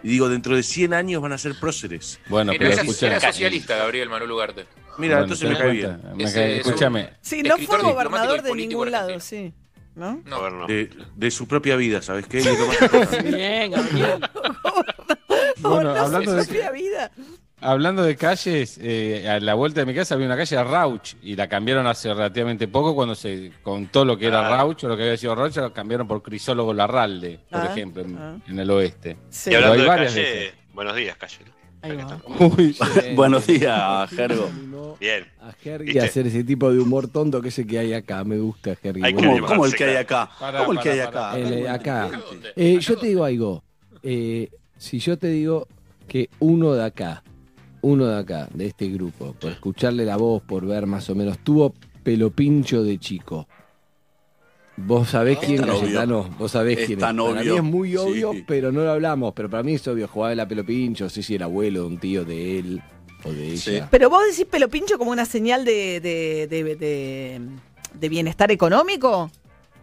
Y 0.03 0.09
digo, 0.09 0.29
dentro 0.29 0.55
de 0.55 0.63
100 0.63 0.93
años 0.95 1.23
van 1.23 1.33
a 1.33 1.39
ser 1.39 1.55
próceres. 1.59 2.21
Bueno, 2.29 2.53
Era, 2.53 2.59
pero 2.59 2.73
era- 2.73 2.83
escucha. 2.83 3.07
era 3.07 3.21
socialista, 3.21 3.77
Gabriel 3.77 4.09
Manuel 4.09 4.31
Ugarte. 4.33 4.67
Mira, 4.99 5.17
Bueno, 5.17 5.23
entonces 5.23 5.41
¿te 5.49 5.53
me 5.53 5.59
cae 5.59 5.81
cuenta? 5.81 6.15
bien. 6.15 6.29
Escúchame. 6.61 7.11
Sí, 7.21 7.43
no 7.43 7.57
fue 7.59 7.79
gobernador 7.81 8.43
de 8.43 8.55
ningún 8.55 8.91
lado, 8.91 9.15
argentino. 9.15 9.21
sí. 9.53 9.55
¿No? 9.97 10.23
No. 10.27 10.67
De, 10.67 10.91
de 11.17 11.31
su 11.31 11.49
propia 11.49 11.75
vida, 11.77 12.03
¿sabes 12.03 12.27
qué? 12.27 12.39
Bien, 13.25 13.71
Gabriel. 13.73 14.21
Bueno, 15.61 15.95
no 15.95 16.01
hablando 16.01 16.35
de, 16.35 16.43
su 16.45 16.49
propia 16.51 16.71
vida. 16.71 17.11
hablando 17.61 18.03
de 18.03 18.15
calles, 18.17 18.79
eh, 18.83 19.27
a 19.29 19.41
la 19.41 19.55
vuelta 19.55 19.81
de 19.81 19.87
mi 19.87 19.95
casa 19.95 20.15
había 20.15 20.27
una 20.27 20.37
calle 20.37 20.63
Rauch 20.63 21.15
y 21.23 21.35
la 21.35 21.49
cambiaron 21.49 21.87
hace 21.87 22.13
relativamente 22.13 22.69
poco 22.69 22.95
cuando 22.95 23.15
se 23.15 23.53
contó 23.63 24.05
lo 24.05 24.19
que 24.19 24.27
era 24.27 24.47
Ah. 24.47 24.51
Rauch 24.59 24.85
o 24.85 24.89
lo 24.89 24.97
que 24.97 25.05
había 25.05 25.17
sido 25.17 25.35
Rauch, 25.35 25.57
la 25.57 25.73
cambiaron 25.73 26.07
por 26.07 26.23
Crisólogo 26.23 26.75
Larralde, 26.75 27.41
por 27.51 27.63
Ah, 27.63 27.69
ejemplo, 27.73 28.03
en, 28.03 28.19
ah. 28.19 28.37
en 28.47 28.59
el 28.59 28.71
oeste. 28.71 29.17
Sí. 29.31 29.51
Y 29.51 29.55
hablando 29.55 29.75
hay 29.75 29.81
de 29.81 29.87
calle, 29.87 30.45
esas. 30.49 30.59
buenos 30.75 30.95
días, 30.95 31.17
calle. 31.17 31.39
¿no? 31.47 31.57
Ahí 31.83 31.97
va. 31.97 32.21
Uy, 32.39 32.77
Buenos 33.15 33.47
días, 33.47 34.11
Gergo. 34.11 34.51
Bien. 34.99 35.25
A 35.41 35.53
Jerry 35.53 35.87
¿Viste? 35.87 36.01
hacer 36.01 36.27
ese 36.27 36.43
tipo 36.43 36.73
de 36.73 36.81
humor 36.81 37.09
tonto 37.09 37.41
que 37.43 37.49
ese 37.49 37.67
que 37.67 37.79
hay 37.79 37.93
acá. 37.93 38.25
Me 38.25 38.39
gusta, 38.39 38.77
animarse, 38.83 39.45
¿Cómo 39.47 39.67
el 39.67 39.75
que 39.75 39.85
hay 39.85 39.97
acá? 39.97 40.31
Pará, 40.41 40.59
¿Cómo 40.61 40.73
el 40.73 40.79
que 40.81 40.91
hay 40.91 41.01
pará. 41.01 41.31
acá? 41.33 41.39
El- 41.39 41.69
acá. 41.69 42.11
Eh, 42.57 42.79
yo 42.81 42.97
te 42.97 43.07
digo 43.09 43.25
algo. 43.25 43.63
Eh, 44.03 44.49
si 44.79 44.99
yo 44.99 45.19
te 45.19 45.29
digo 45.29 45.69
que 46.09 46.31
uno 46.39 46.73
de 46.75 46.85
acá, 46.85 47.23
uno 47.83 48.07
de 48.07 48.19
acá, 48.19 48.49
de 48.55 48.67
este 48.67 48.89
grupo, 48.89 49.35
por 49.39 49.51
escucharle 49.53 50.05
la 50.05 50.17
voz, 50.17 50.43
por 50.43 50.65
ver 50.67 50.87
más 50.87 51.09
o 51.11 51.15
menos, 51.15 51.39
tuvo 51.39 51.75
pelo 52.03 52.31
pincho 52.31 52.83
de 52.83 52.99
chico. 52.99 53.49
Vos 54.79 55.09
sabés 55.09 55.39
quién, 55.39 55.61
tan 55.61 55.71
obvio. 55.71 55.81
Cayetano, 55.81 56.29
vos 56.39 56.53
sabés 56.53 56.79
Es 56.81 56.87
quién 56.87 56.99
tan 56.99 57.17
Para 57.17 57.43
mí 57.43 57.57
es 57.57 57.63
muy 57.63 57.97
obvio, 57.97 58.33
Sí. 58.33 58.45
pero 58.47 58.71
no 58.73 58.83
lo 58.85 58.91
hablamos. 58.93 59.33
Pero 59.35 59.49
para 59.49 59.63
mí 59.63 59.75
es 59.75 59.89
obvio, 59.89 60.07
jugaba 60.07 60.31
de 60.31 60.37
la 60.37 60.47
pelo 60.49 60.65
pincho, 60.67 61.05
no 61.05 61.11
sé 61.11 61.23
si 61.23 61.35
era 61.35 61.47
abuelo 61.47 61.83
de 61.83 61.87
un 61.87 61.99
tío 61.99 62.25
de 62.25 62.59
él 62.59 62.83
o 63.25 63.33
de 63.33 63.47
ella. 63.53 63.57
Sí. 63.57 63.81
Pero 63.91 64.11
vos 64.11 64.23
decís 64.31 64.45
pelo 64.45 64.69
pincho 64.69 64.99
como 64.99 65.11
una 65.13 65.25
señal 65.25 65.65
de, 65.65 66.01
de, 66.01 66.47
de, 66.49 66.77
de- 66.77 67.41
de 67.99 68.09
bienestar 68.11 68.51
económico. 68.53 69.31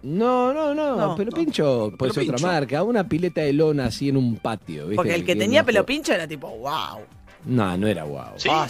No, 0.04 0.54
no, 0.54 0.76
no, 0.76 0.96
No, 0.98 1.16
pelo 1.16 1.32
no. 1.32 1.38
pincho 1.38 1.92
puede 1.98 2.12
Pelo 2.14 2.26
ser 2.26 2.34
otra 2.36 2.48
marca, 2.48 2.84
una 2.84 3.08
pileta 3.08 3.42
de 3.42 3.54
lona 3.54 3.86
así 3.86 4.10
en 4.10 4.18
un 4.18 4.36
patio. 4.36 4.84
¿viste? 4.84 4.96
Porque 4.98 5.16
el 5.16 5.22
que 5.26 5.34
Que 5.34 5.40
tenía 5.40 5.64
pelo 5.64 5.86
pincho 5.86 6.14
era 6.14 6.28
tipo, 6.28 6.50
wow. 6.50 7.00
No, 7.46 7.78
no 7.78 7.88
era 7.88 8.04
guau. 8.04 8.34
¿Sí? 8.38 8.50
Ah. 8.52 8.68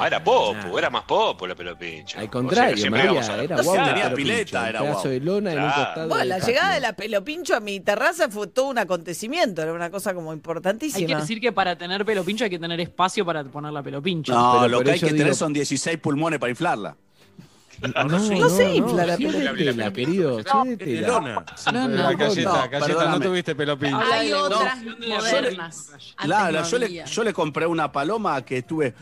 No, 0.00 0.06
era 0.06 0.22
popo, 0.24 0.78
era 0.78 0.88
más 0.90 1.02
popo 1.04 1.46
la 1.46 1.54
pelo 1.54 1.76
pincho. 1.76 2.18
Al 2.18 2.26
O 2.26 2.30
contrario, 2.30 2.76
sea, 2.76 2.90
María, 2.90 3.10
a- 3.20 3.42
era 3.42 3.56
No 3.56 3.62
guau. 3.62 3.76
el 3.76 3.84
Tenía 3.84 4.14
pileta, 4.14 4.68
era 4.68 4.80
guau. 4.80 5.02
de 5.08 5.20
lona 5.20 5.52
en 5.52 5.58
un 5.58 5.64
Claro. 5.64 5.84
costado. 5.84 6.08
Bueno, 6.08 6.24
la 6.24 6.38
llegada 6.38 6.74
de 6.74 6.80
la 6.80 6.92
pelo 6.94 7.22
pincho 7.24 7.54
a 7.56 7.60
mi 7.60 7.80
terraza 7.80 8.28
fue 8.30 8.46
todo 8.46 8.66
un 8.68 8.78
acontecimiento, 8.78 9.62
era 9.62 9.72
una 9.72 9.90
cosa 9.90 10.14
como 10.14 10.30
Hay 10.30 10.36
que 10.36 10.38
importantísima. 10.38 11.20
decir 11.20 11.40
que 11.40 11.52
para 11.52 11.76
tener 11.76 12.04
pelo 12.04 12.24
pincho 12.24 12.44
hay 12.44 12.50
que 12.50 12.58
tener 12.58 12.80
espacio 12.80 13.24
para 13.26 13.44
poner 13.44 13.72
la 13.72 13.82
pelo 13.82 14.00
pincho. 14.02 14.32
No, 14.32 14.56
Pero 14.62 14.68
lo 14.68 14.82
que 14.82 14.92
hay 14.92 15.00
que 15.00 15.12
tener 15.12 15.34
son 15.34 15.52
16 15.52 15.98
pulmones 15.98 16.38
para 16.38 16.50
inflarla. 16.50 16.96
No, 17.82 18.04
no, 18.04 18.18
No 18.18 18.48
sé 18.48 18.74
inflar 18.74 19.06
la 19.06 19.16
sí, 19.16 19.26
pelo. 19.26 19.38
de 19.38 19.54
tela, 19.64 19.92
querido. 19.92 20.36
de 20.38 20.76
tela. 20.76 21.08
lona. 21.08 21.44
No, 21.72 21.88
no. 21.88 22.16
Galleta, 22.16 22.50
No, 22.50 22.68
galleta, 22.70 23.06
no 23.10 23.20
tuviste 23.20 23.54
pelo 23.54 23.78
pincho. 23.78 23.96
Habla 23.96 24.14
Hay 24.16 24.32
otras 24.32 24.78
modernas. 25.06 25.92
Claro, 26.16 26.64
yo, 26.64 26.78
le, 26.78 27.04
yo 27.04 27.24
le 27.24 27.32
compré 27.32 27.66
una 27.66 27.90
paloma 27.92 28.42
que 28.44 28.62
tuve. 28.62 28.94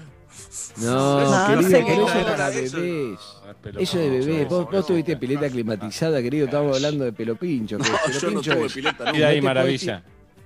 No, 0.79 1.21
No, 1.31 1.47
querido, 1.47 1.63
no 1.63 1.69
sé 1.69 1.75
pero 1.75 1.87
qué 1.87 1.93
eso 1.93 2.19
es 2.19 2.25
para 2.25 2.35
era 2.35 2.49
eso. 2.59 2.77
bebés. 2.77 3.19
Ah, 3.47 3.55
Eso 3.79 3.99
de 3.99 4.11
bebés. 4.11 4.49
Vos, 4.49 4.69
vos 4.71 4.87
tuviste 4.87 5.17
pileta 5.17 5.49
climatizada, 5.49 6.21
querido. 6.21 6.47
Estamos 6.47 6.77
hablando 6.77 7.05
de 7.05 7.13
pelo 7.13 7.37
pincho. 7.37 7.79
que 7.79 7.89
No, 7.89 7.97
pelo 8.05 8.19
yo 8.19 8.31
no 8.33 8.41
tuve 8.41 8.67
es- 8.67 8.73
pileta, 8.73 9.15
Y 9.15 9.19
no. 9.21 9.27
ahí 9.27 9.41
maravilla. 9.41 10.03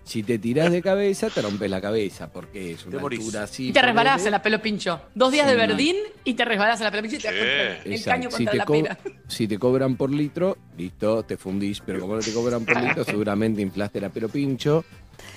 Si 0.08 0.22
te 0.22 0.38
tirás 0.38 0.72
de 0.72 0.80
cabeza, 0.80 1.28
te 1.28 1.42
rompes 1.42 1.70
la 1.70 1.82
cabeza, 1.82 2.32
porque 2.32 2.72
es 2.72 2.86
una 2.86 2.98
altura 2.98 3.42
así. 3.42 3.68
Y 3.68 3.72
te 3.72 3.82
resbalás 3.82 4.24
en 4.24 4.30
la 4.30 4.40
pelo 4.40 4.62
pincho. 4.62 5.02
Dos 5.14 5.30
días 5.32 5.46
de 5.46 5.54
verdín 5.54 5.96
y 6.24 6.32
te 6.32 6.46
resbalás 6.46 6.80
en 6.80 6.84
la 6.84 6.90
pelo 6.90 7.02
pincho 7.02 7.16
y 7.18 7.20
te 7.20 7.26
das 7.26 7.84
el 7.84 7.92
Exacto. 7.92 8.10
caño 8.10 8.30
Si 8.30 8.36
contra 8.38 8.54
la 8.54 8.64
co- 8.64 8.72
pera. 8.72 8.98
si 9.28 9.46
te 9.46 9.58
cobran 9.58 9.96
por 9.96 10.10
litro, 10.10 10.56
listo, 10.78 11.24
te 11.24 11.36
fundís. 11.36 11.80
Pero 11.84 12.00
como 12.00 12.14
no 12.16 12.20
te 12.22 12.32
cobran 12.32 12.64
por 12.64 12.80
litro, 12.82 13.04
seguramente 13.04 13.60
inflaste 13.60 14.00
la 14.00 14.08
pelo 14.08 14.30
pincho. 14.30 14.82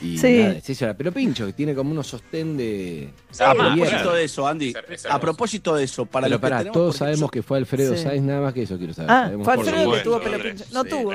Y 0.01 0.17
Sí. 0.17 0.39
nada, 0.39 0.55
es 0.57 0.81
la 0.81 0.93
pelo 0.95 1.11
pincho, 1.11 1.45
que 1.45 1.53
tiene 1.53 1.75
como 1.75 1.91
unos 1.91 2.07
sostén 2.07 2.57
de. 2.57 3.09
A 3.39 3.53
propósito 3.53 4.13
de 4.13 4.23
eso, 4.23 4.47
Andy. 4.47 4.73
A 5.09 5.19
propósito 5.19 5.75
de 5.75 5.83
eso, 5.83 6.05
para 6.07 6.25
Pero 6.25 6.37
que 6.37 6.41
pará, 6.41 6.57
tenemos- 6.59 6.73
todos 6.73 6.95
sabemos 6.97 7.19
yo- 7.21 7.27
que 7.29 7.43
fue 7.43 7.57
Alfredo 7.59 7.95
Sí. 7.95 8.03
Sáenz, 8.03 8.23
nada 8.23 8.41
más 8.41 8.53
que 8.53 8.63
eso 8.63 8.77
quiero 8.77 8.93
saber. 8.93 9.11
Ah, 9.11 9.23
Sabemos 9.25 9.45
fue 9.45 9.53
Alfredo 9.53 9.91
que 9.93 9.99
tuvo 9.99 10.19
pelo 10.21 10.39
pincho. 10.41 10.65
No 10.71 10.83
sí, 10.83 10.89
tuvo. 10.89 11.11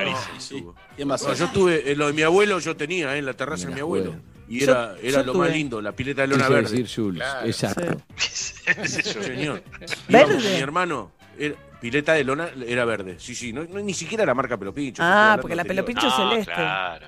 yo 1.35 1.47
tuve, 1.49 1.91
eh, 1.91 1.95
lo 1.95 2.07
de 2.07 2.13
mi 2.13 2.21
abuelo 2.21 2.59
yo 2.59 2.77
tenía 2.77 3.13
eh, 3.15 3.19
en 3.19 3.25
la 3.25 3.33
terraza 3.33 3.67
de 3.67 3.73
mi 3.75 3.81
abuelo. 3.81 4.15
Y 4.49 4.59
Yo- 4.61 4.71
era, 4.71 4.95
era 5.03 5.19
yo 5.19 5.23
lo 5.25 5.33
tuve. 5.33 5.47
más 5.47 5.55
lindo, 5.57 5.81
la 5.81 5.91
pileta 5.91 6.21
de 6.21 6.29
lona 6.29 6.47
verde. 6.47 6.69
decir 6.71 6.87
Jules, 6.95 7.21
Claro. 7.21 7.45
exacto. 7.47 8.01
Señor. 8.85 9.61
¿Verde? 10.07 10.37
Mi 10.37 10.61
hermano, 10.61 11.11
era- 11.37 11.55
pileta 11.81 12.13
de 12.13 12.23
lona 12.23 12.49
era 12.65 12.85
verde. 12.85 13.17
Sí, 13.19 13.35
sí, 13.35 13.51
no, 13.51 13.65
no- 13.65 13.79
ni 13.81 13.93
siquiera 13.93 14.25
la 14.25 14.33
marca 14.33 14.57
pelo 14.57 14.73
pincho. 14.73 15.01
Ah, 15.05 15.37
porque 15.41 15.55
la 15.55 15.63
pelo 15.65 15.81
anterior. 15.81 16.01
pincho 16.01 16.07
No, 16.17 16.29
celeste. 16.29 16.53
claro. 16.53 17.07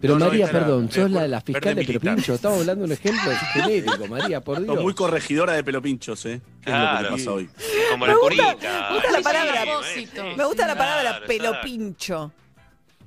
Pero 0.00 0.16
No, 0.18 0.26
María, 0.26 0.48
perdón, 0.50 0.90
sos 0.92 1.10
la 1.10 1.22
de 1.22 1.28
la 1.28 1.40
fiscal 1.40 1.74
de 1.74 1.84
Pelo 1.84 1.98
militar. 1.98 2.14
Pincho. 2.16 2.34
Estamos 2.34 2.60
hablando 2.60 2.86
de 2.86 2.92
un 2.92 2.92
ejemplo 2.92 3.30
genérico, 3.52 4.06
María, 4.06 4.40
por 4.40 4.62
Dios. 4.62 4.80
muy 4.80 4.94
corregidora 4.94 5.54
de 5.54 5.64
pelo 5.64 5.82
pinchos, 5.82 6.24
¿eh? 6.26 6.40
¿Qué 6.64 6.70
es 6.70 6.76
lo 6.76 6.98
que 7.08 7.10
pasa 7.16 7.32
hoy? 7.32 7.50
Como 7.90 8.06
Me 8.06 8.12
la 8.12 8.18
gusta- 8.18 8.44
curita. 8.52 8.88
me 8.90 8.94
gusta 8.94 9.10
la 9.12 9.20
palabra- 9.22 9.64
sí. 9.94 10.08
Me 10.36 10.44
gusta 10.44 10.66
la 10.68 10.76
palabra 10.78 11.10
Claro, 11.10 11.26
pelo 11.26 11.44
exacto. 11.46 11.64
pincho. 11.66 12.32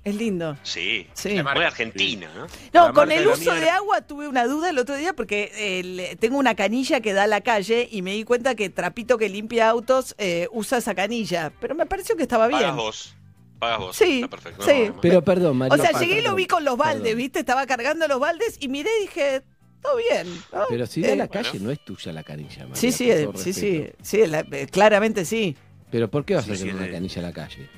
Es 0.04 0.16
lindo. 0.16 0.58
Sí, 0.64 1.08
Sí. 1.14 1.30
muy 1.44 1.64
argentina, 1.64 2.28
¿no? 2.36 2.48
No, 2.74 2.88
La 2.88 2.92
con 2.94 3.12
el 3.12 3.20
de 3.20 3.26
la 3.26 3.34
uso 3.34 3.54
de 3.54 3.70
agua 3.70 4.02
tuve 4.02 4.28
una 4.28 4.48
duda 4.48 4.72
el 4.72 4.80
otro 4.80 4.96
día 4.96 5.14
porque 5.14 5.52
eh, 5.56 6.16
tengo 6.20 6.40
una 6.40 6.56
canilla 6.56 7.02
que 7.02 7.14
da 7.14 7.24
a 7.24 7.28
la 7.28 7.42
calle 7.42 7.88
y 7.92 8.02
me 8.02 8.14
di 8.14 8.24
cuenta 8.24 8.56
que 8.56 8.72
Trapito 8.72 9.20
que 9.20 9.30
limpia 9.30 9.70
autos 9.70 10.16
eh, 10.18 10.48
usa 10.52 10.80
esa 10.80 10.96
canilla, 10.96 11.54
pero 11.62 11.76
me 11.76 11.86
pareció 11.86 12.16
que 12.18 12.24
estaba 12.24 12.48
bien. 12.48 12.76
vos. 12.76 13.16
Pagas 13.62 13.78
vos. 13.80 13.96
Sí, 13.96 14.16
Está 14.24 14.28
perfecto. 14.28 14.64
sí. 14.64 14.86
No. 14.88 15.00
Pero 15.02 15.22
perdón, 15.24 15.56
María. 15.58 15.76
O 15.76 15.78
sea, 15.78 15.98
llegué 16.00 16.18
y 16.18 16.22
lo 16.24 16.34
vi 16.34 16.48
con 16.48 16.66
los 16.66 16.76
baldes, 16.78 17.04
perdón. 17.04 17.18
¿viste? 17.20 17.40
Estaba 17.42 17.68
cargando 17.68 18.08
los 18.08 18.20
baldes 18.20 18.58
y 18.60 18.68
miré 18.70 18.90
y 18.98 19.02
dije, 19.04 19.44
todo 19.84 19.98
bien. 19.98 20.28
¿no? 20.52 20.64
Pero 20.68 20.88
si 20.88 21.02
de 21.02 21.14
Eh, 21.14 21.16
la 21.16 21.28
calle 21.28 21.60
no 21.60 21.70
es 21.70 21.80
tuya 21.86 22.12
la 22.12 22.24
canilla, 22.24 22.64
María, 22.64 22.76
Sí, 22.76 22.92
sí, 22.92 23.12
eh, 23.12 23.30
sí, 23.36 23.54
sí, 23.54 23.88
sí, 24.02 24.26
la- 24.26 24.40
eh, 24.52 24.66
claramente 24.72 25.26
sí. 25.26 25.56
Pero 25.92 26.10
¿por 26.10 26.26
qué 26.26 26.34
vas 26.34 26.46
Sí, 26.46 26.52
a 26.52 26.56
sí, 26.56 26.62
tener 26.62 26.76
una 26.76 26.86
de- 26.88 26.92
canilla 26.92 27.20
a 27.20 27.24
la 27.24 27.34
calle? 27.34 27.70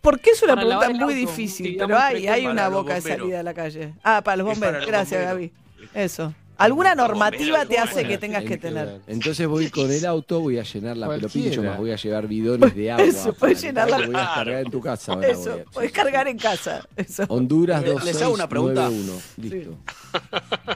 Porque 0.00 0.30
es 0.30 0.42
una 0.42 0.56
Para 0.56 0.66
pregunta 0.80 0.90
muy 1.06 1.14
auto, 1.14 1.14
difícil, 1.30 1.76
pero 1.78 1.96
hay, 1.96 2.26
hay 2.26 2.46
una 2.46 2.68
boca 2.68 2.94
de 2.94 3.00
salida 3.02 3.38
a 3.40 3.42
la 3.44 3.54
calle. 3.54 3.94
Ah, 4.02 4.20
para 4.22 4.36
los 4.38 4.46
para 4.58 4.66
bomberos. 4.72 4.86
Gracias, 4.86 5.20
bomberos. 5.28 5.52
Gaby. 5.78 5.88
Eso. 5.94 6.34
¿Alguna 6.56 6.94
normativa 6.94 7.66
te 7.66 7.78
hace 7.78 7.94
bueno, 7.94 8.08
que 8.10 8.18
tengas 8.18 8.44
que 8.44 8.56
tener? 8.56 9.00
Entonces 9.06 9.46
voy 9.48 9.70
con 9.70 9.90
el 9.90 10.06
auto, 10.06 10.40
voy 10.40 10.58
a 10.58 10.62
llenar 10.62 10.96
la 10.96 11.08
pelopincho, 11.08 11.62
más 11.62 11.76
voy 11.78 11.90
a 11.90 11.96
llevar 11.96 12.28
bidones 12.28 12.74
de 12.74 12.92
agua. 12.92 13.04
Eso, 13.04 13.32
puedes 13.34 13.58
para 13.58 13.68
llenarla. 13.68 13.96
que 13.98 14.06
Voy 14.06 14.14
a 14.16 14.34
cargar 14.34 14.62
en 14.64 14.70
tu 14.70 14.80
casa. 14.80 15.12
ahora 15.14 15.28
voy 15.32 15.40
Eso, 15.40 15.52
a- 15.54 15.70
puedes 15.72 15.92
cargar 15.92 16.28
en 16.28 16.38
casa. 16.38 16.86
Eso. 16.96 17.24
Honduras 17.28 17.82
Les- 17.82 18.04
les 18.04 18.22
hago 18.22 18.34
una 18.34 18.48
pregunta. 18.48 18.82
2691. 18.88 19.20
Listo. 19.36 19.78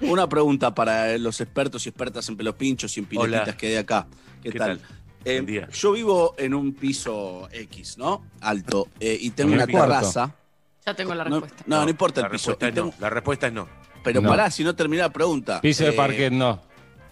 Una 0.12 0.28
pregunta 0.28 0.74
para 0.74 1.16
los 1.18 1.40
expertos 1.40 1.86
y 1.86 1.90
expertas 1.90 2.28
en 2.28 2.36
pelos 2.36 2.54
pinchos 2.56 2.96
y 2.96 3.00
en 3.00 3.06
piletitas 3.06 3.42
Hola. 3.42 3.56
que 3.56 3.66
hay 3.68 3.76
acá. 3.76 4.06
¿Qué, 4.42 4.50
¿Qué 4.50 4.58
tal? 4.58 4.78
tal? 4.80 4.88
Eh, 5.24 5.66
yo 5.72 5.92
vivo 5.92 6.34
en 6.38 6.54
un 6.54 6.72
piso 6.74 7.48
X, 7.52 7.98
¿no? 7.98 8.24
Alto. 8.40 8.88
eh, 8.98 9.16
y 9.20 9.30
tengo 9.30 9.52
una 9.54 9.66
terraza. 9.66 10.34
Ya 10.86 10.94
tengo 10.94 11.14
la 11.14 11.24
respuesta. 11.24 11.64
no, 11.66 11.84
no 11.84 11.90
importa 11.90 12.20
La 12.22 12.26
el 12.28 12.32
piso. 12.32 12.50
respuesta 12.50 12.66
no. 12.68 12.74
tengo- 12.90 12.94
La 13.00 13.10
respuesta 13.10 13.46
es 13.48 13.52
no. 13.52 13.68
Pero 14.02 14.20
No. 14.20 14.28
pará, 14.28 14.50
si 14.50 14.64
no 14.64 14.74
termina 14.74 15.04
la 15.04 15.12
pregunta. 15.12 15.60
Piso 15.60 15.84
de 15.84 15.90
Eh, 15.90 15.92
parquet, 15.94 16.32
no. 16.32 16.66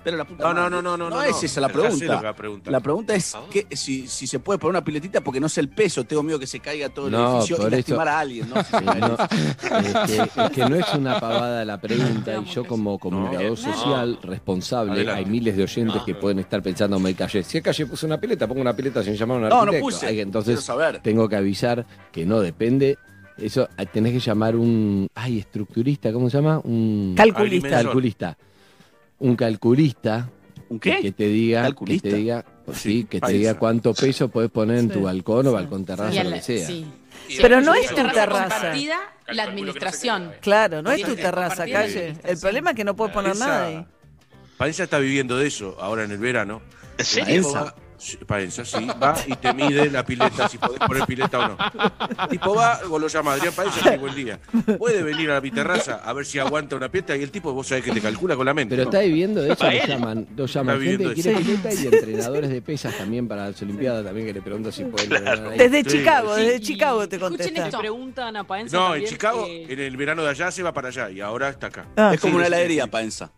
Pero 0.04 0.18
la 0.18 0.24
puta 0.24 0.44
No, 0.44 0.54
no, 0.54 0.60
madre. 0.60 0.70
no, 0.70 0.82
no, 0.82 0.96
no, 0.96 1.10
No 1.10 1.16
no, 1.16 1.22
es 1.24 1.32
no. 1.32 1.42
esa 1.42 1.60
la 1.60 1.66
pregunta. 1.68 2.22
La 2.70 2.78
pregunta 2.78 3.12
es 3.16 3.36
que, 3.50 3.66
si, 3.76 4.06
si 4.06 4.28
se 4.28 4.38
puede 4.38 4.56
poner 4.56 4.70
una 4.70 4.84
piletita 4.84 5.20
porque 5.20 5.40
no 5.40 5.48
sé 5.48 5.60
el 5.60 5.68
peso. 5.68 6.04
Tengo 6.04 6.22
miedo 6.22 6.38
que 6.38 6.46
se 6.46 6.60
caiga 6.60 6.88
todo 6.90 7.06
el 7.06 7.12
No, 7.12 7.38
edificio 7.40 7.66
y 7.66 7.70
lastimar 7.72 8.06
a 8.06 8.20
alguien, 8.20 8.48
¿no? 8.48 8.54
No, 8.54 9.16
es, 10.06 10.06
que, 10.06 10.42
es 10.44 10.50
que 10.52 10.60
no 10.68 10.76
es 10.76 10.94
una 10.94 11.18
pavada 11.18 11.64
la 11.64 11.80
pregunta 11.80 12.36
y 12.40 12.44
yo 12.44 12.64
como 12.64 13.00
comunicador 13.00 13.56
social 13.56 14.16
responsable 14.22 14.92
Adelante. 14.92 15.18
hay 15.18 15.26
miles 15.26 15.56
de 15.56 15.64
oyentes 15.64 16.00
que 16.02 16.14
pueden 16.14 16.38
estar 16.38 16.62
pensando 16.62 17.00
me 17.00 17.12
calle 17.14 17.42
si 17.42 17.58
a 17.58 17.62
calle 17.62 17.86
puse 17.86 18.06
una 18.06 18.20
pileta 18.20 18.46
pongo 18.46 18.60
una 18.60 18.76
pileta 18.76 19.02
sin 19.02 19.14
llamar 19.16 19.36
a 19.36 19.40
un 19.40 19.42
No, 19.48 19.48
no 19.56 19.62
arquitecto 19.62 19.84
puse. 19.86 20.20
Entonces 20.20 20.60
saber. 20.62 21.00
tengo 21.02 21.28
que 21.28 21.34
avisar 21.34 21.84
que 22.12 22.24
no 22.24 22.38
depende 22.40 22.96
eso 23.38 23.68
eh, 23.76 23.86
tenés 23.86 24.12
que 24.12 24.20
llamar 24.20 24.56
un 24.56 25.08
ay 25.14 25.38
estructurista 25.38 26.12
cómo 26.12 26.30
se 26.30 26.38
llama 26.38 26.60
un 26.64 27.14
Calculista. 27.16 27.70
calculista 27.70 28.36
un 29.18 29.36
calculista 29.36 30.30
¿Un 30.68 30.80
que, 30.80 30.96
qué? 30.96 31.02
que 31.02 31.12
te 31.12 31.28
diga 31.28 31.62
¿Calculista? 31.62 32.08
que 32.08 32.10
te 32.14 32.16
diga 32.16 32.44
sí, 32.72 33.04
que 33.04 33.20
te 33.20 33.32
diga 33.32 33.54
cuánto 33.54 33.94
peso 33.94 34.28
podés 34.28 34.50
poner 34.50 34.78
en 34.78 34.88
tu 34.88 35.02
balcón 35.02 35.46
o 35.46 35.52
balcón 35.52 35.84
terraza 35.84 36.24
lo 36.24 36.32
que 36.32 36.42
sea 36.42 36.66
sí. 36.66 36.86
Pero 37.40 37.60
no 37.60 37.74
es 37.74 37.88
tu 37.88 37.94
terraza 37.96 38.72
la 39.28 39.42
administración. 39.42 40.32
Claro, 40.40 40.82
no 40.82 40.92
es 40.92 41.02
tu 41.02 41.16
terraza, 41.16 41.66
calle. 41.66 42.14
El 42.22 42.38
problema 42.38 42.70
es 42.70 42.76
que 42.76 42.84
no 42.84 42.94
puedes 42.94 43.12
poner 43.12 43.36
nada 43.36 43.66
ahí. 43.66 43.86
Paenza 44.56 44.84
está 44.84 44.98
viviendo 44.98 45.36
de 45.36 45.48
eso 45.48 45.76
ahora 45.80 46.04
en 46.04 46.12
el 46.12 46.18
verano. 46.18 46.62
¿En 46.98 47.04
serio? 47.04 47.74
Paenza. 47.96 48.04
Sí, 48.06 48.18
Paenza, 48.26 48.64
sí, 48.64 48.86
va 49.02 49.14
y 49.26 49.34
te 49.36 49.52
mide 49.54 49.90
la 49.90 50.04
pileta, 50.04 50.48
si 50.48 50.58
podés 50.58 50.78
poner 50.78 51.04
pileta 51.06 51.38
o 51.38 51.48
no. 51.48 52.28
tipo 52.28 52.54
va, 52.54 52.80
vos 52.88 53.00
lo 53.00 53.08
llamas 53.08 53.36
Adrián 53.38 53.54
Paenza, 53.54 53.90
digo 53.90 54.06
el 54.08 54.14
día. 54.14 54.38
Puede 54.78 55.02
venir 55.02 55.30
a 55.30 55.40
mi 55.40 55.50
terraza 55.50 56.00
a 56.04 56.12
ver 56.12 56.24
si 56.26 56.38
aguanta 56.38 56.76
una 56.76 56.88
pileta 56.90 57.16
y 57.16 57.22
el 57.22 57.30
tipo, 57.30 57.52
vos 57.52 57.66
sabés 57.66 57.84
que 57.84 57.92
te 57.92 58.00
calcula 58.00 58.36
con 58.36 58.46
la 58.46 58.54
mente. 58.54 58.74
Pero 58.76 58.84
¿no? 58.84 58.90
está 58.90 59.04
viviendo 59.04 59.42
de 59.42 59.52
eso, 59.52 59.64
lo 59.64 59.70
llaman, 59.86 60.26
lo 60.36 60.46
llaman 60.46 60.76
Está 60.76 60.90
gente 60.90 61.14
que 61.14 61.22
quiere 61.22 61.38
pileta 61.40 61.72
y 61.74 61.86
entrenadores 61.86 62.50
de 62.50 62.62
pesas 62.62 62.96
también 62.96 63.28
para 63.28 63.48
las 63.48 63.62
Olimpiadas 63.62 64.04
también 64.04 64.26
que 64.26 64.32
le 64.34 64.42
preguntan 64.42 64.72
si 64.72 64.84
pueden 64.84 65.26
ahí. 65.26 65.58
Desde 65.58 65.82
Sí, 65.82 65.98
Chicago, 65.98 66.34
sí. 66.36 66.42
desde 66.42 66.60
Chicago 66.60 67.08
te 67.08 67.16
Escuchen 67.16 67.36
contesta. 67.38 67.66
esto. 67.66 67.78
preguntan 67.78 68.36
a 68.36 68.44
Paenza 68.44 68.76
No, 68.76 68.94
en 68.94 69.04
Chicago, 69.04 69.46
eh, 69.48 69.66
en 69.68 69.80
el 69.80 69.96
verano 69.96 70.22
de 70.22 70.30
allá 70.30 70.50
se 70.50 70.62
va 70.62 70.72
para 70.72 70.88
allá 70.88 71.10
y 71.10 71.20
ahora 71.20 71.48
está 71.48 71.68
acá. 71.68 71.86
Ah. 71.96 72.10
Es 72.14 72.20
como 72.20 72.32
Sí, 72.32 72.36
una 72.36 72.44
sí, 72.46 72.48
heladería, 72.52 72.84
sí. 72.84 72.90
Paenza. 72.90 73.30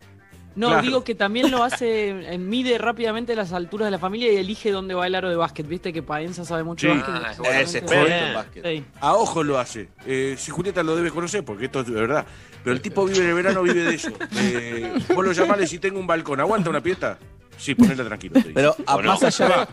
No, 0.55 0.67
Claro. 0.67 0.81
digo 0.81 1.03
que 1.03 1.15
también 1.15 1.51
lo 1.51 1.63
hace, 1.63 2.09
eh, 2.33 2.37
mide 2.37 2.77
rápidamente 2.77 3.35
las 3.35 3.53
alturas 3.53 3.85
de 3.87 3.91
la 3.91 3.99
familia 3.99 4.31
y 4.33 4.37
elige 4.37 4.71
dónde 4.71 4.93
va 4.93 5.07
el 5.07 5.15
aro 5.15 5.29
de 5.29 5.35
básquet. 5.35 5.67
Viste 5.67 5.93
que 5.93 6.01
Paenza 6.03 6.43
sabe 6.43 6.63
mucho 6.63 6.87
Sí. 6.87 6.93
de 6.97 7.01
básquet. 7.01 7.45
Ah, 7.45 7.61
Es 7.61 7.75
experto 7.75 8.07
en 8.07 8.19
Bien. 8.23 8.33
básquet. 8.33 8.65
Sí. 8.65 8.83
A 8.99 9.13
ojo 9.15 9.43
lo 9.43 9.59
hace. 9.59 9.89
Eh, 10.05 10.35
si 10.37 10.51
Julieta 10.51 10.83
lo 10.83 10.95
debe 10.95 11.11
conocer, 11.11 11.45
porque 11.45 11.65
esto 11.65 11.81
es 11.81 11.87
de 11.87 11.93
verdad. 11.93 12.25
Pero 12.63 12.75
el 12.75 12.81
tipo 12.81 13.05
vive 13.05 13.19
en 13.19 13.27
el 13.29 13.33
verano, 13.35 13.61
vive 13.61 13.83
de 13.83 13.95
eso. 13.95 14.11
Eh, 14.37 14.93
vos 15.15 15.23
lo 15.25 15.31
llamás 15.31 15.61
y 15.61 15.67
si 15.67 15.79
tengo 15.79 15.99
un 15.99 16.07
balcón, 16.07 16.39
¿aguanta 16.41 16.69
una 16.69 16.81
pieta? 16.81 17.17
Sí, 17.57 17.75
ponela 17.75 18.03
tranquilo. 18.03 18.41
Pero 18.53 18.75
a- 18.85 18.95
¿O 18.95 19.01
no? 19.01 19.09
más 19.13 19.23
allá, 19.23 19.67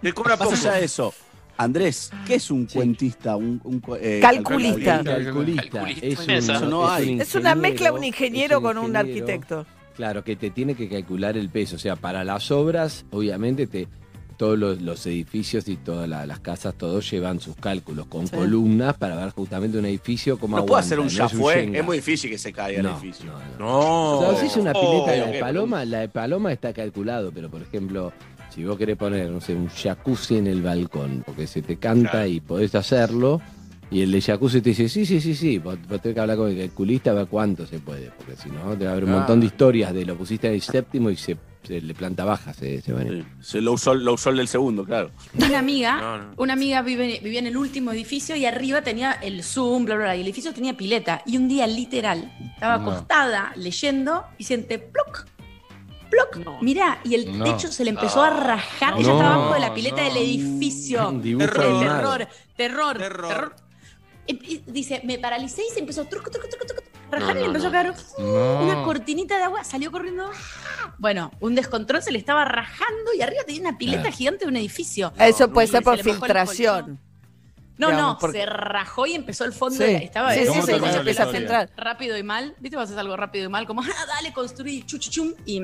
Te 0.00 0.12
cobra 0.12 0.36
más 0.36 0.46
poco. 0.48 0.52
allá 0.56 0.72
de 0.74 0.84
eso, 0.84 1.12
Andrés, 1.56 2.10
¿qué 2.26 2.36
es 2.36 2.50
un 2.50 2.66
cuentista? 2.66 3.36
Un, 3.36 3.60
un 3.64 3.82
eh, 4.00 4.18
Calculista. 4.22 5.02
Calculista. 5.04 5.24
Calculista. 5.24 6.06
Es, 6.06 6.18
un, 6.20 6.30
Eso 6.30 6.60
no 6.66 6.88
hay. 6.90 7.14
un 7.14 7.20
Es 7.20 7.34
una 7.34 7.54
mezcla 7.54 7.88
ingeniero, 7.90 7.94
un 7.98 8.04
ingeniero 8.04 8.62
con 8.62 8.78
un 8.78 8.96
arquitecto. 8.96 9.66
Claro, 9.96 10.24
que 10.24 10.36
te 10.36 10.50
tiene 10.50 10.74
que 10.74 10.88
calcular 10.88 11.36
el 11.36 11.48
peso. 11.50 11.76
O 11.76 11.78
sea, 11.78 11.96
para 11.96 12.24
las 12.24 12.50
obras, 12.50 13.04
obviamente, 13.10 13.66
te, 13.66 13.88
todos 14.38 14.58
los, 14.58 14.80
los 14.80 15.06
edificios 15.06 15.68
y 15.68 15.76
todas 15.76 16.08
la- 16.08 16.26
las 16.26 16.40
casas, 16.40 16.74
todos 16.74 17.08
llevan 17.10 17.38
sus 17.40 17.54
cálculos 17.56 18.06
con 18.06 18.26
Sí. 18.26 18.34
columnas 18.34 18.96
para 18.96 19.14
ver 19.16 19.30
justamente 19.30 19.78
un 19.78 19.84
edificio 19.84 20.38
como 20.38 20.56
No 20.56 20.66
puede 20.66 20.80
hacer 20.80 20.98
un 20.98 21.08
ya 21.08 21.28
no. 21.32 21.50
Es 21.50 21.84
muy 21.84 21.98
difícil 21.98 22.30
que 22.30 22.38
se 22.38 22.52
caiga 22.52 22.80
el 22.80 22.86
edificio. 22.86 23.26
no, 23.26 23.38
no. 23.38 23.58
No. 23.58 24.18
O 24.18 24.30
sea, 24.32 24.40
si 24.40 24.46
es 24.46 24.56
una 24.56 24.72
pileta, 24.72 25.14
la 25.16 25.24
Oh, 25.24 25.32
de 25.32 25.38
paloma, 25.40 25.84
la 25.84 25.98
de 26.00 26.08
paloma 26.08 26.52
está 26.52 26.72
calculado, 26.72 27.30
pero 27.32 27.50
por 27.50 27.62
ejemplo, 27.62 28.12
si 28.52 28.64
vos 28.64 28.76
querés 28.78 28.96
poner, 28.96 29.30
no 29.30 29.40
sé, 29.40 29.54
un 29.54 29.68
jacuzzi 29.68 30.38
en 30.38 30.46
el 30.46 30.62
balcón, 30.62 31.22
porque 31.24 31.46
se 31.46 31.62
te 31.62 31.76
canta 31.76 32.10
Claro. 32.10 32.26
y 32.26 32.40
podés 32.40 32.74
hacerlo, 32.74 33.40
y 33.92 34.02
el 34.02 34.10
de 34.12 34.20
jacuzzi 34.22 34.60
te 34.60 34.70
dice, 34.70 34.88
sí, 34.88 35.04
sí, 35.06 35.20
sí, 35.20 35.34
sí, 35.34 35.58
vos, 35.58 35.76
vos 35.88 36.00
tenés 36.00 36.14
que 36.14 36.20
hablar 36.20 36.36
con 36.36 36.50
el 36.50 36.56
calculista 36.58 37.10
a 37.10 37.14
ver 37.14 37.26
cuánto 37.26 37.66
se 37.66 37.78
puede, 37.78 38.10
porque 38.16 38.36
si 38.36 38.48
no, 38.48 38.76
te 38.76 38.84
va 38.84 38.90
a 38.90 38.92
haber 38.94 39.04
un 39.04 39.10
Ah. 39.10 39.16
montón 39.18 39.40
de 39.40 39.46
historias 39.46 39.92
de 39.92 40.04
lo 40.06 40.16
pusiste 40.16 40.48
en 40.48 40.54
el 40.54 40.62
séptimo 40.62 41.10
y 41.10 41.16
se, 41.16 41.36
se 41.62 41.80
le 41.80 41.94
planta 41.94 42.24
baja, 42.24 42.54
se, 42.54 42.80
se. 42.80 42.92
Sí, 42.96 43.24
Se 43.40 43.60
lo 43.60 43.72
usó, 43.72 43.94
lo 43.94 44.14
usó 44.14 44.30
el 44.30 44.38
del 44.38 44.48
segundo, 44.48 44.84
claro. 44.84 45.10
Una 45.38 45.58
amiga, 45.58 46.00
No, 46.00 46.18
no. 46.18 46.24
una 46.38 46.52
amiga 46.54 46.82
vive- 46.82 47.20
vivía 47.22 47.40
en 47.40 47.46
el 47.48 47.56
último 47.56 47.92
edificio 47.92 48.34
y 48.34 48.46
arriba 48.46 48.82
tenía 48.82 49.12
el 49.12 49.42
Zoom, 49.44 49.84
bla, 49.84 49.94
bla, 49.96 50.04
bla, 50.06 50.16
y 50.16 50.20
el 50.22 50.26
edificio 50.26 50.52
tenía 50.54 50.76
pileta. 50.76 51.22
Y 51.26 51.36
un 51.36 51.48
día, 51.48 51.66
literal, 51.66 52.32
estaba 52.54 52.78
No. 52.78 52.90
acostada 52.90 53.52
leyendo 53.56 54.24
y 54.38 54.44
siente 54.44 54.78
ploc, 54.78 55.26
ploc. 56.10 56.62
Mirá, 56.62 56.98
y 57.04 57.14
el 57.14 57.38
No. 57.38 57.44
techo 57.44 57.70
se 57.70 57.84
le 57.84 57.90
empezó 57.90 58.22
a 58.22 58.30
rajar. 58.30 58.94
Ella 58.98 59.08
No, 59.08 59.12
estaba 59.16 59.34
abajo 59.34 59.54
de 59.54 59.60
la 59.60 59.74
pileta 59.74 60.02
no. 60.02 60.08
del 60.08 60.16
edificio. 60.16 61.20
Terror, 61.22 62.28
terror, 62.56 62.98
Terror. 62.98 63.54
Dice, 64.66 65.00
me 65.04 65.18
paralicé 65.18 65.62
y 65.68 65.72
se 65.74 65.80
empezó 65.80 66.04
truco, 66.04 66.30
truco, 66.30 66.46
truco, 66.48 66.82
rajar 67.10 67.34
No, 67.34 67.40
y 67.40 67.42
no, 67.42 67.46
empezó 67.48 67.64
no. 67.64 67.68
a 67.70 67.72
caer 67.72 67.94
No. 68.18 68.62
una 68.62 68.82
cortinita 68.84 69.36
de 69.36 69.44
agua, 69.44 69.64
salió 69.64 69.90
corriendo. 69.90 70.30
Bueno, 70.98 71.30
un 71.40 71.54
descontrol 71.54 72.02
se 72.02 72.12
le 72.12 72.18
estaba 72.18 72.44
rajando 72.44 73.12
y 73.16 73.20
arriba 73.22 73.42
tenía 73.44 73.62
una 73.62 73.76
pileta 73.78 74.10
gigante 74.12 74.44
de 74.44 74.50
un 74.50 74.56
edificio. 74.56 75.12
Eso 75.18 75.50
puede 75.52 75.66
ser 75.66 75.80
se 75.80 75.84
por 75.84 75.98
filtración. 75.98 77.00
No, 77.78 77.88
Digamos, 77.88 78.12
no, 78.14 78.18
porque- 78.20 78.38
se 78.40 78.46
rajó 78.46 79.06
y 79.06 79.14
empezó 79.14 79.44
el 79.44 79.52
fondo. 79.52 79.76
Sí, 79.78 79.84
de 79.84 79.92
la- 79.94 79.98
estaba 79.98 80.34
sí, 80.34 80.40
sí, 80.46 80.52
sí, 80.62 80.72
filtrar. 81.32 81.70
Rápido 81.76 82.16
y 82.16 82.22
mal, 82.22 82.54
¿viste? 82.60 82.76
Vas 82.76 82.84
a 82.84 82.92
hacer 82.92 82.98
algo 83.00 83.16
rápido 83.16 83.46
y 83.46 83.48
mal, 83.48 83.66
como, 83.66 83.80
ah, 83.82 84.06
dale, 84.06 84.32
construí, 84.32 84.84
chuchuchum, 84.84 85.32
y 85.46 85.62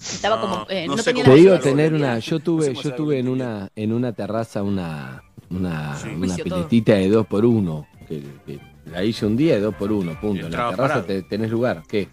estaba 0.00 0.36
No, 0.36 0.42
como, 0.42 0.66
eh, 0.70 0.86
no 0.86 0.96
no, 0.96 1.02
sé 1.02 1.12
tenía 1.12 1.24
Te 1.24 1.58
tener 1.58 1.94
una, 1.94 2.18
yo 2.18 2.40
tuve, 2.40 2.74
yo 2.74 2.94
tuve 2.94 3.18
en 3.20 3.28
una, 3.28 3.68
en 3.76 3.92
una 3.92 4.12
terraza 4.12 4.62
una, 4.62 5.22
una, 5.50 5.96
Sí. 5.98 6.08
una 6.08 6.34
piletita 6.36 6.94
de 6.94 7.08
dos 7.10 7.26
por 7.26 7.44
uno, 7.44 7.86
que, 8.04 8.22
que 8.46 8.58
la 8.86 9.02
hice 9.04 9.26
un 9.26 9.36
día 9.36 9.54
de 9.54 9.60
dos 9.60 9.74
por 9.74 9.90
uno, 9.92 10.18
punto. 10.20 10.46
En 10.46 10.52
la 10.52 10.70
terraza 10.70 11.04
te- 11.06 11.22
tenés 11.22 11.50
lugar, 11.50 11.82
¿qué? 11.88 12.08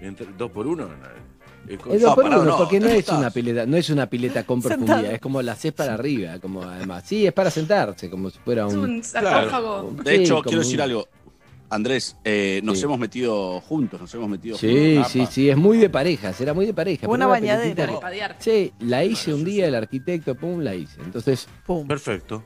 Entre- 0.00 0.26
dos 0.36 0.50
por 0.50 0.66
uno. 0.66 0.88
Es 1.68 1.78
Es 1.78 2.02
dos 2.02 2.10
No, 2.10 2.14
por 2.14 2.24
uno, 2.24 2.44
no, 2.44 2.56
porque 2.56 2.80
no 2.80 2.88
es 2.88 3.06
una 3.08 3.30
pileta, 3.30 3.66
no 3.66 3.76
es 3.76 3.90
una 3.90 4.06
pileta 4.08 4.44
con 4.44 4.60
Sentado. 4.62 4.86
profundidad, 4.86 5.14
es 5.14 5.20
como 5.20 5.42
la 5.42 5.52
haces 5.52 5.72
para 5.72 5.94
arriba, 5.94 6.38
como 6.40 6.62
además, 6.62 7.04
sí, 7.06 7.26
es 7.26 7.32
para 7.32 7.50
sentarse, 7.50 8.08
como 8.10 8.30
si 8.30 8.38
fuera 8.38 8.66
Es 8.66 8.72
un, 8.74 8.80
un 8.80 9.04
sarcófago. 9.04 9.92
De 10.02 10.16
Sí, 10.16 10.22
hecho, 10.22 10.42
quiero 10.42 10.58
decir 10.60 10.80
algo. 10.82 11.06
Andrés, 11.72 12.16
eh, 12.24 12.60
nos 12.64 12.78
Sí. 12.78 12.84
hemos 12.84 12.98
metido 12.98 13.60
juntos, 13.60 14.00
nos 14.00 14.12
hemos 14.14 14.28
metido 14.28 14.56
Sí, 14.56 14.94
juntos. 14.96 15.12
sí, 15.12 15.26
sí, 15.30 15.50
es 15.50 15.56
muy 15.56 15.78
de 15.78 15.88
parejas, 15.88 16.40
era 16.40 16.52
muy 16.52 16.66
de 16.66 16.74
pareja. 16.74 17.06
Una 17.08 17.28
bañadera. 17.28 17.88
Sí, 18.38 18.72
la 18.80 19.04
hice 19.04 19.32
un 19.32 19.44
día, 19.44 19.68
el 19.68 19.76
arquitecto, 19.76 20.34
pum, 20.34 20.60
la 20.62 20.74
hice. 20.74 21.00
Entonces, 21.02 21.46
Pum. 21.64 21.86
Perfecto. 21.86 22.42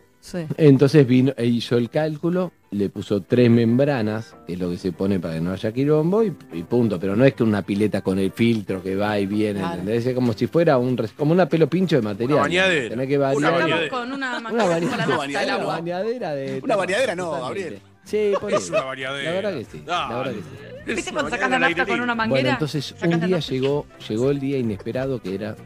Entonces 0.56 1.06
vino 1.06 1.32
e 1.36 1.46
hizo 1.46 1.76
el 1.76 1.90
cálculo, 1.90 2.52
le 2.70 2.88
puso 2.88 3.22
tres 3.22 3.50
membranas, 3.50 4.34
que 4.46 4.54
es 4.54 4.58
lo 4.58 4.70
que 4.70 4.78
se 4.78 4.92
pone 4.92 5.20
para 5.20 5.34
que 5.34 5.40
no 5.40 5.52
haya 5.52 5.72
quirombo, 5.72 6.22
y, 6.22 6.30
punto. 6.62 6.98
Pero 6.98 7.14
no 7.14 7.24
es 7.24 7.34
que 7.34 7.42
una 7.42 7.62
pileta 7.62 8.00
con 8.00 8.18
el 8.18 8.32
filtro 8.32 8.82
que 8.82 8.96
va 8.96 9.18
y 9.18 9.26
viene, 9.26 9.60
¿entendés? 9.60 10.06
Es 10.06 10.14
como 10.14 10.32
si 10.32 10.46
fuera 10.46 10.78
un 10.78 10.96
como 11.16 11.32
una 11.32 11.48
pelo 11.48 11.68
pincho 11.68 11.96
de 11.96 12.02
material. 12.02 12.32
Una 12.32 12.42
bañadera. 12.42 12.94
Una 13.36 13.50
bañadera. 13.50 13.88
Con 13.88 14.12
una, 14.12 14.38
una, 14.38 14.64
bañadera, 14.64 15.56
una, 15.56 15.66
bañadera, 15.66 16.34
de. 16.34 16.60
Una 16.62 16.76
bañadera 16.76 17.14
no, 17.14 17.30
Gabriel. 17.32 17.78
Sí, 18.04 18.32
por 18.40 18.50
eso. 18.50 18.60
Es 18.60 18.70
una 18.70 18.84
variadera. 18.84 19.30
La 19.30 19.36
verdad 19.36 19.58
que 19.58 19.64
sí. 19.64 19.82
La 19.86 20.16
verdad 20.16 20.32
que 20.32 20.38
sí. 20.38 20.94
¿Viste 20.94 21.12
cuando 21.12 21.30
sacas 21.30 21.50
la 21.50 21.58
nafta 21.58 21.86
con 21.86 22.00
una 22.00 22.14
manguera? 22.14 22.52
Entonces 22.52 22.94
un 23.02 23.20
día 23.20 23.38
llegó, 23.38 23.86
llegó 24.08 24.30
el 24.30 24.40
día 24.40 24.58
inesperado 24.58 25.20
que 25.20 25.34
era. 25.34 25.56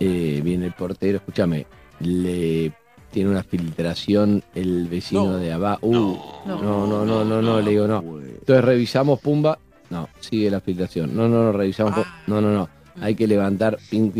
Eh, 0.00 0.40
viene 0.44 0.66
el 0.66 0.72
portero, 0.74 1.18
escúchame, 1.18 1.66
le 1.98 2.72
tiene 3.10 3.30
una 3.30 3.42
filtración 3.42 4.42
el 4.54 4.86
vecino 4.88 5.38
de 5.38 5.52
abajo. 5.52 5.86
Uh, 5.86 6.18
no, 6.46 6.62
no, 6.62 7.04
no, 7.04 7.24
no, 7.24 7.42
no, 7.42 7.60
le 7.60 7.70
digo 7.70 7.86
no. 7.86 8.00
Entonces 8.00 8.64
revisamos, 8.64 9.20
pumba. 9.20 9.58
No, 9.90 10.08
sigue 10.20 10.50
la 10.50 10.60
filtración. 10.60 11.16
No, 11.16 11.28
no, 11.28 11.44
no, 11.44 11.52
revisamos. 11.52 11.94
No, 12.26 12.40
no, 12.40 12.52
no. 12.52 12.68
Hay 13.00 13.14
que 13.14 13.26
levantar, 13.26 13.78
ping, 13.90 14.10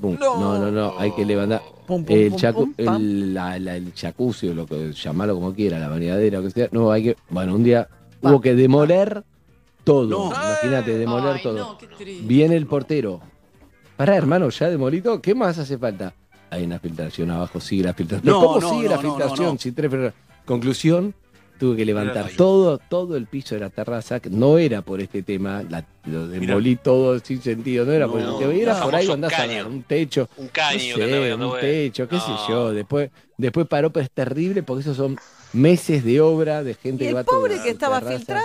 pum. 0.00 0.16
No, 0.18 0.58
no, 0.58 0.70
no, 0.70 0.98
hay 0.98 1.12
que 1.12 1.24
levantar. 1.24 1.62
el, 2.08 2.34
chaco, 2.36 2.68
el, 2.76 3.92
jacuzzi, 3.94 4.52
lo 4.54 4.66
que 4.66 4.92
llamarlo 4.92 5.34
como 5.34 5.54
quiera, 5.54 5.78
la 5.78 5.88
bañadera, 5.88 6.38
lo 6.38 6.44
que 6.44 6.50
sea. 6.50 6.68
No, 6.72 6.90
hay 6.90 7.04
que. 7.04 7.16
Bueno, 7.28 7.54
un 7.54 7.62
día 7.62 7.86
hubo 8.22 8.40
que 8.40 8.54
demoler 8.54 9.24
todo. 9.84 10.32
Imagínate, 10.32 10.98
demoler 10.98 11.42
todo. 11.42 11.78
Viene 12.22 12.56
el 12.56 12.66
portero. 12.66 13.20
Pará, 13.96 14.16
hermano, 14.16 14.48
ya 14.48 14.68
demolito. 14.68 15.20
¿Qué 15.20 15.34
más 15.34 15.58
hace 15.58 15.78
falta? 15.78 16.14
hay 16.54 16.64
una 16.64 16.78
filtración 16.78 17.30
abajo, 17.30 17.60
sigue 17.60 17.84
la 17.84 17.94
filtración. 17.94 18.32
No, 18.32 18.40
¿Cómo 18.40 18.74
sigue 18.74 18.88
la 18.88 18.98
filtración? 18.98 19.58
Si 19.58 19.72
tres 19.72 20.12
Conclusión, 20.44 21.14
tuve 21.58 21.76
que 21.76 21.84
levantar 21.84 22.30
todo, 22.36 22.78
todo 22.78 23.16
el 23.16 23.26
piso 23.26 23.54
de 23.54 23.62
la 23.62 23.70
terraza, 23.70 24.20
que 24.20 24.30
no 24.30 24.58
era 24.58 24.82
por 24.82 25.00
este 25.00 25.22
tema, 25.22 25.62
lo 26.04 26.28
demolí 26.28 26.76
todo 26.76 27.18
sin 27.20 27.40
sentido, 27.40 27.84
no 27.84 27.92
era 27.92 28.06
por 28.06 28.20
no, 28.20 28.40
este 28.40 28.82
por 28.82 28.94
ahí 28.94 29.10
andás 29.10 29.32
un, 29.32 29.38
caño, 29.38 29.68
un 29.68 29.82
techo. 29.82 30.28
Un 30.36 30.48
caño, 30.48 30.96
un 30.96 31.60
techo, 31.60 32.08
qué 32.08 32.16
no. 32.16 32.22
sé 32.22 32.32
yo. 32.48 32.72
Después, 32.72 33.10
después 33.38 33.66
paró, 33.66 33.90
pero 33.90 34.04
es 34.04 34.10
terrible 34.10 34.62
porque 34.62 34.82
esos 34.82 34.96
son 34.96 35.18
meses 35.52 36.04
de 36.04 36.20
obra 36.20 36.62
de 36.62 36.74
gente 36.74 37.04
¿Y 37.04 37.08
el 37.08 37.12
que 37.12 37.14
va 37.14 37.24
pobre 37.24 37.60
que 37.62 37.70
estaba 37.70 38.00
filtrado? 38.00 38.44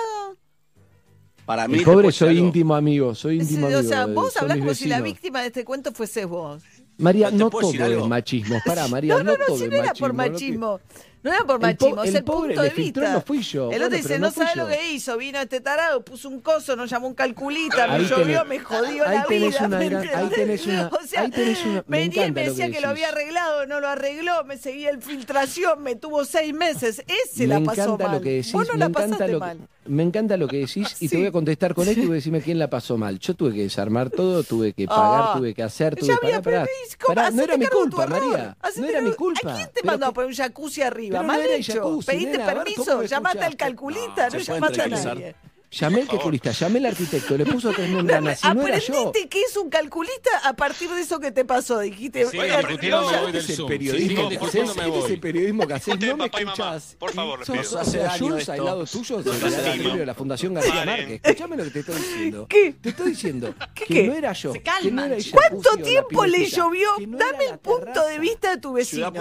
Para 1.45 1.67
mí, 1.67 1.79
el 1.79 1.83
pobre 1.83 2.11
soy 2.11 2.37
íntimo 2.37 2.75
amigo, 2.75 3.15
soy 3.15 3.39
íntimo 3.39 3.65
amigo. 3.65 3.81
O 3.81 3.83
sea, 3.83 4.05
vos 4.05 4.37
hablás 4.37 4.59
como 4.59 4.73
si 4.73 4.87
la 4.87 5.01
víctima 5.01 5.41
de 5.41 5.47
este 5.47 5.65
cuento 5.65 5.91
fuese 5.91 6.25
vos. 6.25 6.63
María, 6.99 7.31
no, 7.31 7.37
no 7.45 7.49
tomes 7.49 8.07
machismo. 8.07 8.59
Pará, 8.65 8.87
María, 8.89 9.15
no, 9.17 9.23
no, 9.23 9.37
no, 9.37 9.57
si 9.57 9.67
no 9.67 9.75
era 9.75 9.93
por 9.93 10.13
machismo. 10.13 10.79
No 11.21 11.33
era 11.33 11.43
por 11.43 11.59
machismo, 11.59 12.01
el 12.03 12.09
es 12.09 12.15
el, 12.15 12.23
pobre 12.23 12.55
punto 12.55 12.61
de 12.61 12.69
vista. 12.69 13.13
No 13.13 13.21
fui 13.21 13.41
yo. 13.41 13.71
El 13.71 13.83
otro 13.83 13.97
dice, 13.97 14.19
no, 14.19 14.27
no 14.27 14.31
sabe 14.31 14.51
lo 14.55 14.67
que 14.67 14.91
hizo, 14.91 15.17
vino 15.17 15.37
este 15.39 15.59
tarado, 15.59 16.03
puso 16.03 16.29
un 16.29 16.39
coso, 16.39 16.77
nos 16.77 16.89
llamó 16.89 17.07
un 17.07 17.13
calculita, 17.13 17.87
me 17.89 18.05
llovió, 18.05 18.45
me 18.45 18.59
jodió 18.59 19.05
ahí 19.05 19.17
la 19.17 19.25
tenés 19.25 19.59
vida. 19.59 19.67
Una 19.67 19.77
ahí 19.79 20.29
tenés 20.29 20.65
una, 20.65 20.87
o 20.87 21.05
sea, 21.05 21.21
ahí 21.23 21.29
tenés 21.29 21.59
me, 21.87 22.09
decía 22.09 22.71
que, 22.71 22.79
lo 22.79 22.87
había 22.87 23.09
arreglado, 23.09 23.65
no 23.65 23.81
lo 23.81 23.89
arregló, 23.89 24.45
me 24.45 24.57
seguía 24.57 24.91
en 24.91 25.01
filtración, 25.01 25.83
me 25.83 25.95
tuvo 25.95 26.23
seis 26.23 26.53
meses. 26.53 27.03
Ese 27.25 27.47
la 27.47 27.59
pasó 27.59 27.97
mal. 27.97 28.21
Vos 28.53 28.67
no 28.69 28.75
la 28.75 28.89
pasaste 28.89 29.37
mal 29.37 29.57
me 29.89 30.03
encanta 30.03 30.37
lo 30.37 30.47
que 30.47 30.57
decís 30.57 30.95
y 30.99 31.07
sí. 31.07 31.09
te 31.09 31.17
voy 31.17 31.25
a 31.25 31.31
contestar 31.31 31.73
con 31.73 31.87
esto 31.87 32.01
y 32.01 32.05
voy 32.05 32.13
a 32.13 32.15
decirme 32.15 32.41
quién 32.41 32.59
la 32.59 32.69
pasó 32.69 32.97
mal. 32.97 33.19
Yo 33.19 33.33
tuve 33.33 33.53
que 33.53 33.63
desarmar 33.63 34.09
todo, 34.09 34.43
tuve 34.43 34.73
que 34.73 34.85
pagar, 34.85 35.31
oh, 35.35 35.39
tuve 35.39 35.53
que 35.53 35.63
hacer, 35.63 35.95
tuve 35.95 36.17
que 36.19 36.39
parar. 36.41 36.41
Pará, 36.43 36.67
pará, 37.07 37.31
no 37.31 37.43
era 37.43 37.57
mi 37.57 37.65
culpa, 37.65 38.05
María. 38.07 38.55
No 38.77 38.85
era 38.85 39.01
mi 39.01 39.11
culpa. 39.13 39.51
¿A 39.51 39.55
quién 39.55 39.69
te 39.73 39.83
mandó 39.83 40.05
a 40.05 40.13
poner 40.13 40.29
un 40.29 40.35
jacuzzi 40.35 40.81
arriba? 40.81 41.23
Mal 41.23 41.41
no 41.41 41.49
hecho. 41.49 41.73
Jacuzzi, 41.73 42.11
Pediste 42.11 42.37
nena, 42.37 42.53
permiso, 42.53 43.03
llamaste 43.03 43.43
al 43.43 43.55
calculita, 43.55 44.29
no, 44.29 44.37
no 44.37 44.39
llamaste 44.39 44.81
a 44.81 44.87
nadie. 44.87 45.35
Llamé 45.71 46.01
al 46.01 46.07
calculista, 46.07 46.51
llamé 46.51 46.79
al 46.79 46.87
arquitecto, 46.87 47.37
le 47.37 47.45
puso 47.45 47.71
tres 47.71 47.89
membranas. 47.91 48.39
Si 48.39 48.47
no 48.53 48.67
era 48.67 48.79
yo. 48.79 48.93
Aprendiste 48.93 49.29
que 49.29 49.41
es 49.41 49.55
un 49.55 49.69
calculista 49.69 50.29
a 50.43 50.53
partir 50.55 50.89
de 50.89 51.01
eso 51.01 51.19
que 51.19 51.31
te 51.31 51.45
pasó. 51.45 51.79
Dijiste, 51.79 52.25
Sí, 52.25 52.39
oiga, 52.39 52.57
discutiendo 52.57 53.01
no, 53.01 53.11
me 53.11 53.17
voy 53.21 53.31
del 53.31 53.35
el 53.49 53.55
Zoom. 53.55 53.67
periodismo 53.69 54.29
Sí, 54.29 54.37
que 54.37 54.45
haces, 54.45 54.69
es 55.05 55.09
el 55.11 55.19
periodismo 55.19 55.67
que 55.67 55.73
haces, 55.73 55.99
no 55.99 56.17
me 56.17 56.25
escuchás. 56.25 56.95
por 56.97 57.11
favor, 57.13 57.39
les. 57.47 57.67
Sos 57.67 57.75
Hace 57.81 57.99
daño 57.99 58.17
Jules 58.25 58.39
esto. 58.39 58.51
al 58.53 58.65
lado 58.65 58.85
tuyo, 58.85 59.21
del 59.21 59.77
libro 59.83 59.95
de 59.97 60.05
la 60.05 60.13
Fundación 60.15 60.53
García 60.55 60.85
Márquez. 60.85 61.21
Escuchame 61.23 61.57
lo 61.57 61.63
que 61.65 61.69
te 61.69 61.79
estoy 61.81 61.95
diciendo. 62.01 62.47
¿Qué? 62.49 62.75
Te 62.81 62.89
estoy 62.89 63.09
diciendo 63.11 63.53
¿Qué, 63.75 63.85
que 63.85 63.93
qué? 63.93 64.07
no 64.07 64.13
era 64.15 64.33
yo. 64.33 64.53
Se 64.53 64.61
Que 64.63 64.91
no 64.91 65.05
era 65.05 65.17
¿Cuánto 65.31 65.77
tiempo 65.83 66.25
le 66.25 66.45
llovió? 66.47 66.89
Dame 66.99 67.45
el 67.51 67.59
punto 67.59 68.05
de 68.07 68.17
vista 68.19 68.49
de 68.55 68.57
tu 68.61 68.73
vecino. 68.73 69.11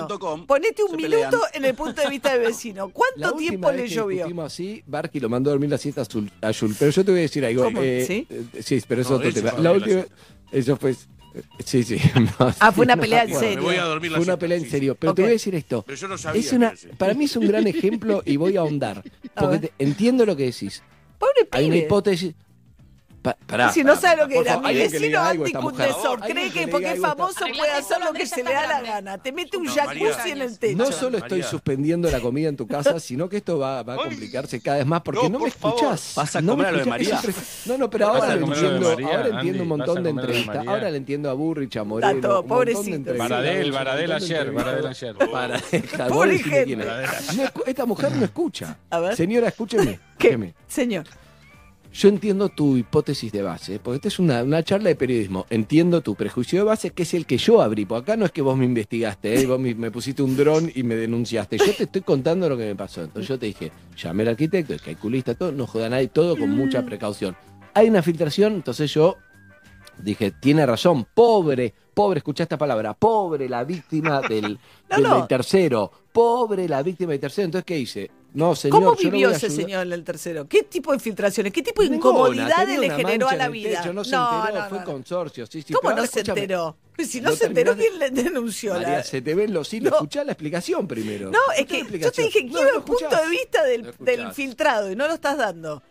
Ponete 0.46 0.82
un 0.82 0.96
minuto 0.96 1.42
en 1.52 1.64
el 1.66 1.74
punto 1.74 2.00
de 2.00 2.08
vista 2.08 2.32
del 2.32 2.46
vecino. 2.46 2.88
¿Cuánto 2.92 3.36
tiempo 3.36 3.70
le 3.70 3.82
que 3.84 3.88
llovió? 3.88 4.16
discutimos 4.18 4.46
así, 4.46 4.82
Barky 4.86 5.20
lo 5.20 5.28
mandó 5.28 5.50
a 5.50 5.52
dormir 5.52 5.68
la 5.70 5.78
siesta 5.78 6.00
azul. 6.02 6.30
Azul. 6.40 6.74
Pero 6.78 6.90
yo 6.90 7.04
te 7.04 7.10
voy 7.10 7.20
a 7.20 7.22
decir 7.22 7.44
algo. 7.44 7.68
Eh, 7.82 8.04
¿Sí? 8.06 8.26
Eh, 8.30 8.62
sí, 8.62 8.82
pero 8.86 9.02
eso 9.02 9.14
es 9.14 9.18
otro 9.18 9.32
tema. 9.32 9.60
La 9.60 9.72
última. 9.72 10.04
Eso 10.52 10.76
fue. 10.76 10.92
Eh, 10.92 11.42
sí, 11.64 11.82
sí. 11.82 11.98
Ah, 12.60 12.72
fue 12.72 12.84
una 12.84 12.96
pelea 12.96 13.24
en 13.24 13.34
serio. 13.34 13.56
Me 13.58 13.62
voy 13.62 13.76
a 13.76 13.84
dormir 13.84 14.12
la 14.12 14.18
fue 14.18 14.24
una 14.24 14.38
pelea 14.38 14.58
en 14.58 14.70
serio. 14.70 14.96
Pero 14.98 15.14
te 15.14 15.22
voy 15.22 15.30
a 15.30 15.32
decir 15.32 15.54
esto. 15.54 15.84
Es 16.34 16.52
una, 16.52 16.74
para 16.96 17.14
mí 17.14 17.24
es 17.24 17.36
un 17.36 17.46
gran 17.46 17.66
ejemplo 17.66 18.22
y 18.24 18.36
voy 18.36 18.56
a 18.56 18.60
ahondar. 18.60 19.02
Porque 19.34 19.58
te, 19.58 19.72
entiendo 19.78 20.24
lo 20.24 20.36
que 20.36 20.44
decís. 20.44 20.82
Pobre 21.18 21.48
Hay 21.50 21.66
una 21.66 21.76
hipótesis. 21.76 22.34
Si 23.72 23.84
no 23.84 23.94
pará, 23.94 24.16
lo 24.16 24.28
que 24.28 24.38
era, 24.38 24.58
mi 24.58 24.74
vecino 24.74 25.20
anticundesor 25.20 26.20
cree 26.20 26.50
que 26.50 26.68
porque 26.68 26.92
es 26.92 27.00
famoso 27.00 27.44
puede 27.56 27.72
hacer 27.72 27.98
lo 28.04 28.12
que 28.12 28.26
se 28.26 28.42
le 28.42 28.52
da 28.52 28.66
la 28.66 28.82
gana. 28.82 29.18
Te 29.18 29.32
mete 29.32 29.56
un 29.56 29.66
jacuzzi 29.66 30.30
en 30.30 30.42
el 30.42 30.58
techo. 30.58 30.78
No 30.78 30.92
solo 30.92 31.18
estoy 31.18 31.42
suspendiendo 31.42 32.10
la 32.10 32.20
comida 32.20 32.48
en 32.48 32.56
tu 32.56 32.66
casa, 32.66 32.98
sino 33.08 33.28
que 33.28 33.38
esto 33.38 33.58
va, 33.58 33.80
a 33.80 33.84
complicarse 33.96 34.60
cada 34.60 34.78
vez 34.78 34.86
más 34.86 35.02
porque 35.02 35.28
no, 35.28 35.38
me 35.38 35.48
escuchás. 35.48 36.12
Vas 36.16 36.36
a 36.36 36.40
no 36.40 36.52
comer 36.52 36.66
a 36.66 36.72
lo 36.72 36.78
de 36.78 36.84
María. 36.84 37.20
No, 37.66 37.78
no, 37.78 37.90
pero 37.90 38.08
ahora 38.08 38.34
entiendo. 38.34 38.88
Ahora 38.90 39.28
entiendo 39.28 39.62
un 39.62 39.68
montón 39.68 40.02
de 40.02 40.10
entrevistas. 40.10 40.66
Ahora 40.66 40.90
le 40.90 40.96
entiendo 40.96 41.30
a 41.30 41.34
Burrich, 41.34 41.76
a 41.76 41.84
Moreno. 41.84 42.44
Pobrecito. 42.44 43.14
Baradel, 43.16 43.72
Baradel 43.72 44.12
ayer, 44.12 44.52
Baradel 44.52 44.86
ayer. 44.86 45.16
Pobre 46.08 46.38
gente. 46.38 46.86
Esta 47.66 47.86
mujer 47.86 48.12
no 48.12 48.24
escucha. 48.24 48.78
Señora, 49.14 49.48
escúcheme. 49.48 50.00
Señor. 50.66 51.04
yo 51.98 52.08
entiendo 52.08 52.48
tu 52.48 52.76
hipótesis 52.76 53.32
de 53.32 53.42
base, 53.42 53.74
¿eh? 53.74 53.80
porque 53.82 53.96
esta 53.96 54.06
es 54.06 54.20
una, 54.20 54.44
una, 54.44 54.62
charla 54.62 54.88
de 54.88 54.94
periodismo. 54.94 55.46
Entiendo 55.50 56.00
tu 56.00 56.14
prejuicio 56.14 56.60
de 56.60 56.64
base, 56.64 56.90
que 56.90 57.02
es 57.02 57.12
el 57.12 57.26
que 57.26 57.38
yo 57.38 57.60
abrí. 57.60 57.86
Porque 57.86 58.12
acá 58.12 58.16
no 58.16 58.24
es 58.24 58.30
que 58.30 58.40
vos 58.40 58.56
me 58.56 58.66
investigaste, 58.66 59.40
¿eh? 59.40 59.46
vos 59.46 59.58
me, 59.58 59.90
pusiste 59.90 60.22
un 60.22 60.36
dron 60.36 60.70
y 60.72 60.84
me 60.84 60.94
denunciaste. 60.94 61.58
Yo 61.58 61.74
te 61.74 61.82
estoy 61.84 62.02
contando 62.02 62.48
lo 62.48 62.56
que 62.56 62.66
me 62.66 62.76
pasó. 62.76 63.02
Entonces 63.02 63.28
yo 63.28 63.36
te 63.36 63.46
dije, 63.46 63.72
llamé 63.96 64.22
al 64.22 64.28
arquitecto, 64.28 64.74
el 64.74 64.80
calculista, 64.80 65.34
todo, 65.34 65.50
no 65.50 65.66
joda 65.66 65.88
nadie, 65.88 66.06
todo 66.06 66.36
con 66.36 66.50
mucha 66.50 66.84
precaución. 66.84 67.36
Hay 67.74 67.88
una 67.88 68.00
filtración, 68.00 68.54
entonces 68.54 68.94
yo 68.94 69.16
dije, 70.00 70.30
tiene 70.30 70.64
razón, 70.66 71.04
pobre, 71.12 71.74
pobre, 71.94 72.18
escucha 72.18 72.44
esta 72.44 72.56
palabra, 72.56 72.94
pobre 72.94 73.48
la 73.48 73.64
víctima 73.64 74.20
del, 74.20 74.56
del 74.88 75.26
tercero, 75.28 75.90
pobre 76.12 76.68
la 76.68 76.80
víctima 76.84 77.10
del 77.10 77.20
tercero. 77.20 77.46
Entonces, 77.46 77.64
¿qué 77.64 77.76
hice? 77.76 78.17
¿Cómo 78.70 78.94
vivió 78.94 79.30
ese 79.30 79.50
señor 79.50 79.86
en 79.86 79.92
el 79.92 80.04
tercero? 80.04 80.46
¿Qué 80.46 80.62
tipo 80.62 80.92
de 80.92 80.98
filtraciones? 80.98 81.52
¿Qué 81.52 81.62
tipo 81.62 81.82
de 81.82 81.88
incomodidades 81.88 82.78
le 82.78 82.90
generó 82.90 83.28
a 83.28 83.34
la 83.34 83.48
vida? 83.48 83.84
Yo 83.84 83.92
no, 83.92 84.04
se 84.04 84.12
no, 84.12 84.46
enteró, 84.46 84.62
no, 84.62 84.68
fue 84.68 84.84
consorcio. 84.84 85.46
¿Cómo 85.72 85.94
no 85.94 86.06
se 86.06 86.20
enteró? 86.20 86.76
Pues 86.94 87.10
si 87.10 87.20
no, 87.20 87.32
se 87.32 87.46
enteró, 87.46 87.76
¿quién 87.76 87.98
le 87.98 88.10
denunció? 88.10 88.78
La... 88.78 89.02
se 89.02 89.22
te 89.22 89.34
ven 89.34 89.52
los 89.52 89.72
hilos. 89.72 89.92
Escuchá 89.92 90.24
la 90.24 90.32
explicación 90.32 90.86
primero. 90.86 91.30
No, 91.30 91.38
es 91.56 91.66
que 91.66 91.84
yo 91.98 92.12
te 92.12 92.22
dije, 92.22 92.46
quiero 92.46 92.76
el 92.76 92.82
punto 92.82 93.08
de 93.08 93.28
vista 93.28 93.64
del 93.64 94.32
filtrado 94.32 94.90
y 94.90 94.96
no 94.96 95.06
lo 95.06 95.14
estás 95.14 95.36
dando. 95.36 95.82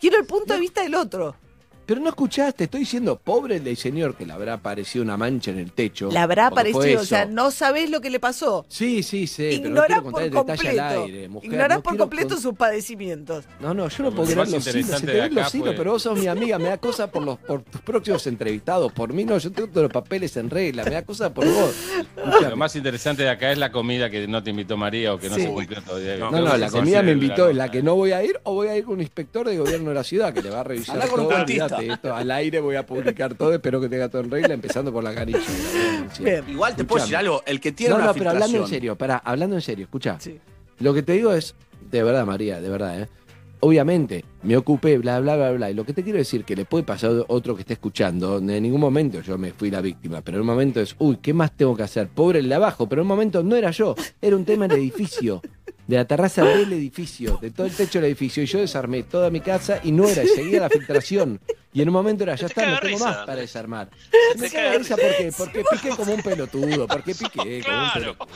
Quiero 0.00 0.18
el 0.18 0.26
punto 0.26 0.54
de 0.54 0.60
vista 0.60 0.82
del 0.82 0.94
otro. 0.94 1.36
Pero 1.86 2.00
no 2.00 2.08
escuchaste, 2.08 2.64
estoy 2.64 2.80
diciendo, 2.80 3.20
pobre 3.22 3.56
el 3.56 3.76
señor 3.76 4.16
que 4.16 4.24
le 4.24 4.32
habrá 4.32 4.54
aparecido 4.54 5.04
una 5.04 5.16
mancha 5.16 5.50
en 5.50 5.58
el 5.58 5.72
techo. 5.72 6.10
Le 6.10 6.18
habrá 6.18 6.46
aparecido, 6.46 7.00
o 7.00 7.04
sea, 7.04 7.24
no 7.24 7.50
sabés 7.50 7.90
lo 7.90 8.00
que 8.00 8.10
le 8.10 8.20
pasó. 8.20 8.64
Sí, 8.68 9.02
sí, 9.02 9.26
sí. 9.26 9.44
Ignorás 9.44 10.02
no 10.02 10.10
por 10.10 10.30
completo. 10.30 11.02
Aire, 11.04 11.28
Ignorás 11.42 11.80
por 11.80 11.96
completo 11.96 12.36
sus 12.36 12.54
padecimientos. 12.54 13.44
No, 13.60 13.74
no, 13.74 13.88
yo 13.88 14.04
no 14.04 14.10
puedo 14.12 14.30
creer 14.30 14.48
los 14.48 14.66
hilos. 14.74 15.00
Se 15.00 15.06
te 15.06 15.12
ven 15.12 15.34
los 15.34 15.54
hilos, 15.54 15.74
pero 15.76 15.92
vos 15.92 16.02
sos 16.02 16.18
mi 16.18 16.26
amiga, 16.26 16.58
me 16.58 16.68
da 16.68 16.78
cosa 16.78 17.10
por 17.10 17.22
los 17.24 17.38
tus 17.70 17.80
próximos 17.82 18.26
entrevistados. 18.26 18.92
Por 18.92 19.12
mí 19.12 19.24
no, 19.24 19.38
yo 19.38 19.50
tengo 19.50 19.68
todos 19.68 19.82
los 19.84 19.92
papeles 19.92 20.36
en 20.36 20.50
regla, 20.50 20.84
me 20.84 20.90
da 20.90 21.02
cosa 21.04 21.32
por 21.32 21.44
vos. 21.46 21.74
Lo 22.48 22.56
más 22.56 22.74
interesante 22.76 23.22
de 23.22 23.30
acá 23.30 23.52
es 23.52 23.58
la 23.58 23.72
comida 23.72 24.08
que 24.10 24.26
no 24.28 24.42
te 24.42 24.50
invitó 24.50 24.76
María 24.76 25.14
o 25.14 25.18
que 25.18 25.28
no 25.28 25.36
se 25.36 25.48
cumplió 25.48 25.82
todavía. 25.82 26.16
No, 26.16 26.30
no, 26.30 26.56
la 26.56 26.70
comida 26.70 27.02
me 27.02 27.12
invitó, 27.12 27.48
es 27.48 27.56
la 27.56 27.70
que 27.70 27.82
no 27.82 27.96
voy 27.96 28.12
a 28.12 28.22
ir 28.22 28.38
o 28.44 28.54
voy 28.54 28.68
a 28.68 28.76
ir 28.76 28.84
con 28.84 28.94
un 28.94 29.00
inspector 29.00 29.48
de 29.48 29.56
gobierno 29.56 29.88
de 29.88 29.94
la 29.94 30.04
ciudad 30.04 30.32
que 30.32 30.42
le 30.42 30.50
va 30.50 30.60
a 30.60 30.64
revisar 30.64 31.08
todo 31.08 31.28
cuentista. 31.76 31.76
olvídate, 31.76 31.94
esto 31.94 32.14
al 32.14 32.30
aire 32.30 32.60
voy 32.60 32.76
a 32.76 32.86
publicar 32.86 33.34
todo, 33.34 33.52
espero 33.54 33.80
que 33.80 33.88
tenga 33.88 34.08
todo 34.08 34.22
en 34.22 34.30
regla, 34.30 34.54
empezando 34.54 34.92
por 34.92 35.02
la 35.04 35.14
canilla. 35.14 35.40
Bien. 36.20 36.44
Igual 36.48 36.76
te 36.76 36.84
puedo 36.84 37.02
decir 37.02 37.16
algo, 37.16 37.42
el 37.46 37.60
que 37.60 37.72
tiene 37.72 37.90
no, 37.90 37.96
una 37.96 38.06
no, 38.06 38.14
pero 38.14 38.30
hablando 38.30 38.46
en 38.58 38.62
filtración- 38.64 38.68
serio, 38.68 38.96
pará, 38.96 39.18
hablando 39.24 39.56
en 39.56 39.62
serio, 39.62 39.84
escucha. 39.84 40.18
Lo 40.78 40.94
que 40.94 41.02
te 41.02 41.12
digo 41.12 41.32
es, 41.32 41.54
de 41.90 42.02
verdad, 42.02 42.26
María, 42.26 42.60
de 42.60 42.68
verdad, 42.68 43.02
¿eh? 43.02 43.08
obviamente, 43.60 44.24
me 44.42 44.56
ocupé, 44.56 44.98
bla, 44.98 45.20
bla, 45.20 45.36
bla, 45.36 45.52
bla. 45.52 45.70
Y 45.70 45.74
lo 45.74 45.84
que 45.84 45.92
te 45.92 46.02
quiero 46.02 46.18
decir, 46.18 46.44
que 46.44 46.56
le 46.56 46.64
puede 46.64 46.82
pasar 46.82 47.10
a 47.12 47.24
otro 47.28 47.54
que 47.54 47.60
esté 47.60 47.74
escuchando, 47.74 48.28
donde 48.28 48.56
en 48.56 48.62
ningún 48.64 48.80
momento 48.80 49.20
yo 49.20 49.38
me 49.38 49.52
fui 49.52 49.70
la 49.70 49.80
víctima, 49.80 50.20
pero 50.20 50.38
en 50.38 50.40
un 50.40 50.46
momento 50.48 50.80
es, 50.80 50.96
uy, 50.98 51.18
¿qué 51.22 51.32
más 51.32 51.52
tengo 51.56 51.76
que 51.76 51.84
hacer? 51.84 52.08
Pobre 52.08 52.40
el 52.40 52.48
de 52.48 52.56
abajo, 52.56 52.88
pero 52.88 53.02
en 53.02 53.04
un 53.04 53.08
momento 53.08 53.42
no 53.44 53.54
era 53.54 53.70
yo, 53.70 53.94
era 54.20 54.34
un 54.34 54.44
tema 54.44 54.66
del 54.66 54.78
edificio. 54.80 55.40
De 55.86 55.96
la 55.96 56.04
terraza 56.04 56.44
del 56.44 56.72
edificio, 56.72 57.38
de 57.42 57.50
todo 57.50 57.66
el 57.66 57.72
techo 57.74 57.98
del 58.00 58.06
edificio, 58.06 58.42
y 58.42 58.46
yo 58.46 58.60
desarmé 58.60 59.02
toda 59.02 59.30
mi 59.30 59.40
casa 59.40 59.80
y 59.82 59.90
no 59.92 60.06
era, 60.08 60.22
y 60.24 60.28
seguía 60.28 60.60
la 60.60 60.70
filtración. 60.70 61.40
Y 61.74 61.80
en 61.80 61.88
un 61.88 61.94
momento 61.94 62.22
era, 62.24 62.34
ya 62.34 62.46
está, 62.48 62.66
no 62.66 62.78
tengo 62.80 62.98
más 62.98 63.16
para 63.18 63.36
desarmar. 63.36 63.88
Me 64.36 64.50
caga 64.50 64.72
de 64.72 64.78
risa 64.78 64.94
porque, 64.96 65.32
porque 65.36 65.64
piqué 65.70 65.88
como 65.96 66.12
un 66.12 66.20
pelotudo, 66.22 66.86
porque 66.86 67.14
piqué 67.14 67.62
como 67.64 67.82
un 67.84 67.90
pelotudo. 67.94 68.28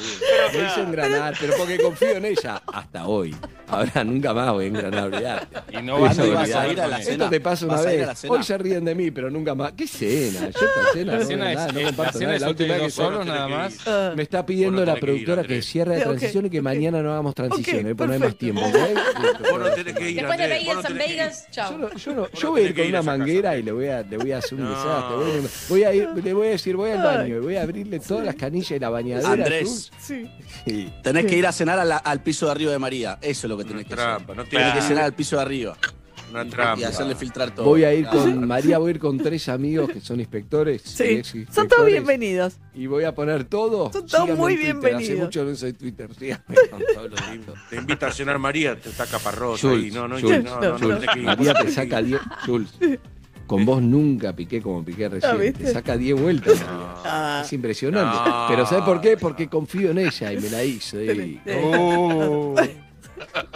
Me 0.54 0.66
hizo 0.66 0.80
engranar, 0.80 1.34
pero 1.38 1.52
porque 1.58 1.78
confío 1.78 2.12
en 2.16 2.24
ella 2.24 2.62
hasta 2.72 3.06
hoy. 3.06 3.36
Ahora 3.68 4.04
nunca 4.04 4.32
más 4.32 4.52
voy 4.52 4.64
a 4.64 4.68
engranar, 4.68 5.04
olvidate. 5.04 5.76
Y 5.78 5.82
no 5.82 6.00
vas 6.00 6.18
a 6.18 6.26
ir 6.68 6.80
a 6.80 6.86
la 6.86 6.98
Esto 6.98 7.10
cena. 7.12 7.28
te 7.30 7.40
pasa 7.40 7.66
una 7.66 7.82
vez. 7.82 8.24
Hoy 8.26 8.42
se 8.42 8.56
ríen 8.56 8.84
de 8.86 8.94
mí, 8.94 9.10
pero 9.10 9.30
nunca 9.30 9.54
más. 9.54 9.72
¿Qué 9.72 9.86
cena? 9.86 10.40
Yo 10.40 10.46
esta 10.66 10.92
cena 10.94 11.12
La 11.12 11.18
no, 11.18 11.24
cena 11.26 11.50
es- 11.52 11.56
nada, 11.58 11.72
no 11.72 11.80
la 11.80 11.86
comparto 11.88 12.12
cena 12.18 12.24
nada. 12.26 12.36
es 12.36 12.42
La 12.42 12.48
última 12.48 12.74
que 12.76 12.80
dos 12.80 12.94
solos, 12.94 13.26
nada 13.26 13.48
más. 13.48 13.74
Me 14.16 14.22
está 14.22 14.46
pidiendo 14.46 14.82
la 14.84 14.96
productora 14.96 15.42
que 15.44 15.60
cierre 15.60 15.98
la 15.98 16.04
transición 16.04 16.46
y 16.46 16.50
que 16.50 16.62
mañana 16.62 17.02
no 17.02 17.10
hagamos 17.12 17.34
transición, 17.34 17.80
Ok, 17.80 17.86
eh, 17.86 17.94
porque 17.94 18.06
no 18.08 18.12
hay 18.14 18.18
más 18.20 18.36
tiempo. 18.38 18.62
¿ok? 18.62 18.74
Vos 19.50 19.58
no 19.60 19.70
tenés 19.72 19.94
que 19.94 20.10
ir, 20.10 20.16
Después 20.16 20.38
de 20.38 20.46
Vegas 20.48 20.90
ir. 20.90 20.96
Vegas, 20.96 21.46
chao. 21.50 21.90
Yo, 21.96 22.50
voy 22.50 22.62
a 22.62 22.64
ir 22.64 22.74
con 22.74 22.86
una 22.86 22.98
a 22.98 23.00
esa 23.02 23.10
casa. 23.18 23.25
Manguera 23.26 23.56
y 23.58 23.62
le 23.62 23.72
voy 23.72 23.86
a, 23.88 24.02
le 24.02 24.16
voy 24.16 24.32
a 24.32 24.38
hacer 24.38 24.54
un 24.58 24.64
No. 24.64 24.70
desastre. 24.70 25.16
Voy 25.16 25.30
a, 25.30 25.40
voy 25.68 25.84
a 25.84 25.94
ir, 25.94 26.08
le 26.24 26.32
voy 26.34 26.46
a 26.46 26.50
decir, 26.50 26.76
voy 26.76 26.90
al 26.90 27.02
baño 27.02 27.36
y 27.36 27.40
voy 27.40 27.56
a 27.56 27.62
abrirle 27.62 28.00
todas 28.00 28.24
las 28.24 28.34
canillas 28.34 28.70
y 28.72 28.78
la 28.78 28.90
bañadera. 28.90 29.30
Andrés, 29.30 29.90
Sí. 30.00 30.26
Sí. 30.64 30.92
tenés 31.02 31.26
que 31.26 31.36
ir 31.36 31.46
a 31.46 31.52
cenar 31.52 31.78
a 31.78 31.84
la- 31.84 31.96
al 31.98 32.22
piso 32.22 32.46
de 32.46 32.52
arriba 32.52 32.72
de 32.72 32.78
María. 32.78 33.18
Eso 33.22 33.46
es 33.46 33.50
lo 33.50 33.56
que 33.58 33.64
tenés 33.64 33.84
que 33.84 33.94
trampa, 33.94 34.32
hacer. 34.32 34.36
no 34.36 34.44
tenés 34.44 34.74
que 34.74 34.80
cenar 34.82 35.04
al 35.04 35.14
piso 35.14 35.36
de 35.36 35.42
arriba. 35.42 35.76
Una 36.28 36.42
Y 36.44 36.48
trampa. 36.50 36.88
hacerle 36.88 37.14
filtrar 37.14 37.54
todo. 37.54 37.64
Voy 37.66 37.84
a 37.84 37.94
ir 37.94 38.04
con 38.08 38.46
María, 38.48 38.78
voy 38.78 38.88
a 38.88 38.90
ir 38.94 38.98
con 38.98 39.16
tres 39.16 39.48
amigos 39.48 39.88
que 39.88 40.00
son 40.00 40.18
inspectores. 40.18 40.82
Sí, 40.82 41.04
y 41.04 41.06
ex 41.18 41.32
son 41.54 41.68
todos 41.68 41.86
bienvenidos. 41.86 42.54
Y 42.74 42.86
voy 42.88 43.04
a 43.04 43.14
poner 43.14 43.44
todo. 43.44 43.92
Son 43.92 44.04
todos 44.06 44.36
muy 44.36 44.54
en 44.54 44.58
Twitter. 44.58 44.70
Hace 44.76 44.80
bienvenidos. 44.88 45.20
mucho 45.20 45.44
no 45.44 45.54
soy 45.54 45.72
Twitter. 45.72 46.10
Síganme 46.18 46.44
con 46.68 46.80
todos 46.94 47.10
los 47.12 47.20
datos. 47.20 47.58
Te 47.70 47.76
invita 47.76 48.08
a 48.08 48.12
cenar 48.12 48.40
María, 48.40 48.74
te 48.78 48.88
está 48.88 49.06
caparroso 49.06 49.68
Jules, 49.68 49.84
ahí. 49.84 49.90
No, 49.92 50.08
no, 50.08 50.18
Jules, 50.20 50.42
no, 50.44 50.60
no, 50.60 50.78
no. 50.78 50.98
María 51.22 51.54
te 51.54 51.70
saca 51.70 52.02
10. 52.02 52.20
Jules, 52.44 52.70
con 53.46 53.64
vos 53.64 53.80
nunca 53.82 54.34
piqué 54.34 54.60
como 54.60 54.84
piqué 54.84 55.08
recién. 55.08 55.32
Ah, 55.32 55.36
¿viste? 55.36 55.64
te 55.64 55.72
saca 55.72 55.96
10 55.96 56.20
vueltas. 56.20 56.54
Ah. 57.04 57.42
Es 57.44 57.52
impresionante. 57.52 58.28
No. 58.28 58.46
Pero 58.48 58.66
¿sabes 58.66 58.84
por 58.84 59.00
qué? 59.00 59.16
Porque 59.16 59.48
confío 59.48 59.90
en 59.92 59.98
ella 59.98 60.32
y 60.32 60.36
me 60.38 60.50
la 60.50 60.64
hizo. 60.64 61.00
y- 61.02 61.40
Oh. 61.64 62.54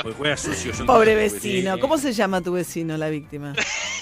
Pues 0.03 0.15
juega 0.17 0.37
sucio. 0.37 0.73
Pobre 0.87 1.13
no- 1.15 1.19
vecino. 1.21 1.79
¿Cómo 1.81 1.99
se 1.99 2.13
llama 2.13 2.41
tu 2.41 2.53
vecino, 2.53 2.97
la 2.97 3.09
víctima? 3.11 3.55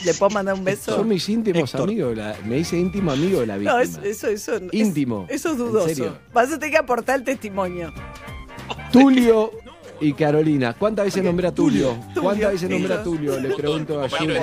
¿Le 0.05 0.15
puedo 0.15 0.31
mandar 0.31 0.55
un 0.55 0.65
beso? 0.65 0.94
Son 0.94 1.08
mis 1.08 1.28
íntimos 1.28 1.70
Héctor. 1.70 1.89
amigos. 1.89 2.17
la- 2.17 2.36
me 2.47 2.58
hice 2.58 2.76
íntimo 2.78 3.10
amigo 3.10 3.41
de 3.41 3.47
la 3.47 3.57
víctima. 3.57 3.73
No, 3.78 3.81
eso, 3.83 4.00
eso, 4.02 4.28
eso. 4.28 4.55
es- 4.57 4.62
Íntimo. 4.73 5.26
Eso 5.28 5.49
es 5.49 5.55
¿En 5.55 5.58
dudoso. 5.58 5.89
serio? 5.89 6.18
Vas 6.33 6.52
a 6.52 6.58
tener 6.58 6.70
que 6.73 6.78
aportar 6.78 7.18
el 7.18 7.25
testimonio. 7.25 7.92
Tulio 8.92 9.50
y 10.00 10.12
Carolina. 10.12 10.75
¿Cuántas 10.78 11.07
veces 11.07 11.25
nombré 11.25 11.49
a 11.49 11.52
Tulio? 11.55 11.91
Tulio. 12.15 12.23
¿Cuántas 12.23 12.52
veces 12.52 12.70
nombré 12.70 12.94
a 12.94 13.02
Tulio. 13.02 13.41
Le 13.41 13.55
pregunto 13.55 13.99
a 14.02 14.08
compañero 14.08 14.41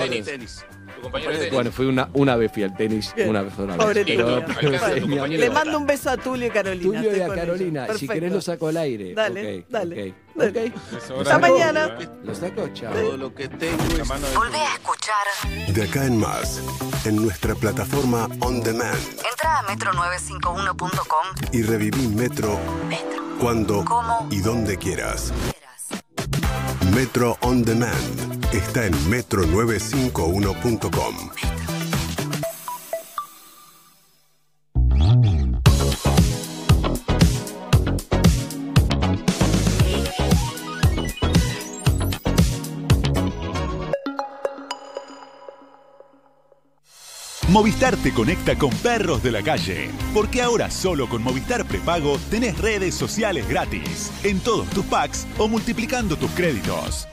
compañero 1.06 1.32
de 1.32 1.38
tenis. 1.38 1.54
Bueno, 1.54 1.72
fui 1.72 1.86
una, 1.86 2.10
una 2.14 2.36
vez 2.36 2.52
fui 2.52 2.64
al 2.64 2.76
tenis, 2.76 3.14
Bien. 3.16 3.30
una 3.30 3.42
vez 3.42 3.54
una 3.58 3.78
vez. 3.78 3.86
Pobre 3.86 4.06
Pero- 4.06 4.42
Tulio. 4.44 4.80
pero. 4.96 5.28
Le 5.28 5.50
mando 5.50 5.78
un 5.78 5.86
beso 5.86 6.10
a 6.10 6.18
Tulio 6.18 6.48
y 6.48 6.50
Carolina. 6.52 7.02
Tulio 7.02 7.18
y 7.18 7.22
a 7.22 7.28
Carolina. 7.34 7.88
Si 7.98 8.08
querés 8.08 8.32
lo 8.32 8.42
saco 8.42 8.68
al 8.68 8.78
aire. 8.78 9.14
Dale, 9.14 9.60
Ok, 9.60 9.66
dale, 9.70 10.10
ok, 10.10 10.16
dale. 10.36 10.68
ok. 10.74 11.20
Hasta 11.22 11.40
mañana. 11.40 11.98
Lo 12.24 12.36
saco, 12.36 12.68
chao. 12.74 12.94
Todo 12.94 13.18
lo 13.18 13.34
que 13.34 13.48
tengo 13.48 13.84
es 13.84 14.08
Volvé 14.36 14.58
a 14.58 14.74
escuchar. 14.74 15.74
De 15.74 15.84
acá 15.84 16.06
en 16.06 16.18
más, 16.20 16.62
en 17.06 17.16
nuestra 17.18 17.56
plataforma 17.56 18.28
On 18.40 18.62
Demand 18.62 18.98
Entra 19.30 19.60
a 19.60 19.64
metro951.com. 19.64 21.26
y 21.52 21.62
reviví 21.64 22.08
Metro 22.08 22.60
cuando 23.40 23.84
¿Cómo? 23.86 24.28
y 24.32 24.40
donde 24.40 24.78
quieras. 24.78 25.34
Metro 26.94 27.38
On 27.42 27.64
Demand 27.64 28.54
está 28.54 28.86
en 28.86 28.94
metro951.com. 29.10 31.75
Movistar 47.56 47.96
te 47.96 48.12
conecta 48.12 48.58
con 48.58 48.70
perros 48.70 49.24
de 49.24 49.32
la 49.32 49.42
calle, 49.42 49.90
porque 50.14 50.42
ahora 50.42 50.70
solo 50.70 51.08
con 51.08 51.24
Movistar 51.24 51.64
Prepago 51.64 52.20
tenés 52.30 52.58
redes 52.58 52.96
sociales 52.96 53.48
gratis, 53.48 54.12
en 54.26 54.42
todos 54.42 54.70
tus 54.72 54.84
packs 54.88 55.26
o 55.38 55.48
multiplicando 55.48 56.18
tus 56.18 56.32
créditos. 56.32 57.08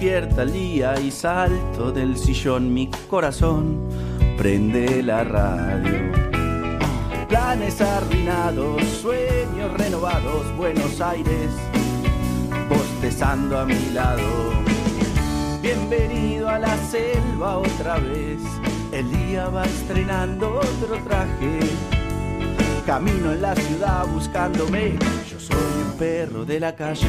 Despierta 0.00 0.44
el 0.44 0.52
día 0.54 0.98
y 0.98 1.10
salto 1.10 1.92
del 1.92 2.16
sillón, 2.16 2.72
mi 2.72 2.88
corazón 3.10 3.86
prende 4.38 5.02
la 5.02 5.24
radio. 5.24 6.10
Planes 7.28 7.82
arruinados, 7.82 8.82
sueños 9.02 9.76
renovados, 9.76 10.56
Buenos 10.56 11.02
Aires, 11.02 11.50
bostezando 12.70 13.58
a 13.58 13.66
mi 13.66 13.90
lado. 13.92 14.22
Bienvenido 15.60 16.48
a 16.48 16.58
la 16.58 16.74
selva 16.78 17.58
otra 17.58 17.98
vez, 17.98 18.40
el 18.92 19.10
día 19.10 19.50
va 19.50 19.66
estrenando 19.66 20.60
otro 20.60 20.96
traje. 21.04 21.60
Camino 22.86 23.32
en 23.32 23.42
la 23.42 23.54
ciudad 23.54 24.06
buscándome, 24.06 24.94
yo 25.30 25.38
soy 25.38 25.82
un 25.84 25.98
perro 25.98 26.46
de 26.46 26.58
la 26.58 26.74
calle. 26.74 26.96